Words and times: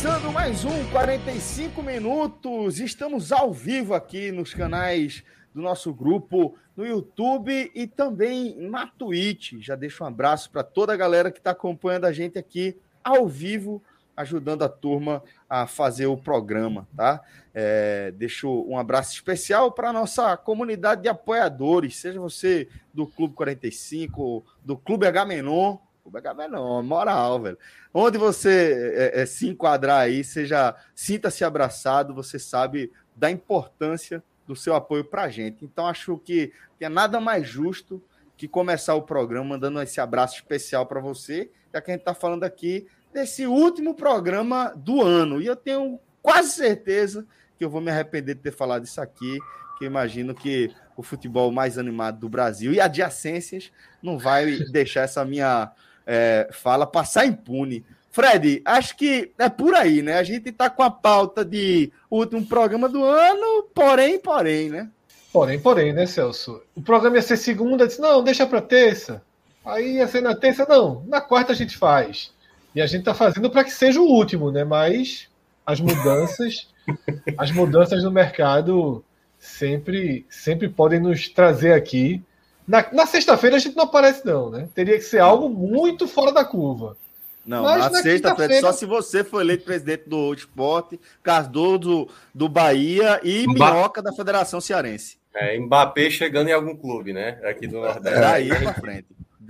Começando 0.00 0.32
mais 0.32 0.64
um 0.64 0.90
45 0.92 1.82
minutos. 1.82 2.80
Estamos 2.80 3.30
ao 3.32 3.52
vivo 3.52 3.92
aqui 3.92 4.32
nos 4.32 4.54
canais 4.54 5.22
do 5.54 5.60
nosso 5.60 5.92
grupo 5.92 6.56
no 6.74 6.86
YouTube 6.86 7.70
e 7.74 7.86
também 7.86 8.56
na 8.56 8.86
Twitch. 8.86 9.56
Já 9.60 9.76
deixo 9.76 10.02
um 10.02 10.06
abraço 10.06 10.50
para 10.50 10.62
toda 10.62 10.94
a 10.94 10.96
galera 10.96 11.30
que 11.30 11.36
está 11.36 11.50
acompanhando 11.50 12.06
a 12.06 12.12
gente 12.12 12.38
aqui 12.38 12.78
ao 13.04 13.28
vivo, 13.28 13.82
ajudando 14.16 14.62
a 14.62 14.70
turma 14.70 15.22
a 15.46 15.66
fazer 15.66 16.06
o 16.06 16.16
programa, 16.16 16.88
tá? 16.96 17.20
É, 17.52 18.10
deixo 18.12 18.48
um 18.66 18.78
abraço 18.78 19.12
especial 19.12 19.70
para 19.70 19.90
a 19.90 19.92
nossa 19.92 20.34
comunidade 20.34 21.02
de 21.02 21.10
apoiadores, 21.10 21.98
seja 21.98 22.18
você 22.18 22.68
do 22.94 23.06
Clube 23.06 23.34
45, 23.34 24.46
do 24.64 24.78
Clube 24.78 25.06
H 25.06 25.26
Menon, 25.26 25.76
Clube 26.10 26.18
H 26.18 26.34
Menon, 26.34 26.82
moral, 26.82 27.40
velho. 27.40 27.58
Onde 27.94 28.18
você 28.18 28.92
é, 28.96 29.22
é, 29.22 29.26
se 29.26 29.48
enquadrar 29.48 30.00
aí, 30.00 30.24
seja 30.24 30.74
sinta-se 30.94 31.44
abraçado, 31.44 32.12
você 32.12 32.38
sabe 32.38 32.92
da 33.14 33.30
importância 33.30 34.22
do 34.46 34.56
seu 34.56 34.74
apoio 34.74 35.04
para 35.04 35.22
a 35.22 35.28
gente. 35.28 35.64
Então, 35.64 35.86
acho 35.86 36.18
que 36.18 36.52
é 36.80 36.88
nada 36.88 37.20
mais 37.20 37.46
justo 37.46 38.02
que 38.36 38.48
começar 38.48 38.94
o 38.94 39.02
programa 39.02 39.50
mandando 39.50 39.80
esse 39.80 40.00
abraço 40.00 40.34
especial 40.34 40.86
para 40.86 40.98
você, 40.98 41.50
já 41.72 41.80
que 41.80 41.90
a 41.90 41.94
gente 41.94 42.00
está 42.00 42.14
falando 42.14 42.42
aqui 42.42 42.86
desse 43.12 43.46
último 43.46 43.94
programa 43.94 44.72
do 44.74 45.02
ano. 45.02 45.40
E 45.40 45.46
eu 45.46 45.54
tenho 45.54 46.00
quase 46.22 46.50
certeza 46.50 47.26
que 47.56 47.64
eu 47.64 47.70
vou 47.70 47.80
me 47.80 47.90
arrepender 47.90 48.34
de 48.34 48.40
ter 48.40 48.52
falado 48.52 48.84
isso 48.84 49.00
aqui, 49.00 49.38
que 49.78 49.84
imagino 49.84 50.34
que 50.34 50.74
o 50.96 51.02
futebol 51.02 51.52
mais 51.52 51.78
animado 51.78 52.18
do 52.18 52.28
Brasil 52.28 52.72
e 52.72 52.80
adjacências 52.80 53.70
não 54.02 54.18
vai 54.18 54.58
deixar 54.70 55.02
essa 55.02 55.24
minha 55.24 55.70
é, 56.06 56.48
fala 56.52 56.86
passar 56.86 57.26
impune. 57.26 57.84
Fred, 58.10 58.60
acho 58.64 58.96
que 58.96 59.32
é 59.38 59.48
por 59.48 59.74
aí, 59.74 60.02
né? 60.02 60.18
A 60.18 60.22
gente 60.22 60.48
está 60.48 60.68
com 60.68 60.82
a 60.82 60.90
pauta 60.90 61.44
de 61.44 61.92
último 62.10 62.44
programa 62.44 62.88
do 62.88 63.04
ano, 63.04 63.62
porém, 63.74 64.18
porém, 64.18 64.68
né? 64.68 64.90
Porém, 65.32 65.60
porém, 65.60 65.92
né, 65.92 66.06
Celso? 66.06 66.60
O 66.74 66.82
programa 66.82 67.16
ia 67.16 67.22
ser 67.22 67.36
segunda, 67.36 67.86
disse, 67.86 68.00
não, 68.00 68.22
deixa 68.22 68.46
para 68.46 68.60
terça. 68.60 69.22
Aí 69.64 69.96
ia 69.96 70.08
ser 70.08 70.22
na 70.22 70.34
terça, 70.34 70.66
não, 70.68 71.04
na 71.06 71.20
quarta 71.20 71.52
a 71.52 71.56
gente 71.56 71.76
faz. 71.76 72.32
E 72.74 72.80
a 72.80 72.86
gente 72.86 73.00
está 73.00 73.14
fazendo 73.14 73.48
para 73.48 73.62
que 73.64 73.70
seja 73.70 74.00
o 74.00 74.06
último, 74.06 74.50
né? 74.50 74.64
Mas 74.64 75.28
as 75.64 75.80
mudanças, 75.80 76.68
as 77.38 77.52
mudanças 77.52 78.02
no 78.02 78.10
mercado 78.10 79.04
sempre, 79.38 80.26
sempre 80.28 80.68
podem 80.68 80.98
nos 80.98 81.28
trazer 81.28 81.72
aqui. 81.72 82.22
Na, 82.70 82.86
na 82.92 83.04
sexta-feira 83.04 83.56
a 83.56 83.58
gente 83.58 83.76
não 83.76 83.82
aparece, 83.82 84.24
não, 84.24 84.48
né? 84.48 84.68
Teria 84.72 84.96
que 84.96 85.02
ser 85.02 85.18
algo 85.18 85.48
muito 85.48 86.06
fora 86.06 86.30
da 86.30 86.44
curva. 86.44 86.96
Não, 87.44 87.64
Mas 87.64 87.80
na, 87.80 87.90
na 87.90 88.00
sexta-feira, 88.00 88.60
só 88.60 88.70
se 88.70 88.86
você 88.86 89.24
for 89.24 89.40
eleito 89.40 89.64
presidente 89.64 90.08
do 90.08 90.32
esporte, 90.32 91.00
Cardoso 91.20 92.06
do 92.32 92.48
Bahia 92.48 93.20
e 93.24 93.44
Mba... 93.44 93.72
Minhoca 93.72 94.00
da 94.00 94.12
Federação 94.12 94.60
Cearense. 94.60 95.18
É, 95.34 95.58
Mbappé 95.58 96.10
chegando 96.10 96.48
em 96.48 96.52
algum 96.52 96.76
clube, 96.76 97.12
né? 97.12 97.40
Aqui 97.42 97.66
do 97.66 97.80
Nordeste. 97.80 98.18
É, 98.18 98.20
daí 98.20 98.48
pra 98.48 98.74
frente. 98.74 99.06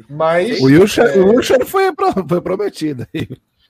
Mas. 0.09 0.59
O 0.59 0.65
Wilson, 0.65 1.03
é... 1.03 1.65
foi, 1.67 1.93
foi 2.27 2.41
prometido. 2.41 3.07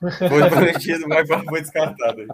Foi 0.01 0.49
prometido, 0.49 1.07
mas 1.07 1.29
foi 1.29 1.61
descartado. 1.61 2.27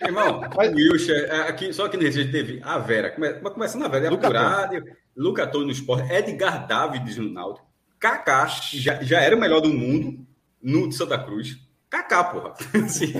Irmão, 0.00 0.40
mas... 0.56 0.72
o 0.72 0.74
Wilson, 0.74 1.12
aqui, 1.46 1.72
só 1.72 1.86
que 1.88 1.96
no 1.96 2.02
Recife 2.02 2.32
teve 2.32 2.60
a 2.64 2.78
Vera, 2.78 3.10
come, 3.10 3.32
começando 3.50 3.84
a 3.84 3.88
Vera, 3.88 4.08
Luca 4.08 4.28
Apurado, 4.28 4.82
Luca 5.14 5.46
Tony 5.46 5.66
no 5.66 5.72
esporte, 5.72 6.10
Edgar 6.10 6.66
Davids 6.66 7.18
no 7.18 7.30
Náutico, 7.30 7.66
Kaká 8.00 8.46
já, 8.46 9.02
já 9.02 9.20
era 9.20 9.36
o 9.36 9.38
melhor 9.38 9.60
do 9.60 9.68
mundo 9.68 10.26
no 10.60 10.88
de 10.88 10.94
Santa 10.94 11.18
Cruz. 11.18 11.58
Kaká, 11.88 12.24
porra. 12.24 12.54
Assim, 12.84 13.12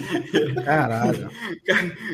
Caralho. 0.64 1.30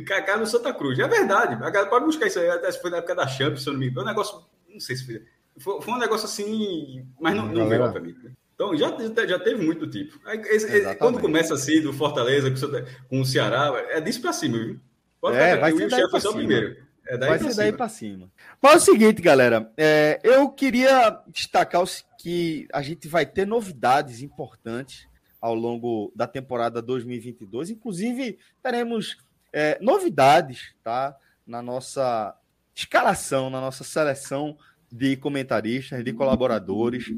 Kaká 0.05 0.37
no 0.37 0.47
Santa 0.47 0.75
Cruz. 0.75 0.99
É 0.99 1.07
verdade. 1.07 1.55
A 1.55 1.71
galera 1.71 1.89
pode 1.89 2.05
buscar 2.05 2.27
isso 2.27 2.41
aí. 2.41 2.51
Até 2.51 2.73
se 2.73 2.83
foi 2.83 2.91
na 2.91 2.97
época 2.97 3.15
da 3.15 3.29
Champions, 3.29 3.63
se 3.63 3.69
eu 3.69 3.75
não 3.75 3.81
me 3.81 3.87
engano. 3.87 4.03
um 4.03 4.09
negócio. 4.09 4.45
Não 4.69 4.81
sei 4.81 4.97
se 4.97 5.07
foi. 5.07 5.25
Foi, 5.57 5.81
foi 5.81 5.95
um 5.95 5.99
negócio 5.99 6.27
assim. 6.27 7.07
Mas 7.21 7.37
não, 7.37 7.47
não 7.47 7.69
veio, 7.69 7.85
obviamente. 7.85 8.19
Então 8.59 8.77
já, 8.77 8.91
já 9.25 9.39
teve 9.39 9.65
muito 9.65 9.87
tipo. 9.87 10.19
Aí, 10.25 10.41
esse, 10.47 10.97
quando 10.97 11.21
começa 11.21 11.55
assim, 11.55 11.81
do 11.81 11.93
Fortaleza 11.93 12.53
com 13.09 13.21
o 13.21 13.25
Ceará, 13.25 13.73
é 13.91 14.01
disso 14.01 14.21
pra 14.21 14.33
cima, 14.33 14.59
viu? 14.59 14.81
Pode 15.21 15.37
é, 15.37 15.57
vai 15.57 15.73
ser 15.73 15.89
daí 15.89 16.11
pra 16.11 16.19
cima. 16.19 16.33
primeiro. 16.35 16.77
É 17.07 17.17
daí 17.17 17.29
vai 17.31 17.39
ser 17.39 17.55
daí 17.55 17.73
para 17.73 17.89
cima. 17.89 18.29
Mas 18.61 18.73
é 18.73 18.77
o 18.77 18.81
seguinte, 18.81 19.23
galera, 19.23 19.73
é, 19.77 20.19
eu 20.25 20.51
queria 20.51 21.21
destacar 21.29 21.85
que 22.19 22.67
a 22.73 22.83
gente 22.83 23.07
vai 23.07 23.25
ter 23.25 23.47
novidades 23.47 24.23
importantes 24.23 25.09
ao 25.41 25.55
longo 25.55 26.13
da 26.13 26.27
temporada 26.27 26.83
2022. 26.83 27.71
Inclusive, 27.71 28.41
teremos 28.61 29.19
é, 29.53 29.79
novidades 29.81 30.75
tá, 30.83 31.17
na 31.47 31.63
nossa 31.63 32.35
escalação, 32.75 33.51
na 33.51 33.61
nossa 33.61 33.85
seleção 33.85 34.59
de 34.91 35.17
comentaristas, 35.17 36.05
de 36.05 36.13
colaboradores. 36.13 37.13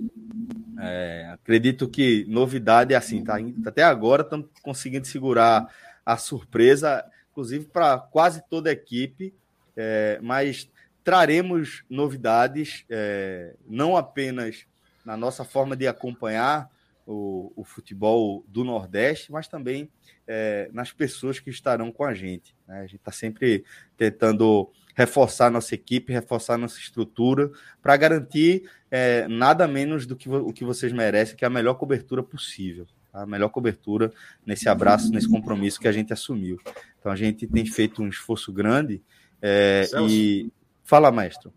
É, 0.79 1.31
acredito 1.33 1.89
que 1.89 2.25
novidade 2.29 2.95
é 2.95 2.97
assim, 2.97 3.23
tá? 3.23 3.37
Até 3.67 3.83
agora 3.83 4.23
estamos 4.23 4.49
conseguindo 4.63 5.07
segurar 5.07 5.73
a 6.05 6.17
surpresa, 6.17 7.05
inclusive 7.31 7.67
para 7.67 7.99
quase 7.99 8.43
toda 8.49 8.71
a 8.71 8.73
equipe, 8.73 9.35
é, 9.77 10.19
mas 10.23 10.71
traremos 11.05 11.85
novidades, 11.89 12.85
é, 12.89 13.55
não 13.69 13.97
apenas 13.97 14.67
na 15.05 15.17
nossa 15.17 15.45
forma 15.45 15.77
de 15.77 15.87
acompanhar 15.87 16.71
o, 17.07 17.53
o 17.57 17.65
futebol 17.65 18.45
do 18.47 18.65
Nordeste, 18.65 19.33
mas 19.33 19.49
também 19.49 19.91
é, 20.33 20.71
nas 20.73 20.93
pessoas 20.93 21.41
que 21.41 21.51
estarão 21.51 21.91
com 21.91 22.05
a 22.05 22.15
gente. 22.15 22.55
Né? 22.69 22.79
A 22.79 22.83
gente 22.83 23.01
está 23.01 23.11
sempre 23.11 23.65
tentando 23.97 24.71
reforçar 24.95 25.51
nossa 25.51 25.75
equipe, 25.75 26.13
reforçar 26.13 26.57
nossa 26.57 26.79
estrutura, 26.79 27.51
para 27.83 27.97
garantir 27.97 28.71
é, 28.93 29.27
nada 29.27 29.67
menos 29.67 30.07
do 30.07 30.15
que 30.15 30.29
o 30.29 30.53
que 30.53 30.65
vocês 30.65 30.93
merecem, 30.93 31.35
que 31.35 31.45
é 31.45 31.49
a 31.49 31.51
melhor 31.51 31.75
cobertura 31.75 32.23
possível. 32.23 32.87
Tá? 33.11 33.23
A 33.23 33.27
melhor 33.27 33.49
cobertura 33.49 34.13
nesse 34.47 34.69
abraço, 34.69 35.11
nesse 35.11 35.29
compromisso 35.29 35.81
que 35.81 35.89
a 35.89 35.93
gente 35.93 36.13
assumiu. 36.13 36.61
Então 37.01 37.11
a 37.11 37.17
gente 37.17 37.45
tem 37.49 37.67
feito 37.67 38.01
um 38.01 38.09
esforço 38.09 38.53
grande. 38.53 39.03
É, 39.43 39.85
e. 40.09 40.49
Fala, 40.85 41.11
mestre 41.11 41.51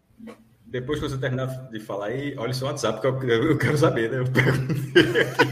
depois 0.73 0.99
que 0.99 1.07
você 1.07 1.17
terminar 1.19 1.45
de 1.69 1.79
falar 1.79 2.07
aí, 2.07 2.33
olha 2.35 2.49
o 2.49 2.53
seu 2.53 2.65
WhatsApp, 2.65 2.99
que 2.99 3.05
eu, 3.05 3.21
eu 3.31 3.57
quero 3.59 3.77
saber, 3.77 4.09
né? 4.09 4.17
Eu 4.17 4.25
perguntei 4.25 5.21
aqui. 5.21 5.47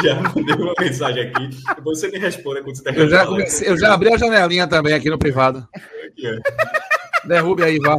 já 0.06 0.14
mandei 0.20 0.54
uma 0.54 0.74
mensagem 0.78 1.26
aqui. 1.26 1.50
Depois 1.74 1.98
você 1.98 2.08
me 2.08 2.18
responde 2.18 2.62
quando 2.62 2.76
você 2.76 2.84
terminar. 2.84 3.04
Eu 3.04 3.10
já, 3.10 3.26
comecei, 3.26 3.68
eu 3.68 3.76
já 3.76 3.92
abri 3.92 4.14
a 4.14 4.16
janelinha 4.16 4.68
também 4.68 4.94
aqui 4.94 5.10
no 5.10 5.18
privado. 5.18 5.68
Aqui, 6.06 6.40
Derrube 7.26 7.64
aí, 7.64 7.80
vá. 7.80 7.96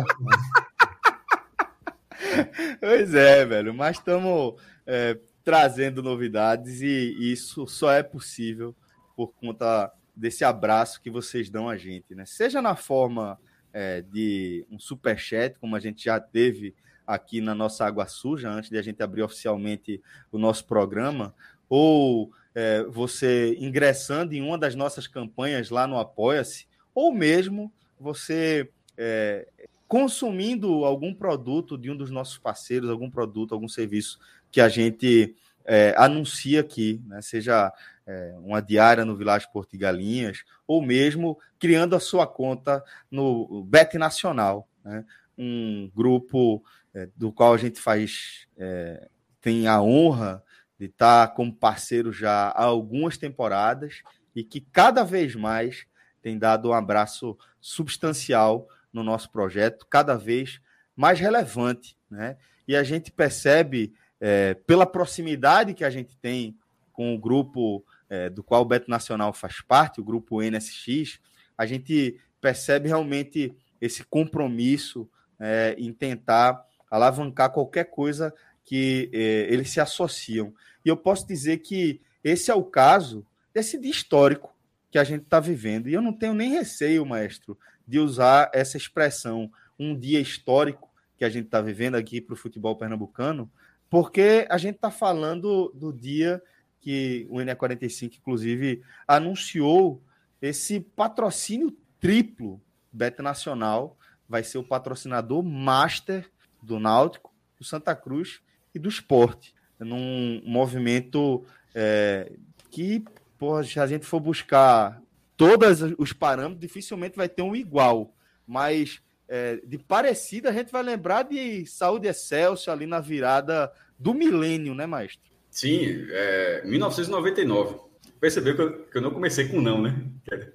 Pois 2.79 3.13
é, 3.13 3.45
velho. 3.45 3.73
Mas 3.73 3.97
estamos 3.97 4.53
é, 4.87 5.17
trazendo 5.43 6.01
novidades 6.01 6.81
e 6.81 7.33
isso 7.33 7.67
só 7.67 7.91
é 7.91 8.01
possível 8.01 8.73
por 9.13 9.33
conta 9.33 9.91
desse 10.15 10.45
abraço 10.45 11.01
que 11.01 11.11
vocês 11.11 11.49
dão 11.49 11.67
a 11.67 11.75
gente, 11.75 12.15
né? 12.15 12.23
Seja 12.25 12.61
na 12.61 12.77
forma 12.77 13.37
é, 13.75 14.01
de 14.01 14.65
um 14.71 14.79
super 14.79 15.19
chat, 15.19 15.59
como 15.59 15.75
a 15.75 15.81
gente 15.81 16.05
já 16.05 16.17
teve 16.17 16.73
aqui 17.05 17.41
na 17.41 17.53
nossa 17.53 17.85
Água 17.85 18.07
Suja, 18.07 18.49
antes 18.49 18.69
de 18.69 18.77
a 18.77 18.81
gente 18.81 19.03
abrir 19.03 19.21
oficialmente 19.21 20.01
o 20.31 20.39
nosso 20.39 20.65
programa, 20.65 21.35
ou 21.67 22.31
é, 22.55 22.83
você 22.83 23.53
ingressando 23.59 24.33
em 24.33 24.41
uma 24.41 24.57
das 24.57 24.75
nossas 24.75 25.07
campanhas 25.07 25.69
lá 25.69 25.85
no 25.85 25.99
Apoia-se, 25.99 26.67
ou 26.95 27.13
mesmo 27.13 27.69
você 27.99 28.69
é, 28.97 29.45
consumindo 29.89 30.85
algum 30.85 31.13
produto 31.13 31.77
de 31.77 31.91
um 31.91 31.97
dos 31.97 32.09
nossos 32.09 32.37
parceiros, 32.37 32.89
algum 32.89 33.11
produto, 33.11 33.53
algum 33.53 33.67
serviço 33.67 34.17
que 34.49 34.61
a 34.61 34.69
gente 34.69 35.35
é, 35.65 35.93
anuncia 35.97 36.61
aqui, 36.61 37.01
né? 37.07 37.21
seja 37.21 37.73
é, 38.05 38.35
uma 38.37 38.61
diária 38.61 39.03
no 39.03 39.15
Village 39.15 39.47
Porto 39.51 39.73
e 39.73 39.77
Galinhas, 39.77 40.43
ou 40.67 40.81
mesmo 40.81 41.39
criando 41.59 41.95
a 41.95 41.99
sua 41.99 42.27
conta 42.27 42.83
no 43.09 43.63
Bet 43.63 43.97
Nacional, 43.97 44.67
né? 44.83 45.05
um 45.37 45.91
grupo 45.93 46.63
é, 46.93 47.09
do 47.15 47.31
qual 47.31 47.53
a 47.53 47.57
gente 47.57 47.79
faz, 47.79 48.47
é, 48.57 49.09
tem 49.41 49.67
a 49.67 49.81
honra 49.81 50.43
de 50.79 50.85
estar 50.85 51.33
como 51.33 51.55
parceiro 51.55 52.11
já 52.11 52.49
há 52.49 52.63
algumas 52.63 53.17
temporadas 53.17 54.01
e 54.35 54.43
que 54.43 54.61
cada 54.61 55.03
vez 55.03 55.35
mais 55.35 55.85
tem 56.21 56.37
dado 56.37 56.69
um 56.69 56.73
abraço 56.73 57.37
substancial 57.61 58.67
no 58.91 59.03
nosso 59.03 59.29
projeto, 59.31 59.85
cada 59.89 60.15
vez 60.15 60.59
mais 60.95 61.19
relevante. 61.19 61.97
Né? 62.09 62.37
E 62.67 62.75
a 62.75 62.83
gente 62.83 63.11
percebe, 63.11 63.93
é, 64.19 64.53
pela 64.53 64.85
proximidade 64.85 65.73
que 65.73 65.83
a 65.83 65.89
gente 65.89 66.17
tem 66.17 66.57
com 66.91 67.13
o 67.13 67.19
grupo 67.19 67.85
é, 68.09 68.29
do 68.29 68.43
qual 68.43 68.61
o 68.61 68.65
Beto 68.65 68.89
Nacional 68.89 69.33
faz 69.33 69.61
parte, 69.61 69.99
o 69.99 70.03
grupo 70.03 70.41
NSX, 70.41 71.19
a 71.57 71.65
gente 71.65 72.19
percebe 72.39 72.87
realmente 72.87 73.55
esse 73.81 74.03
compromisso 74.03 75.09
é, 75.39 75.75
em 75.77 75.91
tentar 75.91 76.65
alavancar 76.89 77.51
qualquer 77.51 77.85
coisa 77.85 78.33
que 78.63 79.09
é, 79.13 79.47
eles 79.51 79.69
se 79.69 79.79
associam. 79.79 80.53
E 80.83 80.89
eu 80.89 80.97
posso 80.97 81.27
dizer 81.27 81.57
que 81.57 82.01
esse 82.23 82.49
é 82.49 82.55
o 82.55 82.63
caso 82.63 83.25
desse 83.53 83.79
dia 83.79 83.91
histórico 83.91 84.55
que 84.91 84.97
a 84.97 85.03
gente 85.03 85.23
está 85.23 85.39
vivendo. 85.39 85.89
E 85.89 85.93
eu 85.93 86.01
não 86.01 86.13
tenho 86.13 86.33
nem 86.33 86.51
receio, 86.51 87.05
maestro, 87.05 87.57
de 87.87 87.99
usar 87.99 88.49
essa 88.53 88.77
expressão, 88.77 89.51
um 89.77 89.97
dia 89.97 90.19
histórico 90.19 90.89
que 91.17 91.25
a 91.25 91.29
gente 91.29 91.45
está 91.45 91.61
vivendo 91.61 91.95
aqui 91.95 92.19
para 92.19 92.33
o 92.33 92.37
futebol 92.37 92.75
pernambucano, 92.75 93.49
porque 93.89 94.47
a 94.49 94.57
gente 94.57 94.75
está 94.75 94.91
falando 94.91 95.71
do 95.75 95.93
dia 95.93 96.41
que 96.85 97.25
o 97.31 97.37
NE45, 97.37 98.17
inclusive, 98.19 98.83
anunciou 99.07 100.03
esse 100.39 100.79
patrocínio 100.79 101.75
triplo 101.99 102.61
Beta 102.93 103.23
Nacional, 103.23 103.97
vai 104.29 104.43
ser 104.43 104.59
o 104.59 104.63
patrocinador 104.63 105.41
master 105.41 106.29
do 106.61 106.79
Náutico, 106.79 107.33
do 107.57 107.65
Santa 107.65 107.95
Cruz 107.95 108.39
e 108.73 108.77
do 108.77 108.87
esporte, 108.87 109.55
num 109.79 110.43
movimento 110.45 111.43
é, 111.73 112.31
que, 112.69 113.03
porra, 113.35 113.63
se 113.63 113.79
a 113.79 113.87
gente 113.87 114.05
for 114.05 114.19
buscar 114.19 115.01
todos 115.35 115.81
os 115.97 116.13
parâmetros, 116.13 116.59
dificilmente 116.59 117.17
vai 117.17 117.27
ter 117.27 117.41
um 117.41 117.55
igual. 117.55 118.13
Mas 118.45 119.01
é, 119.27 119.55
de 119.65 119.79
parecida, 119.79 120.49
a 120.49 120.53
gente 120.53 120.71
vai 120.71 120.83
lembrar 120.83 121.23
de 121.23 121.65
Saúde 121.65 122.07
Excelsior 122.07 122.75
ali 122.75 122.85
na 122.85 122.99
virada 122.99 123.73
do 123.97 124.13
milênio, 124.13 124.75
né, 124.75 124.85
maestro? 124.85 125.34
Sim, 125.55 126.05
é, 126.09 126.61
1999. 126.65 127.79
Percebeu 128.19 128.55
que 128.57 128.61
eu, 128.61 128.85
que 128.87 128.97
eu, 128.97 129.01
não 129.01 129.11
comecei 129.11 129.47
com 129.47 129.61
não, 129.61 129.81
né? 129.81 129.95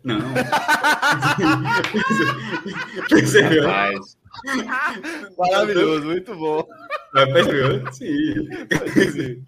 Não. 0.05 0.19
Percebeu? 3.09 3.63
Maravilhoso, 5.39 6.05
muito 6.05 6.35
bom. 6.35 6.63
Percebeu? 7.33 7.91
Sim. 7.95 8.47
Sim. 9.11 9.43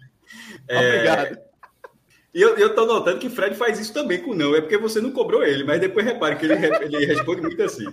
É, 0.67 0.87
Obrigado. 0.87 1.37
E 2.33 2.41
eu, 2.41 2.57
eu 2.57 2.73
tô 2.73 2.87
notando 2.87 3.19
que 3.19 3.29
Fred 3.29 3.55
faz 3.55 3.79
isso 3.79 3.93
também 3.93 4.23
com 4.23 4.33
não. 4.33 4.55
É 4.55 4.61
porque 4.61 4.79
você 4.79 4.99
não 4.99 5.11
cobrou 5.11 5.43
ele, 5.43 5.63
mas 5.63 5.79
depois 5.79 6.03
repare 6.03 6.35
que 6.35 6.47
ele, 6.47 6.55
ele 6.81 7.05
responde 7.05 7.43
muito 7.43 7.61
assim. 7.61 7.85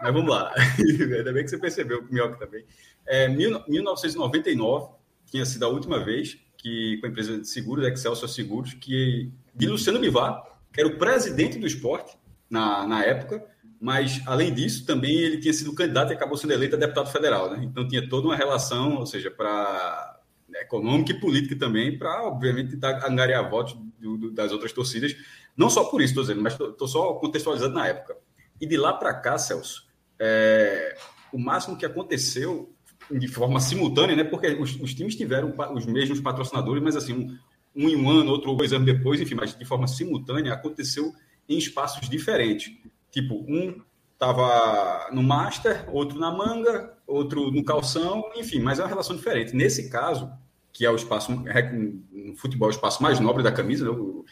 Mas 0.00 0.10
vamos 0.10 0.30
lá. 0.30 0.54
Ainda 0.80 1.34
bem 1.34 1.44
que 1.44 1.50
você 1.50 1.58
percebeu, 1.58 2.00
o 2.00 2.04
Minhoca 2.10 2.38
também. 2.38 2.64
É, 3.06 3.28
1999 3.28 4.88
tinha 5.26 5.44
sido 5.44 5.66
a 5.66 5.68
última 5.68 6.02
vez 6.02 6.42
que, 6.64 6.96
com 6.96 7.06
a 7.06 7.10
empresa 7.10 7.38
de 7.38 7.46
seguros, 7.46 7.86
Excelsior 7.86 8.26
Seguros, 8.26 8.72
que 8.72 9.30
de 9.54 9.66
Luciano 9.66 10.00
Bivar, 10.00 10.42
que 10.72 10.80
era 10.80 10.88
o 10.88 10.96
presidente 10.96 11.58
do 11.58 11.66
esporte 11.66 12.16
na, 12.48 12.86
na 12.86 13.04
época, 13.04 13.44
mas, 13.78 14.22
além 14.24 14.54
disso, 14.54 14.86
também 14.86 15.14
ele 15.14 15.38
tinha 15.38 15.52
sido 15.52 15.74
candidato 15.74 16.10
e 16.10 16.16
acabou 16.16 16.38
sendo 16.38 16.54
eleito 16.54 16.74
a 16.74 16.78
deputado 16.78 17.12
federal. 17.12 17.50
Né? 17.50 17.64
Então, 17.64 17.86
tinha 17.86 18.08
toda 18.08 18.28
uma 18.28 18.34
relação, 18.34 18.96
ou 18.96 19.04
seja, 19.04 19.30
para 19.30 20.18
econômica 20.54 21.12
e 21.12 21.20
política 21.20 21.54
também, 21.54 21.98
para, 21.98 22.24
obviamente, 22.24 22.70
tentar 22.70 23.06
angariar 23.06 23.50
votos 23.50 23.76
do, 24.00 24.16
do, 24.16 24.30
das 24.30 24.50
outras 24.50 24.72
torcidas. 24.72 25.14
Não 25.54 25.68
só 25.68 25.84
por 25.84 26.00
isso, 26.00 26.12
estou 26.12 26.22
dizendo, 26.22 26.40
mas 26.40 26.54
estou 26.54 26.88
só 26.88 27.12
contextualizando 27.14 27.74
na 27.74 27.86
época. 27.86 28.16
E 28.58 28.66
de 28.66 28.78
lá 28.78 28.94
para 28.94 29.12
cá, 29.12 29.36
Celso, 29.36 29.86
é, 30.18 30.96
o 31.30 31.38
máximo 31.38 31.76
que 31.76 31.84
aconteceu 31.84 32.73
de 33.10 33.28
forma 33.28 33.60
simultânea, 33.60 34.16
né? 34.16 34.24
Porque 34.24 34.48
os, 34.48 34.78
os, 34.80 34.94
times 34.94 35.16
tiveram 35.16 35.54
os 35.74 35.86
mesmos 35.86 36.20
patrocinadores, 36.20 36.82
mas 36.82 36.96
assim, 36.96 37.38
um, 37.74 37.88
em 37.88 37.96
um 37.96 38.10
ano, 38.10 38.30
outro 38.30 38.54
dois 38.54 38.72
anos 38.72 38.86
depois, 38.86 39.20
enfim, 39.20 39.34
mas 39.34 39.56
de 39.56 39.64
forma 39.64 39.86
simultânea 39.86 40.52
aconteceu 40.52 41.12
em 41.48 41.58
espaços 41.58 42.08
diferentes. 42.08 42.72
Tipo, 43.10 43.34
um 43.48 43.80
estava 44.12 45.10
no 45.12 45.22
Master, 45.22 45.84
outro 45.92 46.18
na 46.18 46.30
manga, 46.30 46.94
outro 47.06 47.50
no 47.50 47.64
calção, 47.64 48.24
enfim, 48.36 48.60
mas 48.60 48.78
é 48.78 48.82
uma 48.82 48.88
relação 48.88 49.16
diferente. 49.16 49.54
Nesse 49.54 49.90
caso, 49.90 50.30
que 50.72 50.84
é 50.84 50.90
o 50.90 50.96
espaço, 50.96 51.32
no 51.32 52.36
futebol, 52.36 52.68
o 52.68 52.70
espaço 52.70 53.02
mais 53.02 53.20
nobre 53.20 53.42
da 53.42 53.52
camisa, 53.52 53.84
no, 53.84 54.24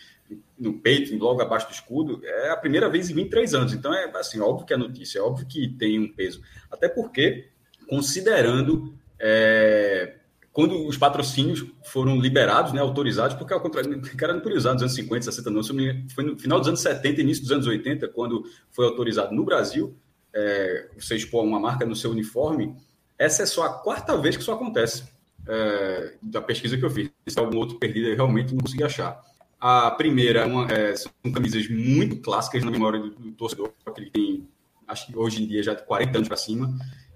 no 0.58 0.74
peito, 0.74 1.16
logo 1.16 1.40
abaixo 1.40 1.68
do 1.68 1.72
escudo, 1.72 2.20
é 2.24 2.50
a 2.50 2.56
primeira 2.56 2.88
vez 2.88 3.10
em 3.10 3.14
23 3.14 3.54
anos. 3.54 3.72
Então, 3.72 3.92
é 3.92 4.10
assim, 4.16 4.40
óbvio 4.40 4.66
que 4.66 4.74
a 4.74 4.78
notícia, 4.78 5.18
é 5.18 5.22
óbvio 5.22 5.46
que 5.46 5.68
tem 5.68 5.98
um 5.98 6.12
peso. 6.12 6.42
Até 6.70 6.88
porque, 6.88 7.48
considerando 7.92 8.94
é, 9.20 10.14
quando 10.50 10.86
os 10.86 10.96
patrocínios 10.96 11.62
foram 11.84 12.18
liberados, 12.18 12.72
né, 12.72 12.80
autorizados, 12.80 13.36
porque 13.36 13.52
ao 13.52 13.60
contrário, 13.60 14.00
era 14.18 14.32
autorizado 14.32 14.76
nos 14.76 14.82
anos 14.84 14.94
50, 14.94 15.24
60, 15.26 15.50
não, 15.50 15.62
foi 16.08 16.24
no 16.24 16.38
final 16.38 16.58
dos 16.58 16.68
anos 16.68 16.80
70, 16.80 17.20
início 17.20 17.42
dos 17.42 17.52
anos 17.52 17.66
80, 17.66 18.08
quando 18.08 18.44
foi 18.70 18.86
autorizado 18.86 19.34
no 19.34 19.44
Brasil, 19.44 19.94
é, 20.32 20.88
você 20.98 21.16
expor 21.16 21.44
uma 21.44 21.60
marca 21.60 21.84
no 21.84 21.94
seu 21.94 22.10
uniforme, 22.10 22.74
essa 23.18 23.42
é 23.42 23.46
só 23.46 23.64
a 23.64 23.74
quarta 23.74 24.16
vez 24.16 24.36
que 24.36 24.42
isso 24.42 24.52
acontece 24.52 25.04
é, 25.46 26.14
da 26.22 26.40
pesquisa 26.40 26.78
que 26.78 26.84
eu 26.86 26.90
fiz. 26.90 27.10
Se 27.28 27.38
algum 27.38 27.58
outro 27.58 27.78
perdido, 27.78 28.08
eu 28.08 28.16
realmente 28.16 28.54
não 28.54 28.62
consegui 28.62 28.84
achar. 28.84 29.20
A 29.60 29.90
primeira 29.90 30.46
uma, 30.46 30.66
é, 30.72 30.96
são 30.96 31.12
camisas 31.30 31.68
muito 31.68 32.16
clássicas 32.22 32.64
na 32.64 32.70
memória 32.70 32.98
do, 32.98 33.10
do 33.10 33.32
torcedor, 33.32 33.70
que 33.94 34.00
ele 34.00 34.10
tem, 34.10 34.48
acho 34.88 35.08
que 35.08 35.18
hoje 35.18 35.42
em 35.42 35.46
dia 35.46 35.62
já 35.62 35.74
de 35.74 35.84
40 35.84 36.16
anos 36.16 36.28
para 36.28 36.38
cima, 36.38 36.74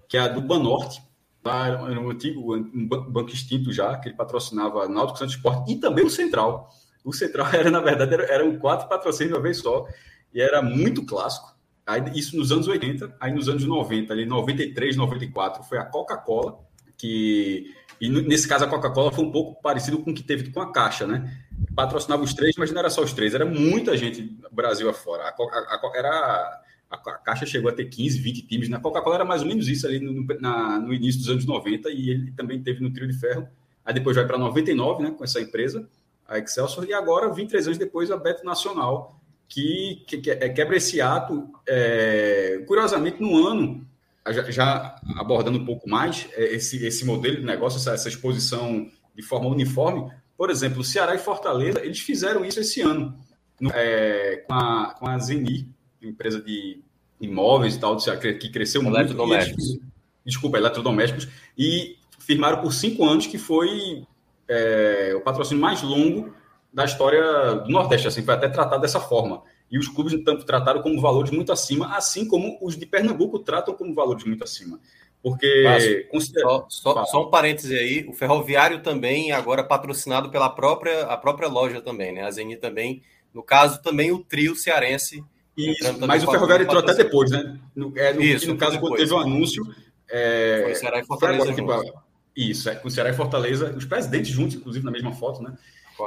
que 0.08 0.17
é 0.17 0.20
a 0.20 0.29
do 0.29 0.41
Banorte, 0.41 1.03
era 1.44 2.00
um 2.00 2.11
antigo 2.11 2.56
um 2.56 2.88
banco 2.88 3.30
extinto 3.30 3.73
já, 3.73 3.97
que 3.99 4.09
ele 4.09 4.16
patrocinava 4.16 4.88
Náutico 4.88 5.19
Santos 5.19 5.37
Esporte 5.37 5.73
e 5.73 5.76
também 5.76 6.04
o 6.04 6.11
Central. 6.11 6.69
O 7.04 7.12
Central 7.12 7.47
era, 7.54 7.71
na 7.71 7.80
verdade, 7.80 8.14
era, 8.14 8.25
eram 8.25 8.59
quatro 8.59 8.88
patrocínios 8.88 9.37
uma 9.37 9.42
vez 9.42 9.59
só, 9.59 9.87
e 10.35 10.40
era 10.40 10.61
muito 10.61 11.04
clássico. 11.04 11.54
Aí, 11.87 12.02
isso 12.16 12.37
nos 12.37 12.50
anos 12.50 12.66
80, 12.66 13.16
aí 13.21 13.33
nos 13.33 13.49
anos 13.49 13.64
90, 13.64 14.12
ali 14.12 14.26
93, 14.26 14.97
94, 14.97 15.62
foi 15.62 15.78
a 15.78 15.85
Coca-Cola, 15.85 16.59
que 16.99 17.73
e 18.00 18.09
nesse 18.09 18.47
caso, 18.47 18.64
a 18.64 18.69
Coca-Cola 18.69 19.11
foi 19.11 19.25
um 19.25 19.30
pouco 19.30 19.61
parecido 19.61 19.99
com 19.99 20.11
o 20.11 20.14
que 20.14 20.23
teve 20.23 20.50
com 20.50 20.61
a 20.61 20.71
Caixa, 20.71 21.07
né? 21.07 21.35
Patrocinava 21.75 22.23
os 22.23 22.35
três, 22.35 22.54
mas 22.59 22.71
não 22.71 22.78
era 22.78 22.90
só 22.90 23.02
os 23.02 23.12
três, 23.12 23.35
era 23.35 23.47
muita 23.47 23.97
gente 23.97 24.37
Brasil 24.52 24.88
afora. 24.88 25.28
A, 25.28 25.33
Coca, 25.33 25.57
a, 25.57 25.99
era, 25.99 26.62
a, 26.90 26.97
Caixa 26.99 27.47
chegou 27.47 27.71
a 27.71 27.75
ter 27.75 27.87
15, 27.87 28.19
20 28.19 28.43
times. 28.43 28.69
Na 28.69 28.81
Coca-Cola 28.81 29.16
era 29.16 29.25
mais 29.25 29.43
ou 29.43 29.49
menos 29.49 29.69
isso 29.69 29.87
ali 29.87 30.00
no, 30.00 30.25
na, 30.40 30.78
no 30.78 30.93
início 30.93 31.21
dos 31.21 31.31
anos 31.31 31.45
90, 31.45 31.90
e 31.90 32.11
ele 32.11 32.33
também 32.33 32.62
teve 32.62 32.83
no 32.83 32.93
Trio 32.93 33.09
de 33.09 33.19
Ferro. 33.19 33.49
Aí 33.85 33.95
depois 33.95 34.16
vai 34.16 34.26
para 34.26 34.38
99, 34.38 35.02
né, 35.02 35.11
com 35.11 35.25
essa 35.25 35.40
empresa, 35.40 35.88
a 36.26 36.38
Excelsior, 36.38 36.87
e 36.88 36.93
agora, 36.93 37.33
23 37.33 37.66
anos 37.69 37.78
depois, 37.78 38.11
a 38.11 38.16
Beto 38.16 38.45
Nacional, 38.45 39.21
que, 39.49 40.05
que, 40.07 40.19
que 40.19 40.31
é, 40.31 40.49
quebra 40.49 40.76
esse 40.76 41.00
ato, 41.00 41.49
é, 41.66 42.64
curiosamente, 42.66 43.21
no 43.21 43.47
ano 43.47 43.87
já, 44.33 44.50
já, 44.50 45.00
abordando 45.16 45.59
um 45.59 45.64
pouco 45.64 45.88
mais 45.88 46.28
é, 46.33 46.55
esse, 46.55 46.85
esse 46.85 47.05
modelo 47.05 47.37
de 47.37 47.45
negócio, 47.45 47.78
essa, 47.78 47.93
essa, 47.93 48.09
exposição 48.09 48.90
de 49.14 49.23
forma 49.23 49.49
uniforme, 49.49 50.11
por 50.37 50.50
exemplo, 50.50 50.85
Ceará 50.85 51.14
e 51.14 51.19
Fortaleza, 51.19 51.81
eles 51.85 52.00
fizeram 52.00 52.45
isso 52.45 52.61
esse 52.61 52.81
ano, 52.81 53.19
no, 53.61 53.71
é, 53.71 54.45
com, 54.47 54.55
a, 54.55 54.95
com 54.99 55.09
a 55.09 55.19
Zeni, 55.19 55.69
empresa 56.03 56.41
de 56.41 56.81
imóveis 57.21 57.76
e 57.76 57.81
tal, 57.81 57.97
que 57.97 58.50
cresceu 58.50 58.83
muito. 58.83 58.97
Eletrodomésticos. 58.97 59.79
desculpa, 60.25 60.59
eletrodomésticos, 60.59 61.29
e 61.57 61.97
firmaram 62.19 62.61
por 62.61 62.73
cinco 62.73 63.05
anos, 63.05 63.26
que 63.26 63.38
foi 63.38 64.05
é, 64.49 65.15
o 65.17 65.21
patrocínio 65.21 65.62
mais 65.62 65.83
longo 65.83 66.35
da 66.73 66.85
história 66.85 67.55
do 67.55 67.71
Nordeste, 67.71 68.09
assim, 68.09 68.23
foi 68.23 68.35
até 68.35 68.49
tratado 68.49 68.83
dessa 68.83 69.00
forma 69.00 69.43
e 69.71 69.79
os 69.79 69.88
clubes 69.88 70.12
então, 70.12 70.37
trataram 70.38 70.81
como 70.81 71.00
valores 71.00 71.31
muito 71.31 71.53
acima, 71.53 71.97
assim 71.97 72.26
como 72.26 72.59
os 72.62 72.76
de 72.76 72.87
Pernambuco 72.87 73.38
tratam 73.38 73.75
como 73.75 73.95
valores 73.95 74.25
muito 74.25 74.45
acima. 74.45 74.79
Porque. 75.23 76.07
Considera... 76.11 76.47
Só, 76.47 76.67
só, 76.69 77.05
só, 77.05 77.26
um 77.26 77.31
parêntese 77.31 77.75
aí: 77.76 78.07
o 78.09 78.12
Ferroviário 78.12 78.83
também, 78.83 79.33
agora 79.33 79.65
patrocinado 79.65 80.31
pela 80.31 80.49
própria, 80.49 81.03
a 81.07 81.17
própria 81.17 81.49
loja 81.49 81.81
também, 81.81 82.12
né? 82.12 82.23
A 82.23 82.31
Zeni 82.31 82.57
também. 82.57 83.03
No 83.35 83.43
caso, 83.43 83.83
também 83.83 84.12
o 84.12 84.23
trio 84.23 84.55
cearense 84.55 85.23
Isso, 85.56 86.06
mas 86.06 86.22
o 86.22 86.30
Ferroviário 86.30 86.64
entrou 86.64 86.80
até 86.80 86.94
depois, 86.94 87.30
né? 87.30 87.58
No, 87.75 87.92
é, 87.96 88.12
no, 88.12 88.20
Isso, 88.20 88.46
no 88.48 88.58
caso, 88.58 88.78
quando 88.78 88.96
teve 88.96 89.12
um 89.12 89.18
anúncio. 89.18 89.64
É, 90.08 90.60
foi 90.62 90.72
o 90.72 90.76
Ceará 90.76 91.00
e 91.00 91.04
Fortaleza. 91.04 91.52
Agora, 91.52 91.84
tipo, 91.84 92.02
isso, 92.36 92.68
é, 92.68 92.75
com 92.75 92.88
o 92.88 92.90
Ceará 92.90 93.10
e 93.10 93.14
Fortaleza, 93.14 93.75
os 93.75 93.86
presidentes 93.86 94.30
juntos, 94.30 94.56
inclusive, 94.56 94.84
na 94.84 94.90
mesma 94.90 95.12
foto, 95.12 95.42
né? 95.42 95.54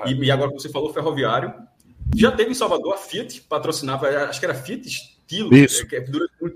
E, 0.06 0.14
e, 0.14 0.32
agora 0.32 0.52
você 0.52 0.70
falou 0.70 0.94
Ferroviário. 0.94 1.52
Já 2.16 2.32
teve 2.32 2.52
em 2.52 2.54
Salvador 2.54 2.94
a 2.94 2.98
Fiat, 2.98 3.42
patrocinava, 3.42 4.08
acho 4.08 4.40
que 4.40 4.46
era 4.46 4.54
Fiat 4.54 4.88
Estilo. 4.88 5.56
Isso. 5.56 5.88
Que, 5.88 6.06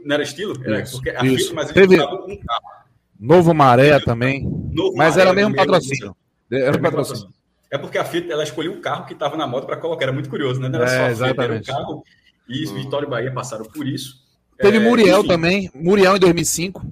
não 0.06 0.14
era 0.14 0.24
estilo? 0.24 0.54
Era, 0.64 0.82
isso, 0.82 0.94
porque 0.94 1.10
a 1.10 1.26
isso. 1.26 1.50
Fiat, 1.50 1.54
mas 1.56 1.76
ele 1.76 1.88
teve... 1.88 2.02
um 2.04 2.38
carro. 2.38 2.84
Novo 3.20 3.54
Maré 3.54 4.00
também. 4.00 4.44
Novo 4.44 4.96
mas 4.96 5.16
Maré, 5.16 5.22
era 5.22 5.34
mesmo 5.34 5.56
patrocínio. 5.56 6.16
Era 6.52 6.80
patrocínio. 6.80 7.34
É 7.72 7.78
porque 7.78 7.98
a 7.98 8.06
Fiat 8.06 8.32
ela 8.32 8.44
escolheu 8.44 8.74
o 8.74 8.82
carro 8.82 9.06
que 9.06 9.14
estava 9.14 9.36
na 9.36 9.48
moto 9.48 9.66
para 9.66 9.78
colocar. 9.78 10.06
Era 10.06 10.14
muito 10.14 10.30
curioso, 10.30 10.60
né? 10.60 10.70
Não 10.70 10.80
era 10.80 10.92
é, 10.92 11.16
só 11.16 11.24
a 11.24 11.28
Fiat, 11.28 11.42
era 11.42 11.56
o 11.56 11.64
carro. 11.64 12.04
E 12.48 12.66
uhum. 12.66 12.76
Vitória 12.76 13.06
e 13.06 13.10
Bahia 13.10 13.32
passaram 13.32 13.66
por 13.66 13.88
isso. 13.88 14.22
Teve 14.58 14.78
é, 14.78 14.80
Muriel 14.80 15.20
enfim. 15.20 15.28
também. 15.28 15.72
Muriel 15.74 16.16
em 16.16 16.20
2005. 16.20 16.86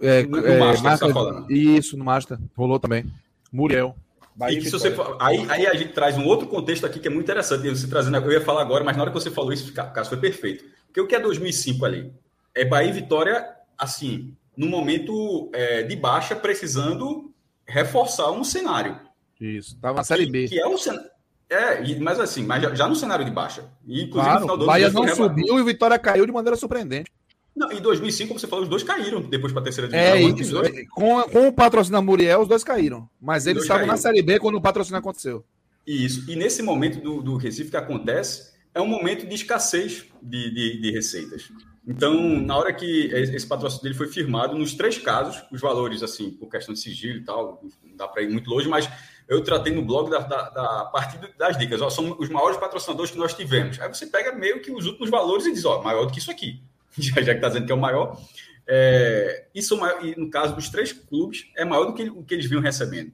É, 0.00 0.22
no, 0.22 0.40
no 0.40 0.46
é, 0.46 0.58
Master, 0.58 0.82
marca... 0.82 1.06
tá 1.06 1.12
falando. 1.12 1.52
Isso, 1.52 1.96
no 1.96 2.04
Master. 2.04 2.38
Rolou 2.56 2.78
também. 2.78 3.04
Muriel. 3.52 3.96
Bahia 4.34 4.60
se 4.60 4.70
você, 4.70 4.94
aí, 5.18 5.44
aí 5.50 5.66
a 5.66 5.74
gente 5.74 5.92
traz 5.92 6.16
um 6.16 6.24
outro 6.24 6.46
contexto 6.46 6.86
aqui 6.86 7.00
que 7.00 7.08
é 7.08 7.10
muito 7.10 7.24
interessante. 7.24 7.68
Você 7.68 7.88
trazendo, 7.88 8.16
eu 8.18 8.32
ia 8.32 8.40
falar 8.40 8.62
agora, 8.62 8.84
mas 8.84 8.96
na 8.96 9.02
hora 9.02 9.10
que 9.10 9.18
você 9.18 9.32
falou 9.32 9.52
isso, 9.52 9.70
o 9.70 9.74
caso 9.74 10.08
foi 10.08 10.18
perfeito. 10.18 10.64
Porque 10.86 11.00
o 11.00 11.08
que 11.08 11.16
é 11.16 11.20
2005 11.20 11.84
ali? 11.84 12.12
É 12.54 12.64
Bahia 12.64 12.90
e 12.90 12.92
Vitória, 12.92 13.44
assim, 13.76 14.32
no 14.56 14.68
momento 14.68 15.50
é, 15.52 15.82
de 15.82 15.96
baixa, 15.96 16.36
precisando 16.36 17.32
reforçar 17.66 18.30
um 18.30 18.44
cenário. 18.44 19.00
Isso, 19.40 19.74
estava 19.74 19.96
na 19.96 20.04
Série 20.04 20.26
B. 20.26 20.46
Que 20.46 20.60
é 20.60 20.66
o 20.66 20.78
cenário. 20.78 21.10
É, 21.50 21.98
mas 21.98 22.20
assim, 22.20 22.44
mas 22.44 22.62
já, 22.62 22.74
já, 22.74 22.88
no 22.88 22.94
cenário 22.94 23.24
de 23.24 23.30
baixa. 23.30 23.64
E, 23.86 24.02
inclusive, 24.02 24.10
claro, 24.12 24.34
no 24.34 24.40
final 24.42 24.58
do 24.58 24.66
Bahia 24.66 24.90
não 24.90 25.08
subiu 25.08 25.58
e 25.58 25.60
o 25.62 25.64
Vitória 25.64 25.98
caiu 25.98 26.26
de 26.26 26.32
maneira 26.32 26.56
surpreendente. 26.56 27.10
Não, 27.56 27.72
em 27.72 27.80
2005, 27.80 28.28
como 28.28 28.38
você 28.38 28.46
falou, 28.46 28.62
os 28.62 28.68
dois 28.68 28.82
caíram 28.84 29.20
depois 29.20 29.52
para 29.52 29.62
a 29.62 29.64
terceira 29.64 29.88
divisão. 29.88 30.14
É 30.14 30.20
isso. 30.20 30.52
Dois... 30.52 30.88
Com, 30.90 31.22
com 31.22 31.48
o 31.48 31.52
patrocínio 31.52 31.98
da 31.98 32.02
Muriel, 32.02 32.42
os 32.42 32.48
dois 32.48 32.62
caíram. 32.62 33.08
Mas 33.20 33.46
eles 33.46 33.62
estavam 33.62 33.86
na 33.86 33.96
Série 33.96 34.22
B 34.22 34.38
quando 34.38 34.56
o 34.56 34.60
patrocínio 34.60 34.98
aconteceu. 34.98 35.44
Isso. 35.84 36.30
E 36.30 36.36
nesse 36.36 36.62
momento 36.62 37.00
do, 37.00 37.20
do 37.20 37.36
Recife 37.36 37.70
que 37.70 37.76
acontece, 37.76 38.52
é 38.74 38.80
um 38.80 38.86
momento 38.86 39.26
de 39.26 39.34
escassez 39.34 40.04
de, 40.22 40.54
de, 40.54 40.80
de 40.80 40.90
receitas. 40.92 41.50
Então, 41.84 42.38
na 42.38 42.56
hora 42.56 42.72
que 42.72 43.06
esse 43.06 43.46
patrocínio 43.46 43.82
dele 43.82 43.94
foi 43.94 44.06
firmado, 44.06 44.56
nos 44.56 44.74
três 44.74 44.98
casos, 44.98 45.42
os 45.50 45.60
valores, 45.60 46.02
assim, 46.02 46.30
por 46.30 46.48
questão 46.50 46.74
de 46.74 46.80
sigilo 46.80 47.18
e 47.18 47.24
tal, 47.24 47.60
não 47.82 47.96
dá 47.96 48.06
para 48.06 48.22
ir 48.22 48.30
muito 48.30 48.50
longe, 48.50 48.68
mas 48.68 48.88
eu 49.28 49.44
tratei 49.44 49.74
no 49.74 49.82
blog 49.82 50.10
da, 50.10 50.20
da, 50.20 50.48
da 50.48 50.90
das 51.36 51.58
dicas. 51.58 51.82
Ó, 51.82 51.90
são 51.90 52.16
os 52.18 52.30
maiores 52.30 52.56
patrocinadores 52.56 53.10
que 53.10 53.18
nós 53.18 53.34
tivemos. 53.34 53.78
Aí 53.78 53.88
você 53.88 54.06
pega 54.06 54.32
meio 54.32 54.62
que 54.62 54.70
os 54.72 54.86
últimos 54.86 55.10
valores 55.10 55.44
e 55.44 55.52
diz, 55.52 55.64
ó, 55.66 55.82
maior 55.82 56.06
do 56.06 56.12
que 56.12 56.18
isso 56.18 56.30
aqui. 56.30 56.62
já, 56.98 57.20
já 57.20 57.32
que 57.32 57.38
está 57.38 57.48
dizendo 57.48 57.66
que 57.66 57.72
é 57.72 57.74
o 57.74 57.78
maior. 57.78 58.18
É, 58.66 59.46
isso, 59.54 59.78
e 60.02 60.18
no 60.18 60.30
caso 60.30 60.54
dos 60.54 60.70
três 60.70 60.92
clubes, 60.92 61.46
é 61.56 61.64
maior 61.64 61.84
do 61.84 61.94
que 61.94 62.08
o 62.08 62.22
que 62.22 62.34
eles 62.34 62.46
vinham 62.46 62.62
recebendo. 62.62 63.12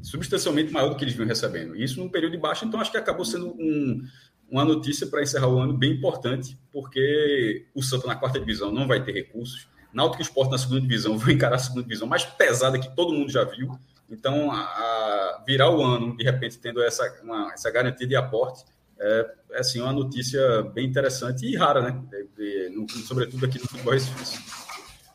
Substancialmente 0.00 0.72
maior 0.72 0.90
do 0.90 0.96
que 0.96 1.04
eles 1.04 1.14
vinham 1.14 1.28
recebendo. 1.28 1.74
Isso 1.74 1.98
num 1.98 2.08
período 2.08 2.32
de 2.32 2.38
baixa, 2.38 2.64
então 2.64 2.80
acho 2.80 2.90
que 2.90 2.96
acabou 2.96 3.24
sendo 3.24 3.48
um, 3.48 4.02
uma 4.48 4.64
notícia 4.64 5.06
para 5.06 5.22
encerrar 5.22 5.48
o 5.48 5.58
ano 5.58 5.72
bem 5.72 5.92
importante, 5.92 6.58
porque 6.72 7.66
o 7.74 7.82
Santa 7.82 8.06
na 8.06 8.16
quarta 8.16 8.38
divisão 8.38 8.70
não 8.70 8.86
vai 8.86 9.02
ter 9.02 9.12
recursos. 9.12 9.68
Náutico 9.92 10.22
e 10.22 10.24
Sport 10.24 10.50
na 10.50 10.58
segunda 10.58 10.80
divisão 10.80 11.16
vão 11.18 11.32
encarar 11.32 11.56
a 11.56 11.58
segunda 11.58 11.82
divisão 11.82 12.06
mais 12.06 12.24
pesada 12.24 12.78
que 12.78 12.94
todo 12.94 13.12
mundo 13.12 13.30
já 13.30 13.44
viu. 13.44 13.78
Então, 14.10 14.50
a, 14.50 14.60
a 14.60 15.44
virar 15.46 15.70
o 15.70 15.82
ano, 15.82 16.16
de 16.16 16.24
repente, 16.24 16.58
tendo 16.58 16.82
essa, 16.82 17.20
uma, 17.22 17.52
essa 17.52 17.70
garantia 17.70 18.06
de 18.06 18.16
aporte, 18.16 18.64
é, 18.98 19.30
é 19.52 19.60
assim, 19.60 19.80
uma 19.80 19.92
notícia 19.92 20.62
bem 20.62 20.86
interessante 20.86 21.46
e 21.46 21.56
rara, 21.56 21.82
né? 21.82 22.02
De, 22.36 22.70
no, 22.70 22.88
sobretudo 22.88 23.44
aqui 23.44 23.58
no 23.58 23.68
futebol 23.68 23.92
recife. 23.92 24.42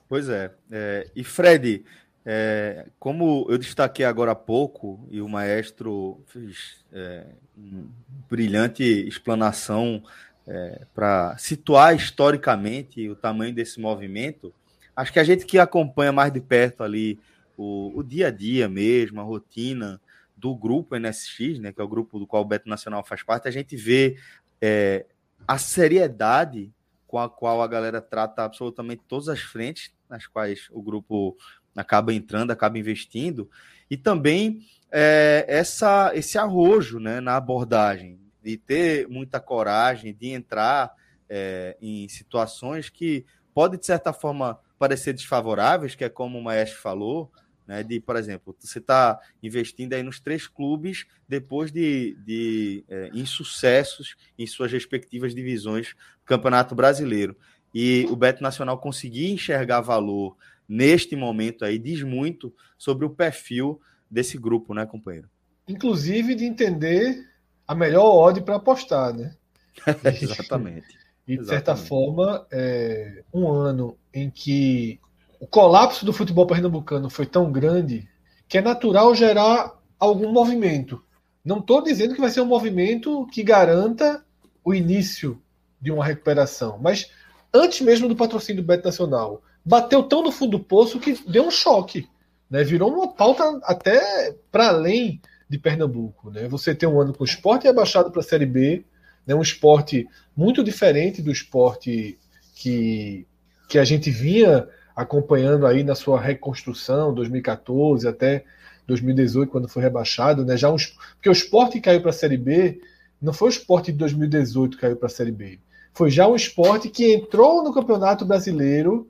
Pois 0.08 0.30
é. 0.30 0.52
é 0.72 1.10
e 1.16 1.24
Fred, 1.24 1.84
é, 2.26 2.88
como 3.00 3.46
eu 3.50 3.58
destaquei 3.58 4.06
agora 4.06 4.32
há 4.32 4.36
pouco, 4.36 5.06
e 5.10 5.22
o 5.22 5.28
maestro 5.28 6.22
fez 6.28 6.78
é, 6.92 7.26
uma 7.58 7.86
brilhante 8.30 8.84
explanação 8.84 10.04
é, 10.48 10.82
para 10.94 11.36
situar 11.38 11.96
historicamente 11.96 13.10
o 13.10 13.16
tamanho 13.16 13.54
desse 13.54 13.80
movimento, 13.80 14.54
acho 14.96 15.12
que 15.12 15.20
a 15.20 15.24
gente 15.24 15.46
que 15.46 15.58
acompanha 15.58 16.12
mais 16.12 16.32
de 16.32 16.40
perto 16.40 16.84
ali 16.84 17.20
o, 17.58 17.92
o 17.96 18.04
dia 18.04 18.28
a 18.28 18.32
dia 18.32 18.68
mesmo, 18.68 19.20
a 19.20 19.24
rotina 19.24 20.00
do 20.36 20.56
grupo 20.56 20.96
NSX, 20.96 21.60
né, 21.60 21.72
que 21.72 21.80
é 21.80 21.84
o 21.84 21.88
grupo 21.88 22.20
do 22.20 22.28
qual 22.28 22.42
o 22.42 22.46
Beto 22.46 22.68
Nacional 22.68 23.04
faz 23.04 23.24
parte, 23.24 23.48
a 23.48 23.52
gente 23.52 23.76
vê 23.76 24.18
é, 24.62 25.06
a 25.48 25.58
seriedade 25.58 26.72
com 27.08 27.20
a 27.20 27.30
qual 27.30 27.62
a 27.62 27.68
galera 27.68 28.02
trata 28.02 28.44
absolutamente 28.44 29.04
todas 29.08 29.30
as 29.30 29.40
frentes 29.40 29.94
nas 30.10 30.28
quais 30.28 30.68
o 30.72 30.82
grupo 30.82 31.38
acaba 31.76 32.14
entrando, 32.14 32.52
acaba 32.52 32.78
investindo, 32.78 33.50
e 33.90 33.98
também 33.98 34.66
é, 34.92 35.46
essa, 35.48 36.12
esse 36.14 36.38
arrojo 36.38 37.00
né, 37.00 37.20
na 37.20 37.36
abordagem, 37.36 38.20
de 38.44 38.58
ter 38.58 39.08
muita 39.08 39.40
coragem, 39.40 40.14
de 40.14 40.30
entrar 40.30 40.94
é, 41.30 41.78
em 41.82 42.08
situações 42.10 42.90
que 42.90 43.26
podem, 43.54 43.80
de 43.80 43.86
certa 43.86 44.12
forma, 44.12 44.60
parecer 44.78 45.14
desfavoráveis, 45.14 45.96
que 45.96 46.04
é 46.04 46.10
como 46.10 46.38
o 46.38 46.44
Maestro 46.44 46.82
falou, 46.82 47.32
né? 47.68 47.84
De, 47.84 48.00
por 48.00 48.16
exemplo, 48.16 48.56
você 48.60 48.80
está 48.80 49.20
investindo 49.42 49.94
aí 49.94 50.04
nos 50.04 50.20
três 50.20 50.48
clubes 50.48 51.06
depois 51.28 51.72
de, 51.72 52.18
de 52.26 52.84
é, 52.88 53.10
insucessos 53.14 54.16
em 54.38 54.46
suas 54.46 54.72
respectivas 54.72 55.34
divisões 55.34 55.90
do 55.90 56.26
Campeonato 56.26 56.76
Brasileiro. 56.76 57.36
E 57.74 58.06
o 58.10 58.16
Beto 58.16 58.44
Nacional 58.44 58.78
conseguir 58.78 59.32
enxergar 59.32 59.82
valor 59.82 60.38
neste 60.68 61.16
momento 61.16 61.66
aí 61.66 61.78
diz 61.78 62.02
muito 62.04 62.54
sobre 62.78 63.06
o 63.06 63.10
perfil 63.10 63.82
desse 64.10 64.38
grupo, 64.38 64.74
né, 64.74 64.86
companheiro? 64.86 65.30
Inclusive 65.68 66.36
de 66.36 66.46
entender 66.46 67.28
a 67.68 67.74
melhor 67.74 68.06
odd 68.06 68.42
para 68.42 68.56
apostar, 68.56 69.14
né? 69.14 69.36
Exatamente. 70.22 70.88
E, 71.28 71.38
de 71.38 71.46
certa 71.46 71.72
Exatamente. 71.72 71.88
forma, 71.88 72.46
é, 72.52 73.24
um 73.34 73.48
ano 73.48 73.98
em 74.14 74.30
que 74.30 75.00
o 75.44 75.48
colapso 75.48 76.06
do 76.06 76.14
futebol 76.14 76.48
pernambucano 76.48 77.10
foi 77.10 77.26
tão 77.26 77.52
grande 77.52 78.08
que 78.48 78.58
é 78.58 78.62
natural 78.62 79.14
gerar 79.14 79.74
algum 80.00 80.32
movimento. 80.32 81.04
Não 81.44 81.58
estou 81.60 81.84
dizendo 81.84 82.16
que 82.16 82.22
vai 82.22 82.30
ser 82.30 82.40
um 82.40 82.46
movimento 82.46 83.28
que 83.28 83.44
garanta 83.44 84.24
o 84.64 84.74
início 84.74 85.38
de 85.82 85.92
uma 85.92 86.06
recuperação, 86.06 86.80
mas 86.82 87.12
antes 87.54 87.82
mesmo 87.82 88.08
do 88.08 88.16
patrocínio 88.16 88.64
do 88.64 88.66
Beto 88.66 88.86
Nacional, 88.86 89.42
bateu 89.66 90.04
tão 90.04 90.24
no 90.24 90.32
fundo 90.32 90.58
do 90.58 90.64
poço 90.64 90.98
que 90.98 91.20
deu 91.30 91.46
um 91.46 91.52
choque. 91.52 92.08
Né? 92.50 92.64
Virou 92.64 92.94
uma 92.94 93.10
pauta 93.10 93.44
até 93.64 94.34
para 94.50 94.70
além 94.70 95.20
de 95.50 95.60
Pernambuco. 95.60 96.32
Né? 96.32 96.48
Você 96.48 96.74
tem 96.74 96.88
um 96.88 97.02
ano 97.02 97.14
com 97.14 97.26
o 97.26 97.28
esporte 97.28 97.68
abaixado 97.68 98.12
para 98.12 98.22
a 98.22 98.24
Série 98.24 98.46
B, 98.46 98.86
né? 99.28 99.36
um 99.36 99.42
esporte 99.42 100.08
muito 100.34 100.64
diferente 100.64 101.22
do 101.22 101.34
esporte 101.34 102.18
que, 102.56 103.28
que 103.68 103.78
a 103.78 103.84
gente 103.84 104.10
vinha 104.10 104.70
acompanhando 104.96 105.66
aí 105.66 105.84
na 105.84 105.96
sua 105.96 106.20
reconstrução, 106.20 107.14
2014 107.14 108.08
até 108.08 108.46
2018, 108.88 109.50
quando 109.50 109.68
foi 109.68 109.82
rebaixado, 109.82 110.46
né? 110.46 110.58
Já 110.58 110.70
um, 110.70 110.76
porque 111.16 111.30
o 111.30 111.32
esporte 111.32 111.80
caiu 111.80 112.02
para 112.02 112.10
a 112.10 112.14
Série 112.14 112.38
B 112.38 112.80
não 113.24 113.32
foi 113.32 113.48
o 113.48 113.52
esporte 113.52 113.90
de 113.90 113.98
2018 114.00 114.76
que 114.76 114.82
caiu 114.82 114.98
para 114.98 115.08
a 115.08 115.10
Série 115.10 115.32
B. 115.32 115.58
Foi 115.94 116.12
já 116.12 116.28
um 116.28 116.36
esporte 116.36 116.90
que 116.90 117.14
entrou 117.14 117.64
no 117.64 117.74
Campeonato 117.74 118.26
Brasileiro 118.26 119.08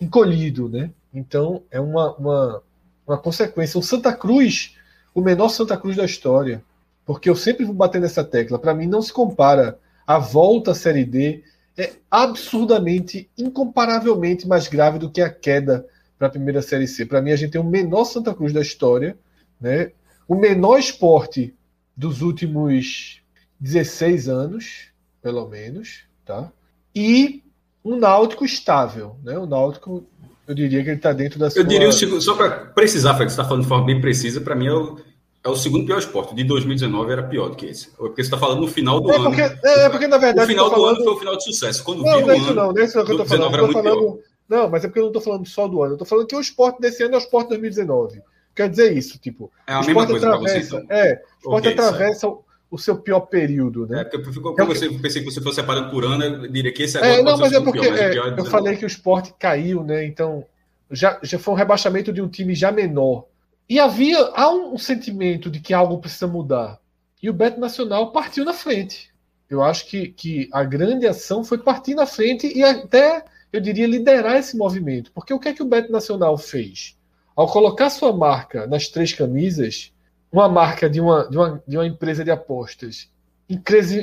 encolhido, 0.00 0.70
né? 0.70 0.90
Então 1.12 1.62
é 1.70 1.78
uma, 1.78 2.14
uma, 2.14 2.62
uma 3.06 3.18
consequência. 3.18 3.78
O 3.78 3.82
Santa 3.82 4.10
Cruz, 4.14 4.74
o 5.14 5.20
menor 5.20 5.50
Santa 5.50 5.76
Cruz 5.76 5.96
da 5.96 6.04
história, 6.06 6.64
porque 7.04 7.28
eu 7.28 7.36
sempre 7.36 7.66
vou 7.66 7.74
bater 7.74 8.00
nessa 8.00 8.24
tecla. 8.24 8.58
Para 8.58 8.72
mim 8.72 8.86
não 8.86 9.02
se 9.02 9.12
compara 9.12 9.78
a 10.06 10.18
volta 10.18 10.70
à 10.70 10.74
Série 10.74 11.04
D 11.04 11.44
é 11.76 11.92
absurdamente, 12.10 13.30
incomparavelmente 13.36 14.46
mais 14.46 14.68
grave 14.68 14.98
do 14.98 15.10
que 15.10 15.20
a 15.20 15.30
queda 15.30 15.86
para 16.18 16.28
a 16.28 16.30
primeira 16.30 16.60
Série 16.60 16.86
C. 16.86 17.06
Para 17.06 17.22
mim, 17.22 17.32
a 17.32 17.36
gente 17.36 17.52
tem 17.52 17.60
o 17.60 17.64
menor 17.64 18.04
Santa 18.04 18.34
Cruz 18.34 18.52
da 18.52 18.60
história, 18.60 19.18
né? 19.60 19.92
o 20.28 20.34
menor 20.34 20.78
esporte 20.78 21.54
dos 21.96 22.20
últimos 22.22 23.22
16 23.58 24.28
anos, 24.28 24.88
pelo 25.22 25.48
menos, 25.48 26.04
tá? 26.24 26.52
e 26.94 27.42
um 27.84 27.96
Náutico 27.96 28.44
estável. 28.44 29.16
Né? 29.24 29.38
O 29.38 29.46
Náutico, 29.46 30.06
eu 30.46 30.54
diria 30.54 30.82
que 30.82 30.90
ele 30.90 30.96
está 30.96 31.12
dentro 31.12 31.38
da 31.38 31.50
sua... 31.50 31.60
Eu 31.60 31.66
diria, 31.66 31.90
só 31.92 32.36
para 32.36 32.50
precisar, 32.50 33.14
Fred, 33.14 33.30
você 33.30 33.40
está 33.40 33.44
falando 33.44 33.62
de 33.62 33.68
forma 33.68 33.86
bem 33.86 34.00
precisa, 34.00 34.40
para 34.40 34.54
mim 34.54 34.66
é 34.66 34.72
o 34.72 34.98
é 35.42 35.48
o 35.48 35.56
segundo 35.56 35.86
pior 35.86 35.98
esporte. 35.98 36.34
De 36.34 36.44
2019 36.44 37.12
era 37.12 37.22
pior 37.22 37.48
do 37.48 37.56
que 37.56 37.66
esse. 37.66 37.90
Porque 37.90 38.22
você 38.22 38.26
está 38.26 38.38
falando 38.38 38.60
no 38.60 38.68
final 38.68 39.00
do 39.00 39.10
é 39.10 39.16
ano. 39.16 39.24
Porque, 39.24 39.42
é, 39.42 39.88
porque, 39.88 40.06
na 40.06 40.18
verdade. 40.18 40.44
O 40.44 40.48
final 40.48 40.68
do 40.68 40.76
falando... 40.76 40.96
ano 40.96 41.04
foi 41.04 41.12
o 41.14 41.18
final 41.18 41.36
de 41.36 41.44
sucesso. 41.44 41.82
Quando 41.82 42.02
não, 42.02 42.20
não 42.20 42.30
é 42.30 42.36
isso 42.36 42.46
ano, 42.46 42.54
não, 42.54 42.72
não 42.72 42.80
é 42.80 42.84
isso 42.84 42.92
que 42.92 42.98
eu 42.98 43.02
estou 43.02 43.26
falando. 43.26 43.56
Eu 43.56 43.66
tô 43.66 43.72
falando... 43.72 44.20
Não, 44.48 44.68
mas 44.68 44.84
é 44.84 44.88
porque 44.88 44.98
eu 44.98 45.04
não 45.04 45.10
estou 45.10 45.22
falando 45.22 45.46
só 45.46 45.68
do 45.68 45.82
ano. 45.82 45.92
Eu 45.92 45.94
estou 45.94 46.06
falando 46.06 46.26
que 46.26 46.36
o 46.36 46.40
esporte 46.40 46.80
desse 46.80 47.02
ano 47.02 47.14
é 47.14 47.18
o 47.18 47.20
esporte 47.20 47.48
2019. 47.50 48.20
Quer 48.54 48.68
dizer 48.68 48.96
isso, 48.96 49.18
tipo. 49.18 49.50
É 49.66 49.72
a 49.72 49.80
mesma 49.80 50.06
coisa 50.06 50.26
atravessa, 50.26 50.60
você, 50.60 50.76
então. 50.76 50.86
É, 50.90 51.12
o 51.12 51.38
esporte 51.38 51.68
okay, 51.68 51.72
atravessa 51.72 52.28
o, 52.28 52.44
o 52.70 52.76
seu 52.78 52.96
pior 52.96 53.20
período, 53.20 53.86
né? 53.86 54.00
É, 54.00 54.04
porque 54.04 54.38
eu, 54.38 54.54
é 54.58 54.64
você, 54.64 54.88
pensei 54.90 55.22
que 55.22 55.30
você 55.30 55.40
fosse 55.40 55.56
separando 55.56 55.90
por 55.90 56.04
ano, 56.04 56.24
eu 56.24 56.48
diria 56.48 56.72
que 56.72 56.82
esse 56.82 56.98
agora 56.98 57.12
é, 57.12 57.22
não, 57.22 57.38
mas 57.38 57.52
é 57.52 57.60
porque 57.60 57.80
pior, 57.80 57.92
mas 57.92 58.00
é, 58.00 58.10
pior, 58.10 58.38
eu 58.38 58.44
falei 58.44 58.76
que 58.76 58.84
o 58.84 58.88
esporte 58.88 59.32
caiu, 59.38 59.84
né? 59.84 60.04
Então 60.04 60.44
já, 60.90 61.18
já 61.22 61.38
foi 61.38 61.54
um 61.54 61.56
rebaixamento 61.56 62.12
de 62.12 62.20
um 62.20 62.28
time 62.28 62.54
já 62.54 62.72
menor. 62.72 63.24
E 63.70 63.78
havia 63.78 64.18
há 64.34 64.50
um, 64.50 64.76
sentimento 64.76 65.48
de 65.48 65.60
que 65.60 65.72
algo 65.72 65.98
precisa 65.98 66.26
mudar. 66.26 66.80
E 67.22 67.30
o 67.30 67.32
Beto 67.32 67.60
Nacional 67.60 68.10
partiu 68.10 68.44
na 68.44 68.52
frente. 68.52 69.12
Eu 69.48 69.62
acho 69.62 69.86
que, 69.86 70.08
que 70.08 70.48
a 70.52 70.64
grande 70.64 71.06
ação 71.06 71.44
foi 71.44 71.56
partir 71.56 71.94
na 71.94 72.04
frente 72.04 72.52
e 72.52 72.64
até, 72.64 73.24
eu 73.52 73.60
diria, 73.60 73.86
liderar 73.86 74.38
esse 74.38 74.56
movimento. 74.56 75.12
Porque 75.12 75.32
o 75.32 75.38
que 75.38 75.50
é 75.50 75.52
que 75.52 75.62
o 75.62 75.66
Beto 75.66 75.92
Nacional 75.92 76.36
fez? 76.36 76.98
Ao 77.36 77.46
colocar 77.46 77.90
sua 77.90 78.12
marca 78.12 78.66
nas 78.66 78.88
três 78.88 79.12
camisas, 79.12 79.92
uma 80.32 80.48
marca 80.48 80.90
de 80.90 81.00
uma, 81.00 81.28
de 81.30 81.36
uma, 81.36 81.62
de 81.64 81.76
uma 81.76 81.86
empresa 81.86 82.24
de 82.24 82.30
apostas 82.32 83.08
em, 83.48 83.54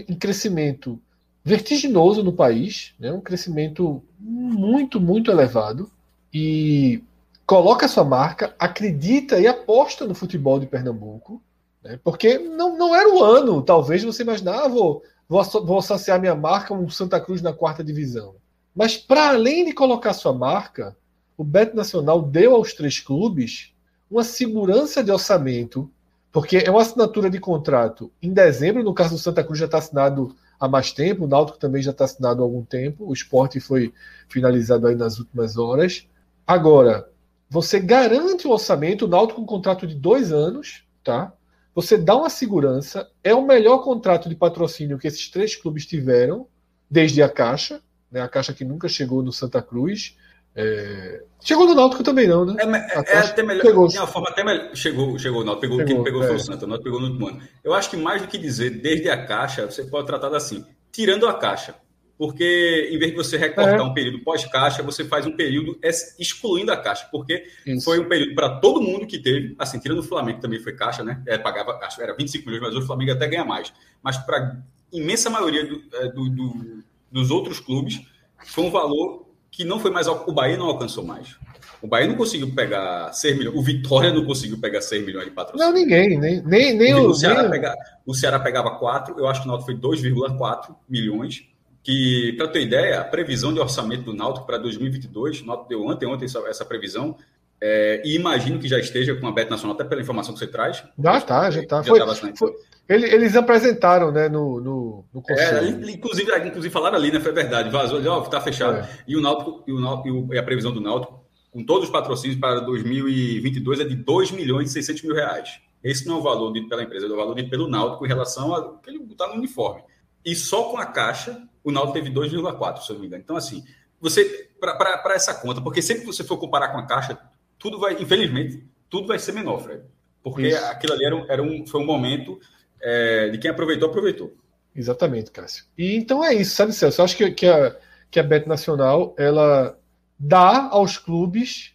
em 0.07 0.15
crescimento 0.15 0.97
vertiginoso 1.43 2.23
no 2.23 2.31
país, 2.31 2.93
né? 2.97 3.11
um 3.11 3.19
crescimento 3.19 4.01
muito, 4.17 4.97
muito 4.97 5.29
elevado, 5.29 5.91
e 6.33 7.03
coloca 7.47 7.87
sua 7.87 8.03
marca, 8.03 8.53
acredita 8.59 9.39
e 9.39 9.47
aposta 9.47 10.05
no 10.05 10.13
futebol 10.13 10.59
de 10.59 10.67
Pernambuco, 10.67 11.41
né? 11.81 11.97
porque 12.03 12.37
não, 12.37 12.77
não 12.77 12.93
era 12.93 13.09
o 13.09 13.23
ano, 13.23 13.61
talvez 13.61 14.03
você 14.03 14.21
imaginava, 14.21 14.65
ah, 14.65 14.67
vou, 14.67 15.01
vou, 15.29 15.77
associar 15.77 16.19
minha 16.19 16.35
marca 16.35 16.73
a 16.73 16.77
um 16.77 16.89
Santa 16.89 17.21
Cruz 17.21 17.41
na 17.41 17.53
quarta 17.53 17.81
divisão. 17.81 18.35
Mas 18.75 18.97
para 18.97 19.29
além 19.29 19.63
de 19.63 19.71
colocar 19.71 20.13
sua 20.13 20.33
marca, 20.33 20.95
o 21.37 21.43
Beto 21.43 21.73
Nacional 21.73 22.21
deu 22.21 22.53
aos 22.53 22.73
três 22.73 22.99
clubes 22.99 23.73
uma 24.11 24.25
segurança 24.25 25.01
de 25.01 25.11
orçamento 25.11 25.89
porque 26.33 26.57
é 26.57 26.69
uma 26.69 26.81
assinatura 26.81 27.29
de 27.29 27.39
contrato 27.39 28.11
em 28.21 28.33
dezembro, 28.33 28.83
no 28.83 28.93
caso 28.93 29.11
do 29.11 29.17
Santa 29.17 29.43
Cruz 29.43 29.57
já 29.57 29.65
está 29.65 29.77
assinado 29.77 30.35
há 30.59 30.67
mais 30.67 30.91
tempo, 30.91 31.23
o 31.23 31.27
Náutico 31.27 31.57
também 31.57 31.81
já 31.81 31.91
está 31.91 32.03
assinado 32.03 32.41
há 32.41 32.45
algum 32.45 32.63
tempo, 32.63 33.05
o 33.07 33.13
esporte 33.13 33.59
foi 33.59 33.93
finalizado 34.27 34.85
aí 34.85 34.95
nas 34.95 35.17
últimas 35.17 35.57
horas. 35.57 36.05
Agora, 36.45 37.09
você 37.49 37.79
garante 37.79 38.47
o 38.47 38.51
orçamento, 38.51 39.05
o 39.05 39.07
Náutico 39.07 39.37
com 39.37 39.43
um 39.43 39.45
contrato 39.45 39.87
de 39.87 39.95
dois 39.95 40.31
anos, 40.31 40.83
tá? 41.03 41.33
Você 41.73 41.97
dá 41.97 42.15
uma 42.15 42.29
segurança, 42.29 43.09
é 43.23 43.33
o 43.33 43.45
melhor 43.45 43.83
contrato 43.83 44.27
de 44.27 44.35
patrocínio 44.35 44.97
que 44.97 45.07
esses 45.07 45.29
três 45.29 45.55
clubes 45.55 45.85
tiveram 45.85 46.47
desde 46.89 47.21
a 47.21 47.29
Caixa, 47.29 47.81
né? 48.11 48.21
a 48.21 48.27
Caixa 48.27 48.53
que 48.53 48.65
nunca 48.65 48.89
chegou 48.89 49.21
no 49.21 49.31
Santa 49.31 49.61
Cruz. 49.61 50.17
É... 50.55 51.23
Chegou 51.39 51.67
no 51.67 51.75
Náutico 51.75 52.03
também 52.03 52.27
não, 52.27 52.45
né? 52.45 52.55
É, 52.59 53.13
é 53.13 53.17
até 53.19 53.43
melhor. 53.43 53.63
Chegou. 53.63 53.87
De 53.87 53.97
uma 53.99 54.07
forma 54.07 54.29
até 54.29 54.43
melhor. 54.43 54.75
Chegou, 54.75 55.19
chegou 55.19 55.41
o 55.41 55.45
Náutico. 55.45 55.77
Pegou, 55.77 55.85
quem 55.85 56.03
pegou 56.03 56.23
é. 56.23 56.27
foi 56.27 56.35
o 56.37 56.39
Santa. 56.39 56.65
O 56.65 56.67
Náutico 56.67 56.85
pegou 56.85 56.99
no 56.99 57.07
último 57.07 57.27
ano. 57.27 57.47
Eu 57.63 57.73
acho 57.73 57.91
que 57.91 57.97
mais 57.97 58.23
do 58.23 58.27
que 58.27 58.39
dizer 58.39 58.81
desde 58.81 59.09
a 59.09 59.25
caixa, 59.25 59.69
você 59.69 59.83
pode 59.83 60.07
tratar 60.07 60.35
assim, 60.35 60.65
tirando 60.91 61.27
a 61.27 61.33
caixa. 61.35 61.75
Porque 62.17 62.89
em 62.91 62.97
vez 62.97 63.11
de 63.11 63.17
você 63.17 63.37
recortar 63.37 63.79
é. 63.79 63.81
um 63.81 63.93
período 63.93 64.19
pós-caixa, 64.23 64.81
você 64.81 65.05
faz 65.05 65.25
um 65.25 65.35
período 65.35 65.77
excluindo 66.17 66.71
a 66.71 66.77
caixa. 66.77 67.07
Porque 67.11 67.45
Isso. 67.65 67.85
foi 67.85 67.99
um 67.99 68.09
período 68.09 68.33
para 68.33 68.59
todo 68.59 68.81
mundo 68.81 69.05
que 69.05 69.19
teve, 69.19 69.55
assim, 69.59 69.79
tirando 69.79 69.99
o 69.99 70.03
Flamengo, 70.03 70.39
também 70.39 70.59
foi 70.59 70.73
caixa, 70.73 71.03
né? 71.03 71.21
É, 71.27 71.37
pagava, 71.37 71.77
acho, 71.83 72.01
era 72.01 72.15
25 72.15 72.45
milhões, 72.49 72.73
mas 72.73 72.83
o 72.83 72.87
Flamengo 72.87 73.11
até 73.11 73.27
ganha 73.27 73.45
mais. 73.45 73.71
Mas 74.01 74.17
para 74.17 74.57
imensa 74.91 75.29
maioria 75.29 75.65
do, 75.65 75.83
é, 75.93 76.07
do, 76.09 76.29
do, 76.29 76.83
dos 77.11 77.29
outros 77.29 77.59
clubes, 77.59 78.01
foi 78.45 78.63
um 78.63 78.71
valor 78.71 79.27
que 79.51 79.63
não 79.63 79.79
foi 79.79 79.91
mais. 79.91 80.07
O 80.07 80.31
Bahia 80.31 80.57
não 80.57 80.65
alcançou 80.65 81.03
mais. 81.03 81.35
O 81.81 81.87
Bahia 81.87 82.07
não 82.07 82.15
conseguiu 82.15 82.53
pegar 82.53 83.13
6 83.13 83.37
milhões. 83.37 83.57
O 83.57 83.61
Vitória 83.61 84.11
não 84.11 84.25
conseguiu 84.25 84.59
pegar 84.59 84.81
6 84.81 85.05
milhões 85.05 85.25
de 85.25 85.31
patrocínio. 85.31 85.67
Não, 85.67 85.73
ninguém. 85.73 86.19
Nem, 86.19 86.41
nem, 86.41 86.75
nem 86.75 86.93
o, 86.95 87.09
o, 87.09 87.13
Ceará 87.13 87.43
nem... 87.43 87.51
Pega, 87.51 87.75
o 88.05 88.13
Ceará 88.13 88.39
pegava 88.39 88.71
4, 88.79 89.19
eu 89.19 89.27
acho 89.27 89.41
que 89.41 89.47
o 89.47 89.51
Náutico 89.51 89.71
foi 89.71 89.79
2,4 89.79 90.75
milhões. 90.89 91.47
Que, 91.87 92.33
para 92.33 92.49
ter 92.49 92.63
ideia, 92.63 92.99
a 92.99 93.03
previsão 93.05 93.53
de 93.53 93.61
orçamento 93.61 94.03
do 94.03 94.13
Náutico 94.13 94.45
para 94.45 94.57
2022, 94.57 95.39
o 95.39 95.45
Náutico 95.45 95.69
deu 95.69 95.85
ontem, 95.85 96.05
ontem 96.05 96.25
essa, 96.25 96.39
essa 96.39 96.65
previsão, 96.65 97.15
é, 97.61 98.01
e 98.03 98.13
imagino 98.13 98.59
que 98.59 98.67
já 98.67 98.77
esteja 98.77 99.15
com 99.15 99.25
a 99.25 99.31
Bet 99.31 99.49
Nacional, 99.49 99.73
até 99.73 99.85
pela 99.85 100.01
informação 100.01 100.33
que 100.33 100.39
você 100.39 100.47
traz. 100.47 100.83
Já 101.01 101.17
está, 101.17 101.49
já 101.49 101.61
está. 101.61 101.81
Foi, 101.81 101.99
foi, 102.35 102.53
eles 102.89 103.37
apresentaram 103.37 104.11
né, 104.11 104.27
no, 104.27 104.59
no, 104.59 105.05
no 105.13 105.21
conselho. 105.21 105.87
É, 105.87 105.91
inclusive, 105.91 106.29
inclusive 106.45 106.69
falaram 106.69 106.97
ali, 106.97 107.09
né? 107.09 107.21
Foi 107.21 107.31
verdade. 107.31 107.69
Vazou, 107.69 108.05
ó, 108.05 108.21
está 108.21 108.41
fechado. 108.41 108.79
É. 108.79 108.89
E, 109.07 109.15
o 109.15 109.21
Náutico, 109.21 109.63
e, 109.65 109.71
o 109.71 109.79
Náutico, 109.79 110.33
e 110.33 110.37
a 110.37 110.43
previsão 110.43 110.73
do 110.73 110.81
Náutico, 110.81 111.25
com 111.51 111.63
todos 111.63 111.85
os 111.85 111.89
patrocínios 111.89 112.37
para 112.37 112.59
2022, 112.59 113.79
é 113.79 113.83
de 113.85 113.95
2 113.95 114.31
milhões 114.31 114.69
e 114.71 114.73
600 114.73 115.03
mil 115.03 115.15
reais. 115.15 115.61
Esse 115.81 116.05
não 116.05 116.17
é 116.17 116.19
o 116.19 116.21
valor 116.21 116.51
dito 116.51 116.67
pela 116.67 116.83
empresa, 116.83 117.07
é 117.07 117.09
o 117.09 117.15
valor 117.15 117.33
dito 117.33 117.49
pelo 117.49 117.69
Náutico 117.69 118.05
em 118.05 118.09
relação 118.09 118.53
a 118.53 118.77
que 118.77 118.89
ele 118.89 118.99
botar 118.99 119.29
no 119.29 119.35
uniforme. 119.35 119.81
E 120.23 120.35
só 120.35 120.63
com 120.63 120.77
a 120.77 120.85
caixa, 120.85 121.41
o 121.67 121.71
Náutico 121.71 121.93
teve 121.93 122.09
2,4, 122.09 122.81
se 122.81 122.89
eu 122.89 122.93
não 122.93 123.01
me 123.01 123.07
engano. 123.07 123.21
Então, 123.21 123.35
assim, 123.35 123.61
você, 123.99 124.49
para 124.57 125.13
essa 125.13 125.33
conta, 125.33 125.61
porque 125.61 125.81
sempre 125.81 126.01
que 126.01 126.07
você 126.07 126.23
for 126.23 126.37
comparar 126.37 126.69
com 126.69 126.77
a 126.77 126.85
caixa, 126.85 127.19
tudo 127.59 127.77
vai, 127.77 128.01
infelizmente, 128.01 128.65
tudo 128.89 129.05
vai 129.05 129.19
ser 129.19 129.33
menor, 129.33 129.59
Fred. 129.59 129.83
Porque 130.23 130.47
Isso. 130.47 130.65
aquilo 130.65 130.93
ali 130.93 131.05
era 131.05 131.15
um, 131.15 131.25
era 131.29 131.43
um, 131.43 131.67
foi 131.67 131.81
um 131.81 131.85
momento 131.85 132.39
é, 132.81 133.29
de 133.29 133.37
quem 133.37 133.51
aproveitou, 133.51 133.89
aproveitou. 133.89 134.33
Exatamente, 134.73 135.29
Cássio. 135.29 135.65
E 135.77 135.97
então 135.97 136.23
é 136.23 136.33
isso, 136.33 136.55
sabe, 136.55 136.71
Celso? 136.71 137.01
Eu 137.01 137.05
acho 137.05 137.17
que, 137.17 137.31
que, 137.31 137.47
a, 137.47 137.75
que 138.09 138.19
a 138.19 138.23
Bet 138.23 138.47
Nacional 138.47 139.13
ela 139.17 139.77
dá 140.17 140.69
aos 140.71 140.97
clubes. 140.97 141.73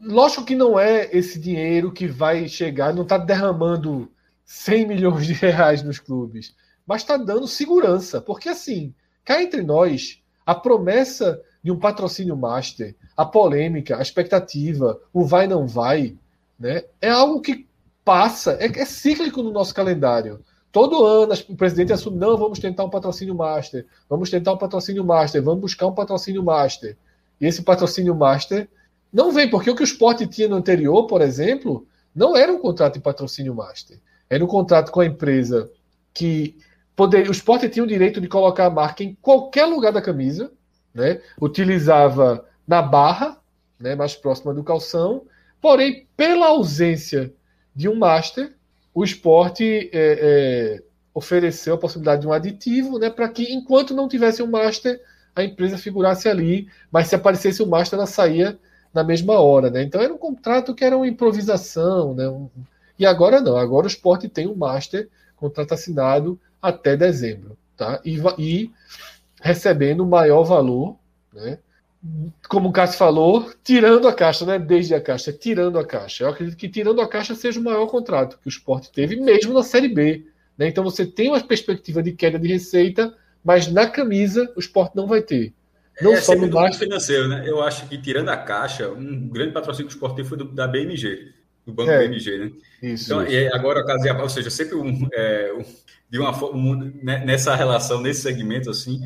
Lógico 0.00 0.44
que 0.44 0.54
não 0.54 0.78
é 0.78 1.08
esse 1.12 1.40
dinheiro 1.40 1.90
que 1.90 2.06
vai 2.06 2.46
chegar, 2.48 2.94
não 2.94 3.02
está 3.02 3.18
derramando 3.18 4.12
100 4.44 4.86
milhões 4.86 5.26
de 5.26 5.32
reais 5.32 5.82
nos 5.82 5.98
clubes, 5.98 6.54
mas 6.86 7.02
está 7.02 7.16
dando 7.16 7.46
segurança, 7.46 8.20
porque 8.20 8.48
assim, 8.48 8.94
cá 9.24 9.42
entre 9.42 9.62
nós, 9.62 10.20
a 10.44 10.54
promessa 10.54 11.40
de 11.62 11.70
um 11.70 11.78
patrocínio 11.78 12.36
master, 12.36 12.94
a 13.16 13.24
polêmica, 13.24 13.96
a 13.96 14.02
expectativa, 14.02 15.00
o 15.12 15.24
vai 15.24 15.46
não 15.46 15.66
vai, 15.66 16.16
né, 16.58 16.84
é 17.00 17.08
algo 17.08 17.40
que 17.40 17.66
passa, 18.04 18.56
é, 18.60 18.66
é 18.66 18.84
cíclico 18.84 19.42
no 19.42 19.52
nosso 19.52 19.74
calendário. 19.74 20.40
Todo 20.72 21.04
ano 21.04 21.34
o 21.48 21.56
presidente 21.56 21.92
assume, 21.92 22.16
não, 22.16 22.36
vamos 22.36 22.58
tentar 22.58 22.84
um 22.84 22.90
patrocínio 22.90 23.34
master, 23.34 23.86
vamos 24.08 24.30
tentar 24.30 24.52
um 24.52 24.58
patrocínio 24.58 25.04
master, 25.04 25.42
vamos 25.42 25.60
buscar 25.60 25.86
um 25.86 25.94
patrocínio 25.94 26.42
master. 26.42 26.96
E 27.40 27.46
esse 27.46 27.62
patrocínio 27.62 28.14
master 28.14 28.68
não 29.12 29.30
vem, 29.30 29.50
porque 29.50 29.70
o 29.70 29.76
que 29.76 29.82
o 29.82 29.84
esporte 29.84 30.26
tinha 30.26 30.48
no 30.48 30.56
anterior, 30.56 31.06
por 31.06 31.20
exemplo, 31.20 31.86
não 32.14 32.34
era 32.34 32.50
um 32.50 32.58
contrato 32.58 32.94
de 32.94 33.00
patrocínio 33.00 33.54
master. 33.54 33.98
Era 34.30 34.42
um 34.42 34.48
contrato 34.48 34.90
com 34.90 35.00
a 35.00 35.06
empresa 35.06 35.70
que 36.14 36.56
poderia, 36.96 37.28
o 37.28 37.32
esporte 37.32 37.68
tinha 37.68 37.84
o 37.84 37.88
direito 37.88 38.20
de 38.20 38.28
colocar 38.28 38.66
a 38.66 38.70
marca 38.70 39.02
em 39.02 39.16
qualquer 39.20 39.66
lugar 39.66 39.92
da 39.92 40.02
camisa, 40.02 40.52
né? 40.94 41.20
utilizava 41.40 42.46
na 42.66 42.82
barra, 42.82 43.38
né, 43.78 43.94
mais 43.94 44.14
próxima 44.14 44.54
do 44.54 44.62
calção, 44.62 45.24
porém, 45.60 46.06
pela 46.16 46.46
ausência 46.48 47.32
de 47.74 47.88
um 47.88 47.96
master, 47.96 48.54
o 48.94 49.02
esporte 49.02 49.90
é, 49.92 50.78
é, 50.82 50.82
ofereceu 51.14 51.74
a 51.74 51.78
possibilidade 51.78 52.22
de 52.22 52.28
um 52.28 52.32
aditivo, 52.32 52.98
né, 52.98 53.10
para 53.10 53.28
que 53.28 53.52
enquanto 53.52 53.94
não 53.94 54.08
tivesse 54.08 54.42
um 54.42 54.50
master, 54.50 55.00
a 55.34 55.42
empresa 55.42 55.78
figurasse 55.78 56.28
ali, 56.28 56.68
mas 56.90 57.08
se 57.08 57.14
aparecesse 57.14 57.62
o 57.62 57.66
master, 57.66 57.98
ela 57.98 58.06
saía 58.06 58.58
na 58.92 59.02
mesma 59.02 59.40
hora, 59.40 59.70
né? 59.70 59.82
Então 59.82 60.00
era 60.00 60.12
um 60.12 60.18
contrato 60.18 60.74
que 60.74 60.84
era 60.84 60.94
uma 60.94 61.08
improvisação, 61.08 62.14
né? 62.14 62.28
Um, 62.28 62.50
e 62.98 63.06
agora 63.06 63.40
não, 63.40 63.56
agora 63.56 63.86
o 63.86 63.88
esporte 63.88 64.28
tem 64.28 64.46
um 64.46 64.54
master, 64.54 65.08
contrato 65.34 65.72
assinado 65.72 66.38
até 66.62 66.96
dezembro, 66.96 67.58
tá? 67.76 68.00
E, 68.04 68.18
e 68.38 68.70
recebendo 69.40 70.06
maior 70.06 70.44
valor, 70.44 70.96
né? 71.32 71.58
como 72.48 72.68
o 72.68 72.72
Cássio 72.72 72.98
falou, 72.98 73.52
tirando 73.62 74.08
a 74.08 74.12
caixa, 74.12 74.44
né? 74.44 74.58
Desde 74.58 74.94
a 74.94 75.00
caixa, 75.00 75.32
tirando 75.32 75.78
a 75.78 75.86
caixa. 75.86 76.24
Eu 76.24 76.30
acredito 76.30 76.56
que 76.56 76.68
tirando 76.68 77.00
a 77.00 77.08
caixa 77.08 77.34
seja 77.34 77.60
o 77.60 77.62
maior 77.62 77.86
contrato 77.86 78.38
que 78.40 78.48
o 78.48 78.50
esporte 78.50 78.90
teve, 78.90 79.16
mesmo 79.16 79.54
na 79.54 79.62
Série 79.62 79.88
B. 79.88 80.26
Né? 80.58 80.68
Então 80.68 80.82
você 80.82 81.06
tem 81.06 81.28
uma 81.28 81.40
perspectiva 81.40 82.02
de 82.02 82.12
queda 82.12 82.38
de 82.38 82.48
receita, 82.48 83.14
mas 83.44 83.70
na 83.70 83.88
camisa 83.88 84.52
o 84.56 84.60
esporte 84.60 84.96
não 84.96 85.06
vai 85.06 85.22
ter. 85.22 85.52
Não 86.00 86.14
é 86.14 86.20
só 86.20 86.34
no 86.34 86.48
baixo 86.48 86.78
financeiro, 86.78 87.28
né? 87.28 87.44
Eu 87.46 87.62
acho 87.62 87.86
que 87.86 87.98
tirando 87.98 88.30
a 88.30 88.36
caixa, 88.36 88.90
um 88.90 89.28
grande 89.28 89.52
patrocínio 89.52 89.88
do 89.88 89.92
esporte 89.92 90.24
foi 90.24 90.38
do, 90.38 90.44
da 90.46 90.66
BMG, 90.66 91.32
do 91.64 91.72
banco 91.72 91.90
é, 91.90 91.98
BMG, 91.98 92.38
né? 92.38 92.52
Isso, 92.82 93.04
então, 93.04 93.22
isso. 93.22 93.32
E 93.32 93.52
agora 93.52 93.80
a 93.80 93.86
casa, 93.86 94.20
ou 94.20 94.28
seja, 94.28 94.50
sempre 94.50 94.74
um, 94.74 95.06
é, 95.12 95.52
um, 95.52 95.62
de 96.12 96.18
uma 96.18 96.44
um, 96.44 96.74
né, 97.02 97.24
nessa 97.24 97.56
relação, 97.56 98.02
nesse 98.02 98.20
segmento 98.20 98.68
assim, 98.68 99.00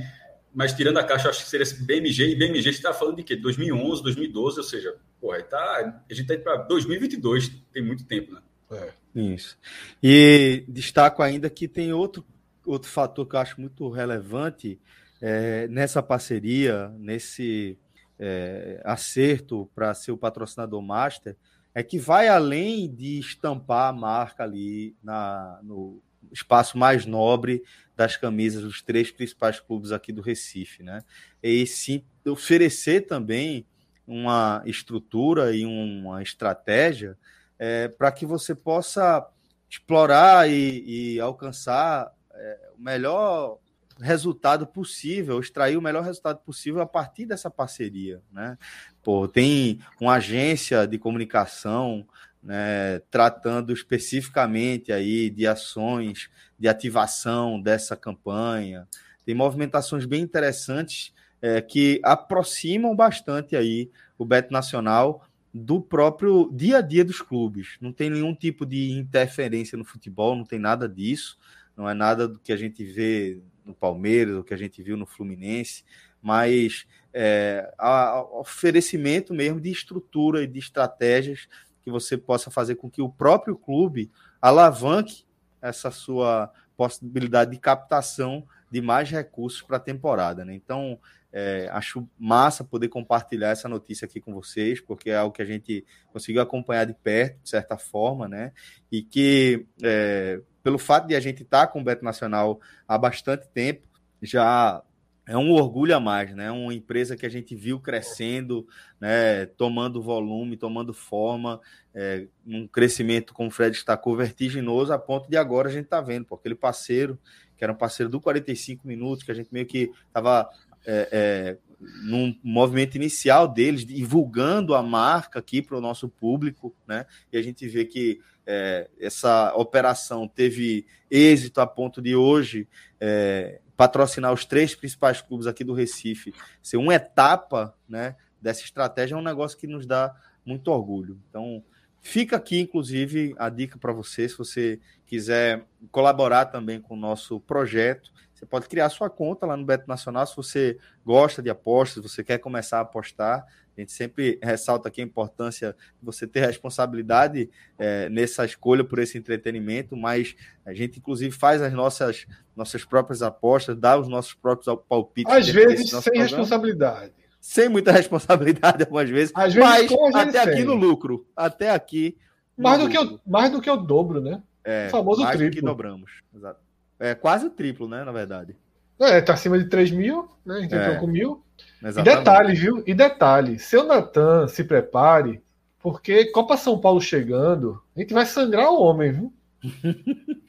mas 0.52 0.72
tirando 0.72 0.98
a 0.98 1.04
caixa, 1.04 1.28
acho 1.28 1.44
que 1.44 1.48
seria 1.48 1.64
BMG, 1.82 2.32
e 2.32 2.34
BMG 2.34 2.70
está 2.70 2.92
falando 2.92 3.18
de 3.18 3.22
quê? 3.22 3.36
2011, 3.36 4.02
2012, 4.02 4.58
ou 4.58 4.64
seja, 4.64 4.96
porra, 5.20 5.40
tá, 5.44 6.02
a 6.10 6.12
gente 6.12 6.22
está 6.22 6.34
indo 6.34 6.42
para 6.42 6.56
2022, 6.64 7.52
tem 7.72 7.84
muito 7.84 8.04
tempo, 8.04 8.32
né? 8.34 8.40
É. 8.72 8.90
Isso. 9.14 9.56
E 10.02 10.64
destaco 10.66 11.22
ainda 11.22 11.48
que 11.48 11.68
tem 11.68 11.92
outro, 11.92 12.26
outro 12.66 12.90
fator 12.90 13.24
que 13.24 13.36
eu 13.36 13.40
acho 13.40 13.60
muito 13.60 13.88
relevante 13.88 14.80
é, 15.22 15.68
nessa 15.68 16.02
parceria, 16.02 16.88
nesse 16.98 17.78
é, 18.18 18.82
acerto 18.84 19.70
para 19.76 19.94
ser 19.94 20.10
o 20.10 20.18
patrocinador 20.18 20.82
master, 20.82 21.36
é 21.72 21.84
que 21.84 22.00
vai 22.00 22.26
além 22.26 22.92
de 22.92 23.20
estampar 23.20 23.90
a 23.90 23.92
marca 23.92 24.42
ali 24.42 24.96
na, 25.04 25.60
no, 25.62 26.02
espaço 26.32 26.78
mais 26.78 27.06
nobre 27.06 27.62
das 27.96 28.16
camisas 28.16 28.62
dos 28.62 28.82
três 28.82 29.10
principais 29.10 29.58
clubes 29.58 29.92
aqui 29.92 30.12
do 30.12 30.20
Recife, 30.20 30.82
né? 30.82 31.02
E 31.42 31.66
sim 31.66 32.04
oferecer 32.26 33.02
também 33.02 33.66
uma 34.06 34.62
estrutura 34.66 35.54
e 35.54 35.64
uma 35.64 36.22
estratégia 36.22 37.16
é, 37.58 37.88
para 37.88 38.12
que 38.12 38.26
você 38.26 38.54
possa 38.54 39.26
explorar 39.68 40.48
e, 40.48 41.14
e 41.14 41.20
alcançar 41.20 42.12
é, 42.32 42.70
o 42.78 42.82
melhor 42.82 43.58
resultado 43.98 44.66
possível, 44.66 45.40
extrair 45.40 45.76
o 45.76 45.82
melhor 45.82 46.04
resultado 46.04 46.38
possível 46.40 46.82
a 46.82 46.86
partir 46.86 47.24
dessa 47.24 47.50
parceria, 47.50 48.22
né? 48.30 48.58
Pô, 49.02 49.26
tem 49.26 49.80
uma 50.00 50.14
agência 50.14 50.86
de 50.86 50.98
comunicação 50.98 52.06
né, 52.46 53.00
tratando 53.10 53.72
especificamente 53.72 54.92
aí 54.92 55.28
de 55.28 55.48
ações 55.48 56.30
de 56.56 56.68
ativação 56.68 57.60
dessa 57.60 57.96
campanha. 57.96 58.86
Tem 59.24 59.34
movimentações 59.34 60.06
bem 60.06 60.22
interessantes 60.22 61.12
é, 61.42 61.60
que 61.60 62.00
aproximam 62.04 62.94
bastante 62.94 63.56
aí 63.56 63.90
o 64.16 64.24
Beto 64.24 64.52
Nacional 64.52 65.26
do 65.52 65.80
próprio 65.80 66.48
dia 66.52 66.78
a 66.78 66.80
dia 66.80 67.04
dos 67.04 67.20
clubes. 67.20 67.76
Não 67.80 67.92
tem 67.92 68.10
nenhum 68.10 68.32
tipo 68.32 68.64
de 68.64 68.92
interferência 68.92 69.76
no 69.76 69.84
futebol, 69.84 70.36
não 70.36 70.44
tem 70.44 70.60
nada 70.60 70.88
disso. 70.88 71.36
Não 71.76 71.88
é 71.88 71.94
nada 71.94 72.28
do 72.28 72.38
que 72.38 72.52
a 72.52 72.56
gente 72.56 72.84
vê 72.84 73.40
no 73.64 73.74
Palmeiras, 73.74 74.36
o 74.36 74.44
que 74.44 74.54
a 74.54 74.56
gente 74.56 74.80
viu 74.82 74.96
no 74.96 75.04
Fluminense, 75.04 75.84
mas 76.22 76.86
é, 77.12 77.72
a, 77.76 78.10
a 78.10 78.38
oferecimento 78.38 79.34
mesmo 79.34 79.60
de 79.60 79.70
estrutura 79.70 80.42
e 80.42 80.46
de 80.46 80.58
estratégias 80.58 81.48
que 81.86 81.90
você 81.92 82.18
possa 82.18 82.50
fazer 82.50 82.74
com 82.74 82.90
que 82.90 83.00
o 83.00 83.08
próprio 83.08 83.56
clube 83.56 84.10
alavanque 84.42 85.24
essa 85.62 85.88
sua 85.92 86.52
possibilidade 86.76 87.52
de 87.52 87.58
captação 87.58 88.44
de 88.68 88.82
mais 88.82 89.08
recursos 89.08 89.62
para 89.62 89.76
a 89.76 89.80
temporada. 89.80 90.44
Né? 90.44 90.52
Então, 90.52 90.98
é, 91.32 91.68
acho 91.70 92.08
massa 92.18 92.64
poder 92.64 92.88
compartilhar 92.88 93.50
essa 93.50 93.68
notícia 93.68 94.04
aqui 94.04 94.20
com 94.20 94.34
vocês, 94.34 94.80
porque 94.80 95.10
é 95.10 95.16
algo 95.16 95.32
que 95.32 95.40
a 95.40 95.46
gente 95.46 95.86
conseguiu 96.12 96.42
acompanhar 96.42 96.86
de 96.86 96.94
perto, 96.94 97.40
de 97.44 97.50
certa 97.50 97.78
forma, 97.78 98.26
né? 98.26 98.52
E 98.90 99.02
que, 99.02 99.64
é, 99.80 100.40
pelo 100.64 100.78
fato 100.78 101.06
de 101.06 101.14
a 101.14 101.20
gente 101.20 101.44
estar 101.44 101.66
tá 101.68 101.72
com 101.72 101.80
o 101.80 101.84
Beto 101.84 102.04
Nacional 102.04 102.58
há 102.88 102.98
bastante 102.98 103.48
tempo, 103.48 103.86
já 104.20 104.82
é 105.26 105.36
um 105.36 105.50
orgulho 105.50 105.94
a 105.96 105.98
mais, 105.98 106.34
né? 106.34 106.50
Uma 106.52 106.72
empresa 106.72 107.16
que 107.16 107.26
a 107.26 107.28
gente 107.28 107.56
viu 107.56 107.80
crescendo, 107.80 108.66
né? 109.00 109.44
Tomando 109.46 110.00
volume, 110.00 110.56
tomando 110.56 110.94
forma, 110.94 111.60
é, 111.92 112.28
um 112.46 112.68
crescimento, 112.68 113.34
como 113.34 113.48
o 113.48 113.52
Fred 113.52 113.72
destacou, 113.72 114.16
vertiginoso, 114.16 114.92
a 114.92 114.98
ponto 114.98 115.28
de 115.28 115.36
agora 115.36 115.68
a 115.68 115.72
gente 115.72 115.86
tá 115.86 116.00
vendo, 116.00 116.26
porque 116.26 116.42
aquele 116.42 116.54
parceiro, 116.54 117.18
que 117.56 117.64
era 117.64 117.72
um 117.72 117.76
parceiro 117.76 118.08
do 118.08 118.20
45 118.20 118.86
minutos, 118.86 119.24
que 119.24 119.32
a 119.32 119.34
gente 119.34 119.48
meio 119.52 119.66
que 119.66 119.90
estava 120.06 120.48
é, 120.86 121.08
é, 121.10 121.58
num 122.04 122.38
movimento 122.40 122.94
inicial 122.94 123.48
deles, 123.48 123.84
divulgando 123.84 124.76
a 124.76 124.82
marca 124.82 125.40
aqui 125.40 125.60
para 125.60 125.76
o 125.76 125.80
nosso 125.80 126.08
público, 126.08 126.72
né? 126.86 127.04
E 127.32 127.36
a 127.36 127.42
gente 127.42 127.66
vê 127.66 127.84
que 127.84 128.20
é, 128.46 128.88
essa 129.00 129.52
operação 129.56 130.28
teve 130.28 130.86
êxito 131.10 131.60
a 131.60 131.66
ponto 131.66 132.00
de 132.00 132.14
hoje 132.14 132.68
é, 133.00 133.60
patrocinar 133.76 134.32
os 134.32 134.44
três 134.44 134.74
principais 134.74 135.20
clubes 135.20 135.46
aqui 135.46 135.62
do 135.62 135.74
Recife, 135.74 136.34
ser 136.62 136.76
uma 136.76 136.94
etapa 136.94 137.74
né, 137.88 138.16
dessa 138.40 138.62
estratégia 138.62 139.14
é 139.14 139.18
um 139.18 139.22
negócio 139.22 139.58
que 139.58 139.66
nos 139.66 139.86
dá 139.86 140.14
muito 140.44 140.68
orgulho. 140.68 141.20
Então, 141.28 141.62
fica 142.00 142.36
aqui, 142.36 142.60
inclusive, 142.60 143.34
a 143.38 143.48
dica 143.48 143.78
para 143.78 143.92
você, 143.92 144.28
se 144.28 144.38
você 144.38 144.80
quiser 145.06 145.64
colaborar 145.90 146.46
também 146.46 146.80
com 146.80 146.94
o 146.94 146.98
nosso 146.98 147.40
projeto, 147.40 148.12
você 148.32 148.46
pode 148.46 148.68
criar 148.68 148.88
sua 148.90 149.08
conta 149.08 149.46
lá 149.46 149.56
no 149.56 149.64
Beto 149.64 149.88
Nacional, 149.88 150.26
se 150.26 150.36
você 150.36 150.78
gosta 151.04 151.42
de 151.42 151.50
apostas, 151.50 152.02
você 152.02 152.22
quer 152.22 152.38
começar 152.38 152.78
a 152.78 152.82
apostar, 152.82 153.46
a 153.76 153.80
gente 153.80 153.92
sempre 153.92 154.38
ressalta 154.42 154.88
aqui 154.88 155.02
a 155.02 155.04
importância 155.04 155.76
de 156.00 156.04
você 156.04 156.26
ter 156.26 156.40
responsabilidade 156.40 157.50
é, 157.78 158.08
nessa 158.08 158.44
escolha 158.44 158.82
por 158.82 158.98
esse 158.98 159.18
entretenimento, 159.18 159.94
mas 159.94 160.34
a 160.64 160.72
gente, 160.72 160.98
inclusive, 160.98 161.30
faz 161.30 161.60
as 161.60 161.72
nossas, 161.72 162.26
nossas 162.56 162.84
próprias 162.84 163.20
apostas, 163.22 163.76
dá 163.76 163.98
os 163.98 164.08
nossos 164.08 164.32
próprios 164.32 164.74
palpites. 164.88 165.32
Às 165.32 165.48
vezes, 165.48 165.90
sem 165.90 166.00
programa. 166.00 166.22
responsabilidade. 166.22 167.12
Sem 167.38 167.68
muita 167.68 167.92
responsabilidade, 167.92 168.82
algumas 168.82 169.10
vezes. 169.10 169.32
Às 169.34 169.52
vezes 169.52 169.90
mas 170.12 170.28
até 170.28 170.40
aqui 170.40 170.64
no 170.64 170.74
lucro. 170.74 171.26
Até 171.36 171.70
aqui. 171.70 172.16
Mais 172.56 172.80
do, 172.80 172.88
que 172.88 172.98
o, 172.98 173.20
mais 173.26 173.52
do 173.52 173.60
que 173.60 173.70
o 173.70 173.76
dobro, 173.76 174.20
né? 174.22 174.42
É, 174.64 174.86
o 174.86 174.90
famoso 174.90 175.22
mais 175.22 175.36
triplo. 175.36 175.54
Do 175.54 175.60
que 175.60 175.66
dobramos. 175.66 176.10
Exato. 176.34 176.60
É 176.98 177.14
quase 177.14 177.46
o 177.46 177.50
triplo, 177.50 177.86
né? 177.86 178.02
Na 178.04 178.12
verdade. 178.12 178.56
É, 178.98 179.20
tá 179.20 179.34
acima 179.34 179.58
de 179.58 179.68
3 179.68 179.90
mil, 179.90 180.28
né? 180.44 180.56
A 180.56 180.60
gente 180.60 180.74
é. 180.74 180.78
entrou 180.78 181.00
com 181.00 181.06
mil. 181.06 181.44
Exatamente. 181.86 182.14
E 182.14 182.18
detalhe, 182.18 182.54
viu? 182.54 182.82
E 182.86 182.94
detalhe, 182.94 183.58
seu 183.58 183.84
Natan 183.84 184.48
se 184.48 184.64
prepare, 184.64 185.40
porque 185.78 186.26
Copa 186.26 186.56
São 186.56 186.78
Paulo 186.80 187.00
chegando, 187.00 187.80
a 187.96 188.00
gente 188.00 188.12
vai 188.12 188.26
sangrar 188.26 188.70
o 188.70 188.82
homem, 188.82 189.12
viu? 189.12 189.32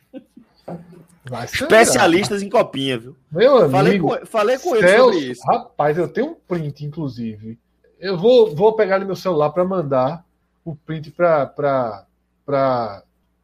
Especialistas 1.44 2.42
em 2.42 2.50
copinha, 2.50 2.98
viu? 2.98 3.16
Meu 3.32 3.58
amigo. 3.58 3.72
Falei 3.72 4.00
com, 4.00 4.26
falei 4.26 4.58
com 4.58 4.76
ele 4.76 4.98
sobre 4.98 5.18
isso. 5.18 5.42
Rapaz, 5.46 5.98
eu 5.98 6.08
tenho 6.08 6.32
um 6.32 6.36
print, 6.36 6.86
inclusive. 6.86 7.60
Eu 8.00 8.18
vou, 8.18 8.56
vou 8.56 8.76
pegar 8.76 8.96
ali 8.96 9.06
meu 9.06 9.16
celular 9.16 9.50
para 9.52 9.66
mandar 9.66 10.26
o 10.64 10.76
print 10.76 11.12
para 11.12 12.06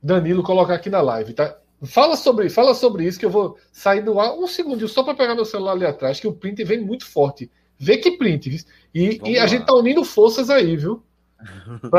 Danilo 0.02 0.42
colocar 0.44 0.76
aqui 0.76 0.90
na 0.90 1.02
live, 1.02 1.34
tá? 1.34 1.58
Fala 1.84 2.16
sobre, 2.16 2.50
fala 2.50 2.74
sobre 2.74 3.06
isso 3.06 3.20
que 3.20 3.26
eu 3.26 3.30
vou 3.30 3.58
sair 3.72 4.02
do 4.02 4.20
ar 4.20 4.34
um 4.34 4.48
segundinho 4.48 4.88
só 4.88 5.04
para 5.04 5.16
pegar 5.16 5.36
meu 5.36 5.46
celular 5.46 5.74
ali 5.74 5.86
atrás, 5.86 6.20
que 6.20 6.28
o 6.28 6.34
print 6.34 6.64
vem 6.64 6.80
muito 6.80 7.06
forte. 7.06 7.52
Vê 7.78 7.98
que 7.98 8.12
print. 8.12 8.66
E, 8.94 9.20
e 9.26 9.40
a 9.40 9.48
gente 9.48 9.66
tá 9.66 9.74
unindo 9.74 10.04
forças 10.04 10.50
aí, 10.50 10.78
viu? 10.78 11.04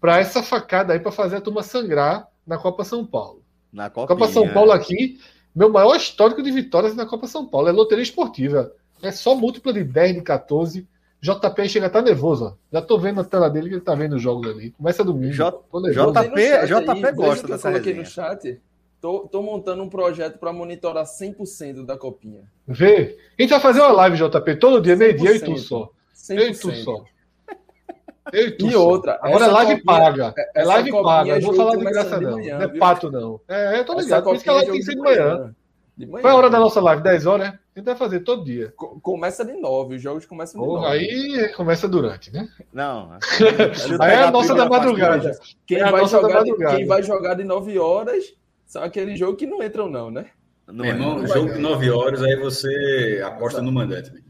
Para 0.00 0.20
essa 0.20 0.42
facada 0.42 0.92
aí, 0.92 1.00
para 1.00 1.10
fazer 1.10 1.36
a 1.36 1.40
turma 1.40 1.62
sangrar 1.62 2.28
na 2.46 2.56
Copa 2.56 2.84
São 2.84 3.04
Paulo. 3.04 3.42
Na 3.72 3.90
Copinha. 3.90 4.06
Copa 4.06 4.28
São 4.32 4.48
Paulo 4.48 4.70
aqui, 4.70 5.18
meu 5.54 5.68
maior 5.68 5.96
histórico 5.96 6.42
de 6.42 6.52
vitórias 6.52 6.94
na 6.94 7.04
Copa 7.04 7.26
São 7.26 7.46
Paulo. 7.46 7.68
É 7.68 7.72
loteria 7.72 8.02
esportiva. 8.02 8.72
É 9.02 9.10
só 9.10 9.34
múltipla 9.34 9.72
de 9.72 9.82
10, 9.82 10.16
de 10.16 10.22
14. 10.22 10.88
JP 11.20 11.68
chega 11.68 11.86
a 11.86 11.88
estar 11.88 12.02
tá 12.02 12.02
nervoso, 12.02 12.44
ó. 12.44 12.54
Já 12.72 12.80
tô 12.80 12.98
vendo 12.98 13.20
a 13.20 13.24
tela 13.24 13.50
dele 13.50 13.68
que 13.68 13.74
ele 13.74 13.80
tá 13.80 13.94
vendo 13.94 14.16
os 14.16 14.22
jogos 14.22 14.48
ali. 14.48 14.70
Começa 14.70 15.02
domingo. 15.02 15.32
J... 15.32 15.50
JP, 15.50 16.66
JP 16.66 17.12
gosta 17.12 17.48
dessa 17.48 17.70
resenha. 17.70 17.96
no 17.96 18.06
chat. 18.06 18.60
Tô, 19.06 19.20
tô 19.20 19.40
montando 19.40 19.84
um 19.84 19.88
projeto 19.88 20.36
para 20.36 20.52
monitorar 20.52 21.04
100% 21.04 21.86
da 21.86 21.96
copinha. 21.96 22.42
Vê. 22.66 23.16
A 23.38 23.42
gente 23.42 23.50
vai 23.50 23.60
fazer 23.60 23.80
uma 23.80 23.92
live, 23.92 24.16
JP, 24.16 24.56
todo 24.56 24.80
dia, 24.80 24.96
meio-dia, 24.96 25.30
eu 25.30 25.36
e 25.36 25.38
tu 25.38 25.56
só. 25.58 25.90
100%. 26.12 26.36
Eu 26.36 26.48
e 26.48 26.54
tu 26.56 26.74
só. 26.74 27.04
Eu 28.32 28.48
e, 28.48 28.50
tu 28.50 28.66
e 28.66 28.74
outra. 28.74 29.16
Agora 29.22 29.44
é 29.44 29.48
live 29.48 29.80
copinha, 29.80 29.84
paga. 29.84 30.34
É 30.52 30.64
live 30.64 30.90
paga. 30.90 31.34
Não 31.36 31.40
vou 31.40 31.54
falar 31.54 31.76
de 31.76 31.84
graça, 31.84 32.18
de 32.18 32.24
não. 32.24 32.32
Manhã, 32.32 32.58
não 32.58 32.64
é 32.64 32.78
pato, 32.78 33.12
não. 33.12 33.40
É, 33.46 33.78
eu 33.78 33.84
tô 33.84 33.94
ligado. 33.94 34.24
Por 34.24 34.34
isso 34.34 34.42
que 34.42 34.50
a 34.50 34.54
live 34.54 34.70
tem 34.72 34.80
que 34.80 34.86
ser 34.86 34.96
de 34.96 35.00
manhã. 35.00 35.54
De 35.96 36.06
manhã. 36.06 36.22
Qual 36.22 36.32
é 36.32 36.34
a 36.34 36.38
hora 36.38 36.50
da 36.50 36.58
nossa 36.58 36.80
live? 36.80 37.00
10 37.04 37.26
horas, 37.26 37.46
né? 37.46 37.58
A 37.76 37.78
gente 37.78 37.86
vai 37.86 37.94
fazer 37.94 38.20
todo 38.20 38.44
dia. 38.44 38.74
Começa 38.76 39.44
de 39.44 39.52
9, 39.52 39.94
os 39.94 40.02
jogos 40.02 40.26
começam 40.26 40.60
de 40.60 40.66
9. 40.66 40.84
Aí 40.84 41.52
começa 41.54 41.86
durante, 41.86 42.32
né? 42.32 42.48
Não. 42.72 43.12
aí 44.00 44.14
é 44.14 44.22
a 44.24 44.32
nossa 44.32 44.52
da 44.52 44.68
madrugada. 44.68 45.38
Quem, 45.64 45.78
é 45.78 45.92
vai 45.92 46.04
jogar 46.08 46.42
de, 46.42 46.56
quem 46.56 46.86
vai 46.86 47.04
jogar 47.04 47.34
de 47.34 47.44
9 47.44 47.78
horas 47.78 48.34
são 48.66 48.82
aqueles 48.82 49.18
jogos 49.18 49.38
que 49.38 49.46
não 49.46 49.62
entram, 49.62 49.88
não, 49.88 50.10
né? 50.10 50.26
Não 50.66 50.84
Meu 50.84 50.86
irmão, 50.86 51.22
é, 51.22 51.26
jogo 51.28 51.52
de 51.52 51.60
9 51.60 51.90
horas, 51.90 52.22
aí 52.22 52.34
você 52.36 53.22
aposta 53.24 53.62
no 53.62 53.72
mandante. 53.72 54.10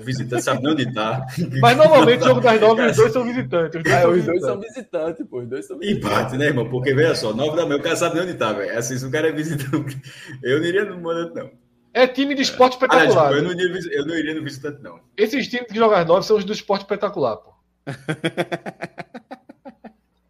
O 0.00 0.02
visitante 0.04 0.42
sabe 0.42 0.62
nem 0.62 0.72
onde 0.72 0.92
tá. 0.94 1.24
Mas 1.60 1.76
normalmente 1.76 2.22
o 2.22 2.28
jogo 2.28 2.40
das 2.40 2.58
9 2.58 2.86
os 2.86 2.96
dois 2.96 3.12
são 3.12 3.22
visitantes. 3.28 3.76
Os 3.76 3.82
dois, 3.82 3.94
é, 3.94 4.00
são, 4.00 4.10
os 4.10 4.16
visitantes. 4.16 4.40
dois 4.40 4.42
são 4.42 4.60
visitantes, 4.60 5.26
pô. 5.28 5.38
Os 5.40 5.48
dois 5.48 5.66
são 5.66 5.78
visitantes. 5.78 6.10
Empate, 6.10 6.38
né, 6.38 6.46
irmão? 6.46 6.68
Porque, 6.68 6.94
veja 6.94 7.14
só, 7.14 7.34
9 7.34 7.54
da 7.54 7.66
manhã, 7.66 7.78
o 7.78 7.82
cara 7.82 7.96
sabe 7.96 8.14
nem 8.14 8.24
onde 8.24 8.34
tá, 8.34 8.54
velho. 8.54 8.76
Assim, 8.76 8.96
se 8.96 9.04
o 9.04 9.10
cara 9.10 9.28
é 9.28 9.32
visitante. 9.32 10.00
Eu 10.42 10.58
não 10.58 10.66
iria 10.66 10.84
no 10.86 11.00
mandante, 11.00 11.34
não. 11.34 11.50
É 11.92 12.06
time 12.06 12.34
de 12.34 12.42
esporte 12.42 12.74
espetacular. 12.74 13.32
Ah, 13.32 13.36
eu, 13.36 13.42
não 13.42 13.52
iria, 13.52 13.80
eu 13.92 14.06
não 14.06 14.14
iria 14.14 14.34
no 14.34 14.42
visitante, 14.42 14.82
não. 14.82 15.00
Esses 15.16 15.48
times 15.48 15.68
que 15.68 15.76
jogam 15.76 15.96
às 15.96 16.06
9 16.06 16.26
são 16.26 16.36
os 16.36 16.44
do 16.44 16.52
esporte 16.52 16.82
espetacular, 16.82 17.36
pô. 17.36 17.54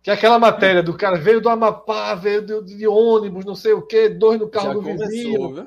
Que 0.06 0.10
é 0.10 0.12
aquela 0.12 0.38
matéria 0.38 0.84
do 0.84 0.96
cara 0.96 1.18
veio 1.18 1.40
do 1.40 1.48
Amapá, 1.48 2.14
veio 2.14 2.40
de, 2.40 2.76
de 2.76 2.86
ônibus, 2.86 3.44
não 3.44 3.56
sei 3.56 3.72
o 3.72 3.82
quê, 3.82 4.08
dois 4.08 4.38
no 4.38 4.48
carro 4.48 4.68
Já 4.68 4.74
do 4.74 4.82
começou, 4.82 5.08
vizinho. 5.08 5.54
Viu? 5.54 5.66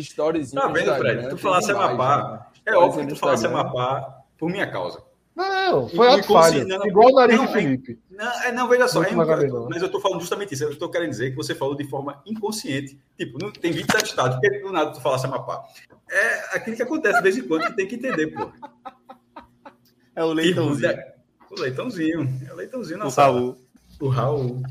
Storyzinho. 0.00 0.62
Tá 0.62 0.68
vendo, 0.68 0.94
Fred? 0.94 1.28
Tu 1.28 1.36
falasse 1.36 1.70
Amapá. 1.70 2.50
É 2.64 2.74
óbvio 2.74 3.06
que 3.06 3.12
tu 3.12 3.20
falasse 3.20 3.46
Amapá 3.46 4.22
por 4.38 4.48
minha 4.48 4.66
causa. 4.70 5.02
Não, 5.36 5.86
foi 5.90 6.08
ato 6.08 6.28
falha. 6.28 6.64
Não, 6.64 6.86
Igual 6.86 7.10
o 7.10 7.14
nariz 7.16 7.36
não, 7.36 7.44
de 7.44 7.52
Felipe. 7.52 8.00
Não, 8.10 8.42
é, 8.44 8.52
não 8.52 8.68
veja 8.68 8.88
só. 8.88 9.02
É, 9.02 9.12
mas 9.12 9.82
eu 9.82 9.86
estou 9.86 10.00
falando 10.00 10.20
justamente 10.20 10.54
isso. 10.54 10.64
Eu 10.64 10.70
estou 10.70 10.88
querendo 10.88 11.10
dizer 11.10 11.32
que 11.32 11.36
você 11.36 11.54
falou 11.54 11.76
de 11.76 11.84
forma 11.84 12.22
inconsciente. 12.24 12.98
Tipo, 13.18 13.36
não, 13.38 13.52
tem 13.52 13.70
27 13.70 14.02
estados. 14.02 14.40
Por 14.40 14.50
que 14.50 14.60
do 14.60 14.72
nada 14.72 14.92
tu 14.92 15.00
falasse 15.02 15.26
Amapá? 15.26 15.62
É 16.10 16.56
aquilo 16.56 16.74
que 16.74 16.82
acontece 16.82 17.18
de 17.18 17.22
vez 17.22 17.36
em 17.36 17.46
quando 17.46 17.66
que 17.66 17.76
tem 17.76 17.86
que 17.86 17.96
entender, 17.96 18.28
pô. 18.28 18.50
É 20.16 20.24
o 20.24 20.32
leitãozinho. 20.32 20.88
Tipo, 20.88 21.00
é, 21.00 21.14
o 21.50 21.60
leitãozinho. 21.60 22.40
É 22.48 22.52
o 22.54 22.56
leitãozinho 22.56 22.98
na 22.98 23.06
o 23.08 23.10
sala. 23.10 23.62
O 24.00 24.08
Raul. 24.08 24.62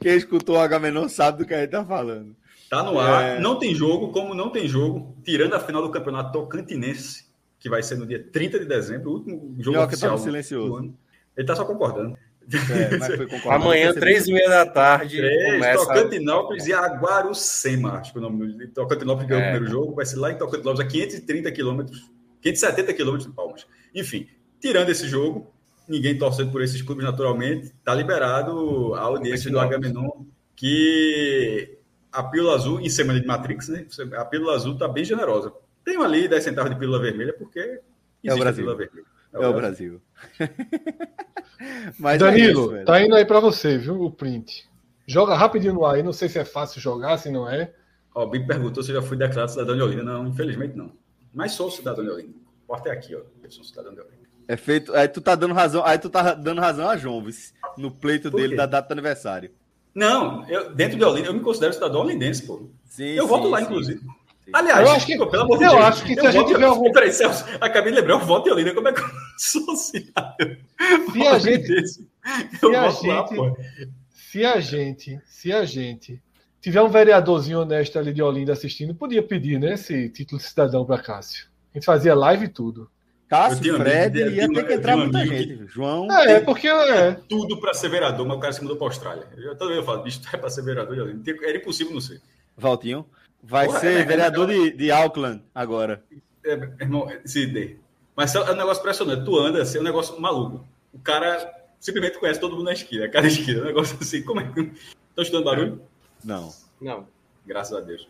Quem 0.00 0.16
escutou 0.16 0.56
o 0.56 0.60
Agamenon 0.60 1.08
sabe 1.08 1.38
do 1.38 1.46
que 1.46 1.54
a 1.54 1.60
gente 1.60 1.70
tá 1.70 1.84
falando. 1.84 2.34
Tá 2.70 2.82
no 2.82 2.98
ar. 2.98 3.36
É. 3.36 3.40
Não 3.40 3.58
tem 3.58 3.74
jogo, 3.74 4.12
como 4.12 4.34
não 4.34 4.50
tem 4.50 4.68
jogo, 4.68 5.16
tirando 5.24 5.54
a 5.54 5.60
final 5.60 5.82
do 5.82 5.90
Campeonato 5.90 6.32
Tocantinense, 6.32 7.26
que 7.58 7.68
vai 7.68 7.82
ser 7.82 7.96
no 7.96 8.06
dia 8.06 8.22
30 8.22 8.58
de 8.60 8.64
dezembro, 8.66 9.10
o 9.10 9.14
último 9.14 9.54
jogo 9.58 9.76
Minhoca 9.76 9.86
oficial. 9.88 10.10
tava 10.12 10.22
silencioso. 10.22 10.68
do 10.68 10.76
ano. 10.76 10.98
Ele 11.36 11.46
tá 11.46 11.56
só 11.56 11.64
concordando. 11.64 12.16
É, 12.50 12.96
mas 12.96 13.14
foi 13.16 13.26
concordado. 13.28 13.62
Amanhã, 13.62 13.92
três 13.94 14.26
e 14.26 14.32
meia 14.32 14.48
da 14.48 14.66
tarde, 14.66 15.18
Três, 15.18 15.54
começa... 15.54 15.78
Tocantinópolis 15.86 16.66
e 16.66 16.72
Aguarucema. 16.72 17.92
Acho 17.98 18.12
que 18.12 18.18
o 18.18 18.22
nome 18.22 18.52
do 18.52 18.68
Tocantinópolis 18.68 19.28
ganhou 19.28 19.42
É. 19.44 19.48
o 19.48 19.50
primeiro 19.52 19.70
jogo. 19.72 19.94
Vai 19.94 20.06
ser 20.06 20.16
lá 20.16 20.30
em 20.32 20.36
Tocantinópolis, 20.38 20.80
a 20.80 20.88
530 20.90 21.52
quilômetros, 21.52 22.10
570 22.42 22.92
quilômetros 22.94 23.28
de 23.28 23.34
Palmas. 23.34 23.66
Enfim, 23.94 24.26
tirando 24.60 24.88
esse 24.90 25.06
jogo, 25.08 25.50
ninguém 25.88 26.18
torcendo 26.18 26.52
por 26.52 26.62
esses 26.62 26.82
clubes 26.82 27.04
naturalmente, 27.04 27.72
tá 27.84 27.94
liberado 27.94 28.94
a 28.94 29.00
audiência 29.00 29.50
do 29.50 29.58
Agamenon, 29.58 30.24
que 30.54 31.78
a 32.12 32.22
pílula 32.22 32.54
azul, 32.54 32.80
em 32.80 32.88
semana 32.88 33.20
de 33.20 33.26
Matrix, 33.26 33.68
né? 33.68 33.86
A 34.16 34.24
pílula 34.24 34.54
azul 34.54 34.76
tá 34.76 34.86
bem 34.88 35.04
generosa. 35.04 35.52
Tem 35.84 35.96
ali 35.96 36.28
10 36.28 36.44
centavos 36.44 36.70
de 36.70 36.78
pílula 36.78 37.00
vermelha, 37.00 37.32
porque 37.32 37.58
existe 37.60 38.30
a 38.30 38.36
Brasil. 38.36 38.64
pílula 38.64 38.76
vermelha. 38.76 39.06
É 39.32 39.46
o 39.46 39.52
Brasil. 39.52 40.02
Mas 41.98 42.16
é 42.16 42.24
Danilo, 42.24 42.60
isso, 42.62 42.70
velho. 42.70 42.86
tá 42.86 43.02
indo 43.02 43.14
aí 43.14 43.24
pra 43.24 43.40
você, 43.40 43.78
viu? 43.78 44.00
O 44.02 44.10
print. 44.10 44.68
Joga 45.06 45.34
rapidinho 45.34 45.74
no 45.74 45.84
ar 45.84 45.96
aí. 45.96 46.02
Não 46.02 46.12
sei 46.12 46.28
se 46.28 46.38
é 46.38 46.44
fácil 46.44 46.80
jogar, 46.80 47.16
se 47.18 47.30
não 47.30 47.48
é. 47.48 47.72
Ó, 48.14 48.24
o 48.24 48.30
Bico 48.30 48.46
perguntou 48.46 48.82
se 48.82 48.90
eu 48.90 49.00
já 49.00 49.02
fui 49.02 49.16
declarado 49.16 49.50
cidadão 49.50 49.76
de 49.76 49.82
Olinda. 49.82 50.02
Não, 50.02 50.26
infelizmente 50.26 50.76
não. 50.76 50.92
Mas 51.32 51.52
sou 51.52 51.70
cidadão 51.70 52.04
de 52.04 52.10
Olinda. 52.10 52.36
O 52.64 52.66
porta 52.66 52.88
é 52.88 52.92
aqui, 52.92 53.14
ó. 53.14 53.20
Eu 53.42 53.50
sou 53.50 53.64
cidadão 53.64 53.94
de 53.94 54.00
Olinda. 54.00 54.17
É 54.48 54.56
feito. 54.56 54.94
Aí 54.94 55.06
tu 55.06 55.20
tá 55.20 55.34
dando 55.34 55.52
razão. 55.54 55.84
Aí 55.84 55.98
tu 55.98 56.08
tá 56.08 56.32
dando 56.34 56.60
razão 56.60 56.88
a 56.88 56.96
João, 56.96 57.22
vice, 57.22 57.52
no 57.76 57.90
pleito 57.90 58.30
dele 58.30 58.56
da 58.56 58.64
data 58.66 58.88
do 58.88 58.92
aniversário. 58.92 59.50
Não, 59.94 60.48
eu, 60.48 60.74
dentro 60.74 60.96
de 60.98 61.04
Olinda, 61.04 61.28
eu 61.28 61.34
me 61.34 61.40
considero 61.40 61.72
cidadão 61.72 62.00
olindense, 62.00 62.42
pô. 62.46 62.68
Sim, 62.86 63.10
Eu 63.10 63.24
sim, 63.24 63.28
voto 63.28 63.48
lá, 63.48 63.58
sim, 63.58 63.64
inclusive. 63.64 63.98
sim. 64.00 64.06
Aliás, 64.52 64.88
Eu 64.88 64.94
acho 64.94 65.06
que- 65.06 65.18
pô, 65.18 65.26
pelo 65.26 65.42
amor 65.42 65.58
de 65.58 65.64
eu 65.64 65.70
Deus. 65.72 65.82
acho 65.84 66.04
que 66.04 66.14
se 66.14 66.20
eu 66.20 66.26
a 66.26 66.30
gente 66.30 66.46
tiver 66.46 66.64
algum- 66.64 66.90
Peraí, 66.92 67.12
Celso, 67.12 67.44
acabei 67.60 67.92
de 67.92 68.00
lembrar, 68.00 68.14
eu 68.14 68.20
voto 68.20 68.48
em 68.48 68.52
Olinda. 68.52 68.74
Como 68.74 68.88
é 68.88 68.92
que 68.94 69.00
eu 69.00 69.04
sou 69.36 69.76
cidadão? 69.76 70.56
Se 71.12 71.26
a 71.26 71.38
gente? 71.38 71.72
Eu 71.72 72.70
se 72.70 72.76
a 72.76 72.80
lá, 72.80 72.90
gente- 72.90 73.34
pô. 73.34 73.56
se 74.14 74.44
a 74.46 74.60
gente, 74.60 75.20
se 75.26 75.52
a 75.52 75.64
gente 75.66 76.22
tiver 76.60 76.80
um 76.80 76.88
vereadorzinho 76.88 77.60
honesto 77.60 77.98
ali 77.98 78.12
de 78.12 78.22
Olinda 78.22 78.52
assistindo, 78.52 78.94
podia 78.94 79.22
pedir, 79.22 79.58
né, 79.60 79.74
esse 79.74 80.08
título 80.08 80.38
de 80.40 80.46
cidadão 80.46 80.84
para 80.86 81.02
Cássio. 81.02 81.46
A 81.74 81.78
gente 81.78 81.84
fazia 81.84 82.14
live 82.14 82.46
e 82.46 82.48
tudo. 82.48 82.90
Eu 83.30 83.36
Cássio, 83.36 83.58
amigo 83.74 83.76
Fred, 83.76 84.24
de- 84.24 84.30
ia 84.36 84.48
de 84.48 84.54
ter 84.54 84.66
que 84.66 84.72
entrar 84.72 84.96
um 84.96 85.00
muita 85.00 85.18
amigo 85.18 85.36
gente. 85.36 85.66
João. 85.66 86.10
É, 86.10 86.32
é 86.32 86.40
porque 86.40 86.66
é. 86.66 87.12
Tudo 87.28 87.60
pra 87.60 87.74
ser 87.74 87.90
vereador, 87.90 88.26
mas 88.26 88.36
o 88.38 88.40
cara 88.40 88.52
se 88.54 88.62
mudou 88.62 88.76
pra 88.78 88.86
Austrália. 88.86 89.26
Eu, 89.36 89.54
vez 89.54 89.70
eu 89.78 89.84
falo, 89.84 90.02
bicho, 90.02 90.20
é 90.32 90.36
pra 90.38 90.48
ser 90.48 90.62
vereador. 90.62 90.96
Era 91.42 91.56
impossível 91.58 91.92
não 91.92 92.00
ser. 92.00 92.22
Valtinho. 92.56 93.04
Vai 93.42 93.66
Porra, 93.66 93.80
ser 93.80 94.00
é, 94.00 94.04
vereador 94.04 94.50
é, 94.50 94.54
de, 94.54 94.70
de 94.72 94.90
Auckland 94.90 95.42
agora. 95.54 96.02
É, 96.44 96.52
irmão, 96.80 97.06
se 97.24 97.46
dê. 97.46 97.76
Mas 98.16 98.34
é 98.34 98.40
um 98.40 98.56
negócio 98.56 98.80
impressionante. 98.80 99.24
Tu 99.24 99.38
anda, 99.38 99.62
assim, 99.62 99.78
é 99.78 99.80
um 99.80 99.84
negócio 99.84 100.18
maluco. 100.20 100.66
O 100.92 100.98
cara 100.98 101.52
simplesmente 101.78 102.18
conhece 102.18 102.40
todo 102.40 102.52
mundo 102.56 102.64
na 102.64 102.72
esquina, 102.72 103.04
a 103.04 103.08
cada 103.10 103.26
esquina. 103.28 103.58
É 103.58 103.62
um 103.62 103.66
negócio 103.66 103.96
assim. 104.00 104.22
Como 104.22 104.40
é 104.40 104.44
que. 104.44 104.60
Estão 104.60 105.22
escutando 105.22 105.44
barulho? 105.44 105.82
Não. 106.24 106.50
Não. 106.80 107.06
Graças 107.46 107.76
a 107.76 107.80
Deus. 107.80 108.08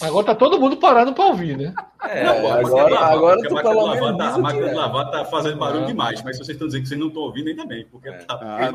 Agora 0.00 0.26
tá 0.26 0.34
todo 0.34 0.58
mundo 0.58 0.76
parado 0.78 1.12
para 1.12 1.26
ouvir, 1.26 1.56
né? 1.56 1.74
É, 2.04 2.24
Não, 2.24 2.32
agora- 2.38 2.64
de 2.64 2.70
lavar, 2.70 3.12
agora 3.12 3.36
tu 3.42 3.46
a 3.48 3.50
máquina 3.54 3.62
pelo 3.62 3.72
de 3.72 3.86
lavar 4.00 4.02
menos 4.12 4.18
tá- 4.18 4.32
A 4.32 4.36
o 4.36 4.42
máquina 4.42 4.62
que 4.64 4.68
de 4.70 4.74
é. 4.74 4.78
lavar 4.80 5.10
tá 5.10 5.24
fazendo 5.26 5.56
barulho 5.58 5.84
Ah. 5.84 5.86
demais. 5.86 6.22
Mas 6.22 6.36
se 6.36 6.44
vocês 6.44 6.54
estão 6.56 6.66
dizendo 6.66 6.82
que 6.82 6.88
vocês 6.88 7.00
não 7.00 7.08
estão 7.08 7.22
ouvindo, 7.22 7.48
ainda 7.48 7.64
bem. 7.66 7.86
Porque 7.90 8.10
tá 8.10 8.38
Ah. 8.40 8.70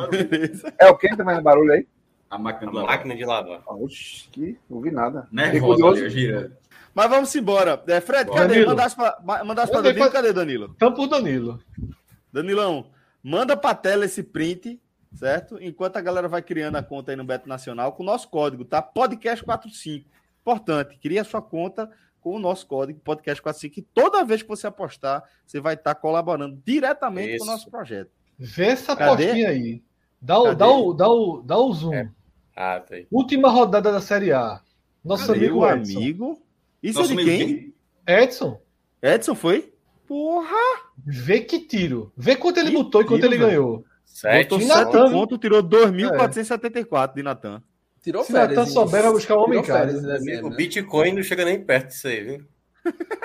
É 0.80 0.90
o 0.90 0.98
que 0.98 1.10
tá 1.16 1.24
fazendo 1.26 1.44
barulho 1.44 1.72
aí? 1.74 1.88
A 2.30 2.38
máquina 2.38 2.68
a 2.68 2.72
de 2.72 2.78
lavar. 2.78 2.92
máquina 2.98 3.16
de 3.16 3.26
lavar. 3.26 3.62
Oxi, 3.68 4.30
que 4.32 4.58
não 4.70 4.82
vi 4.82 4.92
nada. 4.92 5.28
Nervosa 5.32 6.10
girando. 6.10 6.52
Mas 6.94 7.10
vamos 7.10 7.36
embora. 7.36 7.82
É, 7.88 8.02
Fred, 8.02 8.30
cadê? 8.32 8.48
Danilo. 8.48 8.68
Mandasse 8.70 8.96
pra, 8.96 9.18
mandasse 9.46 9.72
Danilo, 9.72 9.96
pra- 9.96 10.10
cadê 10.10 10.34
Danilo? 10.34 10.72
Então 10.76 10.92
por 10.94 11.08
Danilo. 11.08 11.60
Danilão, 12.34 12.88
manda 13.24 13.56
pra 13.56 13.74
tela 13.76 14.06
esse 14.06 14.24
print, 14.24 14.80
certo? 15.14 15.58
Enquanto 15.62 15.98
a 15.98 16.02
galera 16.02 16.28
vai 16.28 16.42
criando 16.42 16.76
a 16.76 16.84
conta 16.84 17.12
aí 17.12 17.16
no 17.16 17.24
Beto 17.24 17.48
Nacional 17.48 17.94
com 17.94 18.04
o 18.04 18.06
nosso 18.06 18.28
código, 18.30 18.66
tá? 18.66 18.82
Podcast45. 18.82 20.06
Importante, 20.52 20.98
cria 20.98 21.22
a 21.22 21.26
sua 21.26 21.42
conta 21.42 21.90
com 22.22 22.36
o 22.36 22.40
nosso 22.40 22.66
código 22.68 23.02
Podcast45 23.06 23.78
e 23.78 23.82
toda 23.82 24.24
vez 24.24 24.42
que 24.42 24.48
você 24.48 24.66
apostar, 24.66 25.22
você 25.46 25.60
vai 25.60 25.74
estar 25.74 25.94
colaborando 25.96 26.58
diretamente 26.66 27.28
com 27.28 27.34
o 27.34 27.36
Isso. 27.38 27.46
nosso 27.46 27.70
projeto. 27.70 28.10
Vê 28.40 28.68
essa 28.68 28.96
Cadê? 28.96 29.26
postinha 29.28 29.50
aí. 29.50 29.84
Dá 30.22 30.40
o, 30.40 30.44
Cadê? 30.46 30.56
dá, 30.56 30.68
o, 30.70 30.94
dá, 30.94 31.10
o, 31.10 31.42
dá 31.42 31.58
o 31.58 31.74
zoom. 31.74 31.94
É. 31.94 32.10
Ah, 32.56 32.80
tá 32.80 32.96
aí. 32.96 33.06
Última 33.12 33.50
rodada 33.50 33.92
da 33.92 34.00
Série 34.00 34.32
A. 34.32 34.62
Nosso 35.04 35.28
Cadê 35.28 35.40
amigo 35.48 35.68
Edson. 35.68 35.98
amigo? 36.00 36.42
Isso 36.82 37.00
Nosso 37.00 37.14
é 37.14 37.16
de 37.18 37.26
quem? 37.26 37.74
Edson, 38.08 38.62
Edson 39.02 39.36
foi? 39.36 39.74
Porra! 40.08 40.56
vê 41.06 41.42
que 41.42 41.60
tiro. 41.60 42.14
Vê 42.16 42.38
quanto 42.38 42.58
ele 42.60 42.70
Que 42.70 42.78
botou 42.78 43.02
e 43.02 43.06
quanto 43.06 43.22
tiro, 43.22 43.34
ele 43.34 43.38
velho. 43.38 43.50
ganhou. 43.50 43.86
Sete. 44.06 44.44
Botou 44.50 44.60
E 44.60 44.64
7 44.66 44.78
Natan, 44.86 45.04
viu? 45.10 45.18
pontos, 45.20 45.38
tirou 45.40 45.62
2.474 45.62 47.14
de 47.16 47.24
Natan. 47.24 47.62
Tirou 48.08 48.24
Se 48.24 48.32
Natan 48.32 48.48
férias. 48.56 48.72
souber, 48.72 49.04
vai 49.04 49.12
buscar 49.12 49.36
o 49.36 49.42
homem 49.44 49.60
em 49.60 49.62
Tirou 49.62 49.78
casa. 49.78 49.86
férias 49.92 50.02
em 50.02 50.08
dezembro, 50.08 50.48
O 50.48 50.50
né? 50.52 50.56
Bitcoin 50.56 51.12
não 51.12 51.24
chega 51.24 51.44
nem 51.44 51.62
perto 51.62 51.88
disso 51.90 52.08
aí, 52.08 52.24
viu? 52.24 52.46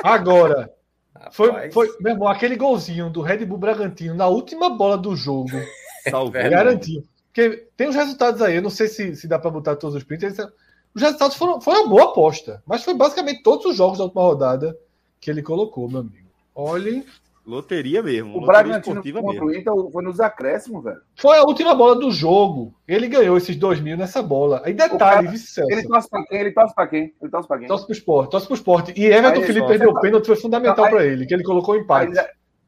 Agora, 0.03 0.69
foi, 1.31 1.71
foi 1.71 1.97
meu 2.01 2.15
irmão, 2.15 2.27
aquele 2.27 2.57
golzinho 2.57 3.09
do 3.09 3.21
Red 3.23 3.45
Bull 3.47 3.59
Bragantino 3.59 4.13
na 4.17 4.27
última 4.27 4.69
bola 4.71 4.99
do 4.99 5.15
jogo. 5.15 5.51
É, 6.05 6.49
Garantiu. 6.51 7.05
Porque 7.29 7.69
tem 7.77 7.89
os 7.89 7.95
resultados 7.95 8.43
aí, 8.43 8.57
eu 8.57 8.63
não 8.63 8.71
sei 8.71 8.89
se, 8.89 9.15
se 9.15 9.29
dá 9.29 9.39
para 9.39 9.53
botar 9.53 9.77
todos 9.77 9.95
os 9.95 10.03
prints. 10.03 10.37
Os 10.93 11.01
resultados 11.01 11.37
foram, 11.37 11.61
foi 11.61 11.75
uma 11.75 11.89
boa 11.89 12.07
aposta, 12.07 12.61
mas 12.67 12.83
foi 12.83 12.93
basicamente 12.93 13.45
todos 13.45 13.65
os 13.67 13.77
jogos 13.77 13.99
da 13.99 14.05
última 14.07 14.23
rodada 14.23 14.77
que 15.21 15.31
ele 15.31 15.41
colocou, 15.41 15.89
meu 15.89 16.01
amigo. 16.01 16.29
Olhem, 16.57 17.07
Loteria 17.45 18.03
mesmo. 18.03 18.39
O 18.39 18.47
Bragantino 18.47 19.03
contra 19.03 19.45
o 19.45 19.53
Inter 19.53 19.73
foi 19.93 20.05
nos 20.05 20.21
acréscimos, 20.21 20.85
velho. 20.85 21.01
foi 21.17 21.37
a 21.39 21.43
última 21.43 21.75
bola 21.75 21.97
do 21.97 22.11
jogo. 22.11 22.73
Ele 22.87 23.09
ganhou 23.09 23.37
esses 23.37 23.57
dois 23.57 23.81
mil 23.81 23.97
nessa 23.97 24.23
bola. 24.23 24.63
Aí 24.65 24.73
detalhe, 24.73 25.27
cara-. 25.29 25.67
Ele 25.69 25.83
torce 25.89 26.09
pra 26.09 26.25
quem? 26.25 26.39
Ele 26.41 26.53
torce 26.53 26.75
pra 26.75 26.87
quem? 26.87 27.15
Ele 27.21 27.31
torce 27.31 27.49
pra 27.49 27.59
quem? 27.59 27.67
Torce 27.69 27.85
pro 27.85 27.93
esporte, 27.93 28.31
torce 28.31 28.47
pro 28.47 28.55
esporte. 28.55 28.95
E 28.97 29.07
Everton 29.07 29.41
Aí, 29.41 29.47
Felipe 29.47 29.67
perdeu 29.67 29.91
o 29.91 30.01
pênalti, 30.01 30.27
foi 30.27 30.37
fundamental 30.37 30.85
Aí- 30.85 30.91
para 30.93 31.05
ele, 31.05 31.27
que 31.27 31.35
ele 31.35 31.43
colocou 31.43 31.75
Aí 31.75 31.81
empate. 31.81 32.13
diz, 32.13 32.25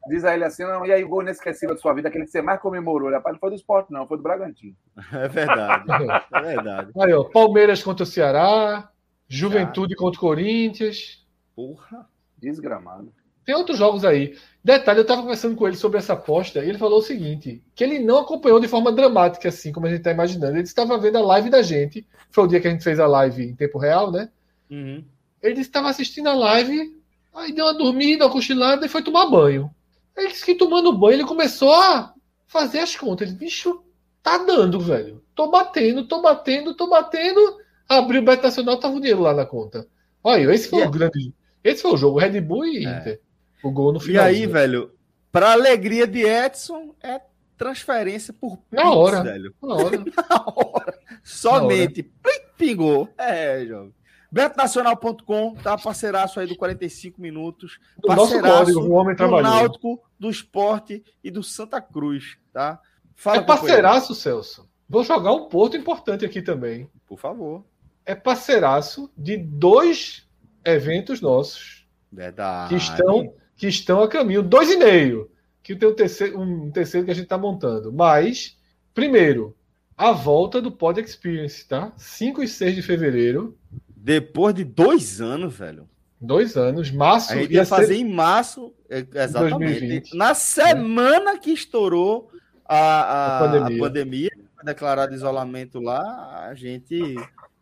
diz 0.09 0.25
a 0.25 0.33
ele 0.33 0.43
assim, 0.43 0.63
não, 0.63 0.85
e 0.85 0.91
aí 0.91 1.03
o 1.05 1.07
gol 1.07 1.21
inesquecível 1.21 1.73
da 1.73 1.81
sua 1.81 1.93
vida, 1.93 2.09
aquele 2.09 2.25
que 2.25 2.31
você 2.31 2.41
mais 2.41 2.59
comemorou. 2.59 3.09
Rapaz, 3.11 3.33
não 3.33 3.39
foi 3.39 3.51
do 3.51 3.55
esporte, 3.55 3.91
não, 3.93 4.05
foi 4.05 4.17
do 4.17 4.23
Bragantino. 4.23 4.75
É 5.13 5.27
verdade. 5.29 5.85
É 6.33 6.41
verdade. 6.41 6.91
Aí, 6.99 7.13
ó, 7.13 7.23
Palmeiras 7.23 7.81
contra 7.81 8.03
o 8.03 8.05
Ceará, 8.07 8.89
Juventude 9.27 9.95
contra 9.95 10.17
o 10.17 10.21
Corinthians. 10.21 11.25
Porra. 11.55 12.05
Desgramado. 12.37 13.11
Tem 13.45 13.55
outros 13.55 13.77
jogos 13.77 14.03
aí. 14.03 14.35
Detalhe, 14.63 14.99
eu 14.99 15.03
estava 15.03 15.21
conversando 15.21 15.55
com 15.55 15.67
ele 15.67 15.77
sobre 15.77 15.99
essa 15.99 16.13
aposta 16.13 16.65
e 16.65 16.69
ele 16.69 16.79
falou 16.79 16.97
o 16.97 17.03
seguinte: 17.03 17.63
que 17.75 17.83
ele 17.83 17.99
não 17.99 18.17
acompanhou 18.17 18.59
de 18.59 18.67
forma 18.67 18.91
dramática, 18.91 19.47
assim 19.47 19.71
como 19.71 19.85
a 19.85 19.89
gente 19.89 19.99
está 19.99 20.11
imaginando. 20.11 20.55
Ele 20.55 20.63
estava 20.63 20.97
vendo 20.97 21.17
a 21.17 21.21
live 21.21 21.51
da 21.51 21.61
gente. 21.61 22.05
Foi 22.31 22.43
o 22.43 22.47
dia 22.47 22.59
que 22.59 22.67
a 22.67 22.71
gente 22.71 22.83
fez 22.83 22.99
a 22.99 23.05
live 23.05 23.43
em 23.43 23.55
tempo 23.55 23.77
real, 23.77 24.11
né? 24.11 24.29
Uhum. 24.69 25.03
Ele 25.41 25.61
estava 25.61 25.89
assistindo 25.89 26.27
a 26.27 26.33
live, 26.33 26.99
aí 27.35 27.53
deu 27.53 27.65
uma 27.65 27.75
dormida, 27.75 28.25
uma 28.25 28.31
cochilada 28.31 28.85
e 28.85 28.89
foi 28.89 29.03
tomar 29.03 29.27
banho. 29.27 29.69
Ele 30.17 30.29
disse 30.29 30.43
que 30.43 30.55
tomando 30.55 30.97
banho 30.97 31.17
ele 31.17 31.25
começou 31.25 31.71
a 31.71 32.13
fazer 32.47 32.79
as 32.79 32.95
contas. 32.95 33.29
Ele, 33.29 33.37
bicho, 33.37 33.83
tá 34.23 34.39
dando, 34.39 34.79
velho. 34.79 35.21
Tô 35.35 35.51
batendo, 35.51 36.07
tô 36.07 36.21
batendo, 36.21 36.73
tô 36.73 36.89
batendo. 36.89 37.59
Abriu 37.87 38.21
o 38.21 38.25
Beto 38.25 38.41
Nacional, 38.41 38.79
tava 38.79 38.95
o 38.95 38.99
dinheiro 38.99 39.21
lá 39.21 39.33
na 39.35 39.45
conta. 39.45 39.85
Olha, 40.23 40.51
esse 40.51 40.69
foi 40.69 40.81
E 40.81 40.87
o 40.87 40.89
grande. 40.89 41.33
Esse 41.63 41.83
foi 41.83 41.91
o 41.91 41.97
jogo, 41.97 42.17
Red 42.17 42.41
Bull 42.41 42.65
e 42.65 42.85
É. 42.85 42.97
Inter. 42.97 43.21
O 43.67 43.71
gol 43.71 43.91
no 43.93 43.99
E 43.99 44.03
final. 44.03 44.25
aí, 44.25 44.45
velho, 44.45 44.91
pra 45.31 45.53
alegria 45.53 46.05
de 46.05 46.21
Edson, 46.23 46.93
é 47.01 47.19
transferência 47.57 48.33
por 48.33 48.59
Na 48.71 48.83
Pix, 48.83 48.95
hora. 48.95 49.23
velho. 49.23 49.55
Na 49.61 49.75
hora. 49.75 49.97
Na 50.29 50.43
hora. 50.55 50.99
Somente. 51.23 52.03
Plim, 52.03 52.39
Pingou. 52.57 53.09
É, 53.17 53.65
jovem. 53.65 53.93
BetoNacional.com, 54.31 55.55
tá? 55.55 55.77
Parceiraço 55.77 56.39
aí 56.39 56.47
do 56.47 56.55
45 56.55 57.21
minutos. 57.21 57.79
Do 57.97 58.09
nosso 58.09 58.33
Parceiraço 58.33 58.73
código, 58.73 58.93
homem 58.93 59.15
do. 59.15 59.41
Náutico, 59.41 60.03
do 60.19 60.29
Esporte 60.29 61.03
e 61.23 61.31
do 61.31 61.41
Santa 61.43 61.81
Cruz, 61.81 62.37
tá? 62.51 62.79
Fala, 63.15 63.37
É 63.37 63.41
parceiraço, 63.41 64.13
Celso. 64.13 64.67
Vou 64.89 65.03
jogar 65.03 65.31
um 65.33 65.47
ponto 65.47 65.75
importante 65.77 66.25
aqui 66.25 66.41
também. 66.41 66.89
Por 67.07 67.17
favor. 67.17 67.63
É 68.05 68.13
parceiraço 68.13 69.09
de 69.17 69.37
dois 69.37 70.27
eventos 70.63 71.21
nossos 71.21 71.87
Verdade. 72.11 72.69
que 72.69 72.75
estão, 72.75 73.33
que 73.55 73.67
estão 73.67 74.01
a 74.01 74.07
caminho. 74.07 74.41
Dois 74.43 74.69
e 74.71 74.77
meio. 74.77 75.29
Que 75.63 75.75
tem 75.75 75.89
um 75.89 75.95
terceiro, 75.95 76.39
um 76.39 76.69
terceiro 76.71 77.05
que 77.05 77.11
a 77.11 77.15
gente 77.15 77.23
está 77.25 77.37
montando. 77.37 77.91
Mas, 77.91 78.55
primeiro, 78.93 79.55
a 79.97 80.11
volta 80.11 80.61
do 80.61 80.71
Pod 80.71 80.99
Experience, 81.01 81.67
tá? 81.67 81.91
5 81.97 82.43
e 82.43 82.47
6 82.47 82.75
de 82.75 82.81
fevereiro. 82.81 83.57
Depois 83.95 84.53
de 84.53 84.63
dois 84.63 85.19
anos, 85.21 85.55
velho. 85.55 85.89
Dois 86.21 86.55
anos. 86.55 86.91
Março 86.91 87.33
A 87.33 87.35
gente 87.37 87.51
ia 87.51 87.57
ia 87.57 87.65
ser- 87.65 87.69
fazer 87.75 87.95
em 87.95 88.07
março, 88.07 88.73
é, 88.89 88.99
exatamente. 88.99 89.59
2020. 89.59 90.15
Na 90.17 90.33
semana 90.35 91.37
que 91.39 91.51
estourou 91.51 92.29
a, 92.67 92.77
a, 92.77 93.37
A 93.37 93.39
pandemia. 93.39 93.77
a 93.77 93.79
pandemia, 93.79 94.31
declarado 94.63 95.13
isolamento 95.15 95.79
lá, 95.79 96.45
a 96.49 96.53
gente 96.55 97.15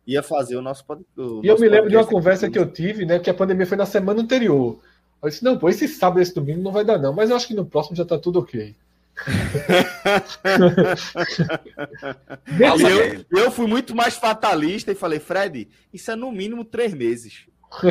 ia 0.06 0.22
fazer 0.22 0.56
o 0.58 0.62
nosso 0.62 0.86
podcast. 0.86 1.40
E 1.44 1.48
eu 1.48 1.58
me 1.58 1.70
lembro 1.70 1.90
de 1.90 1.96
uma 1.96 2.06
conversa 2.06 2.50
que 2.50 2.60
eu 2.60 2.66
tive, 2.70 3.06
né? 3.06 3.20
Que 3.20 3.30
a 3.30 3.34
pandemia 3.34 3.66
foi 3.66 3.78
na 3.78 3.86
semana 3.86 4.22
anterior. 4.22 4.80
Eu 5.24 5.30
disse, 5.30 5.44
não, 5.44 5.58
pô, 5.58 5.70
esse 5.70 5.88
sábado, 5.88 6.22
esse 6.22 6.36
domingo 6.36 6.62
não 6.62 6.72
vai 6.72 6.84
dar, 6.84 6.98
não. 7.00 7.14
Mas 7.14 7.30
eu 7.30 7.36
acho 7.38 7.48
que 7.48 7.54
no 7.54 7.66
próximo 7.66 7.96
já 7.96 8.04
tá 8.04 8.18
tudo 8.18 8.40
ok. 8.40 8.76
eu, 12.60 13.40
eu 13.40 13.52
fui 13.52 13.68
muito 13.68 13.96
mais 13.96 14.16
fatalista 14.16 14.92
e 14.92 14.96
falei, 14.96 15.20
Fred, 15.20 15.70
isso 15.94 16.12
é 16.12 16.16
no 16.16 16.32
mínimo 16.32 16.66
três 16.66 16.94
meses. 16.94 17.46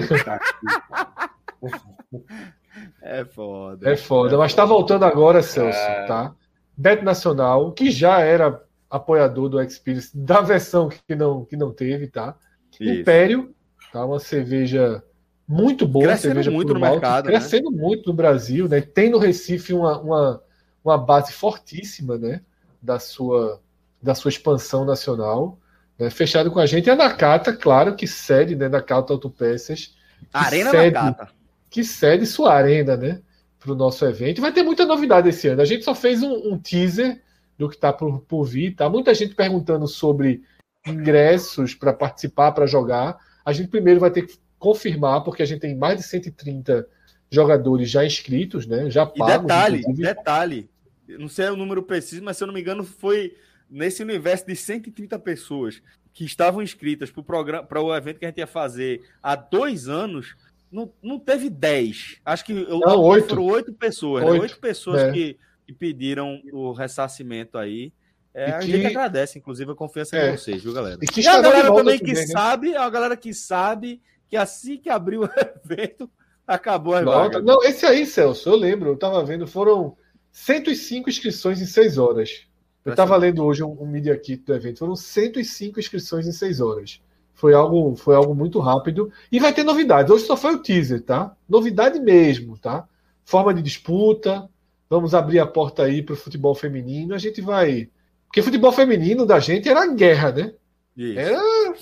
é 3.01 3.25
foda. 3.25 3.90
É 3.90 3.97
foda, 3.97 4.35
é 4.35 4.38
mas 4.38 4.53
tá 4.53 4.66
voltando 4.66 5.05
agora, 5.05 5.42
Celso, 5.42 5.79
é... 5.79 6.07
tá? 6.07 6.35
Bet 6.77 7.03
Nacional, 7.03 7.73
que 7.73 7.90
já 7.90 8.21
era 8.21 8.62
apoiador 8.90 9.49
do 9.49 9.62
Experience, 9.62 10.11
da 10.14 10.42
versão 10.42 10.88
que 10.88 11.14
não, 11.14 11.47
que 11.47 11.57
não 11.57 11.73
teve, 11.73 12.09
tá? 12.09 12.37
Isso. 12.73 13.01
Império, 13.01 13.55
tá? 13.92 14.05
Uma 14.05 14.18
cerveja 14.18 15.03
muito 15.52 15.86
boa, 15.86 16.06
crescendo 16.06 16.34
cerveja 16.34 16.50
muito 16.50 16.72
no 16.72 16.80
mercado, 16.80 17.26
né? 17.26 17.32
crescendo 17.32 17.70
né? 17.70 17.82
muito 17.82 18.08
no 18.08 18.14
Brasil, 18.14 18.68
né? 18.68 18.80
Tem 18.80 19.10
no 19.10 19.18
Recife 19.18 19.74
uma, 19.74 20.00
uma, 20.00 20.42
uma 20.82 20.98
base 20.98 21.32
fortíssima, 21.32 22.16
né? 22.16 22.40
Da 22.80 22.98
sua, 22.98 23.60
da 24.02 24.14
sua 24.14 24.30
expansão 24.30 24.84
nacional, 24.84 25.58
né? 25.98 26.08
fechado 26.08 26.50
com 26.50 26.58
a 26.58 26.66
gente. 26.66 26.86
E 26.86 26.90
a 26.90 26.96
Nakata, 26.96 27.52
claro, 27.52 27.94
que 27.94 28.06
cede, 28.06 28.56
né? 28.56 28.68
Nakata 28.68 29.12
Autopeças. 29.12 29.94
Arena 30.32 30.70
cede, 30.70 30.94
Nakata. 30.94 31.28
Que 31.68 31.84
cede 31.84 32.26
sua 32.26 32.54
arena, 32.54 32.96
né? 32.96 33.20
Para 33.60 33.72
o 33.72 33.76
nosso 33.76 34.04
evento. 34.06 34.40
Vai 34.40 34.52
ter 34.52 34.62
muita 34.62 34.86
novidade 34.86 35.28
esse 35.28 35.48
ano. 35.48 35.60
A 35.60 35.66
gente 35.66 35.84
só 35.84 35.94
fez 35.94 36.22
um, 36.22 36.52
um 36.52 36.58
teaser 36.58 37.22
do 37.58 37.68
que 37.68 37.74
está 37.74 37.92
por, 37.92 38.20
por 38.22 38.44
vir. 38.44 38.74
Tá? 38.74 38.88
Muita 38.88 39.14
gente 39.14 39.34
perguntando 39.34 39.86
sobre 39.86 40.42
ingressos 40.86 41.74
para 41.74 41.92
participar, 41.92 42.52
para 42.52 42.66
jogar. 42.66 43.18
A 43.44 43.52
gente 43.52 43.68
primeiro 43.68 44.00
vai 44.00 44.10
ter 44.10 44.22
que 44.22 44.41
confirmar, 44.62 45.25
porque 45.25 45.42
a 45.42 45.44
gente 45.44 45.59
tem 45.59 45.77
mais 45.77 45.98
de 45.98 46.05
130 46.05 46.87
jogadores 47.29 47.90
já 47.90 48.07
inscritos, 48.07 48.64
né? 48.64 48.88
Já 48.88 49.05
pagos. 49.05 49.35
E 49.35 49.38
detalhe, 49.40 49.79
inclusive. 49.81 50.09
detalhe. 50.09 50.70
Não 51.09 51.29
sei 51.29 51.48
o 51.48 51.57
número 51.57 51.83
preciso, 51.83 52.22
mas 52.22 52.37
se 52.37 52.44
eu 52.44 52.46
não 52.46 52.55
me 52.55 52.61
engano, 52.61 52.85
foi 52.85 53.35
nesse 53.68 54.05
universo 54.05 54.46
de 54.46 54.55
130 54.55 55.18
pessoas 55.18 55.83
que 56.14 56.25
estavam 56.25 56.62
inscritas 56.62 57.11
para 57.11 57.20
o 57.20 57.25
programa, 57.25 57.66
para 57.66 57.83
o 57.83 57.92
evento 57.94 58.20
que 58.20 58.25
a 58.25 58.29
gente 58.29 58.38
ia 58.38 58.46
fazer 58.46 59.03
há 59.20 59.35
dois 59.35 59.88
anos, 59.88 60.37
não, 60.70 60.92
não 61.03 61.18
teve 61.18 61.51
10. 61.51 62.20
Acho 62.25 62.44
que 62.44 62.55
não, 62.55 63.01
oito. 63.01 63.31
foram 63.31 63.46
oito 63.46 63.72
pessoas, 63.72 64.22
oito, 64.22 64.35
né? 64.35 64.40
oito 64.42 64.61
pessoas 64.61 65.03
é. 65.03 65.11
que, 65.11 65.37
que, 65.66 65.72
pediram 65.72 66.40
o 66.53 66.70
ressarcimento 66.72 67.59
aí. 67.59 67.92
É, 68.33 68.53
a 68.53 68.61
gente 68.61 68.87
agradece, 68.87 69.40
inclusive, 69.40 69.72
a 69.72 69.75
confiança 69.75 70.16
é. 70.16 70.29
em 70.29 70.37
vocês, 70.37 70.62
viu, 70.62 70.72
galera? 70.72 70.98
E, 71.03 71.07
que 71.07 71.20
e 71.20 71.27
a 71.27 71.40
galera 71.40 71.75
também 71.75 71.98
que 71.98 72.12
né? 72.12 72.27
sabe, 72.27 72.77
a 72.77 72.88
galera 72.88 73.16
que 73.16 73.35
sabe 73.35 74.01
que 74.33 74.37
assim 74.38 74.79
que 74.79 74.88
abriu 74.88 75.25
o 75.25 75.29
evento, 75.62 76.11
acabou 76.47 76.95
a 76.95 77.03
Nota. 77.03 77.42
Não, 77.42 77.62
esse 77.62 77.85
aí, 77.85 78.07
Celso, 78.07 78.49
eu 78.49 78.57
lembro, 78.57 78.88
eu 78.88 78.95
estava 78.95 79.23
vendo, 79.23 79.47
foram 79.47 79.95
105 80.31 81.11
inscrições 81.11 81.61
em 81.61 81.66
6 81.66 81.99
horas. 81.99 82.47
Eu 82.83 82.92
estava 82.92 83.14
lendo 83.18 83.45
hoje 83.45 83.62
um, 83.62 83.77
um 83.79 83.87
Media 83.87 84.18
Kit 84.18 84.42
do 84.42 84.55
evento, 84.55 84.79
foram 84.79 84.97
105 84.97 85.79
inscrições 85.79 86.27
em 86.27 86.33
6 86.33 86.61
horas. 86.62 87.03
Foi 87.35 87.53
algo, 87.53 87.95
foi 87.95 88.14
algo 88.14 88.35
muito 88.35 88.59
rápido. 88.59 89.12
E 89.31 89.38
vai 89.38 89.53
ter 89.53 89.64
novidades. 89.64 90.11
Hoje 90.11 90.25
só 90.25 90.35
foi 90.35 90.55
o 90.55 90.62
teaser, 90.62 91.03
tá? 91.03 91.37
Novidade 91.47 92.01
mesmo, 92.01 92.57
tá? 92.57 92.88
Forma 93.27 93.53
de 93.53 93.61
disputa. 93.61 94.49
Vamos 94.88 95.14
abrir 95.14 95.40
a 95.40 95.47
porta 95.47 95.83
aí 95.83 96.03
para 96.03 96.14
o 96.14 96.16
futebol 96.16 96.55
feminino. 96.55 97.14
A 97.14 97.18
gente 97.18 97.42
vai. 97.42 97.90
Porque 98.27 98.40
futebol 98.40 98.73
feminino 98.73 99.27
da 99.27 99.38
gente 99.38 99.68
era 99.68 99.87
guerra, 99.92 100.33
né? 100.33 100.55
Isso. 100.97 101.18
Era 101.18 101.75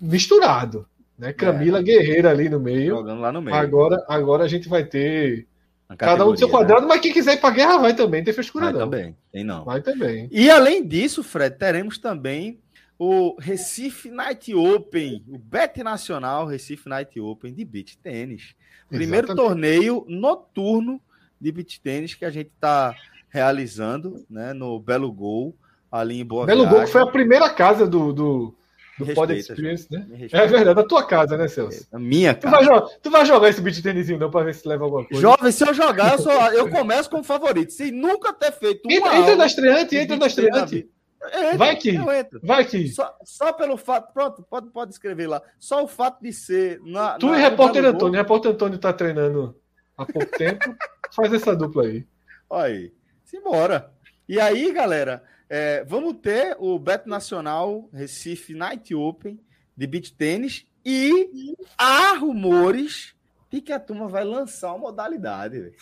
misturado. 0.00 0.86
Né? 1.18 1.32
Camila 1.32 1.80
é. 1.80 1.82
Guerreira 1.82 2.30
ali 2.30 2.48
no 2.48 2.60
meio. 2.60 2.96
Jogando 2.96 3.20
lá 3.20 3.32
no 3.32 3.42
meio. 3.42 3.56
Agora, 3.56 4.04
agora 4.08 4.44
a 4.44 4.48
gente 4.48 4.68
vai 4.68 4.84
ter 4.84 5.46
cada 5.96 6.26
um 6.26 6.32
do 6.32 6.38
seu 6.38 6.48
quadrado, 6.48 6.82
né? 6.82 6.88
mas 6.88 7.00
quem 7.00 7.12
quiser 7.12 7.34
ir 7.34 7.40
para 7.40 7.54
guerra 7.54 7.78
vai 7.78 7.94
também, 7.94 8.22
tem 8.22 8.34
frescura 8.34 8.66
vai 8.66 8.72
não. 8.74 8.80
também, 8.80 9.16
tem 9.32 9.42
não. 9.42 9.64
Vai 9.64 9.80
também. 9.80 10.28
E 10.30 10.50
além 10.50 10.86
disso, 10.86 11.22
Fred, 11.24 11.56
teremos 11.56 11.98
também 11.98 12.60
o 12.98 13.36
Recife 13.38 14.10
Night 14.10 14.54
Open, 14.54 15.24
o 15.28 15.38
Bet 15.38 15.82
Nacional 15.82 16.46
Recife 16.46 16.88
Night 16.88 17.18
Open 17.18 17.54
de 17.54 17.64
beach 17.64 17.96
tênis. 17.98 18.54
Primeiro 18.88 19.28
Exatamente. 19.28 19.48
torneio 19.48 20.04
noturno 20.08 21.00
de 21.40 21.52
beach 21.52 21.80
tênis 21.80 22.14
que 22.14 22.24
a 22.24 22.30
gente 22.30 22.50
está 22.54 22.94
realizando, 23.30 24.24
né, 24.28 24.52
no 24.52 24.78
Belo 24.80 25.12
Gol, 25.12 25.54
ali 25.90 26.20
em 26.20 26.24
Boa 26.24 26.44
Belo 26.44 26.62
Viagem. 26.62 26.76
Gol 26.76 26.86
que 26.86 26.92
foi 26.92 27.02
a 27.02 27.06
primeira 27.06 27.48
casa 27.50 27.86
do, 27.86 28.12
do 28.12 28.54
do 28.98 29.14
Pod 29.14 29.32
Experience, 29.32 29.86
né? 29.90 30.06
É 30.32 30.46
verdade, 30.46 30.74
da 30.74 30.82
tua 30.82 31.06
casa, 31.06 31.36
né, 31.36 31.46
Celso? 31.48 31.86
A 31.92 31.98
minha 31.98 32.34
casa. 32.34 32.58
Tu 32.58 32.66
vai, 32.66 32.86
tu 33.02 33.10
vai 33.10 33.26
jogar 33.26 33.48
esse 33.48 33.60
beat 33.60 33.80
tênisinho 33.82 34.18
não 34.18 34.30
pra 34.30 34.42
ver 34.42 34.54
se 34.54 34.66
leva 34.66 34.84
alguma 34.84 35.06
coisa? 35.06 35.20
Jovem, 35.20 35.52
se 35.52 35.66
eu 35.66 35.72
jogar, 35.72 36.18
eu, 36.18 36.52
eu 36.52 36.70
começo 36.70 37.08
como 37.08 37.22
favorito. 37.22 37.72
Sem 37.72 37.92
nunca 37.92 38.32
ter 38.32 38.52
feito 38.52 38.80
entra, 38.90 39.16
entra 39.16 39.36
na 39.36 39.46
estreante, 39.46 39.96
entra 39.96 40.16
na 40.16 40.26
estreante. 40.26 40.90
vai 41.56 41.76
que, 41.76 41.98
vai 42.42 42.64
que. 42.64 42.88
Só, 42.88 43.14
só, 43.24 43.52
pelo 43.52 43.76
fato, 43.76 44.12
pronto, 44.12 44.42
pode, 44.42 44.70
pode 44.70 44.92
escrever 44.92 45.28
lá. 45.28 45.42
Só 45.58 45.84
o 45.84 45.88
fato 45.88 46.20
de 46.22 46.32
ser. 46.32 46.80
Na, 46.84 47.18
tu 47.18 47.28
na, 47.28 47.38
e 47.38 47.42
repórter 47.42 47.84
Antônio, 47.84 48.14
o 48.14 48.16
repórter 48.16 48.50
Antônio 48.50 48.78
tá 48.78 48.92
treinando 48.92 49.56
há 49.96 50.04
pouco 50.04 50.36
tempo. 50.36 50.74
Faz 51.14 51.32
essa 51.32 51.54
dupla 51.54 51.84
aí. 51.84 52.04
Olha 52.50 52.64
aí. 52.64 52.92
Simbora. 53.24 53.90
E 54.28 54.38
aí, 54.38 54.72
galera, 54.72 55.22
é, 55.48 55.84
vamos 55.84 56.16
ter 56.20 56.56
o 56.58 56.78
Beto 56.78 57.08
Nacional 57.08 57.88
Recife 57.92 58.54
Night 58.54 58.94
Open 58.94 59.40
de 59.76 59.86
beach 59.86 60.12
tênis 60.12 60.66
e 60.84 61.56
há 61.76 62.12
rumores 62.14 63.14
de 63.50 63.60
que 63.60 63.72
a 63.72 63.80
turma 63.80 64.08
vai 64.08 64.24
lançar 64.24 64.70
uma 64.70 64.78
modalidade. 64.78 65.72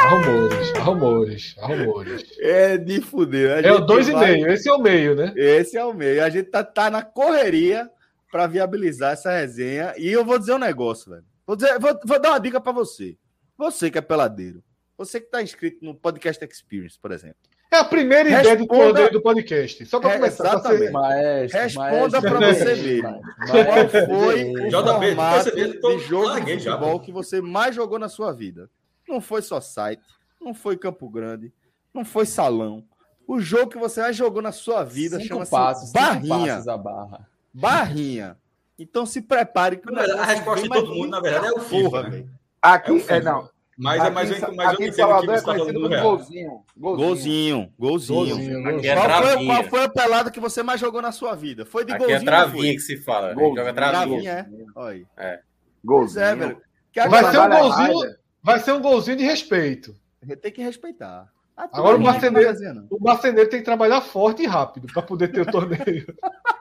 Há 0.00 0.08
rumores, 0.08 0.74
há 0.74 0.82
rumores, 0.82 1.54
há 1.58 1.66
rumores. 1.66 2.24
É 2.40 2.78
de 2.78 3.00
fuder. 3.00 3.64
É 3.64 3.72
o 3.72 3.80
dois 3.80 4.08
e 4.08 4.14
meio, 4.14 4.48
esse 4.50 4.68
é 4.68 4.72
o 4.72 4.78
meio, 4.78 5.14
né? 5.14 5.32
Esse 5.36 5.76
é 5.76 5.84
o 5.84 5.92
meio. 5.92 6.24
A 6.24 6.30
gente 6.30 6.48
tá, 6.50 6.64
tá 6.64 6.90
na 6.90 7.02
correria 7.02 7.88
para 8.30 8.46
viabilizar 8.46 9.12
essa 9.12 9.30
resenha. 9.30 9.94
E 9.98 10.08
eu 10.08 10.24
vou 10.24 10.38
dizer 10.38 10.54
um 10.54 10.58
negócio, 10.58 11.10
velho. 11.10 11.24
Vou, 11.46 11.54
dizer, 11.56 11.78
vou, 11.78 11.98
vou 12.04 12.20
dar 12.20 12.30
uma 12.30 12.40
dica 12.40 12.60
para 12.60 12.72
você. 12.72 13.16
Você 13.58 13.90
que 13.90 13.98
é 13.98 14.00
peladeiro. 14.00 14.62
Você 14.96 15.20
que 15.20 15.26
está 15.26 15.42
inscrito 15.42 15.84
no 15.84 15.94
Podcast 15.94 16.42
Experience, 16.44 16.98
por 16.98 17.12
exemplo. 17.12 17.49
É 17.72 17.76
a 17.76 17.84
primeira 17.84 18.28
Responda... 18.28 18.90
ideia 18.90 19.08
do, 19.08 19.12
do 19.12 19.22
podcast. 19.22 19.86
Só 19.86 20.00
para 20.00 20.10
é, 20.10 20.16
começar. 20.16 20.44
Exatamente. 20.44 20.84
Você... 20.86 20.90
Maestro, 20.90 21.60
Responda 21.60 22.20
para 22.20 22.38
você 22.40 22.74
mesmo. 22.74 23.22
Qual 23.46 23.88
foi 24.08 24.44
o 24.44 24.68
JB, 24.68 25.06
formato 25.06 25.54
de 25.54 25.98
jogo 26.00 26.40
de 26.40 26.52
futebol 26.54 26.98
já, 26.98 27.04
que 27.04 27.12
você 27.12 27.40
mais 27.40 27.74
jogou 27.74 27.98
na 27.98 28.08
sua 28.08 28.32
vida? 28.32 28.68
Não 29.08 29.20
foi 29.20 29.40
só 29.40 29.60
site, 29.60 30.02
não 30.40 30.52
foi 30.52 30.76
Campo 30.76 31.08
Grande, 31.08 31.52
não 31.94 32.04
foi 32.04 32.26
salão. 32.26 32.84
O 33.26 33.38
jogo 33.38 33.70
que 33.70 33.78
você 33.78 34.00
mais 34.00 34.16
jogou 34.16 34.42
na 34.42 34.50
sua 34.50 34.82
vida 34.82 35.20
chama-se 35.20 35.52
Barrinha. 35.92 36.56
a 36.56 36.76
barra. 36.76 37.28
Barrinha. 37.54 38.36
Então 38.76 39.06
se 39.06 39.22
prepare. 39.22 39.76
Que 39.76 39.94
a 39.94 40.24
resposta 40.24 40.62
de 40.62 40.68
todo 40.68 40.92
mundo, 40.92 41.10
na 41.10 41.20
verdade, 41.20 41.46
é 41.46 41.52
o 41.52 41.60
FIFA. 41.60 42.02
Né? 42.08 42.24
Aqui, 42.60 43.04
é, 43.08 43.16
é 43.16 43.20
não. 43.20 43.48
Mas, 43.80 44.02
aqui, 44.02 44.10
mas, 44.10 44.30
eu, 44.30 44.54
mas 44.54 44.74
aqui 44.74 44.84
eu 44.84 44.92
Salvador 44.92 45.34
é 45.34 45.40
conhecido 45.40 45.80
como 45.80 46.00
golzinho. 46.02 46.64
Golzinho. 46.76 46.98
Golzinho. 46.98 47.72
golzinho. 47.78 48.62
golzinho. 48.62 48.90
É 48.90 48.94
qual, 48.94 49.22
foi, 49.22 49.46
qual, 49.46 49.64
foi, 49.64 49.84
a 49.84 49.88
pelada 49.88 50.30
que 50.30 50.38
você 50.38 50.62
mais 50.62 50.78
jogou 50.78 51.00
na 51.00 51.12
sua 51.12 51.34
vida? 51.34 51.64
Foi 51.64 51.82
de 51.82 51.92
aqui 51.92 52.00
golzinho? 52.00 52.20
é 52.20 52.24
travinha 52.24 52.72
que 52.74 52.80
se 52.80 52.98
fala. 52.98 53.32
Golzinho. 53.32 53.56
Joga 53.56 53.72
travinha. 53.72 54.30
é. 54.30 54.46
Olha 54.76 55.06
É. 55.16 55.40
Golzinho. 55.82 56.22
É, 56.22 56.36
velho. 56.36 56.62
Vai 57.08 57.30
ser 57.30 57.40
um 57.40 57.48
golzinho, 57.48 58.16
vai 58.42 58.60
ser 58.60 58.72
um 58.72 58.82
golzinho 58.82 59.16
de 59.16 59.24
respeito. 59.24 59.96
Tem 60.42 60.52
que 60.52 60.60
respeitar. 60.60 61.32
Agora 61.56 61.96
o 61.96 62.00
marceneiro, 62.00 62.86
o 62.90 63.02
marceneiro 63.02 63.48
tem 63.48 63.60
que 63.60 63.64
trabalhar 63.64 64.02
forte 64.02 64.42
e 64.42 64.46
rápido 64.46 64.88
para 64.92 65.00
poder 65.00 65.28
ter 65.28 65.40
o 65.40 65.50
torneio. 65.50 66.06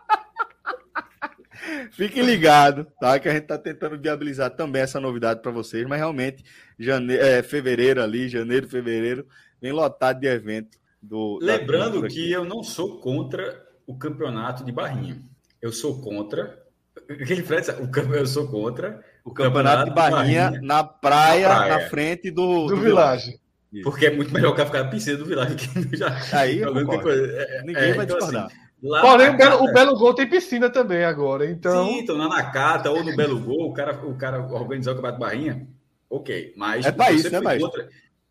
Fique 1.92 2.22
ligado, 2.22 2.86
tá? 3.00 3.20
Que 3.20 3.30
a 3.30 3.34
gente 3.34 3.44
está 3.44 3.58
tentando 3.58 4.00
viabilizar 4.00 4.50
também 4.52 4.82
essa 4.82 5.00
novidade 5.00 5.42
para 5.42 5.52
vocês, 5.52 5.86
mas 5.88 6.00
realmente, 6.00 6.44
janeiro, 6.78 7.24
é, 7.24 7.44
fevereiro 7.44 8.02
ali, 8.02 8.30
janeiro, 8.30 8.68
fevereiro, 8.68 9.26
vem 9.62 9.72
lotado 9.72 10.20
de 10.20 10.28
evento. 10.28 10.78
Do, 11.02 11.40
Lembrando 11.42 12.06
que 12.08 12.32
eu 12.32 12.44
não 12.44 12.64
sou 12.64 13.00
contra 13.00 13.66
o 13.88 13.98
campeonato 13.98 14.64
de 14.64 14.72
barrinha. 14.72 15.22
Eu 15.62 15.72
sou 15.72 16.02
contra. 16.02 16.62
Aquele 17.10 17.42
Fred, 17.42 17.68
eu 18.14 18.28
sou 18.28 18.48
contra 18.48 19.04
o 19.24 19.32
campeonato, 19.32 19.86
campeonato 19.86 19.90
de 19.90 19.96
barrinha, 19.96 20.44
barrinha 20.44 20.62
na, 20.62 20.84
praia, 20.84 21.50
na, 21.50 21.56
praia, 21.56 21.74
na 21.74 21.90
frente 21.90 22.30
do, 22.30 22.68
do, 22.68 22.76
do 22.76 22.78
Village. 22.78 23.40
Porque 23.84 24.08
é 24.08 24.16
muito 24.16 24.34
melhor 24.34 24.56
que 24.56 24.66
ficar 24.66 24.84
na 24.84 24.90
piscina 24.90 25.18
do 25.18 25.96
já. 25.96 26.18
Aí, 26.34 26.60
eu 26.60 26.76
é, 26.76 27.62
ninguém 27.64 27.84
é, 27.84 27.94
vai 27.94 28.06
então, 28.06 28.18
discordar. 28.18 28.46
Assim, 28.48 28.56
Lá 28.82 29.02
Porém, 29.02 29.30
o 29.30 29.38
Belo, 29.38 29.64
o 29.64 29.74
Belo, 29.74 29.98
Gol 29.98 30.14
tem 30.14 30.30
piscina 30.30 30.70
também 30.70 31.04
agora, 31.04 31.50
então... 31.50 31.86
Sim, 31.88 32.00
então 32.00 32.18
na 32.18 32.30
Nakata 32.30 32.90
ou 32.90 33.04
no 33.04 33.16
Belo 33.16 33.40
Gol, 33.40 33.70
o 33.70 33.74
cara, 33.74 33.94
o 34.06 34.16
cara 34.18 34.42
organizar 34.42 34.92
o 34.92 34.96
Campeonato 34.96 35.20
Barrinha, 35.20 35.68
ok. 36.10 36.54
Mas 36.56 36.86
é 36.86 36.92
país, 36.92 37.30
né, 37.30 37.42
país? 37.42 37.62
Contra, 37.62 37.90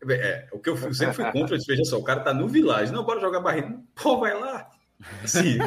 é, 0.09 0.47
o 0.51 0.59
que 0.59 0.69
eu 0.69 0.93
sempre 0.93 1.13
fui 1.13 1.31
contra, 1.31 1.57
veja 1.67 1.83
só, 1.85 1.99
o 1.99 2.03
cara 2.03 2.21
tá 2.21 2.33
no 2.33 2.47
Village, 2.47 2.91
não, 2.91 3.03
bora 3.03 3.19
jogar 3.19 3.41
Barrinha. 3.41 3.79
Pô, 3.95 4.17
vai 4.19 4.33
lá. 4.33 4.67
Sim, 5.25 5.57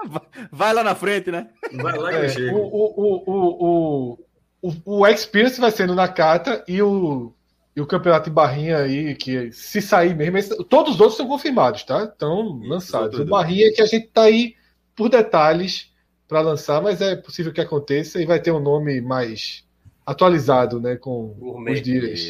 Vai 0.50 0.72
lá 0.74 0.82
na 0.82 0.94
frente, 0.96 1.30
né? 1.30 1.48
vai 1.72 1.96
lá 1.96 2.10
que 2.10 2.16
eu 2.16 2.24
É, 2.24 2.28
chego. 2.28 2.56
o, 2.56 2.60
o, 2.66 3.22
o, 3.26 4.18
o, 4.62 4.72
o, 4.84 4.98
o 5.00 5.06
Experience 5.06 5.60
vai 5.60 5.70
ser 5.70 5.86
no 5.86 5.94
Nakata 5.94 6.64
e 6.66 6.82
o, 6.82 7.32
e 7.74 7.80
o 7.80 7.86
campeonato 7.86 8.28
de 8.28 8.34
barrinha 8.34 8.78
aí, 8.78 9.14
que 9.14 9.52
se 9.52 9.80
sair 9.80 10.14
mesmo, 10.14 10.64
todos 10.64 10.94
os 10.94 11.00
outros 11.00 11.16
são 11.16 11.26
confirmados, 11.28 11.84
tá? 11.84 12.04
Estão 12.04 12.58
lançados. 12.64 13.18
O 13.20 13.24
barrinha 13.24 13.68
é 13.68 13.70
que 13.70 13.80
a 13.82 13.86
gente 13.86 14.08
tá 14.08 14.22
aí 14.22 14.54
por 14.96 15.08
detalhes 15.08 15.90
para 16.26 16.40
lançar, 16.40 16.80
mas 16.82 17.00
é 17.00 17.16
possível 17.16 17.52
que 17.52 17.60
aconteça 17.60 18.20
e 18.20 18.26
vai 18.26 18.40
ter 18.40 18.50
um 18.50 18.60
nome 18.60 19.00
mais 19.00 19.64
atualizado, 20.04 20.80
né? 20.80 20.96
Com 20.96 21.28
Gourmet. 21.38 21.72
os 21.74 21.82
dias. 21.82 22.20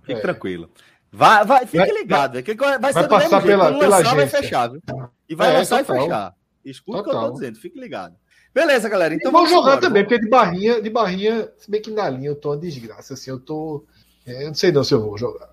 Fique 0.00 0.12
É. 0.12 0.20
tranquilo. 0.20 0.70
Vai, 1.12 1.44
vai, 1.44 1.64
fique 1.66 1.78
Vai- 1.78 1.90
ligado. 1.90 2.42
que 2.42 2.54
vai, 2.54 2.78
vai 2.78 2.92
ser 2.92 3.02
do 3.02 3.08
passar 3.08 3.40
mesmo 3.42 3.46
jeito. 3.46 3.58
pela- 3.58 3.78
pela 3.78 3.98
lançar, 3.98 4.14
vai 4.16 4.26
fechar, 4.26 4.68
viu? 4.70 4.82
E 5.28 5.34
vai 5.34 5.50
É, 5.54 5.58
lançar 5.58 5.84
total. 5.84 5.96
e 5.96 6.00
fechar. 6.04 6.34
Escuta 6.64 6.98
o 6.98 7.04
que 7.04 7.10
eu 7.10 7.14
tô 7.20 7.30
dizendo, 7.32 7.58
fique 7.58 7.78
ligado. 7.78 8.14
Beleza, 8.52 8.88
galera. 8.88 9.14
Então 9.14 9.28
Então 9.28 9.32
vamos 9.32 9.50
jogar 9.50 9.72
embora. 9.72 9.80
também, 9.80 10.02
porque 10.04 10.18
de 10.18 10.28
barrinha, 10.28 10.80
de 10.80 10.90
barrinha, 10.90 11.48
se 11.58 11.70
bem 11.70 11.80
que 11.80 11.90
na 11.90 12.08
linha 12.08 12.28
eu 12.30 12.34
tô 12.36 12.50
uma 12.50 12.56
desgraça, 12.56 13.14
assim, 13.14 13.30
eu 13.30 13.38
tô. 13.38 13.84
É, 14.26 14.42
Eu 14.42 14.46
não 14.48 14.54
sei 14.54 14.72
não 14.72 14.84
se 14.84 14.94
eu 14.94 15.00
vou 15.02 15.16
jogar. 15.18 15.50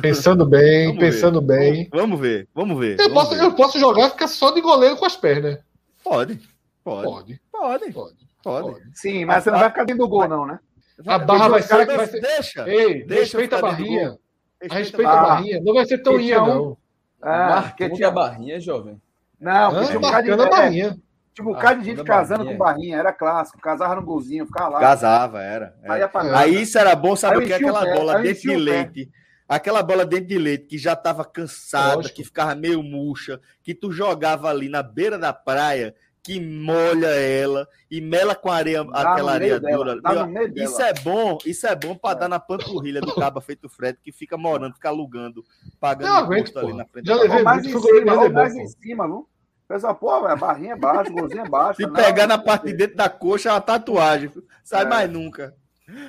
Pensando 0.00 0.46
bem, 0.46 0.86
Vamos 0.94 1.00
pensando 1.00 1.40
ver. 1.40 1.46
bem. 1.46 1.88
Vamos 1.92 2.20
ver, 2.20 2.48
vamos 2.54 2.78
ver. 2.78 2.92
Eu 2.98 3.08
vamos 3.08 3.14
posso, 3.14 3.34
ver. 3.36 3.44
eu 3.44 3.52
posso 3.54 3.78
jogar 3.78 4.06
e 4.06 4.10
ficar 4.10 4.28
só 4.28 4.50
de 4.52 4.60
goleiro 4.60 4.96
com 4.96 5.04
as 5.04 5.16
pernas. 5.16 5.58
Pode, 6.02 6.40
pode, 6.82 7.04
Pode, 7.04 7.40
pode, 7.52 7.92
pode. 7.92 8.16
pode. 8.42 8.72
pode. 8.72 8.80
Sim, 8.94 9.24
mas 9.26 9.44
você 9.44 9.50
não 9.50 9.58
vai 9.58 9.68
ficar 9.68 9.84
dentro 9.84 10.02
do 10.04 10.08
gol, 10.08 10.26
não, 10.28 10.46
né? 10.46 10.58
A 11.06 11.18
barra 11.18 11.48
vai 11.48 11.62
ser. 11.62 11.86
Deixa, 11.86 11.96
Vai 11.96 12.06
ser... 12.06 12.20
deixa. 12.20 12.68
Ei, 12.70 13.04
Deixa 13.04 13.22
respeita 13.38 13.56
a 13.56 13.62
barrinha. 13.62 14.08
gol. 14.10 14.20
A 14.70 14.74
respeita 14.74 15.10
a 15.10 15.18
Ah. 15.20 15.22
barrinha. 15.22 15.60
Não 15.62 15.74
vai 15.74 15.86
ser 15.86 15.98
tão 15.98 16.16
Que 16.16 16.22
ia, 16.24 16.42
um- 16.42 16.46
não. 16.46 16.76
Ah, 17.22 17.74
porque 17.76 18.04
a 18.04 18.10
barrinha, 18.10 18.60
jovem. 18.60 19.00
Não, 19.38 19.70
um 19.72 20.00
Marcando 20.00 20.42
a 20.42 20.46
é, 20.46 20.50
barrinha. 20.50 20.98
Tinha 21.40 21.50
um 21.50 21.54
bocado 21.54 21.74
de 21.76 21.80
Ah, 21.80 21.84
gente 21.84 21.96
da 21.98 22.04
casando 22.04 22.38
barrinha. 22.44 22.58
com 22.58 22.64
barrinha, 22.64 22.96
era 22.98 23.12
clássico. 23.12 23.58
Casava 23.60 23.94
no 23.96 24.02
golzinho, 24.02 24.46
ficava 24.46 24.68
lá. 24.70 24.80
Casava, 24.80 25.42
era. 25.42 25.74
era. 25.82 26.10
Nada. 26.12 26.38
Aí 26.38 26.62
isso 26.62 26.78
era 26.78 26.94
bom, 26.94 27.16
sabe 27.16 27.36
Aí 27.38 27.42
o 27.44 27.46
que? 27.46 27.52
é 27.52 27.56
Aquela 27.56 27.82
pé, 27.84 27.94
bola 27.94 28.16
aí 28.16 28.22
dentro 28.22 28.42
de 28.42 28.56
leite. 28.56 29.10
Aquela 29.48 29.82
bola 29.82 30.04
dentro 30.06 30.26
de 30.26 30.38
leite 30.38 30.66
que 30.66 30.78
já 30.78 30.94
tava 30.94 31.24
cansada, 31.24 31.96
Lógico. 31.96 32.14
que 32.16 32.24
ficava 32.24 32.54
meio 32.54 32.82
murcha, 32.82 33.40
que 33.62 33.74
tu 33.74 33.90
jogava 33.90 34.48
ali 34.48 34.68
na 34.68 34.80
beira 34.82 35.18
da 35.18 35.32
praia, 35.32 35.92
que 36.22 36.38
molha 36.38 37.08
ela 37.08 37.66
e 37.90 38.00
mela 38.00 38.34
com 38.36 38.48
areia, 38.50 38.84
Dá 38.84 39.12
aquela 39.12 39.32
areia 39.32 39.58
dela, 39.58 39.96
dura. 39.96 40.24
no 40.26 40.26
meio 40.28 40.52
dela. 40.52 40.68
Isso 40.68 40.80
é 40.80 40.92
bom, 40.92 41.38
isso 41.44 41.66
é 41.66 41.74
bom 41.74 41.96
pra 41.96 42.14
dar 42.14 42.28
na 42.28 42.38
panturrilha 42.38 43.00
do 43.00 43.12
caba 43.14 43.40
feito 43.40 43.68
Fred, 43.68 43.98
que 44.00 44.12
fica 44.12 44.36
morando, 44.36 44.74
fica 44.74 44.88
alugando, 44.90 45.42
pagando 45.80 46.08
Não 46.10 46.16
aguento, 46.18 46.50
imposto 46.50 46.58
ali 46.60 46.72
na 46.74 46.84
frente. 46.86 47.06
Já 47.06 47.16
da 47.16 47.22
levei 47.22 47.42
mais 47.42 47.64
em 47.66 47.70
cima, 47.80 48.28
de 48.28 48.28
mais 48.32 48.54
em 48.54 48.68
cima, 48.68 49.06
viu? 49.06 49.28
Pessoal, 49.70 49.94
pô, 49.94 50.10
a 50.10 50.34
barrinha 50.34 50.72
é 50.72 50.76
baixa, 50.76 51.12
o 51.12 51.14
golzinho 51.14 51.44
é 51.44 51.48
baixo. 51.48 51.76
Se 51.76 51.86
não, 51.86 51.92
pegar 51.92 52.26
na 52.26 52.36
parte 52.36 52.66
de 52.66 52.72
dentro 52.72 52.96
da 52.96 53.08
coxa, 53.08 53.50
é 53.50 53.52
uma 53.52 53.60
tatuagem. 53.60 54.28
Sai 54.64 54.82
É. 54.82 54.84
mais 54.88 55.08
nunca. 55.08 55.54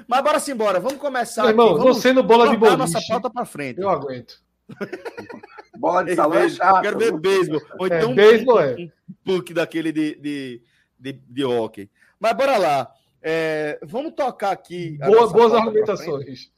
Mas 0.08 0.24
bora 0.24 0.40
sim, 0.40 0.56
bora. 0.56 0.80
Vamos 0.80 0.98
começar 0.98 1.44
Meu 1.44 1.52
irmão. 1.52 1.78
Vamos 1.78 1.98
você 1.98 2.12
no 2.12 2.24
bola 2.24 2.50
de 2.50 2.56
a 2.56 2.76
nossa 2.76 2.94
boliche, 2.94 3.08
pauta 3.12 3.30
pra 3.30 3.46
frente. 3.46 3.80
eu 3.80 3.88
aguento. 3.88 4.42
Bola 5.78 6.04
de 6.04 6.16
salão 6.16 6.40
é 6.40 6.50
chato. 6.50 6.82
Quero 6.82 6.98
ver 6.98 7.12
beisebol. 7.20 7.62
Ou 7.78 7.86
É, 7.88 7.98
então 7.98 8.12
um- 8.12 8.16
beisebol 8.16 8.58
um, 8.58 8.62
é. 8.62 8.76
um 8.78 8.90
puck 9.24 9.54
daquele 9.54 9.92
de, 9.92 10.16
de, 10.16 10.62
de, 11.00 11.14
de 11.14 11.44
hockey. 11.46 11.88
Mas 12.20 12.34
bora 12.34 12.58
lá. 12.58 12.92
É, 13.22 13.80
vamos 13.84 14.14
tocar 14.14 14.52
aqui. 14.52 14.98
a 15.02 15.06
Boa- 15.08 15.28
boas 15.32 15.54
argumentações. 15.54 16.52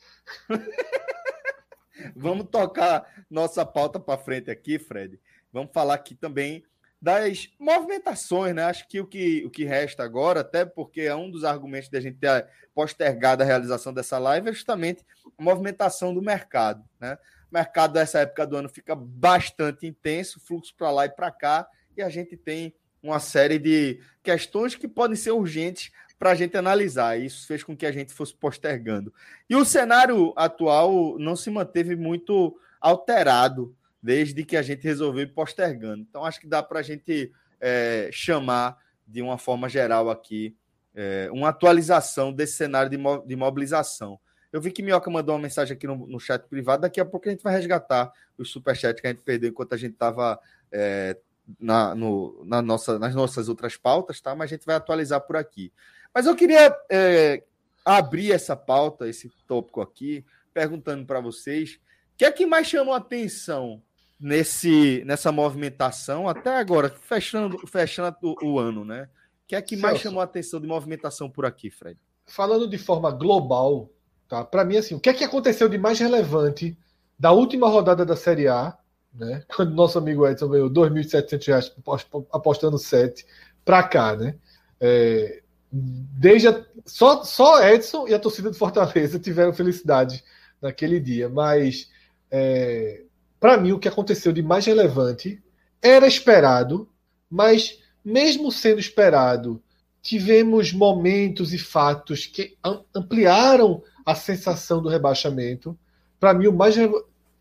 Vamos 2.15 2.47
tocar 2.49 3.05
nossa 3.29 3.65
pauta 3.65 3.99
para 3.99 4.17
frente 4.17 4.49
aqui, 4.49 4.79
Fred. 4.79 5.19
Vamos 5.51 5.71
falar 5.73 5.93
aqui 5.93 6.15
também 6.15 6.63
das 7.03 7.49
movimentações, 7.59 8.55
né? 8.55 8.63
Acho 8.63 8.87
que 8.87 9.01
o 9.01 9.05
que, 9.05 9.43
o 9.45 9.49
que 9.49 9.65
resta 9.65 10.05
agora, 10.05 10.39
até 10.39 10.63
porque 10.63 11.01
é 11.01 11.13
um 11.13 11.29
dos 11.29 11.43
argumentos 11.43 11.89
da 11.89 11.99
gente 11.99 12.17
ter 12.17 12.47
postergado 12.73 13.43
a 13.43 13.45
realização 13.45 13.93
dessa 13.93 14.17
live, 14.17 14.47
é 14.47 14.53
justamente 14.53 15.03
a 15.37 15.43
movimentação 15.43 16.13
do 16.13 16.21
mercado, 16.21 16.81
né? 17.01 17.17
O 17.51 17.53
mercado 17.53 17.95
nessa 17.95 18.19
época 18.19 18.47
do 18.47 18.55
ano 18.55 18.69
fica 18.69 18.95
bastante 18.95 19.85
intenso, 19.85 20.39
fluxo 20.39 20.73
para 20.77 20.91
lá 20.91 21.05
e 21.05 21.09
para 21.09 21.29
cá, 21.29 21.67
e 21.97 22.01
a 22.01 22.07
gente 22.07 22.37
tem 22.37 22.73
uma 23.01 23.19
série 23.19 23.59
de 23.59 23.99
questões 24.23 24.73
que 24.73 24.87
podem 24.87 25.17
ser 25.17 25.31
urgentes 25.31 25.91
para 26.17 26.31
a 26.31 26.35
gente 26.35 26.55
analisar. 26.55 27.19
Isso 27.19 27.45
fez 27.45 27.65
com 27.65 27.75
que 27.75 27.85
a 27.85 27.91
gente 27.91 28.13
fosse 28.13 28.33
postergando. 28.33 29.13
E 29.49 29.57
o 29.57 29.65
cenário 29.65 30.31
atual 30.37 31.19
não 31.19 31.35
se 31.35 31.49
manteve 31.49 31.97
muito 31.97 32.57
alterado 32.79 33.75
desde 34.03 34.43
que 34.43 34.57
a 34.57 34.61
gente 34.61 34.83
resolveu 34.83 35.23
ir 35.23 35.33
postergando. 35.33 36.01
Então, 36.01 36.25
acho 36.25 36.41
que 36.41 36.47
dá 36.47 36.61
para 36.61 36.79
a 36.79 36.83
gente 36.83 37.31
é, 37.61 38.09
chamar 38.11 38.77
de 39.07 39.21
uma 39.21 39.37
forma 39.37 39.69
geral 39.69 40.09
aqui 40.09 40.53
é, 40.93 41.29
uma 41.31 41.49
atualização 41.49 42.31
desse 42.31 42.53
cenário 42.53 42.89
de, 42.89 42.97
mo 42.97 43.25
de 43.25 43.35
mobilização. 43.35 44.19
Eu 44.51 44.61
vi 44.61 44.71
que 44.71 44.83
Minhoca 44.83 45.09
mandou 45.09 45.33
uma 45.33 45.41
mensagem 45.41 45.75
aqui 45.75 45.87
no, 45.87 46.05
no 46.05 46.19
chat 46.19 46.43
privado. 46.47 46.83
Daqui 46.83 46.99
a 46.99 47.05
pouco 47.05 47.27
a 47.27 47.31
gente 47.31 47.41
vai 47.41 47.53
resgatar 47.53 48.11
os 48.37 48.51
superchats 48.51 49.01
que 49.01 49.07
a 49.07 49.09
gente 49.09 49.23
perdeu 49.23 49.49
enquanto 49.49 49.73
a 49.73 49.77
gente 49.77 49.93
estava 49.93 50.39
é, 50.71 51.17
na, 51.59 51.95
no, 51.95 52.43
na 52.45 52.61
nossa, 52.61 52.99
nas 52.99 53.15
nossas 53.15 53.49
outras 53.49 53.77
pautas, 53.77 54.21
tá? 54.21 54.35
Mas 54.35 54.51
a 54.51 54.55
gente 54.55 54.65
vai 54.65 54.75
atualizar 54.75 55.21
por 55.21 55.37
aqui. 55.37 55.71
Mas 56.13 56.27
eu 56.27 56.35
queria 56.35 56.75
é, 56.91 57.41
abrir 57.83 58.31
essa 58.31 58.55
pauta, 58.55 59.07
esse 59.07 59.31
tópico 59.47 59.81
aqui, 59.81 60.23
perguntando 60.53 61.05
para 61.05 61.19
vocês 61.19 61.79
o 62.13 62.17
que 62.17 62.25
é 62.25 62.31
que 62.31 62.45
mais 62.45 62.67
chamou 62.67 62.93
a 62.93 62.97
atenção 62.97 63.81
nesse, 64.20 65.03
nessa 65.05 65.32
movimentação 65.32 66.28
até 66.30 66.57
agora, 66.57 66.89
fechando, 66.89 67.57
fechando 67.68 68.16
o, 68.22 68.53
o 68.53 68.59
ano, 68.59 68.86
né? 68.86 69.09
O 69.43 69.47
que 69.47 69.55
é 69.55 69.61
que 69.61 69.76
mais 69.76 69.93
Celso. 69.95 70.03
chamou 70.03 70.22
a 70.22 70.24
atenção 70.24 70.59
de 70.59 70.68
movimentação 70.68 71.30
por 71.30 71.45
aqui, 71.45 71.70
Fred? 71.70 71.99
Falando 72.26 72.68
de 72.68 72.78
forma 72.78 73.11
global, 73.11 73.89
tá? 74.28 74.43
Para 74.43 74.64
mim, 74.64 74.78
assim, 74.78 74.95
o 74.95 74.99
que 74.99 75.09
é 75.09 75.14
que 75.14 75.24
aconteceu 75.24 75.68
de 75.68 75.78
mais 75.78 75.99
relevante 75.99 76.78
da 77.20 77.32
última 77.32 77.68
rodada 77.68 78.05
da 78.05 78.16
Série 78.16 78.47
A, 78.47 78.78
né? 79.14 79.43
Quando 79.55 79.76
nosso 79.76 79.97
amigo 79.97 80.26
Edson 80.28 80.47
ganhou 80.47 80.70
2.700 80.70 81.47
reais 81.47 81.72
apostando 82.32 82.78
7 82.78 83.26
para 83.66 83.84
cá, 83.84 84.16
né? 84.16 84.36
É, 84.80 85.41
desde 85.72 86.47
a- 86.47 86.66
só, 86.86 87.24
só 87.24 87.61
Edson 87.68 88.07
e 88.07 88.14
a 88.14 88.20
torcida 88.20 88.49
do 88.49 88.55
Fortaleza 88.57 89.20
tiveram 89.20 89.53
felicidade 89.53 90.24
naquele 90.61 90.99
dia, 90.99 91.28
mas 91.30 91.89
é, 92.32 93.03
para 93.43 93.57
mim 93.57 93.73
o 93.73 93.77
que 93.77 93.89
aconteceu 93.89 94.31
de 94.31 94.41
mais 94.41 94.65
relevante 94.65 95.43
era 95.81 96.07
esperado, 96.07 96.87
mas 97.29 97.77
mesmo 98.01 98.49
sendo 98.49 98.79
esperado, 98.79 99.61
tivemos 100.01 100.71
momentos 100.71 101.51
e 101.53 101.57
fatos 101.57 102.25
que 102.25 102.55
am- 102.63 102.85
ampliaram 102.95 103.83
a 104.05 104.15
sensação 104.15 104.81
do 104.81 104.87
rebaixamento. 104.87 105.77
Para 106.21 106.33
mim, 106.33 106.47
o 106.47 106.53
mais, 106.53 106.77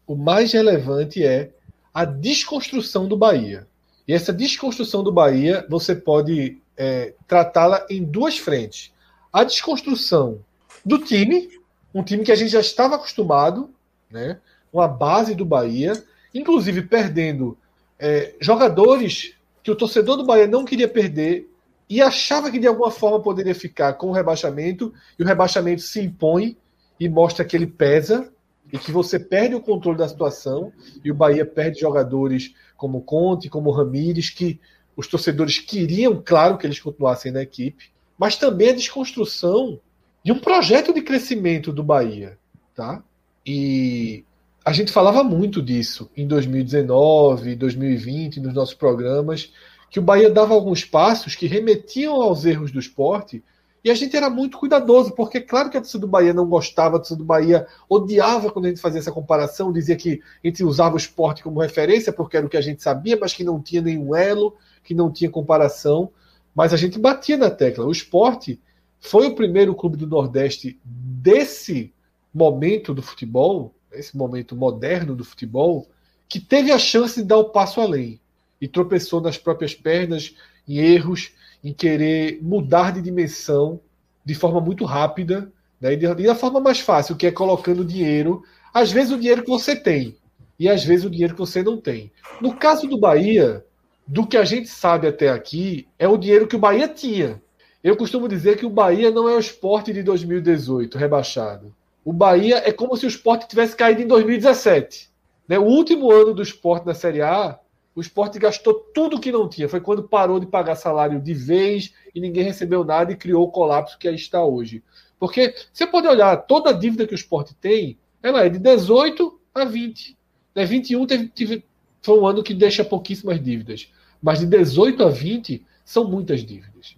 o 0.04 0.16
mais 0.16 0.52
relevante 0.52 1.24
é 1.24 1.52
a 1.94 2.04
desconstrução 2.04 3.06
do 3.06 3.16
Bahia. 3.16 3.68
E 4.08 4.12
essa 4.12 4.32
desconstrução 4.32 5.04
do 5.04 5.12
Bahia, 5.12 5.64
você 5.70 5.94
pode 5.94 6.60
é, 6.76 7.14
tratá-la 7.28 7.86
em 7.88 8.02
duas 8.02 8.38
frentes. 8.38 8.92
A 9.32 9.44
desconstrução 9.44 10.40
do 10.84 10.98
time, 10.98 11.48
um 11.94 12.02
time 12.02 12.24
que 12.24 12.32
a 12.32 12.36
gente 12.36 12.50
já 12.50 12.60
estava 12.60 12.96
acostumado, 12.96 13.70
né? 14.10 14.40
Uma 14.72 14.88
base 14.88 15.34
do 15.34 15.44
Bahia, 15.44 15.92
inclusive 16.34 16.82
perdendo 16.82 17.58
é, 17.98 18.34
jogadores 18.40 19.34
que 19.62 19.70
o 19.70 19.76
torcedor 19.76 20.16
do 20.16 20.24
Bahia 20.24 20.46
não 20.46 20.64
queria 20.64 20.88
perder 20.88 21.48
e 21.88 22.00
achava 22.00 22.50
que 22.50 22.58
de 22.58 22.66
alguma 22.66 22.90
forma 22.90 23.20
poderia 23.20 23.54
ficar 23.54 23.92
com 23.94 24.08
o 24.08 24.12
rebaixamento, 24.12 24.94
e 25.18 25.22
o 25.22 25.26
rebaixamento 25.26 25.82
se 25.82 26.00
impõe 26.00 26.56
e 26.98 27.08
mostra 27.08 27.44
que 27.44 27.54
ele 27.54 27.66
pesa 27.66 28.32
e 28.72 28.78
que 28.78 28.90
você 28.90 29.18
perde 29.18 29.54
o 29.54 29.60
controle 29.60 29.98
da 29.98 30.08
situação, 30.08 30.72
e 31.04 31.10
o 31.10 31.14
Bahia 31.14 31.44
perde 31.44 31.80
jogadores 31.80 32.54
como 32.76 33.02
Conte, 33.02 33.50
como 33.50 33.70
Ramires, 33.70 34.30
que 34.30 34.58
os 34.96 35.06
torcedores 35.06 35.58
queriam, 35.58 36.22
claro, 36.24 36.56
que 36.56 36.66
eles 36.66 36.80
continuassem 36.80 37.30
na 37.30 37.42
equipe, 37.42 37.92
mas 38.18 38.36
também 38.36 38.70
a 38.70 38.74
desconstrução 38.74 39.78
de 40.24 40.32
um 40.32 40.38
projeto 40.38 40.94
de 40.94 41.02
crescimento 41.02 41.72
do 41.72 41.82
Bahia, 41.82 42.38
tá? 42.74 43.02
E 43.44 44.24
a 44.64 44.72
gente 44.72 44.92
falava 44.92 45.24
muito 45.24 45.60
disso 45.60 46.10
em 46.16 46.26
2019, 46.26 47.56
2020, 47.56 48.40
nos 48.40 48.54
nossos 48.54 48.74
programas, 48.74 49.52
que 49.90 49.98
o 49.98 50.02
Bahia 50.02 50.30
dava 50.30 50.54
alguns 50.54 50.84
passos 50.84 51.34
que 51.34 51.46
remetiam 51.46 52.14
aos 52.22 52.44
erros 52.44 52.70
do 52.70 52.78
esporte, 52.78 53.42
e 53.84 53.90
a 53.90 53.94
gente 53.94 54.16
era 54.16 54.30
muito 54.30 54.58
cuidadoso, 54.58 55.12
porque 55.12 55.40
claro 55.40 55.68
que 55.68 55.76
a 55.76 55.80
torcida 55.80 56.00
do 56.02 56.06
Bahia 56.06 56.32
não 56.32 56.46
gostava, 56.46 56.96
a 56.96 56.98
torcida 57.00 57.18
do 57.18 57.24
Bahia 57.24 57.66
odiava 57.88 58.50
quando 58.50 58.66
a 58.66 58.68
gente 58.68 58.80
fazia 58.80 59.00
essa 59.00 59.10
comparação, 59.10 59.72
dizia 59.72 59.96
que 59.96 60.20
a 60.42 60.46
gente 60.46 60.62
usava 60.62 60.94
o 60.94 60.98
esporte 60.98 61.42
como 61.42 61.60
referência, 61.60 62.12
porque 62.12 62.36
era 62.36 62.46
o 62.46 62.48
que 62.48 62.56
a 62.56 62.60
gente 62.60 62.80
sabia, 62.80 63.18
mas 63.20 63.34
que 63.34 63.42
não 63.42 63.60
tinha 63.60 63.82
nenhum 63.82 64.14
elo, 64.14 64.54
que 64.84 64.94
não 64.94 65.10
tinha 65.10 65.28
comparação, 65.28 66.12
mas 66.54 66.72
a 66.72 66.76
gente 66.76 66.96
batia 66.96 67.36
na 67.36 67.50
tecla. 67.50 67.84
O 67.84 67.90
esporte 67.90 68.60
foi 69.00 69.26
o 69.26 69.34
primeiro 69.34 69.74
clube 69.74 69.96
do 69.96 70.06
Nordeste 70.06 70.78
desse 70.84 71.92
momento 72.32 72.94
do 72.94 73.02
futebol, 73.02 73.74
esse 73.94 74.16
momento 74.16 74.56
moderno 74.56 75.14
do 75.14 75.24
futebol, 75.24 75.88
que 76.28 76.40
teve 76.40 76.70
a 76.70 76.78
chance 76.78 77.20
de 77.20 77.26
dar 77.26 77.38
o 77.38 77.50
passo 77.50 77.80
além. 77.80 78.20
e 78.60 78.68
tropeçou 78.68 79.20
nas 79.20 79.36
próprias 79.36 79.74
pernas, 79.74 80.36
em 80.68 80.78
erros, 80.78 81.32
em 81.64 81.72
querer 81.72 82.38
mudar 82.40 82.92
de 82.92 83.02
dimensão 83.02 83.80
de 84.24 84.34
forma 84.34 84.60
muito 84.60 84.84
rápida, 84.84 85.50
né? 85.80 85.94
e 85.94 85.96
da 85.96 86.34
forma 86.34 86.60
mais 86.60 86.78
fácil, 86.78 87.16
que 87.16 87.26
é 87.26 87.32
colocando 87.32 87.84
dinheiro, 87.84 88.44
às 88.72 88.92
vezes 88.92 89.12
o 89.12 89.18
dinheiro 89.18 89.42
que 89.42 89.50
você 89.50 89.74
tem, 89.74 90.16
e 90.58 90.68
às 90.68 90.84
vezes 90.84 91.04
o 91.04 91.10
dinheiro 91.10 91.34
que 91.34 91.40
você 91.40 91.60
não 91.62 91.76
tem. 91.76 92.12
No 92.40 92.54
caso 92.54 92.86
do 92.86 92.96
Bahia, 92.96 93.64
do 94.06 94.26
que 94.26 94.36
a 94.36 94.44
gente 94.44 94.68
sabe 94.68 95.08
até 95.08 95.28
aqui, 95.28 95.88
é 95.98 96.06
o 96.06 96.16
dinheiro 96.16 96.46
que 96.46 96.56
o 96.56 96.60
Bahia 96.60 96.86
tinha. 96.86 97.42
Eu 97.82 97.96
costumo 97.96 98.28
dizer 98.28 98.56
que 98.56 98.64
o 98.64 98.70
Bahia 98.70 99.10
não 99.10 99.28
é 99.28 99.34
o 99.34 99.40
esporte 99.40 99.92
de 99.92 100.02
2018, 100.02 100.96
rebaixado. 100.96 101.74
O 102.04 102.12
Bahia 102.12 102.62
é 102.64 102.72
como 102.72 102.96
se 102.96 103.06
o 103.06 103.08
esporte 103.08 103.48
tivesse 103.48 103.76
caído 103.76 104.02
em 104.02 104.06
2017. 104.06 105.10
Né? 105.46 105.58
O 105.58 105.64
último 105.64 106.10
ano 106.10 106.34
do 106.34 106.42
esporte 106.42 106.86
na 106.86 106.94
Série 106.94 107.22
A, 107.22 107.58
o 107.94 108.00
esporte 108.00 108.38
gastou 108.38 108.74
tudo 108.94 109.20
que 109.20 109.30
não 109.30 109.48
tinha. 109.48 109.68
Foi 109.68 109.80
quando 109.80 110.08
parou 110.08 110.40
de 110.40 110.46
pagar 110.46 110.74
salário 110.74 111.20
de 111.20 111.34
vez 111.34 111.92
e 112.14 112.20
ninguém 112.20 112.44
recebeu 112.44 112.84
nada 112.84 113.12
e 113.12 113.16
criou 113.16 113.44
o 113.44 113.50
colapso 113.50 113.98
que 113.98 114.08
aí 114.08 114.14
está 114.14 114.44
hoje. 114.44 114.82
Porque 115.18 115.54
você 115.72 115.86
pode 115.86 116.08
olhar, 116.08 116.36
toda 116.36 116.70
a 116.70 116.72
dívida 116.72 117.06
que 117.06 117.14
o 117.14 117.16
esporte 117.16 117.54
tem, 117.54 117.98
ela 118.22 118.44
é 118.44 118.48
de 118.48 118.58
18 118.58 119.40
a 119.54 119.64
20. 119.64 120.16
Né? 120.54 120.64
21 120.64 121.06
teve, 121.06 121.28
teve, 121.28 121.64
foi 122.00 122.18
um 122.18 122.26
ano 122.26 122.42
que 122.42 122.54
deixa 122.54 122.84
pouquíssimas 122.84 123.42
dívidas. 123.42 123.92
Mas 124.20 124.40
de 124.40 124.46
18 124.46 125.04
a 125.04 125.08
20 125.08 125.64
são 125.84 126.08
muitas 126.08 126.44
dívidas. 126.44 126.96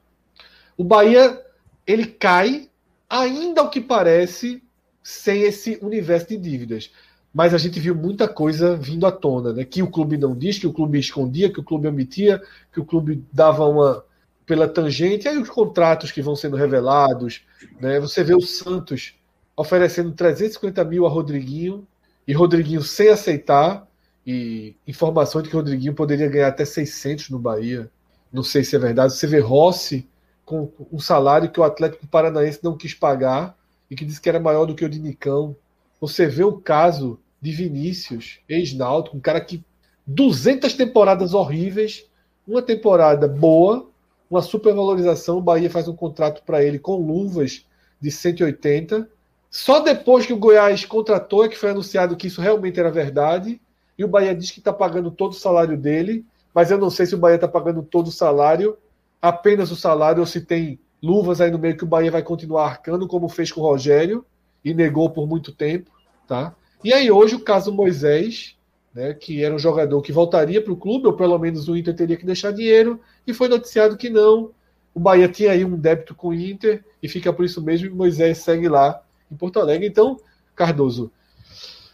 O 0.77 0.85
Bahia, 0.85 1.41
ele 1.87 2.07
cai, 2.07 2.71
ainda 3.09 3.61
ao 3.61 3.71
que 3.71 3.81
parece, 3.81 4.63
sem 5.05 5.43
esse 5.43 5.79
universo 5.81 6.31
de 6.31 6.37
dívidas 6.37 6.91
mas 7.35 7.53
a 7.53 7.59
gente 7.59 7.81
viu 7.81 7.97
muita 7.97 8.29
coisa 8.29 8.77
vindo 8.77 9.05
à 9.05 9.11
tona, 9.11 9.53
né? 9.53 9.65
Que 9.65 9.83
o 9.83 9.91
clube 9.91 10.17
não 10.17 10.37
diz, 10.37 10.57
que 10.57 10.69
o 10.69 10.73
clube 10.73 11.01
escondia, 11.01 11.53
que 11.53 11.59
o 11.59 11.65
clube 11.65 11.89
omitia, 11.89 12.41
que 12.73 12.79
o 12.79 12.85
clube 12.85 13.25
dava 13.33 13.67
uma 13.67 14.05
pela 14.47 14.69
tangente, 14.69 15.27
e 15.27 15.29
aí 15.29 15.39
os 15.39 15.51
contratos 15.51 16.13
que 16.13 16.23
vão 16.23 16.37
sendo 16.37 16.55
revelados, 16.55 17.43
né? 17.81 17.99
Você 17.99 18.23
vê 18.23 18.37
o 18.37 18.41
Santos 18.41 19.15
oferecendo 19.57 20.13
350 20.13 20.85
mil 20.85 21.07
a 21.07 21.11
Rodriguinho 21.11 21.85
e 22.27 22.33
Rodriguinho 22.33 22.83
sem 22.83 23.09
aceitar 23.09 23.85
e 24.25 24.77
informações 24.87 25.43
de 25.43 25.51
que 25.51 25.57
Rodriguinho 25.57 25.95
poderia 25.95 26.29
ganhar 26.29 26.49
até 26.49 26.65
600 26.65 27.31
no 27.31 27.39
Bahia. 27.39 27.91
Não 28.33 28.45
sei 28.45 28.63
se 28.63 28.77
é 28.77 28.79
verdade. 28.79 29.13
Você 29.13 29.27
vê 29.27 29.41
Rossi 29.41 30.09
com 30.45 30.71
um 30.93 31.01
salário 31.01 31.51
que 31.51 31.59
o 31.59 31.65
Atlético 31.65 32.07
Paranaense 32.07 32.61
não 32.63 32.77
quis 32.77 32.95
pagar 32.95 33.57
e 33.91 33.97
que 33.97 34.05
disse 34.05 34.21
que 34.21 34.29
era 34.29 34.41
maior 34.41 34.67
do 34.67 34.75
que 34.75 34.85
o 34.85 34.89
de 34.89 34.99
Nicão. 34.99 35.57
Você 36.01 36.27
vê 36.27 36.45
o 36.45 36.59
caso 36.59 37.19
de 37.41 37.53
Vinícius, 37.53 38.41
ex-náutico, 38.49 39.17
um 39.17 39.21
cara 39.21 39.41
que 39.41 39.63
200 40.07 40.75
temporadas 40.75 41.35
horríveis, 41.35 42.05
uma 42.47 42.63
temporada 42.63 43.27
boa, 43.27 43.89
uma 44.31 44.43
supervalorização, 44.43 45.39
o 45.39 45.43
Bahia 45.43 45.71
faz 45.71 45.89
um 45.89 45.95
contrato 45.95 46.43
para 46.45 46.63
ele 46.63 46.79
com 46.79 46.97
luvas 46.97 47.67
de 48.01 48.11
180. 48.11 49.09
Só 49.51 49.81
depois 49.81 50.27
que 50.27 50.33
o 50.33 50.39
Goiás 50.39 50.85
contratou 50.85 51.45
é 51.45 51.49
que 51.49 51.57
foi 51.57 51.71
anunciado 51.71 52.17
que 52.17 52.27
isso 52.27 52.41
realmente 52.41 52.81
era 52.81 52.91
verdade, 52.91 53.61
e 53.97 54.05
o 54.05 54.09
Bahia 54.09 54.35
diz 54.35 54.51
que 54.51 54.59
está 54.59 54.73
pagando 54.73 55.11
todo 55.11 55.33
o 55.33 55.37
salário 55.37 55.77
dele, 55.77 56.25
mas 56.53 56.71
eu 56.71 56.79
não 56.79 56.91
sei 56.91 57.07
se 57.07 57.15
o 57.15 57.19
Bahia 57.19 57.37
está 57.37 57.49
pagando 57.49 57.83
todo 57.83 58.09
o 58.09 58.13
salário, 58.13 58.77
apenas 59.23 59.71
o 59.71 59.77
salário, 59.77 60.21
ou 60.21 60.27
se 60.27 60.41
tem 60.41 60.79
luvas 61.05 61.41
aí 61.41 61.51
no 61.51 61.59
meio 61.59 61.77
que 61.77 61.85
o 61.85 61.87
Bahia 61.87 62.11
vai 62.11 62.23
continuar 62.23 62.65
arcando, 62.65 63.07
como 63.07 63.29
fez 63.29 63.53
com 63.53 63.61
o 63.61 63.65
Rogério, 63.65 64.25
e 64.65 64.73
negou 64.73 65.11
por 65.11 65.27
muito 65.27 65.53
tempo, 65.53 65.91
tá? 66.27 66.55
E 66.83 66.95
aí 66.95 67.11
hoje 67.11 67.35
o 67.35 67.41
caso 67.41 67.71
Moisés, 67.71 68.57
né, 68.95 69.13
que 69.13 69.45
era 69.45 69.55
um 69.55 69.59
jogador 69.59 70.01
que 70.01 70.13
voltaria 70.13 70.63
para 70.63 70.73
o 70.73 70.77
clube, 70.77 71.07
ou 71.07 71.13
pelo 71.13 71.39
menos 71.39 71.69
o 71.69 71.77
Inter 71.77 71.95
teria 71.95 72.17
que 72.17 72.25
deixar 72.25 72.53
dinheiro, 72.53 72.99
e 73.27 73.35
foi 73.35 73.49
noticiado 73.49 73.99
que 73.99 74.09
não. 74.09 74.51
O 74.95 75.01
Bahia 75.01 75.29
tinha 75.29 75.51
aí 75.53 75.63
um 75.63 75.77
débito 75.77 76.15
com 76.15 76.29
o 76.29 76.35
Inter, 76.35 76.83
e 77.03 77.09
fica 77.09 77.33
por 77.33 77.45
isso 77.45 77.61
mesmo, 77.61 77.87
e 77.87 77.91
Moisés 77.91 78.39
segue 78.39 78.67
lá 78.67 79.03
em 79.31 79.37
Porto 79.37 79.61
Alegre. 79.61 79.87
Então, 79.87 80.19
Cardoso, 80.57 81.13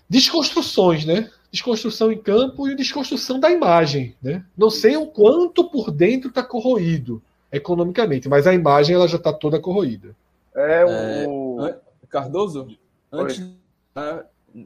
desconstruções, 0.09 1.05
né? 1.05 1.29
Desconstrução 1.51 2.13
em 2.13 2.19
campo 2.19 2.69
e 2.69 2.77
desconstrução 2.77 3.41
da 3.41 3.51
imagem, 3.51 4.15
né? 4.23 4.45
Não 4.57 4.71
sei 4.71 4.97
o 4.97 5.07
quanto 5.07 5.69
por 5.69 5.91
dentro 5.91 6.29
está 6.29 6.45
corroído 6.45 7.21
economicamente, 7.53 8.29
mas 8.29 8.47
a 8.47 8.55
imagem 8.55 8.95
ela 8.95 9.09
já 9.09 9.17
está 9.17 9.33
toda 9.33 9.61
corroída. 9.61 10.15
É, 10.55 10.85
o... 11.27 11.67
É, 11.67 11.79
Cardoso, 12.09 12.69
antes 13.11 13.45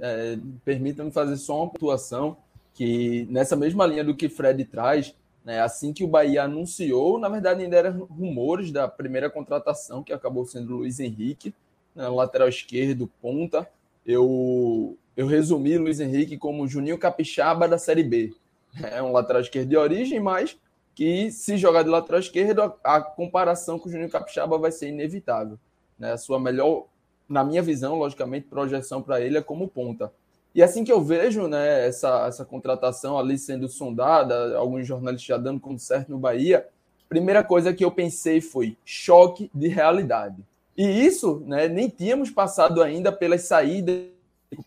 é, 0.01 0.39
permita-me 0.65 1.11
fazer 1.11 1.37
só 1.37 1.59
uma 1.59 1.71
pontuação 1.71 2.37
que 2.73 3.27
nessa 3.31 3.55
mesma 3.55 3.87
linha 3.87 4.03
do 4.03 4.15
que 4.15 4.29
Fred 4.29 4.65
traz, 4.65 5.15
né, 5.45 5.61
assim 5.61 5.93
que 5.93 6.03
o 6.03 6.09
Bahia 6.09 6.45
anunciou, 6.45 7.19
na 7.19 7.29
verdade 7.29 7.63
ainda 7.63 7.77
eram 7.77 8.05
rumores 8.05 8.73
da 8.73 8.89
primeira 8.89 9.31
contratação, 9.31 10.03
que 10.03 10.13
acabou 10.13 10.45
sendo 10.45 10.75
o 10.75 10.77
Luiz 10.79 10.99
Henrique, 10.99 11.55
né, 11.95 12.09
lateral 12.09 12.49
esquerdo, 12.49 13.11
ponta. 13.21 13.69
Eu, 14.05 14.97
eu 15.17 15.27
resumi 15.27 15.79
Luiz 15.79 16.01
Henrique 16.01 16.37
como 16.37 16.67
Juninho 16.67 16.99
Capixaba 16.99 17.69
da 17.69 17.79
Série 17.79 18.03
B. 18.03 18.35
É 18.83 19.03
um 19.03 19.13
lateral 19.13 19.41
esquerdo 19.41 19.69
de 19.69 19.77
origem, 19.77 20.19
mas 20.19 20.59
que 20.95 21.31
se 21.31 21.57
jogar 21.57 21.83
de 21.83 21.89
lateral 21.89 22.21
esquerdo, 22.21 22.63
a, 22.63 22.97
a 22.97 23.01
comparação 23.01 23.79
com 23.79 23.89
o 23.89 23.93
Juninho 23.93 24.11
Capixaba 24.11 24.57
vai 24.59 24.71
ser 24.71 24.89
inevitável. 24.89 25.59
Né? 25.99 26.13
A 26.13 26.19
sua 26.19 26.39
melhor 26.39 26.87
na 27.29 27.43
minha 27.43 27.63
visão, 27.63 27.97
logicamente, 27.97 28.47
projeção 28.47 29.03
para 29.03 29.21
ele 29.21 29.39
é 29.39 29.43
como 29.43 29.69
ponta. 29.69 30.13
E 30.55 30.63
assim 30.63 30.85
que 30.85 30.93
eu 30.93 31.03
vejo 31.03 31.49
né, 31.49 31.87
essa, 31.87 32.27
essa 32.29 32.45
contratação 32.45 33.19
ali 33.19 33.37
sendo 33.37 33.69
sondada, 33.69 34.57
alguns 34.57 34.87
jornalistas 34.87 35.27
já 35.27 35.37
dando 35.37 35.59
como 35.59 35.79
certo 35.79 36.11
no 36.11 36.19
Bahia, 36.19 36.69
primeira 37.09 37.43
coisa 37.43 37.75
que 37.75 37.85
eu 37.85 37.91
pensei 37.91 38.41
foi 38.41 38.77
choque 38.85 39.51
de 39.53 39.69
realidade. 39.69 40.45
E 40.77 40.85
isso 40.85 41.43
né, 41.47 41.67
nem 41.67 41.89
tínhamos 41.89 42.31
passado 42.31 42.83
ainda 42.83 43.11
pelas 43.11 43.43
saídas, 43.43 44.05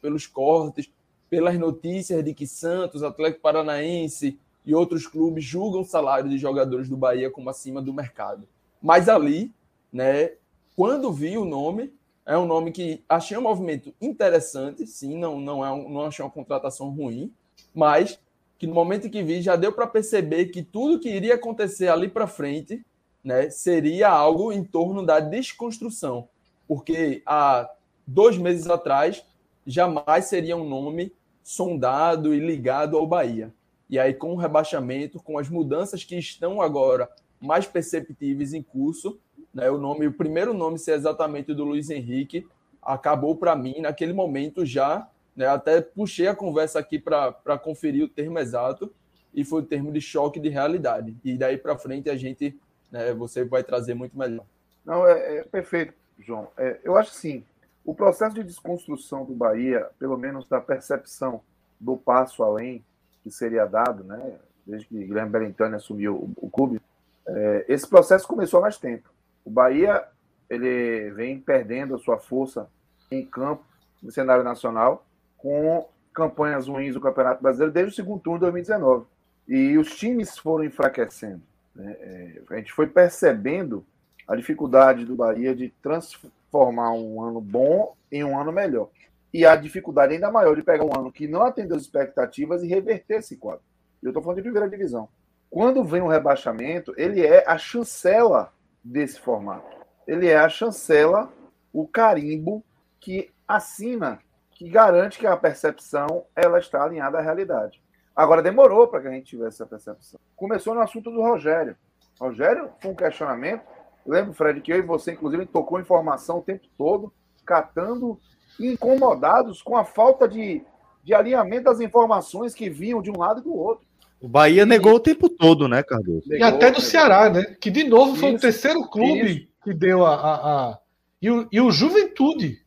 pelos 0.01 0.28
cortes, 0.28 0.89
pelas 1.30 1.57
notícias 1.57 2.23
de 2.23 2.34
que 2.34 2.47
Santos, 2.47 3.03
Atlético 3.03 3.41
Paranaense 3.41 4.38
e 4.68 4.76
outros 4.76 5.07
clubes 5.07 5.45
julgam 5.45 5.80
o 5.80 5.86
salário 5.86 6.30
de 6.30 6.38
jogadores 6.38 6.89
do 6.89 6.97
Bahia 6.97 7.32
como 7.32 7.49
acima 7.49 7.82
do 7.82 7.93
mercado. 7.93 8.45
Mas 8.82 9.07
ali, 9.07 9.53
né, 9.91 10.34
quando 10.76 11.11
vi 11.13 11.38
o 11.38 11.45
nome, 11.45 11.93
é 12.26 12.38
um 12.38 12.45
nome 12.45 12.74
que 12.74 13.01
achei 13.07 13.38
um 13.38 13.43
movimento 13.43 13.93
interessante, 14.01 14.86
sim, 14.86 15.18
não, 15.18 15.39
não, 15.39 15.65
é 15.65 15.72
um, 15.72 15.88
não 15.88 16.01
achei 16.01 16.24
uma 16.24 16.30
contratação 16.30 16.89
ruim, 16.89 17.32
mas 17.74 18.20
que 18.59 18.68
no 18.68 18.74
momento 18.74 19.09
que 19.09 19.24
vi 19.24 19.41
já 19.41 19.55
deu 19.55 19.72
para 19.72 19.88
perceber 19.88 20.47
que 20.47 20.61
tudo 20.61 20.99
que 20.99 21.09
iria 21.09 21.36
acontecer 21.36 21.88
ali 21.88 22.09
para 22.09 22.28
frente 22.28 22.86
né, 23.24 23.49
seria 23.49 24.09
algo 24.09 24.51
em 24.51 24.65
torno 24.65 25.05
da 25.05 25.22
desconstrução, 25.22 26.28
porque 26.68 27.22
há 27.26 27.70
dois 28.05 28.38
meses 28.38 28.70
atrás 28.70 29.24
jamais 29.65 30.26
seria 30.26 30.57
um 30.57 30.68
nome 30.68 31.13
sondado 31.41 32.34
e 32.34 32.39
ligado 32.39 32.97
ao 32.97 33.07
Bahia. 33.07 33.53
E 33.89 33.97
aí, 33.97 34.13
com 34.13 34.33
o 34.33 34.38
rebaixamento, 34.38 35.21
com 35.21 35.38
as 35.38 35.49
mudanças 35.49 36.03
que 36.03 36.17
estão 36.17 36.61
agora 36.61 37.09
mais 37.39 37.65
perceptíveis 37.65 38.53
em 38.53 38.61
curso, 38.61 39.19
né, 39.53 39.69
o 39.69 39.77
nome, 39.77 40.07
o 40.07 40.13
primeiro 40.13 40.53
nome 40.53 40.77
ser 40.77 40.93
exatamente 40.93 41.53
do 41.53 41.63
Luiz 41.63 41.89
Henrique, 41.89 42.47
acabou 42.81 43.35
para 43.35 43.55
mim 43.55 43.81
naquele 43.81 44.13
momento 44.13 44.65
já, 44.65 45.07
né, 45.35 45.47
até 45.47 45.81
puxei 45.81 46.27
a 46.27 46.35
conversa 46.35 46.79
aqui 46.79 46.99
para 46.99 47.57
conferir 47.57 48.03
o 48.03 48.09
termo 48.09 48.39
exato 48.39 48.93
e 49.33 49.45
foi 49.45 49.61
o 49.61 49.65
termo 49.65 49.91
de 49.91 50.01
choque 50.01 50.39
de 50.39 50.49
realidade. 50.49 51.15
E 51.23 51.38
daí 51.38 51.57
para 51.57 51.77
frente 51.77 52.09
a 52.09 52.15
gente, 52.15 52.59
né, 52.91 53.13
você 53.13 53.45
vai 53.45 53.63
trazer 53.63 53.93
muito 53.93 54.17
melhor. 54.17 54.45
Não, 54.85 55.07
é, 55.07 55.38
é 55.38 55.43
perfeito, 55.43 55.93
João. 56.19 56.47
É, 56.57 56.79
eu 56.83 56.97
acho 56.97 57.11
sim. 57.11 57.43
O 57.85 57.93
processo 57.93 58.35
de 58.35 58.43
desconstrução 58.43 59.23
do 59.25 59.33
Bahia, 59.33 59.88
pelo 59.97 60.17
menos 60.17 60.47
da 60.47 60.59
percepção 60.59 61.41
do 61.79 61.95
passo 61.95 62.43
além 62.43 62.83
que 63.28 63.36
seria 63.36 63.65
dado, 63.65 64.03
né, 64.03 64.36
desde 64.65 64.88
que 64.88 65.05
Guilherme 65.05 65.32
Belintani 65.32 65.75
assumiu 65.75 66.15
o, 66.15 66.47
o 66.47 66.49
clube, 66.49 66.82
é, 67.28 67.65
esse 67.67 67.88
processo 67.88 68.28
começou 68.28 68.59
há 68.59 68.63
mais 68.63 68.78
tempo. 68.78 69.09
O 69.43 69.49
Bahia 69.49 70.05
ele 70.49 71.11
vem 71.11 71.39
perdendo 71.39 71.95
a 71.95 71.99
sua 71.99 72.17
força 72.17 72.69
em 73.11 73.25
campo 73.25 73.63
no 74.01 74.11
cenário 74.11 74.43
nacional 74.43 75.05
com 75.38 75.88
campanhas 76.13 76.67
ruins 76.67 76.93
do 76.93 77.01
Campeonato 77.01 77.43
Brasileiro 77.43 77.73
desde 77.73 77.91
o 77.91 77.95
segundo 77.95 78.21
turno 78.21 78.39
de 78.39 78.45
2019. 78.45 79.05
E 79.47 79.78
os 79.78 79.95
times 79.95 80.38
foram 80.38 80.63
enfraquecendo. 80.63 81.41
Né? 81.75 81.95
É, 81.99 82.41
a 82.49 82.55
gente 82.57 82.73
foi 82.73 82.88
percebendo 82.88 83.86
a 84.28 84.36
dificuldade 84.36 85.05
do 85.05 85.15
Bahia 85.15 85.55
de 85.55 85.69
transformar 85.82 86.91
um 86.91 87.21
ano 87.21 87.39
bom 87.39 87.95
em 88.11 88.23
um 88.23 88.39
ano 88.39 88.51
melhor. 88.51 88.89
E 89.34 89.45
a 89.45 89.55
dificuldade 89.55 90.13
ainda 90.13 90.32
maior 90.32 90.55
de 90.55 90.63
pegar 90.63 90.86
um 90.86 90.99
ano 90.99 91.11
que 91.11 91.28
não 91.28 91.43
atendeu 91.43 91.75
as 91.75 91.84
expectativas 91.84 92.63
e 92.63 92.67
reverter 92.67 93.19
esse 93.19 93.38
quadro. 93.38 93.63
Eu 94.01 94.09
estou 94.09 94.23
falando 94.23 94.38
de 94.38 94.43
primeira 94.43 94.69
divisão. 94.69 95.09
Quando 95.49 95.84
vem 95.84 96.01
o 96.01 96.07
rebaixamento, 96.07 96.93
ele 96.97 97.25
é 97.25 97.43
a 97.47 97.57
chancela 97.57 98.53
desse 98.84 99.19
formato. 99.19 99.78
Ele 100.07 100.28
é 100.28 100.38
a 100.38 100.49
chancela, 100.49 101.32
o 101.73 101.88
carimbo 101.88 102.63
que 102.99 103.30
assina, 103.47 104.19
que 104.51 104.69
garante 104.69 105.19
que 105.19 105.28
a 105.28 105.38
percepção 105.38 106.25
ela 106.36 106.59
está 106.59 106.84
alinhada 106.84 107.17
à 107.17 107.21
realidade. 107.21 107.82
Agora 108.15 108.41
demorou 108.41 108.88
para 108.88 109.01
que 109.01 109.07
a 109.07 109.11
gente 109.11 109.28
tivesse 109.28 109.61
essa 109.61 109.65
percepção. 109.65 110.19
Começou 110.36 110.73
no 110.73 110.82
assunto 110.82 111.11
do 111.11 111.21
Rogério. 111.21 111.78
Rogério 112.19 112.71
foi 112.80 112.91
um 112.91 112.95
questionamento. 112.95 113.61
Eu 114.05 114.13
lembro, 114.13 114.34
Fred, 114.34 114.59
que 114.61 114.71
eu 114.71 114.78
e 114.78 114.82
você, 114.82 115.11
inclusive, 115.11 115.45
tocou 115.45 115.80
informação 115.80 116.39
o 116.39 116.41
tempo 116.41 116.67
todo, 116.78 117.13
catando, 117.45 118.19
incomodados 118.60 119.62
com 119.62 119.76
a 119.78 119.84
falta 119.84 120.28
de, 120.28 120.62
de 121.03 121.14
alinhamento 121.14 121.66
das 121.66 121.80
informações 121.80 122.53
que 122.53 122.70
vinham 122.70 123.01
de 123.01 123.12
um 123.12 123.18
lado 123.18 123.41
e 123.41 123.43
do 123.43 123.55
outro. 123.55 123.86
O 124.20 124.28
Bahia 124.28 124.66
negou 124.66 124.95
o 124.95 124.99
tempo 124.99 125.30
todo, 125.30 125.68
né, 125.68 125.84
Cardoso? 125.84 126.34
E 126.34 126.41
até 126.41 126.72
do 126.72 126.82
Ceará, 126.82 127.30
né? 127.30 127.55
Que 127.60 127.70
de 127.70 127.84
novo 127.84 128.16
foi 128.16 128.34
o 128.34 128.39
terceiro 128.39 128.82
clube 128.89 129.26
isso. 129.26 129.47
que 129.64 129.74
deu 129.74 130.05
a. 130.05 130.16
a, 130.16 130.34
a... 130.34 130.80
E, 131.22 131.30
o, 131.30 131.47
e 131.51 131.62
o 131.62 131.72
Juventude. 131.72 132.60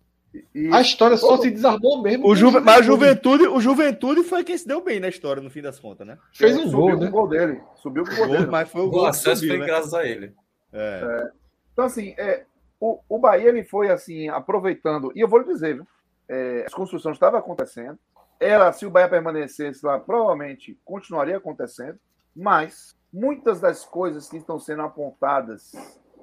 Isso. 0.54 0.74
A 0.74 0.80
história 0.80 1.16
só 1.16 1.36
se 1.38 1.50
desarmou 1.50 2.00
mesmo. 2.02 2.28
O 2.28 2.36
Juve, 2.36 2.60
mas 2.60 2.78
a 2.78 2.82
Juventude, 2.82 3.48
o 3.48 3.60
Juventude 3.60 4.22
foi 4.22 4.44
quem 4.44 4.56
se 4.56 4.66
deu 4.66 4.80
bem 4.80 5.00
na 5.00 5.08
história, 5.08 5.42
no 5.42 5.50
fim 5.50 5.60
das 5.60 5.80
contas, 5.80 6.06
né? 6.06 6.16
Fez 6.32 6.56
um 6.56 6.70
gol, 6.70 6.96
né? 6.96 7.08
o 7.08 7.10
gol 7.10 7.28
dele. 7.28 7.60
Subiu 7.82 8.04
com 8.04 8.12
o 8.12 8.16
gol 8.16 8.28
dele. 8.28 8.46
Mas 8.46 8.68
foi 8.68 8.82
o, 8.82 8.84
o 8.84 8.90
gol. 8.90 9.02
O 9.02 9.06
acesso 9.06 9.40
subiu, 9.40 9.56
foi 9.56 9.58
né? 9.58 9.66
graças 9.66 9.92
a 9.92 10.06
ele. 10.06 10.32
É. 10.72 11.00
É. 11.02 11.30
Então, 11.72 11.84
assim, 11.84 12.14
é, 12.16 12.44
o, 12.80 13.00
o 13.08 13.18
Bahia 13.18 13.50
ele 13.50 13.62
foi 13.62 13.90
assim, 13.90 14.28
aproveitando, 14.28 15.12
e 15.14 15.20
eu 15.20 15.28
vou 15.28 15.40
lhe 15.40 15.46
dizer, 15.46 15.74
viu? 15.74 15.86
É, 16.28 16.64
as 16.66 16.72
construções 16.72 17.16
estavam 17.16 17.38
acontecendo, 17.38 17.98
ela, 18.38 18.72
se 18.72 18.86
o 18.86 18.90
Bahia 18.90 19.08
permanecesse 19.08 19.84
lá, 19.84 20.00
provavelmente 20.00 20.78
continuaria 20.84 21.36
acontecendo, 21.36 21.98
mas 22.34 22.96
muitas 23.12 23.60
das 23.60 23.84
coisas 23.84 24.28
que 24.28 24.38
estão 24.38 24.58
sendo 24.58 24.82
apontadas 24.82 25.72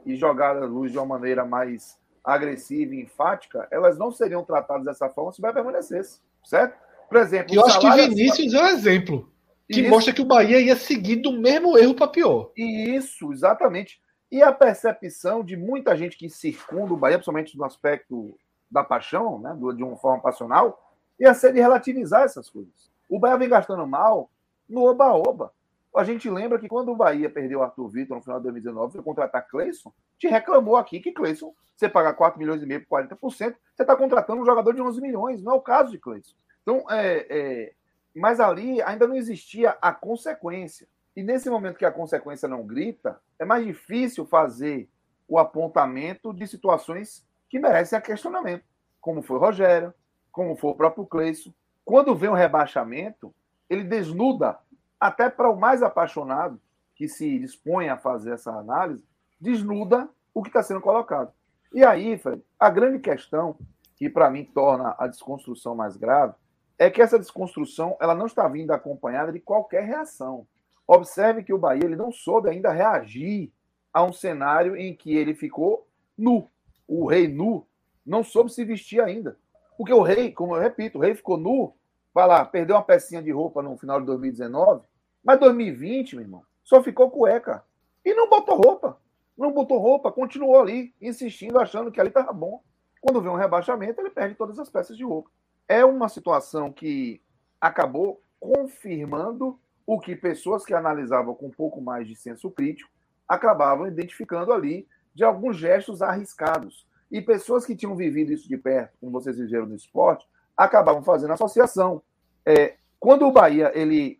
e 0.05 0.15
jogadas 0.15 0.63
à 0.63 0.65
luz 0.65 0.91
de 0.91 0.97
uma 0.97 1.05
maneira 1.05 1.45
mais 1.45 1.97
agressiva 2.23 2.95
e 2.95 3.01
enfática, 3.01 3.67
elas 3.69 3.97
não 3.97 4.11
seriam 4.11 4.43
tratadas 4.43 4.85
dessa 4.85 5.09
forma 5.09 5.31
se 5.31 5.39
o 5.39 5.41
Bahia 5.41 5.53
permanecesse, 5.53 6.21
certo? 6.43 6.77
Por 7.07 7.17
exemplo, 7.17 7.53
eu 7.53 7.65
acho 7.65 7.79
que 7.79 7.89
Vinícius 7.89 8.53
é 8.53 8.63
um 8.63 8.67
exemplo 8.67 9.31
que 9.69 9.81
isso. 9.81 9.89
mostra 9.89 10.13
que 10.13 10.21
o 10.21 10.25
Bahia 10.25 10.59
ia 10.59 10.75
seguir 10.75 11.17
do 11.17 11.31
mesmo 11.31 11.77
erro 11.77 11.93
para 11.93 12.07
pior. 12.07 12.51
Isso, 12.55 13.31
exatamente. 13.31 13.99
E 14.31 14.41
a 14.41 14.51
percepção 14.51 15.43
de 15.43 15.55
muita 15.55 15.95
gente 15.95 16.17
que 16.17 16.29
circunda 16.29 16.93
o 16.93 16.97
Bahia, 16.97 17.17
principalmente 17.17 17.57
no 17.57 17.63
aspecto 17.63 18.37
da 18.69 18.83
paixão, 18.83 19.39
né, 19.39 19.55
de 19.75 19.83
uma 19.83 19.95
forma 19.95 20.21
passional, 20.21 20.83
ia 21.19 21.33
ser 21.33 21.53
de 21.53 21.59
relativizar 21.59 22.23
essas 22.23 22.49
coisas. 22.49 22.91
O 23.09 23.19
Bahia 23.19 23.37
vem 23.37 23.49
gastando 23.49 23.87
mal 23.87 24.29
no 24.67 24.83
oba-oba. 24.83 25.53
A 25.95 26.03
gente 26.03 26.29
lembra 26.29 26.59
que 26.59 26.67
quando 26.67 26.91
o 26.91 26.95
Bahia 26.95 27.29
perdeu 27.29 27.59
o 27.59 27.63
Arthur 27.63 27.87
Vitor 27.87 28.17
no 28.17 28.23
final 28.23 28.39
de 28.39 28.43
2019, 28.43 28.93
foi 28.93 29.01
contratar 29.01 29.47
Cleison, 29.47 29.91
te 30.19 30.27
reclamou 30.27 30.75
aqui 30.75 30.99
que 30.99 31.11
Cleison, 31.11 31.53
você 31.75 31.89
paga 31.89 32.13
4 32.13 32.37
milhões 32.37 32.61
e 32.61 32.65
meio 32.65 32.85
por 32.85 32.99
40%, 32.99 33.17
você 33.19 33.55
está 33.79 33.95
contratando 33.95 34.41
um 34.41 34.45
jogador 34.45 34.73
de 34.73 34.81
11 34.81 35.01
milhões. 35.01 35.41
Não 35.41 35.53
é 35.53 35.55
o 35.55 35.61
caso 35.61 35.91
de 35.91 35.97
Cleison. 35.97 36.33
Então, 36.61 36.85
é, 36.89 37.25
é, 37.29 37.73
mas 38.13 38.39
ali 38.39 38.81
ainda 38.81 39.07
não 39.07 39.15
existia 39.15 39.77
a 39.81 39.91
consequência. 39.91 40.87
E 41.17 41.23
nesse 41.23 41.49
momento 41.49 41.79
que 41.79 41.85
a 41.85 41.91
consequência 41.91 42.47
não 42.47 42.61
grita, 42.61 43.19
é 43.39 43.43
mais 43.43 43.65
difícil 43.65 44.23
fazer 44.23 44.87
o 45.27 45.39
apontamento 45.39 46.31
de 46.31 46.45
situações 46.45 47.25
que 47.49 47.57
merecem 47.57 47.99
questionamento, 47.99 48.63
como 49.01 49.23
foi 49.23 49.37
o 49.37 49.39
Rogério, 49.39 49.91
como 50.31 50.55
foi 50.55 50.69
o 50.69 50.75
próprio 50.75 51.07
Cleison. 51.07 51.51
Quando 51.83 52.15
vem 52.15 52.29
o 52.29 52.35
rebaixamento, 52.35 53.33
ele 53.67 53.83
desnuda, 53.83 54.59
até 54.99 55.27
para 55.27 55.49
o 55.49 55.59
mais 55.59 55.81
apaixonado 55.81 56.61
que 56.95 57.07
se 57.07 57.39
dispõe 57.39 57.89
a 57.89 57.97
fazer 57.97 58.33
essa 58.33 58.51
análise, 58.51 59.03
desnuda 59.41 60.07
o 60.35 60.43
que 60.43 60.49
está 60.49 60.61
sendo 60.61 60.81
colocado. 60.81 61.33
E 61.73 61.83
aí, 61.83 62.15
Fred, 62.19 62.43
a 62.59 62.69
grande 62.69 62.99
questão 62.99 63.57
que 63.95 64.07
para 64.07 64.29
mim 64.29 64.45
torna 64.45 64.95
a 64.99 65.07
desconstrução 65.07 65.73
mais 65.73 65.97
grave 65.97 66.35
é 66.77 66.91
que 66.91 67.01
essa 67.01 67.17
desconstrução 67.17 67.97
ela 67.99 68.13
não 68.13 68.27
está 68.27 68.47
vindo 68.47 68.69
acompanhada 68.69 69.31
de 69.31 69.39
qualquer 69.39 69.83
reação. 69.83 70.45
Observe 70.87 71.43
que 71.43 71.53
o 71.53 71.57
Bahia 71.57 71.83
ele 71.83 71.95
não 71.95 72.11
soube 72.11 72.49
ainda 72.49 72.71
reagir 72.71 73.51
a 73.93 74.03
um 74.03 74.13
cenário 74.13 74.75
em 74.75 74.95
que 74.95 75.15
ele 75.15 75.35
ficou 75.35 75.85
nu. 76.17 76.49
O 76.87 77.05
rei 77.05 77.27
nu 77.27 77.67
não 78.05 78.23
soube 78.23 78.51
se 78.51 78.63
vestir 78.63 79.01
ainda. 79.01 79.37
Porque 79.77 79.93
o 79.93 80.01
rei, 80.01 80.31
como 80.31 80.55
eu 80.55 80.61
repito, 80.61 80.97
o 80.97 81.01
rei 81.01 81.13
ficou 81.13 81.37
nu, 81.37 81.75
vai 82.13 82.25
lá, 82.25 82.45
perdeu 82.45 82.75
uma 82.75 82.83
pecinha 82.83 83.21
de 83.21 83.31
roupa 83.31 83.61
no 83.61 83.77
final 83.77 83.99
de 83.99 84.05
2019, 84.05 84.83
mas 85.23 85.39
2020, 85.39 86.15
meu 86.15 86.23
irmão, 86.23 86.43
só 86.63 86.81
ficou 86.81 87.11
cueca. 87.11 87.63
E 88.03 88.13
não 88.13 88.29
botou 88.29 88.55
roupa. 88.55 88.97
Não 89.37 89.51
botou 89.51 89.77
roupa, 89.77 90.11
continuou 90.11 90.59
ali, 90.59 90.95
insistindo, 91.01 91.59
achando 91.59 91.91
que 91.91 91.99
ali 91.99 92.09
estava 92.09 92.33
bom. 92.33 92.63
Quando 93.01 93.21
vê 93.21 93.29
um 93.29 93.35
rebaixamento, 93.35 94.01
ele 94.01 94.09
perde 94.09 94.35
todas 94.35 94.57
as 94.57 94.69
peças 94.69 94.97
de 94.97 95.03
roupa. 95.03 95.29
É 95.67 95.85
uma 95.85 96.09
situação 96.09 96.71
que 96.71 97.21
acabou 97.61 98.21
confirmando 98.39 99.59
o 99.87 99.99
que 99.99 100.17
pessoas 100.17 100.65
que 100.65 100.73
analisavam 100.73 101.33
com 101.33 101.47
um 101.47 101.51
pouco 101.51 101.81
mais 101.81 102.05
de 102.05 102.13
senso 102.13 102.51
crítico 102.51 102.91
acabavam 103.25 103.87
identificando 103.87 104.51
ali 104.51 104.85
de 105.15 105.23
alguns 105.23 105.55
gestos 105.55 106.01
arriscados. 106.01 106.85
E 107.09 107.21
pessoas 107.21 107.65
que 107.65 107.75
tinham 107.75 107.95
vivido 107.95 108.33
isso 108.33 108.49
de 108.49 108.57
perto, 108.57 108.97
como 108.99 109.13
vocês 109.13 109.37
viveram 109.37 109.65
no 109.65 109.75
esporte, 109.75 110.27
acabavam 110.57 111.01
fazendo 111.01 111.31
associação. 111.31 112.03
É, 112.45 112.75
quando 112.99 113.25
o 113.25 113.31
Bahia, 113.31 113.71
ele. 113.73 114.19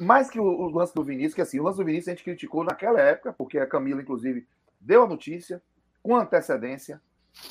Mais 0.00 0.28
que 0.30 0.40
o, 0.40 0.44
o, 0.44 0.70
lance 0.70 0.94
do 0.94 1.04
Vinícius, 1.04 1.34
que 1.34 1.42
assim, 1.42 1.60
o 1.60 1.62
lance 1.62 1.78
do 1.78 1.84
Vinícius 1.84 2.08
a 2.08 2.10
gente 2.12 2.24
criticou 2.24 2.64
naquela 2.64 3.00
época, 3.00 3.34
porque 3.34 3.58
a 3.58 3.66
Camila, 3.66 4.00
inclusive, 4.00 4.48
deu 4.80 5.04
a 5.04 5.06
notícia 5.06 5.62
com 6.02 6.16
antecedência. 6.16 7.00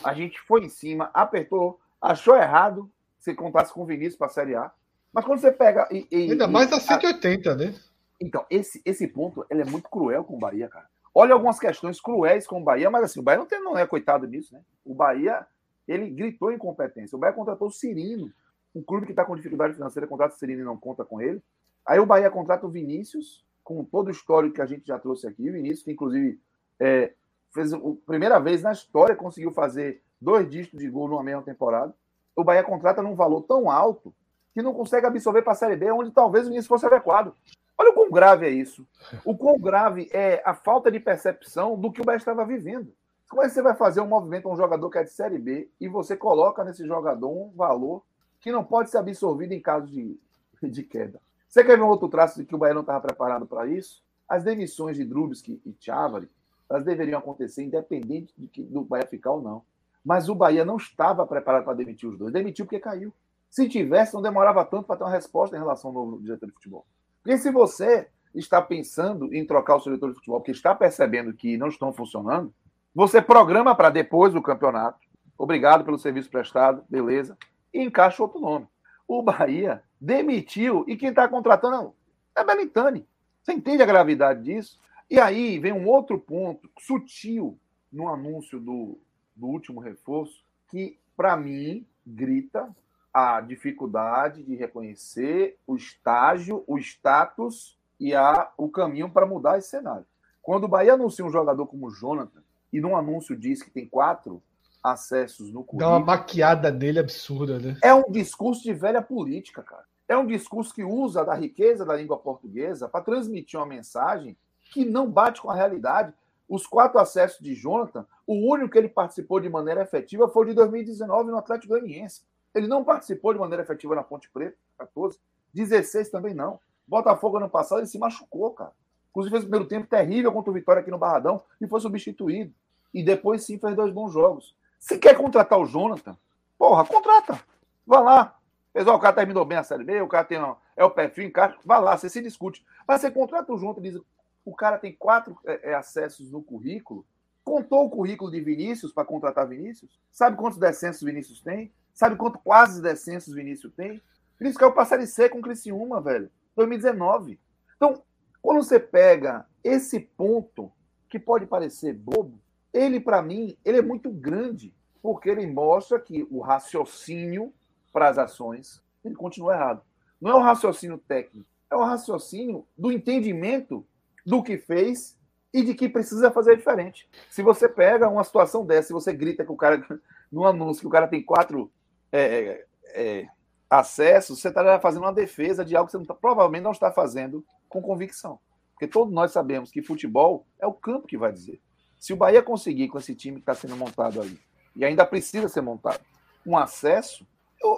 A 0.04 0.14
gente 0.14 0.40
foi 0.42 0.66
em 0.66 0.70
cima, 0.70 1.12
apertou, 1.14 1.80
achou 2.02 2.36
errado 2.36 2.92
se 3.20 3.34
contasse 3.34 3.74
com 3.74 3.84
o 3.84 3.86
Vinícius 3.86 4.16
para 4.16 4.28
a 4.28 4.32
Série 4.32 4.56
A. 4.56 4.72
Mas 5.18 5.26
quando 5.26 5.40
você 5.40 5.52
pega. 5.52 5.90
E, 5.92 6.08
e, 6.12 6.32
Ainda 6.32 6.48
mais 6.48 6.72
a 6.72 6.80
180, 6.80 7.52
a... 7.52 7.56
né? 7.56 7.74
Então, 8.22 8.46
esse, 8.52 8.80
esse 8.86 9.08
ponto 9.08 9.44
ele 9.50 9.64
é 9.64 9.66
muito 9.66 9.90
cruel 9.90 10.24
com 10.24 10.36
o 10.36 10.40
Bahia, 10.40 10.68
cara. 10.68 10.86
Olha 11.12 11.34
algumas 11.34 11.60
questões 11.60 12.00
cruéis 12.00 12.46
com 12.46 12.62
o 12.62 12.64
Bahia, 12.64 12.88
mas 12.92 13.06
assim, 13.06 13.20
o 13.20 13.24
Bahia 13.24 13.40
não, 13.40 13.48
tem, 13.48 13.60
não 13.60 13.76
é 13.76 13.88
coitado 13.88 14.28
nisso, 14.28 14.54
né? 14.54 14.62
O 14.86 14.94
Bahia, 14.94 15.44
ele 15.88 16.08
gritou 16.12 16.52
incompetência. 16.52 17.16
O 17.16 17.20
Bahia 17.20 17.34
contratou 17.34 17.68
o 17.68 17.72
Cirino, 17.72 18.32
um 18.76 18.84
clube 18.84 19.08
que 19.08 19.12
está 19.12 19.26
com 19.26 19.36
dificuldade 19.36 19.74
financeira, 19.74 20.06
contrata 20.06 20.36
o 20.36 20.38
Cirino 20.38 20.62
e 20.62 20.66
não 20.66 20.78
conta 20.78 21.04
com 21.04 21.20
ele. 21.20 21.42
Aí 21.84 21.98
o 21.98 22.06
Bahia 22.06 22.30
contrata 22.30 22.68
o 22.68 22.70
Vinícius, 22.70 23.44
com 23.64 23.84
todo 23.84 24.10
o 24.10 24.12
histórico 24.12 24.54
que 24.54 24.62
a 24.62 24.68
gente 24.68 24.86
já 24.86 25.00
trouxe 25.00 25.26
aqui. 25.26 25.50
O 25.50 25.54
Vinícius, 25.54 25.82
que 25.82 25.92
inclusive 25.94 26.40
é, 26.80 27.14
fez 27.56 27.74
a 27.74 27.80
primeira 28.06 28.38
vez 28.38 28.62
na 28.62 28.72
história, 28.72 29.16
conseguiu 29.16 29.52
fazer 29.52 30.00
dois 30.22 30.48
dígitos 30.48 30.80
de 30.80 30.88
gol 30.88 31.08
numa 31.08 31.24
mesma 31.24 31.42
temporada. 31.42 31.92
O 32.36 32.44
Bahia 32.44 32.64
contrata 32.64 33.02
num 33.02 33.16
valor 33.16 33.42
tão 33.42 33.72
alto 33.72 34.14
que 34.58 34.64
não 34.64 34.74
consegue 34.74 35.06
absorver 35.06 35.44
para 35.44 35.52
a 35.52 35.56
Série 35.56 35.76
B, 35.76 35.92
onde 35.92 36.10
talvez 36.10 36.46
o 36.46 36.50
Vinícius 36.50 36.66
fosse 36.66 36.84
adequado. 36.84 37.32
Olha 37.78 37.92
o 37.92 37.94
quão 37.94 38.10
grave 38.10 38.48
é 38.48 38.50
isso. 38.50 38.88
O 39.24 39.38
quão 39.38 39.56
grave 39.60 40.10
é 40.12 40.42
a 40.44 40.56
falta 40.56 40.90
de 40.90 41.00
percepção 41.00 41.80
do 41.80 41.92
que 41.92 42.02
o 42.02 42.04
Bahia 42.04 42.18
estava 42.18 42.44
vivendo. 42.44 42.92
Como 43.30 43.44
é 43.44 43.46
que 43.46 43.54
você 43.54 43.62
vai 43.62 43.76
fazer 43.76 44.02
um 44.02 44.08
movimento 44.08 44.50
a 44.50 44.52
um 44.52 44.58
jogador 44.58 44.90
que 44.90 44.98
é 44.98 45.04
de 45.04 45.12
Série 45.12 45.38
B 45.38 45.70
e 45.80 45.88
você 45.88 46.18
coloca 46.18 46.64
nesse 46.64 46.88
jogador 46.88 47.30
um 47.30 47.52
valor 47.56 48.02
que 48.40 48.52
não 48.52 48.64
pode 48.64 48.90
ser 48.90 48.98
absorvido 48.98 49.52
em 49.52 49.62
caso 49.62 49.86
de, 49.86 50.20
de 50.64 50.82
queda? 50.82 51.22
Você 51.48 51.64
quer 51.64 51.78
ver 51.78 51.84
um 51.84 51.90
outro 51.90 52.10
traço 52.10 52.40
de 52.40 52.44
que 52.44 52.56
o 52.56 52.58
Bahia 52.58 52.74
não 52.74 52.82
estava 52.82 53.02
preparado 53.02 53.46
para 53.46 53.68
isso? 53.68 54.02
As 54.28 54.44
demissões 54.44 54.98
de 54.98 55.06
Drubsky 55.06 55.62
e 55.64 55.76
Chávari, 55.80 56.28
elas 56.68 56.84
deveriam 56.84 57.20
acontecer 57.20 57.62
independente 57.62 58.34
de 58.36 58.48
que, 58.48 58.64
do 58.64 58.82
Bahia 58.82 59.06
ficar 59.06 59.34
ou 59.34 59.42
não. 59.44 59.62
Mas 60.04 60.28
o 60.30 60.34
Bahia 60.34 60.66
não 60.66 60.78
estava 60.78 61.28
preparado 61.28 61.64
para 61.64 61.76
demitir 61.76 62.10
os 62.10 62.18
dois. 62.18 62.34
Demitiu 62.34 62.66
porque 62.66 62.80
caiu. 62.80 63.14
Se 63.50 63.68
tivesse, 63.68 64.14
não 64.14 64.22
demorava 64.22 64.64
tanto 64.66 64.84
para 64.84 64.98
ter 64.98 65.04
uma 65.04 65.12
resposta 65.12 65.56
em 65.56 65.60
relação 65.60 65.90
ao 65.90 66.06
novo 66.06 66.22
diretor 66.22 66.48
de 66.48 66.54
futebol. 66.54 66.86
Porque 67.24 67.38
se 67.38 67.52
você 67.52 68.08
está 68.34 68.62
pensando 68.62 69.34
em 69.34 69.46
trocar 69.46 69.76
o 69.76 69.80
seu 69.80 69.92
diretor 69.92 70.10
de 70.10 70.16
futebol, 70.16 70.40
porque 70.40 70.52
está 70.52 70.76
percebendo 70.76 71.34
que 71.34 71.58
não 71.58 71.68
estão 71.68 71.92
funcionando, 71.94 72.54
você 72.94 73.22
programa 73.22 73.76
para 73.76 73.90
depois 73.90 74.34
do 74.34 74.42
campeonato. 74.42 75.00
Obrigado 75.38 75.86
pelo 75.86 76.00
serviço 76.00 76.30
prestado, 76.30 76.84
beleza. 76.90 77.38
E 77.74 77.82
encaixa 77.82 78.24
outro 78.24 78.40
nome. 78.40 78.68
O 79.08 79.22
Bahia 79.22 79.84
demitiu 80.00 80.84
e 80.88 80.98
quem 80.98 81.10
está 81.10 81.28
contratando 81.28 81.94
é 82.36 82.44
Belintani. 82.44 83.08
Você 83.42 83.54
entende 83.54 83.82
a 83.82 83.86
gravidade 83.86 84.44
disso? 84.44 84.80
E 85.10 85.20
aí 85.20 85.58
vem 85.58 85.72
um 85.72 85.88
outro 85.88 86.20
ponto 86.20 86.70
sutil 86.80 87.58
no 87.92 88.10
anúncio 88.10 88.60
do, 88.60 89.00
do 89.36 89.48
último 89.48 89.80
reforço, 89.80 90.44
que 90.70 91.00
para 91.16 91.38
mim 91.38 91.86
grita 92.06 92.76
a 93.18 93.42
dificuldade 93.42 94.44
de 94.44 94.56
reconhecer 94.56 95.58
o 95.66 95.76
estágio, 95.76 96.64
o 96.68 96.78
status 96.78 97.76
e 98.00 98.14
a, 98.14 98.52
o 98.56 98.70
caminho 98.70 99.10
para 99.10 99.26
mudar 99.26 99.58
esse 99.58 99.70
cenário. 99.70 100.06
Quando 100.40 100.66
o 100.66 100.68
Bahia 100.68 100.94
anuncia 100.94 101.26
um 101.26 101.32
jogador 101.32 101.66
como 101.66 101.88
o 101.88 101.90
Jonathan, 101.90 102.44
e 102.72 102.80
num 102.80 102.96
anúncio 102.96 103.36
diz 103.36 103.64
que 103.64 103.72
tem 103.72 103.88
quatro 103.88 104.40
acessos 104.84 105.52
no 105.52 105.64
currículo... 105.64 105.80
Dá 105.80 105.98
uma 105.98 106.06
maquiada 106.06 106.72
dele 106.72 107.00
absurda, 107.00 107.58
né? 107.58 107.76
É 107.84 107.92
um 107.92 108.04
discurso 108.08 108.62
de 108.62 108.72
velha 108.72 109.02
política, 109.02 109.64
cara. 109.64 109.86
É 110.08 110.16
um 110.16 110.28
discurso 110.28 110.72
que 110.72 110.84
usa 110.84 111.26
da 111.26 111.34
riqueza 111.34 111.84
da 111.84 111.96
língua 111.96 112.20
portuguesa 112.20 112.88
para 112.88 113.04
transmitir 113.04 113.60
uma 113.60 113.66
mensagem 113.66 114.38
que 114.72 114.86
não 114.86 115.10
bate 115.10 115.42
com 115.42 115.50
a 115.50 115.56
realidade. 115.56 116.14
Os 116.48 116.68
quatro 116.68 117.00
acessos 117.00 117.40
de 117.40 117.56
Jonathan, 117.56 118.06
o 118.28 118.54
único 118.54 118.70
que 118.70 118.78
ele 118.78 118.90
participou 118.90 119.40
de 119.40 119.50
maneira 119.50 119.82
efetiva 119.82 120.30
foi 120.30 120.46
de 120.46 120.54
2019 120.54 121.32
no 121.32 121.38
Atlético 121.38 121.74
Goianiense. 121.74 122.22
Ele 122.54 122.68
não 122.68 122.84
participou 122.84 123.34
de 123.34 123.40
maneira 123.40 123.64
efetiva 123.64 123.96
na 123.96 124.04
Ponte 124.04 124.30
Preta, 124.30 124.58
14. 124.78 125.20
16 125.54 126.10
também 126.10 126.34
não. 126.34 126.60
Botafogo 126.88 127.38
ano 127.38 127.50
passado 127.50 127.80
ele 127.80 127.88
se 127.88 128.00
machucou, 128.00 128.52
cara. 128.52 128.72
Inclusive 129.10 129.32
fez 129.32 129.44
o 129.44 129.48
primeiro 129.48 129.68
tempo 129.68 129.88
terrível 129.88 130.32
contra 130.32 130.52
o 130.52 130.54
Vitória 130.54 130.82
aqui 130.82 130.92
no 130.92 130.98
Barradão 130.98 131.42
e 131.60 131.68
foi 131.68 131.80
substituído. 131.80 132.54
E 132.94 133.04
depois 133.04 133.44
sim 133.44 133.58
fez 133.58 133.76
dois 133.76 133.92
bons 133.92 134.14
jogos. 134.14 134.56
Se 134.80 134.98
quer 134.98 135.18
contratar 135.18 135.60
o 135.60 135.66
Jonathan, 135.66 136.16
porra, 136.58 136.86
contrata. 136.86 137.40
Vá 137.86 138.00
lá. 138.00 138.36
Pessoal, 138.72 138.98
o 138.98 139.00
cara 139.00 139.16
terminou 139.16 139.44
bem 139.44 139.58
a 139.58 139.64
Série 139.64 139.84
B, 139.84 140.02
o 140.02 140.08
cara 140.08 140.24
tem 140.24 140.38
é 140.76 140.86
o 140.86 140.92
perfil, 140.92 141.26
encaixa. 141.26 141.58
Vá 141.66 141.80
lá, 141.80 141.98
você 141.98 142.10
se 142.10 142.22
discute. 142.22 142.64
Mas 142.88 143.02
você 143.02 143.10
contrata 143.10 143.52
o 143.52 143.58
Jonathan 143.58 143.80
e 143.80 143.92
diz: 143.92 144.02
o 144.46 144.56
cara 144.56 144.78
tem 144.78 144.94
quatro 144.94 145.38
é, 145.46 145.72
é, 145.72 145.74
acessos 145.74 146.32
no 146.32 146.42
currículo, 146.44 147.06
contou 147.44 147.86
o 147.86 147.90
currículo 147.90 148.30
de 148.30 148.40
Vinícius 148.40 148.94
para 148.94 149.04
contratar 149.04 149.48
Vinícius, 149.48 150.00
sabe 150.12 150.38
quantos 150.38 150.60
descensos 150.60 151.02
Vinícius 151.02 151.42
tem, 151.42 151.74
sabe 151.98 152.16
quanto 152.16 152.38
quase 152.38 152.80
descensos 152.80 153.34
Vinícius 153.34 153.74
tem. 153.74 154.00
Vinícius 154.40 154.60
caiu 154.60 154.72
para 154.72 154.84
a 154.84 154.86
Série 154.86 155.08
C 155.08 155.28
com 155.28 155.40
o 155.40 155.42
Criciúma, 155.42 156.00
velho, 156.00 156.30
2019. 156.56 157.40
Então, 157.76 158.04
quando 158.40 158.64
você 158.64 158.80
pega 158.80 159.48
esse 159.64 160.00
ponto, 160.00 160.72
que 161.10 161.18
pode 161.18 161.48
parecer 161.48 161.94
bobo, 161.94 162.40
ele, 162.72 163.00
para 163.00 163.20
mim, 163.24 163.58
ele 163.66 163.80
é 163.80 163.82
muito 163.82 164.12
grande, 164.12 164.72
porque 165.02 165.28
ele 165.28 165.48
mostra 165.48 166.00
que 166.00 166.28
o 166.30 166.40
raciocínio 166.40 167.52
para 167.92 168.10
as 168.10 168.20
ações, 168.20 168.80
ele 169.04 169.16
continua 169.16 169.56
errado. 169.56 169.82
Não 170.22 170.30
é 170.30 170.36
o 170.36 170.42
raciocínio 170.42 171.00
técnico, 171.00 171.50
é 171.68 171.76
o 171.76 171.84
raciocínio 171.84 172.68
do 172.78 172.92
entendimento 172.92 173.84
do 174.24 174.44
que 174.44 174.60
fez 174.60 175.18
e 175.52 175.64
de 175.64 175.74
que 175.74 175.90
precisa 175.90 176.30
fazer 176.30 176.58
diferente. 176.58 177.10
Se 177.32 177.42
você 177.42 177.68
pega 177.68 178.08
uma 178.08 178.24
situação 178.24 178.64
dessa, 178.64 178.90
se 178.90 178.94
você 178.94 179.12
grita 179.12 179.44
que 179.44 179.52
o 179.52 179.56
cara, 179.56 179.84
no 180.32 180.46
anúncio, 180.46 180.82
que 180.82 180.88
o 180.88 180.92
cara 180.92 181.08
tem 181.08 181.24
quatro 181.24 181.72
é, 182.12 182.22
é, 182.22 182.66
é 182.94 183.28
acessos, 183.70 184.40
você 184.40 184.48
está 184.48 184.80
fazendo 184.80 185.04
uma 185.04 185.14
defesa 185.14 185.64
de 185.64 185.76
algo 185.76 185.88
que 185.88 185.92
você 185.92 185.98
não 185.98 186.06
tá, 186.06 186.14
provavelmente 186.14 186.64
não 186.64 186.72
está 186.72 186.92
fazendo 186.92 187.46
com 187.68 187.82
convicção. 187.82 188.40
Porque 188.74 188.88
todos 188.88 189.14
nós 189.14 189.32
sabemos 189.32 189.72
que 189.72 189.82
futebol 189.82 190.46
é 190.60 190.68
o 190.68 190.74
campo 190.74 191.08
que 191.08 191.18
vai 191.18 191.32
dizer. 191.32 191.60
Se 192.00 192.14
o 192.14 192.18
Bahia 192.18 192.44
conseguir 192.44 192.88
com 192.90 192.98
esse 193.00 193.16
time 193.16 193.38
que 193.38 193.42
está 193.42 193.56
sendo 193.56 193.76
montado 193.76 194.22
ali, 194.22 194.40
e 194.76 194.86
ainda 194.86 195.06
precisa 195.06 195.50
ser 195.50 195.62
montado, 195.62 196.00
um 196.46 196.58
acesso, 196.58 197.28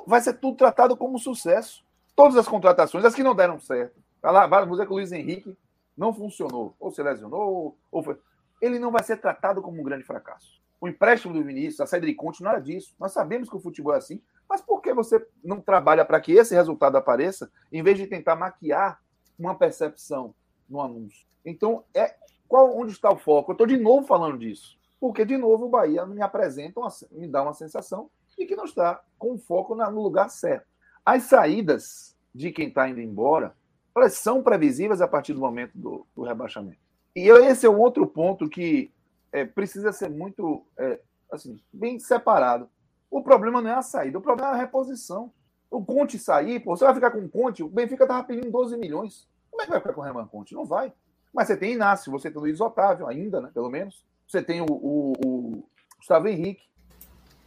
vai 0.06 0.20
ser 0.22 0.34
tudo 0.34 0.58
tratado 0.58 0.96
como 0.98 1.16
um 1.16 1.20
sucesso. 1.20 1.84
Todas 2.16 2.36
as 2.36 2.48
contratações, 2.48 3.06
as 3.06 3.16
que 3.16 3.24
não 3.24 3.34
deram 3.34 3.60
certo. 3.60 3.98
Lá, 4.22 4.46
vamos 4.46 4.72
dizer 4.72 4.86
que 4.86 4.92
o 4.92 4.96
Luiz 4.96 5.12
Henrique 5.14 5.58
não 5.98 6.14
funcionou, 6.14 6.76
ou 6.80 6.92
se 6.92 7.02
lesionou, 7.02 7.78
ou 7.90 8.04
foi. 8.04 8.20
Ele 8.62 8.78
não 8.78 8.92
vai 8.92 9.04
ser 9.04 9.18
tratado 9.18 9.62
como 9.62 9.80
um 9.80 9.84
grande 9.84 10.04
fracasso. 10.04 10.62
O 10.82 10.88
empréstimo 10.88 11.34
do 11.34 11.44
Vinícius, 11.44 11.82
a 11.82 11.86
saída 11.86 12.08
de 12.08 12.14
Conte, 12.14 12.42
nada 12.42 12.60
disso. 12.60 12.96
Nós 13.00 13.12
sabemos 13.12 13.50
que 13.50 13.56
o 13.56 13.60
futebol 13.60 13.94
é 13.94 13.98
assim, 13.98 14.22
mas 14.48 14.62
por 14.62 14.82
que 14.82 14.94
você 14.94 15.26
não 15.44 15.60
trabalha 15.60 16.06
para 16.06 16.20
que 16.22 16.32
esse 16.32 16.56
resultado 16.56 16.98
apareça, 16.98 17.52
em 17.72 17.84
vez 17.84 17.98
de 17.98 18.08
tentar 18.08 18.36
maquiar 18.36 19.02
uma 19.38 19.56
percepção 19.56 20.34
no 20.70 20.82
anúncio? 20.82 21.28
Então, 21.46 21.84
é 21.94 22.16
qual, 22.48 22.76
onde 22.76 22.92
está 22.94 23.12
o 23.12 23.18
foco? 23.18 23.52
Eu 23.52 23.54
estou 23.54 23.68
de 23.68 23.78
novo 23.78 24.08
falando 24.08 24.40
disso. 24.40 24.80
Porque, 25.00 25.24
de 25.24 25.38
novo, 25.38 25.66
o 25.66 25.70
Bahia 25.70 26.06
me 26.06 26.22
apresenta, 26.22 26.80
uma, 26.80 26.90
me 27.12 27.28
dá 27.28 27.44
uma 27.44 27.54
sensação 27.54 28.10
de 28.38 28.46
que 28.46 28.56
não 28.56 28.66
está 28.66 29.02
com 29.18 29.38
foco 29.38 29.76
na, 29.76 29.90
no 29.90 30.02
lugar 30.02 30.30
certo. 30.30 30.68
As 31.06 31.24
saídas 31.24 32.18
de 32.34 32.52
quem 32.52 32.68
está 32.70 32.90
indo 32.90 33.00
embora, 33.00 33.56
elas 33.96 34.14
são 34.14 34.42
previsíveis 34.42 35.02
a 35.02 35.08
partir 35.08 35.34
do 35.34 35.40
momento 35.40 35.72
do, 35.76 36.06
do 36.16 36.24
rebaixamento. 36.24 36.80
E 37.16 37.30
esse 37.30 37.66
é 37.66 37.70
um 37.70 37.80
outro 37.80 38.06
ponto 38.08 38.50
que 38.50 38.92
é, 39.32 39.46
precisa 39.46 39.92
ser 39.92 40.10
muito 40.10 40.66
é, 40.78 41.00
assim, 41.32 41.60
bem 41.72 42.00
separado. 42.00 42.70
O 43.10 43.22
problema 43.22 43.62
não 43.62 43.70
é 43.70 43.74
a 43.74 43.82
saída, 43.82 44.18
o 44.18 44.22
problema 44.22 44.52
é 44.52 44.54
a 44.54 44.58
reposição. 44.58 45.32
O 45.70 45.84
Conte 45.84 46.18
sair, 46.18 46.60
pô, 46.60 46.76
você 46.76 46.86
vai 46.86 46.94
ficar 46.94 47.12
com 47.12 47.20
o 47.20 47.30
Conte, 47.30 47.64
o 47.64 47.70
Benfica 47.70 48.04
estava 48.04 48.24
pedindo 48.24 48.52
12 48.52 48.78
milhões. 48.78 49.28
Como 49.50 49.62
é 49.62 49.66
que 49.66 49.72
vai 49.72 49.80
ficar 49.80 49.94
com 49.94 50.02
o 50.02 50.04
Renan 50.04 50.26
Conte? 50.26 50.54
Não 50.54 50.66
vai. 50.66 50.92
Mas 51.34 51.48
você 51.48 51.58
tem 51.58 51.74
Inácio, 51.74 52.12
você 52.12 52.30
tem 52.30 52.38
o 52.38 52.42
Luiz 52.42 52.60
Otávio 52.60 53.08
ainda, 53.08 53.40
né? 53.40 53.52
Pelo 53.54 53.70
menos. 53.70 54.04
Você 54.28 54.42
tem 54.42 54.62
o, 54.62 54.66
o, 54.70 55.14
o 55.24 55.64
Gustavo 55.98 56.28
Henrique. 56.28 56.64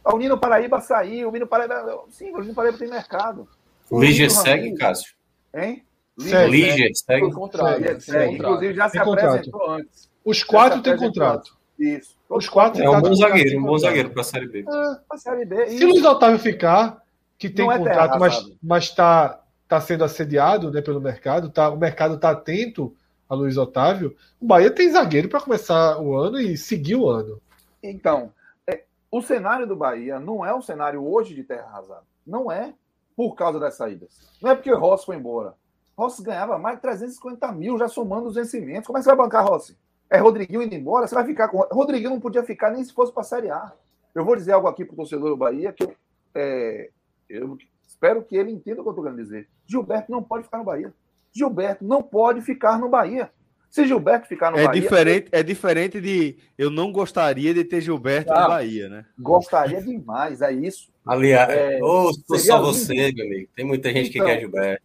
O 0.05 0.17
Nino 0.17 0.37
Paraíba 0.37 0.81
saiu, 0.81 1.29
o 1.29 1.31
Nino 1.31 1.47
Paraíba. 1.47 2.03
Sim, 2.09 2.31
o 2.33 2.39
Nino 2.39 2.53
Paraíba 2.53 2.77
tem 2.77 2.89
mercado. 2.89 3.47
Lígia 3.91 4.29
segue, 4.29 4.73
Cássio. 4.75 5.15
Hein? 5.53 5.85
Lígia 6.17 6.89
segue. 6.93 7.31
Contrato, 7.31 8.01
segue. 8.01 8.35
Inclusive 8.35 8.73
já 8.73 8.89
se 8.89 8.97
apresentou 8.97 9.69
antes. 9.69 10.09
Os 10.23 10.43
quatro 10.43 10.81
têm 10.81 10.97
contrato. 10.97 11.57
Isso. 11.83 12.15
Os 12.29 12.47
quatro 12.47 12.81
É 12.81 12.89
um 12.89 13.01
bom 13.01 13.13
zagueiro, 13.13 13.59
um 13.59 13.63
bom 13.63 13.77
zagueiro 13.77 14.09
para 14.09 14.21
a 14.21 14.23
Série 14.23 14.47
B. 14.47 14.65
É, 14.67 15.17
Série 15.17 15.45
B. 15.45 15.67
Se 15.67 15.83
o 15.83 15.89
Luiz 15.89 16.03
Otávio 16.03 16.39
ficar, 16.39 17.03
que 17.37 17.49
tem 17.49 17.69
é 17.69 17.77
contrato, 17.77 18.11
terra, 18.11 18.19
mas, 18.19 18.51
mas 18.61 18.89
tá, 18.89 19.41
tá 19.67 19.81
sendo 19.81 20.03
assediado 20.03 20.71
né, 20.71 20.81
pelo 20.81 21.01
mercado, 21.01 21.49
tá, 21.49 21.69
o 21.69 21.77
mercado 21.77 22.15
está 22.15 22.31
atento 22.31 22.95
a 23.27 23.35
Luiz 23.35 23.57
Otávio, 23.57 24.15
o 24.39 24.45
Bahia 24.45 24.71
tem 24.71 24.91
zagueiro 24.91 25.27
para 25.27 25.41
começar 25.41 25.99
o 25.99 26.15
ano 26.15 26.39
e 26.39 26.57
seguir 26.57 26.95
o 26.95 27.09
ano. 27.09 27.41
Então, 27.81 28.31
é, 28.67 28.83
o 29.11 29.21
cenário 29.21 29.67
do 29.67 29.75
Bahia 29.75 30.19
não 30.19 30.45
é 30.45 30.55
um 30.55 30.61
cenário 30.61 31.05
hoje 31.05 31.33
de 31.33 31.43
terra 31.43 31.67
arrasada. 31.67 32.03
Não 32.25 32.51
é 32.51 32.73
por 33.15 33.35
causa 33.35 33.59
das 33.59 33.75
saídas. 33.75 34.19
Não 34.41 34.51
é 34.51 34.55
porque 34.55 34.71
o 34.71 34.79
Rossi 34.79 35.05
foi 35.05 35.15
embora. 35.15 35.53
Rossi 35.97 36.23
ganhava 36.23 36.57
mais 36.57 36.77
de 36.77 36.81
350 36.81 37.51
mil 37.51 37.77
já 37.77 37.87
somando 37.87 38.27
os 38.27 38.35
vencimentos. 38.35 38.87
Como 38.87 38.97
é 38.97 39.01
que 39.01 39.03
você 39.03 39.15
vai 39.15 39.25
bancar 39.25 39.45
Rossi? 39.45 39.77
É 40.09 40.17
Rodriguinho 40.17 40.61
indo 40.61 40.75
embora? 40.75 41.07
Você 41.07 41.15
vai 41.15 41.25
ficar 41.25 41.47
com. 41.47 41.59
Rodriguinho 41.71 42.11
não 42.11 42.19
podia 42.19 42.43
ficar 42.43 42.71
nem 42.71 42.83
se 42.83 42.93
fosse 42.93 43.11
para 43.11 43.21
a 43.21 43.25
Série 43.25 43.49
A. 43.49 43.73
Eu 44.13 44.23
vou 44.23 44.35
dizer 44.35 44.51
algo 44.51 44.67
aqui 44.67 44.85
para 44.85 44.93
o 44.93 44.97
torcedor 44.97 45.29
do 45.29 45.37
Bahia 45.37 45.73
que 45.73 45.83
eu, 45.83 45.95
é, 46.35 46.89
eu 47.27 47.57
espero 47.87 48.23
que 48.23 48.35
ele 48.35 48.51
entenda 48.51 48.81
o 48.81 48.83
que 48.83 48.89
eu 48.89 48.91
estou 48.91 49.03
querendo 49.03 49.21
dizer. 49.21 49.47
Gilberto 49.65 50.11
não 50.11 50.21
pode 50.21 50.43
ficar 50.43 50.59
no 50.59 50.63
Bahia. 50.63 50.93
Gilberto 51.31 51.83
não 51.83 52.03
pode 52.03 52.41
ficar 52.41 52.77
no 52.77 52.89
Bahia. 52.89 53.31
Se 53.69 53.87
Gilberto 53.87 54.27
ficar 54.27 54.51
no 54.51 54.57
é 54.59 54.67
Bahia. 54.67 54.81
Diferente, 54.81 55.29
é 55.31 55.41
diferente 55.41 55.99
de. 55.99 56.37
Eu 56.55 56.69
não 56.69 56.91
gostaria 56.91 57.55
de 57.55 57.63
ter 57.63 57.81
Gilberto 57.81 58.31
ah, 58.31 58.43
no 58.43 58.47
Bahia, 58.49 58.87
né? 58.87 59.05
Gostaria 59.17 59.81
demais, 59.81 60.43
é 60.43 60.51
isso. 60.53 60.93
Aliás, 61.03 61.49
é, 61.49 61.79
ou 61.83 62.13
só 62.13 62.61
você, 62.61 63.11
meu 63.11 63.25
amigo. 63.25 63.49
Tem 63.55 63.65
muita 63.65 63.91
gente 63.91 64.11
então, 64.11 64.27
que 64.27 64.31
quer 64.31 64.39
Gilberto. 64.41 64.83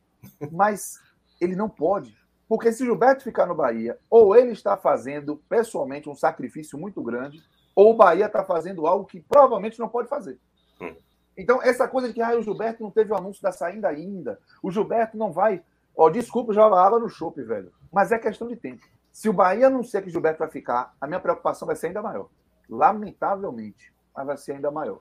Mas 0.50 1.02
ele 1.38 1.54
não 1.54 1.68
pode. 1.68 2.16
Porque 2.48 2.72
se 2.72 2.84
Gilberto 2.84 3.22
ficar 3.22 3.46
no 3.46 3.54
Bahia, 3.54 3.98
ou 4.08 4.34
ele 4.34 4.52
está 4.52 4.76
fazendo 4.76 5.36
pessoalmente 5.48 6.08
um 6.08 6.14
sacrifício 6.14 6.78
muito 6.78 7.02
grande, 7.02 7.42
ou 7.74 7.92
o 7.92 7.96
Bahia 7.96 8.26
está 8.26 8.44
fazendo 8.44 8.86
algo 8.86 9.04
que 9.04 9.20
provavelmente 9.20 9.78
não 9.78 9.88
pode 9.88 10.08
fazer. 10.08 10.38
Hum. 10.80 10.94
Então, 11.36 11.62
essa 11.62 11.86
coisa 11.86 12.08
de 12.08 12.14
que 12.14 12.22
ah, 12.22 12.36
o 12.36 12.42
Gilberto 12.42 12.82
não 12.82 12.90
teve 12.90 13.12
o 13.12 13.16
anúncio 13.16 13.42
da 13.42 13.52
saída 13.52 13.88
ainda, 13.88 14.40
o 14.62 14.70
Gilberto 14.70 15.16
não 15.16 15.30
vai 15.30 15.62
Ó, 15.98 16.08
desculpa 16.08 16.52
jogar 16.52 16.80
água 16.80 17.00
no 17.00 17.08
chope, 17.08 17.42
velho. 17.42 17.72
Mas 17.92 18.12
é 18.12 18.18
questão 18.20 18.46
de 18.46 18.54
tempo. 18.54 18.86
Se 19.10 19.28
o 19.28 19.32
Bahia 19.32 19.66
anunciar 19.66 20.00
que 20.00 20.10
Gilberto 20.10 20.38
vai 20.38 20.48
ficar, 20.48 20.94
a 21.00 21.08
minha 21.08 21.18
preocupação 21.18 21.66
vai 21.66 21.74
ser 21.74 21.88
ainda 21.88 22.00
maior. 22.00 22.28
Lamentavelmente, 22.70 23.92
mas 24.14 24.24
vai 24.24 24.36
ser 24.36 24.52
ainda 24.52 24.70
maior. 24.70 25.00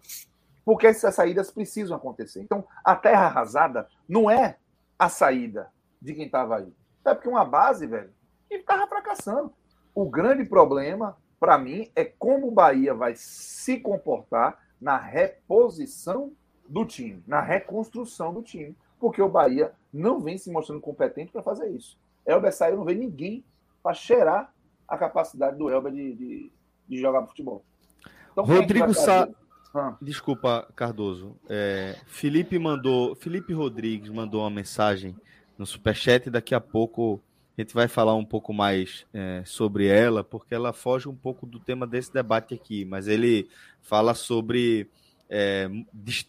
Porque 0.66 0.88
essas 0.88 1.14
saídas 1.14 1.52
precisam 1.52 1.96
acontecer. 1.96 2.42
Então, 2.42 2.66
a 2.84 2.96
terra 2.96 3.28
arrasada 3.28 3.88
não 4.10 4.30
é 4.30 4.58
a 4.98 5.08
saída 5.08 5.72
de 6.02 6.16
quem 6.16 6.26
estava 6.26 6.58
aí. 6.58 6.74
É 7.10 7.16
porque 7.16 7.30
uma 7.30 7.46
base, 7.46 7.86
velho, 7.88 8.12
ele 8.50 8.62
estava 8.62 8.88
fracassando. 8.88 9.52
O 9.94 10.10
grande 10.10 10.46
problema, 10.46 11.18
para 11.40 11.58
mim, 11.58 11.90
é 11.96 12.06
como 12.06 12.48
o 12.48 12.52
Bahia 12.52 12.94
vai 12.94 13.14
se 13.16 13.80
comportar 13.80 14.60
na 14.80 14.98
reposição 14.98 16.32
do 16.68 16.86
time, 16.86 17.24
na 17.26 17.42
reconstrução 17.42 18.34
do 18.34 18.42
time 18.42 18.76
porque 19.00 19.22
o 19.22 19.30
Bahia 19.30 19.72
não 19.94 20.20
vem 20.20 20.38
se 20.38 20.52
mostrando 20.52 20.82
competente 20.82 21.32
para 21.32 21.44
fazer 21.44 21.70
isso. 21.70 21.98
Elber 22.26 22.54
saiu, 22.54 22.78
não 22.78 22.86
vê 22.86 22.94
ninguém 22.94 23.44
para 23.82 23.94
cheirar 23.94 24.54
a 24.88 24.98
capacidade 24.98 25.58
do 25.58 25.70
Elber 25.70 25.92
de, 25.92 26.14
de, 26.16 26.52
de 26.88 27.00
jogar 27.00 27.26
futebol. 27.26 27.64
Então, 28.32 28.44
Rodrigo 28.44 28.94
Sá. 28.94 29.28
Ah. 29.74 29.96
Desculpa, 30.02 30.68
Cardoso. 30.76 31.36
É, 31.50 31.96
Felipe 32.08 32.58
mandou. 32.58 33.16
Felipe 33.16 33.54
Rodrigues 33.54 34.10
mandou 34.10 34.42
uma 34.42 34.50
mensagem 34.50 35.16
no 35.58 35.66
Superchat. 35.66 36.30
Daqui 36.30 36.54
a 36.54 36.60
pouco 36.60 37.22
a 37.58 37.62
gente 37.62 37.74
vai 37.74 37.88
falar 37.88 38.14
um 38.16 38.26
pouco 38.26 38.54
mais 38.54 39.06
é, 39.12 39.42
sobre 39.44 39.88
ela, 39.88 40.24
porque 40.24 40.54
ela 40.54 40.72
foge 40.72 41.10
um 41.10 41.16
pouco 41.16 41.46
do 41.46 41.60
tema 41.60 41.88
desse 41.88 42.14
debate 42.14 42.54
aqui. 42.54 42.86
Mas 42.86 43.08
ele 43.08 43.50
fala 43.82 44.14
sobre 44.14 44.88
é, 45.30 45.68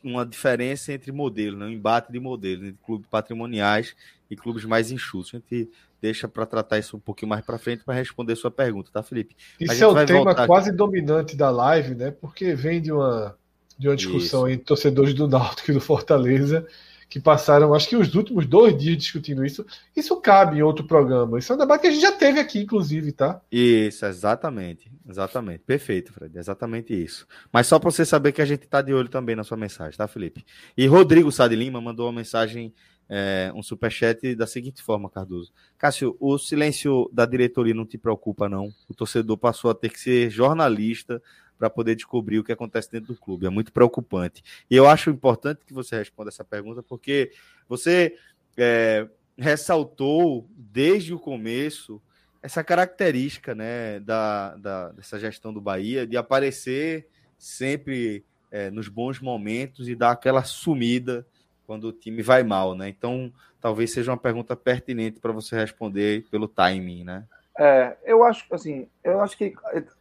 uma 0.03 0.25
diferença 0.25 0.93
entre 0.93 1.13
modelos, 1.13 1.59
né? 1.59 1.67
um 1.67 1.71
embate 1.71 2.11
de 2.11 2.19
modelos, 2.19 2.69
entre 2.69 2.81
clubes 2.83 3.07
patrimoniais 3.11 3.95
e 4.31 4.37
clubes 4.37 4.65
mais 4.65 4.91
enxutos. 4.91 5.35
A 5.35 5.37
gente 5.37 5.71
deixa 6.01 6.27
para 6.27 6.47
tratar 6.47 6.79
isso 6.79 6.97
um 6.97 7.01
pouquinho 7.01 7.29
mais 7.29 7.45
para 7.45 7.59
frente 7.59 7.85
para 7.85 7.95
responder 7.95 8.35
sua 8.35 8.51
pergunta, 8.51 8.91
tá, 8.91 9.03
Felipe? 9.03 9.37
Isso 9.61 9.85
é 9.85 9.87
o 9.87 10.07
tema 10.07 10.35
quase 10.47 10.73
dominante 10.73 11.37
da 11.37 11.51
live, 11.51 11.95
né? 11.95 12.11
Porque 12.11 12.55
vem 12.55 12.81
de 12.81 12.91
uma, 12.91 13.37
de 13.79 13.89
uma 13.89 13.97
discussão 13.97 14.49
isso. 14.49 14.55
entre 14.55 14.65
torcedores 14.65 15.13
do 15.13 15.29
Náutico 15.29 15.71
e 15.71 15.75
do 15.75 15.81
Fortaleza 15.81 16.67
que 17.09 17.19
passaram, 17.19 17.73
acho 17.75 17.89
que 17.89 17.97
os 17.97 18.15
últimos 18.15 18.47
dois 18.47 18.77
dias 18.77 18.99
discutindo 18.99 19.45
isso. 19.45 19.65
Isso 19.97 20.21
cabe 20.21 20.59
em 20.59 20.63
outro 20.63 20.87
programa. 20.87 21.39
Isso 21.39 21.53
é 21.53 21.57
um 21.57 21.59
debate 21.59 21.83
que 21.83 21.87
a 21.87 21.91
gente 21.91 22.03
já 22.03 22.13
teve 22.13 22.39
aqui, 22.39 22.61
inclusive, 22.61 23.13
tá? 23.13 23.41
Isso, 23.51 24.05
exatamente. 24.05 24.91
Exatamente. 25.09 25.61
Perfeito, 25.61 26.13
Fred. 26.13 26.37
Exatamente 26.39 26.93
isso. 26.93 27.27
Mas 27.51 27.67
só 27.67 27.79
para 27.79 27.91
você 27.91 28.05
saber 28.05 28.33
que 28.33 28.43
a 28.43 28.45
gente 28.45 28.65
está 28.65 28.83
de 28.83 28.93
olho 28.93 29.09
também 29.09 29.35
na 29.35 29.43
sua 29.43 29.57
mensagem, 29.57 29.97
tá, 29.97 30.07
Felipe? 30.07 30.45
E 30.77 30.87
Rodrigo 30.87 31.33
Sá 31.33 31.49
de 31.49 31.57
Lima 31.57 31.81
mandou 31.81 32.07
uma 32.07 32.13
mensagem 32.13 32.75
é, 33.09 33.51
um 33.55 33.63
superchat 33.63 34.35
da 34.35 34.47
seguinte 34.47 34.83
forma, 34.83 35.09
Cardoso. 35.09 35.51
Cássio, 35.79 36.15
o 36.21 36.37
silêncio 36.37 37.09
da 37.11 37.25
diretoria 37.25 37.73
não 37.73 37.87
te 37.87 37.97
preocupa, 37.97 38.49
não? 38.49 38.69
O 38.87 38.95
torcedor 38.95 39.39
passou 39.39 39.71
a 39.71 39.75
ter 39.75 39.89
que 39.89 39.99
ser 39.99 40.29
jornalista 40.29 41.23
para 41.59 41.69
poder 41.69 41.95
descobrir 41.95 42.39
o 42.39 42.45
que 42.45 42.53
acontece 42.53 42.91
dentro 42.91 43.13
do 43.13 43.21
clube. 43.21 43.47
É 43.47 43.51
muito 43.51 43.73
preocupante. 43.73 44.43
E 44.71 44.77
eu 44.77 44.87
acho 44.87 45.11
importante 45.11 45.65
que 45.67 45.75
você 45.75 45.97
responda 45.97 46.31
essa 46.31 46.45
pergunta, 46.45 46.83
porque 46.83 47.33
você 47.69 48.17
é, 48.57 49.09
ressaltou 49.37 50.49
desde 50.57 51.13
o 51.13 51.19
começo 51.19 52.01
essa 52.41 52.63
característica 52.63 53.55
né, 53.55 53.99
da, 54.01 54.57
da, 54.57 54.93
dessa 54.93 55.19
gestão 55.19 55.53
do 55.53 55.61
Bahia 55.61 56.07
de 56.07 56.17
aparecer 56.17 57.09
sempre 57.37 58.25
é, 58.51 58.71
nos 58.71 58.89
bons 58.89 59.21
momentos 59.21 59.89
e 59.89 59.95
dar 59.95 60.13
aquela 60.13 60.45
sumida 60.45 61.27
quando 61.67 61.89
o 61.89 61.93
time 61.93 62.23
vai 62.23 62.43
mal, 62.43 62.75
né? 62.75 62.89
Então, 62.89 63.31
talvez 63.61 63.93
seja 63.93 64.11
uma 64.11 64.17
pergunta 64.17 64.57
pertinente 64.57 65.21
para 65.21 65.33
você 65.33 65.55
responder 65.55 66.25
pelo 66.31 66.49
timing, 66.49 67.05
né? 67.05 67.27
É, 67.61 67.97
eu 68.05 68.23
acho 68.23 68.47
assim, 68.55 68.89
eu 69.03 69.21
acho 69.21 69.37
que 69.37 69.53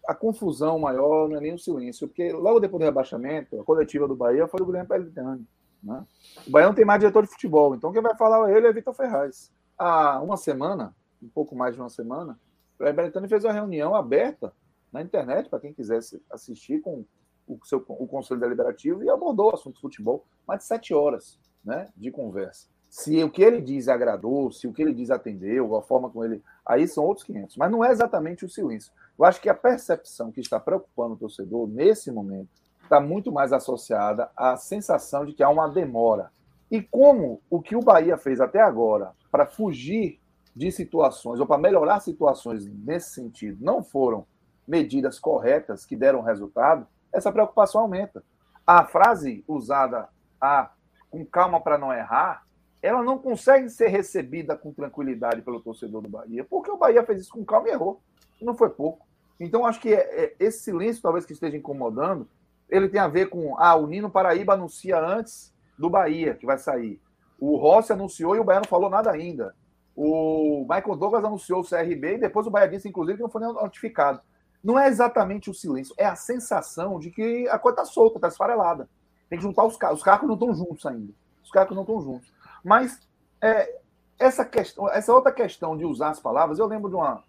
a 0.07 0.13
confusão 0.13 0.77
maior 0.77 1.27
não 1.27 1.37
é 1.37 1.41
nem 1.41 1.55
o 1.55 1.59
silêncio, 1.59 2.07
porque 2.07 2.31
logo 2.31 2.59
depois 2.59 2.79
do 2.79 2.85
rebaixamento, 2.85 3.59
a 3.59 3.63
coletiva 3.63 4.07
do 4.07 4.15
Bahia 4.15 4.47
foi 4.47 4.59
do 4.59 4.65
Guilherme 4.67 4.87
Pellegrini, 4.87 5.47
né? 5.81 6.05
O 6.45 6.51
Bahia 6.51 6.67
não 6.67 6.75
tem 6.75 6.85
mais 6.85 6.99
diretor 6.99 7.23
de 7.23 7.31
futebol, 7.31 7.73
então 7.73 7.91
quem 7.91 7.99
vai 7.99 8.15
falar 8.15 8.55
ele 8.55 8.67
é 8.67 8.71
Vitor 8.71 8.93
Ferraz. 8.93 9.51
Há 9.75 10.21
uma 10.21 10.37
semana, 10.37 10.95
um 11.21 11.27
pouco 11.27 11.55
mais 11.55 11.73
de 11.73 11.81
uma 11.81 11.89
semana, 11.89 12.39
o 12.75 12.77
Pellegrini 12.77 13.27
fez 13.27 13.43
uma 13.43 13.53
reunião 13.53 13.95
aberta 13.95 14.53
na 14.93 15.01
internet 15.01 15.49
para 15.49 15.59
quem 15.59 15.73
quisesse 15.73 16.21
assistir 16.29 16.79
com 16.81 17.03
o, 17.47 17.59
seu, 17.63 17.83
o 17.87 18.05
Conselho 18.05 18.39
Deliberativo 18.39 19.03
e 19.03 19.09
abordou 19.09 19.49
o 19.49 19.55
assunto 19.55 19.81
futebol 19.81 20.27
mais 20.47 20.59
de 20.59 20.65
sete 20.67 20.93
horas 20.93 21.39
né, 21.65 21.87
de 21.97 22.11
conversa. 22.11 22.67
Se 22.89 23.23
o 23.23 23.29
que 23.29 23.41
ele 23.41 23.61
diz 23.61 23.87
agradou, 23.87 24.51
se 24.51 24.67
o 24.67 24.73
que 24.73 24.81
ele 24.81 24.93
diz 24.93 25.11
atendeu, 25.11 25.75
a 25.75 25.81
forma 25.81 26.09
como 26.09 26.23
ele. 26.23 26.41
Aí 26.65 26.87
são 26.87 27.03
outros 27.03 27.25
500. 27.25 27.57
Mas 27.57 27.71
não 27.71 27.83
é 27.83 27.91
exatamente 27.91 28.45
o 28.45 28.49
silêncio. 28.49 28.91
Eu 29.17 29.25
acho 29.25 29.41
que 29.41 29.49
a 29.49 29.53
percepção 29.53 30.31
que 30.31 30.39
está 30.39 30.59
preocupando 30.59 31.13
o 31.15 31.17
torcedor 31.17 31.67
nesse 31.67 32.11
momento 32.11 32.49
está 32.83 32.99
muito 32.99 33.31
mais 33.31 33.51
associada 33.51 34.29
à 34.35 34.55
sensação 34.55 35.25
de 35.25 35.33
que 35.33 35.43
há 35.43 35.49
uma 35.49 35.67
demora. 35.67 36.31
E 36.71 36.81
como 36.81 37.41
o 37.49 37.61
que 37.61 37.75
o 37.75 37.81
Bahia 37.81 38.17
fez 38.17 38.39
até 38.39 38.61
agora 38.61 39.11
para 39.31 39.45
fugir 39.45 40.19
de 40.55 40.71
situações 40.71 41.39
ou 41.39 41.45
para 41.45 41.57
melhorar 41.57 41.99
situações 41.99 42.65
nesse 42.65 43.11
sentido 43.11 43.63
não 43.63 43.83
foram 43.83 44.25
medidas 44.67 45.19
corretas 45.19 45.85
que 45.85 45.95
deram 45.95 46.21
resultado, 46.21 46.87
essa 47.13 47.31
preocupação 47.31 47.81
aumenta. 47.81 48.23
A 48.65 48.83
frase 48.85 49.43
usada 49.47 50.09
a 50.41 50.71
com 51.09 51.25
calma 51.25 51.61
para 51.61 51.77
não 51.77 51.93
errar, 51.93 52.45
ela 52.87 53.03
não 53.03 53.17
consegue 53.17 53.69
ser 53.69 53.87
recebida 53.87 54.55
com 54.55 54.71
tranquilidade 54.71 55.41
pelo 55.41 55.59
torcedor 55.59 56.01
do 56.01 56.09
Bahia, 56.09 56.43
porque 56.43 56.71
o 56.71 56.77
Bahia 56.77 57.03
fez 57.03 57.21
isso 57.21 57.31
com 57.31 57.43
calma 57.43 57.67
e 57.67 57.71
errou. 57.71 58.01
Não 58.41 58.55
foi 58.55 58.69
pouco. 58.69 59.05
Então, 59.39 59.65
acho 59.65 59.79
que 59.79 59.93
é, 59.93 60.23
é, 60.23 60.35
esse 60.39 60.59
silêncio, 60.59 61.01
talvez 61.01 61.25
que 61.25 61.33
esteja 61.33 61.57
incomodando, 61.57 62.27
ele 62.69 62.89
tem 62.89 62.99
a 62.99 63.07
ver 63.07 63.27
com. 63.29 63.55
Ah, 63.59 63.75
o 63.75 63.87
Nino 63.87 64.09
Paraíba 64.09 64.53
anuncia 64.53 64.99
antes 64.99 65.53
do 65.77 65.89
Bahia, 65.89 66.33
que 66.33 66.45
vai 66.45 66.57
sair. 66.57 66.99
O 67.39 67.55
Rossi 67.55 67.93
anunciou 67.93 68.35
e 68.35 68.39
o 68.39 68.43
Bahia 68.43 68.61
não 68.61 68.69
falou 68.69 68.89
nada 68.89 69.11
ainda. 69.11 69.55
O 69.95 70.61
Michael 70.61 70.95
Douglas 70.95 71.25
anunciou 71.25 71.61
o 71.61 71.67
CRB 71.67 72.15
e 72.15 72.19
depois 72.19 72.47
o 72.47 72.51
Bahia 72.51 72.69
disse, 72.69 72.87
inclusive, 72.87 73.17
que 73.17 73.23
não 73.23 73.29
foi 73.29 73.41
nem 73.41 73.53
notificado. 73.53 74.21
Não 74.63 74.77
é 74.77 74.87
exatamente 74.87 75.49
o 75.49 75.53
silêncio, 75.53 75.93
é 75.97 76.05
a 76.05 76.15
sensação 76.15 76.99
de 76.99 77.11
que 77.11 77.47
a 77.47 77.59
coisa 77.59 77.81
está 77.81 77.85
solta, 77.85 78.17
está 78.17 78.27
esfarelada. 78.27 78.89
Tem 79.29 79.37
que 79.37 79.43
juntar 79.43 79.65
os 79.65 79.77
carros. 79.77 79.99
Os 79.99 80.03
carros 80.03 80.27
não 80.27 80.35
estão 80.35 80.53
juntos 80.53 80.85
ainda. 80.85 81.13
Os 81.43 81.51
carros 81.51 81.75
não 81.75 81.83
estão 81.83 82.01
juntos. 82.01 82.31
Mas 82.63 82.99
é, 83.41 83.79
essa, 84.19 84.43
questão, 84.45 84.89
essa 84.89 85.13
outra 85.13 85.31
questão 85.31 85.77
de 85.77 85.85
usar 85.85 86.09
as 86.09 86.19
palavras, 86.19 86.59
eu 86.59 86.65
lembro 86.65 86.89
de 86.89 86.95
uma 86.95 87.23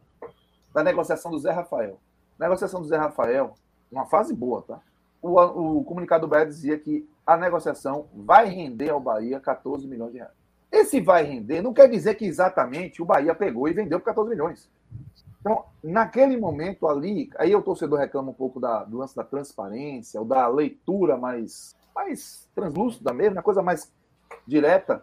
da 0.72 0.82
negociação 0.82 1.30
do 1.30 1.38
Zé 1.38 1.50
Rafael. 1.50 1.98
negociação 2.38 2.80
do 2.80 2.86
Zé 2.86 2.96
Rafael, 2.96 3.54
uma 3.90 4.06
fase 4.06 4.34
boa, 4.34 4.62
tá? 4.62 4.80
O, 5.20 5.78
o 5.78 5.84
comunicado 5.84 6.26
do 6.26 6.30
Bahia 6.30 6.46
dizia 6.46 6.78
que 6.78 7.08
a 7.26 7.36
negociação 7.36 8.06
vai 8.14 8.46
render 8.48 8.90
ao 8.90 9.00
Bahia 9.00 9.40
14 9.40 9.86
milhões 9.86 10.12
de 10.12 10.18
reais. 10.18 10.32
Esse 10.70 11.00
vai 11.00 11.24
render 11.24 11.62
não 11.62 11.72
quer 11.72 11.88
dizer 11.88 12.14
que 12.14 12.24
exatamente 12.24 13.02
o 13.02 13.04
Bahia 13.04 13.34
pegou 13.34 13.68
e 13.68 13.72
vendeu 13.72 13.98
por 13.98 14.06
14 14.06 14.30
milhões. 14.30 14.70
Então, 15.40 15.64
naquele 15.82 16.36
momento 16.36 16.86
ali, 16.86 17.30
aí 17.36 17.54
o 17.54 17.62
torcedor 17.62 17.98
reclama 17.98 18.30
um 18.30 18.34
pouco 18.34 18.60
da, 18.60 18.84
do 18.84 18.98
lance 18.98 19.16
da 19.16 19.24
transparência, 19.24 20.20
ou 20.20 20.26
da 20.26 20.46
leitura 20.46 21.16
mais 21.16 21.76
mais 21.94 22.48
translúcida 22.54 23.12
mesmo, 23.12 23.36
uma 23.36 23.42
coisa 23.42 23.60
mais 23.60 23.90
direta 24.46 25.02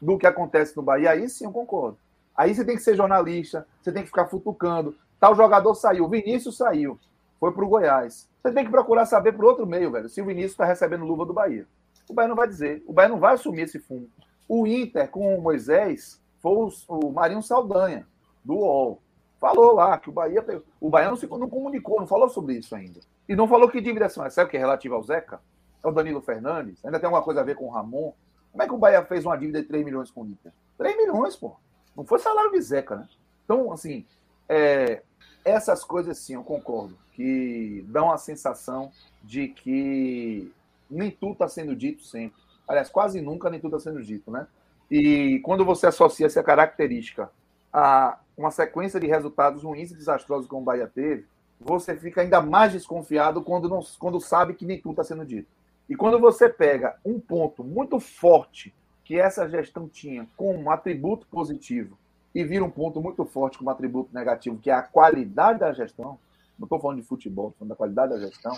do 0.00 0.18
que 0.18 0.26
acontece 0.26 0.76
no 0.76 0.82
Bahia, 0.82 1.10
aí 1.10 1.28
sim 1.28 1.44
eu 1.44 1.52
concordo. 1.52 1.98
Aí 2.36 2.54
você 2.54 2.64
tem 2.64 2.76
que 2.76 2.82
ser 2.82 2.96
jornalista, 2.96 3.66
você 3.82 3.92
tem 3.92 4.02
que 4.02 4.08
ficar 4.08 4.26
futucando. 4.26 4.96
Tal 5.18 5.34
jogador 5.34 5.74
saiu, 5.74 6.08
Vinícius 6.08 6.56
saiu, 6.56 6.98
foi 7.38 7.52
para 7.52 7.64
o 7.64 7.68
Goiás. 7.68 8.28
Você 8.42 8.52
tem 8.52 8.64
que 8.64 8.70
procurar 8.70 9.04
saber 9.04 9.32
por 9.32 9.44
outro 9.44 9.66
meio, 9.66 9.90
velho, 9.90 10.08
se 10.08 10.22
o 10.22 10.24
Vinícius 10.24 10.52
está 10.52 10.64
recebendo 10.64 11.04
luva 11.04 11.26
do 11.26 11.34
Bahia. 11.34 11.66
O 12.08 12.14
Bahia 12.14 12.28
não 12.28 12.36
vai 12.36 12.48
dizer, 12.48 12.82
o 12.86 12.92
Bahia 12.92 13.10
não 13.10 13.18
vai 13.18 13.34
assumir 13.34 13.62
esse 13.62 13.78
fundo. 13.78 14.08
O 14.48 14.66
Inter 14.66 15.08
com 15.08 15.36
o 15.36 15.40
Moisés 15.42 16.20
foi 16.40 16.70
o, 16.88 17.12
Marinho 17.12 17.42
Saldanha, 17.42 18.06
do 18.44 18.54
UOL. 18.54 19.00
Falou 19.38 19.74
lá 19.74 19.98
que 19.98 20.08
o 20.08 20.12
Bahia. 20.12 20.44
O 20.80 20.90
Bahia 20.90 21.08
não, 21.08 21.16
se, 21.16 21.26
não 21.26 21.48
comunicou, 21.48 22.00
não 22.00 22.06
falou 22.06 22.28
sobre 22.28 22.54
isso 22.54 22.74
ainda. 22.74 23.00
E 23.28 23.36
não 23.36 23.46
falou 23.46 23.68
que 23.68 23.80
dívida 23.80 24.08
são. 24.08 24.28
Sabe 24.30 24.48
o 24.48 24.50
que 24.50 24.56
é 24.56 24.60
relativo 24.60 24.94
ao 24.94 25.02
Zeca? 25.02 25.40
É 25.82 25.88
o 25.88 25.92
Danilo 25.92 26.20
Fernandes? 26.20 26.84
Ainda 26.84 26.98
tem 26.98 27.06
alguma 27.06 27.22
coisa 27.22 27.40
a 27.40 27.44
ver 27.44 27.54
com 27.54 27.66
o 27.66 27.70
Ramon? 27.70 28.12
Como 28.52 28.62
é 28.62 28.66
que 28.66 28.74
o 28.74 28.78
Bahia 28.78 29.04
fez 29.04 29.24
uma 29.24 29.36
dívida 29.36 29.62
de 29.62 29.68
3 29.68 29.84
milhões 29.84 30.10
com 30.10 30.22
o 30.22 30.26
Inter? 30.26 30.52
3 30.78 30.96
milhões, 30.96 31.36
pô. 31.36 31.56
Não 31.96 32.04
foi 32.04 32.18
salário 32.18 32.52
de 32.52 32.60
Zeca, 32.60 32.96
né? 32.96 33.08
Então, 33.44 33.72
assim, 33.72 34.04
é, 34.48 35.02
essas 35.44 35.84
coisas 35.84 36.18
sim, 36.18 36.34
eu 36.34 36.42
concordo, 36.42 36.96
que 37.12 37.84
dão 37.88 38.10
a 38.10 38.18
sensação 38.18 38.90
de 39.22 39.48
que 39.48 40.52
nem 40.90 41.10
tudo 41.10 41.32
está 41.32 41.48
sendo 41.48 41.74
dito 41.74 42.02
sempre. 42.02 42.40
Aliás, 42.66 42.88
quase 42.88 43.20
nunca 43.20 43.50
nem 43.50 43.60
tudo 43.60 43.76
está 43.76 43.90
sendo 43.90 44.02
dito, 44.02 44.30
né? 44.30 44.46
E 44.90 45.40
quando 45.40 45.64
você 45.64 45.86
associa 45.86 46.26
essa 46.26 46.42
característica 46.42 47.30
a 47.72 48.18
uma 48.36 48.50
sequência 48.50 48.98
de 48.98 49.06
resultados 49.06 49.62
ruins 49.62 49.90
e 49.90 49.94
desastrosos 49.94 50.48
como 50.48 50.62
o 50.62 50.64
Bahia 50.64 50.90
teve, 50.92 51.26
você 51.60 51.94
fica 51.94 52.22
ainda 52.22 52.40
mais 52.40 52.72
desconfiado 52.72 53.42
quando, 53.42 53.68
não, 53.68 53.80
quando 53.98 54.18
sabe 54.20 54.54
que 54.54 54.64
nem 54.64 54.80
tudo 54.80 54.92
está 54.92 55.04
sendo 55.04 55.24
dito. 55.24 55.48
E 55.90 55.96
quando 55.96 56.20
você 56.20 56.48
pega 56.48 56.96
um 57.04 57.18
ponto 57.18 57.64
muito 57.64 57.98
forte 57.98 58.72
que 59.04 59.18
essa 59.18 59.48
gestão 59.50 59.88
tinha 59.88 60.24
como 60.36 60.56
um 60.56 60.70
atributo 60.70 61.26
positivo 61.26 61.98
e 62.32 62.44
vira 62.44 62.64
um 62.64 62.70
ponto 62.70 63.00
muito 63.00 63.24
forte 63.24 63.58
como 63.58 63.70
atributo 63.70 64.14
negativo, 64.14 64.56
que 64.56 64.70
é 64.70 64.72
a 64.72 64.82
qualidade 64.82 65.58
da 65.58 65.72
gestão, 65.72 66.16
não 66.56 66.66
estou 66.66 66.78
falando 66.78 67.00
de 67.00 67.06
futebol, 67.08 67.48
estou 67.48 67.58
falando 67.58 67.70
da 67.70 67.74
qualidade 67.74 68.12
da 68.12 68.20
gestão, 68.20 68.56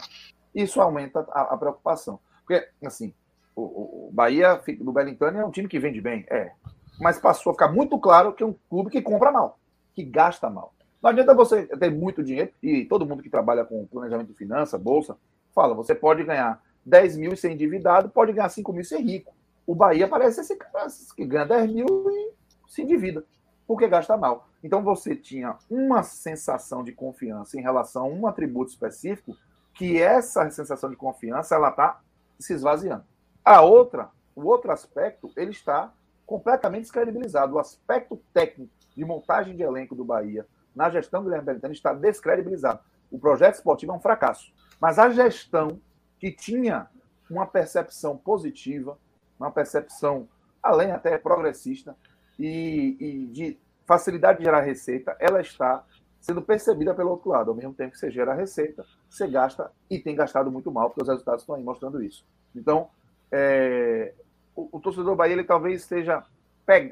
isso 0.55 0.79
aumenta 0.79 1.21
a, 1.31 1.55
a 1.55 1.57
preocupação. 1.57 2.21
Porque, 2.47 2.69
assim, 2.85 3.15
o, 3.57 3.63
o, 4.09 4.11
Bahia 4.13 4.61
do 4.79 4.93
Belintani 4.93 5.39
é 5.39 5.47
um 5.47 5.51
time 5.51 5.69
que 5.69 5.79
vende 5.79 6.03
bem, 6.03 6.27
é. 6.29 6.53
Mas 7.01 7.19
passou 7.19 7.53
a 7.53 7.55
ficar 7.55 7.73
muito 7.73 7.99
claro 7.99 8.35
que 8.35 8.43
é 8.43 8.47
um 8.47 8.55
clube 8.69 8.91
que 8.91 9.01
compra 9.01 9.33
mal, 9.33 9.59
que 9.95 10.05
gasta 10.05 10.51
mal. 10.51 10.75
Não 11.03 11.09
adianta 11.09 11.33
você 11.33 11.67
ter 11.67 11.91
muito 11.91 12.23
dinheiro, 12.23 12.53
e 12.63 12.85
todo 12.85 13.07
mundo 13.07 13.23
que 13.23 13.31
trabalha 13.31 13.65
com 13.65 13.87
planejamento 13.87 14.29
de 14.29 14.35
finanças, 14.35 14.79
bolsa, 14.79 15.17
fala, 15.55 15.75
você 15.75 15.95
pode 15.95 16.25
ganhar 16.25 16.61
10 16.85 17.17
mil 17.17 17.33
e 17.33 17.37
ser 17.37 17.51
endividado, 17.51 18.09
pode 18.09 18.33
ganhar 18.33 18.49
5 18.49 18.73
mil 18.73 18.83
e 18.83 18.85
ser 18.85 18.99
rico. 18.99 19.35
O 19.67 19.75
Bahia 19.75 20.09
parece 20.09 20.41
esse 20.41 20.57
cara 20.57 20.87
que 21.15 21.25
ganha 21.25 21.47
10 21.47 21.73
mil 21.73 21.87
e 22.11 22.33
se 22.69 22.83
endivida, 22.83 23.25
porque 23.67 23.87
gasta 23.87 24.17
mal. 24.17 24.49
Então 24.63 24.83
você 24.83 25.15
tinha 25.15 25.57
uma 25.71 26.03
sensação 26.03 26.83
de 26.83 26.93
confiança 26.93 27.59
em 27.59 27.63
relação 27.63 28.05
a 28.05 28.09
um 28.09 28.27
atributo 28.27 28.71
específico, 28.71 29.37
que 29.75 30.01
essa 30.01 30.51
sensação 30.51 30.91
de 30.91 30.97
confiança 30.97 31.55
ela 31.55 31.71
está 31.71 32.01
se 32.39 32.53
esvaziando. 32.53 33.05
A 33.45 33.61
outra, 33.63 34.11
o 34.35 34.45
outro 34.47 34.71
aspecto, 34.71 35.31
ele 35.37 35.51
está 35.51 35.93
completamente 36.27 36.83
descredibilizado. 36.83 37.55
O 37.55 37.59
aspecto 37.59 38.21
técnico 38.33 38.73
de 38.95 39.05
montagem 39.05 39.57
de 39.57 39.63
elenco 39.63 39.95
do 39.95 40.05
Bahia 40.05 40.47
na 40.75 40.91
gestão 40.91 41.21
do 41.21 41.25
Guilherme 41.25 41.47
Belintani 41.47 41.75
está 41.75 41.93
descredibilizado. 41.93 42.81
O 43.11 43.19
projeto 43.19 43.57
esportivo 43.57 43.93
é 43.93 43.95
um 43.95 44.01
fracasso. 44.01 44.53
Mas 44.81 44.99
a 44.99 45.11
gestão 45.11 45.81
que 46.23 46.31
tinha 46.31 46.87
uma 47.29 47.45
percepção 47.45 48.17
positiva, 48.17 48.97
uma 49.41 49.51
percepção 49.51 50.29
além 50.63 50.93
até 50.93 51.19
progressista 51.19 51.97
e, 52.39 52.97
e, 53.01 53.27
de 53.27 53.59
facilidade 53.85 54.39
de 54.39 54.45
gerar 54.45 54.61
receita, 54.61 55.17
ela 55.19 55.41
está 55.41 55.85
sendo 56.21 56.41
percebida 56.41 56.95
pelo 56.95 57.11
outro 57.11 57.31
lado. 57.31 57.51
Ao 57.51 57.57
mesmo 57.57 57.75
tempo 57.75 57.91
que 57.91 57.99
você 57.99 58.09
gera 58.09 58.35
receita, 58.35 58.87
você 59.11 59.27
gasta 59.27 59.73
e 59.91 59.99
tem 59.99 60.15
gastado 60.15 60.49
muito 60.49 60.71
mal, 60.71 60.91
porque 60.91 61.03
os 61.03 61.09
resultados 61.09 61.43
estão 61.43 61.57
aí 61.57 61.65
mostrando 61.65 62.01
isso. 62.01 62.25
Então, 62.55 62.89
é, 63.33 64.15
o, 64.55 64.69
o, 64.77 64.81
torcedor 64.81 65.17
Bahia 65.17 65.33
ele 65.33 65.43
talvez 65.43 65.81
esteja 65.81 66.25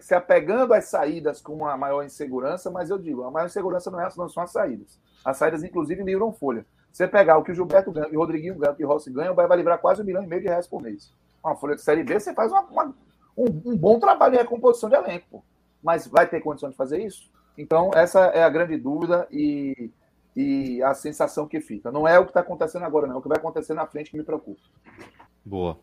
se 0.00 0.12
apegando 0.12 0.74
às 0.74 0.86
saídas 0.86 1.40
com 1.40 1.54
uma 1.54 1.76
maior 1.76 2.02
insegurança, 2.02 2.68
mas 2.68 2.90
eu 2.90 2.98
digo, 2.98 3.22
a 3.22 3.30
maior 3.30 3.46
insegurança 3.46 3.92
não, 3.92 4.00
é, 4.00 4.08
não 4.16 4.28
são 4.28 4.42
as 4.42 4.50
saídas. 4.50 4.98
As 5.24 5.36
saídas, 5.36 5.62
inclusive, 5.62 6.02
livram 6.02 6.32
folha. 6.32 6.66
Você 6.92 7.06
pegar 7.06 7.38
o 7.38 7.44
que 7.44 7.52
o 7.52 7.54
Gilberto 7.54 7.92
ganha, 7.92 8.08
o 8.12 8.18
Rodriguinho 8.18 8.56
ganha, 8.56 8.72
o 8.72 8.76
que 8.76 8.84
o 8.84 8.88
Rossi 8.88 9.10
ganha, 9.10 9.32
o 9.32 9.34
Bahia 9.34 9.48
vai 9.48 9.58
livrar 9.58 9.78
quase 9.78 10.02
um 10.02 10.04
milhão 10.04 10.22
e 10.22 10.26
meio 10.26 10.42
de 10.42 10.48
reais 10.48 10.66
por 10.66 10.82
mês. 10.82 11.12
Uma 11.42 11.56
folha 11.56 11.76
de 11.76 11.82
Série 11.82 12.02
B, 12.02 12.18
você 12.18 12.34
faz 12.34 12.50
uma, 12.50 12.62
uma, 12.62 12.94
um, 13.36 13.46
um 13.64 13.76
bom 13.76 13.98
trabalho 13.98 14.34
em 14.34 14.38
recomposição 14.38 14.88
de 14.88 14.96
elenco. 14.96 15.44
Mas 15.82 16.06
vai 16.06 16.26
ter 16.26 16.40
condição 16.40 16.68
de 16.68 16.76
fazer 16.76 17.00
isso? 17.00 17.30
Então, 17.56 17.90
essa 17.94 18.26
é 18.26 18.42
a 18.42 18.48
grande 18.48 18.76
dúvida 18.76 19.26
e, 19.30 19.90
e 20.36 20.82
a 20.82 20.94
sensação 20.94 21.46
que 21.46 21.60
fica. 21.60 21.90
Não 21.90 22.06
é 22.06 22.18
o 22.18 22.24
que 22.24 22.30
está 22.30 22.40
acontecendo 22.40 22.84
agora, 22.84 23.06
não. 23.06 23.16
É 23.16 23.18
o 23.18 23.22
que 23.22 23.28
vai 23.28 23.38
acontecer 23.38 23.74
na 23.74 23.86
frente 23.86 24.10
que 24.10 24.16
me 24.16 24.24
preocupa. 24.24 24.60
Boa. 25.44 25.78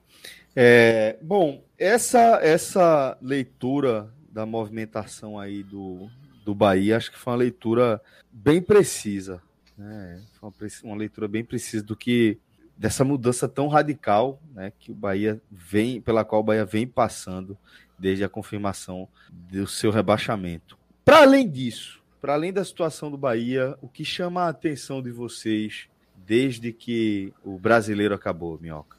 É, 0.56 1.18
bom, 1.22 1.64
essa, 1.78 2.40
essa 2.42 3.18
leitura 3.22 4.12
da 4.32 4.46
movimentação 4.46 5.40
aí 5.40 5.64
do, 5.64 6.08
do 6.46 6.54
Bahia, 6.54 6.98
acho 6.98 7.12
que 7.12 7.18
foi 7.18 7.34
uma 7.34 7.40
leitura 7.40 8.02
bem 8.32 8.62
precisa. 8.62 9.42
Né? 9.78 10.22
Foi 10.40 10.50
uma, 10.50 10.68
uma 10.84 10.96
leitura 10.98 11.28
bem 11.28 11.44
precisa 11.44 11.84
do 11.84 11.96
que 11.96 12.40
dessa 12.76 13.04
mudança 13.04 13.48
tão 13.48 13.68
radical 13.68 14.40
né, 14.54 14.72
que 14.78 14.92
o 14.92 14.96
Bahia 14.96 15.42
vem, 15.52 16.00
pela 16.00 16.24
qual 16.24 16.42
o 16.42 16.44
Bahia 16.44 16.66
vem 16.66 16.86
passando 16.86 17.58
desde 17.98 18.24
a 18.24 18.30
confirmação 18.30 19.08
do 19.30 19.66
seu 19.66 19.90
rebaixamento. 19.90 20.78
Para 21.04 21.22
além 21.22 21.50
disso, 21.50 22.04
para 22.22 22.34
além 22.34 22.54
da 22.54 22.64
situação 22.64 23.10
do 23.10 23.18
Bahia, 23.18 23.76
o 23.82 23.88
que 23.88 24.06
chama 24.06 24.44
a 24.44 24.50
atenção 24.50 25.02
de 25.02 25.12
vocês 25.12 25.88
desde 26.16 26.72
que 26.72 27.34
o 27.44 27.58
brasileiro 27.58 28.14
acabou, 28.14 28.60
Minhoca? 28.62 28.98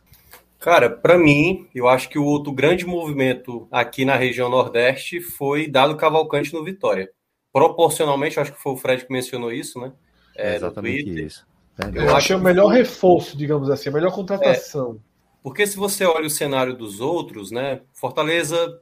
Cara, 0.59 0.91
para 0.91 1.17
mim, 1.17 1.69
eu 1.73 1.87
acho 1.87 2.09
que 2.09 2.19
o 2.19 2.25
outro 2.25 2.53
grande 2.53 2.85
movimento 2.85 3.69
aqui 3.71 4.05
na 4.05 4.17
região 4.17 4.49
Nordeste 4.49 5.21
foi 5.21 5.69
dado 5.69 5.97
Cavalcante 5.97 6.53
no 6.53 6.65
Vitória. 6.65 7.09
Proporcionalmente, 7.53 8.41
acho 8.41 8.53
que 8.53 8.61
foi 8.61 8.73
o 8.73 8.77
Fred 8.77 9.07
que 9.07 9.13
mencionou 9.13 9.53
isso, 9.53 9.81
né? 9.81 9.93
É, 10.39 10.55
exatamente 10.55 11.25
isso. 11.25 11.47
Eu, 11.95 12.03
eu 12.03 12.17
acho 12.17 12.37
o 12.37 12.41
melhor 12.41 12.69
reforço, 12.69 13.37
digamos 13.37 13.69
assim, 13.71 13.89
a 13.89 13.93
melhor 13.93 14.13
contratação. 14.13 15.01
É, 15.05 15.09
porque 15.43 15.67
se 15.67 15.77
você 15.77 16.05
olha 16.05 16.27
o 16.27 16.31
cenário 16.31 16.77
dos 16.77 17.01
outros, 17.01 17.51
né? 17.51 17.81
Fortaleza 17.93 18.81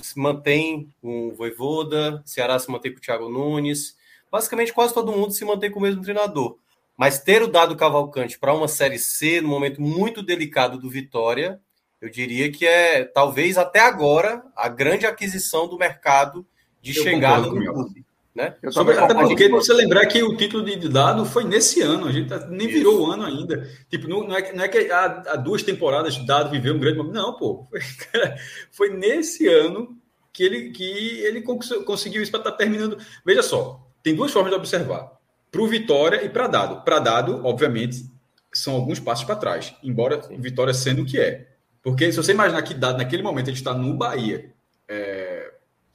se 0.00 0.18
mantém 0.18 0.88
com 1.00 1.28
o 1.28 1.34
Voivoda, 1.34 2.22
Ceará 2.24 2.58
se 2.58 2.70
mantém 2.70 2.92
com 2.92 2.98
o 2.98 3.00
Thiago 3.00 3.28
Nunes. 3.28 3.96
Basicamente, 4.30 4.72
quase 4.72 4.94
todo 4.94 5.12
mundo 5.12 5.32
se 5.32 5.44
mantém 5.44 5.70
com 5.70 5.78
o 5.78 5.82
mesmo 5.82 6.02
treinador. 6.02 6.58
Mas 6.96 7.18
ter 7.18 7.42
o 7.42 7.48
dado 7.48 7.76
Cavalcante 7.76 8.38
para 8.38 8.54
uma 8.54 8.68
Série 8.68 8.98
C, 8.98 9.40
no 9.40 9.48
momento 9.48 9.82
muito 9.82 10.22
delicado 10.22 10.78
do 10.78 10.88
Vitória, 10.88 11.60
eu 12.00 12.08
diria 12.08 12.50
que 12.50 12.66
é, 12.66 13.04
talvez 13.04 13.58
até 13.58 13.80
agora, 13.80 14.42
a 14.54 14.68
grande 14.68 15.06
aquisição 15.06 15.68
do 15.68 15.78
mercado 15.78 16.46
de 16.80 16.96
eu 16.96 17.02
chegada 17.02 17.46
no 17.48 17.72
clube. 17.72 18.06
Né? 18.36 18.54
Sobre, 18.70 18.98
até 18.98 19.14
porque 19.14 19.44
gente... 19.44 19.52
você 19.52 19.72
lembrar 19.72 20.04
que 20.04 20.22
o 20.22 20.36
título 20.36 20.62
de 20.62 20.90
dado 20.90 21.24
foi 21.24 21.42
nesse 21.42 21.80
ano, 21.80 22.06
a 22.06 22.12
gente 22.12 22.28
tá, 22.28 22.46
nem 22.48 22.68
Isso. 22.68 22.76
virou 22.76 23.00
o 23.00 23.10
ano 23.10 23.24
ainda. 23.24 23.66
Tipo, 23.88 24.06
não, 24.06 24.28
não, 24.28 24.36
é, 24.36 24.52
não 24.52 24.62
é 24.62 24.68
que 24.68 24.90
há, 24.92 25.04
há, 25.28 25.36
duas 25.36 25.62
temporadas 25.62 26.18
dado 26.26 26.50
viveu 26.50 26.74
um 26.74 26.78
grande 26.78 26.98
momento. 26.98 27.14
Não, 27.14 27.32
pô. 27.32 27.66
Foi, 27.70 27.80
foi 28.70 28.90
nesse 28.90 29.48
ano 29.48 29.96
que 30.34 30.42
ele, 30.44 30.70
que 30.70 30.84
ele 30.84 31.40
conseguiu 31.40 32.22
isso 32.22 32.30
para 32.30 32.40
estar 32.40 32.50
tá 32.50 32.56
terminando. 32.58 32.98
Veja 33.24 33.42
só, 33.42 33.80
tem 34.02 34.14
duas 34.14 34.30
formas 34.30 34.52
de 34.52 34.58
observar: 34.58 35.12
para 35.50 35.62
o 35.62 35.66
Vitória 35.66 36.22
e 36.22 36.28
para 36.28 36.46
Dado. 36.46 36.84
Para 36.84 36.98
Dado, 36.98 37.40
obviamente, 37.42 38.04
são 38.52 38.74
alguns 38.74 39.00
passos 39.00 39.24
para 39.24 39.36
trás, 39.36 39.74
embora 39.82 40.20
Vitória 40.38 40.74
sendo 40.74 41.00
o 41.02 41.06
que 41.06 41.18
é. 41.18 41.48
Porque 41.82 42.12
se 42.12 42.18
você 42.18 42.32
imaginar 42.32 42.60
que 42.60 42.74
Dado, 42.74 42.98
naquele 42.98 43.22
momento, 43.22 43.48
ele 43.48 43.56
está 43.56 43.72
no 43.72 43.94
Bahia. 43.94 44.52
É 44.86 45.35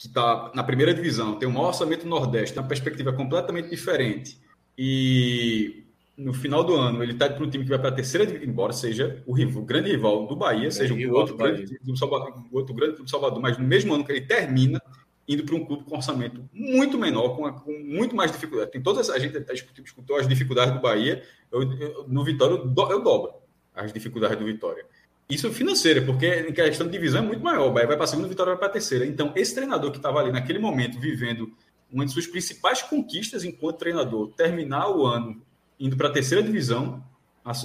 que 0.02 0.08
está 0.08 0.52
na 0.56 0.64
primeira 0.64 0.96
divisão, 0.96 1.38
tem 1.38 1.48
um 1.48 1.52
maior 1.52 1.68
orçamento 1.68 2.06
no 2.06 2.10
Nordeste, 2.10 2.56
tem 2.56 2.64
uma 2.64 2.68
perspectiva 2.68 3.14
completamente 3.14 3.70
diferente. 3.70 4.42
E 4.76 5.86
no 6.18 6.34
final 6.34 6.64
do 6.64 6.76
ano 6.76 7.04
ele 7.04 7.12
está 7.12 7.30
para 7.30 7.46
um 7.46 7.48
time 7.48 7.64
que 7.64 7.70
vai 7.70 7.78
para 7.78 7.90
a 7.90 7.94
terceira 7.94 8.26
divisão, 8.26 8.50
embora 8.50 8.74
seja 8.74 9.22
o, 9.28 9.32
rival, 9.32 9.62
o 9.62 9.66
grande 9.66 9.92
rival 9.92 10.26
do 10.26 10.36
Bahia, 10.36 10.70
é 10.70 10.72
seja 10.72 10.96
o 10.96 11.14
outro, 11.14 11.38
grande, 11.38 11.78
do 11.84 11.96
Salvador, 11.96 12.34
outro 12.52 12.74
grande 12.74 12.96
do 12.96 13.08
Salvador, 13.08 13.40
mas 13.40 13.60
no 13.60 13.64
mesmo 13.64 13.94
ano 13.94 14.04
que 14.04 14.12
ele 14.12 14.22
termina, 14.22 14.82
indo 15.28 15.46
para 15.46 15.54
um 15.54 15.64
clube 15.64 15.84
com 15.84 15.96
orçamento 15.96 16.50
muito 16.52 16.98
menor, 16.98 17.36
com, 17.36 17.54
com 17.54 17.72
muito 17.72 18.16
mais 18.16 18.32
dificuldade. 18.32 18.72
Tem 18.72 18.82
todas 18.82 19.08
a 19.08 19.20
gente 19.20 19.38
escutou 19.84 20.18
as 20.18 20.28
dificuldades 20.28 20.74
do 20.74 20.82
Bahia, 20.82 21.22
eu, 21.52 21.62
eu, 21.62 22.08
no 22.08 22.24
Vitória 22.24 22.56
eu, 22.56 22.66
do, 22.66 22.92
eu 22.92 23.04
dobro 23.04 23.34
as 23.76 23.94
dificuldades 23.94 24.40
do 24.40 24.46
Vitória. 24.46 24.84
Isso 25.32 25.50
financeira, 25.54 26.02
porque 26.02 26.28
em 26.50 26.52
questão 26.52 26.86
de 26.86 26.92
divisão 26.92 27.24
é 27.24 27.26
muito 27.26 27.42
maior. 27.42 27.70
O 27.70 27.72
Bahia 27.72 27.88
vai 27.88 27.96
para 27.96 28.04
a 28.04 28.08
segunda, 28.08 28.28
Vitória 28.28 28.52
vai 28.52 28.60
para 28.60 28.68
a 28.68 28.72
terceira. 28.72 29.06
Então, 29.06 29.32
esse 29.34 29.56
treinador 29.56 29.90
que 29.90 29.98
estava 29.98 30.20
ali 30.20 30.30
naquele 30.30 30.60
momento 30.60 31.00
vivendo 31.00 31.54
uma 31.90 32.06
de 32.06 32.12
suas 32.12 32.28
principais 32.28 32.82
conquistas 32.82 33.46
enquanto 33.46 33.78
treinador, 33.78 34.28
terminar 34.36 34.90
o 34.90 35.06
ano 35.06 35.42
indo 35.80 35.96
para 35.96 36.10
a 36.10 36.12
terceira 36.12 36.44
divisão, 36.44 37.02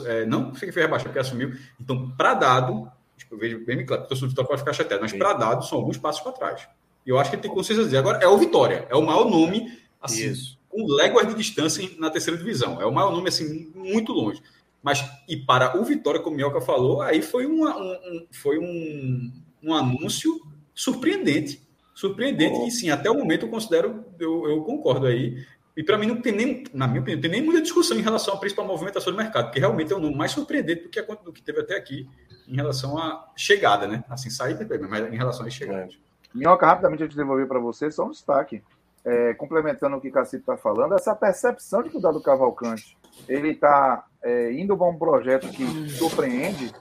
é, 0.04 0.24
não 0.24 0.54
foi 0.54 0.70
rebaixado, 0.70 1.10
porque 1.10 1.18
assumiu. 1.18 1.54
Então, 1.80 2.08
para 2.10 2.34
dado, 2.34 2.88
tipo, 3.16 3.34
eu 3.34 3.38
vejo 3.38 3.64
bem 3.64 3.84
claro, 3.84 4.04
o 4.04 4.06
torcedor 4.06 4.28
do 4.28 4.30
Vitória 4.30 4.48
pode 4.48 4.60
ficar 4.60 4.72
chateado, 4.72 5.02
mas 5.02 5.12
para 5.12 5.32
dado 5.32 5.64
são 5.66 5.78
alguns 5.78 5.98
passos 5.98 6.22
para 6.22 6.32
trás. 6.32 6.68
E 7.04 7.10
eu 7.10 7.18
acho 7.18 7.30
que 7.30 7.36
ele 7.36 7.42
tem 7.42 7.50
consciência 7.50 7.82
de 7.82 7.88
dizer. 7.88 7.98
Agora, 7.98 8.18
é 8.22 8.28
o 8.28 8.38
Vitória, 8.38 8.86
é 8.88 8.94
o 8.94 9.02
maior 9.02 9.28
nome, 9.28 9.76
assim, 10.00 10.30
Isso. 10.30 10.56
com 10.68 10.86
léguas 10.86 11.26
de 11.26 11.34
distância 11.34 11.88
na 11.98 12.10
terceira 12.10 12.38
divisão. 12.38 12.80
É 12.80 12.86
o 12.86 12.92
maior 12.92 13.10
nome, 13.10 13.28
assim, 13.28 13.72
muito 13.74 14.12
longe. 14.12 14.40
Mas, 14.82 15.04
e 15.28 15.36
para 15.36 15.76
o 15.78 15.84
Vitória, 15.84 16.20
como 16.20 16.34
o 16.34 16.36
Mioca 16.36 16.60
falou, 16.60 17.02
aí 17.02 17.20
foi, 17.20 17.46
uma, 17.46 17.76
um, 17.76 17.92
um, 17.92 18.26
foi 18.30 18.58
um, 18.58 19.32
um 19.62 19.74
anúncio 19.74 20.40
surpreendente. 20.74 21.66
Surpreendente, 21.94 22.58
oh. 22.60 22.66
e 22.66 22.70
sim, 22.70 22.90
até 22.90 23.10
o 23.10 23.14
momento 23.14 23.46
eu 23.46 23.50
considero, 23.50 24.04
eu, 24.18 24.48
eu 24.48 24.62
concordo 24.62 25.06
aí. 25.06 25.44
E 25.76 25.82
para 25.82 25.98
mim 25.98 26.06
não 26.06 26.20
tem 26.20 26.32
nem, 26.32 26.64
na 26.72 26.86
minha 26.86 27.00
opinião, 27.00 27.20
tem 27.20 27.30
nem 27.30 27.42
muita 27.42 27.60
discussão 27.60 27.98
em 27.98 28.02
relação 28.02 28.34
à 28.34 28.36
principal 28.38 28.66
movimentação 28.66 29.12
do 29.12 29.16
mercado, 29.18 29.46
porque 29.46 29.60
realmente 29.60 29.92
é 29.92 29.96
o 29.96 29.98
número 29.98 30.16
mais 30.16 30.30
surpreendente 30.30 30.84
do 30.84 30.88
que, 30.88 31.02
do 31.02 31.32
que 31.32 31.42
teve 31.42 31.60
até 31.60 31.76
aqui 31.76 32.08
em 32.48 32.54
relação 32.54 32.96
à 32.96 33.30
chegada, 33.36 33.86
né? 33.86 34.04
Assim, 34.08 34.30
saída, 34.30 34.66
mas 34.88 35.12
em 35.12 35.16
relação 35.16 35.44
à 35.44 35.50
chegada. 35.50 35.88
Minhoca, 36.34 36.66
rapidamente 36.66 37.02
eu 37.02 37.08
te 37.08 37.16
devolver 37.16 37.46
para 37.46 37.58
você, 37.58 37.90
só 37.90 38.06
um 38.06 38.10
destaque. 38.10 38.62
É, 39.04 39.34
complementando 39.34 39.96
o 39.96 40.00
que 40.00 40.08
o 40.08 40.12
Cacito 40.12 40.40
está 40.40 40.56
falando, 40.56 40.94
essa 40.94 41.14
percepção 41.14 41.80
de 41.80 41.90
que 41.90 41.96
o 41.96 42.00
Dado 42.00 42.20
Cavalcante 42.20 42.96
ele 43.28 43.50
está 43.50 44.06
é, 44.22 44.52
indo 44.52 44.76
para 44.76 44.86
um 44.86 44.98
projeto 44.98 45.48
que 45.48 45.88
surpreende, 45.90 46.72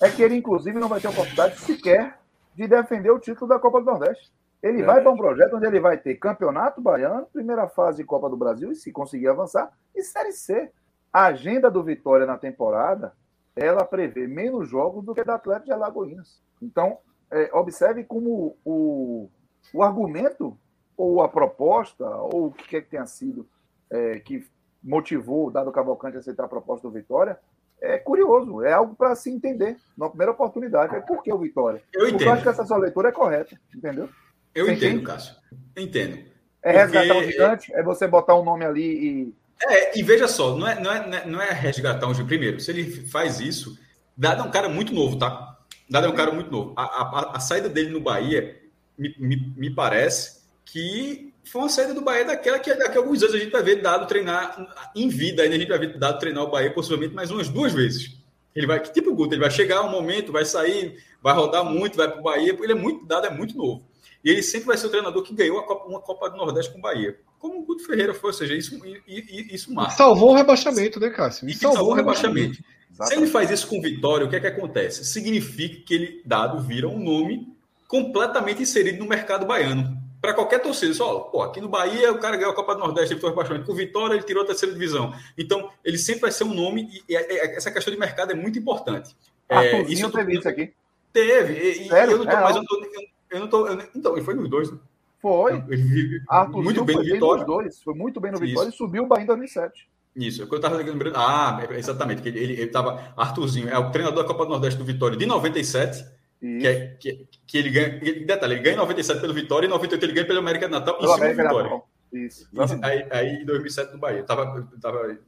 é 0.00 0.10
que 0.10 0.22
ele, 0.22 0.36
inclusive, 0.36 0.78
não 0.78 0.88
vai 0.88 1.00
ter 1.00 1.08
oportunidade 1.08 1.60
sequer 1.60 2.18
de 2.54 2.66
defender 2.66 3.10
o 3.10 3.18
título 3.18 3.48
da 3.48 3.58
Copa 3.58 3.80
do 3.80 3.86
Nordeste. 3.86 4.32
Ele 4.62 4.82
é. 4.82 4.84
vai 4.84 5.00
para 5.00 5.10
um 5.10 5.16
projeto 5.16 5.56
onde 5.56 5.66
ele 5.66 5.80
vai 5.80 5.96
ter 5.96 6.14
campeonato 6.16 6.80
baiano, 6.80 7.26
primeira 7.32 7.68
fase 7.68 7.98
de 7.98 8.04
Copa 8.04 8.28
do 8.28 8.36
Brasil, 8.36 8.70
e 8.70 8.76
se 8.76 8.92
conseguir 8.92 9.28
avançar, 9.28 9.72
e 9.94 10.02
Série 10.02 10.32
C. 10.32 10.70
A 11.12 11.26
agenda 11.26 11.70
do 11.70 11.82
Vitória 11.82 12.24
na 12.24 12.38
temporada, 12.38 13.12
ela 13.54 13.84
prevê 13.84 14.26
menos 14.26 14.68
jogos 14.68 15.04
do 15.04 15.14
que 15.14 15.24
da 15.24 15.34
Atlético 15.34 15.66
de 15.66 15.72
Alagoinhas. 15.72 16.42
Então, 16.60 16.98
é, 17.30 17.50
observe 17.52 18.04
como 18.04 18.56
o, 18.64 19.28
o 19.74 19.82
argumento, 19.82 20.56
ou 20.96 21.22
a 21.22 21.28
proposta, 21.28 22.06
ou 22.06 22.46
o 22.46 22.52
que 22.52 22.68
quer 22.68 22.82
que 22.82 22.90
tenha 22.90 23.06
sido, 23.06 23.46
é, 23.90 24.20
que 24.20 24.46
motivou 24.82 25.46
o 25.46 25.50
Dado 25.50 25.72
Cavalcante 25.72 26.16
a 26.16 26.20
aceitar 26.20 26.44
a 26.44 26.48
proposta 26.48 26.88
do 26.88 26.92
Vitória, 26.92 27.38
é 27.80 27.98
curioso, 27.98 28.62
é 28.62 28.72
algo 28.72 28.94
para 28.94 29.14
se 29.16 29.28
entender 29.28 29.76
na 29.96 30.08
primeira 30.08 30.32
oportunidade. 30.32 30.94
É 30.94 31.00
por 31.00 31.22
que 31.22 31.32
o 31.32 31.38
Vitória? 31.38 31.82
Eu 31.92 32.02
entendo. 32.02 32.12
Porque 32.12 32.24
eu 32.28 32.32
acho 32.32 32.42
que 32.42 32.48
essa 32.48 32.64
sua 32.64 32.76
leitura 32.76 33.08
é 33.08 33.12
correta, 33.12 33.58
entendeu? 33.74 34.08
Eu 34.54 34.66
você 34.66 34.72
entendo, 34.72 34.90
entende? 34.90 35.04
Cássio. 35.04 35.34
Entendo. 35.76 36.16
É 36.62 36.84
Porque... 36.84 36.98
resgatar 36.98 37.18
um 37.18 37.24
gigante? 37.24 37.74
É 37.74 37.82
você 37.82 38.06
botar 38.06 38.38
um 38.38 38.44
nome 38.44 38.64
ali 38.64 38.82
e. 38.82 39.34
É, 39.64 39.98
e 39.98 40.02
veja 40.02 40.28
só, 40.28 40.56
não 40.56 40.66
é, 40.66 40.80
não 40.80 40.92
é, 40.92 41.26
não 41.26 41.42
é 41.42 41.52
resgatar 41.52 42.06
um 42.06 42.14
gigante. 42.14 42.28
Primeiro, 42.28 42.60
se 42.60 42.70
ele 42.70 42.88
faz 43.08 43.40
isso, 43.40 43.76
Dado 44.16 44.42
é 44.42 44.44
um 44.44 44.50
cara 44.50 44.68
muito 44.68 44.94
novo, 44.94 45.18
tá? 45.18 45.58
Dado 45.90 46.06
é 46.06 46.08
um 46.08 46.14
cara 46.14 46.30
muito 46.30 46.50
novo. 46.50 46.72
A, 46.76 46.82
a, 46.82 47.36
a 47.36 47.40
saída 47.40 47.68
dele 47.68 47.90
no 47.90 48.00
Bahia 48.00 48.60
me, 48.96 49.14
me, 49.18 49.54
me 49.56 49.74
parece 49.74 50.42
que 50.64 51.31
foi 51.44 51.62
uma 51.62 51.68
saída 51.68 51.92
do 51.92 52.00
Bahia 52.00 52.24
daquela 52.24 52.58
que 52.58 52.72
daqui 52.74 52.96
a 52.96 53.00
alguns 53.00 53.22
anos 53.22 53.34
a 53.34 53.38
gente 53.38 53.50
vai 53.50 53.62
ver 53.62 53.82
dado 53.82 54.06
treinar 54.06 54.90
em 54.94 55.08
vida, 55.08 55.42
ainda 55.42 55.56
a 55.56 55.58
gente 55.58 55.68
vai 55.68 55.78
ver 55.78 55.98
dado 55.98 56.18
treinar 56.18 56.44
o 56.44 56.50
Bahia 56.50 56.72
possivelmente 56.72 57.14
mais 57.14 57.30
umas 57.30 57.48
duas 57.48 57.72
vezes. 57.72 58.16
Ele 58.54 58.66
vai, 58.66 58.80
que 58.80 58.92
tipo 58.92 59.10
o 59.10 59.14
Guto, 59.14 59.34
ele 59.34 59.40
vai 59.40 59.50
chegar 59.50 59.82
um 59.82 59.90
momento, 59.90 60.30
vai 60.30 60.44
sair, 60.44 61.02
vai 61.22 61.34
rodar 61.34 61.64
muito, 61.64 61.96
vai 61.96 62.08
para 62.08 62.20
o 62.20 62.22
Bahia, 62.22 62.56
ele 62.60 62.72
é 62.72 62.76
muito 62.76 63.06
dado, 63.06 63.26
é 63.26 63.30
muito 63.30 63.56
novo. 63.56 63.82
E 64.24 64.30
ele 64.30 64.42
sempre 64.42 64.68
vai 64.68 64.76
ser 64.76 64.86
o 64.86 64.90
treinador 64.90 65.22
que 65.22 65.34
ganhou 65.34 65.60
Copa, 65.64 65.88
uma 65.88 66.00
Copa 66.00 66.30
do 66.30 66.36
Nordeste 66.36 66.70
com 66.70 66.78
o 66.78 66.82
Bahia. 66.82 67.18
Como 67.40 67.60
o 67.60 67.64
Guto 67.64 67.84
Ferreira 67.84 68.14
foi, 68.14 68.30
ou 68.30 68.34
seja, 68.34 68.54
isso, 68.54 68.78
isso 69.06 69.72
marca. 69.74 69.96
Salvou 69.96 70.30
o 70.30 70.34
rebaixamento, 70.34 71.00
né, 71.00 71.10
Cássio? 71.10 71.48
E 71.48 71.54
salvou, 71.54 71.76
salvou 71.76 71.92
o 71.92 71.96
rebaixamento. 71.96 72.52
rebaixamento. 72.52 73.08
Se 73.08 73.14
ele 73.14 73.26
faz 73.26 73.50
isso 73.50 73.66
com 73.66 73.80
Vitória, 73.80 74.26
o 74.26 74.30
que 74.30 74.36
é 74.36 74.40
que 74.40 74.46
acontece? 74.46 75.04
Significa 75.04 75.82
que 75.84 75.94
ele, 75.94 76.22
dado, 76.24 76.60
vira 76.60 76.86
um 76.86 77.02
nome 77.02 77.48
completamente 77.88 78.62
inserido 78.62 78.98
no 78.98 79.08
mercado 79.08 79.44
baiano 79.44 80.01
para 80.22 80.32
qualquer 80.32 80.62
torcida. 80.62 80.94
Só, 80.94 81.18
pô, 81.18 81.42
aqui 81.42 81.60
no 81.60 81.68
Bahia 81.68 82.12
o 82.12 82.18
cara 82.18 82.36
ganhou 82.36 82.52
a 82.52 82.54
Copa 82.54 82.74
do 82.74 82.80
Nordeste, 82.80 83.12
ele 83.12 83.20
foi 83.20 83.30
rebaixamento. 83.30 83.66
Com 83.66 83.72
o 83.72 83.74
Vitória, 83.74 84.14
ele 84.14 84.22
tirou 84.22 84.44
a 84.44 84.46
terceira 84.46 84.72
divisão. 84.72 85.12
Então, 85.36 85.68
ele 85.84 85.98
sempre 85.98 86.22
vai 86.22 86.30
ser 86.30 86.44
um 86.44 86.54
nome, 86.54 87.02
e, 87.08 87.16
essa 87.16 87.72
questão 87.72 87.92
de 87.92 87.98
mercado 87.98 88.30
é 88.30 88.34
muito 88.34 88.56
importante. 88.56 89.14
É, 89.48 89.82
isso 89.82 90.08
teve 90.10 90.38
isso 90.38 90.48
aqui. 90.48 90.72
Teve. 91.12 91.52
E, 91.54 91.88
Sério? 91.88 92.12
eu 92.12 92.18
não 92.18 92.24
tô, 92.24 92.30
é, 92.30 92.40
mas 92.40 92.56
eu, 92.56 92.64
tô, 92.64 92.86
eu 93.30 93.40
não 93.40 93.48
tô. 93.48 93.66
Eu, 93.66 93.82
então, 93.94 94.12
ele 94.12 94.24
foi 94.24 94.34
nos 94.34 94.48
dois, 94.48 94.70
né? 94.70 94.78
Foi. 95.20 95.62
Ele, 95.68 96.20
muito 96.52 96.84
bem 96.84 96.96
no 96.96 97.02
Vitória. 97.02 97.44
Dois, 97.44 97.82
foi 97.82 97.94
muito 97.94 98.20
bem 98.20 98.32
no 98.32 98.38
Vitória 98.38 98.68
isso. 98.68 98.76
e 98.76 98.78
subiu 98.78 99.02
o 99.02 99.06
Bahia 99.06 99.24
em 99.24 99.26
2007. 99.26 99.88
Isso, 100.14 100.42
é 100.42 100.46
eu 100.46 100.56
estava 100.56 100.76
lembrando. 100.76 101.16
Ah, 101.16 101.66
exatamente, 101.70 102.22
que 102.22 102.28
ele 102.28 102.60
estava. 102.62 103.12
Arthurzinho 103.16 103.68
é 103.68 103.78
o 103.78 103.90
treinador 103.90 104.22
da 104.22 104.28
Copa 104.28 104.44
do 104.44 104.50
Nordeste 104.50 104.78
do 104.78 104.84
Vitória 104.84 105.16
de 105.16 105.26
97 105.26 106.04
Que, 106.42 106.66
é, 106.66 106.86
que, 106.98 107.28
que, 107.46 107.56
ele 107.56 107.70
ganha. 107.70 108.26
Detalhe, 108.26 108.54
ele 108.54 108.62
ganha 108.62 108.76
97 108.76 109.20
pelo 109.20 109.32
Vitória 109.32 109.66
e 109.66 109.70
98 109.70 110.04
ele 110.04 110.12
ganha 110.12 110.26
pelo 110.26 110.40
América 110.40 110.66
de 110.66 110.72
Natal 110.72 110.98
pelo 110.98 111.12
América 111.12 111.40
Vitória. 111.44 111.70
Natal. 111.70 111.88
Isso. 112.12 112.50
Aí, 112.82 113.06
aí, 113.12 113.42
em 113.42 113.44
2007 113.44 113.92
no 113.92 113.98
Bahia. 113.98 114.18
Eu 114.18 114.26
tava, 114.26 114.68
eu 114.72 114.80
tava, 114.80 115.18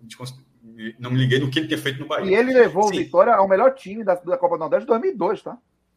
não 0.99 1.13
me 1.13 1.19
liguei 1.19 1.39
no 1.39 1.49
que 1.49 1.61
ele 1.61 1.69
tinha 1.69 1.79
feito 1.79 2.01
no 2.01 2.07
Bahia. 2.07 2.29
E 2.29 2.35
ele 2.35 2.53
levou 2.53 2.83
Sim. 2.89 2.97
o 2.97 2.99
Vitória 2.99 3.33
ao 3.33 3.47
melhor 3.47 3.75
time 3.75 4.03
da, 4.03 4.17
da 4.17 4.37
Copa 4.37 4.57
do 4.57 4.61
Nordeste 4.61 4.87
de 4.87 4.89
2002, 4.89 5.43
tá? 5.43 5.53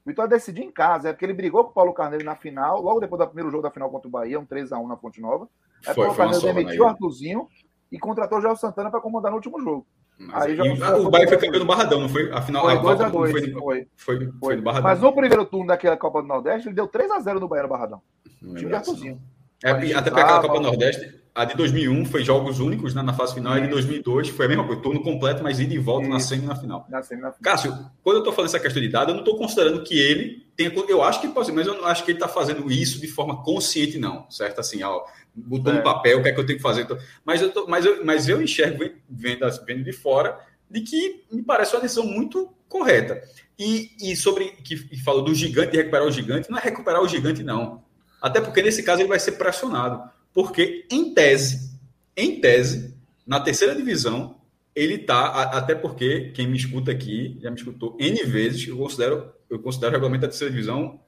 O 0.05 0.09
Vitória 0.09 0.29
decidiu 0.29 0.63
em 0.63 0.71
casa, 0.71 1.09
é 1.09 1.13
porque 1.13 1.25
ele 1.25 1.33
brigou 1.33 1.63
com 1.63 1.71
o 1.71 1.73
Paulo 1.73 1.93
Carneiro 1.93 2.23
na 2.23 2.35
final, 2.35 2.79
logo 2.79 2.99
depois 2.99 3.19
do 3.19 3.25
primeiro 3.25 3.49
jogo 3.49 3.63
da 3.63 3.71
final 3.71 3.89
contra 3.89 4.07
o 4.07 4.11
Bahia, 4.11 4.39
um 4.39 4.45
3x1 4.45 4.87
na 4.87 4.97
Fonte 4.97 5.19
Nova. 5.19 5.49
Aí 5.83 5.93
o 5.93 5.95
Paulo 5.95 6.15
Carneiro 6.15 6.45
demitiu 6.45 6.83
o 6.83 6.87
Arthurzinho 6.87 7.47
e 7.91 7.97
contratou 7.97 8.37
o 8.37 8.41
Joel 8.41 8.55
Santana 8.55 8.91
para 8.91 9.01
comandar 9.01 9.31
no 9.31 9.37
último 9.37 9.59
jogo. 9.59 9.85
Aí 10.33 10.55
já, 10.55 10.95
o 10.97 11.11
Bahia 11.11 11.27
foi 11.27 11.37
campeão 11.37 11.59
no 11.59 11.65
Barradão, 11.65 12.01
não 12.01 12.09
foi? 12.09 12.31
Afinal, 12.31 12.65
foi 12.65 12.79
2 12.81 13.01
a 13.01 13.09
2 13.09 13.31
foi, 13.31 13.51
foi, 13.51 13.87
foi, 13.95 14.31
foi, 14.39 14.55
no 14.55 14.63
Barradão. 14.63 14.89
Mas 14.89 14.99
no 14.99 15.13
primeiro 15.13 15.45
turno 15.45 15.67
daquela 15.67 15.95
Copa 15.95 16.21
do 16.21 16.27
Nordeste, 16.27 16.67
ele 16.67 16.75
deu 16.75 16.87
3 16.87 17.11
a 17.11 17.19
0 17.19 17.39
no 17.39 17.47
Bahia 17.47 17.63
no 17.63 17.69
Barradão. 17.69 18.01
Não 18.41 18.55
time 18.55 18.69
de 18.69 18.75
Arthurzinho. 18.75 19.21
É, 19.63 19.71
até 19.71 20.09
porque 20.09 20.21
aquela 20.21 20.41
Copa 20.41 20.55
do 20.55 20.61
Nordeste, 20.61 21.15
a 21.35 21.45
de 21.45 21.55
2001 21.55 22.05
foi 22.05 22.23
jogos 22.23 22.59
únicos 22.59 22.95
né, 22.95 23.03
na 23.03 23.13
fase 23.13 23.35
final, 23.35 23.55
e 23.55 23.61
a 23.61 23.65
de 23.65 23.69
2002 23.69 24.29
foi 24.29 24.47
a 24.47 24.49
mesma 24.49 24.65
coisa, 24.65 24.81
turno 24.81 25.01
completo, 25.03 25.43
mas 25.43 25.59
ida 25.59 25.73
e 25.73 25.77
volta 25.77 26.03
Isso. 26.03 26.13
na 26.13 26.19
semi 26.19 26.45
na 26.47 26.55
final. 26.55 26.87
Na 26.89 27.03
semi 27.03 27.21
na 27.21 27.31
final. 27.31 27.43
Cássio, 27.43 27.71
quando 28.03 28.15
eu 28.15 28.21
estou 28.21 28.33
falando 28.33 28.49
essa 28.49 28.59
questão 28.59 28.81
de 28.81 28.89
dado, 28.89 29.11
eu 29.11 29.13
não 29.13 29.21
estou 29.21 29.37
considerando 29.37 29.83
que 29.83 29.99
ele 29.99 30.47
tenha. 30.55 30.71
Eu 30.87 31.03
acho 31.03 31.21
que 31.21 31.27
pode 31.27 31.51
mas 31.51 31.67
eu 31.67 31.75
não 31.75 31.85
acho 31.85 32.03
que 32.03 32.11
ele 32.11 32.17
está 32.17 32.27
fazendo 32.27 32.71
isso 32.71 32.99
de 32.99 33.07
forma 33.07 33.43
consciente, 33.43 33.99
não. 33.99 34.29
Certo? 34.31 34.59
Assim, 34.59 34.81
ó, 34.81 35.03
botou 35.45 35.71
é. 35.71 35.77
no 35.77 35.83
papel 35.83 36.19
o 36.19 36.23
que 36.23 36.29
é 36.29 36.31
que 36.31 36.39
eu 36.39 36.45
tenho 36.45 36.57
que 36.57 36.63
fazer. 36.63 36.87
Mas 37.23 37.41
eu, 37.41 37.51
tô, 37.51 37.67
mas 37.67 37.85
eu, 37.85 38.03
mas 38.03 38.27
eu 38.27 38.41
enxergo, 38.41 38.83
vendo, 39.09 39.45
vendo 39.65 39.83
de 39.83 39.91
fora, 39.91 40.39
de 40.69 40.81
que 40.81 41.23
me 41.31 41.43
parece 41.43 41.75
uma 41.75 41.81
decisão 41.81 42.05
muito 42.05 42.53
correta. 42.67 43.21
E, 43.57 43.91
e 44.01 44.15
sobre 44.15 44.51
que 44.63 44.77
falou 45.03 45.23
do 45.23 45.33
gigante 45.33 45.75
recuperar 45.75 46.05
o 46.05 46.11
gigante, 46.11 46.49
não 46.49 46.57
é 46.57 46.61
recuperar 46.61 47.01
o 47.01 47.07
gigante, 47.07 47.43
não. 47.43 47.83
Até 48.21 48.41
porque 48.41 48.61
nesse 48.61 48.83
caso 48.83 49.01
ele 49.01 49.09
vai 49.09 49.19
ser 49.19 49.33
pressionado. 49.33 50.09
Porque, 50.33 50.85
em 50.91 51.13
tese, 51.13 51.71
em 52.15 52.39
tese, 52.39 52.95
na 53.25 53.39
terceira 53.39 53.75
divisão, 53.75 54.37
ele 54.75 54.99
tá, 54.99 55.43
até 55.43 55.73
porque 55.73 56.31
quem 56.35 56.47
me 56.47 56.55
escuta 56.55 56.91
aqui, 56.91 57.37
já 57.41 57.49
me 57.49 57.57
escutou 57.57 57.97
N 57.99 58.23
vezes, 58.23 58.67
eu 58.67 58.77
considero, 58.77 59.31
eu 59.49 59.59
considero 59.59 59.91
o 59.91 59.93
regulamento 59.93 60.21
da 60.21 60.27
terceira 60.27 60.51
divisão 60.51 60.99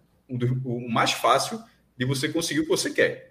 o 0.63 0.89
mais 0.89 1.11
fácil 1.11 1.59
de 1.97 2.05
você 2.05 2.29
conseguir 2.29 2.61
o 2.61 2.63
que 2.63 2.69
você 2.69 2.89
quer. 2.91 3.28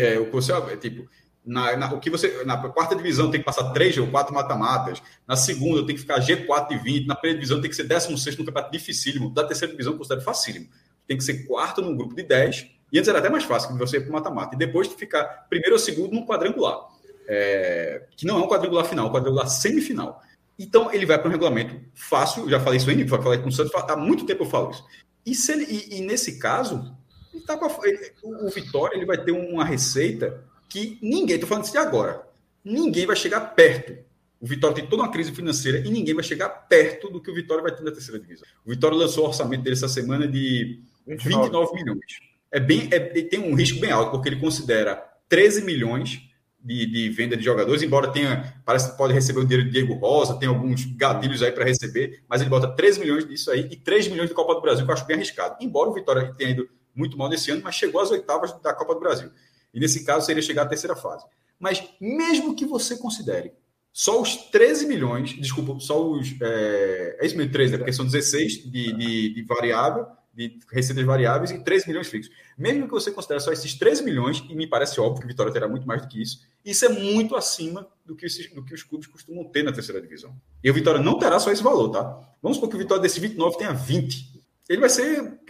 É, 0.00 0.18
o 0.18 0.26
que 0.26 0.32
você, 0.32 0.52
é, 0.52 0.76
tipo, 0.76 1.08
na, 1.44 1.76
na, 1.76 1.94
o 1.94 2.00
que 2.00 2.10
você, 2.10 2.44
na 2.44 2.56
quarta 2.68 2.94
divisão 2.94 3.30
tem 3.30 3.40
que 3.40 3.46
passar 3.46 3.72
três 3.72 3.96
ou 3.96 4.06
quatro 4.08 4.34
mata-matas, 4.34 5.02
na 5.26 5.36
segunda 5.36 5.86
tem 5.86 5.94
que 5.94 6.02
ficar 6.02 6.20
G4 6.20 6.72
e 6.72 6.78
20, 6.78 7.06
na 7.06 7.14
primeira 7.14 7.38
divisão 7.40 7.60
tem 7.60 7.70
que 7.70 7.76
ser 7.76 7.84
16 7.84 8.36
no 8.36 8.44
campeonato 8.44 8.72
dificílimo, 8.72 9.32
da 9.32 9.44
terceira 9.44 9.72
divisão 9.72 9.96
considero 9.96 10.20
facílimo. 10.20 10.68
Tem 11.06 11.16
que 11.16 11.24
ser 11.24 11.46
quarto 11.46 11.80
num 11.80 11.96
grupo 11.96 12.14
de 12.14 12.22
10, 12.22 12.66
e 12.92 12.98
antes 12.98 13.08
era 13.08 13.18
até 13.18 13.30
mais 13.30 13.44
fácil 13.44 13.72
que 13.72 13.78
você 13.78 13.96
ir 13.96 14.02
para 14.02 14.12
mata-mata, 14.12 14.54
e 14.54 14.58
depois 14.58 14.88
de 14.88 14.94
ficar 14.94 15.24
primeiro 15.48 15.74
ou 15.74 15.78
segundo 15.78 16.12
num 16.12 16.26
quadrangular, 16.26 16.80
é, 17.26 18.04
que 18.16 18.26
não 18.26 18.38
é 18.38 18.44
um 18.44 18.48
quadrangular 18.48 18.84
final, 18.84 19.06
é 19.06 19.08
um 19.08 19.12
quadrangular 19.12 19.48
semifinal. 19.48 20.22
Então 20.58 20.92
ele 20.92 21.06
vai 21.06 21.18
para 21.18 21.28
um 21.28 21.30
regulamento 21.30 21.80
fácil, 21.94 22.48
já 22.50 22.58
falei 22.58 22.78
isso 22.78 22.90
aí, 22.90 23.08
falei 23.08 23.38
com 23.38 23.48
o 23.48 23.52
Santos, 23.52 23.72
há 23.74 23.96
muito 23.96 24.26
tempo 24.26 24.42
eu 24.42 24.50
falo 24.50 24.70
isso. 24.70 24.84
E, 25.24 25.52
ele, 25.52 25.64
e, 25.64 25.98
e 25.98 26.00
nesse 26.00 26.38
caso, 26.38 26.97
ele 27.38 27.46
tá 27.46 27.54
a, 27.54 27.88
ele, 27.88 28.12
o 28.22 28.50
Vitória 28.50 28.96
ele 28.96 29.06
vai 29.06 29.22
ter 29.22 29.32
uma 29.32 29.64
receita 29.64 30.44
que 30.68 30.98
ninguém, 31.00 31.36
estou 31.36 31.48
falando 31.48 31.64
isso 31.64 31.72
de 31.72 31.78
agora, 31.78 32.26
ninguém 32.64 33.06
vai 33.06 33.16
chegar 33.16 33.40
perto. 33.40 33.96
O 34.40 34.46
Vitória 34.46 34.76
tem 34.76 34.86
toda 34.86 35.02
uma 35.02 35.10
crise 35.10 35.32
financeira 35.32 35.78
e 35.78 35.90
ninguém 35.90 36.14
vai 36.14 36.22
chegar 36.22 36.48
perto 36.48 37.10
do 37.10 37.20
que 37.20 37.30
o 37.30 37.34
Vitória 37.34 37.62
vai 37.62 37.74
ter 37.74 37.82
na 37.82 37.90
terceira 37.90 38.20
divisão. 38.20 38.46
O 38.64 38.70
Vitória 38.70 38.96
lançou 38.96 39.24
o 39.24 39.28
orçamento 39.28 39.62
dele 39.62 39.74
essa 39.74 39.88
semana 39.88 40.28
de 40.28 40.80
29, 41.06 41.44
29 41.44 41.74
milhões. 41.74 42.20
É 42.50 42.60
bem, 42.60 42.88
é, 42.92 43.00
tem 43.00 43.40
um 43.40 43.54
risco 43.54 43.80
bem 43.80 43.90
alto, 43.90 44.12
porque 44.12 44.28
ele 44.28 44.40
considera 44.40 45.02
13 45.28 45.64
milhões 45.64 46.22
de, 46.60 46.86
de, 46.86 47.08
venda 47.10 47.36
de 47.36 47.44
jogadores, 47.44 47.82
embora 47.82 48.12
tenha, 48.12 48.54
parece 48.64 48.90
que 48.90 48.96
pode 48.96 49.12
receber 49.12 49.40
o 49.40 49.44
dinheiro 49.44 49.64
de 49.64 49.72
Diego 49.72 49.94
Rosa, 49.94 50.38
tem 50.38 50.48
alguns 50.48 50.84
gatilhos 50.84 51.42
aí 51.42 51.52
para 51.52 51.64
receber, 51.64 52.22
mas 52.28 52.40
ele 52.40 52.50
bota 52.50 52.68
13 52.68 53.00
milhões 53.00 53.26
disso 53.26 53.50
aí 53.50 53.68
e 53.70 53.76
3 53.76 54.08
milhões 54.08 54.28
de 54.28 54.34
Copa 54.34 54.54
do 54.54 54.60
Brasil, 54.60 54.84
que 54.84 54.90
eu 54.90 54.94
acho 54.94 55.06
bem 55.06 55.16
arriscado. 55.16 55.56
Embora 55.60 55.90
o 55.90 55.94
Vitória 55.94 56.34
tenha 56.36 56.50
ido 56.50 56.68
muito 56.98 57.16
mal 57.16 57.28
nesse 57.28 57.50
ano, 57.50 57.62
mas 57.62 57.74
chegou 57.74 58.00
às 58.00 58.10
oitavas 58.10 58.52
da 58.60 58.74
Copa 58.74 58.94
do 58.94 59.00
Brasil. 59.00 59.30
E 59.72 59.78
nesse 59.78 60.04
caso 60.04 60.26
seria 60.26 60.42
chegar 60.42 60.62
à 60.62 60.66
terceira 60.66 60.96
fase. 60.96 61.24
Mas 61.58 61.82
mesmo 62.00 62.54
que 62.54 62.66
você 62.66 62.96
considere 62.96 63.52
só 63.92 64.20
os 64.20 64.36
13 64.36 64.86
milhões, 64.86 65.30
desculpa, 65.40 65.78
só 65.80 66.08
os. 66.08 66.34
É, 66.40 67.18
é 67.20 67.26
isso 67.26 67.36
mesmo, 67.36 67.52
13, 67.52 67.72
né? 67.72 67.78
porque 67.78 67.92
são 67.92 68.04
16 68.04 68.70
de, 68.70 68.92
de, 68.92 69.34
de 69.34 69.42
variável, 69.42 70.06
de 70.32 70.56
receitas 70.70 71.04
variáveis 71.04 71.50
e 71.50 71.58
13 71.58 71.88
milhões 71.88 72.06
fixos. 72.06 72.32
Mesmo 72.56 72.86
que 72.86 72.92
você 72.92 73.10
considere 73.10 73.40
só 73.40 73.52
esses 73.52 73.74
13 73.74 74.04
milhões, 74.04 74.44
e 74.48 74.54
me 74.54 74.68
parece 74.68 75.00
óbvio 75.00 75.22
que 75.22 75.26
Vitória 75.26 75.52
terá 75.52 75.66
muito 75.66 75.86
mais 75.86 76.02
do 76.02 76.06
que 76.06 76.22
isso, 76.22 76.46
isso 76.64 76.84
é 76.84 76.88
muito 76.88 77.34
acima 77.34 77.88
do 78.06 78.14
que, 78.14 78.26
esses, 78.26 78.48
do 78.52 78.64
que 78.64 78.72
os 78.72 78.84
clubes 78.84 79.08
costumam 79.08 79.44
ter 79.44 79.64
na 79.64 79.72
terceira 79.72 80.00
divisão. 80.00 80.32
E 80.62 80.70
o 80.70 80.74
Vitória 80.74 81.00
não 81.00 81.18
terá 81.18 81.40
só 81.40 81.50
esse 81.50 81.62
valor, 81.62 81.88
tá? 81.88 82.20
Vamos 82.40 82.56
supor 82.56 82.70
que 82.70 82.76
o 82.76 82.78
Vitória 82.78 83.02
desse 83.02 83.18
29 83.18 83.58
tenha 83.58 83.72
20. 83.72 84.37
Ele 84.68 84.80
vai 84.80 84.90
ser 84.90 85.40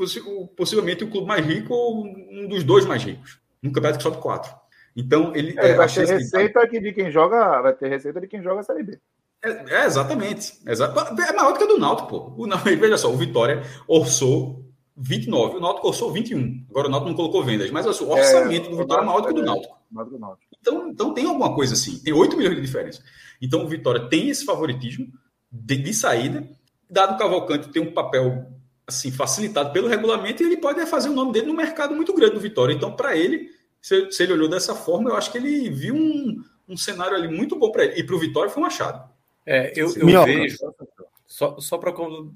possivelmente 0.56 1.04
o 1.04 1.10
clube 1.10 1.26
mais 1.26 1.44
rico 1.44 1.74
ou 1.74 2.06
um 2.06 2.48
dos 2.48 2.62
dois 2.62 2.86
mais 2.86 3.02
ricos 3.02 3.40
no 3.62 3.72
campeonato 3.72 3.98
que 3.98 4.04
sobe 4.04 4.18
quatro. 4.18 4.54
Então, 4.96 5.34
ele. 5.34 5.54
É, 5.58 5.74
vai 5.74 5.88
ter 5.88 6.06
receita 6.06 6.66
que... 6.66 6.80
de 6.80 6.92
quem 6.92 7.10
joga. 7.10 7.60
Vai 7.62 7.72
ter 7.72 7.88
receita 7.88 8.20
de 8.20 8.26
quem 8.26 8.42
joga 8.42 8.60
a 8.60 8.64
Série 8.64 8.82
B. 8.82 8.98
É, 9.44 9.82
é 9.82 9.86
exatamente. 9.86 10.54
É 10.66 11.32
maior 11.32 11.52
do 11.52 11.58
que 11.58 11.64
a 11.64 11.66
do 11.68 11.78
Náutico, 11.78 12.08
pô. 12.08 12.42
O, 12.42 12.46
não, 12.46 12.58
veja 12.62 12.98
só, 12.98 13.12
o 13.12 13.16
Vitória 13.16 13.62
orçou 13.86 14.64
29, 14.96 15.58
o 15.58 15.60
Náutico 15.60 15.86
orçou 15.86 16.12
21. 16.12 16.66
Agora 16.70 16.88
o 16.88 16.90
Náutico 16.90 17.10
não 17.10 17.16
colocou 17.16 17.44
vendas, 17.44 17.70
mas 17.70 17.86
assim, 17.86 18.04
o 18.04 18.16
é, 18.16 18.20
orçamento 18.20 18.66
é, 18.66 18.70
do 18.70 18.76
Vitória 18.76 19.02
é 19.02 19.06
maior 19.06 19.20
do 19.20 19.26
que 19.26 19.32
o 19.32 19.36
do 19.36 19.44
Náutico. 19.44 19.78
Então, 20.60 20.88
então 20.88 21.14
tem 21.14 21.26
alguma 21.26 21.54
coisa 21.54 21.74
assim. 21.74 21.98
Tem 22.00 22.12
8 22.12 22.36
milhões 22.36 22.56
de 22.56 22.62
diferença. 22.62 23.02
Então 23.40 23.64
o 23.64 23.68
Vitória 23.68 24.08
tem 24.08 24.28
esse 24.28 24.44
favoritismo 24.44 25.06
de, 25.50 25.76
de 25.76 25.94
saída. 25.94 26.48
Dado 26.90 27.14
o 27.14 27.18
Cavalcante 27.18 27.68
tem 27.68 27.80
um 27.80 27.92
papel 27.92 28.46
assim 28.88 29.12
facilitado 29.12 29.70
pelo 29.70 29.86
regulamento 29.86 30.42
e 30.42 30.46
ele 30.46 30.56
pode 30.56 30.84
fazer 30.86 31.10
o 31.10 31.14
nome 31.14 31.30
dele 31.30 31.46
no 31.46 31.54
mercado 31.54 31.94
muito 31.94 32.14
grande 32.14 32.34
do 32.34 32.40
Vitória. 32.40 32.72
Então, 32.72 32.96
para 32.96 33.14
ele, 33.14 33.50
se, 33.82 34.10
se, 34.10 34.22
ele 34.22 34.32
olhou 34.32 34.48
dessa 34.48 34.74
forma, 34.74 35.10
eu 35.10 35.16
acho 35.16 35.30
que 35.30 35.36
ele 35.36 35.68
viu 35.68 35.94
um, 35.94 36.42
um 36.66 36.76
cenário 36.76 37.14
ali 37.14 37.28
muito 37.28 37.54
bom 37.54 37.70
para 37.70 37.84
ele. 37.84 38.00
E 38.00 38.02
para 38.02 38.14
o 38.14 38.18
Vitória 38.18 38.50
foi 38.50 38.62
um 38.62 38.66
achado. 38.66 39.06
É, 39.44 39.72
eu, 39.76 39.94
eu 39.94 40.24
vejo. 40.24 40.56
Só, 41.26 41.60
só 41.60 41.76
para 41.76 41.92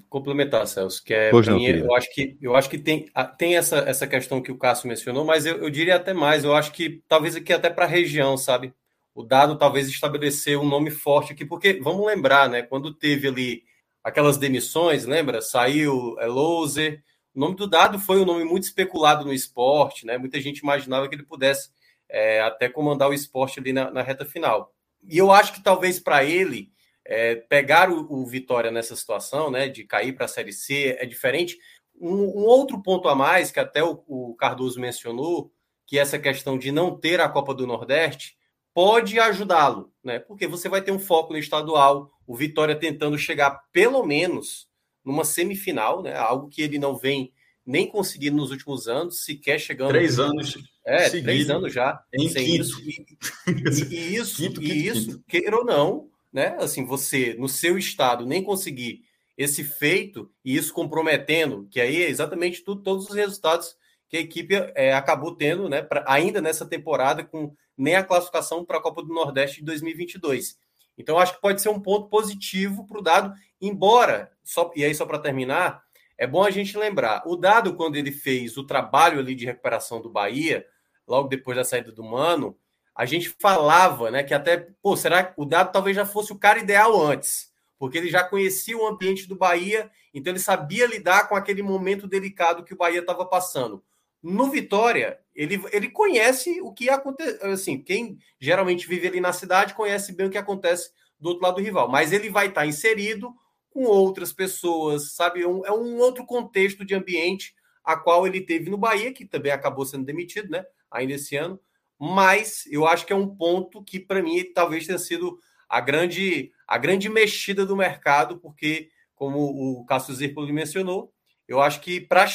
complementar, 0.07 0.67
Celso, 0.67 1.03
que 1.03 1.15
é 1.15 1.31
mim, 1.31 1.65
eu 1.65 1.95
acho 1.95 2.13
que 2.13 2.37
eu 2.39 2.55
acho 2.55 2.69
que 2.69 2.77
tem, 2.77 3.09
tem 3.39 3.57
essa, 3.57 3.77
essa 3.79 4.05
questão 4.05 4.39
que 4.39 4.51
o 4.51 4.57
Cássio 4.57 4.87
mencionou, 4.87 5.25
mas 5.25 5.47
eu, 5.47 5.57
eu 5.57 5.69
diria 5.71 5.95
até 5.95 6.13
mais, 6.13 6.43
eu 6.43 6.53
acho 6.53 6.71
que 6.71 7.01
talvez 7.07 7.35
aqui 7.35 7.51
até 7.51 7.71
para 7.71 7.85
a 7.85 7.87
região, 7.87 8.37
sabe? 8.37 8.71
O 9.15 9.23
dado 9.23 9.57
talvez 9.57 9.89
estabelecer 9.89 10.59
um 10.59 10.69
nome 10.69 10.91
forte 10.91 11.33
aqui, 11.33 11.43
porque 11.43 11.79
vamos 11.81 12.05
lembrar, 12.05 12.47
né? 12.47 12.61
Quando 12.61 12.93
teve 12.93 13.27
ali 13.27 13.63
aquelas 14.03 14.37
demissões, 14.37 15.05
lembra? 15.05 15.41
Saiu 15.41 16.19
é, 16.19 16.27
Loser. 16.27 17.01
O 17.33 17.39
nome 17.39 17.55
do 17.55 17.65
dado 17.65 17.97
foi 17.97 18.19
um 18.19 18.25
nome 18.25 18.43
muito 18.43 18.63
especulado 18.63 19.25
no 19.25 19.33
esporte, 19.33 20.05
né? 20.05 20.17
Muita 20.17 20.39
gente 20.41 20.59
imaginava 20.59 21.07
que 21.07 21.15
ele 21.15 21.23
pudesse 21.23 21.69
é, 22.09 22.41
até 22.41 22.69
comandar 22.69 23.09
o 23.09 23.13
esporte 23.13 23.59
ali 23.59 23.71
na, 23.71 23.89
na, 23.89 24.03
reta 24.03 24.25
final. 24.25 24.71
E 25.01 25.17
eu 25.17 25.31
acho 25.31 25.53
que 25.53 25.63
talvez 25.63 25.99
para 25.99 26.23
ele 26.23 26.71
é, 27.05 27.35
pegar 27.35 27.89
o, 27.89 28.05
o, 28.07 28.25
Vitória 28.25 28.69
nessa 28.69 28.95
situação, 28.95 29.49
né? 29.49 29.69
De 29.69 29.83
cair 29.83 30.13
para 30.13 30.25
a 30.25 30.27
Série 30.27 30.53
C 30.53 30.95
é 30.99 31.05
diferente. 31.05 31.57
Um, 31.99 32.13
um, 32.13 32.43
outro 32.45 32.81
ponto 32.83 33.07
a 33.07 33.15
mais 33.15 33.51
que 33.51 33.59
até 33.59 33.83
o, 33.83 34.03
o 34.07 34.35
Cardoso 34.35 34.79
mencionou, 34.79 35.51
que 35.87 35.97
é 35.97 36.01
essa 36.01 36.19
questão 36.19 36.57
de 36.57 36.71
não 36.71 36.99
ter 36.99 37.19
a 37.19 37.29
Copa 37.29 37.53
do 37.53 37.65
Nordeste, 37.65 38.37
pode 38.73 39.19
ajudá-lo, 39.19 39.91
né? 40.03 40.19
Porque 40.19 40.47
você 40.47 40.69
vai 40.69 40.81
ter 40.81 40.91
um 40.91 40.99
foco 40.99 41.33
no 41.33 41.39
estadual, 41.39 42.11
o 42.25 42.35
Vitória 42.35 42.75
tentando 42.75 43.17
chegar 43.17 43.63
pelo 43.71 44.05
menos 44.05 44.67
numa 45.03 45.25
semifinal, 45.25 46.01
né? 46.01 46.15
Algo 46.15 46.49
que 46.49 46.61
ele 46.61 46.79
não 46.79 46.95
vem 46.95 47.31
nem 47.65 47.87
conseguindo 47.87 48.37
nos 48.37 48.51
últimos 48.51 48.87
anos, 48.87 49.23
sequer 49.23 49.59
chegando. 49.59 49.89
Três 49.89 50.19
anos. 50.19 50.57
É, 50.85 51.09
seguido, 51.09 51.25
três 51.25 51.49
anos 51.49 51.73
já. 51.73 52.03
Em 52.13 52.29
sem 52.29 52.55
isso. 52.55 52.81
E, 52.81 53.05
e 53.93 54.15
isso, 54.15 54.37
quinto, 54.37 54.59
quinto, 54.59 54.73
e 54.73 54.87
isso 54.87 55.05
quinto. 55.11 55.23
queira 55.27 55.57
ou 55.57 55.65
não, 55.65 56.09
né? 56.31 56.55
Assim, 56.59 56.85
você 56.85 57.35
no 57.37 57.47
seu 57.47 57.77
estado 57.77 58.25
nem 58.25 58.43
conseguir 58.43 59.01
esse 59.37 59.63
feito 59.63 60.29
e 60.43 60.55
isso 60.55 60.73
comprometendo, 60.73 61.67
que 61.71 61.79
aí 61.79 62.03
é 62.03 62.09
exatamente 62.09 62.63
tudo, 62.63 62.83
todos 62.83 63.09
os 63.09 63.15
resultados 63.15 63.75
que 64.07 64.17
a 64.17 64.21
equipe 64.21 64.53
é, 64.75 64.93
acabou 64.93 65.35
tendo, 65.35 65.67
né? 65.67 65.81
Pra, 65.81 66.03
ainda 66.07 66.41
nessa 66.41 66.65
temporada 66.65 67.23
com 67.23 67.55
nem 67.77 67.95
a 67.95 68.03
classificação 68.03 68.63
para 68.63 68.77
a 68.77 68.81
Copa 68.81 69.01
do 69.01 69.13
Nordeste 69.13 69.57
de 69.57 69.65
2022. 69.65 70.57
Então, 70.97 71.17
acho 71.17 71.35
que 71.35 71.41
pode 71.41 71.61
ser 71.61 71.69
um 71.69 71.79
ponto 71.79 72.07
positivo 72.07 72.85
para 72.87 72.99
o 72.99 73.01
dado, 73.01 73.33
embora, 73.59 74.31
só, 74.43 74.71
e 74.75 74.83
aí 74.83 74.93
só 74.93 75.05
para 75.05 75.19
terminar, 75.19 75.83
é 76.17 76.27
bom 76.27 76.43
a 76.43 76.51
gente 76.51 76.77
lembrar, 76.77 77.23
o 77.25 77.35
dado, 77.35 77.75
quando 77.75 77.95
ele 77.95 78.11
fez 78.11 78.57
o 78.57 78.65
trabalho 78.65 79.19
ali 79.19 79.33
de 79.33 79.45
recuperação 79.45 80.01
do 80.01 80.09
Bahia, 80.09 80.65
logo 81.07 81.27
depois 81.27 81.57
da 81.57 81.63
saída 81.63 81.91
do 81.91 82.03
Mano, 82.03 82.57
a 82.95 83.05
gente 83.05 83.35
falava, 83.39 84.11
né, 84.11 84.23
que 84.23 84.33
até, 84.33 84.67
pô, 84.81 84.95
será 84.95 85.23
que 85.23 85.33
o 85.35 85.45
dado 85.45 85.71
talvez 85.71 85.95
já 85.95 86.05
fosse 86.05 86.31
o 86.31 86.37
cara 86.37 86.59
ideal 86.59 87.01
antes? 87.01 87.53
porque 87.83 87.97
ele 87.97 88.09
já 88.09 88.23
conhecia 88.23 88.77
o 88.77 88.87
ambiente 88.87 89.27
do 89.27 89.35
Bahia, 89.35 89.91
então 90.13 90.31
ele 90.31 90.39
sabia 90.39 90.87
lidar 90.87 91.27
com 91.27 91.35
aquele 91.35 91.61
momento 91.61 92.07
delicado 92.07 92.63
que 92.63 92.73
o 92.73 92.77
Bahia 92.77 93.01
estava 93.01 93.25
passando. 93.25 93.83
No 94.21 94.49
Vitória, 94.49 95.19
ele, 95.35 95.61
ele 95.71 95.89
conhece 95.89 96.61
o 96.61 96.71
que 96.71 96.89
acontece. 96.89 97.43
Assim, 97.45 97.81
quem 97.81 98.17
geralmente 98.39 98.87
vive 98.87 99.07
ali 99.07 99.19
na 99.19 99.33
cidade 99.33 99.73
conhece 99.73 100.13
bem 100.13 100.27
o 100.27 100.29
que 100.29 100.37
acontece 100.37 100.91
do 101.19 101.29
outro 101.29 101.43
lado 101.43 101.55
do 101.55 101.61
rival, 101.61 101.89
mas 101.89 102.11
ele 102.11 102.29
vai 102.29 102.47
estar 102.47 102.65
inserido 102.65 103.33
com 103.69 103.83
outras 103.85 104.31
pessoas, 104.31 105.13
sabe? 105.13 105.41
É 105.41 105.47
um, 105.47 105.65
é 105.65 105.71
um 105.71 105.97
outro 105.97 106.25
contexto 106.25 106.85
de 106.85 106.93
ambiente 106.93 107.55
a 107.83 107.97
qual 107.97 108.27
ele 108.27 108.41
teve 108.41 108.69
no 108.69 108.77
Bahia, 108.77 109.11
que 109.11 109.25
também 109.25 109.51
acabou 109.51 109.85
sendo 109.85 110.05
demitido, 110.05 110.49
né? 110.49 110.63
Ainda 110.91 111.13
esse 111.13 111.35
ano. 111.35 111.59
Mas 111.99 112.65
eu 112.67 112.87
acho 112.87 113.05
que 113.05 113.13
é 113.13 113.15
um 113.15 113.27
ponto 113.27 113.83
que, 113.83 113.99
para 113.99 114.21
mim, 114.21 114.43
talvez 114.53 114.85
tenha 114.85 114.99
sido 114.99 115.39
a 115.67 115.81
grande, 115.81 116.51
a 116.67 116.77
grande 116.77 117.09
mexida 117.09 117.65
do 117.65 117.75
mercado, 117.75 118.37
porque, 118.37 118.89
como 119.15 119.39
o 119.39 119.85
Cássio 119.85 120.13
Zirpoli 120.13 120.53
mencionou, 120.53 121.11
eu 121.47 121.61
acho 121.61 121.81
que 121.81 121.99
para 121.99 122.27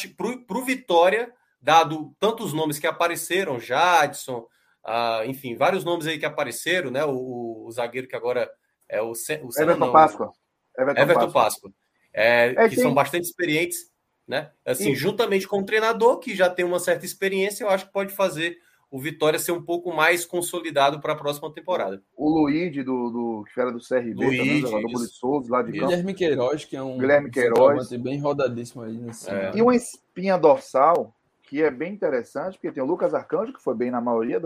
o 0.51 0.65
Vitória, 0.65 1.33
dado 1.61 2.15
tantos 2.19 2.53
nomes 2.53 2.79
que 2.79 2.87
apareceram, 2.87 3.61
Jadson, 3.61 4.47
uh, 4.85 5.25
enfim, 5.27 5.57
vários 5.57 5.85
nomes 5.85 6.07
aí 6.07 6.19
que 6.19 6.27
apareceram, 6.27 6.91
né? 6.91 7.05
O, 7.05 7.65
o 7.67 7.71
zagueiro 7.73 8.09
que 8.09 8.17
agora 8.17 8.51
é 8.89 9.03
o, 9.03 9.13
o 9.13 9.61
Everton 9.61 9.87
não, 9.87 9.93
Páscoa. 9.93 10.33
Everton, 10.79 11.01
Everton 11.03 11.33
Páscoa. 11.33 11.43
Páscoa. 11.43 11.73
É, 12.15 12.55
é, 12.57 12.69
que 12.69 12.77
tem... 12.77 12.85
são 12.85 12.95
bastante 12.95 13.25
experientes, 13.25 13.91
né? 14.27 14.51
Assim, 14.65 14.95
juntamente 14.95 15.47
com 15.47 15.61
o 15.61 15.65
treinador, 15.65 16.19
que 16.19 16.35
já 16.35 16.49
tem 16.49 16.65
uma 16.65 16.81
certa 16.81 17.05
experiência, 17.05 17.65
eu 17.65 17.71
acho 17.71 17.87
que 17.87 17.93
pode 17.93 18.13
fazer 18.13 18.57
o 18.91 18.99
Vitória 18.99 19.39
ser 19.39 19.53
um 19.53 19.63
pouco 19.63 19.93
mais 19.93 20.25
consolidado 20.25 21.01
para 21.01 21.13
a 21.13 21.17
próxima 21.17 21.53
temporada. 21.53 22.03
O 22.17 22.29
Luíde, 22.29 22.83
do, 22.83 23.11
do, 23.11 23.45
que 23.53 23.61
era 23.61 23.71
do 23.71 23.79
CRB, 23.79 24.15
Luíde, 24.15 24.39
também, 24.39 24.61
jogador 24.61 24.93
do 24.93 25.07
Souza, 25.07 25.53
lá 25.53 25.63
de 25.63 25.73
Guilherme 25.73 26.15
campo. 26.15 26.19
Queiroz, 26.19 26.65
que 26.65 26.77
é 26.77 26.83
um 26.83 26.99
Guilherme 26.99 27.31
Queiroz. 27.31 27.91
bem 27.93 28.19
rodadíssimo 28.19 28.83
aí. 28.83 28.97
Nesse 28.97 29.31
é. 29.31 29.53
E 29.55 29.61
uma 29.61 29.77
espinha 29.77 30.39
dorsal, 30.39 31.15
que 31.49 31.63
é 31.63 31.71
bem 31.71 31.95
interessante, 31.95 32.59
porque 32.59 32.73
tem 32.73 32.83
o 32.83 32.87
Lucas 32.87 33.15
Arcanjo, 33.15 33.55
que 33.55 33.63
foi 33.63 33.75
bem 33.75 33.91
na 33.91 34.03
maioria 34.03 34.39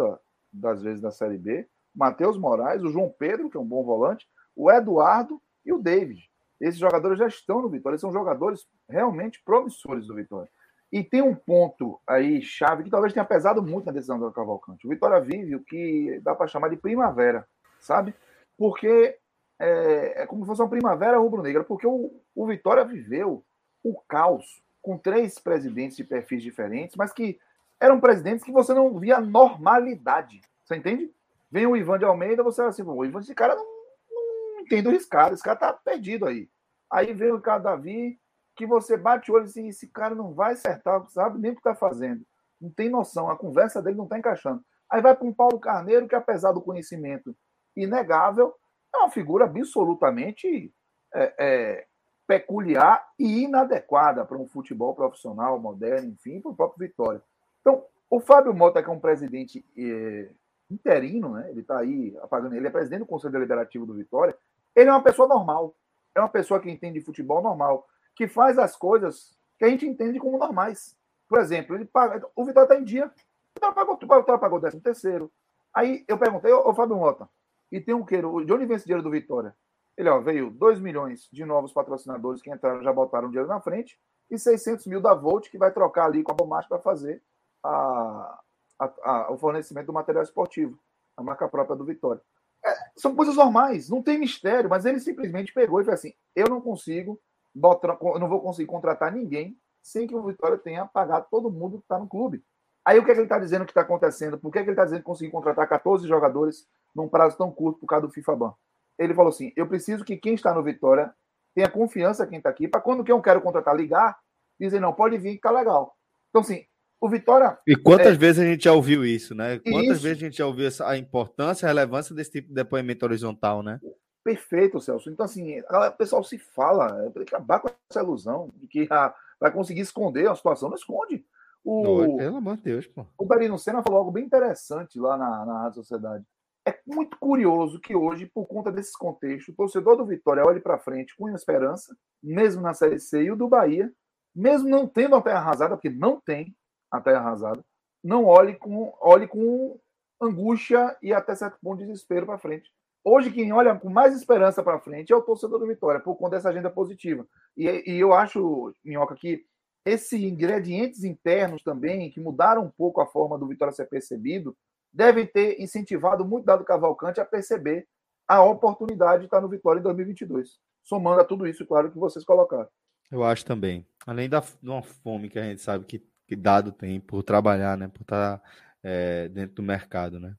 das 0.53 0.83
vezes 0.83 1.01
da 1.01 1.11
Série 1.11 1.37
B, 1.37 1.69
Matheus 1.93 2.39
Moraes, 2.39 2.83
o 2.83 2.91
João 2.91 3.13
Pedro, 3.19 3.51
que 3.51 3.57
é 3.57 3.61
um 3.61 3.67
bom 3.67 3.83
volante, 3.83 4.29
o 4.55 4.71
Eduardo 4.71 5.43
e 5.67 5.73
o 5.73 5.79
David. 5.79 6.31
Esses 6.61 6.79
jogadores 6.79 7.19
já 7.19 7.27
estão 7.27 7.61
no 7.61 7.69
Vitória, 7.69 7.99
são 7.99 8.13
jogadores 8.13 8.69
realmente 8.89 9.43
promissores 9.45 10.07
do 10.07 10.15
Vitória. 10.15 10.49
E 10.93 11.03
tem 11.03 11.23
um 11.23 11.35
ponto 11.35 12.01
aí 12.07 12.41
chave 12.41 12.85
que 12.85 12.91
talvez 12.91 13.13
tenha 13.13 13.25
pesado 13.25 13.61
muito 13.61 13.87
na 13.87 13.93
decisão 13.93 14.19
do 14.19 14.31
Cavalcante. 14.31 14.87
O 14.87 14.91
Vitória 14.91 15.21
vive 15.21 15.57
o 15.57 15.65
que 15.65 16.21
dá 16.23 16.37
para 16.37 16.47
chamar 16.47 16.69
de 16.69 16.77
primavera, 16.77 17.49
sabe? 17.81 18.15
Porque 18.57 19.19
é, 19.59 20.23
é, 20.23 20.27
como 20.27 20.43
se 20.43 20.47
fosse 20.47 20.63
uma 20.63 20.69
primavera 20.71 21.19
rubro-negra, 21.19 21.65
porque 21.65 21.87
o, 21.87 22.13
o 22.33 22.47
Vitória 22.47 22.85
viveu 22.85 23.45
o 23.83 24.01
caos 24.09 24.62
com 24.83 24.99
três 24.99 25.39
presidentes 25.39 25.97
de 25.97 26.05
perfis 26.05 26.43
diferentes, 26.43 26.97
mas 26.97 27.13
que 27.13 27.39
eram 27.81 28.01
presidentes 28.01 28.45
que 28.45 28.53
você 28.53 28.75
não 28.75 28.99
via 28.99 29.21
normalidade. 29.21 30.41
Você 30.65 30.77
entende? 30.77 31.11
Vem 31.51 31.67
o 31.67 31.77
Ivan 31.77 31.99
de 31.99 32.05
Almeida, 32.05 32.43
você 32.43 32.63
assim, 32.63 32.83
o 32.83 33.05
Ivan, 33.05 33.21
esse 33.21 33.35
cara 33.35 33.55
não, 33.55 33.65
não 33.65 34.61
entende 34.61 34.89
o 34.89 34.91
riscado, 34.91 35.35
esse 35.35 35.43
cara 35.43 35.57
tá 35.57 35.73
perdido 35.73 36.27
aí. 36.27 36.49
Aí 36.91 37.13
vem 37.13 37.31
o 37.31 37.37
Ricardo 37.37 37.65
Davi, 37.65 38.19
que 38.55 38.67
você 38.67 38.97
bate 38.97 39.31
o 39.31 39.35
olho 39.35 39.45
assim, 39.45 39.69
esse 39.69 39.87
cara 39.89 40.15
não 40.15 40.35
vai 40.35 40.53
acertar, 40.53 41.05
sabe 41.09 41.39
nem 41.39 41.53
o 41.53 41.55
que 41.55 41.61
está 41.61 41.75
fazendo. 41.75 42.25
Não 42.61 42.71
tem 42.71 42.89
noção, 42.89 43.31
a 43.31 43.37
conversa 43.37 43.83
dele 43.83 43.97
não 43.97 44.05
está 44.05 44.19
encaixando. 44.19 44.63
Aí 44.91 45.01
vai 45.01 45.17
para 45.17 45.27
um 45.27 45.33
Paulo 45.33 45.59
Carneiro, 45.59 46.07
que 46.07 46.15
apesar 46.15 46.53
do 46.53 46.61
conhecimento 46.61 47.35
inegável, 47.77 48.55
é 48.95 48.99
uma 48.99 49.11
figura 49.11 49.47
absolutamente 49.47 50.73
é, 51.15 51.35
é, 51.39 51.87
peculiar 52.33 53.07
e 53.19 53.43
inadequada 53.43 54.25
para 54.25 54.39
um 54.39 54.49
futebol 54.49 54.95
profissional, 54.95 55.61
moderno, 55.61 56.09
enfim, 56.09 56.41
para 56.41 56.51
o 56.51 56.57
próprio 56.57 56.89
Vitória. 56.89 57.23
Então, 57.61 57.85
o 58.09 58.21
Fábio 58.21 58.55
Mota, 58.55 58.83
que 58.83 58.89
é 58.89 58.93
um 58.93 58.99
presidente 58.99 59.63
é, 59.77 60.31
interino, 60.71 61.35
né? 61.35 61.51
ele 61.51 61.61
está 61.61 61.79
aí 61.79 62.17
apagando, 62.23 62.55
ele 62.55 62.67
é 62.67 62.71
presidente 62.71 63.01
do 63.01 63.07
Conselho 63.07 63.35
Deliberativo 63.35 63.85
do 63.85 63.93
Vitória, 63.93 64.35
ele 64.75 64.89
é 64.89 64.93
uma 64.93 65.03
pessoa 65.03 65.29
normal, 65.29 65.75
é 66.15 66.21
uma 66.21 66.29
pessoa 66.29 66.59
que 66.59 66.71
entende 66.71 67.01
de 67.01 67.05
futebol 67.05 67.43
normal 67.43 67.87
que 68.15 68.27
faz 68.27 68.59
as 68.59 68.77
coisas 68.77 69.37
que 69.59 69.67
a 69.67 69.69
gente 69.69 69.87
entende 69.87 70.19
como 70.19 70.39
normais. 70.39 70.97
Por 71.29 71.39
exemplo, 71.39 71.77
ele 71.77 71.85
paga, 71.85 72.27
o 72.35 72.47
Vitória 72.47 72.67
está 72.67 72.81
em 72.81 72.85
dia, 72.85 73.07
o 73.07 73.55
Vitória 73.55 73.75
pagou, 73.75 73.95
o 73.95 73.99
Vitória 73.99 74.39
pagou 74.39 74.57
o 74.57 74.61
13 74.61 74.81
terceiro. 74.81 75.31
Aí 75.75 76.03
eu 76.09 76.17
perguntei, 76.17 76.51
ô, 76.51 76.67
ô 76.67 76.75
Fábio 76.75 76.97
Mota, 76.97 77.29
e 77.71 77.79
tem 77.79 77.95
um 77.95 78.05
queiro, 78.05 78.43
de 78.43 78.53
onde 78.55 78.65
vem 78.65 78.77
esse 78.77 78.87
dinheiro 78.87 79.03
do 79.03 79.11
Vitória? 79.11 79.55
Ele, 79.97 80.09
ó, 80.09 80.21
veio 80.21 80.51
2 80.51 80.81
milhões 80.81 81.29
de 81.33 81.45
novos 81.45 81.73
patrocinadores 81.73 82.41
que 82.41 82.51
entraram, 82.51 82.83
já 82.83 82.93
botaram 82.93 83.29
dinheiro 83.29 83.49
na 83.49 83.61
frente, 83.61 83.99
e 84.31 84.39
600 84.39 84.87
mil 84.87 85.01
da 85.01 85.15
Volt, 85.15 85.51
que 85.51 85.59
vai 85.59 85.71
trocar 85.71 86.07
ali 86.07 86.23
com 86.23 86.33
a 86.33 86.35
Bomate 86.35 86.69
para 86.69 86.79
fazer 86.79 87.23
a, 87.63 88.41
a, 88.79 88.93
a, 89.03 89.33
o 89.33 89.39
fornecimento 89.39 89.87
do 89.87 89.93
material 89.93 90.25
esportivo, 90.25 90.79
a 91.17 91.23
marca 91.23 91.47
própria 91.49 91.77
do 91.77 91.85
Vitória. 91.85 92.23
É, 92.65 92.75
são 92.97 93.15
coisas 93.15 93.37
normais, 93.37 93.91
não 93.91 94.03
tem 94.03 94.19
mistério, 94.19 94.71
mas 94.71 94.87
ele 94.87 95.01
simplesmente 95.01 95.53
pegou 95.53 95.81
e 95.81 95.85
falou 95.85 95.95
assim: 95.95 96.15
eu 96.35 96.49
não 96.49 96.61
consigo 96.61 97.21
eu 97.55 98.19
não 98.19 98.29
vou 98.29 98.41
conseguir 98.41 98.67
contratar 98.67 99.13
ninguém 99.13 99.59
sem 99.83 100.07
que 100.07 100.15
o 100.15 100.23
Vitória 100.23 100.57
tenha 100.57 100.87
pagado 100.87 101.27
todo 101.31 101.51
mundo 101.51 101.79
que 101.79 101.85
está 101.85 101.99
no 101.99 102.09
clube. 102.09 102.43
Aí 102.85 102.99
o 102.99 103.05
que, 103.05 103.11
é 103.11 103.15
que 103.15 103.21
ele 103.21 103.27
está 103.27 103.39
dizendo 103.39 103.65
que 103.65 103.71
está 103.71 103.83
acontecendo? 103.83 104.39
Por 104.39 104.51
que, 104.51 104.59
é 104.59 104.63
que 104.63 104.69
ele 104.69 104.73
está 104.73 104.85
dizendo 104.85 105.01
que 105.01 105.07
conseguiu 105.07 105.33
contratar 105.33 105.69
14 105.69 106.07
jogadores 106.09 106.67
num 106.95 107.09
prazo 107.09 107.37
tão 107.37 107.51
curto 107.51 107.81
por 107.81 107.87
causa 107.87 108.07
do 108.07 108.13
FIFA 108.13 108.37
Ban? 108.37 108.55
Ele 108.99 109.15
falou 109.15 109.31
assim: 109.31 109.53
eu 109.57 109.67
preciso 109.67 110.05
que 110.05 110.17
quem 110.17 110.35
está 110.35 110.55
no 110.55 110.63
Vitória 110.63 111.13
tenha 111.55 111.69
confiança 111.69 112.27
quem 112.27 112.39
está 112.39 112.51
aqui, 112.51 112.67
para 112.67 112.81
quando 112.81 113.05
que 113.05 113.13
eu 113.13 113.21
quero 113.21 113.43
contratar 113.43 113.77
ligar, 113.77 114.19
dizer, 114.59 114.81
não, 114.81 114.93
pode 114.93 115.19
vir 115.19 115.33
que 115.33 115.37
está 115.37 115.51
legal. 115.51 115.95
Então, 116.31 116.41
assim, 116.41 116.65
o 117.01 117.09
Vitória. 117.09 117.59
E 117.67 117.77
quantas 117.77 118.15
é... 118.15 118.17
vezes 118.17 118.43
a 118.43 118.47
gente 118.47 118.65
já 118.65 118.73
ouviu 118.73 119.05
isso, 119.05 119.35
né? 119.35 119.59
Quantas 119.59 119.97
isso. 119.97 120.03
vezes 120.03 120.23
a 120.23 120.25
gente 120.27 120.37
já 120.39 120.47
ouviu 120.47 120.67
essa, 120.67 120.89
a 120.89 120.97
importância, 120.97 121.67
a 121.67 121.69
relevância 121.69 122.15
desse 122.15 122.31
tipo 122.31 122.49
de 122.49 122.55
depoimento 122.55 123.05
horizontal, 123.05 123.63
né? 123.63 123.81
Perfeito, 124.25 124.81
Celso. 124.81 125.11
Então, 125.11 125.27
assim, 125.27 125.61
o 125.61 125.93
pessoal 125.93 126.23
se 126.23 126.39
fala, 126.39 127.11
tem 127.11 127.25
que 127.25 127.35
acabar 127.35 127.59
com 127.59 127.69
essa 127.91 128.01
ilusão 128.01 128.51
de 128.55 128.69
que 128.69 128.87
ah, 128.89 129.13
vai 129.41 129.51
conseguir 129.51 129.81
esconder 129.81 130.31
a 130.31 130.35
situação, 130.35 130.69
não 130.69 130.77
esconde. 130.77 131.25
O, 131.65 132.17
pelo 132.17 132.37
amor 132.37 132.57
de 132.57 132.63
Deus, 132.63 132.87
pô. 132.87 133.05
O 133.19 133.27
Berino 133.27 133.59
Senna 133.59 133.83
falou 133.83 133.99
algo 133.99 134.11
bem 134.11 134.25
interessante 134.25 134.99
lá 134.99 135.17
na, 135.17 135.45
na 135.45 135.63
Rádio 135.63 135.83
Sociedade. 135.83 136.25
É 136.67 136.79
muito 136.87 137.19
curioso 137.19 137.81
que 137.81 137.95
hoje, 137.95 138.27
por 138.27 138.47
conta 138.47 138.71
desses 138.71 138.97
contextos, 138.97 139.53
o 139.53 139.57
torcedor 139.57 139.97
do 139.97 140.07
Vitória 140.07 140.45
olhe 140.45 140.61
para 140.61 140.79
frente 140.79 141.15
com 141.17 141.29
esperança, 141.31 141.97
mesmo 142.23 142.63
na 142.63 142.73
Série 142.73 143.01
C, 143.01 143.25
e 143.25 143.33
o 143.33 143.37
do 143.37 143.49
Bahia, 143.49 143.93
mesmo 144.35 144.69
não 144.69 144.87
tendo 144.87 145.17
a 145.17 145.23
terra 145.23 145.41
arrasada, 145.41 145.77
porque 145.77 145.91
não 145.91 146.21
tem 146.21 146.55
a 146.91 147.01
terra 147.01 147.19
arrasada, 147.19 147.65
não 148.03 148.27
olhe 148.27 148.55
com, 148.55 148.95
olhe 149.01 149.27
com 149.27 149.79
angústia 150.21 150.97
e 151.03 151.13
até 151.13 151.35
certo 151.35 151.59
ponto 151.61 151.81
de 151.81 151.87
desespero 151.87 152.27
para 152.27 152.39
frente. 152.39 152.71
Hoje, 153.05 153.33
quem 153.33 153.53
olha 153.53 153.75
com 153.77 153.91
mais 153.91 154.15
esperança 154.15 154.63
para 154.63 154.79
frente 154.79 155.13
é 155.13 155.17
o 155.17 155.23
torcedor 155.23 155.59
do 155.59 155.67
Vitória, 155.67 156.01
por 156.01 156.15
conta 156.15 156.37
dessa 156.37 156.51
agenda 156.51 156.71
positiva. 156.71 157.27
E, 157.57 157.67
e 157.91 157.99
eu 157.99 158.13
acho, 158.13 158.73
Minhoca, 158.85 159.17
que 159.17 159.45
esses 159.85 160.13
ingredientes 160.13 161.03
internos 161.03 161.63
também, 161.65 162.09
que 162.11 162.21
mudaram 162.21 162.65
um 162.65 162.71
pouco 162.71 163.01
a 163.01 163.07
forma 163.07 163.37
do 163.37 163.49
Vitória 163.49 163.75
ser 163.75 163.87
percebido, 163.87 164.57
devem 164.93 165.27
ter 165.27 165.61
incentivado 165.61 166.25
muito 166.25 166.45
Dado 166.45 166.65
Cavalcante 166.65 167.21
a 167.21 167.25
perceber 167.25 167.87
a 168.27 168.43
oportunidade 168.43 169.21
de 169.21 169.27
estar 169.27 169.41
no 169.41 169.49
Vitória 169.49 169.81
em 169.81 169.83
2022. 169.83 170.59
Somando 170.83 171.21
a 171.21 171.25
tudo 171.25 171.47
isso, 171.47 171.65
claro, 171.67 171.91
que 171.91 171.99
vocês 171.99 172.25
colocaram. 172.25 172.69
Eu 173.11 173.23
acho 173.23 173.45
também. 173.45 173.87
Além 174.07 174.29
da 174.29 174.41
de 174.41 174.69
uma 174.69 174.83
fome 174.83 175.29
que 175.29 175.39
a 175.39 175.43
gente 175.43 175.61
sabe 175.61 175.85
que, 175.85 176.03
que 176.27 176.35
Dado 176.35 176.73
tem 176.73 177.01
por 177.01 177.23
trabalhar, 177.23 177.77
né? 177.77 177.89
Por 177.89 178.03
estar 178.03 178.43
é, 178.83 179.29
dentro 179.29 179.57
do 179.57 179.63
mercado, 179.63 180.19
né? 180.19 180.35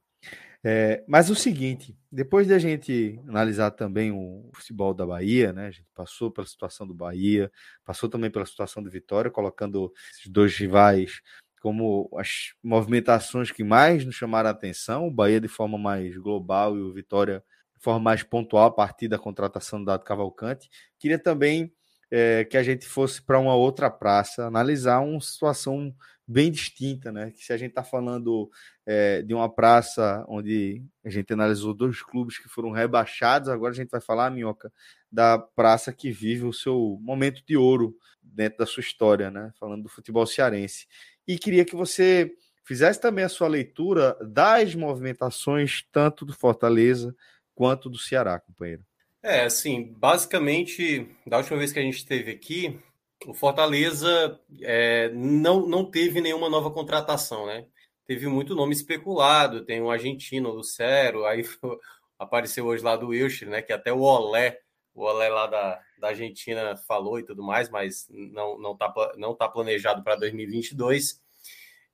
É, 0.66 1.04
mas 1.06 1.28
o 1.28 1.34
seguinte, 1.34 1.94
depois 2.10 2.46
de 2.46 2.54
a 2.54 2.58
gente 2.58 3.20
analisar 3.28 3.70
também 3.72 4.10
o 4.10 4.50
futebol 4.54 4.94
da 4.94 5.06
Bahia, 5.06 5.52
né? 5.52 5.66
A 5.66 5.70
gente 5.70 5.86
passou 5.94 6.30
pela 6.30 6.46
situação 6.46 6.86
do 6.86 6.94
Bahia, 6.94 7.52
passou 7.84 8.08
também 8.08 8.30
pela 8.30 8.46
situação 8.46 8.82
do 8.82 8.90
Vitória, 8.90 9.30
colocando 9.30 9.92
esses 10.10 10.26
dois 10.26 10.56
rivais 10.56 11.20
como 11.64 12.10
as 12.18 12.52
movimentações 12.62 13.50
que 13.50 13.64
mais 13.64 14.04
nos 14.04 14.14
chamaram 14.14 14.50
a 14.50 14.52
atenção, 14.52 15.06
o 15.06 15.10
Bahia 15.10 15.40
de 15.40 15.48
forma 15.48 15.78
mais 15.78 16.14
global 16.14 16.76
e 16.76 16.82
o 16.82 16.92
Vitória 16.92 17.42
de 17.74 17.82
forma 17.82 18.00
mais 18.00 18.22
pontual 18.22 18.66
a 18.66 18.70
partir 18.70 19.08
da 19.08 19.18
contratação 19.18 19.78
do 19.78 19.86
Dado 19.86 20.04
Cavalcante. 20.04 20.68
Queria 20.98 21.18
também 21.18 21.72
é, 22.10 22.44
que 22.44 22.58
a 22.58 22.62
gente 22.62 22.86
fosse 22.86 23.22
para 23.22 23.38
uma 23.38 23.54
outra 23.54 23.88
praça, 23.88 24.44
analisar 24.44 25.00
uma 25.00 25.18
situação 25.22 25.94
bem 26.28 26.50
distinta, 26.50 27.10
né? 27.10 27.30
Que 27.30 27.42
se 27.42 27.50
a 27.50 27.56
gente 27.56 27.70
está 27.70 27.82
falando 27.82 28.50
é, 28.84 29.22
de 29.22 29.32
uma 29.32 29.48
praça 29.48 30.22
onde 30.28 30.84
a 31.02 31.08
gente 31.08 31.32
analisou 31.32 31.72
dois 31.72 32.02
clubes 32.02 32.36
que 32.36 32.46
foram 32.46 32.72
rebaixados, 32.72 33.48
agora 33.48 33.72
a 33.72 33.76
gente 33.76 33.88
vai 33.88 34.02
falar, 34.02 34.30
Minhoca, 34.30 34.70
da 35.10 35.38
praça 35.38 35.94
que 35.94 36.10
vive 36.10 36.44
o 36.44 36.52
seu 36.52 36.98
momento 37.00 37.42
de 37.46 37.56
ouro 37.56 37.96
dentro 38.22 38.58
da 38.58 38.66
sua 38.66 38.82
história, 38.82 39.30
né? 39.30 39.50
Falando 39.58 39.84
do 39.84 39.88
futebol 39.88 40.26
cearense. 40.26 40.86
E 41.26 41.38
queria 41.38 41.64
que 41.64 41.76
você 41.76 42.32
fizesse 42.64 43.00
também 43.00 43.24
a 43.24 43.28
sua 43.28 43.48
leitura 43.48 44.16
das 44.20 44.74
movimentações 44.74 45.84
tanto 45.92 46.24
do 46.24 46.32
Fortaleza 46.32 47.14
quanto 47.54 47.88
do 47.88 47.98
Ceará, 47.98 48.40
companheiro. 48.40 48.84
É, 49.22 49.44
assim, 49.44 49.94
basicamente, 49.96 51.08
da 51.26 51.38
última 51.38 51.58
vez 51.58 51.72
que 51.72 51.78
a 51.78 51.82
gente 51.82 51.96
esteve 51.96 52.30
aqui, 52.30 52.78
o 53.26 53.32
Fortaleza 53.32 54.38
é, 54.60 55.08
não, 55.14 55.66
não 55.66 55.90
teve 55.90 56.20
nenhuma 56.20 56.50
nova 56.50 56.70
contratação, 56.70 57.46
né? 57.46 57.64
Teve 58.06 58.26
muito 58.26 58.54
nome 58.54 58.74
especulado, 58.74 59.64
tem 59.64 59.80
um 59.80 59.90
argentino, 59.90 60.50
Lucero, 60.50 61.24
aí 61.24 61.42
apareceu 62.18 62.66
hoje 62.66 62.84
lá 62.84 62.96
do 62.96 63.08
Wilshire, 63.08 63.50
né? 63.50 63.62
Que 63.62 63.72
até 63.72 63.92
o 63.92 64.00
Olé, 64.00 64.58
o 64.94 65.02
Olé 65.02 65.28
lá 65.28 65.46
da, 65.46 65.80
da 65.98 66.08
Argentina 66.08 66.76
falou 66.76 67.18
e 67.18 67.24
tudo 67.24 67.42
mais, 67.42 67.68
mas 67.68 68.06
não, 68.10 68.58
não, 68.58 68.76
tá, 68.76 68.92
não 69.16 69.34
tá 69.34 69.48
planejado 69.48 70.02
para 70.02 70.14
2022. 70.14 71.20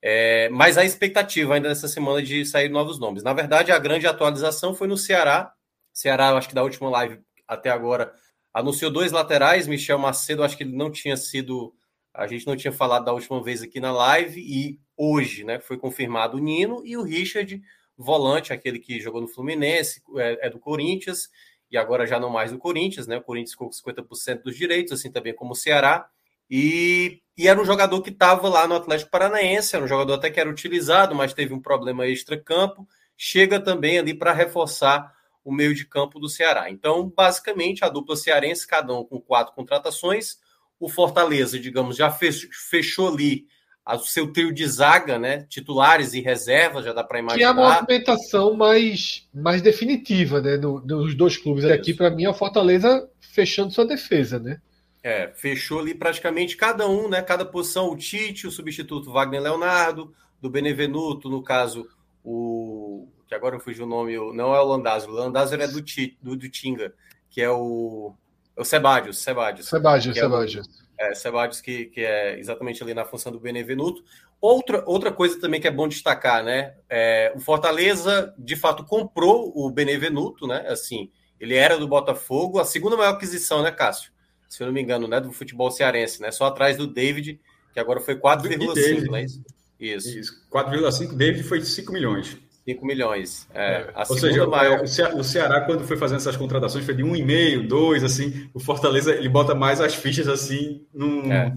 É, 0.01 0.49
mas 0.49 0.77
a 0.77 0.85
expectativa 0.85 1.55
ainda 1.55 1.69
nessa 1.69 1.87
semana 1.87 2.21
de 2.21 2.45
sair 2.45 2.69
novos 2.69 2.99
nomes. 2.99 3.23
Na 3.23 3.33
verdade, 3.33 3.71
a 3.71 3.79
grande 3.79 4.07
atualização 4.07 4.73
foi 4.73 4.87
no 4.87 4.97
Ceará. 4.97 5.53
Ceará, 5.93 6.29
acho 6.31 6.49
que 6.49 6.55
da 6.55 6.63
última 6.63 6.89
live 6.89 7.19
até 7.47 7.69
agora, 7.69 8.13
anunciou 8.53 8.91
dois 8.91 9.11
laterais. 9.11 9.67
Michel 9.67 9.99
Macedo, 9.99 10.43
acho 10.43 10.57
que 10.57 10.63
ele 10.63 10.75
não 10.75 10.91
tinha 10.91 11.17
sido. 11.17 11.73
A 12.13 12.27
gente 12.27 12.47
não 12.47 12.55
tinha 12.55 12.71
falado 12.71 13.05
da 13.05 13.13
última 13.13 13.41
vez 13.41 13.61
aqui 13.61 13.79
na 13.79 13.91
live, 13.91 14.41
e 14.41 14.79
hoje 14.97 15.45
né, 15.45 15.59
foi 15.59 15.77
confirmado 15.77 16.37
o 16.37 16.39
Nino 16.41 16.81
e 16.85 16.97
o 16.97 17.03
Richard, 17.03 17.61
volante, 17.97 18.51
aquele 18.51 18.79
que 18.79 18.99
jogou 18.99 19.21
no 19.21 19.29
Fluminense, 19.29 20.01
é, 20.17 20.47
é 20.47 20.49
do 20.49 20.59
Corinthians, 20.59 21.29
e 21.71 21.77
agora 21.77 22.05
já 22.05 22.19
não 22.19 22.29
mais 22.29 22.51
do 22.51 22.57
Corinthians, 22.57 23.07
né? 23.07 23.17
O 23.17 23.23
Corinthians 23.23 23.55
com 23.55 23.69
50% 23.69 24.43
dos 24.43 24.57
direitos, 24.57 24.91
assim 24.91 25.11
também 25.11 25.33
como 25.33 25.53
o 25.53 25.55
Ceará. 25.55 26.09
E, 26.49 27.21
e 27.37 27.47
era 27.47 27.59
um 27.59 27.65
jogador 27.65 28.01
que 28.01 28.09
estava 28.09 28.49
lá 28.49 28.67
no 28.67 28.75
Atlético 28.75 29.09
Paranaense, 29.09 29.75
era 29.75 29.85
um 29.85 29.87
jogador 29.87 30.15
até 30.15 30.29
que 30.29 30.39
era 30.39 30.49
utilizado, 30.49 31.15
mas 31.15 31.33
teve 31.33 31.53
um 31.53 31.61
problema 31.61 32.05
extra-campo. 32.05 32.85
Chega 33.15 33.59
também 33.59 33.97
ali 33.97 34.13
para 34.13 34.33
reforçar 34.33 35.13
o 35.43 35.51
meio 35.51 35.73
de 35.73 35.85
campo 35.85 36.19
do 36.19 36.27
Ceará. 36.27 36.69
Então, 36.69 37.09
basicamente, 37.15 37.85
a 37.85 37.89
dupla 37.89 38.15
cearense, 38.15 38.67
cada 38.67 38.93
um 38.93 39.05
com 39.05 39.19
quatro 39.21 39.53
contratações. 39.53 40.37
O 40.77 40.89
Fortaleza, 40.89 41.57
digamos, 41.57 41.95
já 41.95 42.11
fechou 42.11 43.07
ali 43.07 43.45
o 43.87 43.99
seu 43.99 44.31
trio 44.31 44.53
de 44.53 44.67
zaga, 44.67 45.17
né? 45.17 45.45
Titulares 45.49 46.13
e 46.13 46.21
reservas, 46.21 46.85
já 46.85 46.93
dá 46.93 47.03
para 47.03 47.19
imaginar. 47.19 47.53
Que 47.53 47.59
é 47.59 47.63
a 47.63 47.75
movimentação 47.75 48.53
mais, 48.55 49.27
mais 49.33 49.61
definitiva, 49.61 50.41
né? 50.41 50.57
No, 50.57 50.79
nos 50.81 51.15
dois 51.15 51.37
clubes. 51.37 51.63
Isso. 51.63 51.73
Aqui, 51.73 51.93
para 51.93 52.09
mim, 52.09 52.25
é 52.25 52.29
o 52.29 52.33
Fortaleza 52.33 53.09
fechando 53.19 53.73
sua 53.73 53.85
defesa, 53.85 54.39
né? 54.39 54.61
É, 55.03 55.31
fechou 55.35 55.79
ali 55.79 55.95
praticamente 55.95 56.55
cada 56.55 56.87
um, 56.87 57.09
né? 57.09 57.21
Cada 57.21 57.43
posição, 57.43 57.89
o 57.89 57.97
Tite, 57.97 58.45
o 58.45 58.51
substituto 58.51 59.11
Wagner 59.11 59.41
Leonardo, 59.41 60.13
do 60.39 60.49
Benevenuto, 60.49 61.29
no 61.29 61.41
caso, 61.41 61.87
o 62.23 63.07
que 63.31 63.35
agora 63.35 63.55
eu 63.55 63.61
fugi 63.61 63.81
o 63.81 63.85
nome, 63.85 64.13
não 64.33 64.53
é 64.53 64.59
o 64.59 64.65
Landázio, 64.65 65.09
o 65.09 65.13
Landázio 65.13 65.61
é 65.61 65.65
do, 65.65 65.81
do, 66.21 66.35
do 66.35 66.49
Tinga, 66.49 66.93
que 67.29 67.41
é 67.41 67.49
o, 67.49 68.13
é 68.57 68.61
o 68.61 68.65
Sebadios, 68.65 69.19
Sebadios. 69.19 69.69
Sebadios, 69.69 70.17
Sebadios. 70.17 70.67
É, 70.67 70.90
Sebadios 71.13 71.61
que, 71.61 71.85
que 71.85 72.01
é 72.01 72.39
exatamente 72.39 72.81
ali 72.83 72.93
na 72.93 73.05
função 73.05 73.31
do 73.31 73.39
Benevenuto. 73.39 74.03
Outra, 74.39 74.83
outra 74.87 75.11
coisa 75.11 75.39
também 75.39 75.61
que 75.61 75.67
é 75.67 75.71
bom 75.71 75.87
destacar, 75.87 76.43
né? 76.43 76.73
É, 76.89 77.31
o 77.35 77.39
Fortaleza, 77.39 78.33
de 78.37 78.55
fato, 78.55 78.83
comprou 78.83 79.51
o 79.55 79.69
Benevenuto, 79.69 80.47
né? 80.47 80.65
Assim, 80.67 81.11
ele 81.39 81.55
era 81.55 81.77
do 81.77 81.87
Botafogo, 81.87 82.59
a 82.59 82.65
segunda 82.65 82.97
maior 82.97 83.13
aquisição, 83.13 83.61
né, 83.61 83.71
Cássio? 83.71 84.11
Se 84.49 84.61
eu 84.61 84.67
não 84.67 84.73
me 84.73 84.81
engano, 84.81 85.07
né? 85.07 85.19
Do 85.19 85.31
futebol 85.31 85.71
cearense, 85.71 86.21
né? 86.21 86.31
Só 86.31 86.45
atrás 86.45 86.77
do 86.77 86.87
David, 86.87 87.39
que 87.73 87.79
agora 87.79 87.99
foi 87.99 88.15
4,5, 88.15 89.05
não 89.05 89.15
é 89.15 89.23
isso? 89.23 89.43
Isso. 89.79 90.19
isso. 90.19 90.47
4,5, 90.51 91.15
David 91.15 91.43
foi 91.43 91.61
5 91.61 91.91
milhões. 91.91 92.37
5 92.67 92.85
milhões. 92.85 93.47
É, 93.53 93.91
é. 93.93 94.05
Ou 94.07 94.17
seja, 94.17 94.45
maior... 94.47 94.83
o 94.83 95.23
Ceará, 95.23 95.61
quando 95.61 95.83
foi 95.83 95.97
fazendo 95.97 96.17
essas 96.17 96.37
contratações, 96.37 96.85
foi 96.85 96.93
de 96.93 97.03
1,5, 97.03 97.67
2, 97.67 98.03
assim. 98.03 98.49
O 98.53 98.59
Fortaleza, 98.59 99.13
ele 99.13 99.29
bota 99.29 99.55
mais 99.55 99.81
as 99.81 99.95
fichas, 99.95 100.27
assim, 100.27 100.85
num... 100.93 101.31
É. 101.31 101.53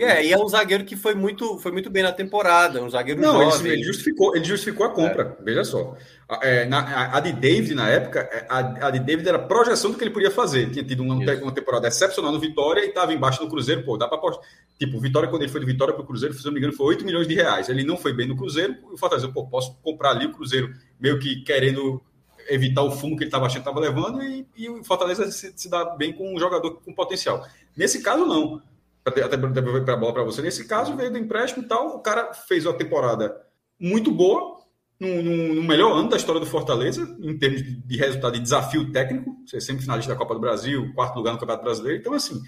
É, 0.00 0.26
e 0.26 0.32
é 0.32 0.36
um 0.36 0.48
zagueiro 0.48 0.84
que 0.84 0.96
foi 0.96 1.14
muito, 1.14 1.56
foi 1.58 1.70
muito 1.70 1.88
bem 1.88 2.02
na 2.02 2.10
temporada, 2.10 2.82
um 2.82 2.90
zagueiro 2.90 3.20
Não, 3.20 3.48
jovem. 3.48 3.72
Ele, 3.72 3.84
justificou, 3.84 4.34
ele 4.34 4.44
justificou 4.44 4.84
a 4.84 4.90
compra, 4.90 5.36
é. 5.38 5.44
veja 5.44 5.62
só. 5.62 5.96
É, 6.42 6.64
na, 6.64 7.16
a 7.16 7.20
de 7.20 7.32
David, 7.32 7.72
na 7.72 7.88
época, 7.88 8.28
é, 8.32 8.44
a, 8.48 8.88
a, 8.88 8.90
de 8.90 8.98
David 8.98 9.28
era 9.28 9.38
a 9.38 9.42
projeção 9.42 9.92
do 9.92 9.96
que 9.96 10.02
ele 10.02 10.10
podia 10.10 10.32
fazer. 10.32 10.68
Tinha 10.70 10.84
tido 10.84 11.04
uma, 11.04 11.14
uma 11.14 11.52
temporada 11.52 11.86
excepcional 11.86 12.32
no 12.32 12.40
Vitória 12.40 12.84
e 12.84 12.88
estava 12.88 13.12
embaixo 13.12 13.38
do 13.38 13.48
Cruzeiro, 13.48 13.84
pô, 13.84 13.96
dá 13.96 14.08
para 14.08 14.18
Tipo, 14.78 14.98
Vitória, 14.98 15.28
quando 15.28 15.42
ele 15.42 15.52
foi 15.52 15.60
do 15.60 15.66
Vitória 15.66 15.94
para 15.94 16.02
o 16.02 16.06
Cruzeiro, 16.06 16.34
se 16.34 16.44
não 16.44 16.52
me 16.52 16.58
engano, 16.58 16.72
foi 16.72 16.86
8 16.86 17.04
milhões 17.04 17.28
de 17.28 17.34
reais. 17.34 17.68
Ele 17.68 17.84
não 17.84 17.96
foi 17.96 18.12
bem 18.12 18.26
no 18.26 18.36
Cruzeiro, 18.36 18.74
e 18.90 18.94
o 18.94 18.96
Fortaleza, 18.96 19.28
pô, 19.28 19.46
posso 19.46 19.76
comprar 19.82 20.10
ali 20.10 20.26
o 20.26 20.32
Cruzeiro, 20.32 20.72
meio 20.98 21.18
que 21.18 21.42
querendo 21.42 22.02
evitar 22.48 22.82
o 22.82 22.90
fumo 22.90 23.16
que 23.16 23.22
ele 23.22 23.28
estava 23.28 23.46
achando 23.46 23.62
que 23.62 23.68
estava 23.68 23.80
levando, 23.80 24.22
e, 24.22 24.46
e, 24.56 24.68
o 24.68 24.82
Fortaleza 24.82 25.30
se, 25.30 25.52
se 25.54 25.70
dá 25.70 25.84
bem 25.96 26.12
com 26.12 26.34
um 26.34 26.38
jogador 26.38 26.80
com 26.84 26.92
potencial. 26.92 27.46
Nesse 27.76 28.02
caso, 28.02 28.26
não 28.26 28.60
até 29.04 29.36
para 29.36 29.94
a 29.94 29.96
bola 29.96 30.12
para 30.12 30.22
você. 30.22 30.40
Nesse 30.42 30.64
caso, 30.64 30.96
veio 30.96 31.10
do 31.10 31.18
empréstimo 31.18 31.64
e 31.64 31.68
tal. 31.68 31.96
O 31.96 32.00
cara 32.00 32.32
fez 32.32 32.64
uma 32.64 32.74
temporada 32.74 33.34
muito 33.78 34.12
boa, 34.12 34.60
no, 35.00 35.22
no, 35.22 35.54
no, 35.56 35.62
melhor 35.64 35.92
ano 35.98 36.08
da 36.08 36.16
história 36.16 36.40
do 36.40 36.46
Fortaleza, 36.46 37.02
em 37.20 37.36
termos 37.36 37.62
de, 37.62 37.74
de 37.74 37.96
resultado 37.96 38.36
e 38.36 38.38
de 38.38 38.44
desafio 38.44 38.92
técnico. 38.92 39.36
Você 39.44 39.56
é 39.56 39.60
semifinalista 39.60 40.12
da 40.12 40.18
Copa 40.18 40.34
do 40.34 40.40
Brasil, 40.40 40.92
quarto 40.94 41.16
lugar 41.16 41.32
no 41.32 41.40
Campeonato 41.40 41.64
Brasileiro. 41.64 41.98
Então, 41.98 42.12
assim, 42.12 42.40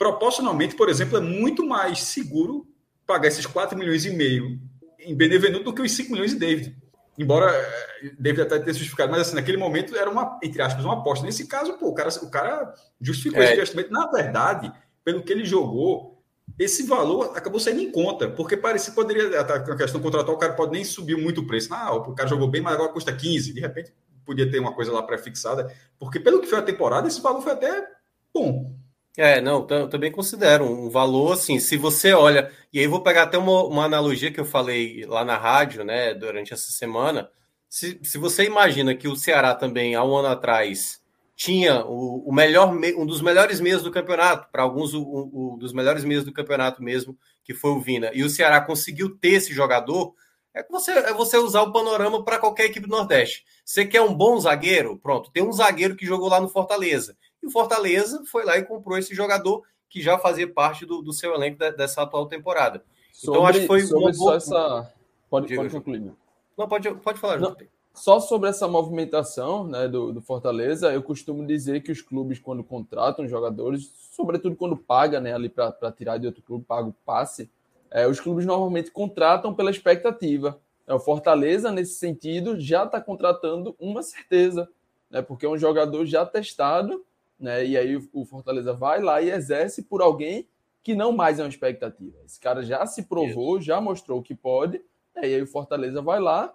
proporcionalmente, 0.00 0.74
por 0.74 0.88
exemplo, 0.88 1.18
é 1.18 1.20
muito 1.20 1.62
mais 1.66 2.04
seguro 2.04 2.66
pagar 3.06 3.28
esses 3.28 3.44
4 3.44 3.78
milhões 3.78 4.06
e 4.06 4.10
meio 4.10 4.58
em 4.98 5.14
Benevenuto 5.14 5.64
do 5.64 5.74
que 5.74 5.82
os 5.82 5.92
5 5.92 6.10
milhões 6.10 6.30
de 6.30 6.38
David. 6.38 6.74
Embora 7.18 7.52
eh, 7.52 8.12
David 8.18 8.40
até 8.40 8.58
tenha 8.60 8.72
justificado, 8.72 9.12
mas 9.12 9.20
assim, 9.20 9.34
naquele 9.34 9.58
momento 9.58 9.94
era 9.94 10.08
uma, 10.08 10.38
entre 10.42 10.62
aspas, 10.62 10.86
uma 10.86 10.94
aposta. 10.94 11.26
Nesse 11.26 11.46
caso, 11.46 11.74
pô, 11.74 11.88
o 11.88 11.94
cara, 11.94 12.08
o 12.22 12.30
cara 12.30 12.72
justificou 12.98 13.42
é. 13.42 13.44
esse 13.44 13.52
investimento. 13.52 13.92
Na 13.92 14.10
verdade, 14.10 14.72
pelo 15.04 15.22
que 15.22 15.30
ele 15.34 15.44
jogou, 15.44 16.24
esse 16.58 16.84
valor 16.84 17.36
acabou 17.36 17.60
saindo 17.60 17.82
em 17.82 17.92
conta, 17.92 18.26
porque 18.26 18.56
parecia 18.56 18.94
poderia, 18.94 19.38
a 19.38 19.76
questão 19.76 20.00
contratual, 20.00 20.34
o 20.34 20.40
cara 20.40 20.54
pode 20.54 20.72
nem 20.72 20.82
subir 20.82 21.18
muito 21.18 21.42
o 21.42 21.46
preço. 21.46 21.74
Ah, 21.74 21.94
o 21.94 22.14
cara 22.14 22.26
jogou 22.26 22.48
bem, 22.48 22.62
mas 22.62 22.72
agora 22.72 22.90
custa 22.90 23.12
15. 23.12 23.52
De 23.52 23.60
repente, 23.60 23.92
podia 24.24 24.50
ter 24.50 24.60
uma 24.60 24.72
coisa 24.72 24.92
lá 24.92 25.02
pré-fixada, 25.02 25.70
porque 25.98 26.18
pelo 26.18 26.40
que 26.40 26.46
foi 26.46 26.58
a 26.58 26.62
temporada, 26.62 27.06
esse 27.06 27.20
valor 27.20 27.42
foi 27.42 27.52
até 27.52 27.86
bom. 28.32 28.80
É, 29.22 29.38
não, 29.38 29.66
também 29.66 30.10
considero 30.10 30.64
um 30.64 30.88
valor 30.88 31.34
assim. 31.34 31.58
Se 31.58 31.76
você 31.76 32.14
olha, 32.14 32.50
e 32.72 32.80
aí 32.80 32.86
vou 32.86 33.02
pegar 33.02 33.24
até 33.24 33.36
uma, 33.36 33.64
uma 33.64 33.84
analogia 33.84 34.32
que 34.32 34.40
eu 34.40 34.46
falei 34.46 35.04
lá 35.04 35.22
na 35.22 35.36
rádio, 35.36 35.84
né, 35.84 36.14
durante 36.14 36.54
essa 36.54 36.72
semana. 36.72 37.30
Se, 37.68 38.00
se 38.02 38.16
você 38.16 38.44
imagina 38.44 38.94
que 38.94 39.06
o 39.06 39.14
Ceará 39.14 39.54
também, 39.54 39.94
há 39.94 40.02
um 40.02 40.16
ano 40.16 40.28
atrás, 40.28 41.02
tinha 41.36 41.84
o, 41.84 42.30
o 42.30 42.32
melhor, 42.32 42.74
um 42.96 43.04
dos 43.04 43.20
melhores 43.20 43.60
meses 43.60 43.82
do 43.82 43.90
campeonato, 43.90 44.48
para 44.50 44.62
alguns 44.62 44.94
o, 44.94 45.58
dos 45.60 45.74
melhores 45.74 46.02
meses 46.02 46.24
do 46.24 46.32
campeonato 46.32 46.82
mesmo, 46.82 47.14
que 47.44 47.52
foi 47.52 47.72
o 47.72 47.80
Vina, 47.80 48.10
e 48.14 48.24
o 48.24 48.30
Ceará 48.30 48.58
conseguiu 48.58 49.18
ter 49.18 49.34
esse 49.34 49.52
jogador, 49.52 50.14
é 50.54 50.64
você, 50.66 50.92
é 50.92 51.12
você 51.12 51.36
usar 51.36 51.60
o 51.60 51.72
panorama 51.72 52.24
para 52.24 52.38
qualquer 52.38 52.64
equipe 52.64 52.88
do 52.88 52.96
Nordeste. 52.96 53.44
Você 53.66 53.84
quer 53.84 54.00
um 54.00 54.14
bom 54.14 54.40
zagueiro? 54.40 54.98
Pronto, 54.98 55.30
tem 55.30 55.42
um 55.42 55.52
zagueiro 55.52 55.94
que 55.94 56.06
jogou 56.06 56.28
lá 56.28 56.40
no 56.40 56.48
Fortaleza. 56.48 57.16
E 57.42 57.46
o 57.46 57.50
Fortaleza 57.50 58.22
foi 58.26 58.44
lá 58.44 58.58
e 58.58 58.64
comprou 58.64 58.98
esse 58.98 59.14
jogador 59.14 59.62
que 59.88 60.00
já 60.00 60.18
fazia 60.18 60.50
parte 60.50 60.86
do, 60.86 61.02
do 61.02 61.12
seu 61.12 61.34
elenco 61.34 61.58
dessa 61.58 62.02
atual 62.02 62.26
temporada. 62.26 62.82
Sobre, 63.12 63.38
então 63.38 63.46
acho 63.46 63.60
que 63.60 63.66
foi 63.66 63.80
sobre 63.82 64.04
uma 64.04 64.12
boa... 64.12 64.36
essa. 64.36 64.92
Pode, 65.28 65.54
pode 65.54 65.70
concluir. 65.70 66.12
Não, 66.56 66.68
pode, 66.68 66.94
pode 66.96 67.18
falar, 67.18 67.38
Não. 67.38 67.56
Só 67.92 68.20
sobre 68.20 68.48
essa 68.48 68.68
movimentação 68.68 69.66
né, 69.66 69.88
do, 69.88 70.12
do, 70.12 70.22
Fortaleza, 70.22 70.92
eu 70.92 71.02
costumo 71.02 71.44
dizer 71.44 71.82
que 71.82 71.90
os 71.90 72.00
clubes, 72.00 72.38
quando 72.38 72.62
contratam 72.62 73.26
jogadores, 73.26 73.92
sobretudo 74.12 74.54
quando 74.54 74.76
paga 74.76 75.20
né, 75.20 75.34
ali 75.34 75.48
para 75.48 75.92
tirar 75.92 76.16
de 76.18 76.26
outro 76.26 76.42
clube, 76.42 76.64
paga 76.64 76.88
o 76.88 76.94
passe, 77.04 77.50
é, 77.90 78.06
os 78.06 78.20
clubes 78.20 78.46
normalmente 78.46 78.92
contratam 78.92 79.52
pela 79.52 79.70
expectativa. 79.70 80.60
É, 80.86 80.94
o 80.94 81.00
Fortaleza, 81.00 81.72
nesse 81.72 81.94
sentido, 81.94 82.58
já 82.60 82.84
está 82.84 83.00
contratando 83.00 83.74
uma 83.78 84.02
certeza, 84.02 84.68
né, 85.10 85.20
porque 85.20 85.44
é 85.44 85.48
um 85.48 85.58
jogador 85.58 86.06
já 86.06 86.24
testado, 86.24 87.04
né, 87.40 87.64
e 87.64 87.76
aí 87.76 87.96
o 88.12 88.24
Fortaleza 88.24 88.72
vai 88.72 89.00
lá 89.00 89.20
e 89.20 89.30
exerce 89.30 89.82
por 89.82 90.02
alguém 90.02 90.46
que 90.82 90.94
não 90.94 91.12
mais 91.12 91.38
é 91.38 91.42
uma 91.42 91.48
expectativa. 91.48 92.16
Esse 92.24 92.38
cara 92.38 92.62
já 92.62 92.86
se 92.86 93.02
provou, 93.02 93.60
já 93.60 93.80
mostrou 93.80 94.22
que 94.22 94.34
pode, 94.34 94.82
né, 95.14 95.22
e 95.22 95.34
aí 95.34 95.42
o 95.42 95.46
Fortaleza 95.46 96.00
vai 96.02 96.20
lá 96.20 96.54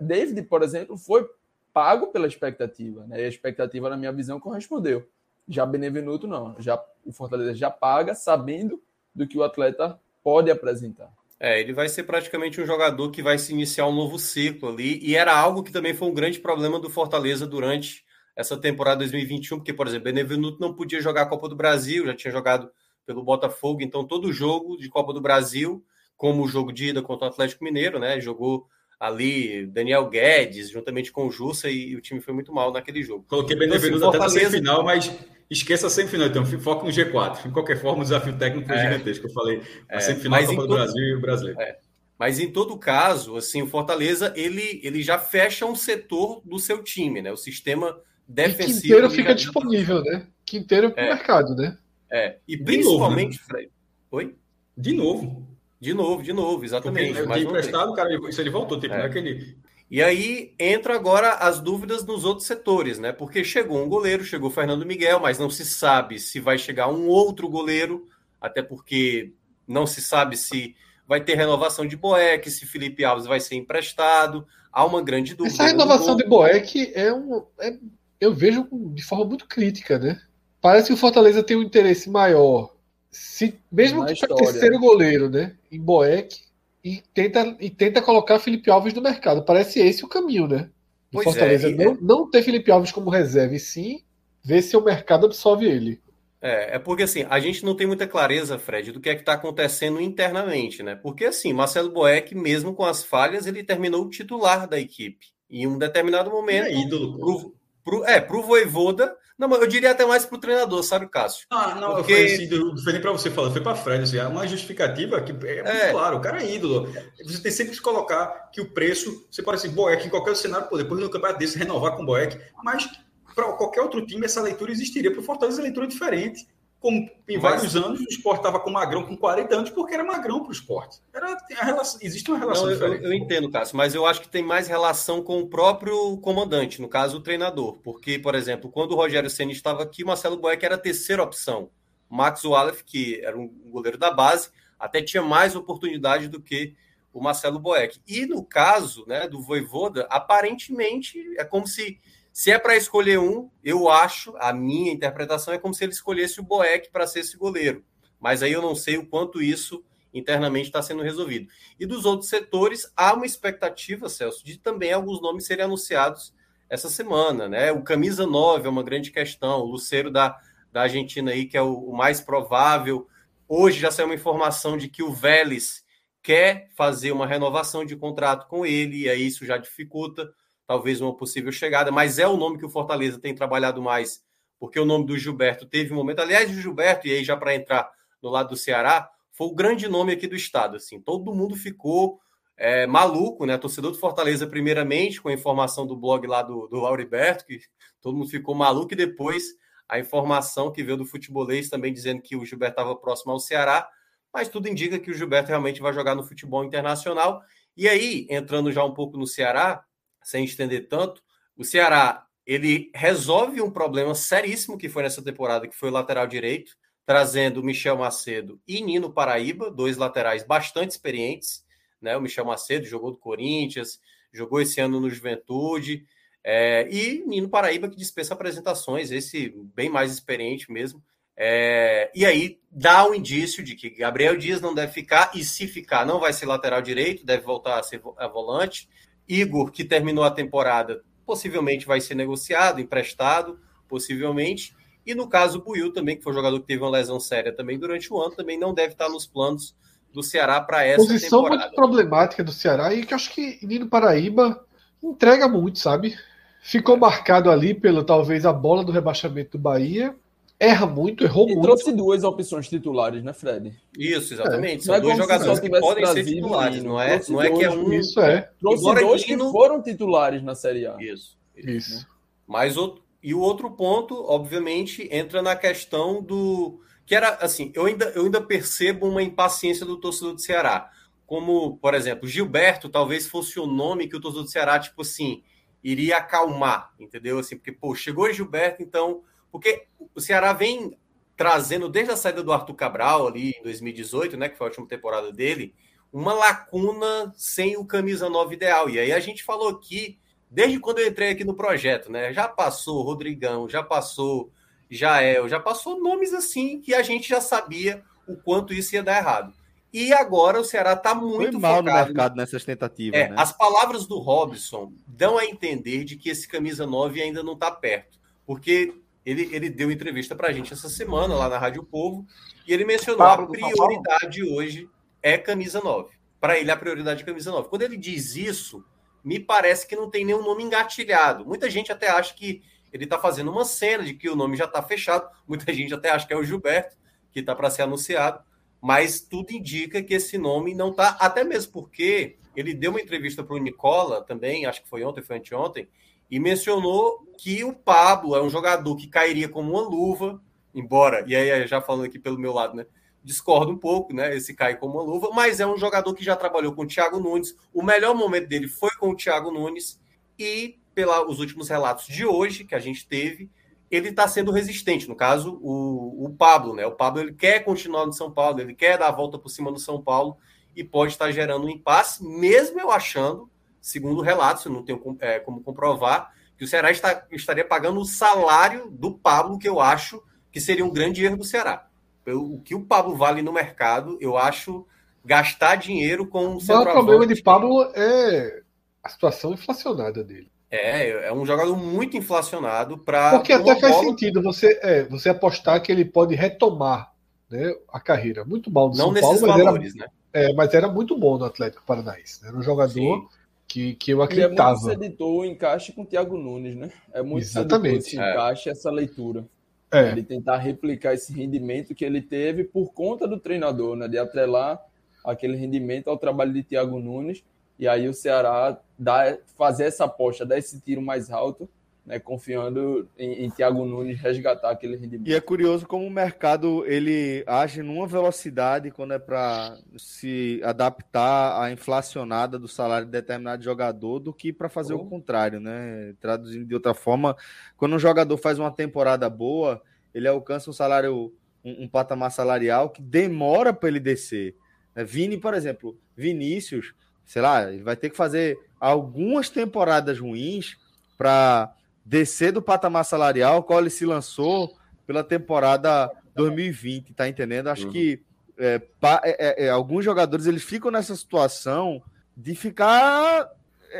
David, 0.00 0.42
por 0.42 0.62
exemplo, 0.62 0.96
foi 0.96 1.28
pago 1.72 2.08
pela 2.08 2.26
expectativa, 2.26 3.06
né? 3.06 3.20
E 3.20 3.24
a 3.24 3.28
expectativa, 3.28 3.88
na 3.88 3.96
minha 3.96 4.12
visão, 4.12 4.40
correspondeu. 4.40 5.08
Já 5.48 5.64
Benevenuto, 5.64 6.26
não. 6.26 6.56
Já, 6.58 6.82
o 7.04 7.12
Fortaleza 7.12 7.54
já 7.54 7.70
paga 7.70 8.14
sabendo 8.14 8.82
do 9.14 9.26
que 9.26 9.38
o 9.38 9.42
atleta 9.42 9.98
pode 10.22 10.50
apresentar. 10.50 11.12
É, 11.38 11.60
ele 11.60 11.72
vai 11.72 11.88
ser 11.88 12.02
praticamente 12.02 12.60
um 12.60 12.66
jogador 12.66 13.10
que 13.10 13.22
vai 13.22 13.38
se 13.38 13.52
iniciar 13.52 13.86
um 13.86 13.94
novo 13.94 14.18
ciclo 14.18 14.68
ali, 14.68 14.98
e 15.02 15.16
era 15.16 15.34
algo 15.34 15.62
que 15.62 15.72
também 15.72 15.94
foi 15.94 16.08
um 16.08 16.14
grande 16.14 16.38
problema 16.38 16.78
do 16.78 16.90
Fortaleza 16.90 17.46
durante 17.46 18.04
essa 18.40 18.56
temporada 18.56 19.00
2021, 19.00 19.58
porque, 19.58 19.72
por 19.72 19.86
exemplo, 19.86 20.04
Benevenuto 20.04 20.58
não 20.60 20.72
podia 20.72 21.00
jogar 21.00 21.22
a 21.22 21.26
Copa 21.26 21.48
do 21.48 21.54
Brasil, 21.54 22.06
já 22.06 22.14
tinha 22.14 22.32
jogado 22.32 22.70
pelo 23.04 23.22
Botafogo, 23.22 23.82
então 23.82 24.04
todo 24.04 24.32
jogo 24.32 24.78
de 24.78 24.88
Copa 24.88 25.12
do 25.12 25.20
Brasil, 25.20 25.84
como 26.16 26.42
o 26.42 26.48
jogo 26.48 26.72
de 26.72 26.86
ida 26.88 27.02
contra 27.02 27.26
o 27.26 27.30
Atlético 27.30 27.62
Mineiro, 27.62 27.98
né? 27.98 28.18
Jogou 28.20 28.66
ali 28.98 29.66
Daniel 29.66 30.08
Guedes, 30.08 30.70
juntamente 30.70 31.12
com 31.12 31.26
o 31.26 31.30
Jussa, 31.30 31.68
e, 31.70 31.94
o 31.94 32.00
time 32.00 32.20
foi 32.20 32.32
muito 32.32 32.52
mal 32.52 32.72
naquele 32.72 33.02
jogo. 33.02 33.24
Coloquei 33.28 33.56
bem 33.56 33.68
então, 33.68 33.78
assim, 33.78 34.06
até 34.06 34.18
na 34.18 34.28
semifinal, 34.28 34.84
mas 34.84 35.12
esqueça 35.50 35.86
a 35.86 35.90
semifinal, 35.90 36.28
então 36.28 36.44
foco 36.44 36.86
no 36.86 36.90
G4. 36.90 37.42
De 37.42 37.50
qualquer 37.50 37.78
forma, 37.78 38.00
o 38.00 38.04
desafio 38.04 38.36
técnico 38.38 38.68
foi 38.68 38.76
é, 38.76 38.90
gigantesco. 38.90 39.26
Eu 39.26 39.32
falei, 39.32 39.62
a 39.88 39.96
é, 39.96 40.00
semifinal 40.00 40.40
da 40.40 40.46
Copa 40.46 40.62
do 40.62 40.68
todo, 40.68 40.76
Brasil 40.76 41.02
e 41.02 41.14
o 41.14 41.20
brasileiro. 41.20 41.60
É, 41.60 41.78
mas 42.18 42.38
em 42.38 42.50
todo 42.50 42.78
caso, 42.78 43.36
assim, 43.36 43.62
o 43.62 43.66
Fortaleza 43.66 44.32
ele, 44.36 44.80
ele 44.82 45.02
já 45.02 45.18
fecha 45.18 45.64
um 45.66 45.74
setor 45.74 46.42
do 46.44 46.58
seu 46.58 46.82
time, 46.82 47.22
né? 47.22 47.32
O 47.32 47.36
sistema 47.36 47.98
defensivo. 48.30 48.78
E 48.78 48.82
Quinteiro 48.82 49.10
fica 49.10 49.34
disponível, 49.34 50.02
né? 50.02 50.26
Quinteiro 50.44 50.90
para 50.92 51.02
o 51.02 51.06
é. 51.06 51.08
mercado, 51.14 51.54
né? 51.54 51.76
É. 52.10 52.36
E 52.46 52.56
de 52.56 52.64
principalmente, 52.64 53.38
novo, 53.38 53.42
né? 53.42 53.46
Fred. 53.48 53.70
Oi? 54.10 54.34
De 54.76 54.92
novo. 54.92 55.48
De 55.80 55.94
novo, 55.94 56.22
de 56.22 56.32
novo, 56.32 56.64
exatamente. 56.64 57.14
Porque 57.14 57.28
mais 57.28 57.42
emprestado, 57.42 57.94
cara, 57.94 58.14
isso 58.28 58.40
ele 58.40 58.50
voltou, 58.50 58.78
tipo, 58.78 58.92
é. 58.94 58.98
não 58.98 59.04
é 59.04 59.08
aquele. 59.08 59.56
E 59.90 60.02
aí 60.02 60.54
entra 60.58 60.94
agora 60.94 61.32
as 61.32 61.58
dúvidas 61.58 62.04
nos 62.04 62.24
outros 62.24 62.46
setores, 62.46 62.98
né? 62.98 63.12
Porque 63.12 63.42
chegou 63.42 63.82
um 63.82 63.88
goleiro, 63.88 64.22
chegou 64.22 64.48
o 64.48 64.52
Fernando 64.52 64.86
Miguel, 64.86 65.18
mas 65.20 65.38
não 65.38 65.50
se 65.50 65.64
sabe 65.64 66.20
se 66.20 66.38
vai 66.38 66.58
chegar 66.58 66.88
um 66.88 67.08
outro 67.08 67.48
goleiro, 67.48 68.06
até 68.40 68.62
porque 68.62 69.32
não 69.66 69.86
se 69.86 70.00
sabe 70.02 70.36
se 70.36 70.76
vai 71.06 71.20
ter 71.20 71.34
renovação 71.34 71.86
de 71.86 71.96
Boeck, 71.96 72.48
se 72.50 72.66
Felipe 72.66 73.04
Alves 73.04 73.26
vai 73.26 73.40
ser 73.40 73.56
emprestado. 73.56 74.46
Há 74.72 74.84
uma 74.84 75.02
grande 75.02 75.34
dúvida. 75.34 75.56
Essa 75.56 75.72
renovação 75.72 76.14
de 76.14 76.24
Boeck 76.24 76.92
é 76.94 77.12
um. 77.12 77.44
É, 77.58 77.76
eu 78.20 78.34
vejo 78.34 78.68
de 78.94 79.02
forma 79.02 79.24
muito 79.24 79.46
crítica, 79.46 79.98
né? 79.98 80.20
Parece 80.60 80.88
que 80.88 80.92
o 80.92 80.96
Fortaleza 80.96 81.42
tem 81.42 81.56
um 81.56 81.62
interesse 81.62 82.10
maior. 82.10 82.74
Se, 83.10 83.58
mesmo 83.72 84.04
que 84.04 84.14
para 84.26 84.36
terceiro 84.36 84.78
goleiro, 84.78 85.30
né? 85.30 85.56
Em 85.72 85.80
Boeck, 85.80 86.36
e 86.84 87.02
tenta, 87.14 87.56
e 87.58 87.70
tenta 87.70 88.02
colocar 88.02 88.38
Felipe 88.38 88.70
Alves 88.70 88.94
no 88.94 89.02
mercado. 89.02 89.44
Parece 89.44 89.80
esse 89.80 90.04
o 90.04 90.08
caminho, 90.08 90.46
né? 90.46 90.70
Do 91.10 91.14
pois 91.14 91.24
Fortaleza. 91.24 91.68
É, 91.68 91.72
não, 91.72 91.94
não 92.00 92.30
ter 92.30 92.42
Felipe 92.42 92.70
Alves 92.70 92.92
como 92.92 93.10
reserva, 93.10 93.54
e 93.54 93.58
sim 93.58 94.02
ver 94.44 94.62
se 94.62 94.76
o 94.76 94.84
mercado 94.84 95.26
absorve 95.26 95.66
ele. 95.66 96.00
É, 96.42 96.76
é 96.76 96.78
porque 96.78 97.02
assim, 97.02 97.26
a 97.28 97.38
gente 97.38 97.64
não 97.64 97.74
tem 97.74 97.86
muita 97.86 98.06
clareza, 98.06 98.58
Fred, 98.58 98.92
do 98.92 99.00
que 99.00 99.10
é 99.10 99.14
que 99.14 99.20
está 99.20 99.34
acontecendo 99.34 100.00
internamente, 100.00 100.82
né? 100.82 100.94
Porque 100.94 101.26
assim, 101.26 101.52
Marcelo 101.52 101.90
Boeck, 101.90 102.34
mesmo 102.34 102.74
com 102.74 102.84
as 102.84 103.04
falhas, 103.04 103.46
ele 103.46 103.62
terminou 103.62 104.08
titular 104.08 104.66
da 104.66 104.78
equipe. 104.80 105.26
Em 105.50 105.66
um 105.66 105.76
determinado 105.76 106.30
momento. 106.30 106.66
É 106.66 106.80
ídolo. 106.80 107.18
Pro, 107.18 107.54
pro, 107.84 108.04
é, 108.04 108.20
pro 108.20 108.42
Voivoda. 108.42 109.16
Não, 109.38 109.50
eu 109.54 109.66
diria 109.66 109.92
até 109.92 110.04
mais 110.04 110.26
pro 110.26 110.36
treinador, 110.36 110.82
sabe, 110.82 111.08
Cássio? 111.08 111.46
Ah, 111.48 111.74
não, 111.74 111.94
porque... 111.94 112.12
eu 112.12 112.16
falei 112.16 112.34
assim, 112.34 112.48
não 112.48 112.76
foi 112.76 112.92
nem 112.92 113.00
para 113.00 113.12
você 113.12 113.30
falar, 113.30 113.50
foi 113.50 113.62
para 113.62 113.74
Fred. 113.74 114.04
Assim, 114.04 114.18
é 114.18 114.26
uma 114.26 114.46
justificativa 114.46 115.18
que 115.22 115.32
é 115.32 115.34
muito 115.34 115.68
é. 115.68 115.90
claro, 115.90 116.18
o 116.18 116.20
cara 116.20 116.42
é 116.42 116.54
ídolo. 116.54 116.92
Você 117.24 117.40
tem 117.40 117.50
sempre 117.50 117.74
que 117.74 117.80
colocar 117.80 118.50
que 118.52 118.60
o 118.60 118.70
preço, 118.70 119.26
você 119.30 119.42
pode 119.42 119.56
assim, 119.56 119.70
Boeck, 119.70 120.06
em 120.06 120.10
qualquer 120.10 120.36
cenário, 120.36 120.68
pô, 120.68 120.76
depois 120.76 121.00
do 121.00 121.08
campeonato 121.08 121.38
desse, 121.38 121.58
renovar 121.58 121.96
com 121.96 122.04
Boeck, 122.04 122.38
mas 122.62 122.86
para 123.34 123.50
qualquer 123.52 123.80
outro 123.80 124.04
time 124.04 124.26
essa 124.26 124.42
leitura 124.42 124.70
existiria. 124.70 125.10
Para 125.10 125.20
o 125.20 125.24
Fortaleza, 125.24 125.60
a 125.60 125.64
leitura 125.64 125.86
é 125.86 125.88
diferente. 125.88 126.46
Como 126.80 126.96
em 127.28 127.34
Mas... 127.34 127.42
vários 127.42 127.76
anos 127.76 128.00
o 128.00 128.08
esporte 128.08 128.38
estava 128.38 128.58
com 128.58 128.70
Magrão 128.70 129.04
com 129.04 129.14
40 129.14 129.54
anos, 129.54 129.70
porque 129.70 129.92
era 129.92 130.02
Magrão 130.02 130.40
para 130.40 130.48
o 130.48 130.52
esporte. 130.52 130.98
Era, 131.12 131.36
relação, 131.62 132.00
existe 132.02 132.30
uma 132.30 132.38
relação 132.38 132.64
Não. 132.64 132.72
Eu, 132.72 132.94
eu, 133.02 133.12
entendo, 133.12 133.50
Cássio, 133.50 133.76
mas 133.76 133.94
eu 133.94 134.06
acho 134.06 134.22
que 134.22 134.28
tem 134.28 134.42
mais 134.42 134.66
relação 134.66 135.22
com 135.22 135.40
o 135.40 135.46
próprio 135.46 136.16
comandante, 136.18 136.80
no 136.80 136.88
caso, 136.88 137.18
o 137.18 137.20
treinador. 137.20 137.78
Porque, 137.82 138.18
por 138.18 138.34
exemplo, 138.34 138.70
quando 138.70 138.92
o 138.92 138.96
Rogério 138.96 139.28
Senna 139.28 139.52
estava 139.52 139.82
aqui, 139.82 140.02
Marcelo 140.04 140.38
Boeck 140.38 140.64
era 140.64 140.76
a 140.76 140.78
terceira 140.78 141.22
opção. 141.22 141.70
Max 142.08 142.44
Wallace, 142.44 142.82
que 142.82 143.20
era 143.22 143.38
um 143.38 143.46
goleiro 143.46 143.98
da 143.98 144.10
base, 144.10 144.48
até 144.78 145.02
tinha 145.02 145.22
mais 145.22 145.54
oportunidade 145.54 146.28
do 146.28 146.40
que 146.40 146.74
o 147.12 147.20
Marcelo 147.20 147.58
Boeck. 147.58 148.00
E 148.06 148.24
no 148.24 148.42
caso 148.42 149.04
né, 149.06 149.28
do 149.28 149.42
Voivoda, 149.42 150.06
aparentemente 150.10 151.18
é 151.36 151.44
como 151.44 151.66
se 151.66 152.00
se 152.32 152.50
é 152.50 152.58
para 152.58 152.76
escolher 152.76 153.18
um, 153.18 153.50
eu 153.62 153.88
acho, 153.88 154.34
a 154.38 154.52
minha 154.52 154.92
interpretação 154.92 155.52
é 155.52 155.58
como 155.58 155.74
se 155.74 155.84
ele 155.84 155.92
escolhesse 155.92 156.40
o 156.40 156.44
Boeck 156.44 156.90
para 156.90 157.06
ser 157.06 157.20
esse 157.20 157.36
goleiro. 157.36 157.84
Mas 158.20 158.42
aí 158.42 158.52
eu 158.52 158.62
não 158.62 158.74
sei 158.74 158.96
o 158.96 159.06
quanto 159.06 159.42
isso 159.42 159.84
internamente 160.12 160.66
está 160.66 160.82
sendo 160.82 161.02
resolvido. 161.02 161.48
E 161.78 161.86
dos 161.86 162.04
outros 162.04 162.28
setores, 162.28 162.90
há 162.96 163.14
uma 163.14 163.26
expectativa, 163.26 164.08
Celso, 164.08 164.44
de 164.44 164.58
também 164.58 164.92
alguns 164.92 165.20
nomes 165.20 165.46
serem 165.46 165.64
anunciados 165.64 166.34
essa 166.68 166.88
semana. 166.88 167.48
Né? 167.48 167.72
O 167.72 167.82
camisa 167.82 168.26
9 168.26 168.66
é 168.66 168.70
uma 168.70 168.82
grande 168.82 169.10
questão, 169.10 169.60
o 169.60 169.66
Luceiro 169.66 170.10
da, 170.10 170.38
da 170.72 170.82
Argentina 170.82 171.30
aí, 171.32 171.46
que 171.46 171.56
é 171.56 171.62
o, 171.62 171.74
o 171.74 171.96
mais 171.96 172.20
provável. 172.20 173.08
Hoje 173.48 173.80
já 173.80 173.90
saiu 173.90 174.06
uma 174.06 174.14
informação 174.14 174.76
de 174.76 174.88
que 174.88 175.02
o 175.02 175.12
Vélez 175.12 175.84
quer 176.22 176.68
fazer 176.76 177.12
uma 177.12 177.26
renovação 177.26 177.84
de 177.84 177.96
contrato 177.96 178.46
com 178.46 178.66
ele, 178.66 179.02
e 179.02 179.08
aí 179.08 179.26
isso 179.26 179.46
já 179.46 179.56
dificulta 179.56 180.30
talvez 180.70 181.00
uma 181.00 181.12
possível 181.12 181.50
chegada, 181.50 181.90
mas 181.90 182.20
é 182.20 182.28
o 182.28 182.36
nome 182.36 182.56
que 182.56 182.64
o 182.64 182.70
Fortaleza 182.70 183.18
tem 183.18 183.34
trabalhado 183.34 183.82
mais, 183.82 184.22
porque 184.56 184.78
o 184.78 184.84
nome 184.84 185.04
do 185.04 185.18
Gilberto 185.18 185.66
teve 185.66 185.92
um 185.92 185.96
momento. 185.96 186.20
Aliás, 186.20 186.48
o 186.48 186.60
Gilberto, 186.60 187.08
e 187.08 187.12
aí 187.12 187.24
já 187.24 187.36
para 187.36 187.56
entrar 187.56 187.90
no 188.22 188.30
lado 188.30 188.50
do 188.50 188.56
Ceará, 188.56 189.10
foi 189.32 189.48
o 189.48 189.52
grande 189.52 189.88
nome 189.88 190.12
aqui 190.12 190.28
do 190.28 190.36
estado. 190.36 190.76
Assim, 190.76 191.00
todo 191.00 191.34
mundo 191.34 191.56
ficou 191.56 192.20
é, 192.56 192.86
maluco, 192.86 193.46
né? 193.46 193.58
Torcedor 193.58 193.90
do 193.90 193.98
Fortaleza, 193.98 194.46
primeiramente, 194.46 195.20
com 195.20 195.28
a 195.28 195.32
informação 195.32 195.84
do 195.84 195.96
blog 195.96 196.24
lá 196.28 196.40
do, 196.40 196.68
do 196.68 196.76
Lauriberto, 196.76 197.46
que 197.46 197.58
todo 198.00 198.16
mundo 198.16 198.30
ficou 198.30 198.54
maluco, 198.54 198.92
e 198.92 198.96
depois 198.96 199.42
a 199.88 199.98
informação 199.98 200.70
que 200.70 200.84
veio 200.84 200.98
do 200.98 201.04
futebolês 201.04 201.68
também 201.68 201.92
dizendo 201.92 202.22
que 202.22 202.36
o 202.36 202.46
Gilberto 202.46 202.80
estava 202.80 202.94
próximo 202.94 203.32
ao 203.32 203.40
Ceará, 203.40 203.88
mas 204.32 204.48
tudo 204.48 204.68
indica 204.68 205.00
que 205.00 205.10
o 205.10 205.14
Gilberto 205.14 205.48
realmente 205.48 205.82
vai 205.82 205.92
jogar 205.92 206.14
no 206.14 206.22
futebol 206.22 206.64
internacional. 206.64 207.42
E 207.76 207.88
aí, 207.88 208.24
entrando 208.30 208.70
já 208.70 208.84
um 208.84 208.94
pouco 208.94 209.18
no 209.18 209.26
Ceará, 209.26 209.84
sem 210.22 210.44
estender 210.44 210.88
tanto, 210.88 211.22
o 211.56 211.64
Ceará 211.64 212.26
ele 212.46 212.90
resolve 212.94 213.60
um 213.60 213.70
problema 213.70 214.14
seríssimo 214.14 214.78
que 214.78 214.88
foi 214.88 215.02
nessa 215.02 215.22
temporada, 215.22 215.68
que 215.68 215.76
foi 215.76 215.88
o 215.88 215.92
lateral 215.92 216.26
direito, 216.26 216.76
trazendo 217.06 217.62
Michel 217.62 217.96
Macedo 217.96 218.60
e 218.66 218.80
Nino 218.80 219.12
Paraíba, 219.12 219.70
dois 219.70 219.96
laterais 219.96 220.42
bastante 220.42 220.92
experientes. 220.92 221.64
Né? 222.00 222.16
O 222.16 222.20
Michel 222.20 222.44
Macedo 222.44 222.86
jogou 222.86 223.10
do 223.10 223.18
Corinthians, 223.18 224.00
jogou 224.32 224.60
esse 224.60 224.80
ano 224.80 225.00
no 225.00 225.10
Juventude, 225.10 226.04
é, 226.42 226.88
e 226.90 227.22
Nino 227.26 227.48
Paraíba 227.48 227.88
que 227.88 227.96
dispensa 227.96 228.34
apresentações, 228.34 229.10
esse 229.10 229.52
bem 229.74 229.88
mais 229.88 230.12
experiente 230.12 230.70
mesmo. 230.72 231.02
É, 231.36 232.10
e 232.14 232.24
aí 232.26 232.60
dá 232.70 233.04
o 233.04 233.10
um 233.10 233.14
indício 233.14 233.62
de 233.62 233.74
que 233.74 233.90
Gabriel 233.90 234.36
Dias 234.36 234.60
não 234.60 234.74
deve 234.74 234.92
ficar, 234.92 235.30
e 235.34 235.44
se 235.44 235.66
ficar, 235.66 236.06
não 236.06 236.20
vai 236.20 236.32
ser 236.32 236.46
lateral 236.46 236.82
direito, 236.82 237.24
deve 237.24 237.42
voltar 237.42 237.78
a 237.78 237.82
ser 237.82 238.00
volante. 238.32 238.88
Igor, 239.30 239.70
que 239.70 239.84
terminou 239.84 240.24
a 240.24 240.30
temporada, 240.30 241.02
possivelmente 241.24 241.86
vai 241.86 242.00
ser 242.00 242.14
negociado, 242.14 242.80
emprestado, 242.80 243.58
possivelmente. 243.88 244.74
E 245.06 245.14
no 245.14 245.28
caso, 245.28 245.58
o 245.58 245.62
Buiu 245.62 245.92
também, 245.92 246.16
que 246.16 246.22
foi 246.22 246.32
um 246.32 246.36
jogador 246.36 246.60
que 246.60 246.66
teve 246.66 246.82
uma 246.82 246.90
lesão 246.90 247.20
séria 247.20 247.54
também 247.54 247.78
durante 247.78 248.12
o 248.12 248.20
ano, 248.20 248.34
também 248.34 248.58
não 248.58 248.74
deve 248.74 248.92
estar 248.92 249.08
nos 249.08 249.26
planos 249.26 249.74
do 250.12 250.22
Ceará 250.22 250.60
para 250.60 250.84
essa 250.84 251.04
Posição 251.04 251.42
temporada. 251.42 251.62
muito 251.62 251.76
problemática 251.76 252.42
do 252.42 252.52
Ceará 252.52 252.92
e 252.92 253.06
que 253.06 253.14
acho 253.14 253.32
que 253.32 253.58
Nino 253.62 253.88
Paraíba 253.88 254.64
entrega 255.02 255.46
muito, 255.46 255.78
sabe? 255.78 256.16
Ficou 256.60 256.96
marcado 256.96 257.50
ali 257.50 257.72
pelo 257.72 258.02
talvez 258.02 258.44
a 258.44 258.52
bola 258.52 258.84
do 258.84 258.92
rebaixamento 258.92 259.52
do 259.52 259.62
Bahia 259.62 260.14
erra 260.60 260.86
muito, 260.86 261.24
errou 261.24 261.48
e 261.48 261.54
muito. 261.54 261.62
trouxe 261.62 261.90
duas 261.90 262.22
opções 262.22 262.68
titulares, 262.68 263.24
né, 263.24 263.32
Fred? 263.32 263.74
Isso, 263.98 264.34
exatamente. 264.34 264.82
É. 264.82 264.84
São 264.84 264.94
é 264.94 265.00
dois 265.00 265.16
jogadores 265.16 265.58
que 265.58 265.70
podem 265.70 266.06
ser 266.06 266.24
titulares, 266.24 266.82
não 266.84 267.00
é, 267.00 267.20
não 267.28 267.42
é 267.42 267.50
que 267.50 267.64
é 267.64 267.70
um. 267.70 267.90
Isso 267.94 268.20
é. 268.20 268.50
Trouxe 268.60 268.82
Embora 268.82 269.00
dois 269.00 269.24
que 269.24 269.36
foram 269.38 269.82
titulares 269.82 270.42
na 270.42 270.54
Série 270.54 270.86
A. 270.86 270.96
Isso. 271.00 271.38
Isso. 271.56 272.00
Né? 272.00 272.04
Mas 272.46 272.76
o, 272.76 273.00
e 273.22 273.32
o 273.32 273.40
outro 273.40 273.70
ponto, 273.70 274.22
obviamente, 274.26 275.08
entra 275.10 275.40
na 275.40 275.56
questão 275.56 276.22
do. 276.22 276.80
Que 277.06 277.14
era 277.14 277.30
assim, 277.36 277.72
eu 277.74 277.86
ainda, 277.86 278.12
eu 278.14 278.24
ainda 278.24 278.40
percebo 278.40 279.08
uma 279.08 279.22
impaciência 279.22 279.86
do 279.86 279.96
torcedor 279.96 280.34
do 280.34 280.40
Ceará. 280.40 280.90
Como, 281.26 281.78
por 281.78 281.94
exemplo, 281.94 282.28
Gilberto 282.28 282.88
talvez 282.88 283.26
fosse 283.26 283.58
o 283.58 283.66
nome 283.66 284.08
que 284.08 284.16
o 284.16 284.20
torcedor 284.20 284.44
do 284.44 284.50
Ceará, 284.50 284.78
tipo 284.78 285.02
assim, 285.02 285.42
iria 285.82 286.18
acalmar, 286.18 286.92
entendeu? 287.00 287.38
Assim, 287.38 287.56
porque, 287.56 287.72
pô, 287.72 287.94
chegou 287.94 288.32
Gilberto, 288.32 288.82
então 288.82 289.22
porque 289.50 289.86
o 290.14 290.20
Ceará 290.20 290.52
vem 290.52 290.96
trazendo, 291.36 291.88
desde 291.88 292.12
a 292.12 292.16
saída 292.16 292.42
do 292.42 292.52
Arthur 292.52 292.74
Cabral 292.74 293.26
ali 293.26 293.54
em 293.58 293.62
2018, 293.62 294.36
né, 294.36 294.48
que 294.48 294.58
foi 294.58 294.66
a 294.66 294.70
última 294.70 294.86
temporada 294.86 295.32
dele, 295.32 295.74
uma 296.12 296.34
lacuna 296.34 297.32
sem 297.36 297.76
o 297.76 297.84
camisa 297.84 298.28
9 298.28 298.54
ideal. 298.54 298.90
E 298.90 298.98
aí 298.98 299.12
a 299.12 299.20
gente 299.20 299.42
falou 299.42 299.68
aqui, 299.68 300.18
desde 300.50 300.78
quando 300.78 300.98
eu 300.98 301.08
entrei 301.08 301.30
aqui 301.30 301.44
no 301.44 301.54
projeto, 301.54 302.10
né? 302.10 302.32
Já 302.32 302.48
passou 302.48 303.02
Rodrigão, 303.02 303.68
já 303.68 303.82
passou 303.82 304.50
Jael, 304.90 305.48
já 305.48 305.60
passou 305.60 306.00
nomes 306.00 306.34
assim 306.34 306.80
que 306.80 306.92
a 306.92 307.02
gente 307.02 307.28
já 307.28 307.40
sabia 307.40 308.02
o 308.26 308.36
quanto 308.36 308.74
isso 308.74 308.94
ia 308.94 309.02
dar 309.02 309.18
errado. 309.18 309.54
E 309.92 310.12
agora 310.12 310.60
o 310.60 310.64
Ceará 310.64 310.92
está 310.92 311.14
muito 311.14 311.52
Foi 311.52 311.60
mal 311.60 311.76
focado 311.78 312.00
no 312.00 312.06
mercado 312.06 312.36
nessas 312.36 312.64
tentativas. 312.64 313.18
É, 313.18 313.28
né? 313.28 313.36
As 313.38 313.52
palavras 313.52 314.06
do 314.06 314.18
Robson 314.18 314.92
dão 315.06 315.36
a 315.36 315.44
entender 315.44 316.04
de 316.04 316.16
que 316.16 316.28
esse 316.28 316.46
camisa 316.46 316.86
9 316.86 317.20
ainda 317.20 317.42
não 317.42 317.54
está 317.54 317.70
perto. 317.70 318.18
Porque 318.46 318.94
ele, 319.30 319.48
ele 319.54 319.70
deu 319.70 319.90
entrevista 319.90 320.34
para 320.34 320.48
a 320.48 320.52
gente 320.52 320.72
essa 320.72 320.88
semana 320.88 321.34
lá 321.34 321.48
na 321.48 321.58
Rádio 321.58 321.84
Povo 321.84 322.26
e 322.66 322.72
ele 322.72 322.84
mencionou 322.84 323.18
Pablo 323.18 323.46
a 323.46 323.48
prioridade 323.48 324.42
hoje 324.42 324.88
é 325.22 325.38
camisa 325.38 325.80
9. 325.80 326.10
Para 326.40 326.58
ele, 326.58 326.70
a 326.70 326.76
prioridade 326.76 327.22
é 327.22 327.26
camisa 327.26 327.50
9. 327.50 327.68
Quando 327.68 327.82
ele 327.82 327.96
diz 327.96 328.34
isso, 328.34 328.84
me 329.22 329.38
parece 329.38 329.86
que 329.86 329.94
não 329.94 330.10
tem 330.10 330.24
nenhum 330.24 330.42
nome 330.42 330.64
engatilhado. 330.64 331.44
Muita 331.44 331.68
gente 331.70 331.92
até 331.92 332.08
acha 332.08 332.34
que 332.34 332.62
ele 332.92 333.04
está 333.04 333.18
fazendo 333.18 333.50
uma 333.50 333.64
cena 333.64 334.02
de 334.02 334.14
que 334.14 334.28
o 334.28 334.34
nome 334.34 334.56
já 334.56 334.64
está 334.64 334.82
fechado. 334.82 335.28
Muita 335.46 335.72
gente 335.72 335.94
até 335.94 336.10
acha 336.10 336.26
que 336.26 336.32
é 336.32 336.36
o 336.36 336.42
Gilberto, 336.42 336.96
que 337.30 337.40
está 337.40 337.54
para 337.54 337.70
ser 337.70 337.82
anunciado. 337.82 338.42
Mas 338.80 339.20
tudo 339.20 339.52
indica 339.52 340.02
que 340.02 340.14
esse 340.14 340.38
nome 340.38 340.74
não 340.74 340.90
está, 340.90 341.10
até 341.20 341.44
mesmo 341.44 341.72
porque 341.72 342.38
ele 342.56 342.74
deu 342.74 342.90
uma 342.90 343.00
entrevista 343.00 343.44
para 343.44 343.54
o 343.54 343.58
Nicola 343.58 344.24
também, 344.24 344.66
acho 344.66 344.82
que 344.82 344.88
foi 344.88 345.04
ontem, 345.04 345.22
foi 345.22 345.36
anteontem, 345.36 345.88
e 346.30 346.38
mencionou 346.38 347.26
que 347.36 347.64
o 347.64 347.72
Pablo 347.72 348.36
é 348.36 348.42
um 348.42 348.50
jogador 348.50 348.94
que 348.96 349.08
cairia 349.08 349.48
como 349.48 349.72
uma 349.72 349.82
luva, 349.82 350.40
embora, 350.74 351.24
e 351.26 351.34
aí 351.34 351.66
já 351.66 351.80
falando 351.80 352.04
aqui 352.04 352.18
pelo 352.18 352.38
meu 352.38 352.52
lado, 352.52 352.76
né? 352.76 352.86
Discordo 353.24 353.72
um 353.72 353.76
pouco, 353.76 354.14
né? 354.14 354.36
Esse 354.36 354.54
cai 354.54 354.76
como 354.76 354.94
uma 354.94 355.02
luva, 355.02 355.30
mas 355.34 355.60
é 355.60 355.66
um 355.66 355.76
jogador 355.76 356.14
que 356.14 356.24
já 356.24 356.36
trabalhou 356.36 356.72
com 356.72 356.82
o 356.82 356.86
Thiago 356.86 357.18
Nunes. 357.18 357.56
O 357.72 357.82
melhor 357.82 358.14
momento 358.14 358.48
dele 358.48 358.68
foi 358.68 358.90
com 358.98 359.10
o 359.10 359.16
Thiago 359.16 359.50
Nunes, 359.50 360.00
e 360.38 360.78
pelos 360.94 361.38
últimos 361.38 361.68
relatos 361.68 362.06
de 362.06 362.24
hoje 362.24 362.64
que 362.64 362.74
a 362.74 362.78
gente 362.78 363.06
teve, 363.06 363.50
ele 363.90 364.08
está 364.08 364.28
sendo 364.28 364.52
resistente. 364.52 365.08
No 365.08 365.16
caso, 365.16 365.58
o, 365.62 366.26
o 366.26 366.30
Pablo, 366.30 366.74
né? 366.74 366.86
O 366.86 366.92
Pablo 366.92 367.20
ele 367.20 367.32
quer 367.32 367.64
continuar 367.64 368.06
no 368.06 368.12
São 368.12 368.30
Paulo, 368.30 368.60
ele 368.60 368.74
quer 368.74 368.96
dar 368.96 369.08
a 369.08 369.12
volta 369.12 369.38
por 369.38 369.48
cima 369.48 369.72
do 369.72 369.78
São 369.78 370.00
Paulo 370.00 370.36
e 370.74 370.84
pode 370.84 371.12
estar 371.12 371.30
gerando 371.32 371.66
um 371.66 371.70
impasse, 371.70 372.24
mesmo 372.24 372.80
eu 372.80 372.90
achando, 372.90 373.50
segundo 373.80 374.22
relatos, 374.22 374.64
eu 374.64 374.72
não 374.72 374.82
tenho 374.82 375.16
é, 375.20 375.38
como 375.38 375.62
comprovar, 375.62 376.32
que 376.56 376.64
o 376.64 376.68
Ceará 376.68 376.90
está, 376.90 377.26
estaria 377.32 377.64
pagando 377.64 378.00
o 378.00 378.04
salário 378.04 378.90
do 378.90 379.12
Pablo, 379.12 379.58
que 379.58 379.68
eu 379.68 379.80
acho 379.80 380.22
que 380.52 380.60
seria 380.60 380.84
um 380.84 380.92
grande 380.92 381.24
erro 381.24 381.38
do 381.38 381.44
Ceará. 381.44 381.86
O 382.26 382.60
que 382.60 382.74
o 382.74 382.84
Pablo 382.84 383.16
vale 383.16 383.40
no 383.40 383.52
mercado, 383.52 384.18
eu 384.20 384.36
acho 384.36 384.86
gastar 385.24 385.76
dinheiro 385.76 386.26
com 386.26 386.46
o 386.48 386.56
O 386.56 386.84
problema 386.84 387.26
de 387.26 387.42
Pablo 387.42 387.82
é 387.94 388.62
a 389.02 389.08
situação 389.08 389.52
inflacionada 389.52 390.22
dele. 390.22 390.50
É, 390.70 391.28
é 391.28 391.32
um 391.32 391.44
jogador 391.44 391.76
muito 391.76 392.16
inflacionado 392.16 392.96
para. 392.98 393.30
Porque 393.32 393.52
até 393.52 393.74
faz 393.80 393.92
bola... 393.92 394.04
sentido 394.04 394.40
você, 394.40 394.78
é, 394.82 395.02
você 395.04 395.28
apostar 395.28 395.82
que 395.82 395.90
ele 395.90 396.04
pode 396.04 396.36
retomar 396.36 397.12
né, 397.50 397.74
a 397.92 397.98
carreira. 397.98 398.44
Muito 398.44 398.70
mal 398.70 398.88
do 398.88 398.96
Não 398.96 399.12
São 399.12 399.20
Paulo, 399.20 399.40
mas 399.40 399.64
valores, 399.64 399.96
era, 399.96 400.04
né? 400.04 400.12
É, 400.32 400.52
mas 400.52 400.72
era 400.72 400.86
muito 400.86 401.18
bom 401.18 401.38
no 401.38 401.44
Atlético 401.44 401.82
Paranaense. 401.84 402.46
Era 402.46 402.56
um 402.56 402.62
jogador 402.62 403.28
que, 403.70 403.94
que 403.94 404.10
eu 404.12 404.20
acreditava. 404.20 404.80
Ele 404.80 404.92
é 404.92 404.96
muito 404.96 405.04
editou 405.04 405.38
o 405.38 405.44
encaixe 405.44 405.92
com 405.92 406.02
o 406.02 406.06
Thiago 406.06 406.36
Nunes, 406.36 406.74
né? 406.74 406.90
É 407.12 407.22
muito 407.22 407.44
Exatamente. 407.44 407.98
esse 407.98 408.16
encaixe, 408.16 408.68
é. 408.68 408.72
essa 408.72 408.90
leitura. 408.90 409.46
É. 409.92 410.10
Ele 410.10 410.24
tentar 410.24 410.56
replicar 410.56 411.14
esse 411.14 411.32
rendimento 411.32 411.94
que 411.94 412.04
ele 412.04 412.20
teve 412.20 412.64
por 412.64 412.92
conta 412.92 413.28
do 413.28 413.38
treinador, 413.38 413.94
né? 413.94 414.08
De 414.08 414.18
atrelar 414.18 414.84
aquele 415.24 415.56
rendimento 415.56 416.10
ao 416.10 416.18
trabalho 416.18 416.52
de 416.52 416.64
Thiago 416.64 416.98
Nunes. 416.98 417.44
E 417.78 417.86
aí 417.86 418.08
o 418.08 418.12
Ceará 418.12 418.76
dá, 418.98 419.38
fazer 419.56 419.84
essa 419.84 420.04
aposta, 420.04 420.44
dar 420.44 420.58
esse 420.58 420.80
tiro 420.80 421.00
mais 421.00 421.30
alto 421.30 421.68
né, 422.10 422.18
confiando 422.18 423.08
em, 423.16 423.44
em 423.44 423.50
Thiago 423.50 423.86
Nunes 423.86 424.20
resgatar 424.20 424.70
aquele 424.70 424.96
rendimento. 424.96 425.28
E 425.28 425.32
é 425.32 425.40
curioso 425.40 425.86
como 425.86 426.04
o 426.04 426.10
mercado 426.10 426.84
ele 426.84 427.44
age 427.46 427.84
numa 427.84 428.04
velocidade 428.04 428.90
quando 428.90 429.14
é 429.14 429.18
para 429.18 429.78
se 429.96 430.60
adaptar 430.64 431.62
à 431.62 431.70
inflacionada 431.70 432.58
do 432.58 432.66
salário 432.66 433.06
de 433.06 433.12
determinado 433.12 433.62
jogador 433.62 434.18
do 434.18 434.34
que 434.34 434.52
para 434.52 434.68
fazer 434.68 434.94
oh. 434.94 435.02
o 435.02 435.08
contrário, 435.08 435.60
né? 435.60 436.12
Traduzindo 436.20 436.66
de 436.66 436.74
outra 436.74 436.94
forma, 436.94 437.36
quando 437.76 437.94
um 437.94 437.98
jogador 437.98 438.36
faz 438.36 438.58
uma 438.58 438.72
temporada 438.72 439.30
boa, 439.30 439.80
ele 440.12 440.26
alcança 440.26 440.68
um 440.68 440.72
salário, 440.72 441.32
um, 441.64 441.84
um 441.84 441.88
patamar 441.88 442.32
salarial 442.32 442.90
que 442.90 443.00
demora 443.00 443.72
para 443.72 443.88
ele 443.88 444.00
descer. 444.00 444.56
Né? 444.96 445.04
Vini, 445.04 445.38
por 445.38 445.54
exemplo, 445.54 445.96
Vinícius, 446.16 446.92
sei 447.24 447.40
lá, 447.40 447.70
ele 447.70 447.84
vai 447.84 447.94
ter 447.94 448.10
que 448.10 448.16
fazer 448.16 448.58
algumas 448.80 449.48
temporadas 449.48 450.18
ruins 450.18 450.76
para 451.16 451.72
descer 452.10 452.50
do 452.50 452.60
patamar 452.60 453.04
salarial, 453.04 453.62
qual 453.62 453.78
ele 453.78 453.88
se 453.88 454.04
lançou 454.04 454.76
pela 455.06 455.22
temporada 455.22 456.10
2020, 456.34 457.14
tá 457.14 457.28
entendendo? 457.28 457.68
Acho 457.68 457.86
uhum. 457.86 457.92
que 457.92 458.20
é, 458.58 458.80
é, 459.00 459.20
é, 459.22 459.66
é, 459.66 459.70
alguns 459.70 460.04
jogadores 460.04 460.46
eles 460.46 460.64
ficam 460.64 460.90
nessa 460.90 461.14
situação 461.14 462.02
de 462.36 462.56
ficar. 462.56 463.48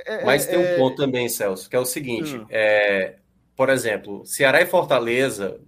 É, 0.04 0.24
Mas 0.24 0.44
tem 0.44 0.58
um 0.58 0.76
ponto 0.76 0.96
também, 0.96 1.28
Celso, 1.28 1.70
que 1.70 1.76
é 1.76 1.78
o 1.78 1.84
seguinte: 1.84 2.36
hum. 2.36 2.46
por 3.54 3.68
exemplo, 3.68 4.26
Ceará 4.26 4.60
e 4.60 4.66
Fortaleza, 4.66 5.60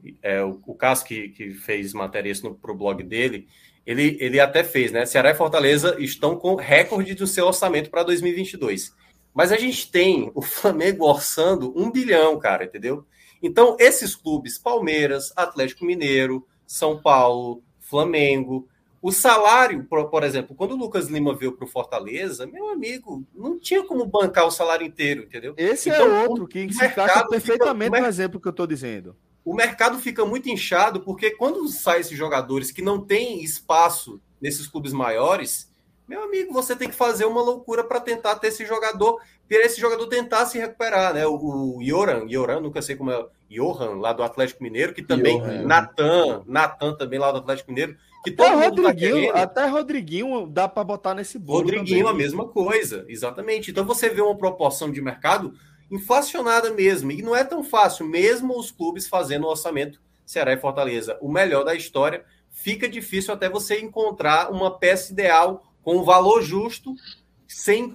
o, 0.44 0.72
o 0.72 0.74
Cássio 0.74 1.06
que, 1.06 1.28
que 1.28 1.54
fez 1.54 1.92
matéria 1.92 2.30
isso 2.30 2.52
para 2.54 2.72
o 2.72 2.76
blog 2.76 3.04
dele, 3.04 3.46
ele, 3.86 4.16
ele 4.20 4.40
até 4.40 4.64
fez, 4.64 4.90
né? 4.90 5.06
Ceará 5.06 5.30
e 5.30 5.34
Fortaleza 5.34 5.94
estão 6.00 6.34
com 6.34 6.56
recorde 6.56 7.14
do 7.14 7.26
seu 7.26 7.46
orçamento 7.46 7.88
para 7.88 8.02
2022. 8.02 8.92
Mas 9.34 9.50
a 9.52 9.56
gente 9.56 9.90
tem 9.90 10.30
o 10.34 10.42
Flamengo 10.42 11.06
orçando 11.06 11.72
um 11.76 11.90
bilhão, 11.90 12.38
cara, 12.38 12.64
entendeu? 12.64 13.06
Então, 13.42 13.76
esses 13.80 14.14
clubes, 14.14 14.58
Palmeiras, 14.58 15.32
Atlético 15.36 15.84
Mineiro, 15.84 16.46
São 16.66 17.00
Paulo, 17.00 17.62
Flamengo, 17.80 18.68
o 19.02 19.10
salário, 19.10 19.84
por, 19.84 20.22
exemplo, 20.22 20.54
quando 20.54 20.72
o 20.72 20.76
Lucas 20.76 21.08
Lima 21.08 21.34
veio 21.34 21.52
para 21.52 21.64
o 21.64 21.68
Fortaleza, 21.68 22.46
meu 22.46 22.68
amigo, 22.68 23.26
não 23.34 23.58
tinha 23.58 23.82
como 23.82 24.06
bancar 24.06 24.46
o 24.46 24.50
salário 24.50 24.86
inteiro, 24.86 25.24
entendeu? 25.24 25.54
Esse 25.56 25.90
é 25.90 25.94
então, 25.94 26.06
é 26.06 26.28
outro 26.28 26.46
que 26.46 26.72
se 26.72 26.86
encaixa 26.86 27.26
perfeitamente 27.26 27.90
fica, 27.90 28.00
no 28.00 28.06
exemplo 28.06 28.40
que 28.40 28.46
eu 28.46 28.52
estou 28.52 28.66
dizendo. 28.66 29.16
O 29.44 29.54
mercado 29.54 29.98
fica 29.98 30.24
muito 30.24 30.48
inchado 30.48 31.00
porque 31.00 31.32
quando 31.32 31.66
saem 31.66 32.00
esses 32.00 32.16
jogadores 32.16 32.70
que 32.70 32.80
não 32.80 33.04
têm 33.04 33.42
espaço 33.42 34.20
nesses 34.40 34.68
clubes 34.68 34.92
maiores, 34.92 35.71
meu 36.08 36.24
amigo, 36.24 36.52
você 36.52 36.74
tem 36.74 36.88
que 36.88 36.94
fazer 36.94 37.24
uma 37.24 37.40
loucura 37.40 37.84
para 37.84 38.00
tentar 38.00 38.36
ter 38.36 38.48
esse 38.48 38.66
jogador, 38.66 39.20
para 39.48 39.64
esse 39.64 39.80
jogador 39.80 40.06
tentar 40.08 40.46
se 40.46 40.58
recuperar, 40.58 41.14
né? 41.14 41.26
O, 41.26 41.76
o 41.76 41.82
Yoran, 41.82 42.26
Yoran, 42.28 42.60
nunca 42.60 42.82
sei 42.82 42.96
como 42.96 43.10
é, 43.10 43.26
Johan, 43.50 44.00
lá 44.00 44.12
do 44.12 44.22
Atlético 44.22 44.62
Mineiro, 44.62 44.92
que 44.92 45.02
também, 45.02 45.38
Johan. 45.38 45.62
Natan, 45.62 46.42
Natan 46.46 46.94
também 46.94 47.18
lá 47.18 47.30
do 47.30 47.38
Atlético 47.38 47.70
Mineiro, 47.70 47.96
que 48.24 48.30
todo 48.30 48.46
até 48.46 48.56
mundo 48.56 48.82
tá 48.82 48.88
Rodriguinho, 48.88 49.32
tá 49.32 49.42
Até 49.42 49.66
Rodriguinho 49.66 50.46
dá 50.46 50.68
para 50.68 50.84
botar 50.84 51.14
nesse 51.14 51.38
bolo 51.38 51.60
Rodriguinho 51.60 52.06
também. 52.06 52.10
a 52.10 52.14
mesma 52.14 52.48
coisa, 52.48 53.04
exatamente. 53.08 53.70
Então 53.70 53.84
você 53.84 54.08
vê 54.08 54.20
uma 54.20 54.36
proporção 54.36 54.90
de 54.90 55.00
mercado 55.00 55.54
inflacionada 55.90 56.70
mesmo, 56.70 57.12
e 57.12 57.20
não 57.20 57.36
é 57.36 57.44
tão 57.44 57.62
fácil, 57.62 58.06
mesmo 58.06 58.58
os 58.58 58.70
clubes 58.70 59.06
fazendo 59.06 59.44
o 59.44 59.50
orçamento 59.50 60.00
Ceará 60.24 60.54
e 60.54 60.58
Fortaleza, 60.58 61.18
o 61.20 61.30
melhor 61.30 61.64
da 61.64 61.74
história, 61.74 62.24
fica 62.50 62.88
difícil 62.88 63.34
até 63.34 63.48
você 63.48 63.80
encontrar 63.80 64.50
uma 64.50 64.78
peça 64.78 65.12
ideal 65.12 65.62
com 65.82 65.96
um 65.96 66.04
valor 66.04 66.42
justo, 66.42 66.94
sem, 67.46 67.94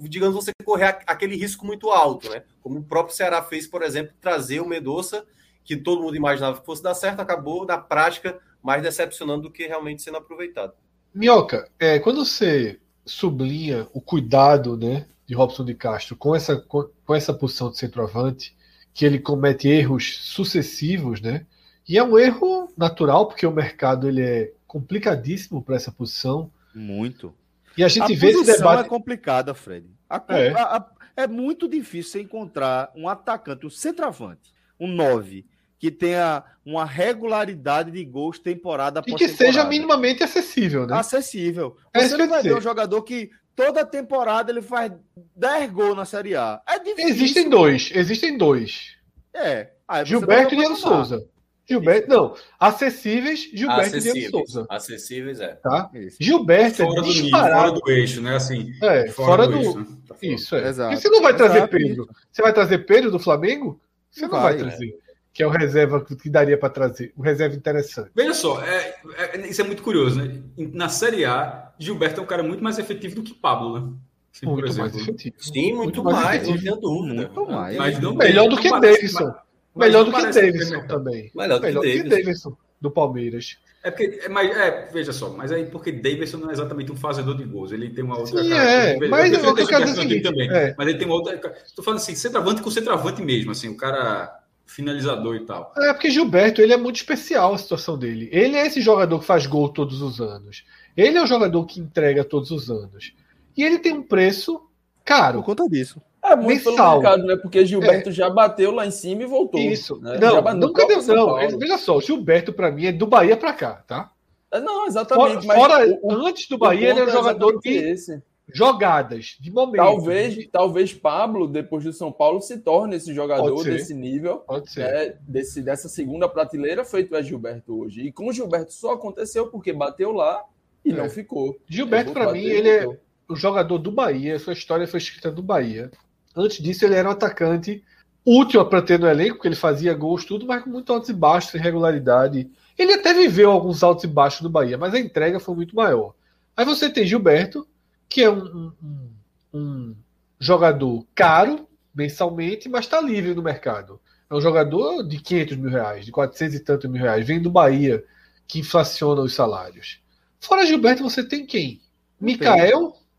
digamos, 0.00 0.34
você 0.34 0.52
correr 0.64 0.98
aquele 1.06 1.36
risco 1.36 1.66
muito 1.66 1.90
alto, 1.90 2.30
né? 2.30 2.42
Como 2.62 2.78
o 2.78 2.84
próprio 2.84 3.16
Ceará 3.16 3.42
fez, 3.42 3.66
por 3.66 3.82
exemplo, 3.82 4.14
trazer 4.20 4.60
o 4.60 4.68
Medoça, 4.68 5.24
que 5.64 5.76
todo 5.76 6.02
mundo 6.02 6.16
imaginava 6.16 6.60
que 6.60 6.66
fosse 6.66 6.82
dar 6.82 6.94
certo, 6.94 7.20
acabou 7.20 7.66
na 7.66 7.78
prática 7.78 8.38
mais 8.62 8.82
decepcionando 8.82 9.42
do 9.42 9.50
que 9.50 9.66
realmente 9.66 10.02
sendo 10.02 10.18
aproveitado. 10.18 10.72
Minhoca, 11.12 11.68
é, 11.78 11.98
quando 11.98 12.24
você 12.24 12.80
sublinha 13.04 13.86
o 13.92 14.00
cuidado 14.00 14.76
né, 14.76 15.06
de 15.26 15.34
Robson 15.34 15.64
de 15.64 15.74
Castro 15.74 16.16
com 16.16 16.34
essa, 16.34 16.56
com, 16.56 17.14
essa 17.14 17.32
posição 17.32 17.70
de 17.70 17.78
centroavante, 17.78 18.56
que 18.92 19.04
ele 19.04 19.18
comete 19.18 19.68
erros 19.68 20.18
sucessivos, 20.22 21.20
né? 21.20 21.46
E 21.86 21.98
é 21.98 22.02
um 22.02 22.18
erro 22.18 22.72
natural, 22.76 23.26
porque 23.26 23.46
o 23.46 23.52
mercado 23.52 24.08
ele 24.08 24.22
é 24.22 24.52
complicadíssimo 24.66 25.62
para 25.62 25.76
essa 25.76 25.92
posição. 25.92 26.50
Muito. 26.74 27.34
E 27.76 27.84
a 27.84 27.88
gente 27.88 28.12
a 28.12 28.16
vê 28.16 28.30
esse 28.30 28.44
debate. 28.44 28.86
é 28.86 28.88
complicada, 28.88 29.54
Fred. 29.54 29.86
A, 30.08 30.22
é. 30.28 30.52
A, 30.52 30.86
é 31.16 31.26
muito 31.26 31.68
difícil 31.68 32.12
você 32.12 32.20
encontrar 32.20 32.90
um 32.94 33.08
atacante, 33.08 33.66
um 33.66 33.70
centroavante, 33.70 34.52
um 34.78 34.88
9, 34.88 35.46
que 35.78 35.90
tenha 35.90 36.42
uma 36.64 36.84
regularidade 36.84 37.90
de 37.90 38.04
gols 38.04 38.38
temporada 38.38 39.00
após 39.00 39.14
E 39.14 39.16
que 39.18 39.30
temporada. 39.30 39.52
seja 39.52 39.68
minimamente 39.68 40.22
acessível, 40.22 40.86
né? 40.86 40.96
Acessível. 40.96 41.76
É 41.92 42.08
você 42.08 42.16
não 42.16 42.28
vai 42.28 42.42
ver 42.42 42.56
um 42.56 42.60
jogador 42.60 43.02
que 43.02 43.30
toda 43.54 43.84
temporada 43.84 44.50
ele 44.50 44.62
faz 44.62 44.92
10 45.36 45.70
gols 45.70 45.96
na 45.96 46.04
Série 46.04 46.34
A. 46.34 46.60
É 46.66 46.78
difícil. 46.78 47.10
Existem 47.10 47.48
dois. 47.48 47.90
Existem 47.94 48.36
dois. 48.36 48.96
É. 49.32 49.70
Gilberto 50.04 50.54
e 50.54 50.58
Diego 50.58 50.76
Souza. 50.76 51.28
Gilberto, 51.66 52.08
não. 52.08 52.36
Acessíveis, 52.60 53.48
Gilberto 53.52 53.96
acessíveis, 53.96 54.16
e 54.16 54.20
Diego 54.30 54.46
Souza. 54.46 54.66
Acessíveis, 54.68 55.40
é. 55.40 55.54
Tá? 55.54 55.90
Gilberto 56.20 56.82
é 56.82 56.86
fora 56.86 57.00
é 57.00 57.02
disparado. 57.02 57.72
Do, 57.72 57.80
fora 57.80 57.80
do 57.80 57.90
eixo, 57.90 58.20
né? 58.20 58.36
Assim, 58.36 58.72
é, 58.82 59.08
fora, 59.08 59.12
fora 59.12 59.46
do. 59.46 59.52
do 59.52 59.58
eixo, 59.58 59.78
né? 59.78 59.86
Tá 60.06 60.16
isso, 60.22 60.56
é. 60.56 60.68
Exato. 60.68 60.94
E 60.94 60.96
você 60.96 61.08
não 61.08 61.22
vai 61.22 61.34
trazer 61.34 61.56
Exato. 61.58 61.76
Pedro? 61.76 62.08
Você 62.30 62.42
vai 62.42 62.52
trazer 62.52 62.78
Pedro 62.78 63.10
do 63.10 63.18
Flamengo? 63.18 63.80
Você 64.10 64.22
não, 64.22 64.32
não 64.32 64.42
vai, 64.42 64.56
vai, 64.56 64.68
trazer. 64.68 64.88
É. 64.88 65.14
Que 65.32 65.42
é 65.42 65.46
o 65.46 65.50
reserva 65.50 66.04
que 66.04 66.30
daria 66.30 66.58
para 66.58 66.68
trazer. 66.68 67.12
Um 67.16 67.22
reserva 67.22 67.56
interessante. 67.56 68.10
Veja 68.14 68.34
só, 68.34 68.62
é, 68.62 68.94
é, 69.16 69.48
isso 69.48 69.60
é 69.60 69.64
muito 69.64 69.82
curioso, 69.82 70.22
né? 70.22 70.42
Na 70.56 70.88
Série 70.88 71.24
A, 71.24 71.72
Gilberto 71.78 72.20
é 72.20 72.22
um 72.22 72.26
cara 72.26 72.42
muito 72.42 72.62
mais 72.62 72.78
efetivo 72.78 73.16
do 73.16 73.22
que 73.22 73.34
Pablo, 73.34 73.80
né? 73.80 73.92
Sim, 74.30 74.46
muito 74.46 74.76
mais 74.76 74.94
efetivo. 74.94 75.36
Sim, 75.38 75.74
muito, 75.74 76.02
muito 76.02 76.04
mais, 76.04 76.24
mais 76.24 76.48
não 76.48 76.58
tenho 76.58 76.76
dúvida. 76.76 77.14
Muito 77.14 77.46
mais. 77.46 77.76
Mas 77.76 78.00
não 78.00 78.14
Melhor 78.14 78.48
do 78.48 78.56
que 78.56 78.68
Davidson. 78.68 79.34
Melhor 79.74 80.04
do 80.04 80.12
que 80.12 80.22
Davidson 80.30 80.86
também. 80.86 81.30
Melhor, 81.34 81.60
Melhor 81.60 81.82
que, 81.82 82.02
que 82.02 82.08
Davidson 82.08 82.56
do 82.80 82.90
Palmeiras. 82.90 83.58
É 83.82 83.90
porque, 83.90 84.20
é, 84.22 84.28
mas, 84.28 84.50
é, 84.56 84.88
veja 84.92 85.12
só, 85.12 85.30
mas 85.30 85.52
aí 85.52 85.66
porque 85.66 85.92
Davidson 85.92 86.38
não 86.38 86.50
é 86.50 86.52
exatamente 86.54 86.90
um 86.90 86.96
fazedor 86.96 87.36
de 87.36 87.44
gols, 87.44 87.70
ele 87.70 87.90
tem 87.90 88.02
uma 88.02 88.18
outra. 88.18 88.42
Sim, 88.42 88.52
é, 88.52 89.08
mas 89.08 89.32
eu, 89.32 89.44
eu 89.44 89.66
quero 89.66 89.84
dizer 89.84 90.00
seguinte, 90.00 90.22
também, 90.22 90.48
é. 90.50 90.74
mas 90.76 90.88
ele 90.88 90.98
tem 90.98 91.06
uma 91.06 91.16
outra. 91.16 91.34
Estou 91.66 91.84
falando 91.84 91.98
assim, 91.98 92.14
centroavante 92.14 92.62
com 92.62 92.70
centroavante 92.70 93.20
mesmo, 93.20 93.50
assim, 93.50 93.68
o 93.68 93.76
cara 93.76 94.40
finalizador 94.66 95.36
e 95.36 95.40
tal. 95.40 95.72
É 95.76 95.92
porque 95.92 96.10
Gilberto, 96.10 96.62
ele 96.62 96.72
é 96.72 96.76
muito 96.76 96.96
especial 96.96 97.54
a 97.54 97.58
situação 97.58 97.98
dele. 97.98 98.28
Ele 98.32 98.56
é 98.56 98.66
esse 98.66 98.80
jogador 98.80 99.18
que 99.18 99.26
faz 99.26 99.46
gol 99.46 99.68
todos 99.68 100.00
os 100.00 100.20
anos. 100.20 100.64
Ele 100.96 101.18
é 101.18 101.22
o 101.22 101.26
jogador 101.26 101.64
que 101.66 101.80
entrega 101.80 102.24
todos 102.24 102.50
os 102.50 102.70
anos. 102.70 103.12
E 103.56 103.62
ele 103.62 103.78
tem 103.78 103.92
um 103.92 104.02
preço 104.02 104.60
caro. 105.04 105.40
Por 105.40 105.46
conta 105.46 105.68
disso. 105.68 106.00
É 106.24 106.34
muito 106.34 106.70
mensal. 106.70 107.00
mercado, 107.00 107.24
né? 107.24 107.36
Porque 107.36 107.66
Gilberto 107.66 108.08
é. 108.08 108.12
já 108.12 108.30
bateu 108.30 108.70
lá 108.70 108.86
em 108.86 108.90
cima 108.90 109.22
e 109.22 109.26
voltou. 109.26 109.60
Isso. 109.60 110.00
Né? 110.00 110.18
Não, 110.18 110.54
nunca 110.54 110.86
deu, 110.86 111.02
não. 111.02 111.36
Veja 111.58 111.76
só, 111.76 111.98
o 111.98 112.00
Gilberto, 112.00 112.52
para 112.52 112.72
mim, 112.72 112.86
é 112.86 112.92
do 112.92 113.06
Bahia 113.06 113.36
para 113.36 113.52
cá, 113.52 113.84
tá? 113.86 114.10
É, 114.50 114.60
não, 114.60 114.86
exatamente. 114.86 115.44
Fora, 115.46 115.58
fora 115.58 115.98
o, 116.00 116.12
antes 116.12 116.48
do 116.48 116.56
Bahia, 116.56 116.90
ele 116.90 117.00
era 117.00 117.10
é 117.10 117.12
jogador 117.12 117.58
de 117.60 117.70
esse. 117.70 118.22
jogadas, 118.48 119.36
de 119.38 119.50
momento. 119.50 119.82
Talvez, 119.82 120.48
talvez 120.50 120.94
Pablo, 120.94 121.48
depois 121.48 121.84
do 121.84 121.92
São 121.92 122.10
Paulo, 122.10 122.40
se 122.40 122.58
torne 122.58 122.96
esse 122.96 123.12
jogador 123.12 123.62
desse 123.64 123.92
nível. 123.92 124.38
Pode 124.38 124.70
ser. 124.70 124.84
Né? 124.84 125.16
Desse, 125.22 125.60
dessa 125.60 125.88
segunda 125.88 126.28
prateleira 126.28 126.84
feito 126.84 127.14
é 127.16 127.22
Gilberto 127.22 127.80
hoje. 127.80 128.02
E 128.02 128.12
com 128.12 128.28
o 128.28 128.32
Gilberto 128.32 128.72
só 128.72 128.92
aconteceu 128.92 129.48
porque 129.48 129.72
bateu 129.72 130.12
lá 130.12 130.42
e 130.84 130.92
é. 130.92 130.94
não 130.94 131.10
ficou. 131.10 131.58
Gilberto, 131.68 132.12
para 132.12 132.32
mim, 132.32 132.44
ele 132.44 132.68
é 132.68 132.86
o 133.28 133.34
jogador 133.34 133.78
do 133.78 133.90
Bahia. 133.90 134.38
Sua 134.38 134.52
história 134.52 134.86
foi 134.86 134.98
escrita 134.98 135.32
do 135.32 135.42
Bahia. 135.42 135.90
Antes 136.34 136.62
disso, 136.62 136.84
ele 136.84 136.94
era 136.94 137.08
um 137.08 137.12
atacante 137.12 137.82
útil 138.24 138.64
para 138.66 138.82
ter 138.82 138.98
no 138.98 139.06
elenco, 139.06 139.34
porque 139.36 139.48
ele 139.48 139.54
fazia 139.54 139.94
gols, 139.94 140.24
tudo, 140.24 140.46
mas 140.46 140.62
com 140.62 140.70
muito 140.70 140.92
altos 140.92 141.10
e 141.10 141.12
baixos, 141.12 141.54
irregularidade. 141.54 142.50
Ele 142.76 142.94
até 142.94 143.12
viveu 143.12 143.50
alguns 143.50 143.82
altos 143.82 144.04
e 144.04 144.08
baixos 144.08 144.40
do 144.40 144.50
Bahia, 144.50 144.78
mas 144.78 144.94
a 144.94 144.98
entrega 144.98 145.38
foi 145.38 145.54
muito 145.54 145.76
maior. 145.76 146.14
Aí 146.56 146.64
você 146.64 146.88
tem 146.88 147.06
Gilberto, 147.06 147.66
que 148.08 148.22
é 148.22 148.30
um, 148.30 148.72
um, 148.82 149.10
um 149.52 149.96
jogador 150.38 151.06
caro 151.14 151.68
mensalmente, 151.94 152.68
mas 152.68 152.84
está 152.84 153.00
livre 153.00 153.34
no 153.34 153.42
mercado. 153.42 154.00
É 154.28 154.34
um 154.34 154.40
jogador 154.40 155.02
de 155.02 155.18
500 155.18 155.56
mil 155.56 155.70
reais, 155.70 156.04
de 156.04 156.10
400 156.10 156.56
e 156.56 156.60
tantos 156.60 156.90
mil 156.90 157.00
reais, 157.00 157.26
vem 157.26 157.40
do 157.40 157.50
Bahia, 157.50 158.04
que 158.46 158.58
inflaciona 158.58 159.22
os 159.22 159.34
salários. 159.34 160.00
Fora 160.40 160.66
Gilberto, 160.66 161.02
você 161.02 161.22
tem 161.22 161.46
quem? 161.46 161.80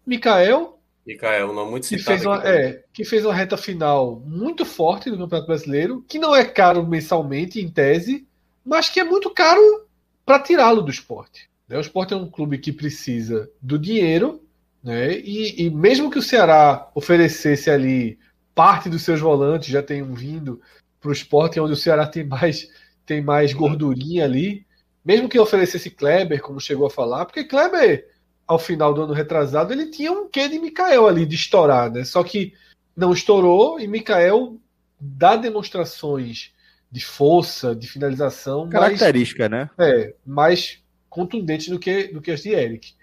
Mikael, 0.05 0.74
Mikael 1.05 1.47
Micael, 1.47 1.53
não 1.53 1.69
muito. 1.69 1.87
Que 1.87 1.99
fez, 1.99 2.25
uma, 2.25 2.43
é, 2.43 2.83
que 2.91 3.05
fez 3.05 3.23
uma 3.23 3.33
reta 3.33 3.55
final 3.55 4.19
muito 4.25 4.65
forte 4.65 5.09
no 5.09 5.17
Campeonato 5.17 5.47
Brasileiro, 5.47 6.03
que 6.07 6.17
não 6.17 6.35
é 6.35 6.43
caro 6.43 6.85
mensalmente, 6.85 7.61
em 7.61 7.69
tese, 7.69 8.27
mas 8.65 8.89
que 8.89 8.99
é 8.99 9.03
muito 9.03 9.29
caro 9.29 9.85
para 10.25 10.39
tirá-lo 10.39 10.81
do 10.81 10.89
esporte. 10.89 11.47
Né? 11.69 11.77
O 11.77 11.81
esporte 11.81 12.13
é 12.13 12.17
um 12.17 12.29
clube 12.29 12.57
que 12.57 12.71
precisa 12.71 13.49
do 13.61 13.77
dinheiro, 13.77 14.41
né? 14.83 15.17
e, 15.19 15.65
e 15.65 15.69
mesmo 15.69 16.09
que 16.09 16.17
o 16.17 16.23
Ceará 16.23 16.89
oferecesse 16.95 17.69
ali 17.69 18.17
parte 18.55 18.89
dos 18.89 19.03
seus 19.03 19.19
volantes, 19.19 19.69
já 19.69 19.83
tenham 19.83 20.13
vindo 20.13 20.59
para 20.99 21.09
o 21.09 21.13
esporte, 21.13 21.59
onde 21.59 21.73
o 21.73 21.77
Ceará 21.77 22.07
tem 22.07 22.23
mais, 22.23 22.67
tem 23.05 23.21
mais 23.21 23.53
gordurinha 23.53 24.25
ali, 24.25 24.65
mesmo 25.03 25.29
que 25.29 25.37
oferecesse 25.37 25.91
Kleber, 25.91 26.41
como 26.41 26.59
chegou 26.59 26.87
a 26.87 26.89
falar, 26.89 27.25
porque 27.25 27.43
Kleber 27.43 28.07
ao 28.47 28.59
final 28.59 28.93
do 28.93 29.03
ano 29.03 29.13
retrasado, 29.13 29.73
ele 29.73 29.87
tinha 29.87 30.11
um 30.11 30.27
quê 30.29 30.47
de 30.47 30.59
Mikael 30.59 31.07
ali, 31.07 31.25
de 31.25 31.35
estourar, 31.35 31.91
né? 31.91 32.03
Só 32.03 32.23
que 32.23 32.53
não 32.95 33.11
estourou 33.11 33.79
e 33.79 33.87
Mikael 33.87 34.57
dá 34.99 35.35
demonstrações 35.35 36.53
de 36.91 37.03
força, 37.03 37.75
de 37.75 37.87
finalização. 37.87 38.69
Característica, 38.69 39.49
mais, 39.49 39.67
né? 39.67 39.69
É, 39.77 40.15
mais 40.25 40.81
contundentes 41.09 41.69
do 41.69 41.79
que, 41.79 42.07
do 42.07 42.21
que 42.21 42.31
as 42.31 42.41
de 42.41 42.49
Eric, 42.49 42.93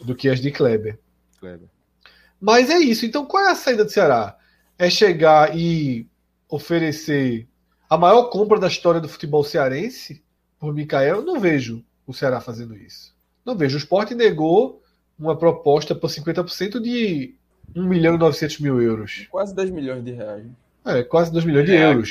do 0.00 0.14
que 0.14 0.28
as 0.28 0.40
de 0.40 0.50
Kleber. 0.50 0.98
Kleber. 1.38 1.68
Mas 2.40 2.70
é 2.70 2.78
isso. 2.78 3.04
Então, 3.06 3.26
qual 3.26 3.44
é 3.44 3.50
a 3.50 3.54
saída 3.54 3.84
do 3.84 3.90
Ceará? 3.90 4.36
É 4.78 4.90
chegar 4.90 5.56
e 5.56 6.06
oferecer 6.48 7.48
a 7.88 7.96
maior 7.96 8.24
compra 8.24 8.58
da 8.58 8.66
história 8.66 9.00
do 9.00 9.08
futebol 9.08 9.44
cearense 9.44 10.22
por 10.58 10.74
Mikael? 10.74 11.16
Eu 11.16 11.24
não 11.24 11.40
vejo 11.40 11.84
o 12.06 12.12
Ceará 12.12 12.40
fazendo 12.40 12.76
isso. 12.76 13.14
Não 13.44 13.56
vejo. 13.56 13.76
O 13.76 13.78
Sport 13.78 14.10
negou 14.12 14.82
uma 15.18 15.36
proposta 15.36 15.94
por 15.94 16.10
50% 16.10 16.80
de 16.80 17.34
1 17.74 17.84
milhão 17.84 18.14
e 18.14 18.18
900 18.18 18.60
mil 18.60 18.80
euros. 18.80 19.26
Quase 19.30 19.54
10 19.54 19.70
milhões 19.70 20.04
de 20.04 20.12
reais. 20.12 20.44
É, 20.84 21.02
quase 21.02 21.32
2 21.32 21.44
milhões 21.44 21.66
de 21.66 21.74
é, 21.74 21.90
euros. 21.90 22.10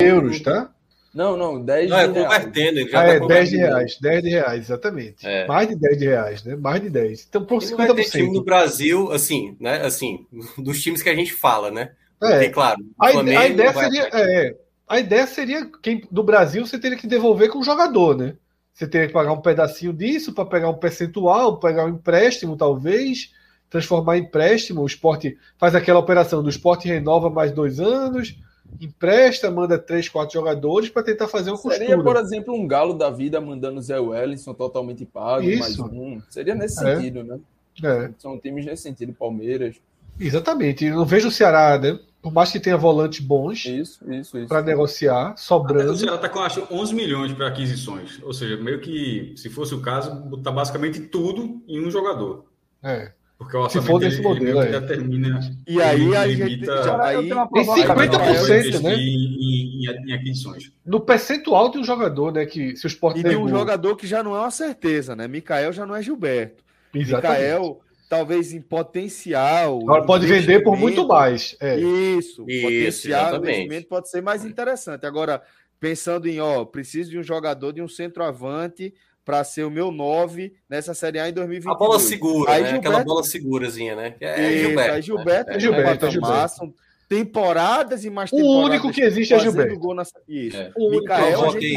Euros, 0.00 0.40
tá? 0.40 0.70
Não, 1.14 1.36
não, 1.36 1.62
10 1.62 1.90
não, 1.90 1.98
é 1.98 2.08
convertendo, 2.08 2.78
ele 2.80 2.90
já 2.90 3.00
ah, 3.00 3.04
tá 3.04 3.14
é, 3.14 3.20
10 3.20 3.50
de 3.50 3.56
reais, 3.56 3.98
10 4.00 4.22
de 4.22 4.28
reais, 4.28 4.60
exatamente. 4.60 5.26
É. 5.26 5.46
Mais 5.46 5.68
de 5.68 5.74
10 5.74 5.98
de 5.98 6.04
reais, 6.04 6.44
né? 6.44 6.56
Mais 6.56 6.82
de 6.82 6.90
10. 6.90 7.26
Então, 7.28 7.44
por 7.44 7.62
50%. 7.62 7.76
Vai 7.76 7.94
ter 7.94 8.04
time 8.04 8.32
no 8.32 8.44
Brasil, 8.44 9.10
assim, 9.10 9.56
né? 9.58 9.84
Assim, 9.84 10.26
dos 10.58 10.82
times 10.82 11.02
que 11.02 11.08
a 11.08 11.14
gente 11.14 11.32
fala, 11.32 11.70
né? 11.70 11.92
É. 12.22 12.30
Porque, 12.30 12.48
claro, 12.50 12.84
a, 12.98 13.06
a 13.06 13.46
ideia 13.46 13.72
seria. 13.72 14.10
É, 14.12 14.56
a 14.88 14.98
ideia 14.98 15.26
seria 15.26 15.70
quem 15.82 16.02
do 16.10 16.22
Brasil 16.22 16.66
você 16.66 16.78
teria 16.78 16.96
que 16.96 17.06
devolver 17.06 17.50
com 17.50 17.58
o 17.58 17.64
jogador, 17.64 18.16
né? 18.16 18.34
Você 18.78 18.86
teria 18.86 19.08
que 19.08 19.12
pagar 19.12 19.32
um 19.32 19.40
pedacinho 19.40 19.92
disso 19.92 20.32
para 20.32 20.44
pegar 20.44 20.70
um 20.70 20.78
percentual, 20.78 21.58
pegar 21.58 21.84
um 21.84 21.88
empréstimo, 21.88 22.56
talvez, 22.56 23.34
transformar 23.68 24.18
em 24.18 24.20
empréstimo. 24.20 24.82
O 24.82 24.86
esporte 24.86 25.36
faz 25.58 25.74
aquela 25.74 25.98
operação 25.98 26.44
do 26.44 26.48
esporte 26.48 26.86
renova 26.86 27.28
mais 27.28 27.50
dois 27.50 27.80
anos, 27.80 28.38
empresta, 28.80 29.50
manda 29.50 29.76
três, 29.76 30.08
quatro 30.08 30.32
jogadores 30.32 30.90
para 30.90 31.02
tentar 31.02 31.26
fazer 31.26 31.56
Seria, 31.56 31.88
costura. 31.88 32.04
por 32.04 32.16
exemplo, 32.18 32.54
um 32.54 32.68
galo 32.68 32.94
da 32.94 33.10
vida 33.10 33.40
mandando 33.40 33.82
Zé 33.82 33.98
Wellington 33.98 34.54
totalmente 34.54 35.04
pago, 35.04 35.42
Isso. 35.42 35.58
mais 35.58 35.78
um. 35.80 36.22
Seria 36.30 36.54
nesse 36.54 36.86
é. 36.86 36.94
sentido, 36.94 37.24
né? 37.24 37.40
É. 37.82 38.10
São 38.16 38.38
times 38.38 38.64
nesse 38.64 38.84
sentido, 38.84 39.12
Palmeiras. 39.12 39.74
Exatamente. 40.20 40.84
Eu 40.84 40.94
não 40.94 41.04
vejo 41.04 41.26
o 41.26 41.32
Ceará, 41.32 41.76
né? 41.76 41.98
Por 42.20 42.32
mais 42.32 42.50
que 42.50 42.58
tenha 42.58 42.76
volantes 42.76 43.20
bons 43.20 43.64
isso, 43.64 44.00
isso, 44.12 44.38
isso. 44.38 44.48
para 44.48 44.62
negociar, 44.62 45.36
sobrando. 45.36 45.92
O 45.92 45.96
Ceará 45.96 46.16
está 46.16 46.28
com 46.28 46.40
acho 46.40 46.66
11 46.70 46.94
milhões 46.94 47.32
para 47.32 47.46
aquisições, 47.46 48.20
ou 48.22 48.32
seja, 48.32 48.56
meio 48.56 48.80
que 48.80 49.32
se 49.36 49.48
fosse 49.48 49.74
o 49.74 49.80
caso, 49.80 50.14
botar 50.14 50.50
basicamente 50.50 51.00
tudo 51.00 51.62
em 51.68 51.80
um 51.80 51.88
um 51.88 52.42
É. 52.82 53.12
Porque 53.38 53.56
o 53.56 53.60
orçamento 53.60 53.86
se 53.86 53.92
for 53.92 54.00
desse 54.00 54.20
modelo, 54.20 54.60
é. 54.60 54.80
determina. 54.80 55.38
E 55.64 55.80
aí 55.80 56.16
a 56.16 56.28
gente 56.28 56.66
já, 56.66 57.04
aí, 57.04 57.28
tem 57.28 57.64
50%, 57.64 58.82
né? 58.82 58.94
Em, 58.94 59.84
em, 59.84 59.86
em, 59.86 60.12
aquisições. 60.12 60.72
No 60.84 60.98
percentual 60.98 61.70
de 61.70 61.78
um 61.78 61.84
jogador, 61.84 62.32
né? 62.32 62.44
Que 62.46 62.76
se 62.76 62.84
o 62.84 62.88
Sport 62.88 63.18
E 63.18 63.22
de 63.22 63.36
um 63.36 63.48
jogador 63.48 63.94
que 63.94 64.08
já 64.08 64.24
não 64.24 64.34
é 64.34 64.40
uma 64.40 64.50
certeza, 64.50 65.14
né? 65.14 65.28
Mikael 65.28 65.72
já 65.72 65.86
não 65.86 65.94
é 65.94 66.02
Gilberto. 66.02 66.64
Exatamente. 66.92 67.42
Mikael 67.42 67.80
talvez 68.08 68.52
em 68.52 68.60
potencial. 68.60 69.80
Agora 69.82 70.04
pode 70.04 70.26
vender 70.26 70.62
por 70.62 70.76
muito 70.76 71.06
mais. 71.06 71.56
É. 71.60 71.78
Isso, 71.78 72.44
Isso, 72.48 72.62
potencial, 72.62 73.36
investimento 73.36 73.88
pode 73.88 74.08
ser 74.08 74.22
mais 74.22 74.44
interessante. 74.44 75.04
Agora, 75.06 75.42
pensando 75.78 76.26
em, 76.26 76.40
ó, 76.40 76.64
preciso 76.64 77.10
de 77.10 77.18
um 77.18 77.22
jogador, 77.22 77.72
de 77.72 77.82
um 77.82 77.88
centroavante 77.88 78.94
para 79.24 79.44
ser 79.44 79.64
o 79.64 79.70
meu 79.70 79.92
9 79.92 80.54
nessa 80.68 80.94
Série 80.94 81.18
A 81.18 81.28
em 81.28 81.32
2020. 81.34 81.70
A 81.70 81.74
bola 81.74 81.98
segura, 81.98 82.50
aí, 82.50 82.62
né? 82.62 82.68
Gilberto... 82.70 82.88
Aquela 82.88 83.04
bola 83.04 83.22
segurazinha, 83.22 83.94
né? 83.94 84.14
É, 84.20 84.52
Isso, 84.52 84.68
Gilberto. 84.68 84.92
Aí 84.92 85.02
Gilberto, 85.02 85.50
né? 85.50 85.56
é 85.56 85.60
Gilberto, 85.60 86.06
é 86.06 86.10
Gilberto. 86.10 86.74
temporadas 87.08 88.04
e 88.06 88.10
mais 88.10 88.30
temporadas. 88.30 88.56
O 88.56 88.64
único 88.64 88.90
que 88.90 89.02
existe 89.02 89.34
é 89.34 89.38
Gilberto. 89.38 89.78
Gol 89.78 89.94
na... 89.94 90.04
Isso. 90.26 90.56
É. 90.56 90.72
O 90.74 90.90
Micael, 90.90 91.44
a 91.44 91.50
gente 91.50 91.76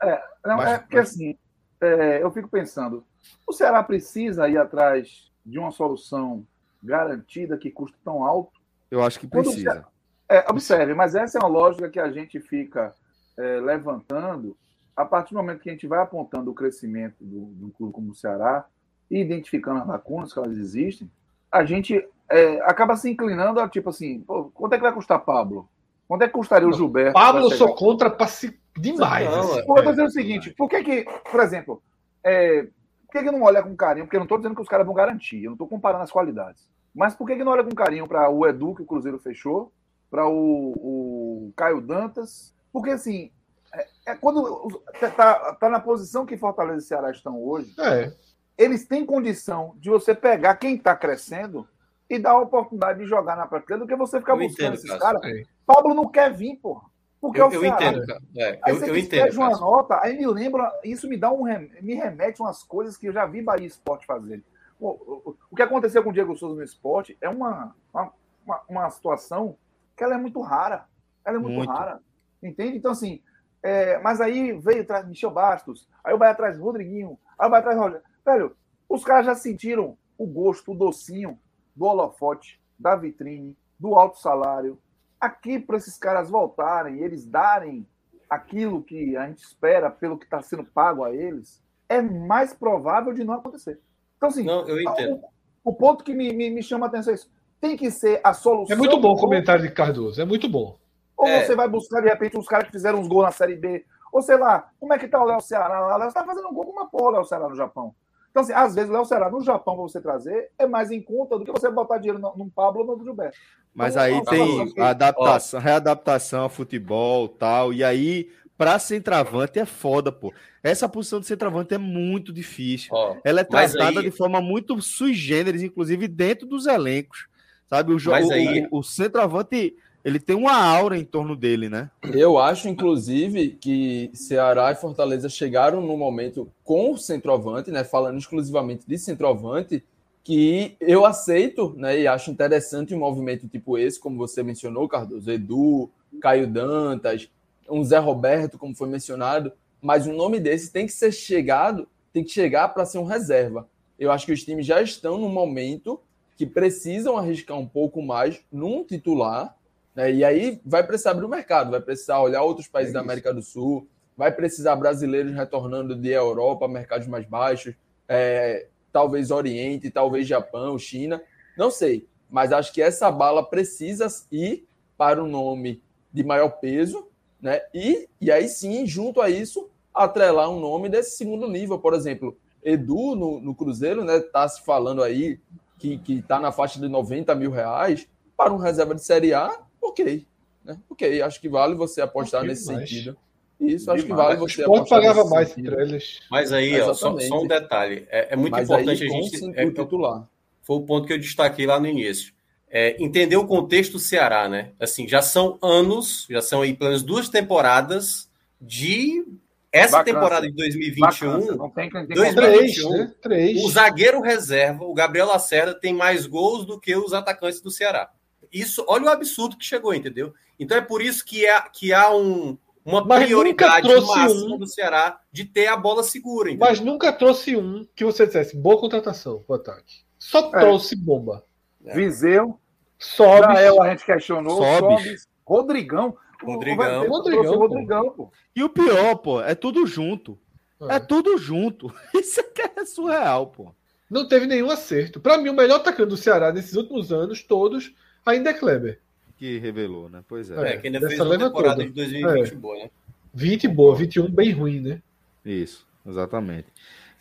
é, 0.00 0.20
não, 0.44 0.56
mas, 0.56 0.68
é 0.68 0.78
porque 0.78 0.96
mas... 0.96 1.10
assim, 1.10 1.36
é, 1.80 2.22
eu 2.22 2.30
fico 2.30 2.48
pensando, 2.48 3.04
o 3.46 3.52
Ceará 3.52 3.82
precisa 3.82 4.48
ir 4.48 4.58
atrás 4.58 5.30
de 5.44 5.58
uma 5.58 5.70
solução 5.70 6.46
garantida 6.82 7.56
que 7.56 7.70
custa 7.70 7.96
tão 8.04 8.24
alto? 8.24 8.52
Eu 8.90 9.02
acho 9.02 9.18
que 9.18 9.26
precisa. 9.26 9.86
É, 10.28 10.44
observe, 10.50 10.94
mas 10.94 11.14
essa 11.14 11.38
é 11.38 11.40
uma 11.40 11.48
lógica 11.48 11.88
que 11.88 11.98
a 11.98 12.10
gente 12.10 12.38
fica 12.38 12.94
é, 13.36 13.60
levantando 13.60 14.56
a 14.94 15.04
partir 15.04 15.32
do 15.32 15.36
momento 15.36 15.60
que 15.60 15.70
a 15.70 15.72
gente 15.72 15.86
vai 15.86 16.00
apontando 16.00 16.50
o 16.50 16.54
crescimento 16.54 17.16
do, 17.20 17.46
do 17.46 17.70
clube 17.70 17.92
como 17.92 18.10
o 18.10 18.14
Ceará 18.14 18.66
e 19.10 19.20
identificando 19.20 19.80
as 19.80 19.86
lacunas 19.86 20.32
que 20.32 20.38
elas 20.38 20.58
existem, 20.58 21.10
a 21.50 21.64
gente 21.64 22.04
é, 22.28 22.60
acaba 22.62 22.96
se 22.96 23.08
inclinando 23.08 23.60
a 23.60 23.68
tipo 23.68 23.90
assim, 23.90 24.20
pô, 24.20 24.50
quanto 24.52 24.72
é 24.72 24.76
que 24.76 24.82
vai 24.82 24.92
custar 24.92 25.20
Pablo? 25.20 25.68
Quanto 26.06 26.22
é 26.22 26.26
que 26.26 26.32
custaria 26.32 26.68
o 26.68 26.72
Gilberto? 26.72 27.12
Pablo 27.12 27.42
eu 27.42 27.50
sou 27.52 27.74
contra 27.74 28.10
passe 28.10 28.58
demais. 28.76 29.30
Não, 29.30 29.40
assim. 29.40 29.66
Vou 29.66 29.82
dizer 29.82 30.02
o 30.02 30.10
seguinte, 30.10 30.50
por 30.50 30.68
que 30.68 30.82
que, 30.82 31.06
por 31.30 31.40
exemplo, 31.40 31.82
é, 32.24 32.66
por 33.08 33.12
que, 33.12 33.24
que 33.24 33.30
não 33.30 33.42
olha 33.42 33.62
com 33.62 33.74
carinho? 33.74 34.04
Porque 34.04 34.16
eu 34.16 34.20
não 34.20 34.26
estou 34.26 34.36
dizendo 34.36 34.54
que 34.54 34.60
os 34.60 34.68
caras 34.68 34.84
vão 34.84 34.94
garantir, 34.94 35.42
eu 35.42 35.48
não 35.48 35.54
estou 35.54 35.66
comparando 35.66 36.04
as 36.04 36.10
qualidades. 36.10 36.68
Mas 36.94 37.14
por 37.14 37.26
que, 37.26 37.36
que 37.36 37.44
não 37.44 37.52
olha 37.52 37.64
com 37.64 37.74
carinho 37.74 38.06
para 38.06 38.28
o 38.28 38.46
Edu, 38.46 38.74
que 38.74 38.82
o 38.82 38.86
Cruzeiro 38.86 39.18
fechou, 39.18 39.72
para 40.10 40.28
o, 40.28 40.72
o, 40.76 41.52
Caio 41.56 41.80
Dantas? 41.80 42.54
Porque, 42.70 42.90
assim, 42.90 43.30
é, 43.72 43.86
é 44.08 44.14
quando 44.14 44.82
está 44.92 45.54
tá 45.54 45.70
na 45.70 45.80
posição 45.80 46.26
que 46.26 46.36
Fortaleza 46.36 46.84
e 46.84 46.86
Ceará 46.86 47.10
estão 47.10 47.42
hoje, 47.42 47.74
é. 47.80 48.12
eles 48.58 48.86
têm 48.86 49.06
condição 49.06 49.74
de 49.78 49.88
você 49.88 50.14
pegar 50.14 50.56
quem 50.56 50.76
está 50.76 50.94
crescendo 50.94 51.66
e 52.10 52.18
dar 52.18 52.32
a 52.32 52.40
oportunidade 52.40 52.98
de 52.98 53.06
jogar 53.06 53.36
na 53.36 53.46
prateleira 53.46 53.86
do 53.86 53.88
que 53.88 53.96
você 53.96 54.18
ficar 54.18 54.34
eu 54.34 54.40
buscando 54.40 54.74
entendo, 54.74 54.74
esses 54.74 54.98
caras. 54.98 55.22
É. 55.24 55.44
Pablo 55.64 55.94
não 55.94 56.08
quer 56.08 56.30
vir, 56.34 56.56
porra. 56.56 56.86
Porque 57.20 57.40
eu, 57.40 57.50
eu 57.50 57.64
entendo, 57.64 58.06
cara. 58.06 58.20
É, 58.36 58.58
aí 58.62 58.76
eu, 58.76 58.86
eu 58.86 58.96
entendo. 58.96 59.34
uma 59.34 59.50
nota, 59.50 60.00
aí 60.02 60.16
me 60.16 60.26
lembra, 60.26 60.72
isso 60.84 61.08
me 61.08 61.16
dá 61.16 61.32
um 61.32 61.44
me 61.82 61.94
remete 61.94 62.40
umas 62.40 62.62
coisas 62.62 62.96
que 62.96 63.06
eu 63.06 63.12
já 63.12 63.26
vi 63.26 63.42
Bahia 63.42 63.66
Esporte 63.66 64.06
fazer. 64.06 64.42
O, 64.80 64.88
o, 64.88 65.36
o, 65.50 65.56
que 65.56 65.62
aconteceu 65.62 66.04
com 66.04 66.10
o 66.10 66.12
Diego 66.12 66.36
Souza 66.36 66.54
no 66.54 66.62
esporte 66.62 67.18
é 67.20 67.28
uma, 67.28 67.74
uma, 67.92 68.62
uma, 68.68 68.90
situação 68.90 69.56
que 69.96 70.04
ela 70.04 70.14
é 70.14 70.18
muito 70.18 70.40
rara. 70.40 70.86
Ela 71.24 71.36
é 71.36 71.40
muito, 71.40 71.56
muito. 71.56 71.70
rara. 71.70 72.00
Entende? 72.40 72.76
Então, 72.76 72.92
assim, 72.92 73.20
é, 73.60 73.98
mas 73.98 74.20
aí 74.20 74.52
veio 74.52 74.82
atrás 74.82 75.06
Michel 75.06 75.32
Bastos, 75.32 75.88
aí 76.04 76.14
o 76.14 76.18
Bahia 76.18 76.32
atrás 76.32 76.56
Rodriguinho, 76.56 77.18
aí 77.36 77.48
o 77.48 77.50
Bahia 77.50 77.58
atrás 77.58 77.78
Roger. 77.78 78.02
Velho, 78.24 78.56
os 78.88 79.04
caras 79.04 79.26
já 79.26 79.34
sentiram 79.34 79.98
o 80.16 80.26
gosto, 80.26 80.70
o 80.70 80.76
docinho 80.76 81.38
do 81.74 81.84
holofote, 81.86 82.60
da 82.78 82.94
vitrine, 82.94 83.56
do 83.78 83.96
alto 83.96 84.18
salário, 84.18 84.78
aqui 85.20 85.58
para 85.58 85.76
esses 85.76 85.96
caras 85.96 86.30
voltarem, 86.30 87.00
eles 87.00 87.24
darem 87.26 87.86
aquilo 88.28 88.82
que 88.82 89.16
a 89.16 89.26
gente 89.26 89.42
espera 89.42 89.90
pelo 89.90 90.18
que 90.18 90.24
está 90.24 90.42
sendo 90.42 90.64
pago 90.64 91.04
a 91.04 91.14
eles, 91.14 91.62
é 91.88 92.02
mais 92.02 92.52
provável 92.52 93.12
de 93.12 93.24
não 93.24 93.34
acontecer. 93.34 93.80
Então, 94.16 94.28
assim, 94.28 94.44
não, 94.44 94.68
eu 94.68 94.80
entendo. 94.80 95.20
O, 95.64 95.70
o 95.70 95.74
ponto 95.74 96.04
que 96.04 96.12
me, 96.12 96.32
me, 96.32 96.50
me, 96.50 96.62
chama 96.62 96.86
a 96.86 96.88
atenção 96.88 97.12
é 97.12 97.14
isso. 97.14 97.30
Tem 97.60 97.76
que 97.76 97.90
ser 97.90 98.20
a 98.22 98.34
solução. 98.34 98.74
É 98.74 98.78
muito 98.78 99.00
bom 99.00 99.12
o 99.12 99.16
comentário 99.16 99.62
de 99.62 99.70
Cardoso, 99.70 100.20
é 100.20 100.24
muito 100.24 100.48
bom. 100.48 100.78
Ou 101.16 101.26
é. 101.26 101.44
você 101.44 101.56
vai 101.56 101.68
buscar, 101.68 102.00
de 102.00 102.08
repente, 102.08 102.36
uns 102.36 102.46
caras 102.46 102.66
que 102.66 102.72
fizeram 102.72 103.00
uns 103.00 103.08
gols 103.08 103.24
na 103.24 103.32
Série 103.32 103.56
B. 103.56 103.84
Ou 104.12 104.22
sei 104.22 104.36
lá, 104.36 104.70
como 104.78 104.92
é 104.92 104.98
que 104.98 105.08
tá 105.08 105.22
o 105.22 105.26
Léo 105.26 105.40
Ceará? 105.40 105.94
O 105.94 105.98
Léo 105.98 106.08
está 106.08 106.24
fazendo 106.24 106.48
um 106.48 106.54
gol 106.54 106.66
com 106.66 106.72
uma 106.72 106.88
porra, 106.88 107.08
o 107.08 107.12
Léo 107.12 107.24
Ceará 107.24 107.48
no 107.48 107.56
Japão. 107.56 107.94
Então, 108.38 108.42
assim, 108.42 108.52
às 108.52 108.74
vezes 108.74 108.90
Léo 108.90 109.04
Ceará 109.04 109.28
no 109.28 109.42
Japão, 109.42 109.74
para 109.74 109.82
você 109.82 110.00
trazer, 110.00 110.50
é 110.56 110.66
mais 110.66 110.92
em 110.92 111.02
conta 111.02 111.36
do 111.36 111.44
que 111.44 111.50
você 111.50 111.68
botar 111.68 111.98
dinheiro 111.98 112.20
num 112.36 112.48
Pablo 112.48 112.86
ou 112.86 112.96
no 112.96 113.04
Gilberto. 113.04 113.36
Mas 113.74 113.94
então, 113.94 114.04
aí 114.04 114.24
tem 114.24 114.74
a 114.78 114.90
adaptação, 114.90 115.60
readaptação 115.60 116.42
ao 116.42 116.48
futebol 116.48 117.28
tal. 117.28 117.72
E 117.72 117.82
aí, 117.82 118.30
para 118.56 118.78
centroavante 118.78 119.58
é 119.58 119.64
foda, 119.64 120.12
pô. 120.12 120.32
Essa 120.62 120.88
posição 120.88 121.18
de 121.18 121.26
centroavante 121.26 121.74
é 121.74 121.78
muito 121.78 122.32
difícil. 122.32 122.90
Ó, 122.92 123.16
Ela 123.24 123.40
é 123.40 123.44
tratada 123.44 124.00
aí... 124.00 124.04
de 124.04 124.10
forma 124.10 124.40
muito 124.40 124.80
sui 124.80 125.14
generis, 125.14 125.62
inclusive 125.62 126.06
dentro 126.06 126.46
dos 126.46 126.66
elencos. 126.66 127.26
Sabe, 127.68 127.92
o, 127.92 127.98
jogo, 127.98 128.32
aí... 128.32 128.66
o, 128.70 128.78
o 128.78 128.82
centroavante 128.84 129.76
ele 130.08 130.18
tem 130.18 130.34
uma 130.34 130.54
aura 130.54 130.96
em 130.96 131.04
torno 131.04 131.36
dele, 131.36 131.68
né? 131.68 131.90
Eu 132.14 132.38
acho, 132.38 132.66
inclusive, 132.66 133.50
que 133.50 134.10
Ceará 134.14 134.72
e 134.72 134.74
Fortaleza 134.74 135.28
chegaram 135.28 135.82
no 135.82 135.98
momento 135.98 136.50
com 136.64 136.92
o 136.92 136.96
centroavante, 136.96 137.70
né? 137.70 137.84
Falando 137.84 138.16
exclusivamente 138.16 138.84
de 138.88 138.96
centroavante, 138.96 139.84
que 140.24 140.76
eu 140.80 141.04
aceito, 141.04 141.74
né? 141.76 142.00
E 142.00 142.06
acho 142.06 142.30
interessante 142.30 142.94
um 142.94 142.98
movimento 142.98 143.46
tipo 143.46 143.76
esse, 143.76 144.00
como 144.00 144.16
você 144.16 144.42
mencionou, 144.42 144.88
Cardoso, 144.88 145.30
Edu, 145.30 145.90
Caio 146.22 146.46
Dantas, 146.46 147.28
um 147.68 147.84
Zé 147.84 147.98
Roberto, 147.98 148.56
como 148.56 148.74
foi 148.74 148.88
mencionado, 148.88 149.52
mas 149.80 150.06
um 150.06 150.16
nome 150.16 150.40
desse 150.40 150.72
tem 150.72 150.86
que 150.86 150.92
ser 150.92 151.12
chegado, 151.12 151.86
tem 152.14 152.24
que 152.24 152.30
chegar 152.30 152.68
para 152.68 152.86
ser 152.86 152.96
um 152.96 153.04
reserva. 153.04 153.68
Eu 153.98 154.10
acho 154.10 154.24
que 154.24 154.32
os 154.32 154.42
times 154.42 154.64
já 154.64 154.80
estão 154.80 155.18
no 155.18 155.28
momento 155.28 156.00
que 156.34 156.46
precisam 156.46 157.18
arriscar 157.18 157.58
um 157.58 157.66
pouco 157.66 158.00
mais 158.00 158.40
num 158.50 158.82
titular 158.84 159.57
né? 159.98 160.12
E 160.12 160.24
aí 160.24 160.60
vai 160.64 160.86
precisar 160.86 161.10
abrir 161.10 161.24
o 161.24 161.28
mercado, 161.28 161.72
vai 161.72 161.80
precisar 161.80 162.20
olhar 162.20 162.40
outros 162.44 162.68
países 162.68 162.92
é 162.92 162.94
da 162.94 163.00
América 163.00 163.34
do 163.34 163.42
Sul, 163.42 163.88
vai 164.16 164.30
precisar 164.30 164.76
brasileiros 164.76 165.34
retornando 165.34 165.96
de 165.96 166.10
Europa, 166.10 166.68
mercados 166.68 167.08
mais 167.08 167.26
baixos, 167.26 167.74
é, 168.06 168.68
talvez 168.92 169.32
Oriente, 169.32 169.90
talvez 169.90 170.24
Japão, 170.24 170.78
China, 170.78 171.20
não 171.56 171.68
sei. 171.68 172.06
Mas 172.30 172.52
acho 172.52 172.72
que 172.72 172.80
essa 172.80 173.10
bala 173.10 173.42
precisa 173.42 174.06
ir 174.30 174.68
para 174.96 175.20
um 175.20 175.26
nome 175.26 175.82
de 176.12 176.22
maior 176.22 176.50
peso, 176.60 177.08
né? 177.42 177.60
E, 177.74 178.08
e 178.20 178.30
aí 178.30 178.48
sim, 178.48 178.86
junto 178.86 179.20
a 179.20 179.28
isso, 179.28 179.68
atrelar 179.92 180.48
um 180.48 180.60
nome 180.60 180.88
desse 180.88 181.16
segundo 181.16 181.48
nível. 181.48 181.76
Por 181.76 181.92
exemplo, 181.92 182.38
Edu 182.62 183.16
no, 183.16 183.40
no 183.40 183.52
Cruzeiro, 183.52 184.04
né? 184.04 184.20
Tá 184.20 184.48
se 184.48 184.64
falando 184.64 185.02
aí 185.02 185.40
que, 185.76 185.98
que 185.98 186.22
tá 186.22 186.38
na 186.38 186.52
faixa 186.52 186.78
de 186.78 186.86
90 186.86 187.34
mil 187.34 187.50
reais 187.50 188.06
para 188.36 188.52
um 188.52 188.58
reserva 188.58 188.94
de 188.94 189.02
Série 189.02 189.34
A 189.34 189.66
ok. 189.80 190.26
Né? 190.64 190.78
Ok, 190.88 191.22
acho 191.22 191.40
que 191.40 191.48
vale 191.48 191.74
você 191.74 192.00
apostar 192.00 192.40
okay, 192.40 192.50
nesse 192.50 192.66
mas... 192.66 192.88
sentido. 192.88 193.16
Isso, 193.60 193.90
acho 193.90 194.04
que 194.04 194.12
vale 194.12 194.36
você 194.36 194.62
apostar. 194.62 195.00
pagava 195.00 195.24
mais 195.24 195.48
estrelas. 195.48 196.20
Mas 196.30 196.52
aí, 196.52 196.80
ó, 196.80 196.94
só, 196.94 197.18
só, 197.18 197.42
um 197.42 197.46
detalhe. 197.46 198.06
É, 198.08 198.34
é 198.34 198.36
muito 198.36 198.52
mas 198.52 198.68
importante 198.68 199.04
a 199.04 199.08
gente. 199.08 199.58
É, 199.58 199.68
titular. 199.70 200.28
Foi 200.62 200.76
o 200.76 200.82
ponto 200.82 201.06
que 201.06 201.12
eu 201.12 201.18
destaquei 201.18 201.66
lá 201.66 201.80
no 201.80 201.86
início. 201.86 202.32
É, 202.70 203.02
entender 203.02 203.36
o 203.36 203.46
contexto 203.46 203.92
do 203.92 203.98
Ceará, 203.98 204.48
né? 204.48 204.72
Assim, 204.78 205.08
já 205.08 205.22
são 205.22 205.58
anos, 205.62 206.26
já 206.30 206.42
são 206.42 206.62
aí 206.62 206.74
pelo 206.74 206.90
menos 206.90 207.02
duas 207.02 207.28
temporadas 207.28 208.30
de 208.60 209.24
essa 209.72 209.98
Bacana. 209.98 210.18
temporada 210.18 210.46
de 210.46 210.54
2021, 210.54 211.56
Bacana. 211.56 212.06
2021 212.08 212.90
né? 212.90 213.12
Três. 213.20 213.64
o 213.64 213.70
zagueiro 213.70 214.20
reserva, 214.20 214.84
o 214.84 214.94
Gabriel 214.94 215.26
Lacerda, 215.26 215.74
tem 215.74 215.92
mais 215.92 216.26
gols 216.26 216.64
do 216.64 216.78
que 216.78 216.94
os 216.96 217.12
atacantes 217.12 217.60
do 217.60 217.70
Ceará. 217.70 218.10
Isso, 218.52 218.84
olha 218.88 219.04
o 219.04 219.08
absurdo 219.08 219.56
que 219.56 219.64
chegou, 219.64 219.94
entendeu? 219.94 220.34
Então 220.58 220.76
é 220.76 220.80
por 220.80 221.00
isso 221.00 221.24
que, 221.24 221.46
é, 221.46 221.60
que 221.72 221.92
há 221.92 222.14
um, 222.14 222.58
uma 222.84 223.04
Mas 223.04 223.24
prioridade 223.24 223.88
máxima 223.88 224.54
um... 224.54 224.58
do 224.58 224.66
Ceará 224.66 225.20
de 225.30 225.44
ter 225.44 225.66
a 225.66 225.76
bola 225.76 226.02
segura. 226.02 226.50
Entendeu? 226.50 226.68
Mas 226.68 226.80
nunca 226.80 227.12
trouxe 227.12 227.56
um 227.56 227.86
que 227.94 228.04
você 228.04 228.26
dissesse 228.26 228.56
boa 228.56 228.80
contratação 228.80 229.44
o 229.46 229.54
ataque. 229.54 230.02
Só 230.18 230.48
é. 230.48 230.60
trouxe 230.60 230.96
bomba. 230.96 231.44
É. 231.84 231.94
Viseu. 231.94 232.58
Sobe. 232.98 233.54
Jael, 233.54 233.82
a 233.82 233.90
gente 233.90 234.04
questionou. 234.04 234.56
Sobe. 234.56 235.16
Rodrigão. 235.46 236.16
Rodrigão. 236.42 237.04
O 237.04 237.08
Rodrigão, 237.08 237.58
Rodrigão 237.58 238.10
pô. 238.10 238.32
E 238.54 238.62
o 238.62 238.68
pior, 238.68 239.16
pô, 239.16 239.40
é 239.40 239.54
tudo 239.54 239.86
junto. 239.86 240.38
É, 240.82 240.96
é 240.96 240.98
tudo 240.98 241.36
junto. 241.38 241.92
Isso 242.14 242.40
aqui 242.40 242.62
é 242.76 242.84
surreal, 242.84 243.48
pô. 243.48 243.72
Não 244.10 244.26
teve 244.26 244.46
nenhum 244.46 244.70
acerto. 244.70 245.20
Para 245.20 245.36
mim, 245.36 245.50
o 245.50 245.54
melhor 245.54 245.76
atacante 245.76 246.08
do 246.08 246.16
Ceará 246.16 246.52
nesses 246.52 246.74
últimos 246.74 247.12
anos 247.12 247.42
todos 247.42 247.94
ainda 248.28 248.50
é 248.50 248.54
Kleber. 248.54 248.98
Que 249.36 249.58
revelou, 249.58 250.08
né? 250.08 250.22
Pois 250.28 250.50
é. 250.50 250.74
É, 250.74 250.76
que 250.76 250.88
ainda 250.88 251.00
fez 251.00 251.20
uma 251.20 251.38
temporada 251.38 251.76
toda. 251.76 251.86
de 251.86 251.92
2020 251.92 252.52
é. 252.52 252.54
boa, 252.56 252.76
né? 252.76 252.90
20 253.34 253.68
boa, 253.68 253.94
21 253.94 254.30
bem 254.30 254.50
ruim, 254.52 254.80
né? 254.80 255.02
Isso, 255.44 255.86
exatamente. 256.06 256.66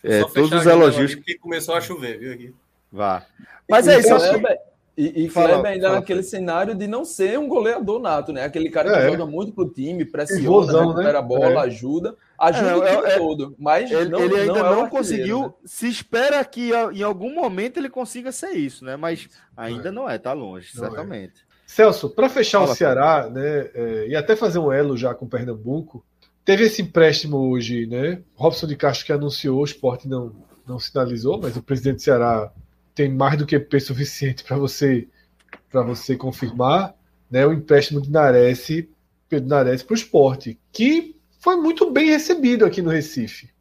É, 0.04 0.24
todos 0.24 0.52
os 0.52 0.66
elogios. 0.66 1.16
Que 1.16 1.38
começou 1.38 1.76
a 1.76 1.82
chover, 1.82 2.20
viu? 2.20 2.34
Aqui. 2.34 2.54
Vá. 2.92 3.26
Mas 3.70 3.88
é 3.88 4.00
isso. 4.00 4.16
Kleber, 4.16 4.60
e, 4.98 5.26
e 5.26 5.30
fala, 5.30 5.50
Kleber 5.50 5.72
ainda 5.74 5.88
fala, 5.88 6.00
naquele 6.00 6.24
fala. 6.24 6.30
cenário 6.30 6.74
de 6.74 6.88
não 6.88 7.06
ser 7.06 7.38
um 7.38 7.48
goleador 7.48 8.00
nato, 8.00 8.34
né? 8.34 8.44
Aquele 8.44 8.68
cara 8.68 8.92
que 8.92 8.98
é. 8.98 9.12
joga 9.12 9.28
muito 9.28 9.54
pro 9.54 9.70
time, 9.70 10.04
pressiona, 10.04 10.82
recupera 10.82 11.14
né? 11.14 11.20
a 11.20 11.22
bola, 11.22 11.46
é. 11.46 11.58
ajuda, 11.68 12.16
ajuda 12.40 12.70
é, 12.72 12.76
o 12.76 12.84
time 12.84 13.12
é, 13.12 13.18
todo. 13.20 13.56
Mas 13.60 13.92
ele, 13.92 14.10
não, 14.10 14.20
ele 14.20 14.36
ainda 14.36 14.64
não, 14.64 14.76
não 14.76 14.90
conseguiu. 14.90 15.44
Né? 15.44 15.54
Se 15.66 15.88
espera 15.88 16.44
que 16.44 16.72
em 16.94 17.04
algum 17.04 17.32
momento 17.32 17.78
ele 17.78 17.90
consiga 17.90 18.32
ser 18.32 18.54
isso, 18.54 18.84
né? 18.84 18.98
Mas 18.98 19.30
ainda 19.56 19.92
não 19.92 20.10
é, 20.10 20.18
tá 20.18 20.34
longe, 20.34 20.72
certamente. 20.72 21.46
Celso, 21.68 22.10
para 22.10 22.28
fechar 22.28 22.62
Fala, 22.62 22.72
o 22.72 22.76
Ceará, 22.76 23.30
né, 23.30 23.70
é, 23.76 24.08
e 24.08 24.16
até 24.16 24.36
fazer 24.36 24.58
um 24.58 24.72
elo 24.72 24.98
já 24.98 25.14
com 25.14 25.26
o 25.26 25.30
Pernambuco, 25.30 26.04
teve 26.44 26.64
esse 26.64 26.82
empréstimo 26.82 27.38
hoje, 27.38 27.86
né? 27.86 28.22
Robson 28.34 28.66
de 28.66 28.76
Castro 28.76 29.06
que 29.06 29.12
anunciou, 29.12 29.60
o 29.60 29.66
esporte 29.66 30.08
não, 30.08 30.34
não 30.66 30.80
sinalizou, 30.80 31.38
mas 31.40 31.56
o 31.56 31.62
presidente 31.62 31.98
do 31.98 32.02
Ceará 32.02 32.52
tem 32.98 33.14
mais 33.14 33.38
do 33.38 33.46
que 33.46 33.60
P 33.60 33.80
suficiente 33.80 34.44
para 34.44 34.58
você 34.58 35.08
para 35.70 35.84
você 35.84 36.16
confirmar, 36.16 36.96
né? 37.30 37.46
O 37.46 37.54
empréstimo 37.54 38.02
de 38.02 38.10
Nares, 38.10 38.68
Pedro 39.30 39.48
Nares 39.48 39.84
para 39.84 39.94
o 39.94 39.98
esporte, 39.98 40.60
que 40.72 41.16
foi 41.40 41.58
muito 41.58 41.92
bem 41.92 42.08
recebido 42.08 42.66
aqui 42.66 42.82
no 42.82 42.90
Recife. 42.90 43.52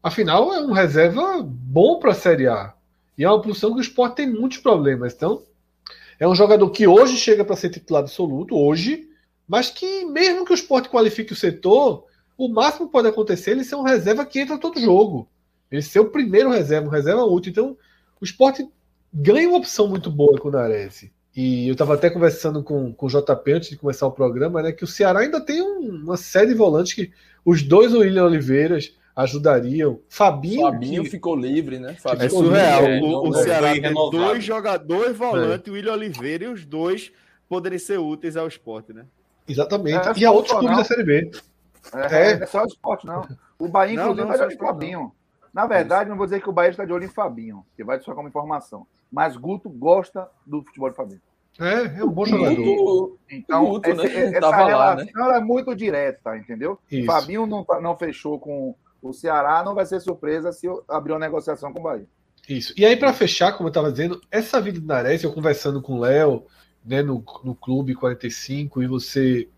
Afinal, 0.00 0.54
é 0.54 0.60
um 0.60 0.70
reserva 0.70 1.42
bom 1.42 1.98
para 1.98 2.12
a 2.12 2.14
Série 2.14 2.46
A. 2.46 2.72
E 3.18 3.24
é 3.24 3.28
uma 3.28 3.42
posição 3.42 3.72
que 3.72 3.78
o 3.78 3.82
esporte 3.82 4.16
tem 4.16 4.30
muitos 4.30 4.58
problemas. 4.58 5.12
Então, 5.12 5.42
é 6.20 6.28
um 6.28 6.34
jogador 6.34 6.70
que 6.70 6.86
hoje 6.86 7.16
chega 7.16 7.44
para 7.44 7.56
ser 7.56 7.70
titular 7.70 8.02
absoluto, 8.02 8.56
hoje, 8.56 9.08
mas 9.48 9.70
que 9.70 10.04
mesmo 10.04 10.44
que 10.44 10.52
o 10.52 10.54
esporte 10.54 10.88
qualifique 10.88 11.32
o 11.32 11.36
setor, 11.36 12.04
o 12.38 12.48
máximo 12.48 12.86
que 12.86 12.92
pode 12.92 13.08
acontecer 13.08 13.50
é 13.50 13.52
ele 13.54 13.64
ser 13.64 13.74
um 13.74 13.82
reserva 13.82 14.24
que 14.24 14.38
entra 14.38 14.56
todo 14.56 14.80
jogo. 14.80 15.28
Ele 15.70 15.82
ser 15.82 16.00
o 16.00 16.10
primeiro 16.10 16.50
reserva, 16.50 16.86
um 16.86 16.90
reserva 16.90 17.24
útil. 17.24 17.50
Então, 17.50 17.76
o 18.22 18.24
esporte 18.24 18.64
ganha 19.12 19.48
uma 19.48 19.58
opção 19.58 19.88
muito 19.88 20.08
boa 20.08 20.38
com 20.38 20.48
o 20.48 20.52
Nares. 20.52 21.10
E 21.34 21.66
eu 21.66 21.72
estava 21.72 21.94
até 21.94 22.08
conversando 22.08 22.62
com, 22.62 22.92
com 22.92 23.06
o 23.06 23.08
JP 23.08 23.52
antes 23.52 23.68
de 23.68 23.76
começar 23.76 24.06
o 24.06 24.12
programa, 24.12 24.62
né? 24.62 24.70
Que 24.70 24.84
o 24.84 24.86
Ceará 24.86 25.20
ainda 25.20 25.40
tem 25.40 25.60
um, 25.60 26.02
uma 26.04 26.16
série 26.16 26.48
de 26.48 26.54
volantes 26.54 26.92
que 26.92 27.10
os 27.44 27.62
dois 27.62 27.92
William 27.92 28.24
Oliveiras, 28.24 28.94
ajudariam. 29.16 29.98
Fabinho. 30.08 30.62
Fabinho 30.62 31.02
que... 31.02 31.10
ficou 31.10 31.34
livre, 31.34 31.80
né? 31.80 31.94
Fabinho 31.94 32.26
é 32.26 32.28
surreal. 32.28 32.86
Livre, 32.86 33.06
o, 33.06 33.28
o 33.28 33.34
Ceará 33.34 33.72
tem 33.72 33.92
dois 33.92 34.44
jogadores 34.44 35.16
volantes, 35.16 35.66
é. 35.66 35.70
o 35.70 35.74
William 35.74 35.92
Oliveira, 35.94 36.44
e 36.44 36.48
os 36.48 36.64
dois 36.64 37.10
poderem 37.48 37.78
ser 37.78 37.98
úteis 37.98 38.36
ao 38.36 38.46
esporte, 38.46 38.92
né? 38.92 39.04
Exatamente. 39.48 40.08
É, 40.08 40.12
e 40.16 40.24
a 40.24 40.30
outros 40.30 40.56
clubes 40.56 40.76
da 40.76 40.84
Série 40.84 41.02
B. 41.02 41.30
É, 41.92 42.30
é. 42.30 42.36
Não 42.36 42.42
é 42.44 42.46
só 42.46 42.62
o 42.62 42.66
esporte, 42.66 43.04
não. 43.04 43.26
O 43.58 43.68
Bahia, 43.68 43.94
inclusive, 43.94 44.20
não, 44.20 44.28
não, 44.28 44.28
vai 44.28 44.38
de 44.38 44.44
olho 44.44 44.54
em 44.54 44.58
Fabinho. 44.58 45.12
Na 45.52 45.66
verdade, 45.66 46.08
não 46.08 46.16
vou 46.16 46.26
dizer 46.26 46.40
que 46.40 46.48
o 46.48 46.52
Bahia 46.52 46.70
está 46.70 46.84
de 46.84 46.92
olho 46.92 47.04
em 47.04 47.08
Fabinho, 47.08 47.64
que 47.76 47.84
vai 47.84 48.00
só 48.00 48.14
como 48.14 48.28
informação. 48.28 48.86
Mas 49.10 49.36
Guto 49.36 49.68
gosta 49.68 50.28
do 50.46 50.62
futebol 50.62 50.88
de 50.88 50.96
Fabinho. 50.96 51.20
É, 51.60 52.00
é 52.00 52.04
um 52.04 52.08
bom 52.08 52.24
jogador. 52.24 52.56
Guto, 52.56 53.18
então, 53.30 53.66
Guto, 53.66 53.90
essa, 53.90 54.02
né? 54.02 54.24
essa 54.24 54.40
Tava 54.40 54.64
relação 54.64 55.26
lá, 55.26 55.32
né? 55.32 55.38
é 55.38 55.40
muito 55.40 55.74
direta, 55.76 56.36
entendeu? 56.36 56.78
Isso. 56.90 57.06
Fabinho 57.06 57.46
não, 57.46 57.66
não 57.82 57.96
fechou 57.96 58.38
com 58.38 58.74
o 59.02 59.12
Ceará, 59.12 59.62
não 59.62 59.74
vai 59.74 59.84
ser 59.84 60.00
surpresa 60.00 60.52
se 60.52 60.66
abrir 60.88 61.12
uma 61.12 61.18
negociação 61.18 61.72
com 61.72 61.80
o 61.80 61.82
Bahia. 61.82 62.06
Isso. 62.48 62.72
E 62.76 62.86
aí, 62.86 62.96
para 62.96 63.12
fechar, 63.12 63.52
como 63.52 63.68
eu 63.68 63.70
estava 63.70 63.92
dizendo, 63.92 64.20
essa 64.30 64.60
vida 64.60 64.80
de 64.80 64.86
Nares, 64.86 65.22
eu 65.22 65.32
conversando 65.32 65.82
com 65.82 65.94
o 65.94 66.00
Léo, 66.00 66.46
né, 66.84 67.02
no, 67.02 67.22
no 67.44 67.54
Clube 67.54 67.94
45, 67.94 68.82
e 68.82 68.86
você 68.86 69.48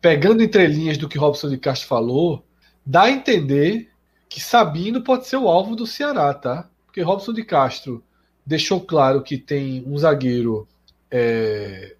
pegando 0.00 0.42
entrelinhas 0.42 0.98
do 0.98 1.08
que 1.08 1.18
Robson 1.18 1.48
de 1.48 1.58
Castro 1.58 1.88
falou, 1.88 2.44
dá 2.84 3.04
a 3.04 3.10
entender 3.10 3.90
que 4.34 4.40
Sabino 4.40 5.00
pode 5.00 5.28
ser 5.28 5.36
o 5.36 5.46
alvo 5.46 5.76
do 5.76 5.86
Ceará, 5.86 6.34
tá? 6.34 6.68
Porque 6.86 7.00
Robson 7.00 7.32
de 7.32 7.44
Castro 7.44 8.02
deixou 8.44 8.80
claro 8.80 9.22
que 9.22 9.38
tem 9.38 9.84
um 9.86 9.96
zagueiro 9.96 10.66
é, 11.08 11.94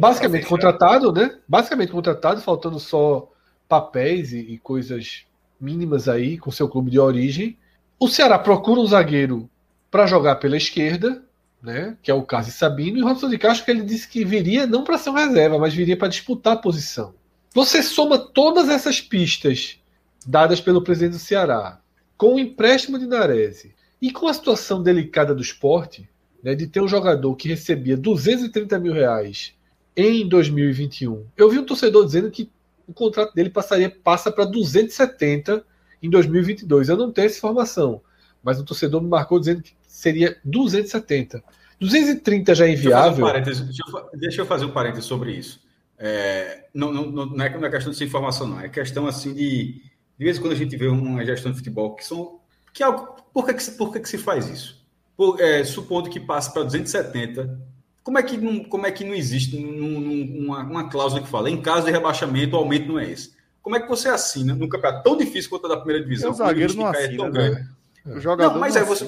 basicamente 0.00 0.46
contratado, 0.46 1.12
né? 1.12 1.36
Basicamente 1.46 1.92
contratado, 1.92 2.40
faltando 2.40 2.80
só 2.80 3.30
papéis 3.68 4.32
e, 4.32 4.38
e 4.38 4.58
coisas 4.58 5.26
mínimas 5.60 6.08
aí 6.08 6.38
com 6.38 6.50
seu 6.50 6.66
clube 6.66 6.90
de 6.90 6.98
origem. 6.98 7.58
O 8.00 8.08
Ceará 8.08 8.38
procura 8.38 8.80
um 8.80 8.86
zagueiro 8.86 9.46
para 9.90 10.06
jogar 10.06 10.36
pela 10.36 10.56
esquerda, 10.56 11.22
né? 11.62 11.94
Que 12.02 12.10
é 12.10 12.14
o 12.14 12.22
caso 12.22 12.48
de 12.48 12.54
Sabino, 12.54 12.96
e 12.96 13.02
Robson 13.02 13.28
de 13.28 13.36
Castro 13.36 13.66
que 13.66 13.70
ele 13.70 13.82
disse 13.82 14.08
que 14.08 14.24
viria 14.24 14.66
não 14.66 14.82
para 14.82 14.96
ser 14.96 15.10
um 15.10 15.14
reserva, 15.14 15.58
mas 15.58 15.74
viria 15.74 15.94
para 15.94 16.08
disputar 16.08 16.54
a 16.54 16.58
posição. 16.58 17.12
Você 17.52 17.82
soma 17.82 18.18
todas 18.18 18.70
essas 18.70 18.98
pistas 18.98 19.78
dadas 20.26 20.60
pelo 20.60 20.82
presidente 20.82 21.12
do 21.12 21.18
Ceará, 21.18 21.80
com 22.16 22.34
o 22.34 22.38
empréstimo 22.38 22.98
de 22.98 23.06
Narese 23.06 23.74
e 24.00 24.10
com 24.10 24.26
a 24.26 24.34
situação 24.34 24.82
delicada 24.82 25.34
do 25.34 25.42
esporte, 25.42 26.08
né, 26.42 26.54
de 26.54 26.66
ter 26.66 26.80
um 26.80 26.88
jogador 26.88 27.34
que 27.36 27.48
recebia 27.48 27.96
230 27.96 28.78
mil 28.78 28.92
reais 28.92 29.54
em 29.96 30.28
2021. 30.28 31.26
Eu 31.36 31.50
vi 31.50 31.58
um 31.58 31.64
torcedor 31.64 32.04
dizendo 32.04 32.30
que 32.30 32.50
o 32.86 32.92
contrato 32.92 33.34
dele 33.34 33.50
passaria 33.50 33.90
passa 33.90 34.30
para 34.30 34.44
270 34.44 35.64
em 36.02 36.10
2022. 36.10 36.88
Eu 36.88 36.96
não 36.96 37.10
tenho 37.10 37.26
essa 37.26 37.38
informação, 37.38 38.00
mas 38.42 38.60
o 38.60 38.64
torcedor 38.64 39.02
me 39.02 39.08
marcou 39.08 39.40
dizendo 39.40 39.62
que 39.62 39.74
seria 39.86 40.36
270. 40.44 41.42
230 41.80 42.54
já 42.54 42.66
é 42.66 42.72
inviável. 42.72 43.26
Deixa 43.32 43.50
eu, 43.50 43.62
um 43.62 43.66
deixa 43.66 43.82
eu, 43.86 44.18
deixa 44.18 44.42
eu 44.42 44.46
fazer 44.46 44.64
um 44.64 44.70
parênteses 44.70 45.04
sobre 45.04 45.32
isso. 45.32 45.60
É, 45.98 46.66
não, 46.74 46.92
não, 46.92 47.10
não, 47.10 47.44
é, 47.44 47.58
não 47.58 47.66
é 47.66 47.70
questão 47.70 47.92
de 47.92 48.04
informação, 48.04 48.46
não. 48.46 48.60
É 48.60 48.68
questão 48.68 49.06
assim 49.06 49.32
de. 49.32 49.82
De 50.18 50.24
vez 50.24 50.38
em 50.38 50.40
quando 50.40 50.52
a 50.52 50.56
gente 50.56 50.76
vê 50.76 50.88
uma 50.88 51.24
gestão 51.24 51.50
de 51.52 51.58
futebol 51.58 51.94
que 51.94 52.04
são. 52.04 52.40
Que 52.72 52.82
é 52.82 52.86
algo, 52.86 53.16
por 53.32 53.46
que, 53.46 53.54
que, 53.54 53.70
por 53.72 53.92
que, 53.92 54.00
que 54.00 54.08
se 54.08 54.18
faz 54.18 54.48
isso? 54.48 54.84
Por, 55.16 55.40
é, 55.40 55.64
supondo 55.64 56.10
que 56.10 56.20
passe 56.20 56.52
para 56.52 56.62
270, 56.62 57.58
como 58.02 58.18
é 58.18 58.22
que 58.22 58.36
não, 58.36 58.62
como 58.64 58.86
é 58.86 58.92
que 58.92 59.04
não 59.04 59.14
existe 59.14 59.56
uma, 59.56 60.60
uma 60.60 60.88
cláusula 60.88 61.22
que 61.22 61.28
fala 61.28 61.50
em 61.50 61.60
caso 61.60 61.86
de 61.86 61.90
rebaixamento, 61.90 62.54
o 62.54 62.58
aumento 62.58 62.88
não 62.88 62.98
é 62.98 63.10
esse? 63.10 63.34
Como 63.62 63.74
é 63.74 63.80
que 63.80 63.88
você 63.88 64.08
assina 64.08 64.54
num 64.54 64.68
campeonato 64.68 65.02
tão 65.02 65.16
difícil 65.16 65.50
quanto 65.50 65.64
o 65.64 65.68
da 65.68 65.76
primeira 65.76 66.04
divisão? 66.04 66.30
O 66.30 66.34
zagueiro 66.34 66.74
não 66.74 66.86
assina, 66.86 67.12
é 67.12 67.16
tão 67.16 67.30
né? 67.30 67.68
O 68.06 68.20
jogador 68.20 68.52
não, 68.52 68.60
mas 68.60 68.74
não 68.74 68.82
aí 68.82 68.86
você. 68.86 69.04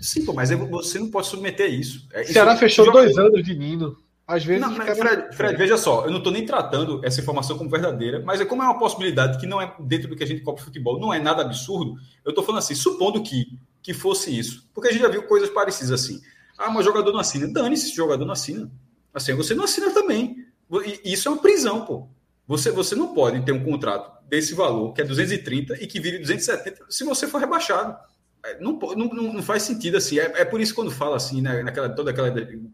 Sim, 0.00 0.24
pô, 0.24 0.32
mas 0.32 0.48
você 0.50 0.98
não 0.98 1.10
pode 1.10 1.26
submeter 1.26 1.70
isso. 1.70 2.08
É, 2.12 2.24
Ceará 2.24 2.56
fechou 2.56 2.90
dois 2.90 3.18
anos 3.18 3.44
de 3.44 3.54
Nino. 3.54 3.98
Às 4.30 4.44
vezes. 4.44 4.62
Não, 4.62 4.72
Fred, 4.76 5.34
Fred, 5.34 5.56
veja 5.56 5.76
só, 5.76 6.04
eu 6.04 6.10
não 6.12 6.18
estou 6.18 6.32
nem 6.32 6.46
tratando 6.46 7.04
essa 7.04 7.20
informação 7.20 7.58
como 7.58 7.68
verdadeira, 7.68 8.22
mas 8.24 8.40
é 8.40 8.44
como 8.44 8.62
é 8.62 8.64
uma 8.64 8.78
possibilidade 8.78 9.40
que 9.40 9.46
não 9.46 9.60
é 9.60 9.74
dentro 9.80 10.08
do 10.08 10.14
que 10.14 10.22
a 10.22 10.26
gente 10.26 10.40
cobra 10.42 10.62
futebol, 10.62 11.00
não 11.00 11.12
é 11.12 11.18
nada 11.18 11.42
absurdo. 11.42 11.96
Eu 12.24 12.28
estou 12.28 12.44
falando 12.44 12.60
assim, 12.60 12.76
supondo 12.76 13.24
que, 13.24 13.58
que 13.82 13.92
fosse 13.92 14.30
isso. 14.38 14.70
Porque 14.72 14.88
a 14.88 14.92
gente 14.92 15.02
já 15.02 15.08
viu 15.08 15.24
coisas 15.24 15.50
parecidas 15.50 15.90
assim. 15.90 16.20
Ah, 16.56 16.70
mas 16.70 16.84
jogador 16.84 17.10
não 17.12 17.18
assina. 17.18 17.52
Dane-se, 17.52 17.92
jogador 17.92 18.24
não 18.24 18.32
assina. 18.32 18.70
Assim, 19.12 19.34
você 19.34 19.52
não 19.52 19.64
assina 19.64 19.90
também. 19.90 20.46
E 21.04 21.12
isso 21.12 21.28
é 21.28 21.32
uma 21.32 21.42
prisão, 21.42 21.84
pô. 21.84 22.06
Você, 22.46 22.70
você 22.70 22.94
não 22.94 23.12
pode 23.12 23.44
ter 23.44 23.50
um 23.50 23.64
contrato 23.64 24.12
desse 24.28 24.54
valor, 24.54 24.92
que 24.92 25.00
é 25.00 25.04
230, 25.04 25.82
e 25.82 25.88
que 25.88 25.98
vire 25.98 26.18
270 26.18 26.84
se 26.88 27.02
você 27.02 27.26
for 27.26 27.38
rebaixado. 27.38 27.98
É, 28.44 28.58
não, 28.60 28.78
não, 28.78 29.32
não 29.32 29.42
faz 29.42 29.62
sentido 29.62 29.96
assim. 29.96 30.18
É, 30.18 30.40
é 30.40 30.44
por 30.44 30.60
isso 30.60 30.74
quando 30.74 30.90
fala 30.90 31.16
assim, 31.16 31.40
né, 31.40 31.62
naquela, 31.62 31.88
toda 31.88 32.10
aquela 32.10 32.28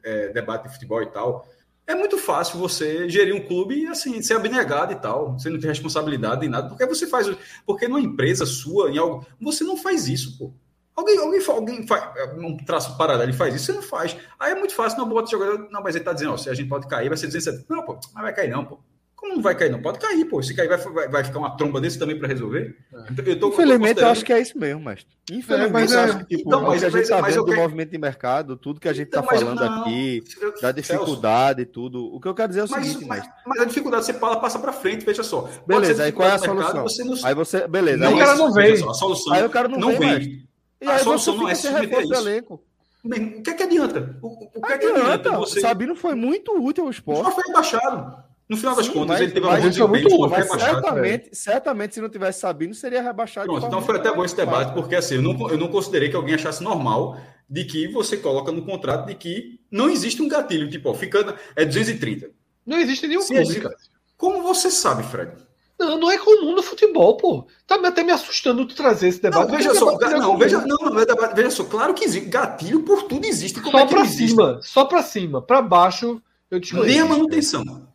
é, 0.04 0.28
debate 0.28 0.64
de 0.64 0.74
futebol 0.74 1.02
e 1.02 1.06
tal, 1.06 1.46
é 1.86 1.94
muito 1.94 2.18
fácil 2.18 2.58
você 2.58 3.08
gerir 3.08 3.34
um 3.34 3.46
clube 3.46 3.86
assim, 3.86 4.20
ser 4.20 4.34
abnegado 4.34 4.92
e 4.92 4.96
tal. 4.96 5.34
Você 5.34 5.48
não 5.48 5.60
tem 5.60 5.68
responsabilidade 5.68 6.44
em 6.44 6.48
nada. 6.48 6.68
Porque 6.68 6.84
você 6.84 7.06
faz. 7.06 7.28
Porque 7.64 7.86
numa 7.86 8.00
empresa 8.00 8.44
sua, 8.44 8.90
em 8.90 8.98
algo. 8.98 9.24
Você 9.40 9.62
não 9.62 9.76
faz 9.76 10.08
isso, 10.08 10.36
pô. 10.36 10.52
Alguém, 10.96 11.18
alguém, 11.18 11.40
alguém 11.46 11.86
faz 11.86 12.02
um 12.38 12.56
traço 12.56 12.96
paralelo 12.96 13.30
e 13.30 13.34
faz 13.34 13.54
isso, 13.54 13.66
você 13.66 13.72
não 13.72 13.82
faz. 13.82 14.16
Aí 14.40 14.52
é 14.52 14.54
muito 14.54 14.74
fácil, 14.74 14.98
não 14.98 15.08
bota 15.08 15.30
jogador. 15.30 15.68
Não, 15.70 15.82
mas 15.82 15.94
ele 15.94 16.04
tá 16.04 16.12
dizendo, 16.12 16.32
ó, 16.32 16.36
se 16.38 16.48
a 16.48 16.54
gente 16.54 16.68
pode 16.68 16.88
cair, 16.88 17.08
vai 17.08 17.18
ser 17.18 17.26
270. 17.26 17.66
Não, 17.68 17.84
pô, 17.84 17.98
mas 18.14 18.22
vai 18.22 18.34
cair, 18.34 18.50
não, 18.50 18.64
pô. 18.64 18.80
Como 19.16 19.34
não 19.34 19.42
vai 19.42 19.54
cair? 19.56 19.70
Não 19.70 19.80
pode 19.80 19.98
cair, 19.98 20.26
pô. 20.26 20.42
Se 20.42 20.54
cair, 20.54 20.68
vai, 20.68 20.76
vai, 20.76 21.08
vai 21.08 21.24
ficar 21.24 21.38
uma 21.38 21.56
tromba 21.56 21.80
desse 21.80 21.98
também 21.98 22.18
para 22.18 22.28
resolver. 22.28 22.76
É. 22.92 23.30
Eu 23.30 23.40
tô, 23.40 23.48
Infelizmente, 23.48 23.98
eu, 23.98 24.06
eu, 24.06 24.12
acho 24.12 24.24
que 24.24 24.32
é 24.32 24.40
isso 24.40 24.58
mesmo, 24.58 24.82
mas. 24.82 25.06
Infelizmente, 25.30 25.68
é, 25.68 25.72
mas 25.72 25.92
eu 25.92 26.00
acho 26.00 26.18
que, 26.18 26.36
tipo, 26.36 26.48
então, 26.48 26.62
mas, 26.62 26.84
a 26.84 26.90
gente 26.90 27.02
está 27.02 27.20
vendo 27.22 27.44
do 27.44 27.56
movimento 27.56 27.90
de 27.90 27.98
mercado, 27.98 28.56
tudo 28.56 28.78
que 28.78 28.88
a 28.88 28.92
gente 28.92 29.06
está 29.06 29.20
então, 29.20 29.38
falando 29.38 29.58
não, 29.58 29.80
aqui, 29.80 30.22
da 30.60 30.70
dificuldade 30.70 31.62
e 31.62 31.66
tudo. 31.66 32.14
O 32.14 32.20
que 32.20 32.28
eu 32.28 32.34
quero 32.34 32.48
dizer 32.48 32.60
é 32.60 32.64
o 32.64 32.68
mas, 32.70 32.86
seguinte, 32.86 33.08
mas, 33.08 33.26
mas, 33.46 33.60
a 33.62 33.64
dificuldade 33.64 34.04
você 34.04 34.12
fala, 34.12 34.38
passa 34.38 34.58
para 34.58 34.72
frente, 34.72 35.04
veja 35.04 35.22
só. 35.22 35.48
Beleza, 35.66 36.04
aí 36.04 36.12
qual 36.12 36.28
é 36.28 36.32
a 36.32 36.38
solução? 36.38 36.74
Mercado, 36.74 36.82
você 36.82 37.04
não... 37.04 37.16
Aí 37.24 37.34
você. 37.34 37.66
Beleza. 37.66 37.98
Não, 37.98 38.08
aí 38.08 38.14
o 38.14 38.18
cara 38.18 38.36
não 38.36 38.52
vem. 38.52 38.72
a 38.74 38.94
solução 38.94 39.32
aí 39.32 39.44
o 39.44 39.50
cara 39.50 39.68
não, 39.68 39.78
não 39.78 39.98
vem. 39.98 40.46
E 40.78 40.86
a 40.86 40.98
solução 40.98 41.36
não 41.36 41.48
é 41.48 41.54
se 41.54 41.68
submeter 41.68 41.98
a 41.98 42.02
isso. 42.02 42.14
Elenco. 42.14 42.62
O 43.02 43.42
que 43.42 43.50
é 43.50 43.54
que 43.54 43.62
adianta? 43.62 44.18
O, 44.20 44.28
o 44.58 44.62
que 44.62 44.72
é 44.72 44.78
que 44.78 44.86
adianta? 44.86 45.32
Você... 45.38 45.60
Sabino 45.60 45.94
foi 45.94 46.14
muito 46.14 46.52
útil 46.60 46.84
ao 46.84 46.90
esporte. 46.90 47.24
Só 47.24 47.30
foi 47.30 47.44
rebaixado. 47.46 48.25
No 48.48 48.56
final 48.56 48.76
das 48.76 48.86
Sim, 48.86 48.92
contas, 48.92 49.08
mas, 49.08 49.20
ele 49.22 49.32
teve 49.32 49.46
uma 49.46 49.88
muito 49.88 50.06
útil, 50.06 50.28
mas 50.28 50.48
certamente, 50.48 51.28
certamente, 51.32 51.94
se 51.94 52.00
não 52.00 52.08
tivesse 52.08 52.40
Sabino, 52.40 52.74
seria 52.74 53.02
rebaixado. 53.02 53.46
Pronto, 53.46 53.66
então 53.66 53.82
foi 53.82 53.96
até 53.96 54.14
bom 54.14 54.24
esse 54.24 54.36
debate, 54.36 54.72
porque 54.72 54.94
assim, 54.94 55.16
eu 55.16 55.22
não, 55.22 55.50
eu 55.50 55.58
não 55.58 55.66
considerei 55.66 56.08
que 56.08 56.16
alguém 56.16 56.36
achasse 56.36 56.62
normal 56.62 57.18
de 57.50 57.64
que 57.64 57.88
você 57.88 58.16
coloca 58.16 58.52
no 58.52 58.62
contrato 58.62 59.06
de 59.06 59.16
que 59.16 59.60
não 59.70 59.90
existe 59.90 60.22
um 60.22 60.28
gatilho, 60.28 60.70
tipo, 60.70 60.88
ó, 60.88 60.94
ficando, 60.94 61.34
é 61.56 61.64
230. 61.64 62.30
Não 62.64 62.78
existe 62.78 63.08
nenhum 63.08 63.24
clube, 63.24 63.68
Como 64.16 64.42
você 64.42 64.70
sabe, 64.70 65.02
Fred? 65.02 65.32
Não, 65.78 65.98
não 65.98 66.10
é 66.10 66.16
comum 66.16 66.54
no 66.54 66.62
futebol, 66.62 67.16
pô. 67.16 67.46
Tá 67.66 67.74
até 67.84 68.02
me 68.02 68.10
assustando 68.10 68.66
tu 68.66 68.74
trazer 68.74 69.08
esse 69.08 69.20
debate. 69.20 69.50
Não, 69.50 69.56
veja 69.56 69.74
só, 69.74 69.90
é 70.00 70.18
não, 70.18 70.38
veja, 70.38 70.64
não, 70.64 70.76
não, 70.76 71.00
é 71.00 71.34
veja 71.34 71.50
só, 71.50 71.64
claro 71.64 71.92
que 71.92 72.04
existe. 72.04 72.28
Gatilho 72.28 72.82
por 72.82 73.02
tudo 73.02 73.26
existe. 73.26 73.60
Como 73.60 73.76
só 73.76 73.84
é 73.84 73.86
pra 73.86 74.04
cima, 74.06 74.60
só 74.62 74.84
pra 74.86 75.02
cima. 75.02 75.42
Pra 75.42 75.60
baixo, 75.60 76.22
eu 76.50 76.60
te 76.60 76.74
Nem 76.74 77.00
a 77.00 77.04
manutenção. 77.04 77.85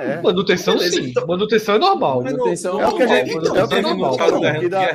É. 0.00 0.22
Manutenção, 0.22 0.78
sim. 0.78 1.10
Então, 1.10 1.26
manutenção 1.26 1.74
é 1.74 1.78
normal. 1.78 2.22
Manutenção 2.22 2.80
é 2.80 2.86
o 2.86 2.96
que 2.96 3.02
a 3.02 3.06
gente. 3.06 3.36
Então, 3.36 3.56
é 3.56 3.64
o 3.64 3.68
que 3.68 3.74
é 3.74 3.82
normal. 3.82 4.14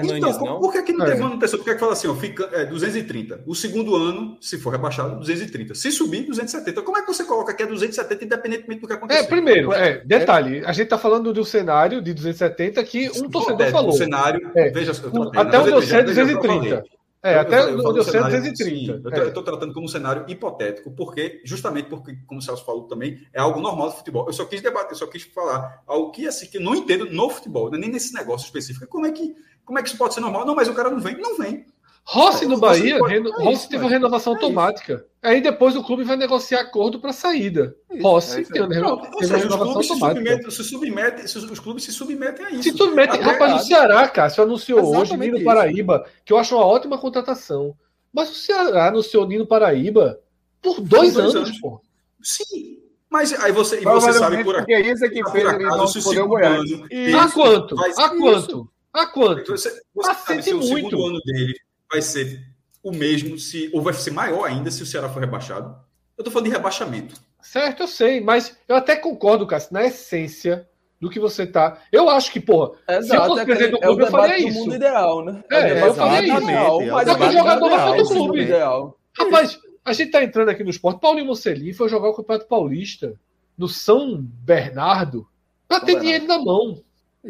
Então, 0.04 0.60
por 0.60 0.72
que, 0.72 0.82
que 0.84 0.94
não 0.94 1.06
teve 1.06 1.22
manutenção? 1.22 1.60
Por 1.60 1.66
que, 1.66 1.74
que 1.74 1.80
fala 1.80 1.94
assim, 1.94 2.08
ó, 2.08 2.16
fica 2.16 2.50
é, 2.54 2.66
230. 2.66 3.42
O 3.46 3.56
segundo 3.56 3.96
ano, 3.96 4.38
se 4.40 4.58
for 4.58 4.72
rebaixado, 4.72 5.20
230. 5.20 5.76
Se 5.76 5.92
subir, 5.92 6.26
270. 6.26 6.82
Como 6.82 6.98
é 6.98 7.02
que 7.02 7.08
você 7.08 7.24
coloca 7.24 7.54
que 7.54 7.64
é 7.64 7.68
270, 7.68 8.26
independentemente 8.26 8.82
do 8.82 8.88
que 8.88 8.94
acontecer? 8.94 9.22
É, 9.22 9.24
primeiro, 9.24 9.74
é, 9.74 10.02
detalhe, 10.06 10.64
a 10.66 10.72
gente 10.72 10.86
está 10.86 10.98
falando 10.98 11.34
do 11.34 11.46
cenário 11.46 12.02
de 12.02 12.14
270 12.14 12.84
que 12.84 13.10
um 13.10 13.30
torcedor 13.30 13.70
falou. 13.70 13.92
O 13.92 13.94
cenário, 13.94 14.52
é. 14.56 14.70
veja, 14.70 14.92
até 15.36 15.60
o 15.60 15.66
meu 15.66 15.80
é 15.80 16.04
230. 16.04 16.84
É, 17.24 17.36
até 17.36 17.62
eu, 17.62 17.70
eu, 17.70 17.78
eu, 17.78 17.94
230. 17.94 19.18
eu 19.18 19.28
estou 19.30 19.44
tratando 19.44 19.74
como 19.74 19.86
um 19.86 19.90
cenário 19.90 20.26
hipotético, 20.28 20.92
porque, 20.92 21.42
justamente 21.46 21.88
porque, 21.88 22.18
como 22.28 22.42
o 22.42 22.44
Celso 22.44 22.66
falou 22.66 22.84
também, 22.84 23.26
é 23.32 23.40
algo 23.40 23.62
normal 23.62 23.92
do 23.92 23.96
futebol. 23.96 24.28
Eu 24.28 24.34
só 24.34 24.44
quis 24.44 24.62
debater, 24.62 24.92
eu 24.92 24.98
só 24.98 25.08
quis 25.08 25.24
falar 25.24 25.82
algo 25.88 26.12
que, 26.12 26.28
assim, 26.28 26.48
que 26.48 26.58
eu 26.58 26.62
não 26.62 26.76
entendo 26.76 27.06
no 27.06 27.30
futebol, 27.30 27.72
nem 27.72 27.90
nesse 27.90 28.14
negócio 28.14 28.44
específico. 28.46 28.86
Como 28.88 29.06
é, 29.06 29.12
que, 29.14 29.34
como 29.64 29.80
é 29.80 29.82
que 29.82 29.88
isso 29.88 29.98
pode 29.98 30.14
ser 30.14 30.20
normal? 30.20 30.46
Não, 30.46 30.54
mas 30.54 30.68
o 30.68 30.74
cara 30.74 30.90
não 30.90 31.00
vem. 31.00 31.18
Não 31.18 31.38
vem. 31.38 31.66
Rossi 32.06 32.46
no 32.46 32.58
Bahia, 32.58 33.00
pode... 33.00 33.14
reno... 33.14 33.30
é 33.30 33.44
Rossi 33.44 33.70
teve 33.70 33.84
uma 33.84 33.90
renovação 33.90 34.34
é 34.34 34.36
automática. 34.36 35.06
Aí 35.22 35.40
depois 35.40 35.76
o 35.76 35.84
clube 35.84 36.04
vai 36.04 36.18
negociar 36.18 36.60
acordo 36.60 37.00
para 37.00 37.14
saída. 37.14 37.76
É 37.90 38.02
Rossi 38.02 38.42
é 38.42 38.44
tem 38.44 38.62
uma, 38.62 38.74
reno... 38.74 39.02
tem 39.18 39.28
uma 39.30 39.38
renovação 39.38 39.78
automática. 39.78 40.52
Se, 40.52 40.64
submete, 40.64 41.28
se 41.30 41.38
os 41.38 41.60
clubes 41.60 41.84
se 41.86 41.94
submetem 41.94 42.46
a 42.46 42.52
isso. 42.52 42.64
Se 42.64 42.78
submetem. 42.78 43.22
Até 43.22 43.32
Rapaz, 43.32 43.62
o 43.62 43.66
Ceará, 43.66 44.08
Cássio, 44.10 44.44
anunciou 44.44 44.80
Exatamente 44.80 45.02
hoje 45.02 45.18
Nino 45.18 45.38
isso. 45.38 45.46
Paraíba, 45.46 46.06
que 46.26 46.34
eu 46.34 46.38
acho 46.38 46.56
uma 46.56 46.66
ótima 46.66 46.98
contratação. 46.98 47.76
Mas 48.12 48.30
o 48.30 48.36
Ceará 48.36 48.90
anunciou 48.90 49.26
Nino 49.26 49.48
Paraíba 49.48 50.20
por 50.62 50.82
dois, 50.82 51.14
dois 51.14 51.36
anos, 51.36 51.36
anos, 51.36 51.60
pô. 51.60 51.82
Sim, 52.22 52.80
mas 53.10 53.32
aí 53.34 53.52
você, 53.52 53.80
e 53.80 53.84
você 53.84 54.12
sabe 54.14 54.44
por 54.44 54.56
aqui. 54.56 54.74
isso 54.74 55.06
é 55.06 55.10
que 55.10 55.24
fez 55.30 55.46
ele 55.46 55.64
não 55.66 55.86
poder 55.86 56.22
o 56.22 56.28
Goiás. 56.28 56.72
A 57.20 57.32
quanto? 57.32 57.76
A 57.80 58.10
quanto? 58.10 58.70
A 58.92 59.06
quanto? 59.08 59.52
Você, 59.52 59.70
você 59.94 60.14
sabe 60.14 60.44
se 60.44 60.54
o 60.54 60.62
segundo 60.62 61.06
ano 61.06 61.20
dele 61.22 61.54
vai 61.94 62.02
ser 62.02 62.44
o 62.82 62.92
mesmo 62.92 63.38
se 63.38 63.70
ou 63.72 63.82
vai 63.82 63.94
ser 63.94 64.12
maior 64.12 64.46
ainda 64.46 64.72
se 64.72 64.82
o 64.82 64.86
Ceará 64.86 65.08
for 65.08 65.20
rebaixado. 65.20 65.76
Eu 66.18 66.24
tô 66.24 66.32
falando 66.32 66.48
de 66.48 66.52
rebaixamento. 66.52 67.16
Certo, 67.42 67.84
eu 67.84 67.88
sei, 67.88 68.20
mas 68.20 68.58
eu 68.68 68.76
até 68.76 68.96
concordo, 68.96 69.46
Cássio, 69.46 69.74
na 69.74 69.86
essência 69.86 70.68
do 71.00 71.10
que 71.10 71.20
você 71.20 71.46
tá. 71.46 71.80
Eu 71.92 72.10
acho 72.10 72.32
que, 72.32 72.40
porra, 72.40 72.72
Exato, 72.88 73.06
se 73.06 73.16
eu 73.16 73.26
fosse 73.26 73.42
é 73.42 73.46
presidente 73.46 73.72
do 73.72 73.80
clube, 73.80 74.04
é 74.04 74.06
eu 74.06 74.12
faria 74.12 74.38
isso. 74.48 74.60
mundo 74.60 74.76
ideal, 74.76 75.26
né? 75.26 75.44
É, 75.52 75.56
é 75.56 75.88
eu 75.88 75.94
faria 75.94 76.36
isso. 76.36 76.44
Ideal, 76.44 76.86
mas 76.86 77.08
é 77.08 77.16
que 77.16 77.24
o 77.24 77.32
jogador 77.32 77.70
vai 77.70 77.80
fazer 77.80 78.04
do 78.04 78.10
clube. 78.10 78.42
Ideal. 78.42 79.00
Rapaz, 79.18 79.60
A 79.86 79.94
gente 79.94 80.12
tá 80.12 80.24
entrando 80.24 80.50
aqui 80.50 80.64
no 80.64 80.70
esporte. 80.70 81.02
Paulinho 81.02 81.28
Mocelin 81.28 81.74
foi 81.74 81.90
jogar 81.90 82.10
o 82.10 82.14
Campeonato 82.14 82.48
Paulista 82.48 83.14
no 83.58 83.68
São 83.68 84.18
Bernardo 84.18 85.28
para 85.68 85.82
ter 85.82 85.86
Bernardo. 85.88 86.04
dinheiro 86.04 86.28
na 86.28 86.40
mão. 86.40 86.84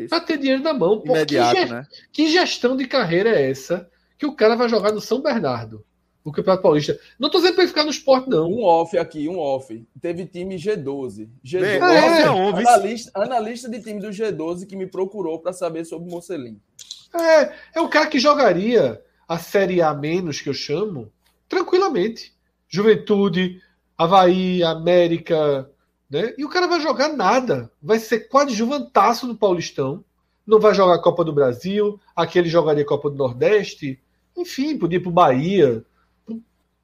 Para 0.08 0.20
ter 0.20 0.38
dinheiro 0.38 0.62
na 0.62 0.74
mão. 0.74 1.02
Pô, 1.02 1.14
Imediato, 1.14 1.56
que, 1.56 1.66
né? 1.66 1.88
que 2.12 2.28
gestão 2.28 2.78
de 2.78 2.88
carreira 2.88 3.30
é 3.30 3.50
essa 3.50 3.90
que 4.24 4.28
o 4.28 4.36
cara 4.36 4.56
vai 4.56 4.70
jogar 4.70 4.92
no 4.92 5.02
São 5.02 5.22
Bernardo? 5.22 5.84
o 6.24 6.32
Campeonato 6.32 6.64
Paulista. 6.64 6.98
Não 7.20 7.30
tô 7.30 7.40
dizendo 7.40 7.56
para 7.56 7.64
ele 7.64 7.70
ficar 7.70 7.84
no 7.84 7.90
esporte, 7.90 8.30
não. 8.30 8.50
Um 8.50 8.64
off 8.64 8.98
aqui, 8.98 9.28
um 9.28 9.38
off. 9.38 9.86
Teve 10.00 10.26
time 10.26 10.56
G12. 10.56 11.28
G12. 11.44 11.64
É, 11.64 11.78
é, 11.78 12.24
analista, 12.24 13.12
analista 13.14 13.70
de 13.70 13.82
time 13.82 14.00
do 14.00 14.08
G12 14.08 14.66
que 14.66 14.76
me 14.76 14.88
procurou 14.88 15.40
para 15.40 15.52
saber 15.52 15.84
sobre 15.86 16.08
o 16.08 16.12
Mocelin. 16.12 16.62
É, 17.14 17.52
é 17.76 17.82
o 17.82 17.90
cara 17.90 18.08
que 18.08 18.20
jogaria 18.20 19.02
a 19.28 19.38
Série 19.38 19.82
A 19.82 19.94
menos, 19.94 20.40
que 20.40 20.48
eu 20.48 20.54
chamo, 20.54 21.12
tranquilamente. 21.50 22.34
Juventude, 22.70 23.62
Havaí, 23.98 24.64
América, 24.64 25.70
né? 26.10 26.34
E 26.38 26.46
o 26.46 26.50
cara 26.50 26.68
vai 26.68 26.80
jogar 26.80 27.10
nada. 27.10 27.70
Vai 27.82 28.00
ser 28.00 28.30
coadjuvantaço 28.30 29.28
no 29.28 29.36
Paulistão. 29.36 30.04
Não 30.48 30.60
vai 30.60 30.74
jogar 30.74 30.96
a 30.96 31.02
Copa 31.02 31.24
do 31.24 31.34
Brasil. 31.34 32.00
Aqui 32.16 32.40
ele 32.40 32.50
jogaria 32.50 32.86
Copa 32.86 33.10
do 33.10 33.18
Nordeste. 33.18 34.00
Enfim, 34.38 34.78
podia 34.78 34.98
ir 34.98 35.02
pro 35.02 35.12
Bahia. 35.12 35.84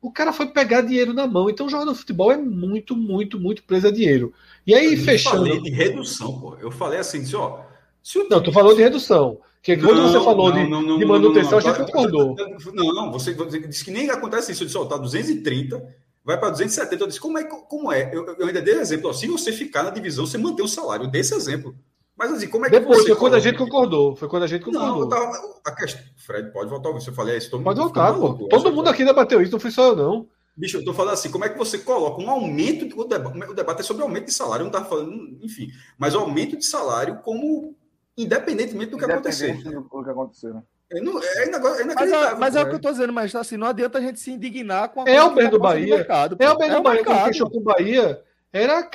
O 0.02 0.12
cara 0.12 0.32
foi 0.32 0.48
pegar 0.48 0.82
dinheiro 0.82 1.14
na 1.14 1.28
mão. 1.28 1.50
Então, 1.50 1.68
jogar 1.68 1.86
no 1.86 1.96
futebol 1.96 2.32
é 2.32 2.38
muito, 2.38 2.96
muito, 2.96 3.40
muito 3.40 3.64
preso 3.64 3.88
a 3.88 3.92
dinheiro. 3.92 4.34
E 4.66 4.74
aí, 4.74 4.94
eu 4.94 5.04
fechando. 5.04 5.48
Eu 5.48 5.56
falei 5.56 5.62
de 5.62 5.70
redução, 5.70 6.40
pô. 6.40 6.56
Eu 6.56 6.72
falei 6.72 7.00
assim, 7.00 7.22
assim 7.22 7.36
ó. 7.36 7.62
Se 8.02 8.18
o... 8.18 8.30
Não, 8.30 8.42
tu 8.42 8.52
falou 8.52 8.74
de 8.76 8.82
redução. 8.82 9.40
Que 9.62 9.76
quando 9.76 9.98
não, 9.98 10.08
você 10.08 10.24
falou 10.24 10.54
não, 10.54 10.64
de, 10.64 10.70
não, 10.70 10.98
de, 10.98 11.06
manutenção, 11.06 11.58
a 11.58 11.62
gente 11.62 11.78
concordou. 11.78 12.34
Não, 12.74 12.94
não, 12.94 13.12
você, 13.12 13.34
você 13.34 13.60
disse 13.60 13.84
que 13.84 13.92
nem 13.92 14.10
acontece 14.10 14.54
isso. 14.54 14.64
Eu 14.64 14.68
disse, 14.68 14.78
ó, 14.78 14.86
tá 14.86 14.98
230, 14.98 15.86
vai 16.24 16.40
para 16.40 16.52
270. 16.52 17.04
Eu 17.04 17.08
disse, 17.08 17.20
como 17.20 17.38
é? 17.38 17.44
Como 17.44 17.92
é? 17.92 18.10
Eu, 18.14 18.26
eu 18.38 18.48
ainda 18.48 18.62
dei 18.62 18.76
exemplo. 18.76 19.10
Ó, 19.10 19.14
se 19.14 19.28
você 19.28 19.52
ficar 19.52 19.84
na 19.84 19.90
divisão, 19.90 20.26
você 20.26 20.38
mantém 20.38 20.64
o 20.64 20.68
salário. 20.68 21.06
Eu 21.06 21.12
dei 21.12 21.22
esse 21.22 21.36
exemplo. 21.36 21.76
Mas 22.20 22.34
assim, 22.34 22.50
como 22.50 22.66
é 22.66 22.70
que 22.70 22.78
Depois, 22.78 23.00
você. 23.00 23.08
Foi 23.08 23.16
quando 23.16 23.36
a 23.36 23.40
gente 23.40 23.58
concordou. 23.58 24.14
Foi 24.14 24.28
quando 24.28 24.44
a 24.44 24.48
gente 24.48 24.66
concordou. 24.66 25.02
Não, 25.04 25.10
tava, 25.10 25.32
a 25.64 25.72
questão, 25.72 26.04
Fred, 26.18 26.52
pode 26.52 26.70
voltar. 26.70 26.92
Você 26.92 27.14
falei 27.14 27.38
isso. 27.38 27.50
Pode 27.62 27.80
voltar, 27.80 28.14
pô. 28.14 28.48
Todo 28.50 28.74
mundo 28.74 28.90
aqui 28.90 29.06
debateu 29.06 29.42
isso, 29.42 29.54
não 29.54 29.60
foi 29.60 29.72
só 29.72 29.88
eu, 29.88 29.96
não. 29.96 30.28
Bicho, 30.58 30.76
eu 30.76 30.84
tô 30.84 30.94
falando 30.94 31.14
assim, 31.14 31.32
como 31.32 31.46
é 31.46 31.50
que 31.50 31.58
você 31.58 31.78
coloca 31.78 32.22
um 32.22 32.30
aumento, 32.30 33.00
o 33.00 33.06
debate, 33.06 33.50
o 33.50 33.54
debate 33.54 33.80
é 33.80 33.84
sobre 33.84 34.04
aumento 34.04 34.26
de 34.26 34.34
salário, 34.34 34.66
não 34.66 34.72
tá 34.72 34.84
falando, 34.84 35.40
enfim, 35.42 35.70
mas 35.98 36.14
o 36.14 36.20
aumento 36.20 36.58
de 36.58 36.66
salário 36.66 37.20
como 37.24 37.74
independentemente 38.18 38.92
do 38.92 38.98
que 38.98 39.06
acontecer. 39.06 39.64
do 39.64 40.04
que 40.04 40.10
acontecer, 40.10 40.54
né? 40.54 40.62
É, 40.92 41.00
não, 41.00 41.18
é, 41.24 41.44
é 41.44 41.86
mas, 41.96 42.12
é, 42.12 42.36
mas 42.36 42.56
é 42.58 42.62
o 42.62 42.68
que 42.68 42.76
eu 42.76 42.82
tô 42.82 42.92
dizendo, 42.92 43.14
mas 43.14 43.34
assim, 43.34 43.56
não 43.56 43.68
adianta 43.68 44.00
a 44.00 44.02
gente 44.02 44.20
se 44.20 44.32
indignar 44.32 44.90
com 44.90 45.02
a 45.02 45.10
É 45.10 45.24
o 45.24 45.34
bem 45.34 45.50
do 45.50 45.60
Bahia. 45.60 45.96
Mercado, 45.96 46.36
é 46.38 46.52
o 46.52 46.58
bem 46.58 46.70
do 46.70 46.76
é 46.76 46.82
Bahia. 46.82 47.06
Quando 47.06 47.26
fechou 47.26 47.50
com 47.50 47.60
o 47.60 47.64
Bahia, 47.64 48.22
era. 48.52 48.90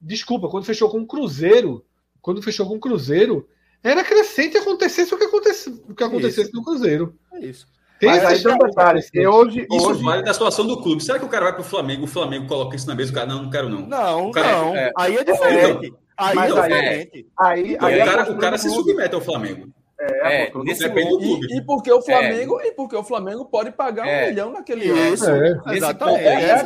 Desculpa, 0.00 0.48
quando 0.48 0.64
fechou 0.64 0.90
com 0.90 0.98
o 0.98 1.06
Cruzeiro, 1.06 1.84
quando 2.26 2.42
fechou 2.42 2.66
com 2.66 2.74
o 2.74 2.80
Cruzeiro, 2.80 3.48
era 3.84 4.02
crescente 4.02 4.58
acontecesse 4.58 5.14
o 5.14 5.16
que 5.16 5.26
acontecesse, 5.26 5.80
o 5.88 5.94
que 5.94 6.02
acontecesse 6.02 6.52
no 6.52 6.60
Cruzeiro. 6.60 7.14
É 7.32 7.38
isso. 7.38 7.68
Tem 8.00 8.08
Mas 8.08 8.24
aí 8.24 8.42
tem 8.42 8.58
detalhe, 8.58 9.00
que 9.08 9.24
hoje, 9.24 9.64
isso 9.70 9.88
hoje... 9.88 10.02
vale 10.02 10.24
da 10.24 10.32
situação 10.32 10.66
do 10.66 10.82
clube. 10.82 11.04
Será 11.04 11.20
que 11.20 11.24
o 11.24 11.28
cara 11.28 11.44
vai 11.44 11.52
para 11.52 11.60
o 11.60 11.64
Flamengo, 11.64 12.02
o 12.02 12.08
Flamengo 12.08 12.48
coloca 12.48 12.74
isso 12.74 12.88
na 12.88 12.96
mesa, 12.96 13.12
o 13.12 13.14
cara, 13.14 13.28
não, 13.28 13.44
não 13.44 13.50
quero 13.50 13.68
não. 13.68 13.86
Não, 13.86 14.32
cara, 14.32 14.52
não. 14.58 14.74
É... 14.74 14.90
Aí 14.98 15.16
é 15.16 15.22
diferente. 15.22 15.94
Aí, 16.18 16.34
Mas 16.34 16.50
é 16.50 16.62
diferente. 16.62 17.26
Aí, 17.38 17.76
aí, 17.80 17.94
aí, 17.94 18.02
o 18.02 18.04
cara, 18.04 18.32
o 18.32 18.38
cara 18.38 18.58
se 18.58 18.70
submete 18.70 19.14
ao 19.14 19.20
Flamengo. 19.20 19.68
É, 20.00 20.46
é 20.46 20.52
nesse 20.64 20.88
ponto, 20.88 21.24
e, 21.24 21.58
e 21.58 21.62
porque 21.64 21.92
o 21.92 22.02
Flamengo 22.02 22.60
é. 22.60 22.66
e 22.66 22.72
porque 22.72 22.96
o 22.96 23.04
Flamengo 23.04 23.44
pode 23.46 23.70
pagar 23.70 24.06
é. 24.06 24.24
um 24.24 24.28
milhão 24.30 24.52
naquele 24.52 24.86
isso, 24.86 25.30
ano. 25.30 25.62
É. 25.64 25.76
Exatamente. 25.76 26.24
É, 26.24 26.32
é, 26.32 26.50
é, 26.50 26.64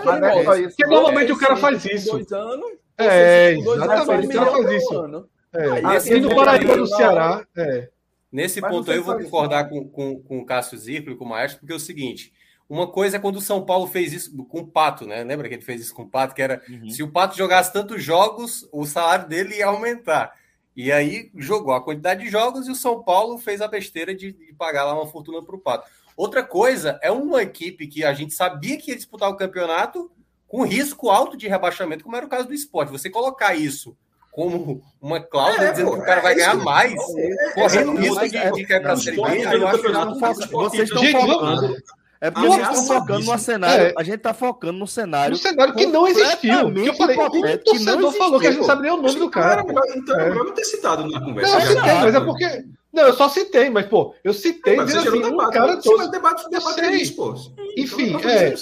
porque 0.69 0.87
normalmente 0.87 1.33
o 1.33 1.39
cara 1.39 1.57
faz 1.57 1.85
isso. 1.85 2.13
Dois 2.13 2.33
anos. 2.33 2.67
É, 2.97 3.53
exatamente. 3.53 4.27
O 4.27 4.41
cara 4.41 4.53
faz 4.53 4.71
isso. 4.71 5.31
É. 5.53 5.87
Assim, 5.97 6.21
no 6.21 6.35
Paraíba, 6.35 6.77
no 6.77 6.87
Ceará. 6.87 7.47
É. 7.57 7.89
Nesse 8.31 8.61
Mas 8.61 8.71
ponto 8.71 8.91
aí 8.91 8.99
eu 8.99 9.05
vou 9.05 9.19
concordar 9.19 9.69
com, 9.69 9.89
com, 9.89 10.21
com 10.23 10.39
o 10.39 10.47
Cássio 10.47 10.79
Zirpoli, 10.79 11.17
com 11.17 11.25
o 11.25 11.29
Maestro, 11.29 11.61
porque 11.61 11.73
é 11.73 11.77
o 11.77 11.81
seguinte: 11.81 12.33
uma 12.69 12.87
coisa 12.87 13.17
é 13.17 13.21
quando 13.21 13.37
o 13.37 13.41
São 13.41 13.65
Paulo 13.65 13.89
fez 13.89 14.13
isso 14.13 14.37
com 14.45 14.61
o 14.61 14.67
Pato, 14.67 15.05
né? 15.05 15.25
Lembra 15.25 15.49
que 15.49 15.55
ele 15.55 15.63
fez 15.63 15.81
isso 15.81 15.95
com 15.95 16.03
o 16.03 16.09
Pato? 16.09 16.35
Que 16.35 16.43
era 16.43 16.63
uhum. 16.69 16.89
se 16.89 17.03
o 17.03 17.11
Pato 17.11 17.37
jogasse 17.37 17.73
tantos 17.73 18.03
jogos, 18.03 18.69
o 18.73 18.87
salário 18.87 19.29
dele 19.29 19.57
ia 19.57 19.67
aumentar. 19.67 20.33
E 20.77 20.93
aí 20.93 21.31
jogou 21.35 21.75
a 21.75 21.83
quantidade 21.83 22.23
de 22.23 22.31
jogos 22.31 22.69
e 22.69 22.71
o 22.71 22.77
São 22.77 23.03
Paulo 23.03 23.39
fez 23.39 23.61
a 23.61 23.67
besteira 23.67 24.15
de, 24.15 24.33
de 24.33 24.53
pagar 24.55 24.85
lá 24.85 24.95
uma 24.95 25.11
fortuna 25.11 25.43
para 25.43 25.57
o 25.57 25.59
Pato. 25.59 25.91
Outra 26.17 26.45
coisa 26.45 27.01
é 27.03 27.11
uma 27.11 27.43
equipe 27.43 27.89
que 27.89 28.05
a 28.05 28.15
gente 28.15 28.35
sabia 28.35 28.77
que 28.77 28.93
ia 28.93 28.97
disputar 28.97 29.29
o 29.29 29.37
campeonato 29.37 30.11
com 30.47 30.63
risco 30.63 31.11
alto 31.11 31.37
de 31.37 31.49
rebaixamento, 31.49 32.05
como 32.05 32.17
era 32.17 32.27
o 32.27 32.29
caso 32.29 32.47
do 32.47 32.55
esporte. 32.55 32.93
Você 32.93 33.11
colocar 33.11 33.55
isso 33.57 33.97
como 34.31 34.83
uma 35.01 35.21
cláusula 35.21 35.65
é, 35.65 35.71
dizendo 35.73 35.91
pô, 35.91 35.97
que 35.97 36.03
o 36.03 36.05
cara 36.05 36.21
vai 36.21 36.33
é 36.33 36.37
ganhar 36.37 36.57
mais, 36.57 36.93
é, 36.93 37.53
correndo 37.55 37.97
risco 37.97 38.29
de, 38.29 38.53
de 38.53 38.67
cair 38.67 38.83
para 38.83 38.93
a 38.93 38.97
Série 38.97 39.17
B. 39.17 40.49
Vocês 40.51 40.89
estão 40.89 41.05
focando. 41.05 41.77
É 42.23 42.31
porque 42.31 42.49
vocês 42.49 42.69
estão 42.69 42.99
focando 43.01 43.25
no 43.25 43.39
cenário. 43.39 43.85
É. 43.87 43.95
A 43.97 44.03
gente 44.03 44.17
está 44.17 44.35
focando 44.35 44.79
no 44.79 44.87
cenário. 44.87 45.31
No 45.31 45.37
cenário 45.39 45.75
que 45.75 45.87
não 45.87 46.07
existiu. 46.07 46.73
Que 46.73 46.89
eu 46.89 46.95
falei, 46.95 47.17
o 47.17 47.59
torcedor 47.59 48.13
falou 48.13 48.39
que 48.39 48.47
a 48.47 48.53
gente 48.53 48.67
sabe 48.67 48.83
nem 48.83 48.91
o 48.91 48.99
nome 48.99 49.19
do 49.19 49.31
cara. 49.31 49.65
Então, 49.97 50.21
é. 50.21 50.29
eu 50.29 50.45
não 50.45 50.53
ter 50.53 50.65
citado 50.65 51.09
na 51.09 51.19
conversa. 51.19 51.59
Não, 51.59 51.61
eu 51.61 51.67
citei, 51.67 51.95
mas 51.95 52.15
é 52.15 52.21
porque. 52.21 52.65
Não, 52.93 53.03
eu 53.05 53.15
só 53.15 53.29
citei, 53.29 53.71
mas, 53.71 53.87
pô, 53.87 54.15
eu 54.25 54.35
citei 54.35 54.77
mas 54.77 54.95
assim, 54.95 55.23
um 55.23 55.37
cara 55.51 55.77
todo. 55.77 56.11
Debate, 56.11 56.51
debate, 56.51 56.77
debate, 56.77 57.13
pô. 57.13 57.35
Enfim, 57.77 58.17
então, 58.17 58.29
é. 58.29 58.55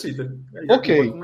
Ok. 0.70 1.14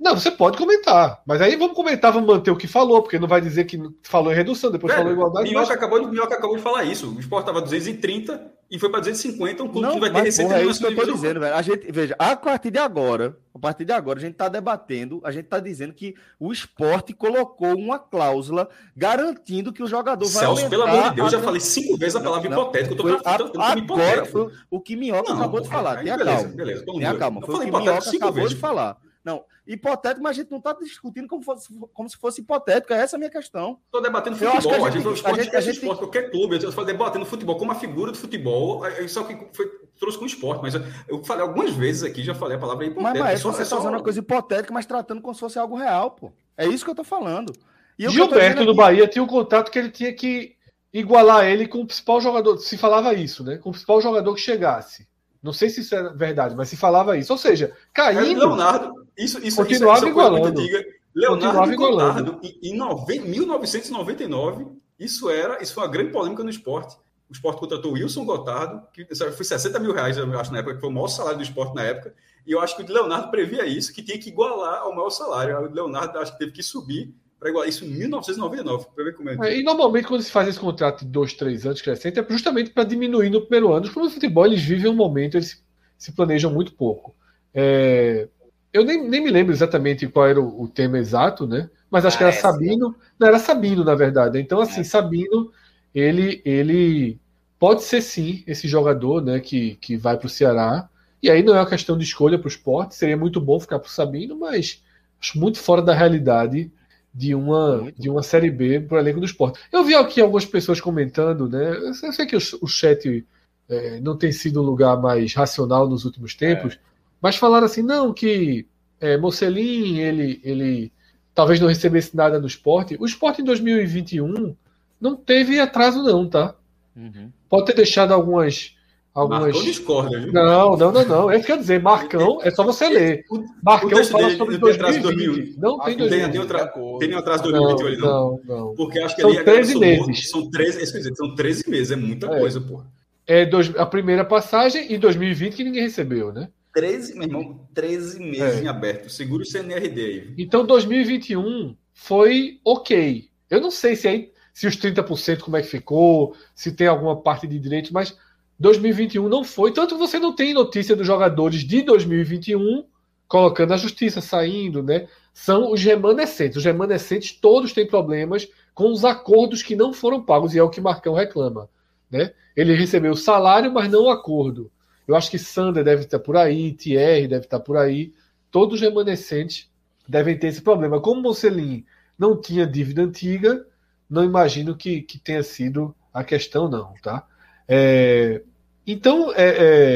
Não, 0.00 0.18
você 0.18 0.32
pode 0.32 0.58
comentar, 0.58 1.22
mas 1.24 1.40
aí 1.40 1.54
vamos 1.54 1.76
comentar, 1.76 2.12
vamos 2.12 2.28
manter 2.28 2.50
o 2.50 2.56
que 2.56 2.66
falou, 2.66 3.02
porque 3.02 3.20
não 3.20 3.28
vai 3.28 3.40
dizer 3.40 3.64
que 3.64 3.80
falou 4.02 4.32
em 4.32 4.34
redução, 4.34 4.70
depois 4.70 4.92
falou 4.92 5.12
igualdade. 5.12 5.48
Minhoca, 5.48 5.68
mas... 5.68 5.76
acabou 5.76 6.00
de, 6.00 6.06
Minhoca 6.08 6.34
acabou 6.34 6.56
de 6.56 6.62
falar 6.62 6.84
isso. 6.84 7.14
O 7.14 7.20
Sport 7.20 7.42
estava 7.42 7.60
230 7.60 8.52
e 8.68 8.78
foi 8.78 8.90
para 8.90 9.00
250, 9.00 9.62
um 9.62 9.68
clube 9.68 9.86
não, 9.86 9.94
que 9.94 10.00
vai 10.00 10.10
ter 10.10 10.22
receita 10.22 10.58
é 10.58 10.64
isso 10.64 10.80
que 10.80 10.86
eu 10.86 10.96
tô 10.96 11.12
dizendo, 11.12 11.40
velho. 11.40 11.54
A 11.54 11.62
gente, 11.62 11.92
veja, 11.92 12.16
a 12.18 12.34
partir 12.34 12.70
de 12.70 12.78
agora, 12.78 13.36
a 13.54 13.58
partir 13.58 13.84
de 13.84 13.92
agora, 13.92 14.18
a 14.18 14.22
gente 14.22 14.32
está 14.32 14.48
debatendo, 14.48 15.20
a 15.22 15.30
gente 15.30 15.44
está 15.44 15.60
dizendo 15.60 15.92
que 15.92 16.14
o 16.40 16.50
esporte 16.50 17.12
colocou 17.12 17.76
uma 17.76 17.98
cláusula 17.98 18.68
garantindo 18.96 19.72
que 19.72 19.82
o 19.82 19.86
jogador 19.86 20.26
vai 20.26 20.44
Celso, 20.44 20.68
pelo 20.68 20.82
amor 20.82 21.10
de 21.10 21.16
Deus, 21.16 21.30
já 21.30 21.40
falei 21.40 21.60
cinco 21.60 21.96
vezes 21.96 22.16
a 22.16 22.20
palavra 22.20 22.48
não, 22.50 22.62
hipotético. 22.62 23.08
Eu 23.08 23.22
tô 23.22 23.60
a, 23.60 23.72
agora, 23.72 24.24
foi 24.24 24.50
o 24.70 24.80
que 24.80 24.96
Minhoca 24.96 25.28
não, 25.28 25.38
acabou 25.38 25.60
de 25.60 25.68
falar. 25.68 26.02
Tenha 26.02 26.18
calma. 26.18 26.48
Beleza, 26.48 26.84
Tenha 26.84 27.14
calma. 27.14 27.40
Foi 27.42 27.54
o 27.54 27.60
que 27.60 27.70
Minhoca 27.70 28.10
acabou 28.16 28.48
de 28.48 28.56
falar. 28.56 28.96
Não, 29.24 29.44
hipotético, 29.66 30.22
mas 30.22 30.36
a 30.36 30.42
gente 30.42 30.50
não 30.50 30.58
está 30.58 30.72
discutindo 30.72 31.28
como, 31.28 31.42
fosse, 31.42 31.68
como 31.92 32.08
se 32.08 32.16
fosse 32.16 32.40
hipotético. 32.40 32.92
Essa 32.92 33.14
é 33.14 33.16
a 33.16 33.18
minha 33.18 33.30
questão. 33.30 33.78
Estou 33.86 34.02
debatendo 34.02 34.36
futebol. 34.36 34.86
a 34.86 34.90
gente, 34.90 35.06
a 35.06 35.14
gente, 35.14 35.26
a 35.26 35.32
gente, 35.34 35.56
a 35.56 35.60
gente 35.60 35.74
esporte, 35.76 35.98
qualquer 36.00 36.30
clube. 36.30 36.60
Eu 36.60 36.68
estou 36.68 36.84
debatendo 36.84 37.24
futebol 37.24 37.56
como 37.56 37.70
a 37.70 37.76
figura 37.76 38.10
do 38.10 38.18
futebol. 38.18 38.82
Só 39.08 39.22
que 39.22 39.38
foi, 39.52 39.70
trouxe 39.98 40.18
com 40.18 40.24
o 40.24 40.26
esporte. 40.26 40.60
Mas 40.60 40.74
eu 41.08 41.22
falei 41.24 41.42
algumas 41.44 41.72
vezes 41.72 42.02
aqui, 42.02 42.22
já 42.24 42.34
falei 42.34 42.56
a 42.56 42.60
palavra 42.60 42.84
hipotética. 42.84 43.20
Mas, 43.20 43.32
mas 43.32 43.40
só, 43.40 43.52
você 43.52 43.62
está 43.62 43.76
é 43.76 43.78
usando 43.78 43.94
uma 43.94 44.02
coisa 44.02 44.18
hipotética, 44.18 44.74
mas 44.74 44.86
tratando 44.86 45.22
como 45.22 45.34
se 45.34 45.40
fosse 45.40 45.58
algo 45.58 45.76
real, 45.76 46.10
pô. 46.10 46.32
É 46.56 46.66
isso 46.66 46.84
que 46.84 46.90
eu 46.90 46.94
estou 46.94 47.04
falando. 47.04 47.52
E 47.96 48.08
Gilberto 48.08 48.64
do 48.64 48.74
Bahia 48.74 49.06
tinha 49.06 49.22
um 49.22 49.28
contato 49.28 49.70
que 49.70 49.78
ele 49.78 49.90
tinha 49.90 50.12
que 50.12 50.56
igualar 50.92 51.46
ele 51.46 51.68
com 51.68 51.80
o 51.80 51.86
principal 51.86 52.20
jogador. 52.20 52.58
Se 52.58 52.76
falava 52.76 53.14
isso, 53.14 53.44
né? 53.44 53.56
Com 53.58 53.70
o 53.70 53.72
principal 53.72 54.00
jogador 54.00 54.34
que 54.34 54.40
chegasse. 54.40 55.06
Não 55.42 55.52
sei 55.52 55.70
se 55.70 55.80
isso 55.80 55.94
é 55.94 56.12
verdade, 56.14 56.54
mas 56.54 56.68
se 56.68 56.76
falava 56.76 57.16
isso. 57.16 57.32
Ou 57.32 57.38
seja, 57.38 57.76
caindo. 57.92 58.20
É 58.20 58.46
Leonardo, 58.46 59.01
isso, 59.16 59.38
isso, 59.44 59.56
continuava 59.56 59.98
isso, 59.98 60.06
é 60.06 60.10
igualando. 60.10 60.60
Antiga. 60.60 60.84
Leonardo 61.14 61.72
igualando. 61.72 62.40
em, 62.42 62.70
em 62.70 63.20
1999, 63.20 64.66
isso 64.98 65.28
era, 65.28 65.62
isso 65.62 65.74
foi 65.74 65.84
uma 65.84 65.90
grande 65.90 66.10
polêmica 66.10 66.42
no 66.42 66.50
esporte. 66.50 66.96
O 67.28 67.32
esporte 67.32 67.60
contratou 67.60 67.92
Wilson 67.92 68.24
Gotardo, 68.24 68.82
que 68.92 69.06
foi 69.14 69.44
60 69.44 69.78
mil 69.78 69.92
reais, 69.92 70.16
eu 70.18 70.38
acho, 70.38 70.52
na 70.52 70.58
época, 70.58 70.74
que 70.74 70.80
foi 70.80 70.90
o 70.90 70.92
maior 70.92 71.08
salário 71.08 71.38
do 71.38 71.42
esporte 71.42 71.74
na 71.74 71.82
época. 71.82 72.14
E 72.46 72.52
eu 72.52 72.60
acho 72.60 72.76
que 72.76 72.82
o 72.82 72.92
Leonardo 72.92 73.30
previa 73.30 73.64
isso, 73.66 73.92
que 73.92 74.02
tinha 74.02 74.18
que 74.18 74.28
igualar 74.28 74.82
ao 74.82 74.94
maior 74.94 75.10
salário. 75.10 75.56
O 75.58 75.72
Leonardo 75.72 76.18
acho 76.18 76.32
que 76.32 76.38
teve 76.38 76.52
que 76.52 76.62
subir 76.62 77.14
para 77.38 77.48
igualar 77.48 77.68
isso 77.68 77.84
em 77.84 77.88
1999, 77.88 78.86
para 78.94 79.04
ver 79.04 79.16
como 79.16 79.30
é. 79.30 79.36
é. 79.48 79.58
E 79.58 79.62
normalmente, 79.62 80.06
quando 80.06 80.22
se 80.22 80.30
faz 80.30 80.46
esse 80.46 80.60
contrato 80.60 81.04
de 81.04 81.10
dois, 81.10 81.32
três 81.32 81.66
anos 81.66 81.80
crescente, 81.80 82.20
é 82.20 82.26
justamente 82.28 82.70
para 82.70 82.84
diminuir 82.84 83.30
no 83.30 83.40
primeiro 83.40 83.72
ano. 83.72 83.86
Os 83.86 83.90
clubes 83.90 84.10
de 84.10 84.16
futebol 84.16 84.46
eles 84.46 84.62
vivem 84.62 84.90
um 84.90 84.94
momento, 84.94 85.36
eles 85.36 85.64
se, 85.98 86.12
planejam 86.12 86.52
muito 86.52 86.74
pouco. 86.74 87.16
É, 87.54 88.28
eu 88.72 88.84
nem, 88.84 89.06
nem 89.08 89.22
me 89.22 89.30
lembro 89.30 89.52
exatamente 89.52 90.06
qual 90.06 90.26
era 90.26 90.40
o, 90.40 90.62
o 90.62 90.68
tema 90.68 90.98
exato, 90.98 91.46
né? 91.46 91.68
Mas 91.90 92.06
acho 92.06 92.16
ah, 92.16 92.18
que 92.18 92.24
era 92.24 92.32
é, 92.32 92.38
Sabino. 92.38 92.96
Não, 93.18 93.28
era 93.28 93.38
Sabino, 93.38 93.84
na 93.84 93.94
verdade. 93.94 94.40
Então, 94.40 94.60
assim, 94.60 94.80
é. 94.80 94.84
Sabino, 94.84 95.52
ele, 95.94 96.40
ele 96.44 97.20
pode 97.58 97.82
ser 97.82 98.00
sim 98.00 98.42
esse 98.46 98.66
jogador 98.66 99.22
né, 99.22 99.40
que, 99.40 99.76
que 99.76 99.96
vai 99.96 100.16
para 100.16 100.26
o 100.26 100.30
Ceará. 100.30 100.88
E 101.22 101.30
aí 101.30 101.42
não 101.42 101.54
é 101.54 101.60
uma 101.60 101.68
questão 101.68 101.98
de 101.98 102.04
escolha 102.04 102.38
para 102.38 102.46
o 102.46 102.50
esporte. 102.50 102.94
Seria 102.94 103.16
muito 103.16 103.40
bom 103.40 103.60
ficar 103.60 103.78
para 103.78 103.88
o 103.88 103.90
Sabino, 103.90 104.38
mas 104.38 104.82
acho 105.20 105.38
muito 105.38 105.58
fora 105.58 105.82
da 105.82 105.94
realidade 105.94 106.72
de 107.14 107.34
uma, 107.34 107.92
de 107.96 108.08
uma 108.08 108.22
Série 108.22 108.50
B 108.50 108.80
para 108.80 108.96
o 108.96 108.98
elenco 108.98 109.20
do 109.20 109.26
esporte. 109.26 109.60
Eu 109.70 109.84
vi 109.84 109.94
aqui 109.94 110.20
algumas 110.20 110.46
pessoas 110.46 110.80
comentando, 110.80 111.48
né? 111.48 111.76
Eu 111.76 112.12
sei 112.12 112.24
que 112.24 112.36
o, 112.36 112.40
o 112.62 112.66
chat 112.66 113.24
é, 113.68 114.00
não 114.00 114.16
tem 114.16 114.32
sido 114.32 114.62
um 114.62 114.64
lugar 114.64 115.00
mais 115.00 115.34
racional 115.34 115.88
nos 115.88 116.04
últimos 116.04 116.34
tempos, 116.34 116.74
é. 116.74 116.78
Mas 117.22 117.36
falaram 117.36 117.66
assim, 117.66 117.82
não, 117.82 118.12
que 118.12 118.66
é, 119.00 119.16
Mocelin, 119.16 119.98
ele, 119.98 120.40
ele 120.42 120.92
talvez 121.32 121.60
não 121.60 121.68
recebesse 121.68 122.16
nada 122.16 122.40
do 122.40 122.46
esporte. 122.46 122.96
O 122.98 123.06
esporte 123.06 123.40
em 123.40 123.44
2021 123.44 124.56
não 125.00 125.16
teve 125.16 125.60
atraso, 125.60 126.02
não, 126.02 126.28
tá? 126.28 126.54
Uhum. 126.96 127.30
Pode 127.48 127.66
ter 127.66 127.74
deixado 127.74 128.12
algumas. 128.12 128.76
algumas... 129.14 129.42
Marcão 129.42 129.62
discorda, 129.62 130.20
viu? 130.20 130.32
Não, 130.32 130.76
não, 130.76 130.92
não, 130.92 131.04
não. 131.04 131.30
É 131.30 131.36
isso 131.36 131.46
que 131.46 131.52
eu 131.52 131.58
dizer, 131.58 131.80
Marcão, 131.80 132.40
é 132.42 132.50
só 132.50 132.64
você 132.64 132.88
ler. 132.88 133.24
Marcão 133.62 134.04
fala 134.04 134.26
dele, 134.26 134.36
sobre 134.36 134.58
2020. 134.58 135.58
Não 135.58 135.78
tem 135.78 135.96
2020. 135.96 136.32
Tem, 136.32 136.68
tem, 136.68 136.98
tem 136.98 137.14
atraso 137.14 137.44
2021 137.44 137.86
ali, 137.86 137.96
não. 137.98 138.40
Não, 138.44 138.56
não. 138.56 138.74
Porque 138.74 138.98
acho 138.98 139.14
que 139.14 139.22
são 139.22 139.30
ali 139.30 139.44
13 139.44 139.78
meses. 139.78 140.28
São 140.28 140.50
13, 140.50 141.14
são 141.14 141.34
13 141.34 141.70
meses, 141.70 141.90
é 141.92 141.96
muita 141.96 142.26
é. 142.26 142.38
coisa, 142.40 142.60
pô. 142.60 142.82
É 143.26 143.46
dois, 143.46 143.74
a 143.76 143.86
primeira 143.86 144.24
passagem 144.24 144.92
e 144.92 144.98
2020 144.98 145.54
que 145.54 145.64
ninguém 145.64 145.82
recebeu, 145.82 146.32
né? 146.32 146.48
13, 146.74 147.14
meu 147.14 147.24
irmão, 147.24 147.68
13 147.74 148.18
meses 148.20 148.60
é. 148.60 148.64
em 148.64 148.68
aberto. 148.68 149.10
Segura 149.10 149.42
o 149.42 149.46
CNRD 149.46 150.00
aí. 150.00 150.34
Então 150.38 150.64
2021 150.64 151.76
foi 151.92 152.60
ok. 152.64 153.28
Eu 153.50 153.60
não 153.60 153.70
sei 153.70 153.96
se 153.96 154.08
aí 154.08 154.32
se 154.52 154.66
os 154.66 154.76
30% 154.76 155.40
como 155.40 155.56
é 155.56 155.62
que 155.62 155.68
ficou, 155.68 156.36
se 156.54 156.72
tem 156.72 156.86
alguma 156.86 157.16
parte 157.20 157.46
de 157.46 157.58
direitos, 157.58 157.90
mas 157.90 158.16
2021 158.58 159.28
não 159.28 159.42
foi. 159.42 159.72
Tanto 159.72 159.94
que 159.94 160.00
você 160.00 160.18
não 160.18 160.34
tem 160.34 160.52
notícia 160.52 160.94
dos 160.94 161.06
jogadores 161.06 161.60
de 161.60 161.82
2021 161.82 162.84
colocando 163.26 163.72
a 163.72 163.78
justiça, 163.78 164.20
saindo, 164.20 164.82
né? 164.82 165.08
São 165.32 165.72
os 165.72 165.82
remanescentes. 165.82 166.58
Os 166.58 166.64
remanescentes 166.64 167.32
todos 167.32 167.72
têm 167.72 167.86
problemas 167.86 168.46
com 168.74 168.92
os 168.92 169.06
acordos 169.06 169.62
que 169.62 169.74
não 169.74 169.92
foram 169.92 170.22
pagos, 170.22 170.54
e 170.54 170.58
é 170.58 170.62
o 170.62 170.68
que 170.68 170.82
Marcão 170.82 171.14
reclama. 171.14 171.68
Né? 172.10 172.32
Ele 172.54 172.74
recebeu 172.74 173.12
o 173.12 173.16
salário, 173.16 173.72
mas 173.72 173.90
não 173.90 174.04
o 174.04 174.10
acordo. 174.10 174.70
Eu 175.06 175.16
acho 175.16 175.30
que 175.30 175.38
Sander 175.38 175.84
deve 175.84 176.02
estar 176.02 176.18
por 176.18 176.36
aí, 176.36 176.72
Thierry 176.72 177.28
deve 177.28 177.44
estar 177.44 177.60
por 177.60 177.76
aí. 177.76 178.12
Todos 178.50 178.76
os 178.76 178.80
remanescentes 178.80 179.70
devem 180.08 180.38
ter 180.38 180.48
esse 180.48 180.62
problema. 180.62 181.00
Como 181.00 181.20
Mocelin 181.20 181.84
não 182.18 182.40
tinha 182.40 182.66
dívida 182.66 183.02
antiga, 183.02 183.66
não 184.08 184.24
imagino 184.24 184.76
que, 184.76 185.02
que 185.02 185.18
tenha 185.18 185.42
sido 185.42 185.94
a 186.12 186.22
questão, 186.22 186.68
não, 186.68 186.94
tá? 187.02 187.26
É, 187.66 188.42
então, 188.86 189.32
é, 189.32 189.48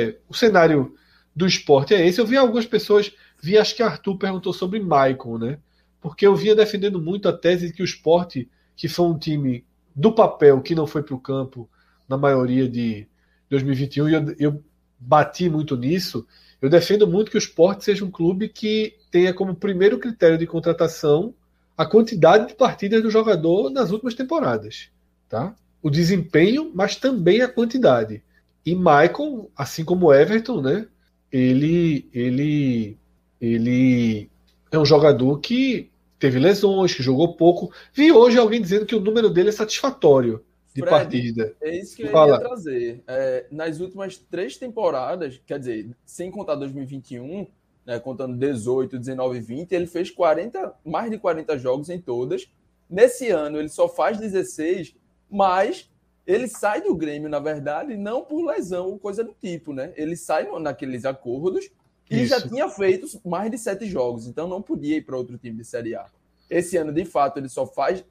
é, 0.09 0.19
o 0.29 0.35
cenário 0.35 0.95
do 1.35 1.47
esporte 1.47 1.95
é 1.95 2.07
esse. 2.07 2.21
Eu 2.21 2.27
vi 2.27 2.37
algumas 2.37 2.67
pessoas, 2.67 3.13
vi, 3.43 3.59
acho 3.59 3.77
que 3.77 3.83
Arthur 3.83 4.17
perguntou 4.17 4.53
sobre 4.53 4.81
Maicon, 4.81 5.39
né? 5.39 5.59
Porque 6.01 6.27
eu 6.27 6.35
vinha 6.35 6.55
defendendo 6.55 7.01
muito 7.01 7.29
a 7.29 7.33
tese 7.37 7.69
de 7.69 7.73
que 7.73 7.83
o 7.83 7.85
esporte, 7.85 8.49
que 8.75 8.89
foi 8.89 9.07
um 9.07 9.19
time 9.19 9.65
do 9.95 10.13
papel 10.13 10.61
que 10.61 10.75
não 10.75 10.87
foi 10.87 11.03
para 11.03 11.15
o 11.15 11.21
campo 11.21 11.69
na 12.09 12.17
maioria 12.17 12.69
de 12.69 13.07
2021, 13.51 14.09
e 14.09 14.13
eu, 14.13 14.37
eu 14.39 14.65
bati 14.99 15.49
muito 15.49 15.77
nisso. 15.77 16.27
Eu 16.61 16.71
defendo 16.71 17.07
muito 17.07 17.31
que 17.31 17.37
o 17.37 17.39
esporte 17.39 17.85
seja 17.85 18.05
um 18.05 18.11
clube 18.11 18.49
que 18.49 18.97
tenha 19.11 19.33
como 19.33 19.55
primeiro 19.55 19.99
critério 19.99 20.39
de 20.39 20.47
contratação 20.47 21.35
a 21.77 21.85
quantidade 21.85 22.49
de 22.49 22.55
partidas 22.55 23.03
do 23.03 23.11
jogador 23.11 23.71
nas 23.71 23.91
últimas 23.91 24.15
temporadas, 24.15 24.89
tá? 25.29 25.55
O 25.83 25.91
desempenho, 25.91 26.73
mas 26.75 26.97
também 26.97 27.43
a 27.43 27.49
quantidade. 27.49 28.23
E 28.65 28.75
Michael, 28.75 29.51
assim 29.55 29.85
como 29.85 30.13
Everton, 30.13 30.63
né? 30.63 30.87
Ele, 31.31 32.09
ele, 32.13 32.97
ele 33.41 34.31
é 34.71 34.79
um 34.79 34.87
jogador 34.87 35.39
que 35.39 35.91
teve 36.19 36.39
lesões, 36.39 36.95
que 36.95 37.03
jogou 37.03 37.37
pouco. 37.37 37.71
Vi 37.93 38.11
hoje 38.11 38.39
alguém 38.39 38.61
dizendo 38.61 38.87
que 38.87 38.95
o 38.95 39.01
número 39.01 39.29
dele 39.29 39.51
é 39.51 39.53
satisfatório 39.53 40.43
de 40.77 40.81
Fred, 40.83 40.95
partida. 40.95 41.57
É 41.61 41.77
isso 41.77 41.97
que 41.97 42.03
eu 42.03 42.11
Fala. 42.11 42.35
ia 42.35 42.41
trazer. 42.41 43.03
É, 43.07 43.47
nas 43.51 43.81
últimas 43.81 44.17
três 44.17 44.57
temporadas, 44.57 45.41
quer 45.47 45.59
dizer, 45.59 45.91
sem 46.05 46.31
contar 46.31 46.55
2021, 46.57 47.47
né, 47.85 47.99
contando 47.99 48.37
18, 48.37 48.99
19 48.99 49.39
e 49.39 49.41
20, 49.41 49.73
ele 49.73 49.87
fez 49.87 50.11
40, 50.11 50.75
mais 50.85 51.11
de 51.11 51.19
40 51.19 51.59
jogos 51.59 51.89
em 51.89 52.01
todas. 52.01 52.49
Nesse 52.89 53.31
ano 53.31 53.59
ele 53.59 53.69
só 53.69 53.89
faz 53.89 54.19
16, 54.19 54.95
mas 55.31 55.91
ele 56.27 56.49
sai 56.49 56.83
do 56.83 56.95
Grêmio, 56.95 57.29
na 57.29 57.39
verdade, 57.39 57.97
não 57.97 58.23
por 58.23 58.45
lesão 58.45 58.89
ou 58.89 58.99
coisa 58.99 59.25
do 59.25 59.33
tipo, 59.33 59.73
né? 59.73 59.93
Ele 59.97 60.17
sai 60.17 60.49
naqueles 60.59 61.05
acordos 61.05 61.71
e 62.11 62.23
Isso. 62.23 62.29
já 62.29 62.41
tinha 62.41 62.69
feito 62.69 63.07
mais 63.25 63.51
de 63.51 63.59
sete 63.59 63.87
jogos, 63.87 64.27
então 64.27 64.47
não 64.47 64.61
podia 64.61 64.97
ir 64.97 65.03
para 65.03 65.17
outro 65.17 65.39
time 65.39 65.57
de 65.57 65.65
Série 65.65 65.95
A. 65.95 66.07
Esse 66.51 66.77
ano, 66.77 66.93
de 66.93 67.05
fato, 67.05 67.39
ele 67.39 67.49
só 67.49 67.67
faz 67.67 68.05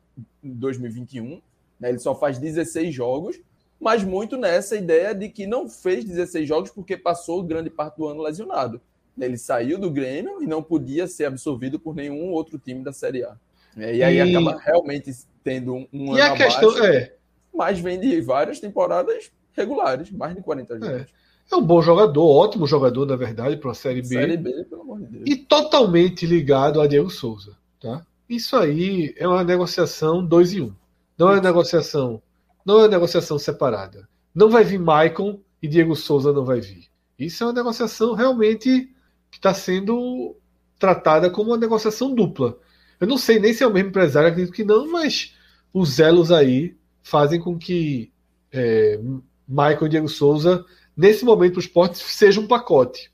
2021, 0.43 1.41
né? 1.85 1.91
ele 1.91 1.99
só 1.99 2.15
faz 2.15 2.37
16 2.37 2.93
jogos, 2.93 3.39
mas 3.79 4.03
muito 4.03 4.37
nessa 4.37 4.75
ideia 4.75 5.13
de 5.13 5.29
que 5.29 5.45
não 5.45 5.69
fez 5.69 6.03
16 6.03 6.47
jogos 6.47 6.71
porque 6.71 6.97
passou 6.97 7.43
grande 7.43 7.69
parte 7.69 7.97
do 7.97 8.07
ano 8.07 8.21
lesionado. 8.21 8.81
Ele 9.17 9.37
saiu 9.37 9.77
do 9.77 9.89
Grêmio 9.89 10.43
e 10.43 10.47
não 10.47 10.61
podia 10.61 11.07
ser 11.07 11.25
absorvido 11.25 11.79
por 11.79 11.95
nenhum 11.95 12.31
outro 12.31 12.59
time 12.59 12.83
da 12.83 12.91
Série 12.91 13.23
A. 13.23 13.35
É, 13.77 13.95
e 13.95 14.03
aí 14.03 14.17
e... 14.17 14.21
acaba 14.35 14.59
realmente 14.59 15.11
tendo 15.43 15.73
um, 15.73 15.87
um 15.93 16.17
e 16.17 16.21
a 16.21 16.33
questão 16.33 16.69
abaixo, 16.69 16.85
é 16.85 17.13
mas 17.55 17.79
vem 17.79 17.99
de 17.99 18.19
várias 18.21 18.59
temporadas 18.59 19.31
regulares, 19.53 20.11
mais 20.11 20.35
de 20.35 20.41
40 20.41 20.73
é. 20.73 20.79
jogos. 20.79 21.01
É. 21.01 21.07
é 21.51 21.55
um 21.55 21.63
bom 21.63 21.81
jogador, 21.81 22.25
ótimo 22.25 22.67
jogador, 22.67 23.05
na 23.05 23.15
verdade, 23.15 23.57
para 23.57 23.71
a 23.71 23.75
Série 23.75 24.01
B. 24.01 24.07
Série 24.07 24.37
B, 24.37 24.65
pelo 24.65 24.81
amor 24.81 24.99
de 24.99 25.05
Deus. 25.05 25.23
E 25.25 25.37
totalmente 25.37 26.25
ligado 26.25 26.81
a 26.81 26.87
Diego 26.87 27.09
Souza. 27.09 27.55
Tá? 27.79 28.05
Isso 28.27 28.55
aí 28.57 29.13
é 29.17 29.27
uma 29.27 29.43
negociação 29.43 30.25
dois 30.25 30.53
em 30.53 30.61
um. 30.61 30.73
Não 31.17 31.31
é 31.31 31.41
negociação, 31.41 32.21
não 32.65 32.83
é 32.83 32.87
negociação 32.87 33.39
separada. 33.39 34.07
Não 34.33 34.49
vai 34.49 34.63
vir 34.63 34.79
Maicon 34.79 35.39
e 35.61 35.67
Diego 35.67 35.95
Souza 35.95 36.33
não 36.33 36.43
vai 36.43 36.59
vir. 36.59 36.87
Isso 37.17 37.43
é 37.43 37.47
uma 37.47 37.53
negociação 37.53 38.13
realmente 38.13 38.89
que 39.31 39.37
está 39.37 39.53
sendo 39.53 40.35
tratada 40.77 41.29
como 41.29 41.51
uma 41.51 41.57
negociação 41.57 42.13
dupla. 42.13 42.57
Eu 42.99 43.07
não 43.07 43.17
sei 43.17 43.39
nem 43.39 43.53
se 43.53 43.63
é 43.63 43.67
o 43.67 43.73
mesmo 43.73 43.89
empresário, 43.89 44.29
acredito 44.29 44.53
que 44.53 44.63
não, 44.63 44.91
mas 44.91 45.35
os 45.73 45.99
elos 45.99 46.31
aí 46.31 46.75
fazem 47.01 47.39
com 47.39 47.57
que 47.57 48.11
é, 48.51 48.99
e 49.47 49.89
Diego 49.89 50.07
Souza, 50.07 50.65
nesse 50.95 51.23
momento 51.23 51.53
para 51.53 51.59
o 51.59 51.63
esporte, 51.63 51.97
seja 51.97 52.39
um 52.39 52.47
pacote. 52.47 53.11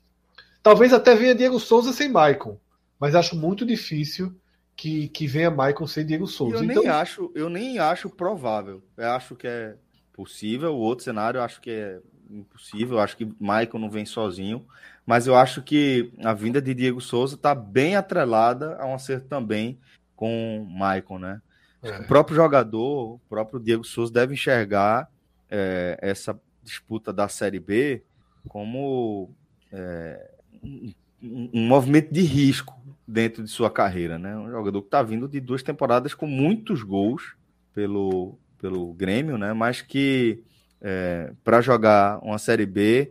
Talvez 0.62 0.92
até 0.92 1.14
venha 1.14 1.34
Diego 1.34 1.58
Souza 1.58 1.92
sem 1.92 2.08
Michael, 2.08 2.60
mas 2.98 3.14
acho 3.14 3.36
muito 3.36 3.66
difícil 3.66 4.34
que, 4.76 5.08
que 5.08 5.26
venha 5.26 5.50
Michael 5.50 5.86
sem 5.86 6.04
Diego 6.06 6.26
Souza. 6.26 6.56
Eu, 6.56 6.64
então... 6.64 6.82
nem 6.82 6.90
acho, 6.90 7.30
eu 7.34 7.48
nem 7.48 7.78
acho 7.78 8.08
provável. 8.10 8.82
Eu 8.96 9.10
acho 9.12 9.36
que 9.36 9.46
é 9.46 9.76
possível. 10.12 10.74
O 10.74 10.78
outro 10.78 11.04
cenário 11.04 11.38
eu 11.38 11.42
acho 11.42 11.60
que 11.60 11.70
é 11.70 12.00
impossível. 12.30 12.96
Eu 12.96 13.00
acho 13.00 13.16
que 13.16 13.24
Michael 13.24 13.78
não 13.78 13.90
vem 13.90 14.04
sozinho. 14.04 14.66
Mas 15.04 15.26
eu 15.26 15.34
acho 15.34 15.62
que 15.62 16.12
a 16.24 16.32
vinda 16.32 16.62
de 16.62 16.74
Diego 16.74 17.00
Souza 17.00 17.34
está 17.34 17.54
bem 17.54 17.96
atrelada 17.96 18.76
a 18.78 18.86
um 18.86 18.94
acerto 18.94 19.26
também 19.26 19.78
com 20.14 20.66
Michael, 20.70 21.18
né? 21.18 21.42
É. 21.82 21.98
O 21.98 22.06
próprio 22.06 22.36
jogador, 22.36 23.14
o 23.14 23.18
próprio 23.28 23.58
Diego 23.58 23.82
Souza, 23.82 24.12
deve 24.12 24.34
enxergar 24.34 25.10
é, 25.50 25.98
essa 26.00 26.40
disputa 26.62 27.12
da 27.12 27.28
Série 27.28 27.58
B 27.58 28.04
como 28.48 29.34
é, 29.72 30.30
um, 30.62 31.50
um, 31.52 31.66
movimento 31.66 32.12
de 32.12 32.22
risco 32.22 32.80
dentro 33.06 33.42
de 33.42 33.50
sua 33.50 33.70
carreira, 33.70 34.18
né? 34.18 34.36
Um 34.36 34.50
jogador 34.50 34.80
que 34.80 34.88
está 34.88 35.02
vindo 35.02 35.28
de 35.28 35.40
duas 35.40 35.62
temporadas 35.62 36.14
com 36.14 36.26
muitos 36.26 36.82
gols 36.82 37.34
pelo, 37.74 38.38
pelo 38.58 38.92
Grêmio, 38.94 39.36
né? 39.36 39.52
Mas 39.52 39.82
que 39.82 40.42
é, 40.80 41.32
para 41.44 41.60
jogar 41.60 42.18
uma 42.22 42.38
Série 42.38 42.66
B 42.66 43.10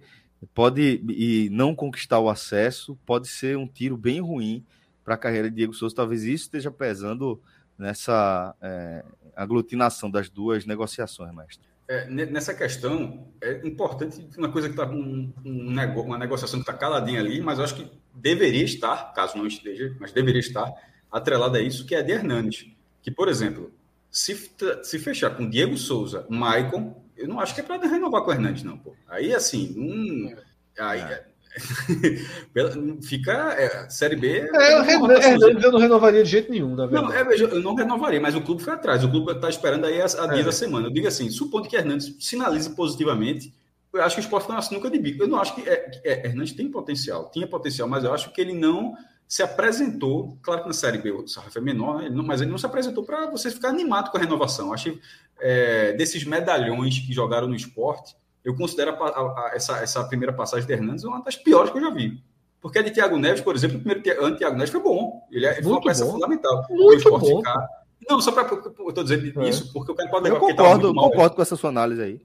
pode 0.53 1.03
e 1.09 1.49
não 1.51 1.76
conquistar 1.76 2.19
o 2.19 2.30
acesso 2.30 2.97
pode 3.05 3.27
ser 3.27 3.57
um 3.57 3.68
tiro 3.68 3.95
bem 3.95 4.19
ruim 4.19 4.65
para 5.03 5.15
a 5.15 5.18
carreira 5.18 5.49
de 5.49 5.55
Diego 5.57 5.73
Souza. 5.73 5.95
Talvez 5.95 6.23
isso 6.23 6.45
esteja 6.45 6.72
pesando 6.72 7.41
nessa 7.77 8.55
é, 8.61 9.03
aglutinação 9.35 10.09
das 10.09 10.30
duas 10.30 10.65
negociações, 10.65 11.34
mestre. 11.34 11.72
É, 11.88 12.07
nessa 12.09 12.53
questão, 12.53 13.27
é 13.41 13.68
importante 13.68 14.26
uma 14.38 14.49
coisa 14.49 14.69
que 14.69 14.73
está 14.73 14.89
um, 14.89 15.34
um 15.43 16.01
uma 16.01 16.18
negociação 16.18 16.59
que 16.59 16.69
está 16.69 16.73
caladinha 16.73 17.19
ali, 17.19 17.41
mas 17.41 17.57
eu 17.57 17.65
acho 17.65 17.76
que 17.76 18.01
deveria 18.14 18.64
estar, 18.64 19.14
caso 19.14 19.38
não 19.38 19.48
esteja, 19.48 19.96
mas 20.00 20.12
deveria 20.12 20.40
estar 20.40 20.72
atrelada 21.12 21.58
a 21.58 21.62
isso, 21.62 21.86
que 21.86 21.96
é 21.96 22.00
a 22.00 22.02
de 22.02 22.12
Hernandes. 22.12 22.68
Que, 23.02 23.12
por 23.12 23.28
exemplo, 23.28 23.72
se, 24.10 24.52
se 24.84 25.00
fechar 25.00 25.32
com 25.32 25.50
Diego 25.50 25.78
Souza, 25.78 26.26
Maicon, 26.30 27.02
eu 27.18 27.28
não 27.28 27.40
acho 27.40 27.54
que 27.54 27.62
é 27.62 27.64
para 27.64 27.88
renovar 27.88 28.22
com 28.22 28.32
o 28.32 28.34
Hernandes, 28.34 28.64
não, 28.64 28.78
pô. 28.78 28.96
Aí, 29.08 29.34
assim, 29.34 29.74
hum, 29.78 30.36
aí, 30.78 31.00
é. 31.00 31.32
Fica. 33.04 33.54
É, 33.54 33.90
série 33.90 34.16
B. 34.16 34.28
É, 34.28 34.74
é 34.74 34.96
eu, 34.96 35.60
eu 35.60 35.72
não 35.72 35.80
renovaria 35.80 36.24
de 36.24 36.30
jeito 36.30 36.52
nenhum, 36.52 36.76
na 36.76 36.86
verdade. 36.86 37.26
Não, 37.26 37.32
é, 37.32 37.36
eu 37.36 37.62
não 37.62 37.76
renovaria, 37.76 38.22
mas 38.22 38.36
o 38.36 38.42
clube 38.42 38.64
foi 38.64 38.74
atrás. 38.74 39.04
O 39.04 39.10
clube 39.10 39.32
está 39.32 39.50
esperando 39.50 39.86
aí 39.86 40.02
a, 40.02 40.06
a 40.06 40.28
dia 40.28 40.42
é. 40.42 40.44
da 40.44 40.52
semana. 40.52 40.88
Eu 40.88 40.94
digo 40.94 41.08
assim: 41.08 41.30
supondo 41.30 41.68
que 41.68 41.76
Hernandes 41.76 42.16
sinalize 42.20 42.70
positivamente, 42.70 43.54
eu 43.93 44.03
acho 44.03 44.15
que 44.15 44.22
o 44.22 44.23
esporte 44.23 44.45
foi 44.45 44.55
uma 44.55 44.61
sinuca 44.61 44.89
de 44.89 44.99
bico. 44.99 45.23
Eu 45.23 45.27
não 45.27 45.39
acho 45.39 45.55
que. 45.55 45.68
É, 45.68 45.91
é, 46.03 46.27
Hernandes 46.27 46.53
tem 46.53 46.69
potencial, 46.69 47.30
tinha 47.31 47.47
potencial, 47.47 47.88
mas 47.88 48.03
eu 48.03 48.13
acho 48.13 48.31
que 48.31 48.41
ele 48.41 48.53
não 48.53 48.95
se 49.27 49.41
apresentou. 49.43 50.38
Claro 50.41 50.61
que 50.61 50.68
na 50.68 50.73
Série 50.73 50.97
B 50.97 51.11
o 51.11 51.27
sarrafo 51.27 51.57
é 51.57 51.61
menor, 51.61 52.03
ele 52.03 52.15
não, 52.15 52.23
mas 52.23 52.41
ele 52.41 52.51
não 52.51 52.57
se 52.57 52.65
apresentou 52.65 53.03
para 53.03 53.30
você 53.30 53.49
ficar 53.49 53.69
animado 53.69 54.11
com 54.11 54.18
a 54.18 54.22
renovação. 54.22 54.68
Eu 54.68 54.73
acho 54.73 54.91
que 54.91 55.01
é, 55.39 55.93
desses 55.93 56.23
medalhões 56.23 56.99
que 56.99 57.13
jogaram 57.13 57.47
no 57.47 57.55
esporte 57.55 58.15
eu 58.43 58.55
considero 58.55 58.91
a, 58.91 59.07
a, 59.07 59.22
a, 59.22 59.51
essa, 59.53 59.77
essa 59.77 60.03
primeira 60.03 60.34
passagem 60.34 60.65
de 60.65 60.73
Hernandes 60.73 61.03
uma 61.03 61.22
das 61.22 61.35
piores 61.35 61.72
que 61.72 61.77
eu 61.77 61.81
já 61.81 61.89
vi. 61.91 62.22
Porque 62.59 62.77
a 62.80 62.81
de 62.81 62.91
Thiago 62.91 63.18
Neves, 63.18 63.41
por 63.41 63.55
exemplo, 63.55 63.77
o 63.77 63.81
primeiro 63.81 64.23
ano 64.23 64.38
Thiago 64.38 64.55
Neves 64.55 64.72
foi 64.72 64.81
bom. 64.81 65.27
Ele 65.31 65.45
é, 65.45 65.61
foi 65.61 65.72
uma 65.72 65.81
peça 65.81 66.05
bom. 66.05 66.11
fundamental. 66.11 66.65
Muito 66.69 67.09
bom. 67.09 67.38
Ficar... 67.38 67.68
Não, 68.07 68.19
só 68.22 68.31
para. 68.31 68.47
Eu 68.51 68.89
estou 68.89 69.03
dizendo 69.03 69.41
É. 69.41 69.49
isso 69.49 69.72
porque 69.72 69.91
o 69.91 69.95
cara 69.95 70.09
pode 70.09 70.23
levar 70.26 70.38
Eu 70.38 70.55
tava 70.55 70.69
concordo, 70.69 70.93
mal. 70.93 71.09
concordo 71.09 71.35
com 71.35 71.41
essa 71.41 71.55
sua 71.55 71.69
análise 71.69 72.01
aí. 72.01 72.22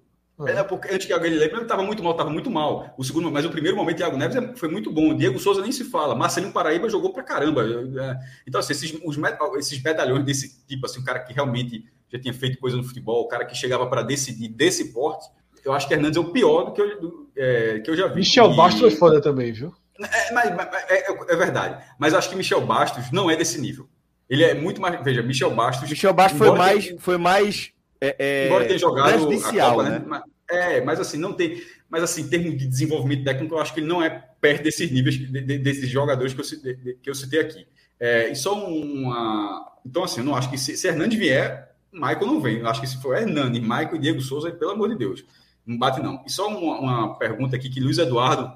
É, 0.46 0.62
porque 0.62 0.92
antes 0.92 1.06
que 1.06 1.12
ele 1.14 1.36
lembra, 1.36 1.56
ele 1.56 1.62
estava 1.62 1.82
muito 1.82 2.02
mal, 2.02 2.12
estava 2.12 2.28
muito 2.28 2.50
mal. 2.50 2.92
O 2.98 3.02
segundo, 3.04 3.30
mas 3.30 3.44
o 3.46 3.50
primeiro 3.50 3.76
momento, 3.76 3.96
Thiago 3.96 4.18
Neves 4.18 4.36
é- 4.36 4.54
foi 4.54 4.68
muito 4.68 4.92
bom. 4.92 5.10
O 5.12 5.16
Diego 5.16 5.38
Souza 5.38 5.62
nem 5.62 5.72
se 5.72 5.84
fala. 5.84 6.14
Marcelinho 6.14 6.52
Paraíba 6.52 6.90
jogou 6.90 7.10
pra 7.12 7.22
caramba. 7.22 7.62
É, 7.64 8.18
Então, 8.46 8.58
assim, 8.58 8.72
esses, 8.72 8.92
os 9.04 9.16
esses 9.58 9.82
medalhões 9.82 10.24
desse 10.24 10.62
tipo, 10.66 10.84
assim, 10.84 11.00
o 11.00 11.04
cara 11.04 11.20
que 11.20 11.32
realmente 11.32 11.84
já 12.12 12.18
tinha 12.20 12.34
feito 12.34 12.58
coisa 12.58 12.76
no 12.76 12.84
futebol, 12.84 13.22
o 13.22 13.28
cara 13.28 13.44
que 13.46 13.54
chegava 13.56 13.86
para 13.86 14.02
decidir 14.02 14.48
desse 14.48 14.92
porte, 14.92 15.26
eu 15.64 15.72
acho 15.72 15.88
que 15.88 15.94
Hernandes 15.94 16.16
é 16.16 16.20
o 16.20 16.30
pior 16.30 16.64
do 16.66 16.72
que 16.72 16.82
eu, 16.82 17.00
do- 17.00 17.30
é, 17.36 17.80
que 17.80 17.90
eu 17.90 17.96
já 17.96 18.06
vi. 18.06 18.16
Michel 18.16 18.52
E- 18.52 18.56
Bastos 18.56 18.80
foi 18.80 18.90
foda 18.90 19.20
também, 19.22 19.52
viu? 19.52 19.74
é, 19.98 20.32
mas- 20.32 20.54
mas- 20.54 20.68
é, 20.90 21.10
é- 21.10 21.36
verdade. 21.36 21.82
Mas 21.98 22.12
acho 22.12 22.28
que 22.28 22.36
Michel 22.36 22.60
Bastos 22.60 23.10
não 23.10 23.30
é 23.30 23.36
desse 23.36 23.58
nível. 23.60 23.88
Ele 24.28 24.44
é 24.44 24.52
muito 24.54 24.80
mais. 24.82 25.02
Veja, 25.02 25.22
Michel 25.22 25.50
Bastos. 25.54 25.88
Michel 25.88 26.12
Bastos 26.12 26.36
foi 26.38 26.50
mais, 26.56 26.94
foi 26.98 27.16
mais 27.16 27.72
é, 28.00 28.16
é, 28.18 28.46
embora 28.46 28.64
tenha 28.66 28.78
jogado 28.78 29.08
prejudicial, 29.08 29.76
Copa, 29.76 29.88
né? 29.90 30.02
Mas- 30.06 30.22
É, 30.48 30.80
mas 30.80 31.00
assim, 31.00 31.16
não 31.18 31.32
tem. 31.32 31.60
Mas 31.90 32.04
assim, 32.04 32.22
em 32.22 32.28
termos 32.28 32.56
de 32.56 32.66
desenvolvimento 32.68 33.24
técnico, 33.24 33.54
eu 33.54 33.58
acho 33.58 33.74
que 33.74 33.80
ele 33.80 33.88
não 33.88 34.00
é 34.02 34.10
perto 34.40 34.62
desses 34.62 34.90
níveis, 34.92 35.16
de- 35.16 35.26
de- 35.26 35.58
desses 35.58 35.88
jogadores 35.88 36.32
que 36.34 36.40
eu, 36.40 36.44
citei- 36.44 36.74
de- 36.76 36.94
que 36.94 37.10
eu 37.10 37.14
citei 37.16 37.40
aqui. 37.40 37.66
É, 37.98 38.30
e 38.30 38.36
só 38.36 38.54
uma. 38.68 39.66
Então, 39.84 40.04
assim, 40.04 40.20
eu 40.20 40.24
não 40.24 40.36
acho 40.36 40.48
que 40.50 40.58
se, 40.58 40.76
se 40.76 40.86
Hernandes 40.86 41.18
vier, 41.18 41.72
Michael 41.92 42.26
não 42.26 42.40
vem. 42.40 42.58
Eu 42.58 42.66
acho 42.68 42.80
que 42.80 42.86
se 42.86 43.00
for 43.00 43.16
Hernandes, 43.16 43.60
Michael 43.60 43.96
e 43.96 43.98
Diego 43.98 44.20
Souza, 44.20 44.50
pelo 44.52 44.70
amor 44.72 44.88
de 44.90 44.96
Deus, 44.96 45.24
não 45.66 45.76
bate 45.78 46.00
não. 46.02 46.22
E 46.26 46.30
só 46.30 46.46
uma, 46.48 46.78
uma 46.78 47.18
pergunta 47.18 47.56
aqui 47.56 47.68
que 47.68 47.80
Luiz 47.80 47.98
Eduardo, 47.98 48.52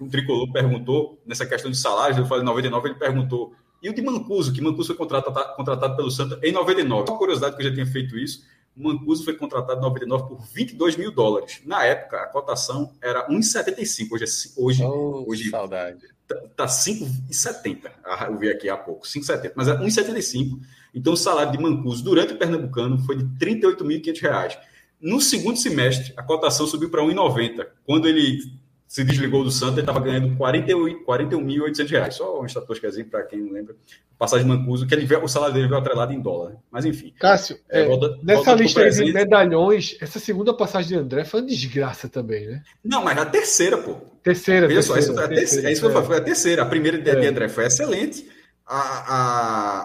o 0.00 0.08
tricolor, 0.08 0.50
perguntou 0.52 1.20
nessa 1.26 1.46
questão 1.46 1.70
de 1.70 1.76
salários. 1.76 2.18
Eu 2.18 2.26
falei 2.26 2.42
99, 2.44 2.88
ele 2.88 2.98
perguntou. 2.98 3.52
E 3.80 3.88
o 3.88 3.94
de 3.94 4.02
Mancuso, 4.02 4.52
que 4.52 4.60
Mancuso 4.60 4.88
foi 4.88 4.96
contratado, 4.96 5.54
contratado 5.54 5.94
pelo 5.96 6.10
Santa 6.10 6.36
em 6.42 6.50
99. 6.50 7.08
Uma 7.10 7.18
curiosidade 7.18 7.54
que 7.56 7.62
eu 7.62 7.68
já 7.68 7.72
tinha 7.74 7.86
feito 7.86 8.18
isso. 8.18 8.42
O 8.78 8.82
Mancuso 8.82 9.24
foi 9.24 9.34
contratado 9.34 9.80
em 9.80 9.82
99 9.82 10.28
por 10.28 10.40
22 10.54 10.96
mil 10.96 11.10
dólares. 11.10 11.60
Na 11.66 11.84
época, 11.84 12.18
a 12.22 12.26
cotação 12.26 12.92
era 13.02 13.28
1,75. 13.28 14.12
Hoje, 14.12 14.24
é 14.24 14.56
hoje, 14.56 14.84
hoje 15.26 15.50
saudade. 15.50 15.98
tá 16.56 16.66
5,70. 16.66 17.90
Ah, 18.04 18.26
Eu 18.28 18.38
vi 18.38 18.48
aqui 18.48 18.68
há 18.68 18.76
pouco, 18.76 19.06
5,70, 19.06 19.52
mas 19.56 19.66
é 19.68 19.76
1,75. 19.76 20.60
Então 20.94 21.12
o 21.12 21.16
salário 21.16 21.50
de 21.52 21.58
Mancuso 21.58 22.04
durante 22.04 22.34
o 22.34 22.38
Pernambucano 22.38 22.98
foi 23.00 23.16
de 23.16 23.24
38.500 23.44 24.20
reais. 24.20 24.58
No 25.00 25.20
segundo 25.20 25.56
semestre, 25.58 26.12
a 26.16 26.22
cotação 26.22 26.66
subiu 26.66 26.90
para 26.90 27.02
1,90. 27.02 27.66
Quando 27.84 28.08
ele 28.08 28.52
se 28.88 29.04
desligou 29.04 29.44
do 29.44 29.50
Santa, 29.50 29.74
ele 29.74 29.80
estava 29.82 30.00
ganhando 30.00 30.34
41 30.36 31.04
41.800 31.04 31.90
reais. 31.90 32.14
Só 32.16 32.40
um 32.40 32.46
estatísticazinho 32.46 33.06
para 33.06 33.22
quem 33.24 33.38
não 33.40 33.52
lembra. 33.52 33.76
Passagem 34.18 34.44
de 34.44 34.52
Mancuso, 34.52 34.84
que 34.86 34.94
ele 34.94 35.04
veio, 35.06 35.22
o 35.22 35.28
salário 35.28 35.54
dele 35.54 35.68
veio 35.68 35.78
atrelado 35.78 36.12
em 36.12 36.20
dólar. 36.20 36.56
Mas 36.72 36.84
enfim. 36.84 37.12
Cássio, 37.20 37.56
É, 37.70 37.82
é, 37.82 37.86
volta- 37.86 38.18
nessa 38.22 38.42
volta 38.42 38.54
lista 38.62 38.90
de 38.90 39.12
medalhões, 39.12 39.96
essa 40.00 40.18
segunda 40.18 40.52
passagem 40.52 40.88
de 40.88 40.96
André 40.96 41.24
foi 41.24 41.40
uma 41.40 41.46
desgraça 41.46 42.08
também, 42.08 42.46
né? 42.48 42.62
Não, 42.84 43.04
mas 43.04 43.16
a 43.18 43.26
terceira, 43.26 43.78
pô. 43.78 43.96
Terceira, 44.22 44.66
Veja 44.66 44.82
só, 44.82 44.94
terceira, 44.94 45.12
essa 45.20 45.26
foi 45.28 45.36
a 45.36 45.38
terceira, 45.38 45.68
é 45.68 45.72
isso 45.72 45.80
que 45.82 45.86
eu 45.86 45.92
falo, 45.92 46.04
foi 46.06 46.16
a 46.16 46.20
terceira. 46.20 46.62
A 46.62 46.66
primeira 46.66 46.98
de, 46.98 47.04
de 47.04 47.10
É. 47.10 47.28
André 47.28 47.48
foi 47.48 47.66
excelente. 47.66 48.26
A, 48.66 48.80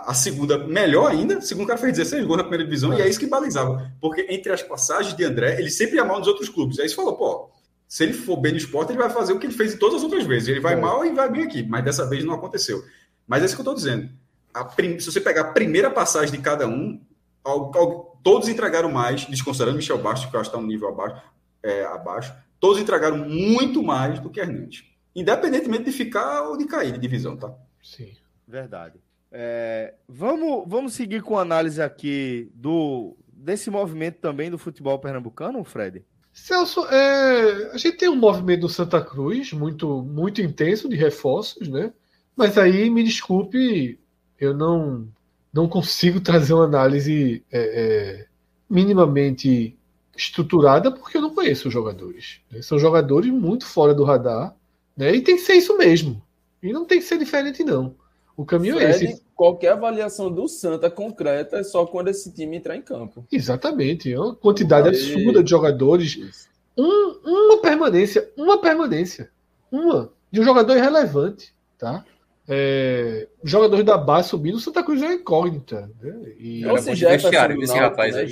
a, 0.03 0.11
a 0.11 0.13
segunda, 0.13 0.57
melhor 0.57 1.11
ainda. 1.11 1.37
O 1.37 1.41
segundo 1.41 1.67
cara 1.67 1.77
fez 1.79 1.93
16 1.97 2.25
gols 2.25 2.37
na 2.37 2.43
primeira 2.43 2.63
divisão, 2.65 2.91
É. 2.93 2.99
e 2.99 3.01
é 3.03 3.07
isso 3.09 3.19
que 3.19 3.27
balizava. 3.27 3.91
Porque 4.01 4.25
entre 4.29 4.51
as 4.51 4.63
passagens 4.63 5.15
de 5.15 5.23
André, 5.23 5.57
ele 5.59 5.69
sempre 5.69 5.97
ia 5.97 6.03
mal 6.05 6.17
nos 6.19 6.27
outros 6.27 6.49
clubes. 6.49 6.79
Aí 6.79 6.89
você 6.89 6.95
falou, 6.95 7.15
pô, 7.15 7.49
se 7.93 8.03
ele 8.03 8.13
for 8.13 8.37
bem 8.37 8.51
no 8.53 8.57
esporte, 8.57 8.91
ele 8.91 8.97
vai 8.97 9.09
fazer 9.09 9.33
o 9.33 9.39
que 9.39 9.45
ele 9.45 9.53
fez 9.53 9.73
em 9.75 9.77
todas 9.77 9.97
as 9.97 10.03
outras 10.03 10.25
vezes. 10.25 10.47
Ele 10.47 10.59
vai 10.59 10.73
É. 10.73 10.75
mal 10.75 11.05
e 11.05 11.11
vai 11.13 11.29
bem 11.29 11.43
aqui. 11.43 11.61
Mas 11.61 11.83
dessa 11.83 12.09
vez 12.09 12.23
não 12.23 12.33
aconteceu. 12.33 12.83
Mas 13.27 13.43
é 13.43 13.45
isso 13.45 13.55
que 13.55 13.61
eu 13.61 13.63
estou 13.63 13.75
dizendo. 13.75 14.09
A 14.51 14.63
prim- 14.65 14.99
se 14.99 15.11
você 15.11 15.21
pegar 15.21 15.41
a 15.41 15.51
primeira 15.51 15.91
passagem 15.91 16.35
de 16.35 16.41
cada 16.41 16.67
um, 16.67 16.99
al- 17.43 17.71
al- 17.75 18.19
todos 18.23 18.47
entregaram 18.49 18.91
mais, 18.91 19.25
desconsiderando 19.25 19.77
Michel 19.77 19.99
Bastos, 19.99 20.27
que 20.29 20.35
eu 20.35 20.39
acho 20.39 20.49
que 20.49 20.55
está 20.55 20.63
um 20.63 20.67
nível 20.67 20.89
abaixo, 20.89 21.21
é, 21.61 21.85
abaixo, 21.85 22.33
todos 22.59 22.79
entregaram 22.81 23.17
muito 23.17 23.83
mais 23.83 24.19
do 24.19 24.29
que 24.29 24.39
Hernandes. 24.39 24.85
Independentemente 25.15 25.83
de 25.83 25.91
ficar 25.91 26.41
ou 26.49 26.57
de 26.57 26.65
cair 26.65 26.93
de 26.93 26.97
divisão, 26.99 27.37
tá? 27.37 27.53
Sim. 27.83 28.11
Verdade. 28.47 28.99
É, 29.31 29.93
vamos, 30.07 30.63
vamos 30.67 30.93
seguir 30.95 31.21
com 31.21 31.37
a 31.37 31.41
análise 31.43 31.79
aqui 31.81 32.49
do 32.55 33.15
desse 33.31 33.69
movimento 33.69 34.19
também 34.19 34.49
do 34.49 34.57
futebol 34.57 34.97
pernambucano, 34.99 35.63
Fred? 35.63 36.03
Celso, 36.33 36.85
é, 36.87 37.71
a 37.71 37.77
gente 37.77 37.97
tem 37.97 38.09
um 38.09 38.15
movimento 38.15 38.61
do 38.61 38.69
Santa 38.69 38.99
Cruz 38.99 39.53
muito, 39.53 40.01
muito 40.01 40.41
intenso 40.41 40.89
de 40.89 40.95
reforços, 40.95 41.67
né? 41.67 41.93
Mas 42.35 42.57
aí, 42.57 42.89
me 42.89 43.03
desculpe, 43.03 43.99
eu 44.39 44.53
não, 44.53 45.07
não 45.53 45.69
consigo 45.69 46.19
trazer 46.21 46.53
uma 46.53 46.65
análise 46.65 47.45
é, 47.51 47.59
é, 47.59 48.27
minimamente 48.67 49.77
estruturada 50.17 50.91
porque 50.91 51.17
eu 51.17 51.21
não 51.21 51.33
conheço 51.33 51.67
os 51.67 51.73
jogadores. 51.73 52.39
né? 52.51 52.61
São 52.63 52.79
jogadores 52.79 53.31
muito 53.31 53.65
fora 53.65 53.93
do 53.93 54.03
radar, 54.03 54.55
né? 54.97 55.15
E 55.15 55.21
tem 55.21 55.35
que 55.35 55.43
ser 55.43 55.53
isso 55.53 55.77
mesmo. 55.77 56.21
E 56.61 56.73
não 56.73 56.85
tem 56.85 56.99
que 56.99 57.05
ser 57.05 57.19
diferente, 57.19 57.63
não. 57.63 57.95
O 58.35 58.43
caminho 58.43 58.79
é 58.79 58.91
Fred, 58.91 59.13
esse. 59.13 59.22
Qualquer 59.35 59.73
avaliação 59.73 60.31
do 60.31 60.47
Santa 60.47 60.89
concreta 60.89 61.57
é 61.57 61.63
só 61.63 61.85
quando 61.85 62.09
esse 62.09 62.31
time 62.33 62.57
entrar 62.57 62.75
em 62.75 62.81
campo. 62.81 63.25
Exatamente. 63.31 64.11
É 64.11 64.19
uma 64.19 64.35
quantidade 64.35 64.89
Aí. 64.89 64.95
absurda 64.95 65.43
de 65.43 65.49
jogadores. 65.49 66.47
Um- 66.77 67.13
uma 67.23 67.57
permanência, 67.61 68.31
uma 68.35 68.59
permanência, 68.59 69.29
uma 69.71 70.11
de 70.31 70.39
um 70.41 70.43
jogador 70.43 70.75
irrelevante, 70.75 71.53
tá? 71.77 72.03
É, 72.45 73.27
jogadores 73.43 73.85
da 73.85 73.97
base 73.97 74.27
subindo, 74.29 74.55
o 74.55 74.59
Santa 74.59 74.83
Cruz 74.83 75.01
é 75.01 75.05
uma 75.05 75.13
incógnita. 75.13 75.89
Né? 76.01 76.33
E, 76.37 76.65
Esse 76.65 76.93
Jefferson 76.95 77.29
vestiário, 77.29 77.55
do 77.55 77.63
esse 77.63 77.73
Náutico, 77.73 77.89
rapaz 78.01 78.15
né? 78.15 78.23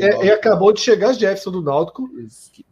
é, 0.00 0.06
é, 0.06 0.26
e 0.26 0.30
acabou 0.30 0.72
de 0.72 0.80
chegar 0.80 1.14
Jefferson 1.14 1.50
do 1.52 1.62
Náutico 1.62 2.10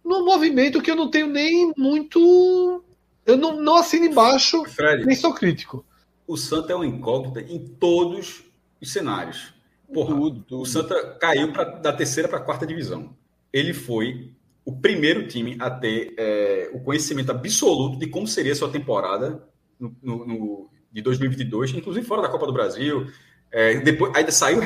num 0.04 0.24
movimento 0.24 0.82
que 0.82 0.90
eu 0.90 0.96
não 0.96 1.08
tenho 1.10 1.28
nem 1.28 1.72
muito. 1.78 2.82
Eu 3.24 3.36
não, 3.38 3.56
não 3.60 3.76
assino 3.76 4.04
embaixo, 4.06 4.64
Fred, 4.66 5.06
nem 5.06 5.16
sou 5.16 5.32
crítico. 5.32 5.84
O 6.26 6.36
Santa 6.36 6.72
é 6.72 6.76
uma 6.76 6.86
incógnita 6.86 7.40
em 7.40 7.58
todos 7.66 8.44
os 8.80 8.92
cenários. 8.92 9.54
Porra, 9.92 10.14
Tudo, 10.14 10.40
tudo. 10.42 10.62
o 10.62 10.66
Santa 10.66 11.16
caiu 11.20 11.52
pra, 11.52 11.64
da 11.64 11.92
terceira 11.92 12.28
para 12.28 12.38
a 12.38 12.42
quarta 12.42 12.66
divisão. 12.66 13.16
Ele 13.52 13.72
foi 13.72 14.32
o 14.64 14.72
primeiro 14.76 15.28
time 15.28 15.56
a 15.60 15.70
ter 15.70 16.12
é, 16.18 16.70
o 16.72 16.80
conhecimento 16.80 17.30
absoluto 17.30 17.96
de 17.98 18.08
como 18.08 18.26
seria 18.26 18.52
a 18.52 18.56
sua 18.56 18.68
temporada 18.68 19.46
no, 19.78 19.94
no- 20.02 20.26
no- 20.26 20.70
de 20.90 21.00
2022, 21.02 21.72
inclusive 21.74 22.04
fora 22.06 22.22
da 22.22 22.28
Copa 22.28 22.46
do 22.46 22.52
Brasil. 22.52 23.06
É, 23.52 23.78
depois, 23.80 24.12
ainda, 24.16 24.32
saiu, 24.32 24.58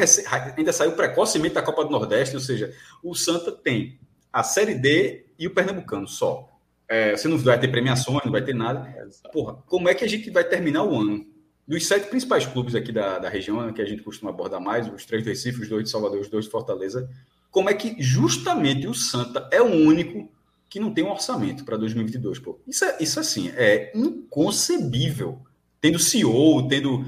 ainda 0.57 0.73
saiu 0.73 0.93
precocemente 0.93 1.55
da 1.55 1.63
Copa 1.63 1.85
do 1.85 1.91
Nordeste, 1.91 2.35
ou 2.35 2.41
seja, 2.41 2.73
o 3.03 3.15
Santa 3.15 3.53
tem 3.53 3.99
a 4.33 4.43
Série 4.43 4.75
D 4.75 5.27
e 5.39 5.47
o 5.47 5.51
Pernambucano 5.51 6.09
só. 6.09 6.49
É, 6.89 7.15
você 7.17 7.29
não 7.29 7.37
vai 7.37 7.59
ter 7.61 7.69
premiações, 7.69 8.25
não 8.25 8.33
vai 8.33 8.43
ter 8.43 8.55
nada. 8.55 8.89
Porra, 9.33 9.55
como 9.67 9.89
é 9.89 9.95
que 9.95 10.05
a 10.05 10.09
gente 10.09 10.31
vai 10.31 10.45
terminar 10.45 10.85
o 10.85 10.99
ano? 10.99 11.27
Dos 11.71 11.87
sete 11.87 12.09
principais 12.09 12.45
clubes 12.45 12.75
aqui 12.75 12.91
da, 12.91 13.21
da 13.21 13.29
região, 13.29 13.65
né, 13.65 13.73
que 13.73 13.81
a 13.81 13.85
gente 13.85 14.03
costuma 14.03 14.33
abordar 14.33 14.61
mais, 14.61 14.93
os 14.93 15.07
três 15.07 15.23
de 15.23 15.29
Recife, 15.29 15.63
os 15.63 15.69
dois 15.69 15.85
de 15.85 15.91
Salvador, 15.91 16.19
os 16.19 16.29
dois 16.29 16.47
de 16.47 16.51
Fortaleza, 16.51 17.09
como 17.49 17.71
é 17.71 17.75
que 17.75 17.95
justamente 18.03 18.89
o 18.89 18.93
Santa 18.93 19.49
é 19.53 19.63
o 19.63 19.67
único 19.67 20.29
que 20.69 20.81
não 20.81 20.93
tem 20.93 21.05
um 21.05 21.13
orçamento 21.13 21.65
para 21.65 21.77
2022, 21.77 22.41
pô? 22.41 22.59
Isso, 22.67 22.85
é, 22.85 22.97
isso 22.99 23.21
assim, 23.21 23.53
é 23.55 23.93
inconcebível. 23.95 25.39
Tendo 25.81 25.97
CEO, 26.01 26.67
tendo... 26.67 27.05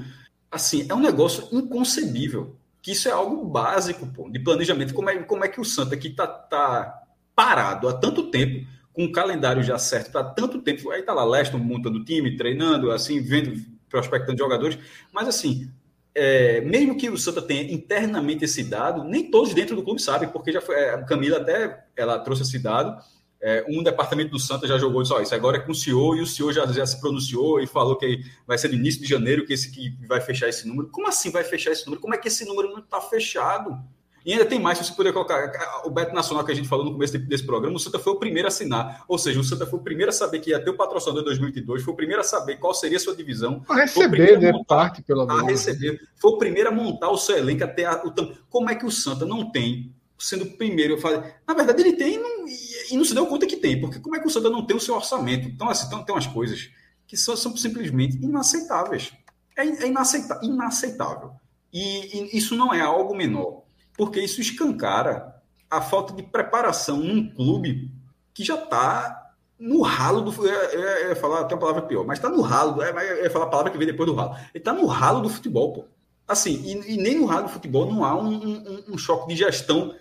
Assim, 0.49 0.85
é 0.87 0.93
um 0.93 1.01
negócio 1.01 1.45
inconcebível. 1.51 2.55
Que 2.81 2.93
isso 2.93 3.09
é 3.09 3.11
algo 3.11 3.43
básico, 3.43 4.07
pô, 4.07 4.29
de 4.29 4.39
planejamento. 4.39 4.93
Como 4.93 5.09
é, 5.09 5.17
como 5.23 5.43
é 5.43 5.49
que 5.49 5.59
o 5.59 5.65
Santa, 5.65 5.97
que 5.97 6.09
tá, 6.09 6.25
tá 6.25 7.03
parado 7.35 7.89
há 7.89 7.93
tanto 7.93 8.31
tempo, 8.31 8.65
com 8.93 9.03
o 9.03 9.11
calendário 9.11 9.61
já 9.61 9.77
certo 9.77 10.09
para 10.09 10.23
tanto 10.23 10.61
tempo. 10.61 10.89
Aí 10.89 11.01
tá 11.01 11.13
lá, 11.13 11.25
Leston 11.25 11.57
montando 11.57 12.05
time, 12.05 12.37
treinando, 12.37 12.91
assim, 12.91 13.21
vendo, 13.21 13.72
prospectando 13.93 14.39
jogadores. 14.39 14.79
Mas 15.11 15.27
assim, 15.27 15.69
é, 16.15 16.61
mesmo 16.61 16.97
que 16.97 17.09
o 17.11 17.17
Santa 17.17 17.43
tenha 17.43 17.71
internamente 17.71 18.43
esse 18.43 18.63
dado, 18.63 19.03
nem 19.03 19.29
todos 19.29 19.53
dentro 19.53 19.75
do 19.75 19.83
clube 19.83 20.01
sabem, 20.01 20.29
porque 20.29 20.51
já 20.51 20.59
foi. 20.59 20.75
é, 20.75 20.95
A 20.95 21.03
Camila 21.03 21.37
até 21.37 21.85
ela 21.95 22.17
trouxe 22.17 22.41
esse 22.41 22.57
dado. 22.57 22.99
É, 23.39 23.63
um 23.67 23.83
departamento 23.83 24.31
do 24.31 24.39
Santa 24.39 24.65
já 24.65 24.77
jogou 24.77 25.01
isso, 25.01 25.13
ó, 25.13 25.21
isso 25.21 25.35
agora 25.35 25.57
é 25.57 25.59
com 25.59 25.73
o 25.73 25.75
senhor, 25.75 26.17
e 26.17 26.21
o 26.21 26.25
senhor 26.25 26.53
já, 26.53 26.65
já 26.65 26.85
se 26.85 26.99
pronunciou 26.99 27.59
e 27.59 27.67
falou 27.67 27.97
que 27.97 28.21
vai 28.47 28.57
ser 28.57 28.69
no 28.69 28.75
início 28.75 29.01
de 29.01 29.07
janeiro 29.07 29.45
que 29.45 29.53
esse 29.53 29.69
que 29.69 29.95
vai 30.07 30.21
fechar 30.21 30.47
esse 30.47 30.67
número. 30.67 30.87
Como 30.87 31.07
assim 31.07 31.29
vai 31.29 31.43
fechar 31.43 31.71
esse 31.71 31.85
número? 31.85 32.01
Como 32.01 32.15
é 32.15 32.17
que 32.17 32.29
esse 32.29 32.45
número 32.45 32.69
não 32.69 32.79
está 32.79 32.99
fechado? 33.01 33.77
E 34.25 34.31
ainda 34.31 34.45
tem 34.45 34.59
mais, 34.59 34.77
se 34.77 34.85
você 34.85 34.93
puder 34.93 35.11
colocar 35.11 35.81
o 35.85 35.89
Beto 35.89 36.13
Nacional 36.15 36.45
que 36.45 36.51
a 36.51 36.55
gente 36.55 36.67
falou 36.67 36.85
no 36.85 36.93
começo 36.93 37.17
desse 37.17 37.45
programa, 37.45 37.75
o 37.75 37.79
Santa 37.79 37.99
foi 37.99 38.13
o 38.13 38.15
primeiro 38.17 38.47
a 38.47 38.49
assinar. 38.49 39.03
Ou 39.07 39.17
seja, 39.17 39.39
o 39.39 39.43
Santa 39.43 39.65
foi 39.65 39.79
o 39.79 39.83
primeiro 39.83 40.09
a 40.09 40.13
saber 40.13 40.39
que 40.39 40.51
ia 40.51 40.63
ter 40.63 40.69
o 40.69 40.77
patrocinador 40.77 41.21
em 41.21 41.25
2022, 41.25 41.83
foi 41.83 41.93
o 41.93 41.97
primeiro 41.97 42.21
a 42.21 42.23
saber 42.23 42.57
qual 42.57 42.73
seria 42.73 42.97
a 42.97 42.99
sua 43.01 43.15
divisão, 43.15 43.61
A 43.67 43.75
receber, 43.75 44.39
né? 44.39 44.49
a 44.49 44.53
montar, 44.53 44.75
Parte, 44.75 45.01
pelo 45.01 45.21
a 45.21 45.25
menos. 45.27 45.47
receber. 45.51 45.99
Foi 46.15 46.31
o 46.31 46.37
primeiro 46.37 46.69
a 46.69 46.71
montar 46.71 47.09
o 47.09 47.17
seu 47.17 47.35
elenco 47.37 47.63
até 47.63 47.85
a, 47.85 48.01
o 48.05 48.11
tam- 48.11 48.31
Como 48.49 48.69
é 48.69 48.75
que 48.75 48.85
o 48.85 48.91
Santa 48.91 49.25
não 49.25 49.51
tem, 49.51 49.93
sendo 50.17 50.45
o 50.45 50.51
primeiro, 50.57 50.93
eu 50.93 50.97
falei, 50.97 51.21
na 51.45 51.53
verdade 51.53 51.81
ele 51.81 51.93
tem 51.97 52.13
e 52.15 52.17
não, 52.17 52.47
e, 52.91 52.95
não 52.95 53.03
se 53.03 53.13
deu 53.13 53.25
conta 53.27 53.45
que 53.45 53.57
tem, 53.57 53.81
porque 53.81 53.99
como 53.99 54.15
é 54.15 54.19
que 54.21 54.27
o 54.27 54.29
Santa 54.31 54.49
não 54.49 54.65
tem 54.65 54.77
o 54.77 54.79
seu 54.79 54.95
orçamento? 54.95 55.49
Então, 55.49 55.67
assim, 55.69 55.87
então, 55.87 56.01
tem 56.01 56.15
umas 56.15 56.27
coisas 56.27 56.69
que 57.05 57.17
são, 57.17 57.35
são 57.35 57.57
simplesmente 57.57 58.15
inaceitáveis. 58.23 59.11
É, 59.57 59.63
é 59.67 59.87
inaceita, 59.87 60.39
inaceitável. 60.41 61.31
E, 61.73 62.29
e 62.33 62.37
isso 62.37 62.55
não 62.55 62.73
é 62.73 62.79
algo 62.81 63.13
menor, 63.15 63.62
porque 63.97 64.19
isso 64.19 64.41
escancara 64.41 65.41
a 65.69 65.81
falta 65.81 66.13
de 66.13 66.23
preparação 66.23 66.97
num 66.97 67.29
clube 67.29 67.91
que 68.33 68.43
já 68.43 68.55
está 68.55 69.23
no 69.59 69.81
ralo 69.81 70.21
do. 70.21 70.47
É, 70.47 71.11
é, 71.11 71.15
falar 71.15 71.41
até 71.41 71.55
uma 71.55 71.61
palavra 71.61 71.83
pior, 71.83 72.05
mas 72.05 72.17
está 72.17 72.29
no 72.29 72.41
ralo. 72.41 72.81
É, 72.81 72.89
é, 72.89 73.25
é 73.25 73.29
falar 73.29 73.45
a 73.45 73.49
palavra 73.49 73.71
que 73.71 73.77
vem 73.77 73.87
depois 73.87 74.09
do 74.09 74.15
ralo. 74.15 74.35
Ele 74.35 74.49
está 74.55 74.73
no 74.73 74.85
ralo 74.85 75.21
do 75.21 75.29
futebol, 75.29 75.73
pô. 75.73 75.85
Assim, 76.27 76.61
e, 76.63 76.93
e, 76.93 76.97
nem 76.97 77.19
no 77.19 77.25
ralo 77.25 77.43
do 77.43 77.49
futebol 77.49 77.91
não 77.91 78.03
há 78.03 78.15
um, 78.15 78.33
um, 78.33 78.83
um, 78.89 78.97
choque 78.97 79.27
de 79.27 79.35
gestão. 79.35 79.93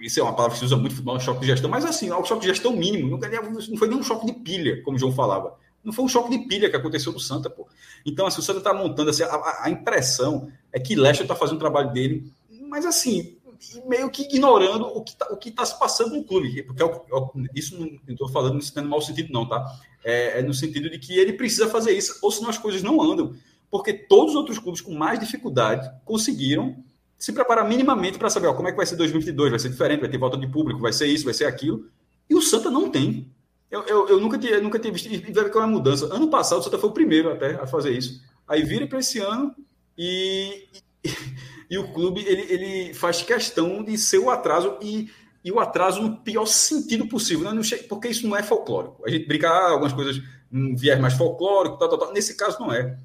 Isso 0.00 0.20
é 0.20 0.22
uma 0.22 0.32
palavra 0.32 0.52
que 0.52 0.58
se 0.58 0.64
usa 0.64 0.76
muito 0.76 0.94
futebol, 0.94 1.16
um 1.16 1.20
choque 1.20 1.40
de 1.40 1.46
gestão, 1.46 1.68
mas 1.68 1.84
assim, 1.84 2.10
há 2.10 2.18
um 2.18 2.24
choque 2.24 2.42
de 2.42 2.48
gestão 2.48 2.72
mínimo. 2.72 3.18
Não, 3.18 3.50
não 3.50 3.76
foi 3.76 3.88
nem 3.88 3.98
um 3.98 4.02
choque 4.02 4.26
de 4.26 4.32
pilha, 4.32 4.82
como 4.82 4.96
o 4.96 5.00
João 5.00 5.12
falava. 5.12 5.54
Não 5.84 5.92
foi 5.92 6.04
um 6.04 6.08
choque 6.08 6.30
de 6.30 6.46
pilha 6.46 6.70
que 6.70 6.76
aconteceu 6.76 7.12
no 7.12 7.18
Santa, 7.18 7.50
pô. 7.50 7.66
Então, 8.06 8.26
assim, 8.26 8.40
o 8.40 8.42
Santa 8.42 8.58
está 8.58 8.72
montando, 8.72 9.10
assim, 9.10 9.24
a, 9.24 9.64
a, 9.64 9.70
impressão 9.70 10.48
é 10.72 10.78
que 10.78 10.94
Lester 10.94 11.24
está 11.24 11.34
fazendo 11.34 11.56
o 11.56 11.60
trabalho 11.60 11.92
dele, 11.92 12.32
mas 12.72 12.86
assim, 12.86 13.36
meio 13.86 14.10
que 14.10 14.22
ignorando 14.22 14.86
o 14.86 15.02
que 15.02 15.10
está 15.50 15.62
tá 15.62 15.66
se 15.66 15.78
passando 15.78 16.16
no 16.16 16.24
clube. 16.24 16.62
Porque 16.62 16.82
é 16.82 16.86
isso 17.54 17.78
não 17.78 17.86
estou 18.08 18.30
falando 18.30 18.58
no 18.58 18.88
mau 18.88 19.02
sentido, 19.02 19.30
não, 19.30 19.46
tá? 19.46 19.62
É, 20.02 20.38
é, 20.38 20.42
no 20.42 20.54
sentido 20.54 20.88
de 20.88 20.98
que 20.98 21.12
ele 21.18 21.34
precisa 21.34 21.68
fazer 21.68 21.92
isso, 21.92 22.18
ou 22.22 22.30
senão 22.30 22.48
as 22.48 22.56
coisas 22.56 22.82
não 22.82 23.02
andam. 23.02 23.34
Porque 23.70 23.92
todos 23.92 24.30
os 24.30 24.36
outros 24.36 24.58
clubes 24.58 24.80
com 24.80 24.94
mais 24.94 25.20
dificuldade 25.20 25.86
conseguiram 26.02 26.82
se 27.18 27.30
preparar 27.30 27.68
minimamente 27.68 28.18
para 28.18 28.30
saber 28.30 28.46
ó, 28.46 28.54
como 28.54 28.68
é 28.68 28.70
que 28.70 28.76
vai 28.78 28.86
ser 28.86 28.96
2022, 28.96 29.50
vai 29.50 29.58
ser 29.58 29.68
diferente, 29.68 30.00
vai 30.00 30.08
ter 30.08 30.16
volta 30.16 30.38
de 30.38 30.46
público, 30.46 30.80
vai 30.80 30.94
ser 30.94 31.08
isso, 31.08 31.26
vai 31.26 31.34
ser 31.34 31.44
aquilo. 31.44 31.86
E 32.30 32.34
o 32.34 32.40
Santa 32.40 32.70
não 32.70 32.88
tem. 32.88 33.30
Eu, 33.70 33.82
eu, 33.82 34.08
eu 34.08 34.18
nunca, 34.18 34.38
tinha, 34.38 34.62
nunca 34.62 34.78
visto, 34.78 35.12
e 35.12 35.20
que 35.20 35.38
é 35.38 35.56
uma 35.56 35.66
mudança. 35.66 36.06
Ano 36.06 36.28
passado 36.28 36.60
o 36.60 36.62
Santa 36.62 36.78
foi 36.78 36.88
o 36.88 36.94
primeiro 36.94 37.30
até 37.30 37.56
a 37.56 37.66
fazer 37.66 37.90
isso. 37.90 38.22
Aí 38.48 38.62
vira 38.62 38.86
para 38.86 38.98
esse 38.98 39.18
ano 39.18 39.54
e 39.98 40.68
e 41.72 41.78
o 41.78 41.90
clube 41.90 42.22
ele, 42.26 42.52
ele 42.52 42.92
faz 42.92 43.22
questão 43.22 43.82
de 43.82 43.96
ser 43.96 44.18
o 44.18 44.28
atraso 44.28 44.76
e, 44.82 45.10
e 45.42 45.50
o 45.50 45.58
atraso 45.58 46.02
no 46.02 46.18
pior 46.18 46.44
sentido 46.44 47.08
possível, 47.08 47.50
né? 47.50 47.62
porque 47.88 48.08
isso 48.08 48.28
não 48.28 48.36
é 48.36 48.42
folclórico. 48.42 49.02
A 49.06 49.10
gente 49.10 49.26
brinca 49.26 49.48
ah, 49.48 49.70
algumas 49.70 49.94
coisas 49.94 50.22
um 50.52 50.76
viés 50.76 51.00
mais 51.00 51.14
folclórico, 51.14 51.78
tal, 51.78 51.88
tal, 51.88 51.98
tal. 51.98 52.12
nesse 52.12 52.36
caso 52.36 52.60
não 52.60 52.70
é. 52.70 52.98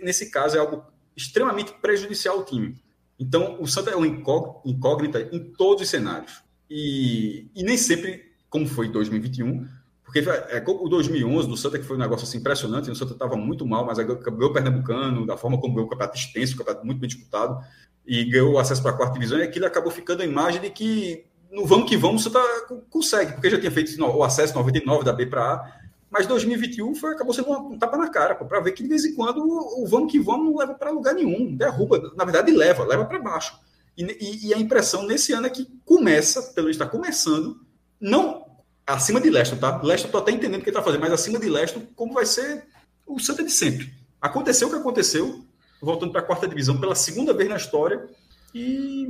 Nesse 0.00 0.30
caso 0.30 0.56
é 0.56 0.60
algo 0.60 0.84
extremamente 1.16 1.72
prejudicial 1.72 2.36
ao 2.36 2.44
time. 2.44 2.76
Então, 3.18 3.60
o 3.60 3.66
Santa 3.66 3.90
é 3.90 3.96
uma 3.96 4.06
incógnita 4.06 5.28
em 5.32 5.52
todos 5.52 5.82
os 5.82 5.88
cenários. 5.88 6.40
E, 6.70 7.48
e 7.52 7.64
nem 7.64 7.76
sempre, 7.76 8.30
como 8.48 8.64
foi 8.64 8.86
em 8.86 8.92
2021, 8.92 9.66
porque 10.04 10.20
é, 10.20 10.62
o 10.64 10.88
2011 10.88 11.48
do 11.48 11.56
Santa, 11.56 11.80
que 11.80 11.84
foi 11.84 11.96
um 11.96 12.00
negócio 12.00 12.28
assim, 12.28 12.38
impressionante, 12.38 12.88
o 12.88 12.94
Santa 12.94 13.14
estava 13.14 13.34
muito 13.34 13.66
mal, 13.66 13.84
mas 13.84 13.98
ganhou 13.98 14.20
o 14.20 14.52
Pernambucano, 14.52 15.26
da 15.26 15.36
forma 15.36 15.58
como 15.60 15.74
ganhou 15.74 15.88
o 15.88 15.90
campeonato 15.90 16.16
extenso, 16.16 16.54
o 16.54 16.58
campeonato 16.58 16.86
muito 16.86 17.00
bem 17.00 17.08
disputado 17.08 17.58
e 18.06 18.24
ganhou 18.24 18.58
acesso 18.58 18.82
para 18.82 18.92
a 18.92 18.94
quarta 18.94 19.14
divisão, 19.14 19.38
e 19.38 19.42
aquilo 19.42 19.66
acabou 19.66 19.90
ficando 19.90 20.22
a 20.22 20.26
imagem 20.26 20.60
de 20.60 20.70
que 20.70 21.24
no 21.50 21.64
vamos 21.64 21.88
que 21.88 21.96
vamos 21.96 22.22
você 22.22 22.30
tá, 22.30 22.42
consegue, 22.90 23.32
porque 23.32 23.50
já 23.50 23.58
tinha 23.58 23.70
feito 23.70 24.02
o 24.02 24.22
acesso 24.22 24.54
99 24.54 25.04
da 25.04 25.12
B 25.12 25.26
para 25.26 25.54
A, 25.54 25.72
mas 26.10 26.26
2021 26.26 26.94
foi, 26.94 27.14
acabou 27.14 27.32
sendo 27.32 27.50
um 27.50 27.78
tapa 27.78 27.96
na 27.96 28.08
cara, 28.08 28.34
para 28.34 28.60
ver 28.60 28.72
que 28.72 28.82
de 28.82 28.88
vez 28.88 29.04
em 29.04 29.14
quando 29.14 29.38
o, 29.38 29.86
vamos 29.86 30.10
que 30.10 30.18
vamos 30.20 30.46
não 30.46 30.58
leva 30.58 30.74
para 30.74 30.90
lugar 30.90 31.14
nenhum, 31.14 31.54
derruba, 31.54 32.12
na 32.16 32.24
verdade 32.24 32.52
leva, 32.52 32.84
leva 32.84 33.04
para 33.04 33.18
baixo. 33.18 33.58
E, 33.96 34.02
e, 34.02 34.48
e, 34.48 34.54
a 34.54 34.58
impressão 34.58 35.06
nesse 35.06 35.32
ano 35.32 35.46
é 35.46 35.50
que 35.50 35.66
começa, 35.84 36.42
pelo 36.52 36.68
está 36.68 36.86
começando, 36.86 37.60
não 38.00 38.44
acima 38.86 39.20
de 39.20 39.30
Leston, 39.30 39.56
tá? 39.56 39.80
Leston 39.82 40.08
tô 40.08 40.18
até 40.18 40.32
entendendo 40.32 40.60
o 40.60 40.62
que 40.62 40.70
ele 40.70 40.76
está 40.76 40.82
fazendo, 40.82 41.00
mas 41.00 41.12
acima 41.12 41.38
de 41.38 41.48
Leston, 41.48 41.82
como 41.94 42.12
vai 42.12 42.26
ser 42.26 42.64
o 43.06 43.18
Santa 43.18 43.44
de 43.44 43.50
sempre. 43.50 43.92
Aconteceu 44.20 44.68
o 44.68 44.70
que 44.70 44.76
aconteceu, 44.76 45.43
voltando 45.84 46.12
para 46.12 46.20
a 46.20 46.24
quarta 46.24 46.48
divisão 46.48 46.78
pela 46.78 46.94
segunda 46.94 47.32
vez 47.32 47.48
na 47.48 47.56
história 47.56 48.04
e, 48.54 49.08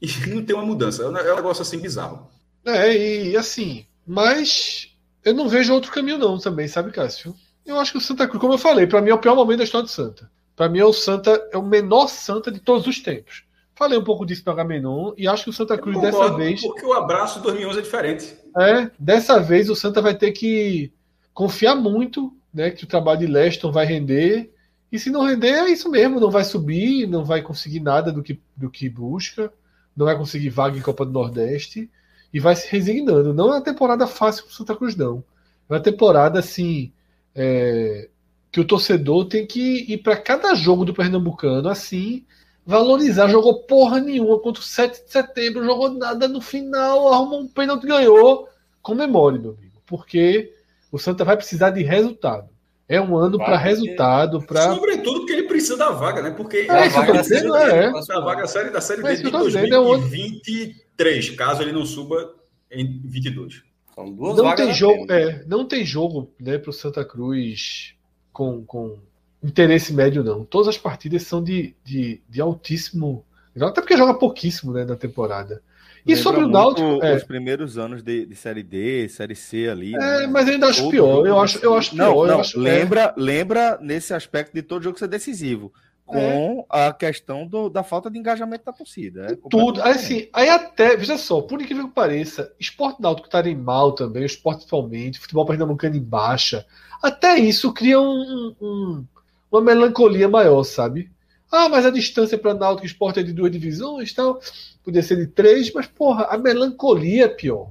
e 0.00 0.06
não 0.28 0.44
tem 0.44 0.54
uma 0.54 0.64
mudança. 0.64 1.02
É 1.02 1.08
um 1.08 1.12
negócio 1.12 1.62
assim 1.62 1.78
bizarro. 1.78 2.28
É, 2.64 2.96
e 3.28 3.36
assim, 3.36 3.86
mas 4.06 4.94
eu 5.24 5.34
não 5.34 5.48
vejo 5.48 5.72
outro 5.72 5.92
caminho 5.92 6.18
não 6.18 6.38
também, 6.38 6.68
sabe, 6.68 6.90
Cássio? 6.90 7.34
Eu 7.64 7.78
acho 7.78 7.92
que 7.92 7.98
o 7.98 8.00
Santa 8.00 8.26
Cruz, 8.26 8.40
como 8.40 8.54
eu 8.54 8.58
falei, 8.58 8.86
para 8.86 9.00
mim 9.00 9.10
é 9.10 9.14
o 9.14 9.18
pior 9.18 9.36
momento 9.36 9.58
da 9.58 9.64
história 9.64 9.84
do 9.84 9.90
Santa. 9.90 10.30
Para 10.56 10.68
mim 10.68 10.78
é 10.78 10.84
o 10.84 10.92
Santa, 10.92 11.48
é 11.52 11.56
o 11.58 11.62
menor 11.62 12.08
Santa 12.08 12.50
de 12.50 12.58
todos 12.58 12.86
os 12.86 13.00
tempos. 13.00 13.44
Falei 13.74 13.96
um 13.96 14.02
pouco 14.02 14.26
disso 14.26 14.42
para 14.42 14.54
Gamenon 14.54 15.12
e 15.16 15.28
acho 15.28 15.44
que 15.44 15.50
o 15.50 15.52
Santa 15.52 15.78
Cruz 15.78 16.00
dessa 16.00 16.34
vez. 16.36 16.60
Porque 16.60 16.84
o 16.84 16.92
abraço 16.92 17.40
2011 17.40 17.78
é 17.78 17.82
diferente. 17.82 18.36
É, 18.58 18.90
dessa 18.98 19.38
vez 19.38 19.70
o 19.70 19.76
Santa 19.76 20.02
vai 20.02 20.16
ter 20.16 20.32
que 20.32 20.92
confiar 21.32 21.76
muito, 21.76 22.32
né, 22.52 22.72
que 22.72 22.82
o 22.82 22.88
trabalho 22.88 23.20
de 23.20 23.26
Leston 23.26 23.70
vai 23.70 23.86
render 23.86 24.52
e 24.90 24.98
se 24.98 25.10
não 25.10 25.26
render, 25.26 25.48
é 25.48 25.70
isso 25.70 25.90
mesmo, 25.90 26.18
não 26.18 26.30
vai 26.30 26.44
subir, 26.44 27.06
não 27.06 27.24
vai 27.24 27.42
conseguir 27.42 27.80
nada 27.80 28.10
do 28.10 28.22
que, 28.22 28.40
do 28.56 28.70
que 28.70 28.88
busca, 28.88 29.52
não 29.94 30.06
vai 30.06 30.16
conseguir 30.16 30.48
vaga 30.48 30.78
em 30.78 30.82
Copa 30.82 31.04
do 31.04 31.12
Nordeste 31.12 31.90
e 32.32 32.40
vai 32.40 32.56
se 32.56 32.68
resignando. 32.70 33.34
Não 33.34 33.48
é 33.48 33.56
uma 33.56 33.64
temporada 33.64 34.06
fácil 34.06 34.44
para 34.44 34.52
o 34.52 34.54
Santa 34.54 34.76
Cruz, 34.76 34.96
não. 34.96 35.22
É 35.68 35.74
uma 35.74 35.80
temporada 35.80 36.38
assim 36.38 36.90
é, 37.34 38.08
que 38.50 38.60
o 38.60 38.64
torcedor 38.64 39.26
tem 39.26 39.46
que 39.46 39.92
ir 39.92 39.98
para 39.98 40.16
cada 40.16 40.54
jogo 40.54 40.84
do 40.84 40.94
Pernambucano 40.94 41.68
assim, 41.68 42.24
valorizar. 42.64 43.28
Jogou 43.28 43.62
porra 43.64 44.00
nenhuma 44.00 44.38
contra 44.40 44.62
o 44.62 44.64
7 44.64 45.04
de 45.04 45.10
setembro, 45.10 45.64
jogou 45.64 45.90
nada 45.90 46.26
no 46.26 46.40
final, 46.40 47.12
arrumou 47.12 47.40
um 47.40 47.48
pênalti 47.48 47.86
ganhou. 47.86 48.48
Comemore, 48.80 49.38
meu 49.38 49.50
amigo, 49.50 49.82
porque 49.84 50.54
o 50.90 50.98
Santa 50.98 51.24
vai 51.24 51.36
precisar 51.36 51.70
de 51.70 51.82
resultado. 51.82 52.48
É 52.88 52.98
um 53.00 53.16
ano 53.16 53.36
para 53.36 53.58
resultado, 53.58 54.40
para 54.40 54.74
sobretudo 54.74 55.20
porque 55.20 55.32
ele 55.34 55.42
precisa 55.42 55.76
da 55.76 55.90
vaga, 55.90 56.22
né? 56.22 56.30
Porque 56.30 56.66
é, 56.68 56.70
a 56.70 56.88
vaga, 56.88 57.20
dizendo, 57.20 57.54
é. 57.54 57.86
a 57.86 58.20
vaga 58.20 58.46
série 58.46 58.70
da 58.70 58.80
série 58.80 59.02
dele 59.02 59.22
de 59.22 59.30
2023, 59.30 61.28
é 61.28 61.32
um... 61.32 61.36
caso 61.36 61.62
ele 61.62 61.72
não 61.72 61.84
suba 61.84 62.34
em 62.70 63.00
22. 63.04 63.62
São 63.94 64.10
duas 64.10 64.36
não 64.36 64.54
tem 64.54 64.72
jogo, 64.72 65.12
é, 65.12 65.44
não 65.46 65.66
tem 65.66 65.84
jogo, 65.84 66.32
né, 66.40 66.56
para 66.56 66.70
o 66.70 66.72
Santa 66.72 67.04
Cruz 67.04 67.94
com, 68.32 68.64
com 68.64 68.98
interesse 69.42 69.92
médio 69.92 70.24
não. 70.24 70.44
Todas 70.44 70.68
as 70.68 70.78
partidas 70.78 71.24
são 71.24 71.42
de, 71.42 71.74
de, 71.84 72.22
de 72.28 72.40
altíssimo, 72.40 73.24
até 73.60 73.80
porque 73.80 73.96
joga 73.96 74.14
pouquíssimo, 74.14 74.72
né, 74.72 74.84
na 74.84 74.96
temporada. 74.96 75.62
E 76.08 76.16
sobre 76.16 76.42
o 76.42 76.48
Náutico. 76.48 77.04
É. 77.04 77.14
Os 77.14 77.24
primeiros 77.24 77.76
anos 77.76 78.02
de, 78.02 78.24
de, 78.24 78.34
Série 78.34 78.62
D, 78.62 79.08
Série 79.08 79.34
C 79.34 79.68
ali. 79.68 79.94
É, 79.94 79.98
né? 79.98 80.26
mas 80.26 80.48
ainda 80.48 80.68
acho 80.68 80.88
pior. 80.88 81.26
Eu 81.26 81.38
acho, 81.38 81.58
eu 81.58 81.74
acho 81.74 81.94
não, 81.94 82.12
pior. 82.12 82.26
Não, 82.26 82.40
acho 82.40 82.58
lembra, 82.58 83.14
é. 83.16 83.20
lembra 83.20 83.78
nesse 83.80 84.14
aspecto 84.14 84.54
de 84.54 84.62
todo 84.62 84.82
jogo 84.82 84.98
ser 84.98 85.08
decisivo. 85.08 85.72
Com 86.06 86.66
é. 86.72 86.88
a 86.88 86.92
questão 86.94 87.46
do, 87.46 87.68
da 87.68 87.82
falta 87.82 88.10
de 88.10 88.18
engajamento 88.18 88.64
da 88.64 88.72
torcida. 88.72 89.26
É 89.30 89.36
Tudo. 89.50 89.82
Aí, 89.82 89.90
assim, 89.90 90.28
aí 90.32 90.48
até, 90.48 90.96
veja 90.96 91.18
só, 91.18 91.42
por 91.42 91.60
incrível 91.60 91.86
que 91.88 91.94
pareça, 91.94 92.50
esporte 92.58 93.02
náutico 93.02 93.28
estarem 93.28 93.54
mal 93.54 93.92
também, 93.92 94.22
o 94.22 94.26
esporte 94.26 94.64
atualmente, 94.64 95.18
futebol 95.18 95.44
pernambucano 95.44 95.96
em 95.96 96.02
baixa. 96.02 96.64
Até 97.02 97.38
isso 97.38 97.74
cria 97.74 98.00
um, 98.00 98.54
um, 98.58 99.04
uma 99.52 99.60
melancolia 99.60 100.28
maior, 100.30 100.64
sabe? 100.64 101.10
Ah, 101.50 101.68
mas 101.68 101.86
a 101.86 101.90
distância 101.90 102.36
para 102.36 102.54
Náutico 102.54 102.86
Esporte 102.86 103.20
é 103.20 103.22
de 103.22 103.32
duas 103.32 103.50
divisões 103.50 104.12
tal 104.12 104.40
podia 104.84 105.02
ser 105.02 105.16
de 105.16 105.26
três, 105.26 105.72
mas, 105.72 105.86
porra, 105.86 106.24
a 106.24 106.38
melancolia 106.38 107.24
é 107.24 107.28
pior. 107.28 107.70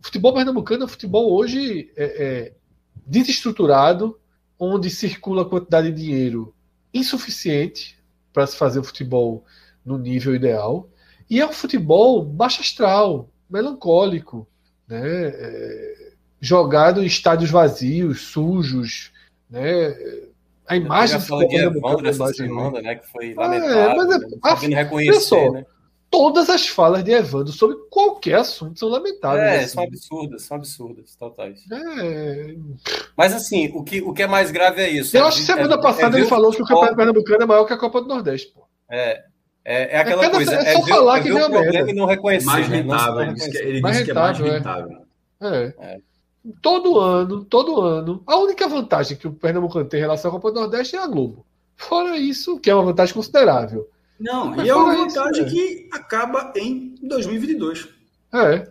O 0.00 0.04
futebol 0.04 0.34
pernambucano 0.34 0.82
é 0.82 0.86
um 0.86 0.88
futebol 0.88 1.32
hoje 1.32 1.92
é, 1.96 2.04
é, 2.04 2.52
desestruturado, 3.06 4.18
onde 4.58 4.90
circula 4.90 5.44
quantidade 5.44 5.92
de 5.92 6.02
dinheiro 6.02 6.54
insuficiente 6.92 7.98
para 8.32 8.46
se 8.46 8.56
fazer 8.56 8.80
o 8.80 8.84
futebol 8.84 9.44
no 9.84 9.96
nível 9.96 10.34
ideal. 10.34 10.88
E 11.28 11.40
é 11.40 11.46
um 11.46 11.52
futebol 11.52 12.24
baixo 12.24 12.60
astral, 12.60 13.30
melancólico, 13.48 14.46
né? 14.88 15.00
É, 15.28 16.12
jogado 16.40 17.02
em 17.02 17.06
estádios 17.06 17.50
vazios, 17.50 18.22
sujos, 18.22 19.12
né? 19.48 19.94
A 20.70 20.76
imagem 20.76 21.18
do 21.18 21.48
pernambucano 21.48 22.06
é 22.06 22.10
essa 22.10 22.32
semana, 22.32 22.80
né? 22.80 22.94
Que 22.94 23.06
foi 23.08 23.34
lamentável, 23.34 23.80
é, 23.80 23.96
mas 23.96 24.10
é, 24.10 24.18
né? 24.18 24.28
sabendo 24.44 24.74
reconhecer, 24.76 25.20
só, 25.20 25.50
né? 25.50 25.66
todas 26.08 26.48
as 26.48 26.68
falas 26.68 27.02
de 27.02 27.10
Evandro 27.10 27.52
sobre 27.52 27.76
qualquer 27.90 28.36
assunto 28.36 28.78
são 28.78 28.88
lamentáveis. 28.88 29.42
É, 29.42 29.56
assim. 29.56 29.74
são 29.74 29.82
absurdas, 29.82 30.42
são 30.42 30.56
absurdas, 30.56 31.16
totais. 31.16 31.60
É... 31.72 32.54
Mas 33.16 33.34
assim, 33.34 33.72
o 33.74 33.82
que, 33.82 34.00
o 34.00 34.12
que 34.12 34.22
é 34.22 34.28
mais 34.28 34.52
grave 34.52 34.80
é 34.80 34.88
isso. 34.88 35.16
Eu 35.16 35.26
acho 35.26 35.38
que 35.38 35.44
semana 35.44 35.74
é, 35.74 35.82
passada 35.82 36.16
é 36.16 36.20
ele 36.20 36.28
falou 36.28 36.52
que 36.52 36.62
o 36.62 36.64
Campeonato 36.64 36.94
Pernambucano 36.94 37.42
é 37.42 37.46
maior 37.46 37.64
que 37.64 37.72
a 37.72 37.76
Copa 37.76 38.00
do 38.00 38.06
Nordeste, 38.06 38.52
pô. 38.54 38.62
É. 38.88 39.24
É, 39.64 39.96
é 39.96 39.98
aquela 39.98 40.24
é 40.24 40.30
coisa. 40.30 40.54
É, 40.54 40.72
só 40.72 40.84
é 40.84 40.86
falar 40.86 41.14
ver, 41.16 41.22
que 41.24 41.32
vem 41.32 41.42
a 41.42 41.48
merda. 41.48 41.90
E 41.90 41.94
não 41.94 42.06
reconhecer. 42.06 42.46
Mais 42.46 42.68
né? 42.68 42.76
rentável. 42.76 43.22
Ele 43.22 43.32
disse 43.34 43.50
que, 43.50 43.58
ele 43.58 43.80
mais 43.80 43.96
disse 43.96 44.04
que 44.04 44.10
é 44.12 44.14
mais 44.14 44.38
rentável. 44.38 44.98
É. 45.42 45.74
é. 45.80 45.98
Todo 46.62 46.98
ano, 46.98 47.44
todo 47.44 47.82
ano. 47.82 48.22
A 48.26 48.36
única 48.36 48.68
vantagem 48.68 49.16
que 49.16 49.28
o 49.28 49.32
Pernambucano 49.32 49.88
tem 49.88 49.98
em 49.98 50.02
relação 50.02 50.30
à 50.30 50.32
Copa 50.32 50.50
do 50.50 50.60
Nordeste 50.60 50.96
é 50.96 50.98
a 50.98 51.06
Globo. 51.06 51.44
Fora 51.76 52.16
isso, 52.16 52.58
que 52.58 52.70
é 52.70 52.74
uma 52.74 52.84
vantagem 52.84 53.14
considerável. 53.14 53.88
Não, 54.18 54.46
Mas 54.46 54.66
e 54.66 54.70
é 54.70 54.74
uma 54.74 54.94
vantagem 54.94 55.46
isso, 55.46 55.54
que 55.54 55.88
acaba 55.92 56.52
em 56.56 56.94
2022. 57.02 57.88
É. 58.32 58.68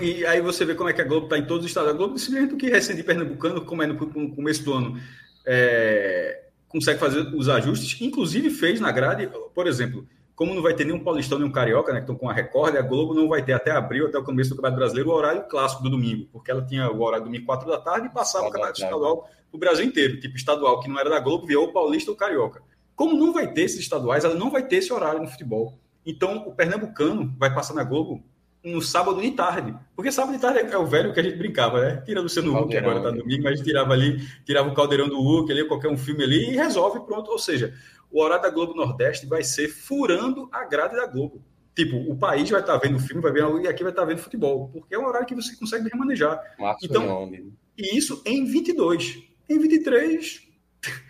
E 0.00 0.26
aí 0.26 0.40
você 0.40 0.64
vê 0.64 0.74
como 0.74 0.90
é 0.90 0.92
que 0.92 1.00
a 1.00 1.04
Globo 1.04 1.26
está 1.26 1.38
em 1.38 1.46
todos 1.46 1.64
os 1.64 1.70
estados. 1.70 1.90
A 1.90 1.94
Globo 1.94 2.18
simplesmente 2.18 2.54
o 2.54 2.56
que 2.56 2.68
recende 2.68 3.02
pernambucano, 3.02 3.64
como 3.64 3.82
é 3.82 3.86
no, 3.86 3.94
no 3.94 4.34
começo 4.34 4.64
do 4.64 4.72
ano, 4.74 5.00
é, 5.46 6.42
consegue 6.68 7.00
fazer 7.00 7.20
os 7.34 7.48
ajustes. 7.48 8.00
Inclusive 8.00 8.50
fez 8.50 8.80
na 8.80 8.92
grade, 8.92 9.30
por 9.54 9.66
exemplo, 9.66 10.06
como 10.34 10.54
não 10.54 10.62
vai 10.62 10.74
ter 10.74 10.84
nenhum 10.84 11.02
paulistão, 11.02 11.38
nenhum 11.38 11.52
carioca, 11.52 11.92
né, 11.92 11.98
que 11.98 12.04
estão 12.04 12.16
com 12.16 12.28
a 12.28 12.32
Record, 12.32 12.76
a 12.76 12.82
Globo 12.82 13.14
não 13.14 13.28
vai 13.28 13.44
ter 13.44 13.52
até 13.52 13.70
abril, 13.70 14.06
até 14.06 14.18
o 14.18 14.24
começo 14.24 14.50
do 14.50 14.56
Campeonato 14.56 14.78
Brasileiro, 14.78 15.10
o 15.10 15.14
horário 15.14 15.44
clássico 15.48 15.82
do 15.82 15.90
domingo, 15.90 16.28
porque 16.32 16.50
ela 16.50 16.64
tinha 16.64 16.90
o 16.90 17.00
horário 17.02 17.24
do 17.24 17.28
domingo 17.28 17.46
4 17.46 17.68
da 17.68 17.78
tarde 17.78 18.06
e 18.06 18.10
passava 18.10 18.46
o 18.46 18.50
Campeonato 18.50 18.80
Estadual 18.80 19.28
o 19.52 19.58
Brasil 19.58 19.84
inteiro, 19.84 20.18
tipo 20.18 20.34
estadual, 20.34 20.80
que 20.80 20.88
não 20.88 20.98
era 20.98 21.10
da 21.10 21.20
Globo, 21.20 21.46
viu 21.46 21.62
o 21.62 21.72
paulista 21.72 22.10
ou 22.10 22.14
o 22.14 22.18
carioca. 22.18 22.62
Como 22.96 23.14
não 23.14 23.32
vai 23.32 23.52
ter 23.52 23.62
esses 23.62 23.80
estaduais, 23.80 24.24
ela 24.24 24.34
não 24.34 24.50
vai 24.50 24.66
ter 24.66 24.76
esse 24.76 24.92
horário 24.92 25.20
no 25.20 25.28
futebol. 25.28 25.78
Então, 26.04 26.48
o 26.48 26.54
pernambucano 26.54 27.32
vai 27.38 27.54
passar 27.54 27.74
na 27.74 27.84
Globo 27.84 28.24
no 28.64 28.80
sábado 28.80 29.20
de 29.20 29.30
tarde. 29.32 29.74
Porque 29.94 30.12
sábado 30.12 30.34
de 30.34 30.40
tarde 30.40 30.60
é 30.60 30.78
o 30.78 30.86
velho 30.86 31.12
que 31.12 31.20
a 31.20 31.22
gente 31.22 31.36
brincava, 31.36 31.80
né? 31.80 32.02
Tira 32.04 32.20
o 32.20 32.22
Luciano 32.22 32.56
Huck, 32.56 32.76
agora 32.76 33.00
tá 33.00 33.10
domingo, 33.10 33.42
mas 33.42 33.60
tirava 33.60 33.92
ali, 33.92 34.20
tirava 34.44 34.68
o 34.68 34.74
Caldeirão 34.74 35.08
do 35.08 35.20
Huck, 35.20 35.50
ali, 35.50 35.66
qualquer 35.66 35.88
um 35.88 35.96
filme 35.96 36.22
ali, 36.22 36.50
e 36.50 36.56
resolve, 36.56 37.00
pronto. 37.00 37.30
Ou 37.30 37.38
seja, 37.38 37.74
o 38.10 38.22
horário 38.22 38.42
da 38.42 38.50
Globo 38.50 38.74
Nordeste 38.74 39.26
vai 39.26 39.42
ser 39.42 39.68
furando 39.68 40.48
a 40.52 40.64
grade 40.64 40.94
da 40.94 41.06
Globo. 41.06 41.42
Tipo, 41.74 41.96
o 41.96 42.16
país 42.16 42.48
vai 42.50 42.60
estar 42.60 42.78
tá 42.78 42.86
vendo 42.86 42.98
filme, 42.98 43.22
vai 43.22 43.32
ver 43.32 43.42
e 43.62 43.66
aqui 43.66 43.82
vai 43.82 43.92
estar 43.92 44.02
tá 44.02 44.08
vendo 44.08 44.18
futebol, 44.18 44.68
porque 44.68 44.94
é 44.94 44.98
um 44.98 45.06
horário 45.06 45.26
que 45.26 45.34
você 45.34 45.56
consegue 45.56 45.88
remanejar. 45.88 46.38
Março 46.58 46.84
então, 46.84 47.30
e 47.76 47.96
isso 47.96 48.22
em 48.26 48.44
22. 48.44 49.22
Em 49.48 49.58
23, 49.58 50.52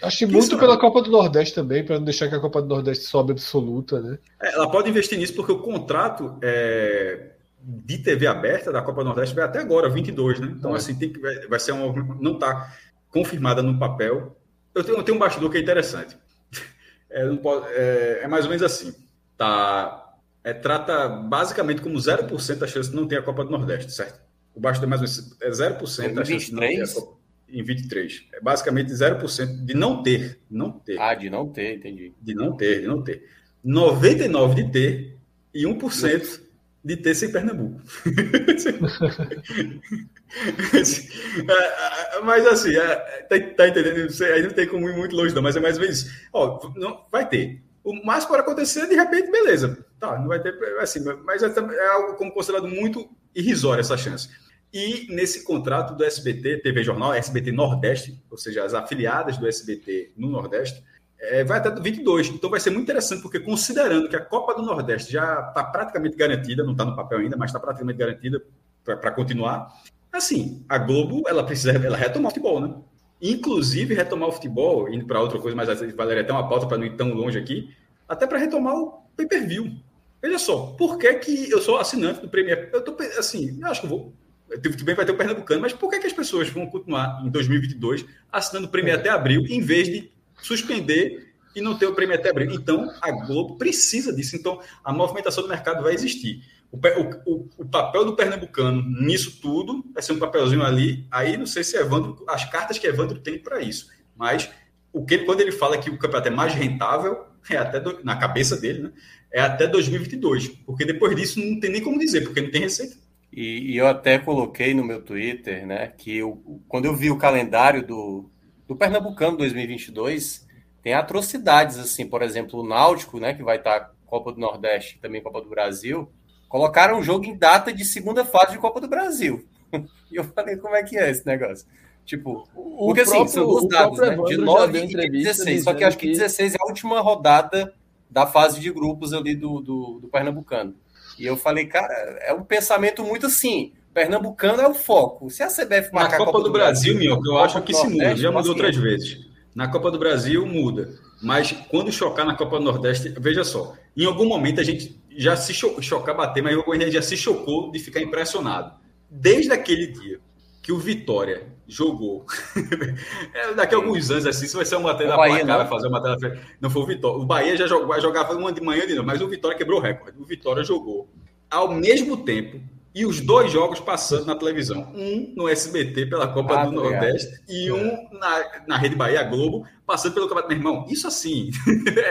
Acho 0.03 0.29
muito 0.29 0.59
pela 0.59 0.79
Copa 0.79 1.01
do 1.01 1.11
Nordeste 1.11 1.55
também, 1.55 1.85
para 1.85 1.97
não 1.97 2.05
deixar 2.05 2.29
que 2.29 2.35
a 2.35 2.41
Copa 2.41 2.61
do 2.61 2.69
Nordeste 2.69 3.05
sobe 3.05 3.33
absoluta, 3.33 4.01
né? 4.01 4.19
É, 4.41 4.55
ela 4.55 4.70
pode 4.70 4.91
investir 4.91 5.19
nisso 5.19 5.35
porque 5.35 5.53
o 5.53 5.61
contrato 5.61 6.37
é, 6.43 7.31
de 7.65 7.99
TV 7.99 8.27
aberta 8.27 8.73
da 8.73 8.83
Copa 8.83 9.05
Nordeste 9.05 9.35
vai 9.35 9.45
até 9.45 9.61
agora, 9.61 9.89
22, 9.89 10.41
né? 10.41 10.53
Então, 10.57 10.75
é. 10.75 10.77
assim, 10.77 10.95
tem 10.95 11.13
que, 11.13 11.21
vai 11.49 11.61
ser 11.61 11.73
uma. 11.73 11.93
Não 12.21 12.35
está 12.35 12.75
confirmada 13.11 13.63
no 13.63 13.79
papel. 13.79 14.37
Eu 14.75 14.83
tenho, 14.83 14.99
eu 14.99 15.03
tenho 15.03 15.17
um 15.17 15.21
bastidor 15.21 15.51
que 15.51 15.59
é 15.59 15.61
interessante. 15.61 16.17
É, 17.15 17.29
pode, 17.37 17.67
é, 17.75 18.21
é, 18.23 18.27
mais 18.27 18.47
ou 18.47 18.49
menos 18.49 18.63
assim. 18.63 18.95
Tá, 19.37 20.15
é, 20.43 20.55
trata 20.55 21.11
basicamente 21.11 21.83
como 21.83 21.95
0% 21.95 22.63
a 22.63 22.67
chance 22.67 22.89
de 22.89 22.97
não 22.97 23.07
ter 23.07 23.19
a 23.19 23.23
Copa 23.23 23.45
do 23.45 23.51
Nordeste, 23.51 23.93
certo? 23.93 24.19
O 24.55 24.61
bastidor 24.61 24.87
é 24.87 24.97
mais 24.97 25.03
ou 25.03 25.07
menos 25.07 25.61
é 25.61 25.69
0% 25.69 26.19
a 26.19 26.25
chance 26.25 26.47
de 26.47 26.53
não 26.55 26.61
ter 26.61 26.83
a 26.83 26.89
Copa 26.89 27.19
em 27.51 27.63
23. 27.63 28.25
É 28.33 28.41
basicamente 28.41 28.91
0% 28.93 29.65
de 29.65 29.75
não 29.75 30.03
ter. 30.03 30.41
Não 30.51 30.73
ter. 30.73 30.99
Ah, 30.99 31.15
de 31.15 31.29
não 31.29 31.47
ter, 31.49 31.77
entendi. 31.77 32.15
De 32.19 32.35
não 32.35 32.57
ter, 32.57 32.81
de 32.81 32.87
não 32.87 33.03
ter. 33.03 33.29
99 33.63 34.63
de 34.63 34.73
ter 34.73 35.17
e 35.55 35.65
1% 35.65 36.41
de 36.85 36.97
ter 36.97 37.15
sem 37.15 37.31
Pernambuco. 37.31 37.81
É, 40.35 42.17
é, 42.17 42.21
mas 42.23 42.47
assim, 42.47 42.75
é, 42.75 42.97
tá, 42.97 43.39
tá, 43.55 43.69
entendendo? 43.69 44.09
Aí 44.25 44.43
não 44.43 44.51
tem 44.51 44.67
como 44.67 44.89
ir 44.89 44.97
muito 44.97 45.15
longe, 45.15 45.35
não, 45.35 45.43
mas 45.43 45.57
é 45.57 45.61
mais 45.61 45.77
ou 45.77 45.83
menos 45.83 45.99
isso. 45.99 46.29
Ó, 46.33 46.73
não, 46.75 47.05
vai 47.13 47.29
ter. 47.29 47.63
O 47.85 47.93
mais 48.03 48.25
pode 48.25 48.41
acontecer, 48.41 48.89
de 48.89 48.95
repente, 48.95 49.31
beleza. 49.31 49.85
Tá, 50.01 50.19
não 50.19 50.29
vai 50.29 50.41
ter. 50.41 50.55
Assim, 50.79 51.05
mas 51.25 51.43
é, 51.43 51.49
é 51.49 51.87
algo 51.89 52.15
como 52.15 52.33
considerado 52.33 52.67
muito 52.67 53.11
irrisório 53.35 53.83
essa 53.83 53.97
chance. 53.97 54.31
E 54.73 55.07
nesse 55.11 55.45
contrato 55.45 55.95
do 55.95 56.03
SBT, 56.03 56.63
TV 56.63 56.83
Jornal, 56.83 57.13
SBT 57.13 57.53
Nordeste, 57.53 58.19
ou 58.31 58.39
seja, 58.39 58.65
as 58.65 58.73
afiliadas 58.73 59.37
do 59.37 59.47
SBT 59.47 60.13
no 60.17 60.31
Nordeste, 60.31 60.83
é, 61.23 61.44
vai 61.44 61.59
até 61.59 61.70
22. 61.70 62.28
Então 62.28 62.51
vai 62.51 62.59
ser 62.59 62.70
muito 62.70 62.82
interessante, 62.82 63.23
porque 63.23 63.39
considerando 63.39 64.09
que 64.09 64.16
a 64.16 64.20
Copa 64.20 64.55
do 64.55 64.62
Nordeste 64.62 65.12
já 65.12 65.47
está 65.49 65.62
praticamente 65.62 66.16
garantida, 66.16 66.65
não 66.65 66.73
está 66.73 66.85
no 66.85 66.97
papel 66.97 67.20
ainda, 67.20 67.36
mas 67.36 67.51
está 67.51 67.61
praticamente 67.61 67.99
garantida 67.99 68.43
para 68.85 69.12
continuar. 69.12 69.73
Assim, 70.12 70.65
a 70.69 70.77
Globo 70.77 71.23
ela 71.27 71.44
precisa 71.44 71.70
ela 71.73 71.97
retomar 71.97 72.27
o 72.27 72.31
futebol, 72.31 72.61
né? 72.61 72.74
Inclusive 73.20 73.94
retomar 73.94 74.28
o 74.28 74.32
futebol, 74.32 74.93
indo 74.93 75.07
para 75.07 75.20
outra 75.20 75.39
coisa, 75.39 75.57
mas 75.57 75.69
Valéria 75.94 76.23
até 76.23 76.32
uma 76.32 76.49
pauta 76.49 76.66
para 76.66 76.77
não 76.77 76.85
ir 76.85 76.97
tão 76.97 77.15
longe 77.15 77.39
aqui, 77.39 77.73
até 78.09 78.27
para 78.27 78.39
retomar 78.39 78.74
o 78.74 79.05
pay-per-view. 79.16 79.73
Veja 80.20 80.39
só, 80.39 80.74
por 80.77 80.99
que, 80.99 81.15
que 81.15 81.51
eu 81.51 81.61
sou 81.61 81.78
assinante 81.78 82.20
do 82.20 82.28
Premier? 82.28 82.69
Eu 82.73 82.82
tô 82.82 82.97
assim, 83.16 83.59
eu 83.61 83.69
acho 83.69 83.81
que 83.81 83.86
eu 83.86 83.90
vou 83.90 84.12
tudo 84.61 84.85
bem 84.85 84.94
vai 84.94 85.07
ter 85.07 85.12
o 85.12 85.16
Pernambucano, 85.16 85.62
mas 85.62 85.73
por 85.73 85.89
que, 85.89 85.99
que 85.99 86.07
as 86.07 86.12
pessoas 86.12 86.51
vão 86.51 86.66
continuar 86.66 87.23
em 87.24 87.31
2022 87.31 88.05
assinando 88.31 88.66
o 88.66 88.70
prêmio 88.70 88.93
é. 88.93 88.97
até 88.97 89.09
abril, 89.09 89.47
em 89.49 89.62
vez 89.62 89.89
de 89.89 90.12
suspender 90.43 91.35
e 91.55 91.60
não 91.60 91.77
ter 91.77 91.86
o 91.86 91.94
prêmio 91.94 92.14
até 92.14 92.31
abril? 92.31 92.52
Então, 92.52 92.93
a 93.01 93.10
Globo 93.10 93.56
precisa 93.56 94.12
disso. 94.12 94.36
Então, 94.36 94.60
a 94.85 94.93
movimentação 94.93 95.43
do 95.43 95.48
mercado 95.48 95.82
vai 95.82 95.94
existir. 95.94 96.43
O, 96.70 96.78
o, 97.27 97.48
o, 97.59 97.69
papel 97.69 98.05
do 98.05 98.16
Pernambucano 98.16 98.82
nisso 98.82 99.39
tudo 99.43 99.85
vai 99.93 100.02
ser 100.02 100.12
um 100.12 100.19
papelzinho 100.19 100.62
ali. 100.62 101.06
Aí, 101.10 101.36
não 101.36 101.47
sei 101.47 101.62
se 101.62 101.77
Evandro, 101.77 102.24
as 102.27 102.44
cartas 102.51 102.78
que 102.78 102.86
Evandro 102.86 103.19
tem 103.19 103.39
para 103.39 103.60
isso, 103.60 103.89
mas 104.16 104.51
o 104.90 105.05
que 105.05 105.19
quando 105.19 105.43
ele 105.43 105.52
fala 105.52 105.77
que 105.77 105.90
o 105.90 105.98
campeonato 105.98 106.28
é 106.28 106.31
mais 106.31 106.55
rentável, 106.55 107.27
é 107.51 107.56
até 107.56 107.78
do, 107.78 108.02
na 108.02 108.16
cabeça 108.16 108.56
dele, 108.56 108.85
né? 108.85 108.93
É 109.31 109.40
até 109.40 109.66
2022, 109.66 110.48
porque 110.66 110.85
depois 110.85 111.14
disso 111.16 111.40
não 111.40 111.60
tem 111.60 111.70
nem 111.70 111.82
como 111.82 111.98
dizer, 111.98 112.23
porque 112.23 112.40
não 112.40 112.51
tem 112.51 112.62
receita. 112.62 112.97
E, 113.32 113.73
e, 113.73 113.77
eu 113.77 113.86
até 113.86 114.19
coloquei 114.19 114.74
no 114.74 114.85
meu 114.85 115.01
Twitter, 115.01 115.66
né, 115.66 115.86
que 115.86 116.19
eu, 116.19 116.62
quando 116.69 116.85
eu 116.85 116.94
vi 116.94 117.10
o 117.10 117.16
calendário 117.16 117.86
do, 117.86 118.31
do 118.73 118.77
Pernambucano 118.78 119.36
2022, 119.36 120.47
tem 120.82 120.94
atrocidades, 120.94 121.78
assim, 121.78 122.07
por 122.07 122.23
exemplo, 122.23 122.61
o 122.61 122.66
Náutico, 122.66 123.20
né, 123.20 123.35
que 123.35 123.43
vai 123.43 123.59
estar 123.59 123.93
Copa 124.07 124.32
do 124.32 124.40
Nordeste 124.40 124.99
também 125.01 125.23
Copa 125.23 125.40
do 125.40 125.49
Brasil, 125.49 126.11
colocaram 126.49 126.99
um 126.99 127.03
jogo 127.03 127.24
em 127.24 127.36
data 127.36 127.73
de 127.73 127.85
segunda 127.85 128.24
fase 128.24 128.53
de 128.53 128.59
Copa 128.59 128.81
do 128.81 128.89
Brasil. 128.89 129.47
E 130.12 130.16
eu 130.16 130.24
falei, 130.24 130.59
como 130.59 130.77
é 130.77 130.82
que 130.82 130.99
é 130.99 131.11
esse 131.11 131.24
negócio? 131.24 131.66
Tipo, 132.05 132.47
o 132.55 132.89
porque 132.89 133.03
próprio, 133.03 133.23
assim, 133.23 133.32
são 133.32 133.47
duas 133.47 133.66
datas, 133.66 133.99
né? 133.99 134.16
De 134.27 134.36
9 134.36 134.85
e 134.85 135.11
16. 135.11 135.65
Só 135.65 135.73
que 135.73 135.82
acho 135.82 135.97
que 135.97 136.09
16 136.09 136.55
é 136.55 136.59
a 136.61 136.66
última 136.66 137.01
rodada 137.01 137.73
da 138.11 138.27
fase 138.27 138.61
de 138.61 138.70
grupos 138.70 139.15
ali 139.15 139.35
do, 139.35 139.62
do, 139.62 140.01
do 140.01 140.09
Pernambucano. 140.09 140.77
E 141.19 141.24
eu 141.24 141.35
falei, 141.39 141.65
cara, 141.65 141.94
é 142.20 142.35
um 142.35 142.44
pensamento 142.44 143.03
muito 143.03 143.24
assim. 143.24 143.73
Pernambucano 143.93 144.62
é 144.62 144.69
o 144.69 144.74
foco. 144.74 145.31
Se 145.31 145.43
a 145.43 145.48
CBF 145.48 145.93
marcar 145.93 146.12
Na 146.12 146.19
Copa, 146.19 146.32
Copa 146.32 146.39
do, 146.39 146.44
do, 146.44 146.52
Brasil, 146.52 146.94
Brasil 146.94 147.20
eu 147.24 147.39
acho 147.39 147.62
que 147.62 147.74
se 147.74 147.86
muda. 147.86 148.16
Já 148.16 148.32
mudou 148.32 148.52
outras 148.52 148.77
vezes. 148.77 149.27
Na 149.55 149.69
Copa 149.69 149.90
do 149.90 149.98
Brasil 149.98 150.47
muda. 150.47 150.94
Mas 151.23 151.52
quando 151.69 151.93
chocar 151.93 152.24
na 152.24 152.35
Copa 152.35 152.59
do 152.59 152.64
Nordeste, 152.64 153.14
veja 153.19 153.44
só, 153.44 153.74
em 153.97 154.05
algum 154.05 154.27
momento 154.27 154.60
a 154.60 154.64
gente 154.64 155.01
já 155.16 155.36
se 155.36 155.52
cho 155.52 155.81
chocar, 155.81 156.16
bater, 156.16 156.43
mas 156.43 156.56
a 156.56 156.74
gente 156.74 156.93
já 156.93 157.02
se 157.02 157.16
chocou 157.16 157.70
de 157.70 157.78
ficar 157.78 158.01
impressionado. 158.01 158.73
Desde 159.10 159.52
aquele 159.52 159.86
dia 159.89 160.19
que 160.62 160.73
o 160.73 160.78
Vitória 160.78 161.47
jogou. 161.69 162.24
é, 163.35 163.52
daqui 163.55 163.74
a 163.74 163.78
alguns 163.78 164.10
anos, 164.10 164.27
assim, 164.27 164.47
se 164.47 164.56
vai 164.56 164.64
ser 164.64 164.77
uma 164.77 164.93
matéria 164.93 165.12
da 165.12 165.16
placar, 165.16 165.69
fazer 165.69 165.89
uma 165.89 166.01
matéria. 166.01 166.40
Não 166.60 166.70
foi 166.70 166.82
o 166.82 166.86
Vitória. 166.86 167.19
O 167.19 167.27
Bahia 167.27 167.56
já 167.56 167.66
jogou, 167.66 167.89
vai 167.89 168.01
jogar 168.01 168.31
uma 168.32 168.52
de 168.52 168.60
manhã 168.60 168.86
de 168.86 168.94
novo, 168.94 169.06
mas 169.06 169.20
o 169.20 169.28
Vitória 169.28 169.56
quebrou 169.56 169.81
o 169.81 169.82
recorde. 169.82 170.19
O 170.19 170.24
Vitória 170.24 170.64
jogou 170.64 171.09
ao 171.51 171.74
mesmo 171.74 172.16
tempo 172.19 172.60
e 172.94 173.06
os 173.06 173.20
dois 173.20 173.51
jogos 173.51 173.81
passando 173.81 174.27
na 174.27 174.35
televisão. 174.35 174.93
Um 174.94 175.32
no 175.35 175.48
SBT 175.48 176.06
pela 176.06 176.28
Copa 176.28 176.60
ah, 176.60 176.64
do 176.66 176.73
Nordeste 176.73 177.40
e 177.48 177.69
é. 177.69 177.73
um 177.73 178.19
na, 178.19 178.44
na 178.66 178.77
Rede 178.77 178.94
Bahia 178.94 179.23
Globo, 179.23 179.66
passando 179.86 180.14
pelo 180.14 180.28
Campeonato. 180.28 180.48
Meu 180.48 180.59
irmão, 180.59 180.86
isso 180.89 181.06
assim. 181.06 181.51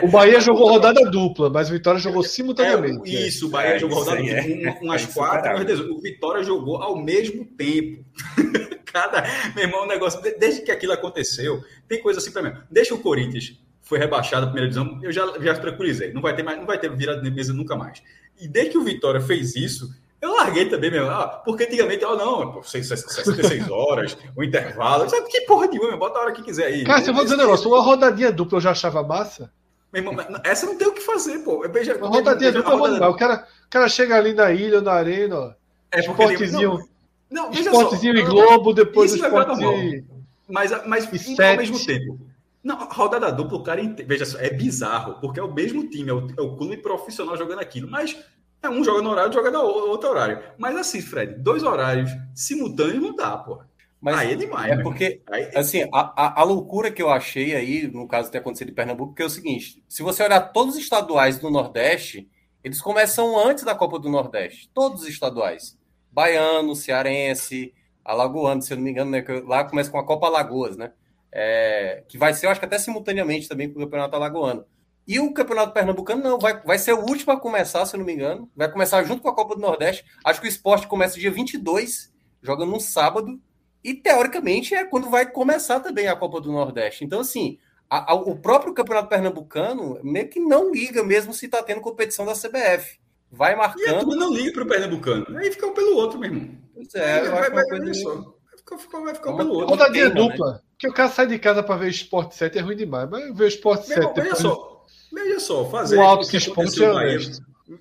O 0.02 0.08
Bahia 0.08 0.40
jogou 0.40 0.70
rodada 0.70 1.02
dupla, 1.10 1.50
mas 1.50 1.70
o 1.70 1.74
Vitória 1.74 2.00
jogou 2.00 2.24
simultaneamente. 2.24 3.16
É, 3.16 3.28
isso, 3.28 3.48
o 3.48 3.50
Bahia 3.50 3.76
é, 3.76 3.80
jogou 3.80 4.00
rodada 4.00 4.22
dupla, 4.22 4.70
é. 4.70 4.80
umas 4.82 5.06
quatro, 5.06 5.94
o 5.94 6.02
Vitória 6.02 6.44
jogou 6.44 6.78
ao 6.78 6.98
mesmo 6.98 7.46
tempo. 7.46 8.04
Cada, 8.86 9.24
meu 9.56 9.64
irmão, 9.64 9.84
o 9.84 9.88
negócio, 9.88 10.22
desde 10.38 10.64
que 10.64 10.72
aquilo 10.72 10.92
aconteceu, 10.92 11.64
tem 11.88 12.02
coisa 12.02 12.20
assim 12.20 12.32
para 12.32 12.42
mim. 12.42 12.54
Deixa 12.70 12.94
o 12.94 13.00
Corinthians 13.00 13.58
foi 13.82 14.00
rebaixado 14.00 14.46
a 14.46 14.50
primeira 14.50 14.70
divisão, 14.70 15.00
eu 15.04 15.12
já, 15.12 15.26
já 15.42 15.54
tranquilizei. 15.56 16.14
Não 16.14 16.22
vai 16.22 16.34
ter 16.34 16.44
mais, 16.44 16.58
não 16.58 16.66
vai 16.66 16.80
ter 16.80 16.90
virada 16.96 17.22
de 17.22 17.30
mesa 17.30 17.52
nunca 17.52 17.76
mais. 17.76 18.02
E 18.40 18.48
desde 18.48 18.72
que 18.72 18.78
o 18.78 18.84
Vitória 18.86 19.20
fez 19.20 19.54
isso, 19.54 19.94
eu 20.22 20.36
larguei 20.36 20.70
também 20.70 20.92
mesmo. 20.92 21.10
Ah, 21.10 21.42
porque 21.44 21.64
antigamente, 21.64 22.06
oh, 22.06 22.16
não, 22.16 22.62
66 22.62 23.70
horas, 23.72 24.16
o 24.36 24.44
intervalo. 24.44 25.10
Sabe 25.10 25.28
que 25.28 25.42
porra 25.42 25.66
nenhuma, 25.68 25.98
bota 25.98 26.20
a 26.20 26.22
hora 26.22 26.32
que 26.32 26.44
quiser 26.44 26.66
aí. 26.66 26.84
Cara, 26.84 27.02
você 27.02 27.12
vai 27.12 27.24
dizer 27.24 27.36
um 27.36 27.40
negócio, 27.40 27.68
uma 27.68 27.82
rodadinha 27.82 28.32
dupla 28.32 28.58
eu 28.58 28.62
já 28.62 28.72
achava 28.72 29.02
massa. 29.02 29.52
Meu 29.92 30.04
irmão, 30.04 30.26
essa 30.44 30.66
não 30.66 30.78
tem 30.78 30.88
o 30.88 30.94
que 30.94 31.02
fazer, 31.02 31.40
pô. 31.40 31.68
Veja, 31.68 31.98
uma 31.98 32.08
rodadinha 32.08 32.52
dupla, 32.52 32.76
rodada... 32.76 33.10
o, 33.10 33.16
cara, 33.16 33.48
o 33.66 33.70
cara 33.70 33.90
chega 33.90 34.16
ali 34.16 34.34
na 34.34 34.52
ilha, 34.52 34.80
na 34.80 34.94
arena, 34.94 35.38
ó. 35.38 35.54
É 35.92 36.00
esportezinho. 36.00 36.88
Não, 37.30 37.50
não, 37.50 37.52
esportezinho 37.52 38.16
e 38.16 38.22
Globo, 38.22 38.74
depois 38.74 39.12
é 39.14 39.16
esportezinho. 39.16 40.06
Mas, 40.48 40.72
mas 40.86 41.06
ao 41.40 41.58
mesmo 41.58 41.84
tempo. 41.84 42.20
Não, 42.64 42.78
rodada 42.90 43.32
dupla, 43.32 43.58
o 43.58 43.64
cara. 43.64 43.82
Veja 44.06 44.26
só, 44.26 44.38
é 44.38 44.52
bizarro, 44.52 45.16
porque 45.20 45.40
é 45.40 45.44
o 45.44 45.52
mesmo 45.52 45.90
time, 45.90 46.12
é 46.12 46.14
o, 46.14 46.28
é 46.38 46.42
o 46.42 46.56
clube 46.56 46.78
profissional 46.78 47.36
jogando 47.36 47.60
aquilo. 47.60 47.90
Mas 47.90 48.16
é 48.62 48.70
um 48.70 48.84
joga 48.84 49.02
no 49.02 49.10
horário, 49.10 49.34
joga 49.34 49.52
no 49.52 49.60
outro 49.60 50.10
horário. 50.10 50.44
Mas 50.58 50.76
assim, 50.76 51.02
Fred, 51.02 51.36
dois 51.42 51.64
horários 51.64 52.12
simultâneos 52.36 53.02
não 53.02 53.16
dá, 53.16 53.38
pô. 53.38 53.60
Mas 54.00 54.18
aí 54.18 54.34
é 54.34 54.36
demais. 54.36 54.72
É 54.72 54.82
porque, 54.82 55.22
aí... 55.28 55.52
assim, 55.56 55.84
a, 55.94 56.14
a, 56.16 56.42
a, 56.42 56.44
loucura 56.44 56.92
que 56.92 57.02
eu 57.02 57.10
achei 57.10 57.56
aí, 57.56 57.88
no 57.88 58.08
caso 58.08 58.28
de 58.28 58.32
ter 58.32 58.40
acontecido 58.40 58.72
em 58.72 58.74
Pernambuco, 58.74 59.14
que 59.14 59.22
é 59.22 59.26
o 59.26 59.30
seguinte: 59.30 59.84
se 59.88 60.02
você 60.02 60.24
olhar 60.24 60.42
todos 60.52 60.76
os 60.76 60.82
estaduais 60.82 61.38
do 61.38 61.52
Nordeste, 61.52 62.28
eles 62.64 62.82
começam 62.82 63.38
antes 63.40 63.64
da 63.64 63.76
Copa 63.76 64.00
do 64.00 64.10
Nordeste. 64.10 64.70
Todos 64.74 65.04
os 65.04 65.08
estaduais. 65.08 65.78
baiano, 66.12 66.76
cearense, 66.76 67.74
alagoano, 68.04 68.62
se 68.62 68.74
eu 68.74 68.78
não 68.78 68.84
me 68.84 68.92
engano, 68.92 69.12
né? 69.12 69.24
Lá 69.46 69.64
começa 69.64 69.92
com 69.92 70.00
a 70.00 70.06
Copa 70.06 70.28
Alagoas, 70.28 70.76
né? 70.76 70.92
É, 71.32 72.04
que 72.10 72.18
vai 72.18 72.34
ser, 72.34 72.48
eu 72.48 72.50
acho 72.50 72.60
que 72.60 72.66
até 72.66 72.78
simultaneamente 72.78 73.48
também 73.48 73.72
com 73.72 73.80
o 73.80 73.84
Campeonato 73.84 74.16
Alagoano. 74.16 74.66
E 75.12 75.20
o 75.20 75.34
Campeonato 75.34 75.74
Pernambucano 75.74 76.24
não, 76.24 76.40
vai, 76.40 76.62
vai 76.62 76.80
ser 76.80 76.94
o 76.94 77.02
último 77.02 77.34
a 77.34 77.38
começar, 77.38 77.86
se 77.86 77.94
eu 77.94 77.98
não 77.98 78.06
me 78.06 78.14
engano. 78.14 78.50
Vai 78.56 78.72
começar 78.72 79.04
junto 79.04 79.22
com 79.22 79.28
a 79.28 79.36
Copa 79.36 79.56
do 79.56 79.60
Nordeste. 79.60 80.06
Acho 80.24 80.40
que 80.40 80.48
o 80.48 80.50
esporte 80.50 80.88
começa 80.88 81.20
dia 81.20 81.30
22, 81.30 82.10
joga 82.42 82.66
no 82.66 82.80
sábado. 82.80 83.38
E 83.84 83.94
teoricamente 83.94 84.74
é 84.74 84.86
quando 84.86 85.10
vai 85.10 85.30
começar 85.30 85.82
também 85.82 86.08
a 86.08 86.16
Copa 86.16 86.40
do 86.40 86.50
Nordeste. 86.50 87.04
Então, 87.04 87.20
assim, 87.20 87.60
a, 87.90 88.14
a, 88.14 88.16
o 88.16 88.38
próprio 88.38 88.74
Campeonato 88.74 89.10
Pernambucano 89.10 90.00
meio 90.02 90.30
que 90.30 90.40
não 90.40 90.72
liga 90.72 91.04
mesmo 91.04 91.34
se 91.34 91.46
está 91.46 91.62
tendo 91.62 91.82
competição 91.82 92.26
da 92.26 92.32
CBF. 92.32 92.98
Vai 93.30 93.54
marcando. 93.54 93.86
E 93.86 93.90
a 93.90 94.00
turma 94.00 94.16
não 94.16 94.34
liga 94.34 94.54
para 94.54 94.64
o 94.64 94.68
Pernambucano. 94.68 95.38
Aí 95.38 95.52
fica 95.52 95.68
um 95.68 95.74
pelo 95.74 95.98
outro, 95.98 96.18
meu 96.18 96.32
irmão. 96.32 96.52
Pois 96.74 96.96
é, 96.96 97.20
vai, 97.20 97.28
eu 97.28 97.32
vai, 97.32 97.50
vai, 97.52 97.66
coisa 97.66 97.94
só. 97.96 98.16
Vai 98.16 98.80
ficar, 98.80 99.00
vai 99.02 99.14
ficar 99.14 99.32
um 99.32 99.36
pelo 99.36 99.54
outro. 99.56 99.72
Rodadinha 99.72 100.10
dupla. 100.10 100.54
Né? 100.54 100.60
Que 100.80 100.88
o 100.88 100.94
cara 100.94 101.10
sai 101.10 101.28
de 101.28 101.38
casa 101.38 101.62
para 101.62 101.76
ver 101.76 101.90
Sport 101.90 102.32
7 102.32 102.58
é 102.58 102.62
ruim 102.62 102.78
demais. 102.78 103.10
Mas 103.10 103.36
ver 103.36 103.44
o 103.44 103.48
Sport 103.50 103.82
7. 103.82 104.00
Irmão, 104.00 104.14
veja 104.16 104.36
só. 104.36 104.71
Veja 105.14 105.40
só, 105.40 105.70
fazer. 105.70 105.98
O 105.98 106.02
alto 106.02 106.28
que 106.28 106.38
Sport 106.38 106.78
é 106.78 107.18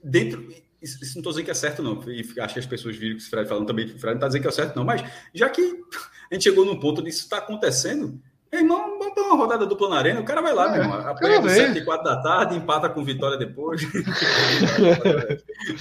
Dentro. 0.02 0.48
Isso, 0.82 1.02
isso 1.02 1.14
não 1.16 1.20
estou 1.20 1.32
dizendo 1.32 1.44
que 1.44 1.50
é 1.50 1.54
certo, 1.54 1.82
não. 1.82 2.02
E 2.08 2.20
acho 2.40 2.54
que 2.54 2.60
as 2.60 2.66
pessoas 2.66 2.96
viram 2.96 3.16
que 3.16 3.22
o 3.22 3.28
Fred 3.28 3.48
falando 3.48 3.66
também. 3.66 3.86
O 3.86 3.98
Fred 3.98 4.06
não 4.06 4.14
está 4.14 4.26
dizendo 4.28 4.42
que 4.42 4.48
é 4.48 4.52
certo, 4.52 4.76
não. 4.76 4.84
Mas 4.84 5.02
já 5.34 5.48
que 5.48 5.62
a 6.30 6.34
gente 6.34 6.44
chegou 6.44 6.64
num 6.64 6.80
ponto 6.80 7.02
disso 7.02 7.24
está 7.24 7.38
acontecendo, 7.38 8.20
irmão, 8.52 8.89
uma 9.30 9.36
rodada 9.36 9.64
dupla 9.64 9.88
na 9.88 9.96
arena, 9.96 10.20
o 10.20 10.24
cara 10.24 10.42
vai 10.42 10.52
lá, 10.52 10.66
é, 10.66 10.72
meu 10.72 10.82
irmão. 10.82 11.08
Apanha 11.08 11.48
7 11.48 11.78
e 11.78 11.84
4 11.84 12.04
da 12.04 12.20
tarde, 12.20 12.56
empata 12.56 12.88
com 12.88 13.04
vitória 13.04 13.38
depois. 13.38 13.82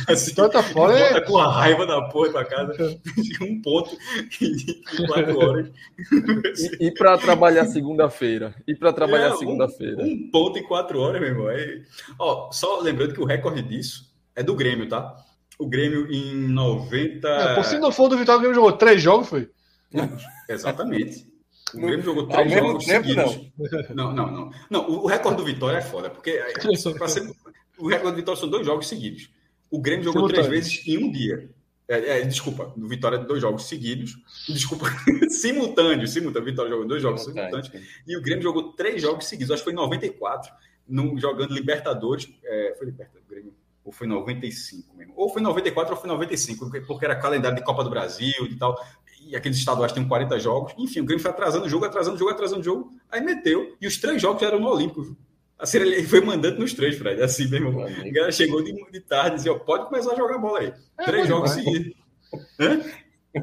assim, 0.08 0.36
Tanta 0.36 0.62
fora 0.62 0.98
é... 0.98 1.22
com 1.22 1.38
a 1.38 1.52
raiva 1.52 1.86
da 1.86 2.02
porra 2.04 2.32
pra 2.32 2.46
casa. 2.46 2.74
um 3.42 3.62
ponto 3.62 3.98
em 4.42 5.08
4 5.08 5.40
horas. 5.40 5.72
E, 6.58 6.88
e 6.88 6.92
para 6.92 7.18
trabalhar 7.18 7.66
segunda-feira. 7.66 8.54
E 8.68 8.76
para 8.76 8.94
trabalhar 8.94 9.34
é, 9.34 9.38
segunda-feira. 9.38 10.04
Um, 10.04 10.06
um, 10.06 10.32
ponto 10.32 10.60
em 10.60 10.64
4 10.64 11.00
horas, 11.00 11.20
meu 11.20 11.30
irmão. 11.30 11.48
Aí, 11.48 11.84
ó, 12.18 12.52
só 12.52 12.80
lembrando 12.80 13.14
que 13.14 13.22
o 13.22 13.26
recorde 13.26 13.62
disso 13.62 14.10
é 14.36 14.44
do 14.44 14.56
Grêmio, 14.56 14.88
tá? 14.88 15.16
O 15.58 15.68
Grêmio 15.68 16.10
em 16.12 16.48
90. 16.48 17.28
É, 17.28 17.56
por 17.56 17.66
se 17.66 17.80
não 17.80 17.92
for 17.92 18.08
do 18.08 18.18
Vitória, 18.18 18.38
o 18.38 18.42
Grêmio 18.42 18.56
jogou 18.56 18.74
3 18.74 19.02
jogos, 19.02 19.28
foi? 19.28 19.50
Exatamente. 20.48 21.29
O 21.74 21.80
Grêmio 21.80 22.02
jogou 22.02 22.28
três 22.28 22.52
jogos 22.52 22.86
tempo, 22.86 23.08
seguidos. 23.08 23.52
Não. 23.94 24.14
não, 24.14 24.32
não, 24.32 24.52
não. 24.70 24.90
O 24.90 25.08
recorde 25.08 25.38
do 25.38 25.46
Vitória 25.46 25.78
é 25.78 25.82
foda, 25.82 26.10
porque 26.10 26.32
é, 26.32 26.54
ser, 26.76 27.30
o 27.78 27.88
recorde 27.88 28.12
do 28.12 28.18
Vitória 28.18 28.40
são 28.40 28.50
dois 28.50 28.66
jogos 28.66 28.88
seguidos. 28.88 29.30
O 29.70 29.80
Grêmio 29.80 30.04
jogou 30.04 30.28
três 30.28 30.48
vezes 30.48 30.88
em 30.88 30.98
um 30.98 31.12
dia. 31.12 31.50
É, 31.88 32.20
é, 32.20 32.22
desculpa, 32.22 32.72
do 32.76 32.88
Vitória 32.88 33.18
dois 33.18 33.42
jogos 33.42 33.68
seguidos. 33.68 34.16
Desculpa, 34.48 34.86
simultâneos. 35.30 36.12
Simultâneo. 36.12 36.46
Vitória 36.46 36.70
jogou 36.70 36.88
dois 36.88 37.02
jogos 37.02 37.24
simultâneos. 37.24 37.72
E 38.08 38.18
o 38.18 38.22
Grêmio 38.22 38.44
jogou 38.44 38.74
três 38.74 39.02
jogos 39.02 39.26
seguidos. 39.26 39.52
Acho 39.52 39.62
que 39.62 39.66
foi 39.66 39.74
em 39.74 39.76
94, 39.76 40.52
no, 40.88 41.20
jogando 41.20 41.54
Libertadores. 41.54 42.30
É, 42.44 42.76
foi 42.78 42.88
Libertadores, 42.88 43.28
Grêmio. 43.28 43.54
Ou 43.84 43.92
foi 43.92 44.06
95 44.06 44.96
mesmo. 44.96 45.14
Ou 45.16 45.30
foi 45.30 45.42
94 45.42 45.96
ou 45.96 46.00
foi 46.00 46.10
95, 46.10 46.70
porque 46.86 47.06
era 47.06 47.16
calendário 47.16 47.58
de 47.58 47.64
Copa 47.64 47.84
do 47.84 47.90
Brasil 47.90 48.46
e 48.46 48.56
tal 48.56 48.78
e 49.30 49.36
aqueles 49.36 49.58
estaduais 49.58 49.92
têm 49.92 50.08
40 50.08 50.40
jogos. 50.40 50.74
Enfim, 50.78 51.02
o 51.02 51.06
Grêmio 51.06 51.22
foi 51.22 51.32
atrasando 51.32 51.66
o 51.66 51.70
jogo, 51.70 51.86
atrasando 51.86 52.16
o 52.16 52.20
jogo, 52.20 52.32
atrasando 52.32 52.62
o 52.62 52.64
jogo. 52.64 52.94
Aí 53.12 53.22
meteu. 53.22 53.76
E 53.80 53.86
os 53.86 53.98
três 53.98 54.20
jogos 54.20 54.42
eram 54.42 54.60
no 54.60 54.68
Olímpico. 54.68 55.16
Assim, 55.58 55.78
ele 55.78 56.04
foi 56.08 56.22
mandando 56.22 56.60
nos 56.60 56.74
três, 56.74 56.98
Fred. 56.98 57.22
Assim, 57.22 57.48
meu 57.48 57.68
irmão. 57.68 57.86
A 57.86 58.12
galera 58.12 58.32
chegou 58.32 58.64
de, 58.64 58.74
de 58.74 59.00
tarde 59.02 59.34
e 59.34 59.36
dizia: 59.36 59.54
pode 59.54 59.86
começar 59.86 60.14
a 60.14 60.16
jogar 60.16 60.40
bola 60.40 60.60
aí. 60.60 60.74
É, 60.98 61.04
três 61.06 61.28
jogos 61.28 61.52
seguidos. 61.52 61.94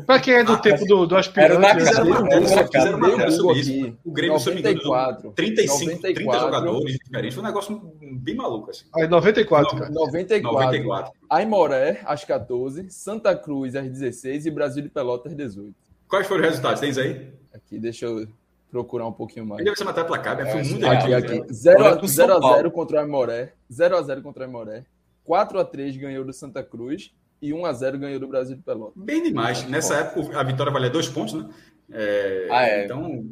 Para 0.04 0.20
quem 0.20 0.34
é 0.34 0.42
do 0.42 0.52
ah, 0.52 0.58
tempo 0.58 0.84
do, 0.84 1.06
do 1.06 1.16
aspirante, 1.16 1.64
era, 1.64 1.74
né? 1.74 1.74
fizeram 1.74 2.06
uma, 2.06 2.40
fizeram, 2.40 2.66
fizeram 2.66 2.98
uma 2.98 3.30
sobre 3.30 3.60
isso. 3.60 3.98
O 4.04 4.10
Grêmio, 4.10 4.36
94, 4.36 5.32
35, 5.32 5.84
94, 5.84 6.14
30 6.14 6.38
jogadores 6.40 6.98
diferentes. 6.98 7.34
Foi 7.34 7.44
um 7.44 7.46
negócio 7.46 7.92
bem 8.00 8.34
maluco. 8.34 8.70
Assim. 8.70 8.84
Aí, 8.96 9.06
94, 9.06 9.78
cara. 9.78 9.90
94. 9.90 10.60
94. 10.60 11.12
Aimoré, 11.30 12.00
às 12.04 12.24
14, 12.24 12.90
Santa 12.90 13.36
Cruz, 13.36 13.76
às 13.76 13.88
16 13.88 14.46
e 14.46 14.50
Brasil 14.50 14.82
de 14.82 14.88
Pelotas, 14.88 15.30
às 15.30 15.38
18. 15.38 15.72
Quais 16.08 16.26
foram 16.26 16.42
os 16.42 16.48
resultados? 16.48 16.80
Tens 16.80 16.98
aí? 16.98 17.32
Aqui, 17.54 17.78
deixa 17.78 18.06
eu 18.06 18.26
procurar 18.68 19.06
um 19.06 19.12
pouquinho 19.12 19.46
mais. 19.46 19.64
Deve 19.64 19.76
ser 19.76 19.84
matar 19.84 20.04
placar, 20.04 20.36
né? 20.36 20.50
Foi 20.50 20.60
é, 20.62 20.64
muito 20.64 20.86
Aqui, 20.86 21.14
aqui. 21.14 21.40
0x0 21.42 22.70
contra 22.72 22.96
o 22.96 23.00
Aimoré. 23.00 23.52
0x0 23.70 24.20
contra 24.20 24.42
o 24.42 24.46
Aimoré. 24.46 24.84
4x3 25.28 25.96
ganhou 25.98 26.24
do 26.24 26.32
Santa 26.32 26.62
Cruz 26.62 27.12
e 27.40 27.52
1 27.52 27.64
a 27.64 27.72
0 27.72 27.98
ganhou 27.98 28.20
do 28.20 28.28
Brasil 28.28 28.56
de 28.56 28.62
Pelotas. 28.62 28.94
Bem 28.96 29.22
demais. 29.22 29.68
Nessa 29.68 29.96
época 29.96 30.38
a 30.38 30.42
vitória 30.42 30.72
valia 30.72 30.90
dois 30.90 31.08
pontos, 31.08 31.34
né? 31.34 31.48
É, 31.90 32.48
ah, 32.50 32.62
é. 32.62 32.84
Então 32.84 33.24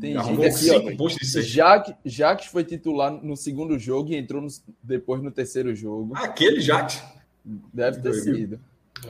tem 0.00 0.16
arrumou 0.16 0.44
aqui, 0.44 0.54
cinco 0.54 0.96
pontos 0.96 1.16
de 1.16 1.26
seis. 1.26 1.46
Jacques, 1.46 1.94
Jacques 2.04 2.46
foi 2.48 2.64
titular 2.64 3.12
no 3.12 3.36
segundo 3.36 3.78
jogo 3.78 4.12
e 4.12 4.16
entrou 4.16 4.42
no, 4.42 4.48
depois 4.82 5.22
no 5.22 5.30
terceiro 5.30 5.74
jogo. 5.74 6.12
Ah, 6.16 6.24
aquele 6.24 6.60
Jacques? 6.60 7.02
Deve 7.72 8.00
ter 8.00 8.14
sido. 8.14 8.60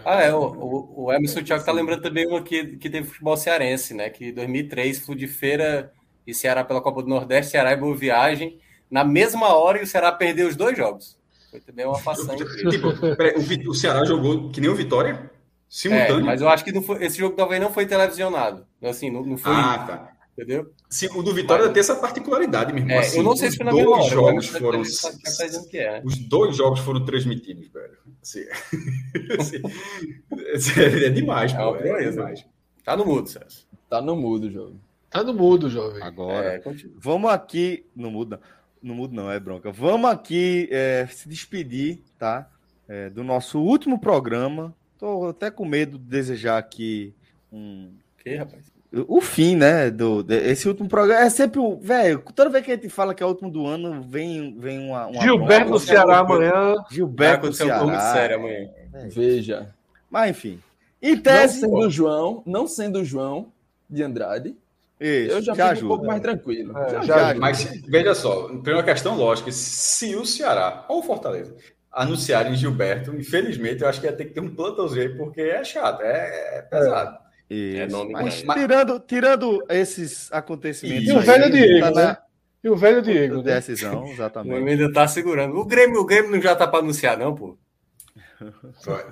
Ah, 0.04 0.20
é. 0.20 0.34
O, 0.34 0.92
o, 0.94 1.12
Emerson 1.12 1.42
Thiago 1.42 1.64
tá 1.64 1.72
lembrando 1.72 2.02
também 2.02 2.26
uma 2.26 2.42
que, 2.42 2.76
que 2.76 2.90
teve 2.90 3.06
futebol 3.06 3.36
cearense, 3.36 3.94
né? 3.94 4.10
Que 4.10 4.26
em 4.26 4.34
2003, 4.34 4.98
Flu 4.98 5.14
de 5.14 5.26
Feira 5.26 5.92
e 6.26 6.34
Ceará 6.34 6.62
pela 6.62 6.82
Copa 6.82 7.02
do 7.02 7.08
Nordeste, 7.08 7.52
Ceará 7.52 7.72
e 7.72 7.76
Boa 7.76 7.96
Viagem. 7.96 8.58
Na 8.90 9.04
mesma 9.04 9.54
hora, 9.56 9.78
e 9.78 9.82
o 9.82 9.86
Ceará 9.86 10.12
perdeu 10.12 10.48
os 10.48 10.56
dois 10.56 10.76
jogos. 10.76 11.16
Foi 11.50 11.60
também 11.60 11.86
uma 11.86 11.98
façanha. 11.98 12.38
Tipo, 12.70 12.88
o, 12.88 13.70
o, 13.70 13.74
Ceará 13.74 14.04
jogou 14.04 14.50
que 14.50 14.60
nem 14.60 14.70
o 14.70 14.74
Vitória? 14.74 15.30
Simultâneo? 15.68 16.20
É, 16.20 16.24
mas 16.24 16.40
eu 16.40 16.48
acho 16.48 16.64
que 16.64 16.80
foi, 16.80 17.04
esse 17.04 17.18
jogo 17.18 17.36
talvez 17.36 17.60
não 17.60 17.72
foi 17.72 17.86
televisionável. 17.86 18.64
Assim, 18.82 19.10
não, 19.10 19.24
não 19.24 19.36
foi. 19.36 19.52
Ah, 19.52 19.78
tá. 19.78 20.12
Entendeu? 20.32 20.70
Sim, 20.90 21.08
o 21.16 21.22
do 21.22 21.32
Vitória 21.32 21.64
mas... 21.64 21.72
tem 21.72 21.80
essa 21.80 21.96
particularidade, 21.96 22.72
mesmo. 22.72 22.90
É, 22.90 22.98
assim, 22.98 23.18
eu 23.18 23.22
não 23.22 23.34
sei 23.34 23.50
se 23.50 23.56
foi 23.56 23.64
na 23.64 23.72
dois 23.72 23.86
hora, 23.86 24.10
jogos 24.10 24.46
foram. 24.48 24.82
Tá 24.82 25.78
é. 25.78 26.02
Os 26.04 26.18
dois 26.18 26.56
jogos 26.56 26.80
foram 26.80 27.04
transmitidos, 27.04 27.68
velho. 27.68 27.96
Assim, 28.22 28.44
assim, 30.54 30.80
é 30.80 31.08
demais, 31.08 31.54
é, 31.54 31.56
pô, 31.56 31.76
é 31.76 32.10
demais. 32.10 32.44
Tá 32.84 32.96
no 32.96 33.06
mudo, 33.06 33.30
Celso. 33.30 33.66
Tá 33.88 34.02
no 34.02 34.14
mudo, 34.14 34.50
jovem. 34.50 34.78
Tá 35.08 35.24
no 35.24 35.32
mudo, 35.32 35.70
jovem. 35.70 36.02
Agora, 36.02 36.54
é, 36.54 36.62
vamos 36.98 37.30
aqui. 37.30 37.86
No 37.96 38.10
mudo, 38.10 38.32
não 38.32 38.38
mudo, 38.82 39.14
não, 39.14 39.30
é 39.30 39.38
bronca. 39.40 39.70
Vamos 39.70 40.10
aqui 40.10 40.68
é, 40.70 41.06
se 41.10 41.28
despedir, 41.28 42.02
tá? 42.18 42.48
É, 42.88 43.10
do 43.10 43.24
nosso 43.24 43.58
último 43.60 43.98
programa. 43.98 44.74
Tô 44.98 45.28
até 45.28 45.50
com 45.50 45.64
medo 45.64 45.98
de 45.98 46.04
desejar 46.04 46.58
aqui 46.58 47.14
um. 47.52 47.92
Que, 48.18 48.36
rapaz? 48.36 48.64
O 49.08 49.20
fim, 49.20 49.56
né? 49.56 49.90
Do, 49.90 50.24
esse 50.30 50.68
último 50.68 50.88
programa. 50.88 51.22
É 51.22 51.30
sempre 51.30 51.58
o. 51.58 51.76
Velho, 51.76 52.22
toda 52.34 52.50
vez 52.50 52.64
que 52.64 52.72
a 52.72 52.74
gente 52.76 52.88
fala 52.88 53.14
que 53.14 53.22
é 53.22 53.26
o 53.26 53.28
último 53.28 53.50
do 53.50 53.66
ano, 53.66 54.02
vem, 54.02 54.56
vem 54.58 54.78
uma. 54.78 55.06
uma 55.06 55.22
Gilberto 55.22 55.70
no 55.70 55.80
Ceará 55.80 56.18
amanhã. 56.18 56.74
Gilberto 56.90 57.52
Ceará. 57.52 58.12
sério 58.12 58.36
amanhã. 58.36 58.70
É. 58.94 59.08
Veja. 59.08 59.74
Mas 60.10 60.30
enfim. 60.30 60.60
Em 61.02 61.16
tese. 61.16 61.62
Não 61.62 61.68
sendo 61.68 61.86
o 61.86 61.90
João, 61.90 62.42
não 62.46 62.66
sendo 62.66 63.00
o 63.00 63.04
João 63.04 63.52
de 63.88 64.02
Andrade, 64.02 64.56
isso, 64.98 65.32
eu 65.32 65.42
já, 65.42 65.54
já 65.54 65.74
fico 65.74 65.86
um 65.86 65.88
pouco 65.88 66.06
mais 66.06 66.20
tranquilo. 66.22 66.76
É, 66.78 66.90
já, 66.90 67.02
já 67.02 67.34
mas 67.34 67.64
veja 67.86 68.14
só, 68.14 68.48
primeira 68.48 68.82
questão 68.82 69.16
lógica: 69.16 69.52
se 69.52 70.14
o 70.16 70.24
Ceará 70.24 70.86
ou 70.88 71.00
o 71.00 71.02
Fortaleza 71.02 71.54
anunciarem 71.92 72.54
Gilberto, 72.54 73.14
infelizmente 73.14 73.82
eu 73.82 73.88
acho 73.88 74.00
que 74.00 74.06
ia 74.06 74.12
ter 74.12 74.26
que 74.26 74.34
ter 74.34 74.40
um 74.40 74.54
plantãozinho, 74.54 75.16
porque 75.16 75.40
é 75.40 75.64
chato, 75.64 76.02
é, 76.02 76.58
é 76.58 76.62
pesado. 76.62 77.16
É. 77.18 77.26
É 77.48 77.86
nome 77.86 78.12
mas, 78.12 78.42
mas, 78.42 78.60
tirando, 78.60 79.00
tirando 79.00 79.64
esses 79.68 80.32
acontecimentos. 80.32 81.06
E 81.06 81.12
o 81.12 81.20
velho 81.20 81.50
Diego, 81.50 81.80
tá 81.80 81.90
né? 81.92 82.16
E 82.64 82.68
o 82.68 82.76
velho 82.76 83.00
Diego. 83.00 83.36
Né? 83.36 83.54
Decisão, 83.54 84.04
exatamente. 84.08 84.64
O 84.64 84.66
ainda 84.66 84.92
tá 84.92 85.06
segurando. 85.06 85.56
O 85.56 85.64
Grêmio, 85.64 86.00
o 86.00 86.04
Grêmio 86.04 86.32
não 86.32 86.42
já 86.42 86.56
tá 86.56 86.66
para 86.66 86.80
anunciar, 86.80 87.16
não, 87.16 87.32
pô. 87.36 87.56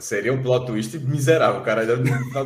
Seria 0.00 0.32
um 0.32 0.42
plot 0.42 0.66
twist 0.66 0.98
miserável, 0.98 1.62
cara. 1.62 1.84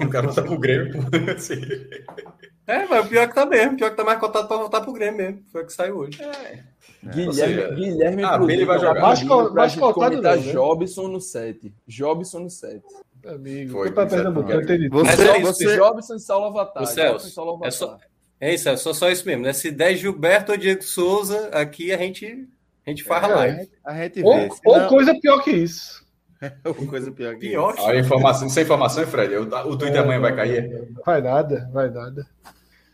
O 0.04 0.08
cara 0.10 0.32
tá 0.32 0.42
pro 0.42 0.58
Grêmio. 0.58 0.92
Assim. 1.34 1.60
É, 2.68 2.86
mas 2.86 3.06
o 3.06 3.08
pior 3.08 3.22
é 3.22 3.26
que 3.26 3.34
tá 3.34 3.46
mesmo. 3.46 3.72
O 3.72 3.76
pior 3.78 3.86
é 3.86 3.90
que 3.90 3.96
tá 3.96 4.04
mais 4.04 4.20
cotado 4.20 4.46
pra 4.46 4.56
voltar 4.58 4.82
pro 4.82 4.92
Grêmio 4.92 5.16
mesmo. 5.16 5.42
Foi 5.50 5.62
o 5.62 5.66
que 5.66 5.72
saiu 5.72 5.96
hoje. 5.96 6.22
É. 6.22 6.62
Guilherme, 7.02 7.34
seja, 7.34 7.74
Guilherme 7.74 8.24
ah, 8.24 8.38
ele 8.46 8.64
vai 8.66 8.78
jogar. 8.78 9.00
Mais, 9.00 9.22
mais 9.52 9.74
cotado 9.74 10.20
não, 10.20 10.36
né? 10.36 10.52
Jobson 10.52 11.08
no 11.08 11.20
7. 11.20 11.72
Jobson 11.86 12.40
no 12.40 12.50
7. 12.50 12.82
Amigo, 13.26 13.72
foi 13.72 13.90
para 13.90 14.06
Pernambuco. 14.06 14.48
Você, 14.48 15.28
é 15.28 15.40
você... 15.40 15.76
Jobson 15.76 16.14
e 16.14 16.20
Saulo 16.20 16.46
Avatar. 16.46 16.86
Celso, 16.86 17.26
é 17.64 17.70
só, 17.70 17.98
é 18.40 18.54
isso, 18.54 18.68
é 18.68 18.76
só, 18.76 18.92
só 18.92 19.10
isso 19.10 19.26
mesmo. 19.26 19.44
Né? 19.44 19.52
Se 19.52 19.70
der 19.70 19.96
Gilberto 19.96 20.52
ou 20.52 20.58
Diego 20.58 20.82
Souza, 20.82 21.48
aqui 21.48 21.92
a 21.92 21.96
gente, 21.96 22.48
a 22.86 22.90
gente 22.90 23.02
faz 23.02 23.24
é, 23.24 23.34
live. 23.34 23.70
A 23.84 23.94
gente 23.94 24.22
vê. 24.22 24.26
Ou, 24.26 24.48
ou 24.64 24.88
coisa 24.88 25.18
pior 25.18 25.42
que 25.42 25.50
isso. 25.50 26.06
ou 26.64 26.74
coisa 26.74 27.10
pior 27.10 27.34
que 27.34 27.48
pior 27.48 27.74
isso. 27.74 27.86
A 27.86 27.96
informação, 27.96 28.48
sem 28.48 28.62
informação, 28.62 29.06
Fred, 29.06 29.36
o, 29.36 29.42
o 29.42 29.76
Twitter 29.76 30.02
amanhã 30.02 30.20
vai 30.20 30.36
cair. 30.36 30.88
Vai 31.04 31.20
nada, 31.20 31.68
vai 31.72 31.90
nada. 31.90 32.26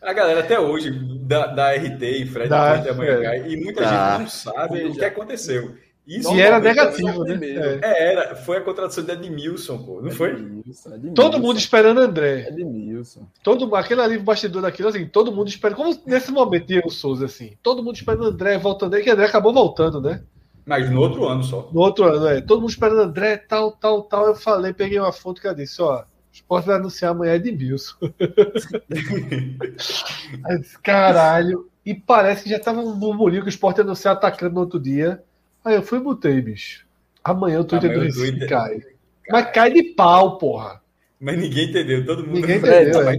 A 0.05 0.13
galera 0.13 0.41
até 0.41 0.61
hoje 0.61 0.91
da, 0.91 1.47
da 1.47 1.73
RT 1.73 2.03
e 2.03 2.27
Fred 2.27 2.49
da, 2.49 2.75
Twitter 2.75 2.93
amanhã 2.93 3.31
é. 3.31 3.49
e 3.49 3.57
muita 3.57 3.83
gente 3.83 4.21
não 4.21 4.29
sabe 4.29 4.85
o 4.85 4.95
que 4.95 5.05
aconteceu. 5.05 5.75
Isso, 6.07 6.35
e 6.37 6.41
era 6.41 6.61
negativo, 6.61 7.25
né? 7.25 7.39
É. 7.43 7.81
é. 7.83 8.13
era. 8.13 8.37
Foi 8.37 8.59
a 8.59 8.61
contratação 8.61 9.03
de 9.03 9.13
Edmilson, 9.13 9.79
pô. 9.79 10.03
Não 10.03 10.11
foi? 10.11 10.33
Edmilson, 10.33 10.91
Edmilson. 10.91 11.15
Todo 11.15 11.41
mundo 11.41 11.59
esperando 11.59 12.01
André. 12.01 12.49
Edmilson. 12.49 13.27
Todo, 13.43 13.75
aquele 13.75 14.03
ali, 14.03 14.17
o 14.19 14.23
bastidor 14.23 14.61
daquilo, 14.61 14.89
assim, 14.89 15.07
todo 15.07 15.33
mundo 15.33 15.49
esperando. 15.49 15.77
Como 15.77 15.99
nesse 16.07 16.31
momento, 16.31 16.67
Diego 16.67 16.91
Souza, 16.91 17.25
assim. 17.25 17.57
Todo 17.63 17.83
mundo 17.83 17.97
esperando 17.97 18.27
André, 18.27 18.59
voltando 18.59 18.95
aí, 18.95 19.03
que 19.03 19.11
André 19.11 19.25
acabou 19.25 19.55
voltando, 19.55 19.99
né? 19.99 20.23
Mas 20.67 20.91
no 20.91 21.01
outro 21.01 21.27
ano 21.27 21.43
só. 21.43 21.71
No 21.73 21.81
outro 21.81 22.05
ano, 22.05 22.27
é. 22.27 22.43
Todo 22.43 22.61
mundo 22.61 22.71
esperando 22.71 23.01
André, 23.01 23.39
tal, 23.39 23.73
tal, 23.73 24.03
tal. 24.03 24.27
Eu 24.27 24.35
falei, 24.35 24.75
peguei 24.75 24.99
uma 24.99 25.13
foto 25.13 25.41
que 25.41 25.49
eu 25.49 25.55
disse, 25.55 25.81
ó. 25.81 26.05
O 26.35 26.37
esporte 26.37 26.67
vai 26.67 26.77
anunciar 26.77 27.13
amanhã 27.13 27.37
Edmilson. 27.37 27.95
Caralho. 30.83 31.71
E 31.87 31.95
parece 31.95 32.43
que 32.43 32.51
já 32.51 32.59
tava 32.59 32.81
um 32.81 32.99
burburinho 32.99 33.43
que 33.43 33.49
o 33.49 33.51
esporte 33.51 33.79
ia 33.79 33.85
anunciar 33.85 34.15
atacando 34.15 34.57
no 34.57 34.63
outro 34.63 34.81
dia. 34.81 35.23
Aí 35.65 35.77
eu 35.77 35.83
fui 35.83 35.99
e 35.99 36.03
botei, 36.03 36.43
bicho. 36.43 36.85
Amanhã 37.23 37.61
o 37.61 37.65
Twitter 37.65 37.95
do 37.95 38.01
Recife 38.01 38.49
cai. 38.49 38.81
Mas 39.31 39.53
cai 39.53 39.73
de 39.73 39.85
pau, 39.95 40.37
porra. 40.37 40.83
Mas 41.21 41.39
ninguém 41.39 41.71
entendeu, 41.71 42.05
todo 42.05 42.27
mundo. 42.27 42.35
Ninguém 42.35 42.57
entendeu. 42.57 43.09
É. 43.09 43.13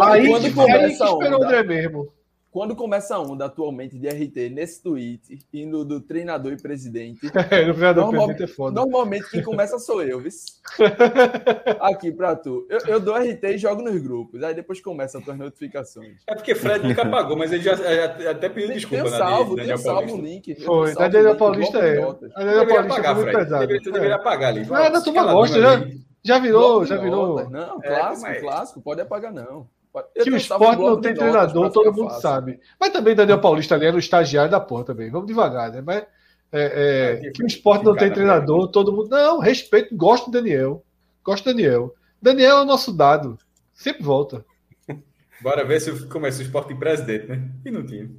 Aí 0.00 0.26
quando 0.26 0.54
começa 0.54 1.04
a 1.04 1.14
onda, 1.14 1.38
o 1.38 1.44
André 1.44 1.62
mesmo. 1.62 2.10
Quando 2.52 2.76
começa 2.76 3.16
a 3.16 3.18
onda 3.18 3.46
atualmente 3.46 3.98
de 3.98 4.06
RT 4.06 4.50
nesse 4.50 4.82
tweet, 4.82 5.38
indo 5.54 5.86
do 5.86 6.02
treinador 6.02 6.52
e 6.52 6.60
presidente. 6.60 7.20
É, 7.50 7.66
no 7.66 7.74
treinador 7.74 8.04
normal, 8.04 8.26
presidente 8.26 8.50
é 8.50 8.54
foda. 8.54 8.80
Normalmente 8.80 9.30
quem 9.30 9.42
começa 9.42 9.78
sou 9.78 10.02
eu, 10.02 10.20
viu? 10.20 10.30
Aqui 11.80 12.12
pra 12.12 12.36
tu. 12.36 12.66
Eu, 12.68 12.78
eu, 12.86 13.00
dou 13.00 13.16
RT 13.16 13.42
e 13.42 13.58
jogo 13.58 13.82
nos 13.82 14.00
grupos. 14.00 14.42
Aí 14.42 14.54
depois 14.54 14.80
começa 14.80 15.18
as 15.18 15.24
tuas 15.24 15.38
notificações. 15.38 16.18
É 16.26 16.34
porque 16.34 16.54
Fred 16.54 16.86
nunca 16.86 17.02
apagou, 17.08 17.36
mas 17.36 17.52
ele 17.52 17.62
já, 17.62 17.74
já 17.74 18.30
até 18.30 18.48
pediu 18.50 18.74
desculpa. 18.74 19.04
Tem 19.04 19.12
salvo, 19.12 19.56
tem 19.56 19.76
salvo 19.78 20.14
o 20.14 20.20
link. 20.20 20.54
Foi, 20.62 20.94
da 20.94 21.08
Daniel 21.08 21.36
Paulista 21.36 21.78
é. 21.78 22.02
A 22.02 22.44
Daniel 22.44 22.66
Paulista 22.66 22.80
apagar, 22.80 23.14
foi 23.14 23.24
muito 23.24 23.38
pesado. 23.38 23.60
Deveria, 23.66 23.82
tu 23.82 23.92
deveria 23.92 24.16
apagar 24.16 24.48
ali. 24.50 24.66
Ah, 24.70 24.88
da 24.90 25.00
turma 25.00 25.32
gosta, 25.32 25.60
já, 25.60 25.88
já 26.22 26.38
virou, 26.38 26.84
já 26.84 26.96
virou. 26.98 27.48
Não, 27.48 27.80
clássico, 27.80 28.28
é, 28.28 28.40
clássico, 28.40 28.80
pode 28.82 29.00
apagar 29.00 29.32
não. 29.32 29.66
Eu 30.14 30.24
que 30.24 30.30
o 30.30 30.36
esporte 30.36 30.80
não 30.80 31.00
tem 31.00 31.14
treinador, 31.14 31.70
todo 31.70 31.92
mundo 31.92 32.08
fácil. 32.08 32.22
sabe. 32.22 32.60
Mas 32.80 32.90
também 32.90 33.14
Daniel 33.14 33.40
Paulista 33.40 33.74
ali 33.74 33.86
era 33.86 33.96
o 33.96 33.98
estagiário 33.98 34.50
da 34.50 34.60
porra 34.60 34.84
também. 34.84 35.10
Vamos 35.10 35.26
devagar, 35.26 35.70
né? 35.70 35.82
Mas 35.82 36.06
é, 36.50 37.20
é, 37.24 37.30
que 37.30 37.42
o 37.42 37.46
esporte 37.46 37.84
não 37.84 37.94
tem 37.94 38.10
treinador, 38.10 38.68
todo 38.68 38.92
mundo. 38.92 39.08
Não, 39.08 39.38
respeito, 39.38 39.94
gosto 39.94 40.26
do 40.26 40.32
Daniel. 40.32 40.84
Gosto 41.22 41.44
do 41.44 41.54
Daniel. 41.54 41.94
Daniel 42.20 42.58
é 42.58 42.62
o 42.62 42.66
nosso 42.66 42.92
dado. 42.92 43.38
Sempre 43.72 44.02
volta. 44.02 44.44
Bora 45.42 45.64
ver 45.64 45.80
se 45.80 46.06
começa 46.06 46.40
o 46.40 46.42
esporte 46.42 46.72
em 46.72 46.78
presidente, 46.78 47.26
né? 47.26 47.48
E 47.64 47.70
não 47.70 47.84
tinha. 47.84 48.10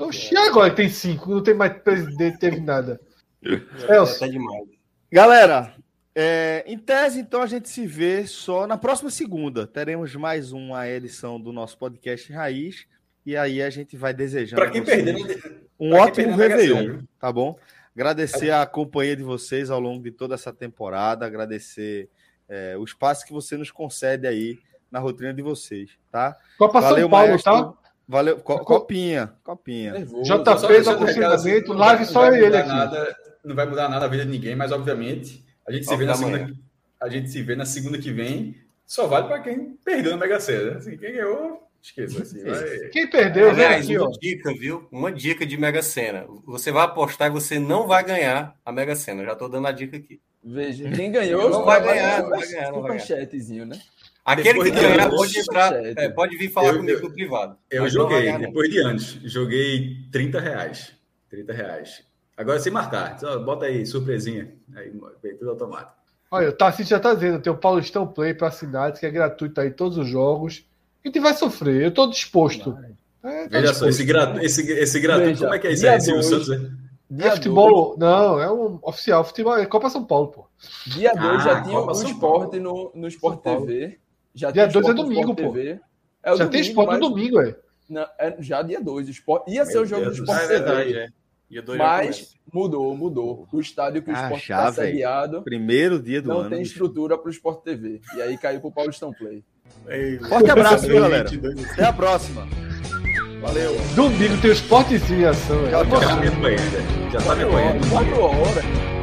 Oxi, 0.00 0.36
agora 0.36 0.74
tem 0.74 0.88
cinco, 0.88 1.30
não 1.30 1.42
tem 1.42 1.54
mais 1.54 1.72
presidente, 1.82 2.38
teve 2.38 2.60
nada. 2.60 3.00
É, 3.88 4.24
é 4.24 4.28
demais. 4.28 4.64
Galera, 5.12 5.72
é, 6.18 6.64
em 6.66 6.78
tese, 6.78 7.20
então, 7.20 7.42
a 7.42 7.46
gente 7.46 7.68
se 7.68 7.86
vê 7.86 8.26
só 8.26 8.66
na 8.66 8.78
próxima 8.78 9.10
segunda. 9.10 9.66
Teremos 9.66 10.16
mais 10.16 10.50
uma 10.50 10.88
edição 10.88 11.38
do 11.38 11.52
nosso 11.52 11.76
podcast 11.76 12.32
Raiz. 12.32 12.86
E 13.26 13.36
aí 13.36 13.60
a 13.60 13.68
gente 13.68 13.98
vai 13.98 14.14
desejando. 14.14 14.62
Para 14.62 14.70
quem 14.70 14.82
perder, 14.82 15.60
um 15.78 15.94
ótimo 15.94 16.34
Réveillon, 16.34 17.00
tá 17.20 17.30
bom? 17.30 17.58
Agradecer 17.94 18.50
a 18.50 18.64
companhia 18.64 19.14
de 19.14 19.22
vocês 19.22 19.68
ao 19.70 19.78
longo 19.78 20.02
de 20.02 20.10
toda 20.10 20.34
essa 20.34 20.54
temporada. 20.54 21.26
Agradecer 21.26 22.08
é, 22.48 22.78
o 22.78 22.84
espaço 22.84 23.26
que 23.26 23.32
você 23.34 23.58
nos 23.58 23.70
concede 23.70 24.26
aí 24.26 24.58
na 24.90 25.00
rotina 25.00 25.34
de 25.34 25.42
vocês, 25.42 25.90
tá? 26.10 26.34
Copa 26.56 26.80
Valeu, 26.80 27.02
São 27.02 27.10
Paulo, 27.10 27.28
maestro. 27.28 27.52
tá? 27.52 27.74
Valeu, 28.08 28.38
co 28.38 28.58
copinha, 28.60 29.34
copinha. 29.44 29.92
JP 30.06 30.80
do 30.82 30.90
aconselhamento, 30.90 31.72
live 31.74 32.06
só 32.06 32.32
ele 32.32 32.56
aqui. 32.56 32.68
Nada, 32.68 33.16
não 33.44 33.54
vai 33.54 33.66
mudar 33.66 33.90
nada 33.90 34.06
a 34.06 34.08
vida 34.08 34.24
de 34.24 34.30
ninguém, 34.30 34.56
mas 34.56 34.72
obviamente 34.72 35.45
a 35.66 35.72
gente, 35.72 35.86
se 35.86 35.96
vê 35.96 36.04
na 36.04 36.14
segunda, 36.14 36.54
a 37.00 37.08
gente 37.08 37.30
se 37.30 37.42
vê 37.42 37.56
na 37.56 37.66
segunda 37.66 37.98
que 37.98 38.12
vem. 38.12 38.56
Só 38.86 39.06
vale 39.06 39.26
para 39.26 39.40
quem 39.40 39.76
perdeu 39.84 40.12
na 40.12 40.18
Mega 40.18 40.38
Sena. 40.38 40.78
Assim, 40.78 40.96
quem 40.96 41.12
ganhou, 41.12 41.68
esqueça. 41.82 42.22
Assim, 42.22 42.44
vai... 42.44 42.88
Quem 42.90 43.10
perdeu, 43.10 43.50
Aliás, 43.50 43.84
aqui, 43.84 43.98
uma 43.98 44.08
ó. 44.08 44.12
dica, 44.12 44.54
viu? 44.54 44.86
Uma 44.92 45.10
dica 45.10 45.44
de 45.44 45.56
Mega 45.56 45.82
Sena. 45.82 46.24
Você 46.44 46.70
vai 46.70 46.84
apostar 46.84 47.28
e 47.28 47.32
você 47.32 47.58
não 47.58 47.86
vai 47.86 48.04
ganhar 48.04 48.56
a 48.64 48.70
Mega 48.70 48.94
Sena. 48.94 49.24
Já 49.24 49.32
estou 49.32 49.48
dando 49.48 49.66
a 49.66 49.72
dica 49.72 49.96
aqui. 49.96 50.20
Veja, 50.42 50.88
quem 50.92 51.10
ganhou 51.10 51.50
não 51.50 51.64
vai 51.64 51.82
ganhar, 51.82 52.22
não 52.22 52.30
vai 52.30 52.46
ganhar, 52.46 52.72
não 52.72 52.82
vai 52.82 52.98
ganhar. 52.98 53.66
né? 53.66 53.80
Aquele 54.24 54.52
depois 54.54 54.70
que 54.70 54.80
ganhar 54.80 55.10
pode 55.10 55.38
entrar, 55.38 55.72
é, 55.74 56.08
pode 56.08 56.36
vir 56.36 56.50
falar 56.50 56.68
eu, 56.68 56.78
comigo 56.78 57.00
no 57.00 57.12
privado. 57.12 57.56
Eu 57.70 57.88
joguei, 57.88 58.22
ganhar, 58.22 58.38
depois 58.38 58.70
de 58.70 58.78
anos, 58.78 59.18
joguei 59.24 59.96
30 60.12 60.40
reais. 60.40 60.92
30 61.28 61.52
reais. 61.52 62.04
Agora 62.36 62.58
sem 62.58 62.72
marcar. 62.72 63.18
Só 63.18 63.38
bota 63.38 63.66
aí, 63.66 63.86
surpresinha. 63.86 64.52
Aí 64.74 64.92
vem 65.22 65.36
tudo 65.36 65.50
automático. 65.50 65.96
Olha, 66.30 66.50
o 66.50 66.52
Tarcísio 66.52 66.90
já 66.90 67.00
tá 67.00 67.14
dizendo, 67.14 67.40
tem 67.40 67.52
o 67.52 67.56
Paulistão 67.56 68.06
Play 68.06 68.34
para 68.34 68.48
assinantes, 68.48 69.00
que 69.00 69.06
é 69.06 69.10
gratuito 69.10 69.60
aí 69.60 69.70
todos 69.70 69.96
os 69.96 70.08
jogos. 70.08 70.66
A 71.04 71.08
gente 71.08 71.20
vai 71.20 71.34
sofrer, 71.34 71.84
eu 71.84 71.94
tô 71.94 72.08
disposto. 72.08 72.76
É, 73.22 73.48
Veja 73.48 73.60
disposto. 73.60 73.78
só, 73.78 73.88
esse, 73.88 74.04
gratu 74.04 74.40
esse, 74.40 74.72
esse 74.72 75.00
gratuito, 75.00 75.28
Veja, 75.28 75.44
como 75.44 75.54
é 75.54 75.58
que 75.58 75.66
é 75.68 75.72
isso 75.72 75.88
aí, 75.88 76.00
Silvio 76.00 76.22
Santos? 76.22 76.48
É 77.18 77.30
futebol, 77.30 77.96
não, 77.96 78.40
é 78.40 78.50
um 78.52 78.80
oficial, 78.82 79.24
futebol, 79.24 79.56
é 79.56 79.64
Copa 79.64 79.88
São 79.88 80.04
Paulo, 80.04 80.28
pô. 80.28 80.46
Dia 80.88 81.12
2 81.12 81.24
ah, 81.24 81.38
já 81.38 81.62
tinha 81.62 81.78
o 81.78 81.90
esporte 81.92 82.58
no, 82.58 82.90
no 82.94 83.06
Sport 83.06 83.40
TV. 83.42 83.98
Já 84.34 84.50
dia 84.50 84.66
2 84.66 84.88
é 84.88 84.94
domingo, 84.94 85.34
pô. 85.34 85.52
TV. 85.52 85.80
É 86.22 86.30
já 86.30 86.32
domingo, 86.32 86.50
tem 86.50 86.60
esporte 86.60 86.92
no 86.94 87.08
domingo, 87.08 87.40
é. 87.40 87.56
Não, 87.88 88.06
é 88.18 88.36
já 88.40 88.62
dia 88.62 88.80
2. 88.80 89.22
Ia 89.46 89.64
ser 89.64 89.78
o 89.78 89.86
jogo 89.86 90.02
Deus 90.02 90.16
do 90.16 90.24
Sport 90.24 90.40
TV. 90.40 90.54
É 90.54 90.58
verdade, 90.58 90.98
é. 90.98 91.08
Mas 91.78 92.34
mudou, 92.52 92.96
mudou. 92.96 93.48
O 93.52 93.60
estádio 93.60 94.02
que 94.02 94.10
o 94.10 94.16
ah, 94.16 94.22
Sport 94.24 94.42
está 94.42 94.72
sediado. 94.72 95.42
Primeiro 95.42 96.00
dia 96.00 96.20
do 96.20 96.28
não 96.28 96.36
ano. 96.36 96.44
Não 96.44 96.50
tem 96.50 96.62
estrutura 96.62 97.16
para 97.16 97.28
o 97.28 97.30
Sport 97.30 97.62
TV. 97.62 98.00
E 98.16 98.22
aí 98.22 98.36
caiu 98.36 98.60
para 98.60 98.68
o 98.68 98.72
Paulistão 98.72 99.12
Play. 99.12 99.44
Ei, 99.88 100.18
Forte 100.18 100.50
abraço, 100.50 100.86
viu, 100.86 101.00
galera? 101.00 101.28
Até 101.72 101.84
a 101.84 101.92
próxima. 101.92 102.46
Valeu. 103.40 103.76
Domingo 103.94 104.40
tem 104.40 104.50
o 104.50 104.54
Sport 104.54 104.90
em 104.90 105.24
ação. 105.24 105.70
Já, 105.70 105.84
já 105.84 106.00
tá 106.00 106.16
me 106.16 106.28
apanhando. 106.28 107.12
Já 107.12 107.20
tá 107.20 107.34
me 107.36 107.42
apanhando. 107.44 107.90
Quatro 107.90 108.20
horas. 108.20 108.95